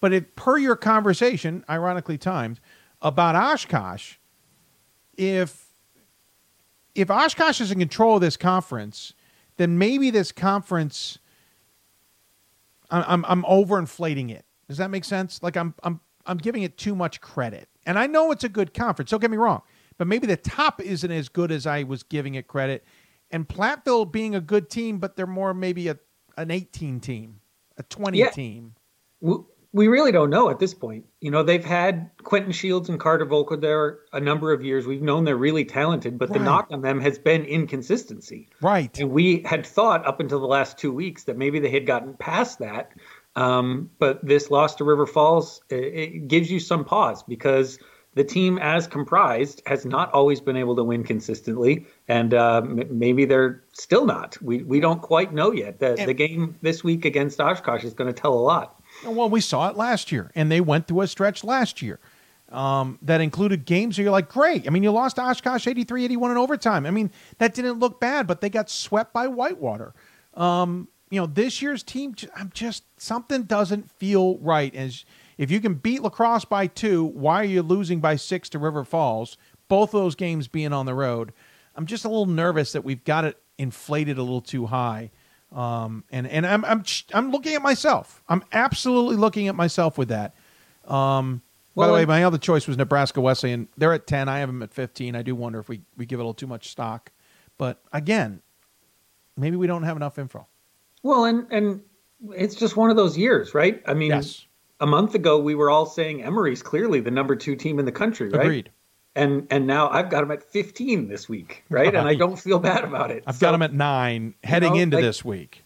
but 0.00 0.12
it, 0.12 0.36
per 0.36 0.58
your 0.58 0.76
conversation, 0.76 1.64
ironically 1.70 2.18
timed, 2.18 2.60
about 3.02 3.36
Oshkosh, 3.36 4.16
if 5.16 5.66
if 6.94 7.10
Oshkosh 7.10 7.60
is 7.60 7.72
in 7.72 7.78
control 7.80 8.16
of 8.16 8.22
this 8.22 8.36
conference, 8.36 9.14
then 9.58 9.78
maybe 9.78 10.10
this 10.10 10.32
conference, 10.32 11.18
I'm 12.90 13.04
I'm, 13.06 13.26
I'm 13.26 13.44
overinflating 13.44 14.30
it. 14.30 14.44
Does 14.68 14.78
that 14.78 14.90
make 14.90 15.04
sense? 15.04 15.42
Like 15.42 15.56
I'm 15.56 15.74
I'm 15.82 16.00
I'm 16.26 16.38
giving 16.38 16.64
it 16.64 16.78
too 16.78 16.96
much 16.96 17.20
credit, 17.20 17.68
and 17.86 17.98
I 17.98 18.06
know 18.06 18.30
it's 18.32 18.44
a 18.44 18.48
good 18.48 18.74
conference. 18.74 19.10
Don't 19.10 19.20
get 19.20 19.30
me 19.30 19.36
wrong, 19.36 19.62
but 19.98 20.06
maybe 20.06 20.26
the 20.26 20.36
top 20.36 20.80
isn't 20.80 21.10
as 21.10 21.28
good 21.28 21.50
as 21.52 21.66
I 21.66 21.82
was 21.82 22.02
giving 22.02 22.34
it 22.34 22.46
credit. 22.46 22.84
And 23.30 23.48
Platteville 23.48 24.10
being 24.10 24.34
a 24.34 24.40
good 24.40 24.68
team, 24.68 24.98
but 24.98 25.16
they're 25.16 25.26
more 25.26 25.54
maybe 25.54 25.88
a 25.88 25.98
an 26.36 26.50
18 26.50 27.00
team, 27.00 27.40
a 27.76 27.82
20 27.82 28.18
Yeah. 28.18 28.30
team. 28.30 28.74
We 29.74 29.88
really 29.88 30.12
don't 30.12 30.28
know 30.28 30.50
at 30.50 30.58
this 30.58 30.74
point. 30.74 31.06
You 31.20 31.30
know, 31.30 31.42
they've 31.42 31.64
had 31.64 32.10
Quentin 32.24 32.52
Shields 32.52 32.90
and 32.90 33.00
Carter 33.00 33.24
Voelker 33.24 33.58
there 33.58 34.00
a 34.12 34.20
number 34.20 34.52
of 34.52 34.62
years. 34.62 34.86
We've 34.86 35.00
known 35.00 35.24
they're 35.24 35.36
really 35.36 35.64
talented, 35.64 36.18
but 36.18 36.30
the 36.30 36.38
knock 36.38 36.68
on 36.70 36.82
them 36.82 37.00
has 37.00 37.18
been 37.18 37.44
inconsistency. 37.44 38.50
Right. 38.60 38.98
And 38.98 39.10
we 39.10 39.40
had 39.46 39.64
thought 39.66 40.06
up 40.06 40.20
until 40.20 40.40
the 40.40 40.46
last 40.46 40.76
two 40.76 40.92
weeks 40.92 41.24
that 41.24 41.38
maybe 41.38 41.58
they 41.58 41.70
had 41.70 41.86
gotten 41.86 42.14
past 42.14 42.58
that. 42.58 42.92
Um, 43.36 43.90
but 43.98 44.24
this 44.24 44.50
loss 44.50 44.74
to 44.76 44.84
River 44.84 45.06
Falls, 45.06 45.62
it, 45.70 45.74
it 45.74 46.28
gives 46.28 46.50
you 46.50 46.60
some 46.60 46.84
pause 46.84 47.22
because 47.22 47.78
the 48.14 48.24
team 48.24 48.58
as 48.58 48.86
comprised 48.86 49.62
has 49.66 49.86
not 49.86 50.12
always 50.12 50.40
been 50.40 50.56
able 50.56 50.76
to 50.76 50.84
win 50.84 51.02
consistently. 51.02 51.86
And 52.08 52.34
uh, 52.34 52.60
m- 52.62 52.86
maybe 52.90 53.24
they're 53.24 53.62
still 53.72 54.04
not. 54.04 54.36
We, 54.42 54.62
we 54.64 54.80
don't 54.80 55.00
quite 55.00 55.32
know 55.32 55.50
yet. 55.50 55.78
The, 55.78 56.02
the 56.06 56.12
game 56.12 56.56
this 56.60 56.84
week 56.84 57.04
against 57.04 57.40
Oshkosh 57.40 57.84
is 57.84 57.94
going 57.94 58.12
to 58.12 58.20
tell 58.20 58.34
a 58.34 58.40
lot. 58.40 58.80
Well, 59.06 59.30
we 59.30 59.40
saw 59.40 59.68
it 59.70 59.76
last 59.76 60.12
year, 60.12 60.30
and 60.34 60.52
they 60.52 60.60
went 60.60 60.86
through 60.86 61.00
a 61.00 61.06
stretch 61.06 61.42
last 61.42 61.80
year 61.80 61.98
um, 62.50 62.98
that 63.00 63.20
included 63.22 63.64
games 63.64 63.96
where 63.96 64.04
you're 64.04 64.12
like, 64.12 64.28
great. 64.28 64.66
I 64.66 64.70
mean, 64.70 64.82
you 64.82 64.90
lost 64.90 65.16
to 65.16 65.22
Oshkosh 65.22 65.66
83 65.66 66.04
81 66.04 66.30
in 66.32 66.36
overtime. 66.36 66.84
I 66.84 66.90
mean, 66.90 67.10
that 67.38 67.54
didn't 67.54 67.78
look 67.78 67.98
bad, 67.98 68.26
but 68.26 68.42
they 68.42 68.50
got 68.50 68.68
swept 68.68 69.14
by 69.14 69.26
Whitewater. 69.26 69.94
Um, 70.34 70.88
you 71.12 71.20
know, 71.20 71.26
this 71.26 71.60
year's 71.60 71.82
team, 71.82 72.14
I'm 72.34 72.50
just, 72.54 72.84
something 72.96 73.42
doesn't 73.42 73.90
feel 73.90 74.38
right. 74.38 74.74
As 74.74 75.04
if 75.36 75.50
you 75.50 75.60
can 75.60 75.74
beat 75.74 76.02
La 76.02 76.08
Crosse 76.08 76.46
by 76.46 76.66
two, 76.66 77.04
why 77.04 77.42
are 77.42 77.44
you 77.44 77.60
losing 77.60 78.00
by 78.00 78.16
six 78.16 78.48
to 78.48 78.58
River 78.58 78.82
Falls? 78.82 79.36
Both 79.68 79.92
of 79.92 80.00
those 80.00 80.14
games 80.14 80.48
being 80.48 80.72
on 80.72 80.86
the 80.86 80.94
road. 80.94 81.34
I'm 81.76 81.84
just 81.84 82.06
a 82.06 82.08
little 82.08 82.24
nervous 82.24 82.72
that 82.72 82.82
we've 82.82 83.04
got 83.04 83.26
it 83.26 83.38
inflated 83.58 84.16
a 84.16 84.22
little 84.22 84.40
too 84.40 84.64
high. 84.64 85.10
Um, 85.54 86.04
and 86.10 86.26
and 86.26 86.46
I'm 86.46 86.64
I'm 86.64 86.82
I'm 87.12 87.30
looking 87.30 87.54
at 87.54 87.60
myself. 87.60 88.22
I'm 88.26 88.42
absolutely 88.50 89.16
looking 89.16 89.48
at 89.48 89.54
myself 89.54 89.98
with 89.98 90.08
that. 90.08 90.34
Um, 90.86 91.42
by 91.76 91.88
the 91.88 91.92
way, 91.92 92.06
my 92.06 92.24
other 92.24 92.38
choice 92.38 92.66
was 92.66 92.78
Nebraska 92.78 93.20
Wesleyan. 93.20 93.68
They're 93.76 93.92
at 93.92 94.06
ten. 94.06 94.30
I 94.30 94.38
have 94.38 94.48
them 94.48 94.62
at 94.62 94.72
fifteen. 94.72 95.14
I 95.14 95.20
do 95.20 95.34
wonder 95.34 95.58
if 95.58 95.68
we 95.68 95.82
we 95.98 96.06
give 96.06 96.20
it 96.20 96.22
a 96.22 96.24
little 96.24 96.32
too 96.32 96.46
much 96.46 96.70
stock. 96.70 97.12
But 97.58 97.82
again, 97.92 98.40
maybe 99.36 99.56
we 99.56 99.66
don't 99.66 99.82
have 99.82 99.96
enough 99.96 100.18
info. 100.18 100.46
Well, 101.02 101.24
and 101.24 101.46
and 101.50 101.80
it's 102.34 102.54
just 102.54 102.76
one 102.76 102.90
of 102.90 102.96
those 102.96 103.16
years, 103.18 103.54
right? 103.54 103.82
I 103.86 103.94
mean, 103.94 104.10
Yes. 104.10 104.46
a 104.80 104.86
month 104.86 105.14
ago 105.14 105.38
we 105.38 105.54
were 105.54 105.70
all 105.70 105.86
saying 105.86 106.22
Emory's 106.22 106.62
clearly 106.62 107.00
the 107.00 107.10
number 107.10 107.34
two 107.36 107.56
team 107.56 107.78
in 107.78 107.84
the 107.84 107.92
country, 107.92 108.28
right? 108.28 108.40
Agreed. 108.42 108.70
And 109.14 109.46
and 109.50 109.66
now 109.66 109.90
I've 109.90 110.08
got 110.10 110.20
them 110.20 110.30
at 110.30 110.42
15 110.42 111.08
this 111.08 111.28
week, 111.28 111.64
right? 111.68 111.94
And 111.94 112.08
I 112.08 112.14
don't 112.22 112.38
feel 112.38 112.58
bad 112.58 112.84
about 112.84 113.10
it. 113.10 113.24
I've 113.26 113.34
So- 113.36 113.46
got 113.46 113.52
them 113.52 113.62
at 113.62 113.72
nine 113.74 114.34
heading 114.44 114.74
know, 114.74 114.78
into 114.80 114.96
like- 114.96 115.04
this 115.04 115.24
week. 115.24 115.64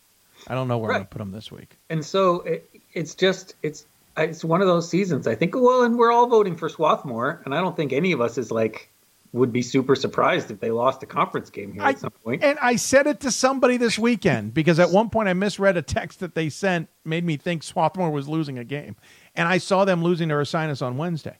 I 0.48 0.54
don't 0.54 0.68
know 0.68 0.78
where 0.78 0.92
I'm 0.92 0.98
going 0.98 1.06
to 1.06 1.10
put 1.10 1.18
them 1.18 1.32
this 1.32 1.50
week. 1.50 1.76
And 1.90 2.04
so 2.04 2.40
it, 2.42 2.68
it's 2.92 3.14
just 3.16 3.54
it's 3.62 3.86
it's 4.16 4.44
one 4.44 4.60
of 4.62 4.66
those 4.68 4.88
seasons. 4.88 5.26
I 5.26 5.34
think 5.34 5.54
well, 5.54 5.82
and 5.82 5.98
we're 5.98 6.12
all 6.12 6.26
voting 6.28 6.56
for 6.56 6.68
Swarthmore, 6.68 7.42
and 7.44 7.54
I 7.54 7.60
don't 7.60 7.76
think 7.76 7.92
any 7.92 8.12
of 8.12 8.20
us 8.20 8.38
is 8.38 8.50
like 8.50 8.88
would 9.36 9.52
be 9.52 9.62
super 9.62 9.94
surprised 9.94 10.50
if 10.50 10.60
they 10.60 10.70
lost 10.70 11.02
a 11.02 11.06
conference 11.06 11.50
game 11.50 11.72
here 11.72 11.82
at 11.82 11.98
some 11.98 12.10
point. 12.24 12.42
And 12.42 12.58
I 12.60 12.76
said 12.76 13.06
it 13.06 13.20
to 13.20 13.30
somebody 13.30 13.76
this 13.76 13.98
weekend 13.98 14.54
because 14.54 14.78
at 14.78 14.90
one 14.90 15.10
point 15.10 15.28
I 15.28 15.34
misread 15.34 15.76
a 15.76 15.82
text 15.82 16.20
that 16.20 16.34
they 16.34 16.48
sent, 16.48 16.88
made 17.04 17.24
me 17.24 17.36
think 17.36 17.62
Swarthmore 17.62 18.10
was 18.10 18.28
losing 18.28 18.58
a 18.58 18.64
game. 18.64 18.96
And 19.34 19.46
I 19.46 19.58
saw 19.58 19.84
them 19.84 20.02
losing 20.02 20.30
to 20.30 20.34
Ursinus 20.34 20.80
on 20.84 20.96
Wednesday. 20.96 21.38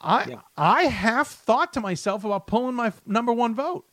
I 0.00 0.38
I 0.56 0.84
have 0.84 1.26
thought 1.26 1.72
to 1.72 1.80
myself 1.80 2.24
about 2.24 2.46
pulling 2.46 2.74
my 2.74 2.92
number 3.04 3.32
one 3.32 3.54
vote. 3.54 3.84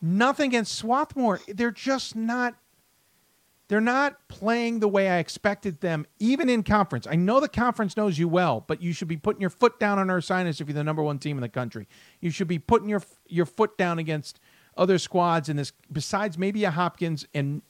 Nothing 0.00 0.50
against 0.50 0.74
Swarthmore. 0.76 1.40
They're 1.48 1.72
just 1.72 2.14
not 2.14 2.54
they're 3.68 3.80
not 3.80 4.16
playing 4.28 4.80
the 4.80 4.88
way 4.88 5.08
I 5.10 5.18
expected 5.18 5.80
them, 5.80 6.06
even 6.18 6.48
in 6.48 6.62
conference. 6.62 7.06
I 7.06 7.16
know 7.16 7.38
the 7.38 7.48
conference 7.48 7.96
knows 7.96 8.18
you 8.18 8.26
well, 8.28 8.64
but 8.66 8.80
you 8.82 8.92
should 8.94 9.08
be 9.08 9.16
putting 9.18 9.40
your 9.42 9.50
foot 9.50 9.78
down 9.78 9.98
on 9.98 10.06
Ursinus 10.08 10.60
if 10.60 10.68
you're 10.68 10.74
the 10.74 10.82
number 10.84 11.02
one 11.02 11.18
team 11.18 11.36
in 11.36 11.42
the 11.42 11.48
country. 11.50 11.86
You 12.20 12.30
should 12.30 12.48
be 12.48 12.58
putting 12.58 12.88
your 12.88 13.02
your 13.26 13.44
foot 13.46 13.76
down 13.76 13.98
against 13.98 14.40
other 14.76 14.96
squads 14.98 15.48
in 15.48 15.56
this. 15.56 15.72
Besides 15.92 16.38
maybe 16.38 16.64
a 16.64 16.70
Hopkins 16.70 17.26
and 17.34 17.62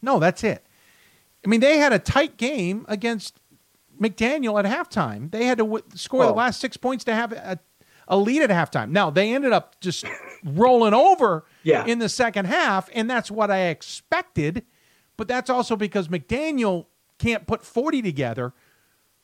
no, 0.00 0.18
that's 0.18 0.42
it. 0.42 0.66
I 1.44 1.48
mean, 1.48 1.60
they 1.60 1.78
had 1.78 1.92
a 1.92 1.98
tight 1.98 2.36
game 2.36 2.84
against 2.88 3.38
McDaniel 4.00 4.58
at 4.58 4.64
halftime. 4.64 5.30
They 5.30 5.44
had 5.44 5.58
to 5.58 5.64
w- 5.64 5.84
score 5.94 6.24
the 6.24 6.32
Oh. 6.32 6.34
last 6.36 6.60
six 6.60 6.76
points 6.76 7.04
to 7.04 7.14
have 7.14 7.32
a, 7.32 7.58
a 8.08 8.16
lead 8.16 8.42
at 8.42 8.50
halftime. 8.50 8.90
Now 8.90 9.10
they 9.10 9.32
ended 9.32 9.52
up 9.52 9.78
just 9.80 10.04
rolling 10.44 10.94
over 10.94 11.44
Yeah. 11.62 11.84
in 11.86 11.98
the 12.00 12.08
second 12.08 12.46
half, 12.46 12.88
and 12.94 13.08
that's 13.08 13.30
what 13.30 13.50
I 13.50 13.66
expected. 13.66 14.64
But 15.16 15.28
that's 15.28 15.50
also 15.50 15.76
because 15.76 16.08
McDaniel 16.08 16.86
can't 17.18 17.46
put 17.46 17.64
40 17.64 18.02
together. 18.02 18.52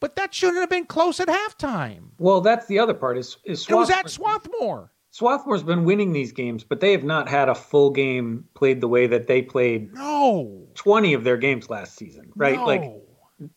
But 0.00 0.14
that 0.16 0.32
shouldn't 0.32 0.58
have 0.60 0.70
been 0.70 0.86
close 0.86 1.18
at 1.18 1.26
halftime. 1.28 2.10
Well, 2.18 2.40
that's 2.40 2.66
the 2.66 2.78
other 2.78 2.94
part 2.94 3.18
is 3.18 3.36
is 3.44 3.68
It 3.68 3.74
was 3.74 3.90
at 3.90 4.08
Swarthmore. 4.08 4.92
Swarthmore's 5.10 5.64
been 5.64 5.84
winning 5.84 6.12
these 6.12 6.30
games, 6.32 6.62
but 6.62 6.78
they 6.80 6.92
have 6.92 7.02
not 7.02 7.28
had 7.28 7.48
a 7.48 7.54
full 7.54 7.90
game 7.90 8.44
played 8.54 8.80
the 8.80 8.86
way 8.86 9.06
that 9.08 9.26
they 9.26 9.42
played 9.42 9.92
No. 9.94 10.68
20 10.74 11.14
of 11.14 11.24
their 11.24 11.36
games 11.36 11.68
last 11.68 11.96
season, 11.96 12.30
right? 12.36 12.54
No. 12.56 12.64
Like 12.66 12.92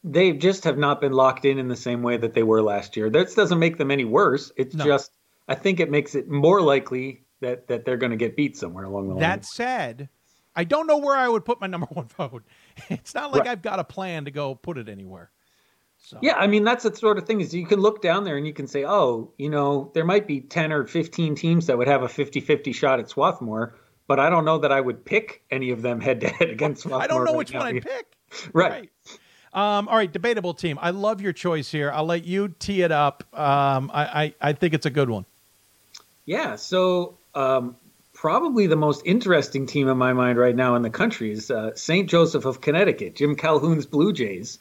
they 0.03 0.33
just 0.33 0.63
have 0.63 0.77
not 0.79 0.99
been 1.01 1.11
locked 1.11 1.45
in 1.45 1.59
in 1.59 1.67
the 1.67 1.75
same 1.75 2.01
way 2.01 2.17
that 2.17 2.33
they 2.33 2.43
were 2.43 2.61
last 2.63 2.97
year. 2.97 3.09
That 3.11 3.35
doesn't 3.35 3.59
make 3.59 3.77
them 3.77 3.91
any 3.91 4.05
worse. 4.05 4.51
It's 4.55 4.73
No. 4.73 4.83
just 4.85 5.11
I 5.47 5.53
think 5.55 5.79
it 5.79 5.91
makes 5.91 6.15
it 6.15 6.27
more 6.29 6.61
likely 6.61 7.23
that 7.41 7.67
that 7.67 7.85
they're 7.85 7.97
going 7.97 8.11
to 8.11 8.17
get 8.17 8.35
beat 8.35 8.57
somewhere 8.57 8.85
along 8.85 9.09
the 9.09 9.13
line. 9.13 9.19
That 9.21 9.45
said, 9.45 10.09
I 10.55 10.63
don't 10.63 10.87
know 10.87 10.97
where 10.97 11.15
I 11.15 11.27
would 11.27 11.45
put 11.45 11.61
my 11.61 11.67
number 11.67 11.87
one 11.91 12.07
vote. 12.07 12.43
It's 12.89 13.13
not 13.13 13.31
like 13.31 13.41
Right. 13.41 13.49
I've 13.51 13.61
got 13.61 13.79
a 13.79 13.83
plan 13.83 14.25
to 14.25 14.31
go 14.31 14.55
put 14.55 14.77
it 14.77 14.89
anywhere. 14.89 15.29
Yeah, 16.21 16.35
I 16.35 16.47
mean 16.47 16.63
that's 16.63 16.83
the 16.83 16.95
sort 16.95 17.19
of 17.19 17.27
thing 17.27 17.41
is 17.41 17.53
you 17.53 17.65
can 17.67 17.79
look 17.79 18.01
down 18.01 18.23
there 18.23 18.35
and 18.35 18.45
you 18.45 18.53
can 18.53 18.67
say, 18.67 18.83
"Oh, 18.83 19.31
you 19.37 19.49
know, 19.49 19.91
there 19.93 20.03
might 20.03 20.25
be 20.27 20.41
10 20.41 20.71
or 20.71 20.85
15 20.87 21.35
teams 21.35 21.67
that 21.67 21.77
would 21.77 21.87
have 21.87 22.01
a 22.01 22.07
50-50 22.07 22.73
shot 22.73 22.99
at 22.99 23.07
Swarthmore, 23.07 23.75
but 24.07 24.19
I 24.19 24.29
don't 24.31 24.43
know 24.43 24.57
that 24.57 24.71
I 24.71 24.81
would 24.81 25.05
pick 25.05 25.43
any 25.51 25.69
of 25.69 25.83
them 25.83 26.01
head 26.07 26.21
to 26.21 26.27
head 26.27 26.49
against 26.49 26.81
Swarthmore." 26.81 27.03
I 27.03 27.07
don't 27.07 27.23
know 27.23 27.31
right 27.31 27.37
which 27.37 27.53
now. 27.53 27.59
one 27.59 27.67
I'd 27.77 27.83
pick. 27.83 28.17
Right. 28.53 28.89
Um, 29.53 29.89
all 29.89 29.97
right, 29.97 30.11
debatable 30.11 30.53
team. 30.53 30.79
I 30.81 30.91
love 30.91 31.21
your 31.21 31.33
choice 31.33 31.69
here. 31.69 31.91
I'll 31.91 32.05
let 32.05 32.23
you 32.23 32.55
tee 32.59 32.81
it 32.81 32.91
up. 32.91 33.23
Um, 33.37 33.91
I, 33.93 34.23
I, 34.23 34.35
I 34.41 34.53
think 34.53 34.73
it's 34.73 34.85
a 34.85 34.89
good 34.89 35.09
one. 35.09 35.25
Yeah, 36.25 36.55
so 36.55 37.17
um, 37.35 37.75
probably 38.21 38.67
the 38.67 38.75
most 38.75 39.01
interesting 39.03 39.65
team 39.65 39.87
in 39.87 39.97
my 39.97 40.13
mind 40.13 40.37
right 40.37 40.55
now 40.55 40.75
in 40.75 40.83
the 40.83 40.89
country 40.91 41.31
is 41.31 41.49
uh, 41.49 41.73
St. 41.73 42.07
Joseph 42.07 42.45
of 42.45 42.61
Connecticut, 42.61 43.15
Jim 43.15 43.35
Calhoun's 43.35 43.87
Blue 43.87 44.13
Jays. 44.13 44.59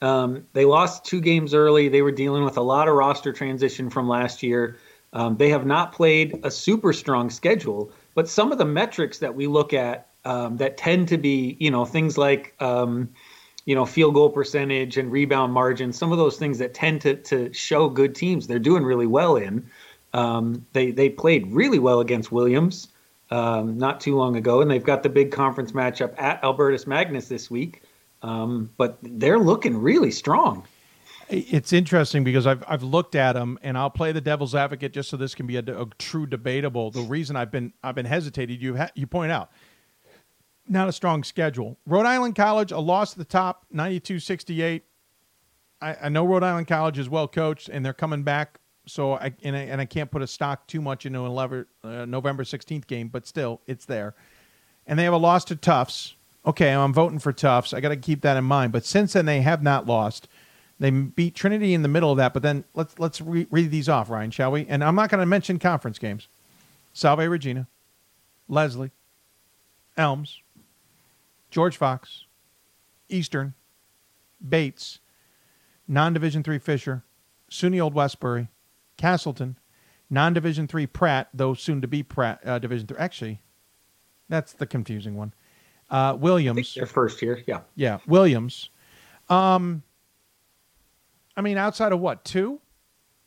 Um, 0.00 0.46
they 0.54 0.64
lost 0.64 1.04
two 1.04 1.20
games 1.20 1.52
early. 1.52 1.90
They 1.90 2.00
were 2.00 2.12
dealing 2.12 2.44
with 2.44 2.56
a 2.56 2.62
lot 2.62 2.88
of 2.88 2.94
roster 2.94 3.30
transition 3.30 3.90
from 3.90 4.08
last 4.08 4.42
year. 4.42 4.78
Um, 5.12 5.36
they 5.36 5.50
have 5.50 5.66
not 5.66 5.92
played 5.92 6.40
a 6.44 6.50
super 6.50 6.94
strong 6.94 7.28
schedule, 7.28 7.92
but 8.14 8.26
some 8.26 8.52
of 8.52 8.56
the 8.56 8.64
metrics 8.64 9.18
that 9.18 9.34
we 9.34 9.48
look 9.48 9.74
at 9.74 10.06
um, 10.24 10.56
that 10.56 10.78
tend 10.78 11.08
to 11.08 11.18
be, 11.18 11.58
you 11.60 11.70
know, 11.70 11.84
things 11.84 12.16
like, 12.16 12.54
um, 12.62 13.10
you 13.66 13.74
know, 13.74 13.84
field 13.84 14.14
goal 14.14 14.30
percentage 14.30 14.96
and 14.96 15.12
rebound 15.12 15.52
margin, 15.52 15.92
some 15.92 16.10
of 16.10 16.16
those 16.16 16.38
things 16.38 16.56
that 16.56 16.72
tend 16.72 17.02
to, 17.02 17.16
to 17.16 17.52
show 17.52 17.90
good 17.90 18.14
teams, 18.14 18.46
they're 18.46 18.58
doing 18.58 18.82
really 18.82 19.06
well 19.06 19.36
in. 19.36 19.68
Um, 20.14 20.64
they 20.72 20.90
they 20.90 21.10
played 21.10 21.52
really 21.52 21.78
well 21.78 22.00
against 22.00 22.32
Williams 22.32 22.88
um, 23.34 23.76
not 23.76 24.00
too 24.00 24.16
long 24.16 24.36
ago, 24.36 24.60
and 24.60 24.70
they've 24.70 24.84
got 24.84 25.02
the 25.02 25.08
big 25.08 25.32
conference 25.32 25.72
matchup 25.72 26.14
at 26.20 26.42
Albertus 26.44 26.86
Magnus 26.86 27.26
this 27.26 27.50
week. 27.50 27.82
Um, 28.22 28.70
but 28.76 28.96
they're 29.02 29.38
looking 29.38 29.76
really 29.76 30.10
strong. 30.10 30.64
It's 31.28 31.72
interesting 31.72 32.22
because 32.22 32.46
I've 32.46 32.62
I've 32.68 32.82
looked 32.82 33.14
at 33.14 33.32
them, 33.32 33.58
and 33.62 33.76
I'll 33.76 33.90
play 33.90 34.12
the 34.12 34.20
devil's 34.20 34.54
advocate 34.54 34.92
just 34.92 35.10
so 35.10 35.16
this 35.16 35.34
can 35.34 35.46
be 35.46 35.56
a, 35.56 35.60
a 35.60 35.86
true 35.98 36.26
debatable. 36.26 36.90
The 36.90 37.00
reason 37.02 37.34
I've 37.34 37.50
been 37.50 37.72
I've 37.82 37.96
been 37.96 38.06
hesitated, 38.06 38.62
you 38.62 38.76
ha- 38.76 38.90
you 38.94 39.06
point 39.06 39.32
out, 39.32 39.50
not 40.68 40.88
a 40.88 40.92
strong 40.92 41.24
schedule. 41.24 41.78
Rhode 41.86 42.06
Island 42.06 42.36
College, 42.36 42.72
a 42.72 42.78
loss 42.78 43.12
at 43.12 43.18
the 43.18 43.24
top, 43.24 43.66
92-68. 43.74 44.82
I, 45.80 45.96
I 46.02 46.08
know 46.08 46.24
Rhode 46.24 46.44
Island 46.44 46.68
College 46.68 46.98
is 46.98 47.08
well 47.08 47.26
coached, 47.26 47.68
and 47.68 47.84
they're 47.84 47.92
coming 47.92 48.22
back 48.22 48.60
So 48.86 49.14
I 49.14 49.32
and 49.42 49.56
I, 49.56 49.60
and 49.60 49.80
I 49.80 49.84
can't 49.86 50.10
put 50.10 50.22
a 50.22 50.26
stock 50.26 50.66
too 50.66 50.80
much 50.80 51.06
into 51.06 51.20
an 51.20 51.26
11, 51.26 51.66
uh, 51.82 52.04
November 52.04 52.44
16th 52.44 52.86
game, 52.86 53.08
but 53.08 53.26
still, 53.26 53.60
it's 53.66 53.86
there. 53.86 54.14
And 54.86 54.98
they 54.98 55.04
have 55.04 55.14
a 55.14 55.18
loss 55.18 55.44
to 55.46 55.56
Tufts. 55.56 56.14
Okay, 56.46 56.70
I'm 56.70 56.92
voting 56.92 57.18
for 57.18 57.32
Tufts. 57.32 57.72
I 57.72 57.80
got 57.80 57.88
to 57.88 57.96
keep 57.96 58.20
that 58.22 58.36
in 58.36 58.44
mind. 58.44 58.72
But 58.72 58.84
since 58.84 59.14
then, 59.14 59.24
they 59.24 59.40
have 59.40 59.62
not 59.62 59.86
lost. 59.86 60.28
They 60.78 60.90
beat 60.90 61.34
Trinity 61.34 61.72
in 61.72 61.82
the 61.82 61.88
middle 61.88 62.10
of 62.10 62.18
that. 62.18 62.34
But 62.34 62.42
then 62.42 62.64
let's 62.74 62.98
let's 62.98 63.20
re- 63.20 63.46
read 63.50 63.70
these 63.70 63.88
off, 63.88 64.10
Ryan, 64.10 64.30
shall 64.30 64.52
we? 64.52 64.66
And 64.66 64.84
I'm 64.84 64.94
not 64.94 65.08
going 65.08 65.20
to 65.20 65.26
mention 65.26 65.58
conference 65.58 65.98
games. 65.98 66.28
Salve 66.92 67.20
Regina, 67.20 67.66
Lesley, 68.48 68.90
Elms, 69.96 70.42
George 71.50 71.76
Fox, 71.76 72.24
Eastern, 73.08 73.54
Bates, 74.46 75.00
non-division 75.88 76.42
three 76.42 76.58
Fisher, 76.58 77.02
SUNY 77.50 77.80
Old 77.80 77.94
Westbury, 77.94 78.48
Castleton, 78.96 79.58
non-division 80.10 80.68
three 80.68 80.86
Pratt, 80.86 81.28
though 81.34 81.54
soon 81.54 81.80
to 81.80 81.88
be 81.88 82.02
Pratt 82.02 82.40
uh, 82.44 82.58
division 82.58 82.86
three. 82.86 82.98
Actually, 82.98 83.42
that's 84.28 84.52
the 84.52 84.66
confusing 84.66 85.16
one. 85.16 85.34
Uh, 85.90 86.16
Williams, 86.18 86.74
their 86.74 86.86
first 86.86 87.20
year, 87.20 87.42
yeah, 87.46 87.60
yeah, 87.76 87.98
Williams. 88.06 88.70
Um, 89.28 89.82
I 91.36 91.40
mean, 91.40 91.58
outside 91.58 91.92
of 91.92 92.00
what 92.00 92.24
two, 92.24 92.60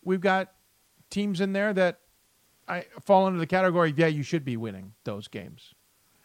we've 0.03 0.21
got 0.21 0.51
teams 1.09 1.41
in 1.41 1.53
there 1.53 1.73
that 1.73 1.99
I 2.67 2.85
fall 3.05 3.27
into 3.27 3.39
the 3.39 3.47
category. 3.47 3.93
Yeah, 3.95 4.07
you 4.07 4.23
should 4.23 4.43
be 4.43 4.57
winning 4.57 4.93
those 5.03 5.27
games, 5.27 5.73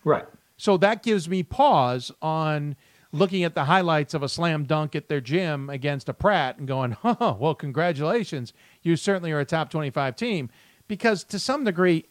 right? 0.05 0.25
So 0.57 0.77
that 0.79 1.03
gives 1.03 1.29
me 1.29 1.43
pause 1.43 2.13
on 2.23 2.77
looking 3.13 3.45
at 3.45 3.55
the 3.55 3.65
highlights 3.65 4.15
of 4.15 4.23
a 4.23 4.29
slam 4.29 4.65
dunk 4.65 4.97
at 4.97 5.09
their 5.09 5.21
gym 5.21 5.71
against 5.71 6.09
a 6.09 6.15
Pratt 6.15 6.59
and 6.59 6.67
going, 6.67 6.97
"Oh, 7.05 7.37
well, 7.39 7.55
congratulations! 7.55 8.53
You 8.83 8.97
certainly 8.97 9.33
are 9.33 9.41
a 9.41 9.45
top 9.45 9.71
twenty-five 9.71 10.17
team." 10.17 10.51
Because 10.89 11.25
to 11.25 11.39
some 11.39 11.65
degree, 11.65 12.07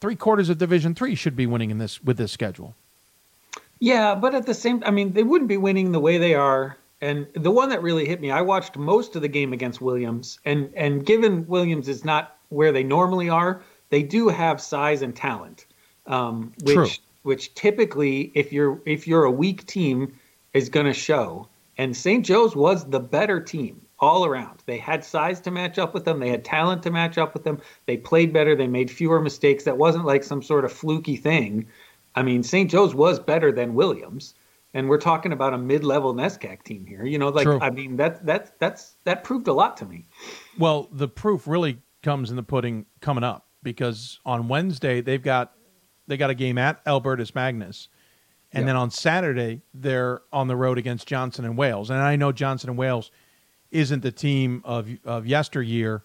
three 0.00 0.16
quarters 0.16 0.48
of 0.48 0.58
Division 0.58 0.94
Three 0.94 1.14
should 1.14 1.36
be 1.36 1.46
winning 1.46 1.70
in 1.70 1.78
this 1.78 2.02
with 2.02 2.16
this 2.16 2.32
schedule. 2.32 2.74
Yeah, 3.78 4.14
but 4.14 4.34
at 4.34 4.46
the 4.46 4.54
same, 4.54 4.82
I 4.86 4.92
mean, 4.92 5.12
they 5.12 5.24
wouldn't 5.24 5.48
be 5.48 5.56
winning 5.56 5.90
the 5.90 5.98
way 5.98 6.16
they 6.18 6.34
are. 6.34 6.76
And 7.00 7.26
the 7.34 7.50
one 7.50 7.68
that 7.70 7.82
really 7.82 8.06
hit 8.06 8.20
me, 8.20 8.30
I 8.30 8.40
watched 8.40 8.76
most 8.76 9.16
of 9.16 9.22
the 9.22 9.28
game 9.28 9.52
against 9.52 9.80
Williams, 9.80 10.38
and 10.44 10.72
and 10.76 11.04
given 11.04 11.46
Williams 11.48 11.88
is 11.88 12.04
not 12.04 12.36
where 12.48 12.70
they 12.70 12.84
normally 12.84 13.28
are, 13.28 13.62
they 13.90 14.02
do 14.02 14.28
have 14.28 14.60
size 14.60 15.02
and 15.02 15.16
talent, 15.16 15.66
um, 16.06 16.52
which 16.62 16.74
True. 16.74 16.88
which 17.24 17.54
typically, 17.54 18.30
if 18.34 18.52
you're 18.52 18.80
if 18.86 19.08
you're 19.08 19.24
a 19.24 19.32
weak 19.32 19.66
team, 19.66 20.16
is 20.54 20.68
going 20.68 20.86
to 20.86 20.92
show. 20.92 21.48
And 21.78 21.96
St. 21.96 22.24
Joe's 22.24 22.54
was 22.54 22.84
the 22.84 23.00
better 23.00 23.40
team 23.40 23.80
all 23.98 24.24
around. 24.24 24.62
They 24.66 24.78
had 24.78 25.04
size 25.04 25.40
to 25.40 25.50
match 25.50 25.78
up 25.78 25.94
with 25.94 26.04
them. 26.04 26.18
They 26.18 26.28
had 26.28 26.44
talent 26.44 26.82
to 26.82 26.90
match 26.90 27.16
up 27.18 27.34
with 27.34 27.44
them. 27.44 27.60
They 27.86 27.96
played 27.96 28.32
better. 28.32 28.54
They 28.54 28.66
made 28.66 28.90
fewer 28.90 29.20
mistakes. 29.20 29.64
That 29.64 29.78
wasn't 29.78 30.04
like 30.04 30.24
some 30.24 30.42
sort 30.42 30.64
of 30.64 30.72
fluky 30.72 31.16
thing. 31.16 31.66
I 32.14 32.22
mean, 32.22 32.42
St. 32.42 32.70
Joe's 32.70 32.94
was 32.94 33.18
better 33.18 33.52
than 33.52 33.74
Williams, 33.74 34.34
and 34.74 34.88
we're 34.88 34.98
talking 34.98 35.32
about 35.32 35.54
a 35.54 35.58
mid-level 35.58 36.14
NESCAC 36.14 36.62
team 36.62 36.84
here. 36.84 37.06
You 37.06 37.18
know, 37.18 37.28
like 37.28 37.44
True. 37.44 37.58
I 37.60 37.70
mean, 37.70 37.96
that 37.96 38.26
that 38.26 38.58
that's 38.58 38.96
that 39.04 39.24
proved 39.24 39.48
a 39.48 39.52
lot 39.52 39.76
to 39.78 39.86
me. 39.86 40.04
Well, 40.58 40.88
the 40.92 41.08
proof 41.08 41.46
really 41.48 41.78
comes 42.02 42.30
in 42.30 42.36
the 42.36 42.42
pudding 42.42 42.84
coming 43.00 43.24
up 43.24 43.46
because 43.62 44.18
on 44.26 44.48
Wednesday 44.48 45.00
they've 45.00 45.22
got 45.22 45.52
they 46.06 46.16
got 46.16 46.30
a 46.30 46.34
game 46.34 46.58
at 46.58 46.82
Albertus 46.86 47.34
Magnus, 47.34 47.88
and 48.52 48.62
Yeah. 48.62 48.66
then 48.66 48.76
on 48.76 48.90
Saturday 48.90 49.62
they're 49.74 50.20
on 50.32 50.48
the 50.48 50.56
road 50.56 50.78
against 50.78 51.06
Johnson 51.06 51.44
and 51.44 51.56
Wales. 51.56 51.90
And 51.90 52.00
I 52.00 52.16
know 52.16 52.32
Johnson 52.32 52.70
and 52.70 52.78
Wales 52.78 53.10
isn't 53.70 54.02
the 54.02 54.12
team 54.12 54.62
of 54.64 54.88
of 55.04 55.26
yesteryear 55.26 56.04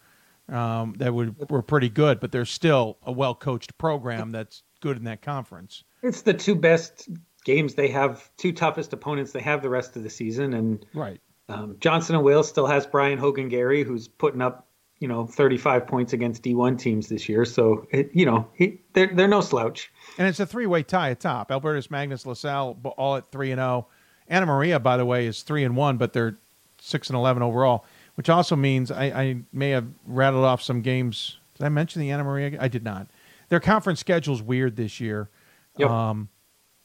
um, 0.50 0.94
that 1.00 1.14
would, 1.14 1.50
were 1.50 1.62
pretty 1.62 1.90
good, 1.90 2.20
but 2.22 2.32
they're 2.32 2.46
still 2.46 2.98
a 3.04 3.12
well 3.12 3.36
coached 3.36 3.78
program 3.78 4.32
that's 4.32 4.64
good 4.80 4.96
in 4.98 5.04
that 5.04 5.22
conference. 5.22 5.84
It's 6.04 6.22
the 6.22 6.34
two 6.34 6.56
best 6.56 7.10
games 7.44 7.76
they 7.76 7.90
have, 7.90 8.30
two 8.38 8.54
toughest 8.54 8.94
opponents 8.94 9.32
they 9.34 9.42
have 9.42 9.62
the 9.62 9.70
rest 9.70 9.98
of 9.98 10.04
the 10.04 10.10
season, 10.10 10.54
and 10.54 10.86
Right. 10.94 11.20
Um, 11.50 11.78
Johnson 11.80 12.16
and 12.16 12.24
Wales 12.26 12.48
still 12.50 12.68
has 12.68 12.86
Brian 12.86 13.18
Hogan 13.18 13.48
Gary, 13.48 13.84
who's 13.84 14.08
putting 14.10 14.42
up, 14.42 14.67
you 15.00 15.08
know, 15.08 15.26
35 15.26 15.86
points 15.86 16.14
against 16.14 16.44
D1 16.44 16.80
teams 16.80 17.08
this 17.08 17.30
year. 17.30 17.46
So, 17.46 17.88
it, 17.92 18.10
you 18.14 18.26
know, 18.26 18.48
he, 18.54 18.80
they're, 18.94 19.14
they're 19.14 19.28
no 19.28 19.42
slouch. 19.42 19.92
And 20.18 20.28
it's 20.28 20.40
a 20.40 20.46
three 20.46 20.66
way 20.66 20.84
tie 20.84 21.12
at 21.12 21.20
top. 21.20 21.52
Albertus 21.52 21.92
Magnus 21.92 22.24
Lasell 22.24 22.78
all 22.98 23.16
at 23.16 23.32
three 23.32 23.52
and 23.52 23.60
zero. 23.60 23.88
Anna 24.28 24.46
Maria, 24.46 24.80
by 24.80 24.98
the 24.98 25.06
way, 25.06 25.26
is 25.26 25.44
three 25.44 25.64
and 25.64 25.76
one, 25.76 25.98
but 25.98 26.14
they're 26.14 26.38
six 26.82 27.08
and 27.10 27.16
eleven 27.16 27.44
overall, 27.44 27.86
which 28.16 28.30
also 28.30 28.56
means 28.56 28.92
I, 28.92 29.06
I 29.06 29.38
may 29.54 29.70
have 29.70 29.88
rattled 30.06 30.44
off 30.44 30.62
some 30.62 30.82
games. 30.82 31.38
Did 31.56 31.66
I 31.66 31.70
mention 31.70 32.02
the 32.02 32.12
Anna 32.12 32.24
Maria? 32.24 32.58
I 32.60 32.68
did 32.68 32.84
not. 32.84 33.08
Their 33.50 33.60
conference 33.60 34.00
schedule's 34.00 34.42
weird 34.42 34.76
this 34.76 35.00
year. 35.00 35.30
Yep. 35.78 35.90
Um, 35.90 36.30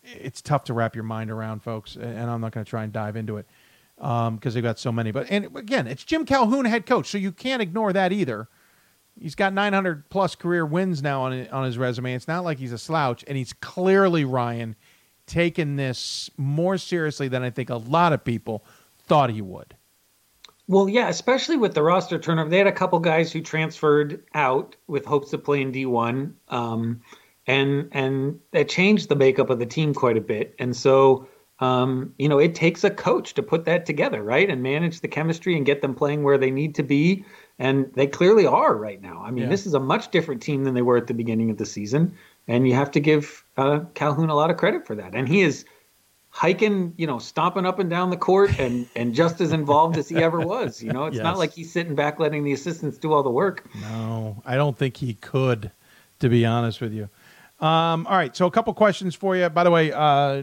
it's 0.05 0.43
tough 0.43 0.65
to 0.65 0.75
wrap 0.75 0.95
your 0.95 1.05
mind 1.05 1.31
around, 1.31 1.63
folks, 1.63 1.97
and 1.97 2.31
I'm 2.31 2.41
not 2.41 2.53
going 2.53 2.65
to 2.65 2.69
try 2.69 2.85
and 2.85 2.93
dive 2.93 3.17
into 3.17 3.39
it 3.39 3.47
because 4.03 4.55
they've 4.55 4.63
got 4.63 4.79
so 4.79 4.91
many. 4.91 5.13
But 5.13 5.31
and 5.31 5.57
again, 5.57 5.87
it's 5.87 6.05
Jim 6.05 6.27
Calhoun, 6.27 6.65
head 6.65 6.87
coach, 6.87 7.09
so 7.09 7.19
you 7.19 7.33
can't 7.33 7.63
ignore 7.63 7.93
that 7.93 8.13
either. 8.13 8.49
He's 9.19 9.35
got 9.35 9.53
900 9.53 10.09
plus 10.09 10.35
career 10.35 10.67
wins 10.67 11.03
now 11.03 11.23
on 11.23 11.47
on 11.49 11.65
his 11.65 11.79
resume. 11.79 12.15
It's 12.15 12.29
not 12.29 12.45
like 12.45 12.59
he's 12.59 12.73
a 12.73 12.79
slouch, 12.79 13.25
and 13.29 13.37
he's 13.37 13.53
clearly 13.53 14.25
Ryan 14.25 14.75
taken 15.27 15.77
this 15.77 16.31
more 16.37 16.77
seriously 16.79 17.29
than 17.29 17.43
I 17.43 17.51
think 17.51 17.71
a 17.71 17.77
lot 17.77 18.13
of 18.13 18.25
people 18.25 18.65
thought 19.07 19.31
he 19.31 19.41
would. 19.41 19.77
Well, 20.69 20.89
yeah, 20.89 21.09
especially 21.09 21.57
with 21.57 21.75
the 21.75 21.83
roster 21.83 22.19
turnover. 22.19 22.49
They 22.49 22.59
had 22.59 22.67
a 22.67 22.73
couple 22.73 22.99
guys 22.99 23.31
who 23.31 23.41
transferred 23.41 24.25
out 24.35 24.75
with 24.87 25.05
hopes 25.05 25.33
of 25.33 25.45
playing 25.45 25.73
D1. 25.73 26.33
Um, 26.49 27.03
and 27.47 27.89
and 27.93 28.41
that 28.53 28.69
changed 28.69 29.09
the 29.09 29.17
makeup 29.17 29.51
of 29.51 29.59
the 29.59 29.67
team 29.67 29.95
quite 29.95 30.17
a 30.17 30.21
bit. 30.21 30.55
And 30.59 30.77
so, 30.77 31.27
um, 31.63 32.13
you 32.19 32.29
know, 32.29 32.39
it 32.41 32.55
takes 32.57 32.83
a 32.83 32.91
coach 32.91 33.35
to 33.35 33.43
put 33.43 33.65
that 33.67 33.87
together, 33.87 34.21
right, 34.23 34.51
and 34.51 34.63
manage 34.63 35.01
the 35.01 35.09
chemistry 35.09 35.57
and 35.57 35.65
get 35.65 35.81
them 35.81 35.95
playing 35.95 36.25
where 36.25 36.37
they 36.37 36.51
need 36.51 36.75
to 36.75 36.83
be. 36.83 37.25
And 37.59 37.93
they 37.95 38.09
clearly 38.09 38.47
are 38.47 38.75
right 38.77 39.01
now. 39.01 39.23
I 39.25 39.31
mean, 39.31 39.45
Yeah. 39.45 39.51
this 39.51 39.65
is 39.67 39.75
a 39.75 39.79
much 39.81 40.11
different 40.11 40.43
team 40.43 40.65
than 40.65 40.75
they 40.75 40.83
were 40.83 40.97
at 40.97 41.07
the 41.07 41.15
beginning 41.15 41.51
of 41.51 41.59
the 41.59 41.67
season, 41.67 42.15
and 42.49 42.67
you 42.67 42.75
have 42.75 42.91
to 42.93 43.01
give 43.01 43.45
uh, 43.57 43.81
Calhoun 43.95 44.29
a 44.29 44.35
lot 44.35 44.51
of 44.51 44.57
credit 44.57 44.87
for 44.87 44.97
that. 44.97 45.15
And 45.15 45.29
he 45.29 45.43
is 45.43 45.65
hiking, 46.31 46.95
you 46.97 47.07
know, 47.07 47.19
stomping 47.19 47.67
up 47.67 47.79
and 47.79 47.89
down 47.91 48.11
the 48.11 48.17
court, 48.17 48.59
and 48.59 48.89
and 48.97 49.15
just 49.15 49.41
as 49.41 49.53
involved 49.53 49.97
as 49.99 50.09
he 50.09 50.17
ever 50.23 50.41
was. 50.41 50.83
You 50.83 50.91
know, 50.93 51.07
it's 51.07 51.17
Yes. 51.17 51.23
not 51.23 51.39
like 51.39 51.53
he's 51.53 51.71
sitting 51.73 51.95
back 51.95 52.19
letting 52.19 52.43
the 52.43 52.53
assistants 52.53 52.99
do 52.99 53.13
all 53.13 53.23
the 53.23 53.31
work. 53.31 53.69
No, 53.81 54.43
I 54.45 54.57
don't 54.57 54.77
think 54.77 54.97
he 54.97 55.15
could, 55.15 55.71
to 56.19 56.29
be 56.29 56.45
honest 56.45 56.81
with 56.81 56.93
you. 56.93 57.09
Um, 57.61 58.07
all 58.09 58.17
right, 58.17 58.35
so 58.35 58.47
a 58.47 58.51
couple 58.51 58.75
questions 58.75 59.15
for 59.15 59.37
you. 59.37 59.49
By 59.49 59.63
the 59.63 59.71
way, 59.71 59.93
uh, 59.93 60.43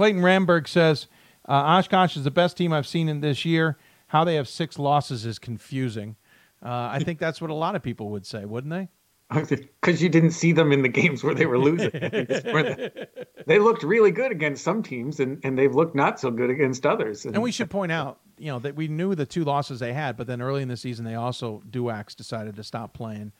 Clayton 0.00 0.22
Ramberg 0.22 0.66
says 0.66 1.08
uh, 1.46 1.52
Oshkosh 1.52 2.16
is 2.16 2.24
the 2.24 2.30
best 2.30 2.56
team 2.56 2.72
I've 2.72 2.86
seen 2.86 3.06
in 3.06 3.20
this 3.20 3.44
year. 3.44 3.76
How 4.06 4.24
they 4.24 4.36
have 4.36 4.48
six 4.48 4.78
losses 4.78 5.26
is 5.26 5.38
confusing. 5.38 6.16
Uh, 6.64 6.88
I 6.90 7.00
think 7.00 7.18
that's 7.18 7.38
what 7.38 7.50
a 7.50 7.54
lot 7.54 7.76
of 7.76 7.82
people 7.82 8.08
would 8.08 8.24
say, 8.24 8.46
wouldn't 8.46 8.72
they? 8.72 8.88
Because 9.82 10.02
you 10.02 10.08
didn't 10.08 10.30
see 10.30 10.52
them 10.52 10.72
in 10.72 10.80
the 10.80 10.88
games 10.88 11.22
where 11.22 11.34
they 11.34 11.44
were 11.44 11.58
losing. 11.58 11.90
They, 13.46 13.58
looked 13.58 13.82
really 13.82 14.10
good 14.10 14.32
against 14.32 14.64
some 14.64 14.82
teams, 14.82 15.20
and, 15.20 15.38
and 15.44 15.58
they've 15.58 15.74
looked 15.74 15.94
not 15.94 16.18
so 16.18 16.30
good 16.30 16.48
against 16.48 16.86
others. 16.86 17.26
And 17.26 17.42
we 17.42 17.52
should 17.52 17.68
point 17.68 17.92
out, 17.92 18.20
you 18.38 18.50
know, 18.50 18.58
that 18.60 18.76
we 18.76 18.88
knew 18.88 19.14
the 19.14 19.26
two 19.26 19.44
losses 19.44 19.80
they 19.80 19.92
had, 19.92 20.16
but 20.16 20.26
then 20.26 20.40
early 20.40 20.62
in 20.62 20.68
the 20.68 20.78
season 20.78 21.04
they 21.04 21.14
also 21.14 21.62
Duax 21.70 22.16
decided 22.16 22.56
to 22.56 22.64
stop 22.64 22.94
playing, 22.94 23.32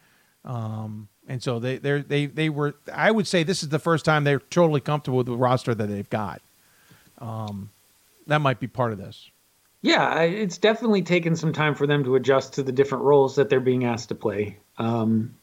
um, 0.45 1.09
and 1.27 1.43
so 1.43 1.59
they 1.59 1.79
they 1.79 2.03
they 2.03 2.27
they 2.27 2.49
were. 2.51 2.75
I 2.93 3.11
would 3.11 3.27
say 3.27 3.45
this 3.45 3.63
is 3.63 3.71
the 3.71 3.79
first 3.79 4.05
time 4.05 4.25
they're 4.25 4.41
totally 4.41 4.81
comfortable 4.81 5.19
with 5.19 5.27
the 5.27 5.37
roster 5.37 5.75
that 5.75 5.87
they've 5.87 6.09
got. 6.11 6.43
Um, 7.21 7.71
that 8.27 8.41
might 8.41 8.61
be 8.61 8.67
part 8.67 8.93
of 8.93 8.99
this. 8.99 9.31
Yeah, 9.83 10.21
it's 10.21 10.59
definitely 10.59 11.03
taken 11.03 11.37
some 11.37 11.53
time 11.53 11.75
for 11.75 11.87
them 11.87 12.05
to 12.05 12.15
adjust 12.15 12.55
to 12.55 12.63
the 12.63 12.73
different 12.73 13.05
roles 13.05 13.37
that 13.37 13.49
they're 13.49 13.61
being 13.61 13.85
asked 13.85 14.11
to 14.11 14.15
play. 14.15 14.59
Um, 14.77 15.35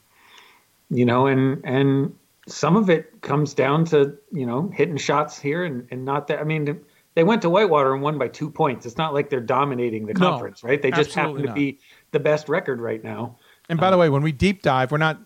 you 0.90 1.06
know, 1.06 1.28
and 1.28 1.62
and 1.66 2.16
some 2.48 2.76
of 2.76 2.90
it 2.90 3.22
comes 3.22 3.54
down 3.54 3.86
to 3.86 4.16
you 4.32 4.46
know 4.46 4.70
hitting 4.74 4.98
shots 4.98 5.40
here 5.40 5.64
and 5.64 5.88
and 5.92 6.06
not 6.06 6.28
that. 6.28 6.40
I 6.40 6.44
mean, 6.44 6.80
they 7.16 7.24
went 7.24 7.42
to 7.42 7.50
Whitewater 7.50 7.94
and 7.94 8.02
won 8.04 8.20
by 8.20 8.28
two 8.28 8.50
points. 8.50 8.86
It's 8.86 8.98
not 8.98 9.14
like 9.14 9.30
they're 9.30 9.40
dominating 9.40 10.06
the 10.06 10.14
No, 10.14 10.20
conference, 10.32 10.64
right? 10.64 10.82
They 10.82 10.92
just 10.92 11.14
happen 11.14 11.38
to 11.38 11.44
not. 11.48 11.56
be 11.56 11.80
the 12.12 12.20
best 12.20 12.48
record 12.48 12.80
right 12.80 13.04
now. 13.04 13.38
And 13.70 13.80
by 13.80 13.90
the 13.92 13.98
way, 13.98 14.10
when 14.10 14.22
we 14.22 14.32
deep 14.32 14.62
dive, 14.62 14.92
we're 14.92 15.00
not 15.00 15.20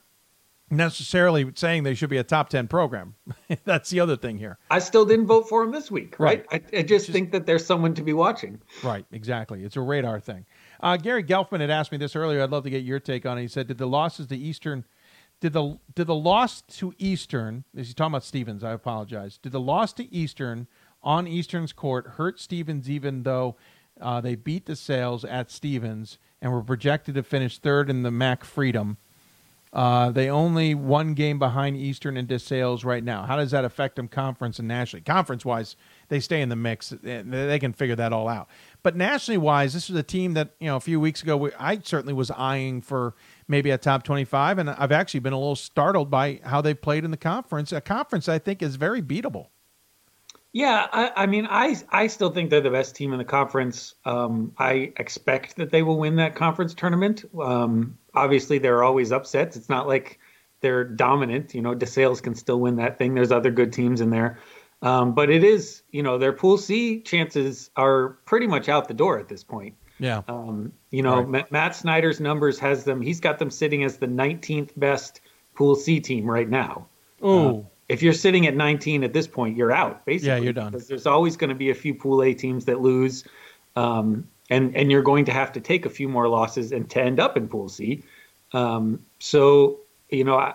necessarily 0.72 1.52
saying 1.56 1.84
they 1.84 1.94
should 1.94 2.10
be 2.10 2.18
a 2.18 2.24
top 2.24 2.50
ten 2.50 2.68
program. 2.68 3.16
That's 3.66 3.90
the 3.90 4.00
other 4.00 4.16
thing 4.16 4.38
here. 4.38 4.58
I 4.70 4.80
still 4.80 5.06
didn't 5.06 5.28
vote 5.28 5.48
for 5.50 5.64
them 5.64 5.72
this 5.72 5.92
week, 5.92 6.20
right? 6.20 6.46
Right. 6.52 6.64
I, 6.74 6.80
I 6.80 6.82
just, 6.82 7.10
think 7.10 7.32
that 7.32 7.46
there's 7.46 7.66
someone 7.66 7.94
to 7.96 8.02
be 8.02 8.14
watching. 8.14 8.62
Right, 8.84 9.06
exactly. 9.12 9.64
It's 9.64 9.76
a 9.76 9.82
radar 9.82 10.20
thing. 10.20 10.46
Uh, 10.80 10.98
Gary 10.98 11.24
Gelfman 11.24 11.60
had 11.60 11.70
asked 11.70 11.92
me 11.92 11.98
this 11.98 12.16
earlier. 12.16 12.42
I'd 12.42 12.50
love 12.50 12.64
to 12.64 12.70
get 12.70 12.84
your 12.84 13.00
take 13.00 13.26
on 13.26 13.38
it. 13.38 13.42
He 13.42 13.48
said, 13.48 13.68
"Did 13.68 13.78
the 13.78 13.88
losses 13.88 14.28
to 14.28 14.36
Eastern, 14.38 14.86
did 15.42 15.54
the 15.54 15.80
did 15.96 16.08
the 16.08 16.16
loss 16.16 16.62
to 16.62 16.94
Eastern? 16.98 17.66
Is 17.76 17.90
he 17.90 17.94
talking 17.94 18.14
about 18.14 18.24
Stevens? 18.24 18.64
I 18.64 18.72
apologize. 18.72 19.38
Did 19.38 19.52
the 19.52 19.60
loss 19.60 19.92
to 19.94 20.14
Eastern 20.14 20.68
on 21.04 21.28
Eastern's 21.28 21.74
court 21.74 22.08
hurt 22.18 22.40
Stevens, 22.40 22.90
even 22.90 23.24
though 23.24 23.58
uh, 24.00 24.22
they 24.22 24.36
beat 24.36 24.66
DeSales 24.66 25.30
at 25.30 25.52
Stevens 25.52 26.20
and 26.42 26.54
were 26.54 26.62
projected 26.62 27.16
to 27.16 27.24
finish 27.24 27.58
third 27.58 27.90
in 27.90 28.04
the 28.04 28.12
MAC 28.12 28.44
Freedom. 28.44 28.98
Uh, 29.74 30.12
they 30.12 30.30
only 30.30 30.76
one 30.76 31.14
game 31.14 31.40
behind 31.40 31.78
Eastern 31.78 32.18
and 32.18 32.28
DeSales 32.28 32.84
right 32.84 33.06
now. 33.06 33.24
How 33.24 33.38
does 33.38 33.52
that 33.52 33.64
affect 33.64 33.96
them 33.96 34.10
conference 34.10 34.60
and 34.60 34.68
nationally? 34.68 35.02
Conference 35.02 35.46
wise, 35.46 35.78
they 36.10 36.20
stay 36.20 36.42
in 36.42 36.50
the 36.50 36.58
mix. 36.58 36.90
They 37.02 37.58
can 37.58 37.72
figure 37.72 37.96
that 37.96 38.12
all 38.12 38.28
out. 38.28 38.50
But 38.84 38.98
nationally 38.98 39.38
wise, 39.38 39.74
this 39.74 39.90
is 39.90 39.96
a 39.96 40.04
team 40.04 40.34
that 40.34 40.56
you 40.60 40.68
know 40.68 40.76
a 40.76 40.82
few 40.82 41.00
weeks 41.00 41.24
ago 41.24 41.38
we, 41.38 41.52
I 41.58 41.80
certainly 41.80 42.14
was 42.14 42.30
eyeing 42.32 42.82
for 42.82 43.16
maybe 43.48 43.70
a 43.70 43.78
top 43.78 44.04
twenty-five, 44.04 44.58
and 44.58 44.70
I've 44.70 44.92
actually 44.92 45.22
been 45.22 45.32
a 45.32 45.40
little 45.40 45.56
startled 45.56 46.10
by 46.10 46.42
how 46.44 46.60
they 46.60 46.74
played 46.74 47.06
in 47.06 47.12
the 47.12 47.16
conference. 47.16 47.72
A 47.72 47.80
conference 47.80 48.28
I 48.28 48.40
think 48.40 48.62
is 48.62 48.76
very 48.76 49.02
beatable. 49.02 49.48
Yeah, 50.54 50.86
I, 50.92 51.12
I, 51.16 51.26
mean, 51.28 51.48
I 51.50 51.78
I 51.90 52.08
still 52.08 52.30
think 52.30 52.50
they're 52.50 52.60
the 52.60 52.70
best 52.70 52.96
team 52.96 53.14
in 53.14 53.20
the 53.20 53.26
conference. 53.26 53.96
Um, 54.04 54.54
I 54.58 54.92
expect 54.98 55.56
that 55.56 55.72
they 55.72 55.82
will 55.82 55.98
win 55.98 56.18
that 56.18 56.36
conference 56.36 56.74
tournament. 56.74 57.24
Um, 57.40 57.98
obviously, 58.14 58.58
there 58.58 58.78
are 58.78 58.84
always 58.84 59.14
upsets. 59.14 59.56
It's 59.56 59.70
not 59.70 59.88
like 59.88 60.20
they're 60.60 60.84
dominant. 60.84 61.56
You 61.56 61.62
know, 61.62 61.74
DeSales 61.74 62.22
can 62.22 62.36
still 62.36 62.60
win 62.60 62.76
that 62.78 62.98
thing. 62.98 63.16
There's 63.16 63.32
other 63.32 63.50
good 63.50 63.72
teams 63.72 64.02
in 64.02 64.10
there, 64.10 64.40
um, 64.82 65.16
but 65.16 65.30
it 65.30 65.46
is 65.46 65.84
you 65.90 66.04
know 66.04 66.18
their 66.18 66.34
Pool 66.34 66.58
C 66.58 67.00
chances 67.00 67.70
are 67.78 68.18
pretty 68.26 68.48
much 68.48 68.68
out 68.68 68.90
the 68.90 68.94
door 68.94 69.20
at 69.20 69.30
this 69.30 69.46
point. 69.46 69.76
Yeah. 70.00 70.24
Um, 70.28 70.74
you 70.90 71.04
know, 71.04 71.22
right. 71.22 71.50
Matt 71.50 71.76
Snyder's 71.76 72.20
numbers 72.20 72.60
has 72.60 72.84
them. 72.84 73.02
He's 73.02 73.22
got 73.22 73.40
them 73.40 73.52
sitting 73.52 73.84
as 73.84 73.98
the 73.98 74.08
19th 74.08 74.72
best 74.76 75.22
Pool 75.56 75.76
C 75.76 76.02
team 76.02 76.30
right 76.30 76.50
now. 76.50 76.88
Oh. 77.22 77.60
Uh, 77.60 77.64
if 77.92 78.02
you're 78.02 78.14
sitting 78.14 78.48
at 78.48 78.56
19 78.56 79.04
at 79.04 79.12
this 79.12 79.28
point, 79.28 79.58
you're 79.58 79.74
out 79.74 80.06
basically. 80.06 80.30
Yeah, 80.30 80.38
you're 80.38 80.54
done. 80.54 80.72
Because 80.72 80.88
there's 80.88 81.06
always 81.06 81.36
going 81.36 81.50
to 81.50 81.56
be 81.56 81.72
a 81.72 81.76
few 81.76 81.94
Pool 81.94 82.24
A 82.24 82.34
teams 82.34 82.64
that 82.66 82.80
lose, 82.80 83.26
um, 83.76 84.26
and 84.50 84.74
and 84.78 84.90
you're 84.90 85.02
going 85.02 85.26
to 85.26 85.34
have 85.34 85.52
to 85.52 85.60
take 85.60 85.86
a 85.86 85.90
few 85.90 86.08
more 86.08 86.30
losses 86.30 86.72
and 86.72 86.90
to 86.92 87.02
end 87.02 87.20
up 87.20 87.36
in 87.36 87.50
Pool 87.50 87.68
C. 87.68 88.02
Um, 88.54 89.06
so 89.20 89.82
you 90.10 90.24
know 90.24 90.38
I, 90.38 90.54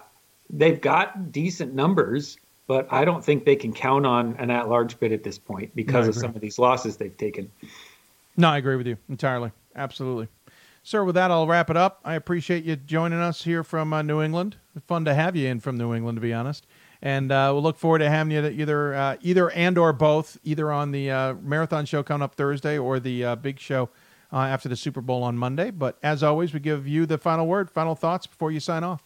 they've 0.49 0.81
got 0.81 1.31
decent 1.31 1.75
numbers, 1.75 2.39
but 2.67 2.91
I 2.91 3.05
don't 3.05 3.23
think 3.23 3.45
they 3.45 3.57
can 3.57 3.75
count 3.75 4.07
on 4.07 4.35
an 4.39 4.51
at-large 4.51 4.99
bid 4.99 5.13
at 5.13 5.23
this 5.23 5.39
point 5.39 5.77
because 5.77 6.07
no, 6.07 6.11
of 6.11 6.15
some 6.17 6.35
of 6.35 6.41
these 6.41 6.59
losses 6.59 6.97
they've 6.97 7.17
taken. 7.19 7.51
No, 8.39 8.49
I 8.49 8.57
agree 8.57 8.77
with 8.77 8.87
you 8.87 8.97
entirely. 9.11 9.53
Absolutely. 9.75 10.29
Sir, 10.85 11.05
with 11.05 11.17
that, 11.17 11.31
I'll 11.31 11.47
wrap 11.49 11.69
it 11.69 11.77
up. 11.77 12.01
I 12.03 12.15
appreciate 12.15 12.65
you 12.65 12.77
joining 12.77 13.19
us 13.19 13.43
here 13.43 13.65
from 13.65 13.93
uh, 13.93 14.01
New 14.03 14.23
England. 14.23 14.57
Fun 14.87 15.05
to 15.05 15.15
have 15.15 15.37
you 15.37 15.49
in 15.49 15.59
from 15.61 15.77
New 15.77 15.93
England, 15.93 16.17
to 16.17 16.23
be 16.23 16.33
honest 16.33 16.65
and 17.07 17.31
uh, 17.31 17.51
we'll 17.53 17.63
look 17.63 17.79
forward 17.79 18.01
to 18.01 18.11
having 18.11 18.33
you 18.33 18.45
either 18.45 18.93
uh, 18.93 19.17
either 19.23 19.49
and 19.53 19.79
or 19.79 19.93
both, 19.93 20.39
either 20.43 20.73
on 20.73 20.91
the 20.91 21.09
uh, 21.09 21.35
marathon 21.35 21.87
show 21.87 22.03
coming 22.03 22.25
up 22.25 22.35
Thursday 22.35 22.77
or 22.77 22.99
the 22.99 23.25
uh, 23.25 23.37
big 23.37 23.61
show 23.61 23.89
uh, 24.33 24.39
after 24.39 24.69
the 24.69 24.75
Super 24.75 25.01
Bowl 25.01 25.23
on 25.23 25.39
Monday. 25.39 25.71
But 25.71 25.99
as 26.03 26.25
always, 26.25 26.53
we 26.53 26.59
give 26.59 26.89
you 26.89 27.07
the 27.07 27.17
final 27.17 27.47
word, 27.47 27.71
final 27.71 27.95
thoughts 27.95 28.27
before 28.27 28.51
you 28.51 28.59
sign 28.59 28.83
off. 28.83 29.05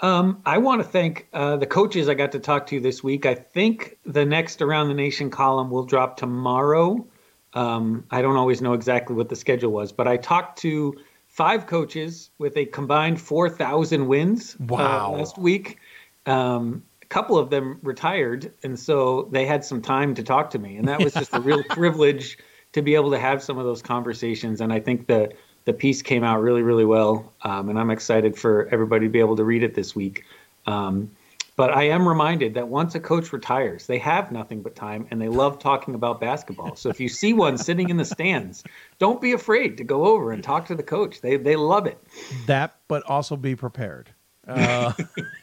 Um, 0.00 0.42
I 0.44 0.58
want 0.58 0.82
to 0.82 0.88
thank 0.88 1.28
uh, 1.32 1.56
the 1.56 1.66
coaches 1.66 2.08
I 2.08 2.14
got 2.14 2.32
to 2.32 2.40
talk 2.40 2.66
to 2.66 2.80
this 2.80 3.04
week. 3.04 3.26
I 3.26 3.36
think 3.36 3.96
the 4.04 4.24
next 4.24 4.60
Around 4.60 4.88
the 4.88 4.94
Nation 4.94 5.30
column 5.30 5.70
will 5.70 5.84
drop 5.84 6.16
tomorrow. 6.16 7.06
Um, 7.52 8.04
I 8.10 8.22
don't 8.22 8.36
always 8.36 8.60
know 8.60 8.72
exactly 8.72 9.14
what 9.14 9.28
the 9.28 9.36
schedule 9.36 9.70
was, 9.70 9.92
but 9.92 10.08
I 10.08 10.16
talked 10.16 10.58
to 10.62 10.96
five 11.28 11.68
coaches 11.68 12.30
with 12.38 12.56
a 12.56 12.66
combined 12.66 13.20
4,000 13.20 14.08
wins 14.08 14.58
wow. 14.58 15.12
last 15.12 15.38
week. 15.38 15.78
Um, 16.26 16.82
couple 17.08 17.38
of 17.38 17.50
them 17.50 17.78
retired, 17.82 18.52
and 18.62 18.78
so 18.78 19.28
they 19.32 19.46
had 19.46 19.64
some 19.64 19.82
time 19.82 20.14
to 20.14 20.22
talk 20.22 20.50
to 20.50 20.58
me, 20.58 20.76
and 20.76 20.88
that 20.88 21.02
was 21.02 21.14
just 21.14 21.34
a 21.34 21.40
real 21.40 21.62
privilege 21.70 22.38
to 22.72 22.82
be 22.82 22.94
able 22.94 23.10
to 23.10 23.18
have 23.18 23.42
some 23.42 23.58
of 23.58 23.64
those 23.64 23.82
conversations. 23.82 24.60
And 24.60 24.72
I 24.72 24.80
think 24.80 25.06
the 25.06 25.32
the 25.64 25.72
piece 25.72 26.02
came 26.02 26.24
out 26.24 26.42
really, 26.42 26.62
really 26.62 26.84
well, 26.84 27.32
um, 27.42 27.70
and 27.70 27.78
I'm 27.78 27.90
excited 27.90 28.36
for 28.36 28.68
everybody 28.70 29.06
to 29.06 29.10
be 29.10 29.20
able 29.20 29.36
to 29.36 29.44
read 29.44 29.62
it 29.62 29.74
this 29.74 29.96
week. 29.96 30.24
Um, 30.66 31.10
but 31.56 31.70
I 31.70 31.84
am 31.84 32.08
reminded 32.08 32.54
that 32.54 32.68
once 32.68 32.94
a 32.94 33.00
coach 33.00 33.32
retires, 33.32 33.86
they 33.86 33.98
have 33.98 34.32
nothing 34.32 34.60
but 34.60 34.74
time 34.74 35.06
and 35.10 35.22
they 35.22 35.28
love 35.28 35.60
talking 35.60 35.94
about 35.94 36.20
basketball. 36.20 36.74
So 36.74 36.88
if 36.88 36.98
you 36.98 37.08
see 37.08 37.32
one 37.32 37.58
sitting 37.58 37.90
in 37.90 37.96
the 37.96 38.04
stands, 38.04 38.64
don't 38.98 39.20
be 39.20 39.32
afraid 39.32 39.76
to 39.76 39.84
go 39.84 40.06
over 40.06 40.32
and 40.32 40.42
talk 40.42 40.66
to 40.66 40.74
the 40.74 40.82
coach. 40.82 41.20
They 41.20 41.36
they 41.36 41.54
love 41.54 41.86
it. 41.86 41.98
That, 42.46 42.76
but 42.88 43.04
also 43.04 43.36
be 43.36 43.54
prepared. 43.54 44.10
Uh, 44.46 44.92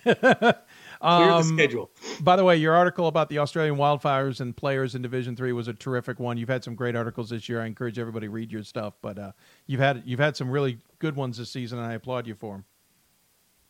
Clear 1.02 1.28
the 1.28 1.34
um, 1.34 1.44
schedule. 1.44 1.92
By 2.22 2.36
the 2.36 2.44
way, 2.44 2.58
your 2.58 2.76
article 2.76 3.08
about 3.08 3.30
the 3.30 3.40
Australian 3.40 3.76
wildfires 3.76 4.40
and 4.40 4.56
players 4.56 4.94
in 4.94 5.02
Division 5.02 5.36
Three 5.36 5.52
was 5.52 5.68
a 5.68 5.74
terrific 5.74 6.20
one. 6.20 6.38
You've 6.38 6.50
had 6.50 6.64
some 6.64 6.76
great 6.76 6.96
articles 6.96 7.32
this 7.32 7.50
year. 7.50 7.60
I 7.60 7.66
encourage 7.66 7.98
everybody 7.98 8.28
to 8.28 8.32
read 8.32 8.52
your 8.52 8.64
stuff, 8.64 8.94
but 9.02 9.18
uh, 9.18 9.32
you've 9.66 9.80
had 9.80 10.04
you've 10.06 10.20
had 10.20 10.38
some 10.38 10.52
really 10.52 10.78
good 11.00 11.16
ones 11.16 11.40
this 11.40 11.50
season, 11.50 11.80
and 11.80 11.88
I 11.88 11.94
applaud 11.94 12.28
you 12.28 12.36
for 12.36 12.54
them. 12.54 12.66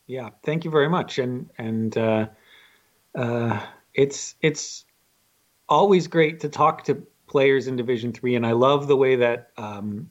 Yeah, 0.08 0.30
thank 0.44 0.66
you 0.66 0.72
very 0.72 0.90
much. 0.90 1.20
And 1.20 1.50
and 1.58 1.98
uh, 1.98 2.28
uh, 3.16 3.62
it's 3.94 4.36
it's 4.42 4.84
always 5.70 6.08
great 6.08 6.42
to 6.42 6.50
talk 6.50 6.84
to 6.86 7.02
players 7.28 7.68
in 7.68 7.78
Division 7.78 8.12
Three, 8.12 8.36
and 8.36 8.46
I 8.46 8.52
love 8.52 8.88
the 8.88 8.98
way 8.98 9.16
that 9.16 9.52
um, 9.56 10.10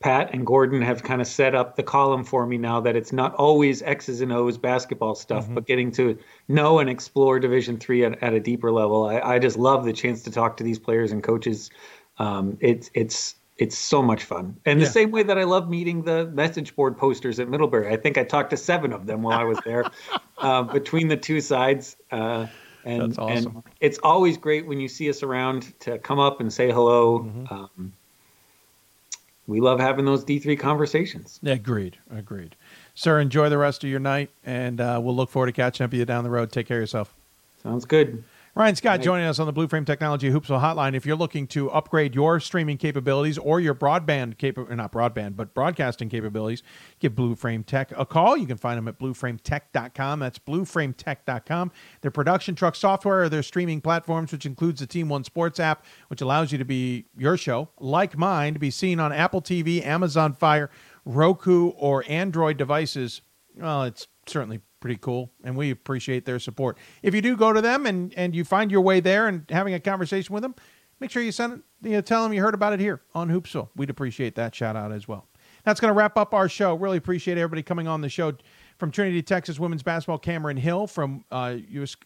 Pat 0.00 0.34
and 0.34 0.46
Gordon 0.46 0.82
have 0.82 1.02
kind 1.02 1.22
of 1.22 1.26
set 1.26 1.54
up 1.54 1.76
the 1.76 1.82
column 1.82 2.22
for 2.22 2.46
me 2.46 2.58
now 2.58 2.80
that 2.80 2.96
it's 2.96 3.12
not 3.12 3.34
always 3.34 3.80
X's 3.82 4.20
and 4.20 4.30
O's 4.30 4.58
basketball 4.58 5.14
stuff, 5.14 5.44
mm-hmm. 5.44 5.54
but 5.54 5.66
getting 5.66 5.90
to 5.92 6.18
know 6.48 6.78
and 6.80 6.90
explore 6.90 7.40
Division 7.40 7.78
Three 7.78 8.04
at, 8.04 8.22
at, 8.22 8.34
a 8.34 8.40
deeper 8.40 8.70
level. 8.70 9.06
I, 9.06 9.20
I, 9.20 9.38
just 9.38 9.56
love 9.56 9.84
the 9.86 9.94
chance 9.94 10.22
to 10.24 10.30
talk 10.30 10.58
to 10.58 10.64
these 10.64 10.78
players 10.78 11.12
and 11.12 11.22
coaches. 11.22 11.70
Um, 12.18 12.58
it's 12.60 12.90
it's 12.92 13.36
it's 13.56 13.76
so 13.76 14.02
much 14.02 14.24
fun, 14.24 14.58
and 14.66 14.78
yeah. 14.78 14.86
the 14.86 14.92
same 14.92 15.10
way 15.10 15.22
that 15.22 15.38
I 15.38 15.44
love 15.44 15.70
meeting 15.70 16.02
the 16.02 16.26
message 16.26 16.76
board 16.76 16.98
posters 16.98 17.40
at 17.40 17.48
Middlebury. 17.48 17.90
I 17.90 17.96
think 17.96 18.18
I 18.18 18.24
talked 18.24 18.50
to 18.50 18.58
seven 18.58 18.92
of 18.92 19.06
them 19.06 19.22
while 19.22 19.38
I 19.38 19.44
was 19.44 19.58
there, 19.64 19.86
uh, 20.38 20.62
between 20.62 21.08
the 21.08 21.16
two 21.16 21.40
sides. 21.40 21.96
Uh, 22.10 22.46
and, 22.84 23.18
awesome. 23.18 23.56
and 23.56 23.62
it's 23.80 23.98
always 24.04 24.36
great 24.36 24.66
when 24.66 24.78
you 24.78 24.86
see 24.86 25.10
us 25.10 25.24
around 25.24 25.74
to 25.80 25.98
come 25.98 26.20
up 26.20 26.40
and 26.40 26.52
say 26.52 26.70
hello. 26.70 27.20
Mm-hmm. 27.20 27.52
Um, 27.52 27.92
we 29.46 29.60
love 29.60 29.80
having 29.80 30.04
those 30.04 30.24
D3 30.24 30.58
conversations. 30.58 31.40
Agreed. 31.44 31.98
Agreed. 32.10 32.56
Sir, 32.94 33.20
enjoy 33.20 33.48
the 33.48 33.58
rest 33.58 33.84
of 33.84 33.90
your 33.90 34.00
night, 34.00 34.30
and 34.44 34.80
uh, 34.80 34.98
we'll 35.02 35.14
look 35.14 35.30
forward 35.30 35.46
to 35.46 35.52
catching 35.52 35.84
up 35.84 35.90
with 35.90 36.00
you 36.00 36.06
down 36.06 36.24
the 36.24 36.30
road. 36.30 36.50
Take 36.50 36.66
care 36.66 36.78
of 36.78 36.82
yourself. 36.82 37.14
Sounds 37.62 37.84
good. 37.84 38.24
Ryan 38.56 38.74
Scott 38.74 39.02
joining 39.02 39.26
us 39.26 39.38
on 39.38 39.44
the 39.44 39.52
Blue 39.52 39.68
Frame 39.68 39.84
Technology 39.84 40.30
Hoopsville 40.30 40.62
Hotline. 40.62 40.94
If 40.94 41.04
you're 41.04 41.14
looking 41.14 41.46
to 41.48 41.70
upgrade 41.70 42.14
your 42.14 42.40
streaming 42.40 42.78
capabilities 42.78 43.36
or 43.36 43.60
your 43.60 43.74
broadband 43.74 44.38
cap- 44.38 44.56
not 44.70 44.92
broadband, 44.92 45.36
but 45.36 45.52
broadcasting 45.52 46.08
capabilities, 46.08 46.62
give 46.98 47.14
Blue 47.14 47.34
Frame 47.34 47.64
Tech 47.64 47.92
a 47.94 48.06
call. 48.06 48.34
You 48.34 48.46
can 48.46 48.56
find 48.56 48.78
them 48.78 48.88
at 48.88 48.98
blueframetech.com. 48.98 50.20
That's 50.20 50.38
blueframetech.com. 50.38 51.70
Their 52.00 52.10
production 52.10 52.54
truck 52.54 52.76
software 52.76 53.24
or 53.24 53.28
their 53.28 53.42
streaming 53.42 53.82
platforms, 53.82 54.32
which 54.32 54.46
includes 54.46 54.80
the 54.80 54.86
Team 54.86 55.10
One 55.10 55.22
Sports 55.22 55.60
app, 55.60 55.84
which 56.08 56.22
allows 56.22 56.50
you 56.50 56.56
to 56.56 56.64
be 56.64 57.04
your 57.14 57.36
show, 57.36 57.68
like 57.78 58.16
mine, 58.16 58.54
to 58.54 58.58
be 58.58 58.70
seen 58.70 59.00
on 59.00 59.12
Apple 59.12 59.42
TV, 59.42 59.84
Amazon 59.84 60.32
Fire, 60.32 60.70
Roku, 61.04 61.72
or 61.72 62.04
Android 62.08 62.56
devices. 62.56 63.20
Well, 63.54 63.82
it's 63.82 64.08
certainly 64.26 64.60
pretty 64.80 64.96
cool, 64.96 65.32
and 65.44 65.56
we 65.56 65.70
appreciate 65.70 66.24
their 66.24 66.38
support. 66.38 66.78
If 67.02 67.14
you 67.14 67.22
do 67.22 67.36
go 67.36 67.52
to 67.52 67.60
them 67.60 67.86
and, 67.86 68.14
and 68.14 68.34
you 68.34 68.44
find 68.44 68.70
your 68.70 68.82
way 68.82 69.00
there 69.00 69.28
and 69.28 69.44
having 69.48 69.74
a 69.74 69.80
conversation 69.80 70.32
with 70.34 70.42
them, 70.42 70.54
make 71.00 71.10
sure 71.10 71.22
you 71.22 71.32
send 71.32 71.62
you 71.82 71.90
know, 71.92 72.00
tell 72.00 72.22
them 72.22 72.32
you 72.32 72.40
heard 72.40 72.54
about 72.54 72.72
it 72.72 72.80
here 72.80 73.02
on 73.14 73.28
Hoopsville. 73.28 73.68
We'd 73.76 73.90
appreciate 73.90 74.34
that 74.36 74.54
shout 74.54 74.76
out 74.76 74.92
as 74.92 75.06
well. 75.06 75.26
That's 75.64 75.80
going 75.80 75.92
to 75.92 75.96
wrap 75.96 76.16
up 76.16 76.32
our 76.32 76.48
show. 76.48 76.74
Really 76.74 76.96
appreciate 76.96 77.38
everybody 77.38 77.62
coming 77.62 77.88
on 77.88 78.00
the 78.00 78.08
show. 78.08 78.34
From 78.78 78.90
Trinity, 78.90 79.22
Texas 79.22 79.58
women's 79.58 79.82
basketball, 79.82 80.18
Cameron 80.18 80.56
Hill. 80.56 80.86
From 80.86 81.24
uh, 81.32 81.56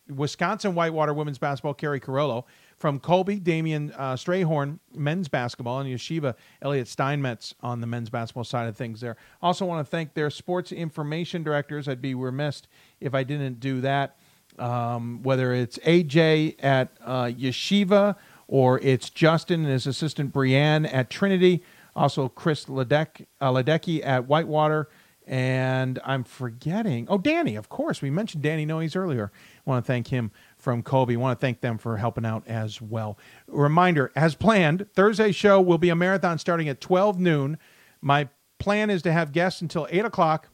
Wisconsin 0.09 0.75
Whitewater 0.75 1.13
women's 1.13 1.37
basketball, 1.37 1.75
Keri 1.75 2.01
Carollo. 2.01 2.47
From 2.81 2.99
Colby, 2.99 3.39
Damien 3.39 3.93
uh, 3.95 4.15
Strayhorn, 4.15 4.79
men's 4.95 5.29
basketball, 5.29 5.81
and 5.81 5.91
Yeshiva, 5.91 6.35
Elliot 6.63 6.89
Steinmetz 6.89 7.55
on 7.61 7.83
the 7.83 7.87
men's 7.87 8.09
basketball 8.09 8.43
side 8.43 8.69
of 8.69 8.75
things 8.75 9.03
there. 9.03 9.19
Also 9.43 9.67
want 9.67 9.87
to 9.87 9.91
thank 9.91 10.15
their 10.15 10.31
sports 10.31 10.73
information 10.73 11.43
directors. 11.43 11.89
I'd 11.89 12.01
be 12.01 12.15
remiss 12.15 12.63
if 12.99 13.15
I 13.15 13.23
didn't 13.23 13.61
do 13.61 13.83
that. 13.83 14.17
Um, 14.59 15.23
whether 15.23 15.53
it's 15.53 15.77
AJ 15.81 16.57
at 16.61 16.89
uh, 17.05 17.25
Yeshiva 17.25 18.17
or 18.49 18.81
it's 18.81 19.11
Justin 19.11 19.61
and 19.61 19.69
his 19.69 19.87
assistant 19.87 20.33
Brienne 20.33 20.87
at 20.87 21.11
Trinity. 21.11 21.63
Also, 21.95 22.31
Chris 22.31 22.65
Ledeck, 22.65 23.27
uh, 23.43 23.51
Ledecky 23.51 24.03
at 24.03 24.27
Whitewater. 24.27 24.89
And 25.27 26.01
I'm 26.03 26.25
forgetting. 26.25 27.07
Oh, 27.11 27.19
Danny, 27.19 27.57
of 27.57 27.69
course. 27.69 28.01
We 28.01 28.09
mentioned 28.11 28.43
Danny 28.43 28.65
Noyes 28.65 28.97
earlier. 28.97 29.31
I 29.35 29.71
want 29.71 29.85
to 29.85 29.87
thank 29.87 30.09
him 30.09 30.33
from 30.61 30.83
Colby. 30.83 31.17
Want 31.17 31.39
to 31.39 31.45
thank 31.45 31.61
them 31.61 31.79
for 31.79 31.97
helping 31.97 32.25
out 32.25 32.47
as 32.47 32.81
well. 32.81 33.19
Reminder, 33.47 34.13
as 34.15 34.35
planned, 34.35 34.87
Thursday's 34.95 35.37
show 35.37 35.61
will 35.61 35.79
be 35.79 35.89
a 35.89 35.97
marathon 35.97 36.39
starting 36.39 36.69
at 36.69 36.81
12 36.81 37.19
noon. 37.19 37.59
My 38.01 38.29
plan 38.59 38.91
is 38.91 39.03
to 39.03 39.13
have 39.13 39.33
guests 39.33 39.61
until 39.61 39.87
8 39.91 40.05
o'clock 40.05 40.49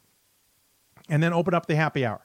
and 1.08 1.22
then 1.22 1.32
open 1.32 1.54
up 1.54 1.66
the 1.66 1.76
happy 1.76 2.04
hour. 2.04 2.22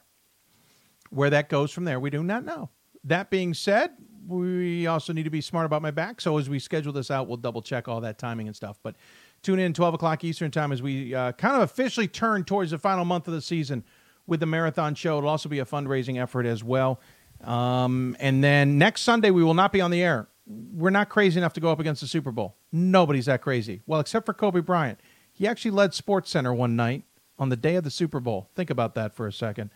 Where 1.10 1.30
that 1.30 1.50
goes 1.50 1.72
from 1.72 1.84
there, 1.86 2.00
we 2.00 2.10
do 2.10 2.24
not 2.24 2.46
know. 2.46 2.70
That 3.04 3.30
being 3.30 3.54
said, 3.54 3.92
we 4.28 4.88
also 4.88 5.12
need 5.12 5.24
to 5.24 5.30
be 5.30 5.42
smart 5.42 5.66
about 5.66 5.82
my 5.82 5.92
back. 5.92 6.22
So 6.22 6.38
as 6.38 6.50
we 6.50 6.60
schedule 6.60 6.94
this 6.94 7.12
out, 7.12 7.28
we'll 7.28 7.38
double 7.38 7.62
check 7.62 7.88
all 7.88 8.00
that 8.02 8.18
timing 8.18 8.48
and 8.48 8.56
stuff. 8.56 8.80
But 8.82 8.96
Tune 9.44 9.58
in 9.58 9.74
12 9.74 9.96
o'clock 9.96 10.24
Eastern 10.24 10.52
Time 10.52 10.72
as 10.72 10.84
we 10.84 11.16
uh, 11.16 11.32
kind 11.32 11.56
of 11.56 11.64
officially 11.64 12.08
turn 12.08 12.44
towards 12.44 12.72
the 12.72 12.78
final 12.78 13.06
month 13.06 13.28
of 13.28 13.34
the 13.34 13.42
season 13.42 13.84
with 14.28 14.40
the 14.40 14.46
marathon 14.46 14.94
show. 14.94 15.18
It'll 15.18 15.30
also 15.30 15.50
be 15.50 15.60
a 15.60 15.66
fundraising 15.66 16.22
effort 16.22 16.46
as 16.46 16.64
well. 16.64 17.00
Um, 17.44 18.16
and 18.20 18.44
then 18.44 18.78
next 18.78 19.02
Sunday, 19.02 19.32
we 19.32 19.44
will 19.44 19.54
not 19.54 19.72
be 19.72 19.82
on 19.82 19.92
the 19.92 20.02
air. 20.02 20.28
We're 20.46 20.90
not 20.90 21.10
crazy 21.10 21.40
enough 21.40 21.54
to 21.54 21.62
go 21.62 21.72
up 21.72 21.80
against 21.80 22.02
the 22.02 22.08
Super 22.08 22.32
Bowl. 22.32 22.56
Nobody's 22.72 23.26
that 23.26 23.42
crazy. 23.42 23.82
Well, 23.86 24.00
except 24.00 24.26
for 24.26 24.34
Kobe 24.34 24.62
Bryant. 24.62 25.00
He 25.32 25.48
actually 25.48 25.72
led 25.72 25.94
Sports 25.94 26.30
Center 26.30 26.54
one 26.54 26.76
night 26.76 27.04
on 27.40 27.50
the 27.50 27.56
day 27.56 27.76
of 27.76 27.84
the 27.84 27.92
Super 27.92 28.20
Bowl. 28.20 28.50
Think 28.56 28.70
about 28.70 28.96
that 28.96 29.16
for 29.16 29.28
a 29.28 29.34
second. 29.34 29.72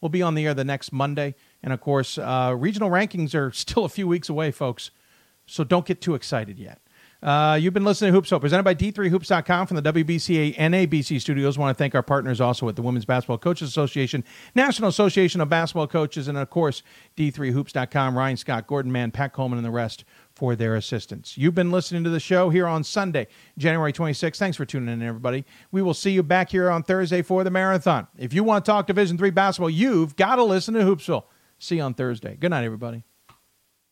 We'll 0.00 0.08
be 0.08 0.22
on 0.22 0.34
the 0.34 0.46
air 0.46 0.54
the 0.54 0.64
next 0.64 0.92
Monday. 0.92 1.34
And 1.62 1.72
of 1.72 1.80
course, 1.80 2.16
uh, 2.16 2.54
regional 2.56 2.90
rankings 2.90 3.34
are 3.34 3.50
still 3.52 3.84
a 3.84 3.88
few 3.88 4.08
weeks 4.08 4.28
away, 4.28 4.50
folks. 4.50 4.90
So 5.46 5.64
don't 5.64 5.84
get 5.84 6.00
too 6.00 6.14
excited 6.14 6.58
yet. 6.58 6.79
Uh, 7.22 7.58
you've 7.60 7.74
been 7.74 7.84
listening 7.84 8.12
to 8.12 8.20
Hoopsville, 8.20 8.40
presented 8.40 8.62
by 8.62 8.74
D3Hoops.com 8.74 9.66
from 9.66 9.76
the 9.76 9.92
WBCA 9.92 10.56
NABC 10.56 11.20
studios. 11.20 11.58
want 11.58 11.76
to 11.76 11.78
thank 11.78 11.94
our 11.94 12.02
partners 12.02 12.40
also 12.40 12.68
at 12.68 12.76
the 12.76 12.82
Women's 12.82 13.04
Basketball 13.04 13.36
Coaches 13.36 13.68
Association, 13.68 14.24
National 14.54 14.88
Association 14.88 15.42
of 15.42 15.50
Basketball 15.50 15.86
Coaches, 15.86 16.28
and 16.28 16.38
of 16.38 16.48
course, 16.48 16.82
D3Hoops.com, 17.18 18.16
Ryan 18.16 18.36
Scott, 18.38 18.66
Gordon 18.66 18.90
Mann, 18.90 19.10
Pat 19.10 19.34
Coleman, 19.34 19.58
and 19.58 19.66
the 19.66 19.70
rest 19.70 20.04
for 20.34 20.56
their 20.56 20.76
assistance. 20.76 21.36
You've 21.36 21.54
been 21.54 21.70
listening 21.70 22.04
to 22.04 22.10
the 22.10 22.20
show 22.20 22.48
here 22.48 22.66
on 22.66 22.84
Sunday, 22.84 23.26
January 23.58 23.92
26th. 23.92 24.38
Thanks 24.38 24.56
for 24.56 24.64
tuning 24.64 24.88
in, 24.88 25.02
everybody. 25.02 25.44
We 25.72 25.82
will 25.82 25.92
see 25.92 26.12
you 26.12 26.22
back 26.22 26.50
here 26.50 26.70
on 26.70 26.82
Thursday 26.82 27.20
for 27.20 27.44
the 27.44 27.50
marathon. 27.50 28.06
If 28.16 28.32
you 28.32 28.44
want 28.44 28.64
to 28.64 28.70
talk 28.70 28.86
Division 28.86 29.18
three 29.18 29.30
basketball, 29.30 29.68
you've 29.68 30.16
got 30.16 30.36
to 30.36 30.44
listen 30.44 30.72
to 30.72 30.80
Hoopsville. 30.80 31.24
See 31.58 31.76
you 31.76 31.82
on 31.82 31.92
Thursday. 31.92 32.36
Good 32.40 32.50
night, 32.50 32.64
everybody. 32.64 33.04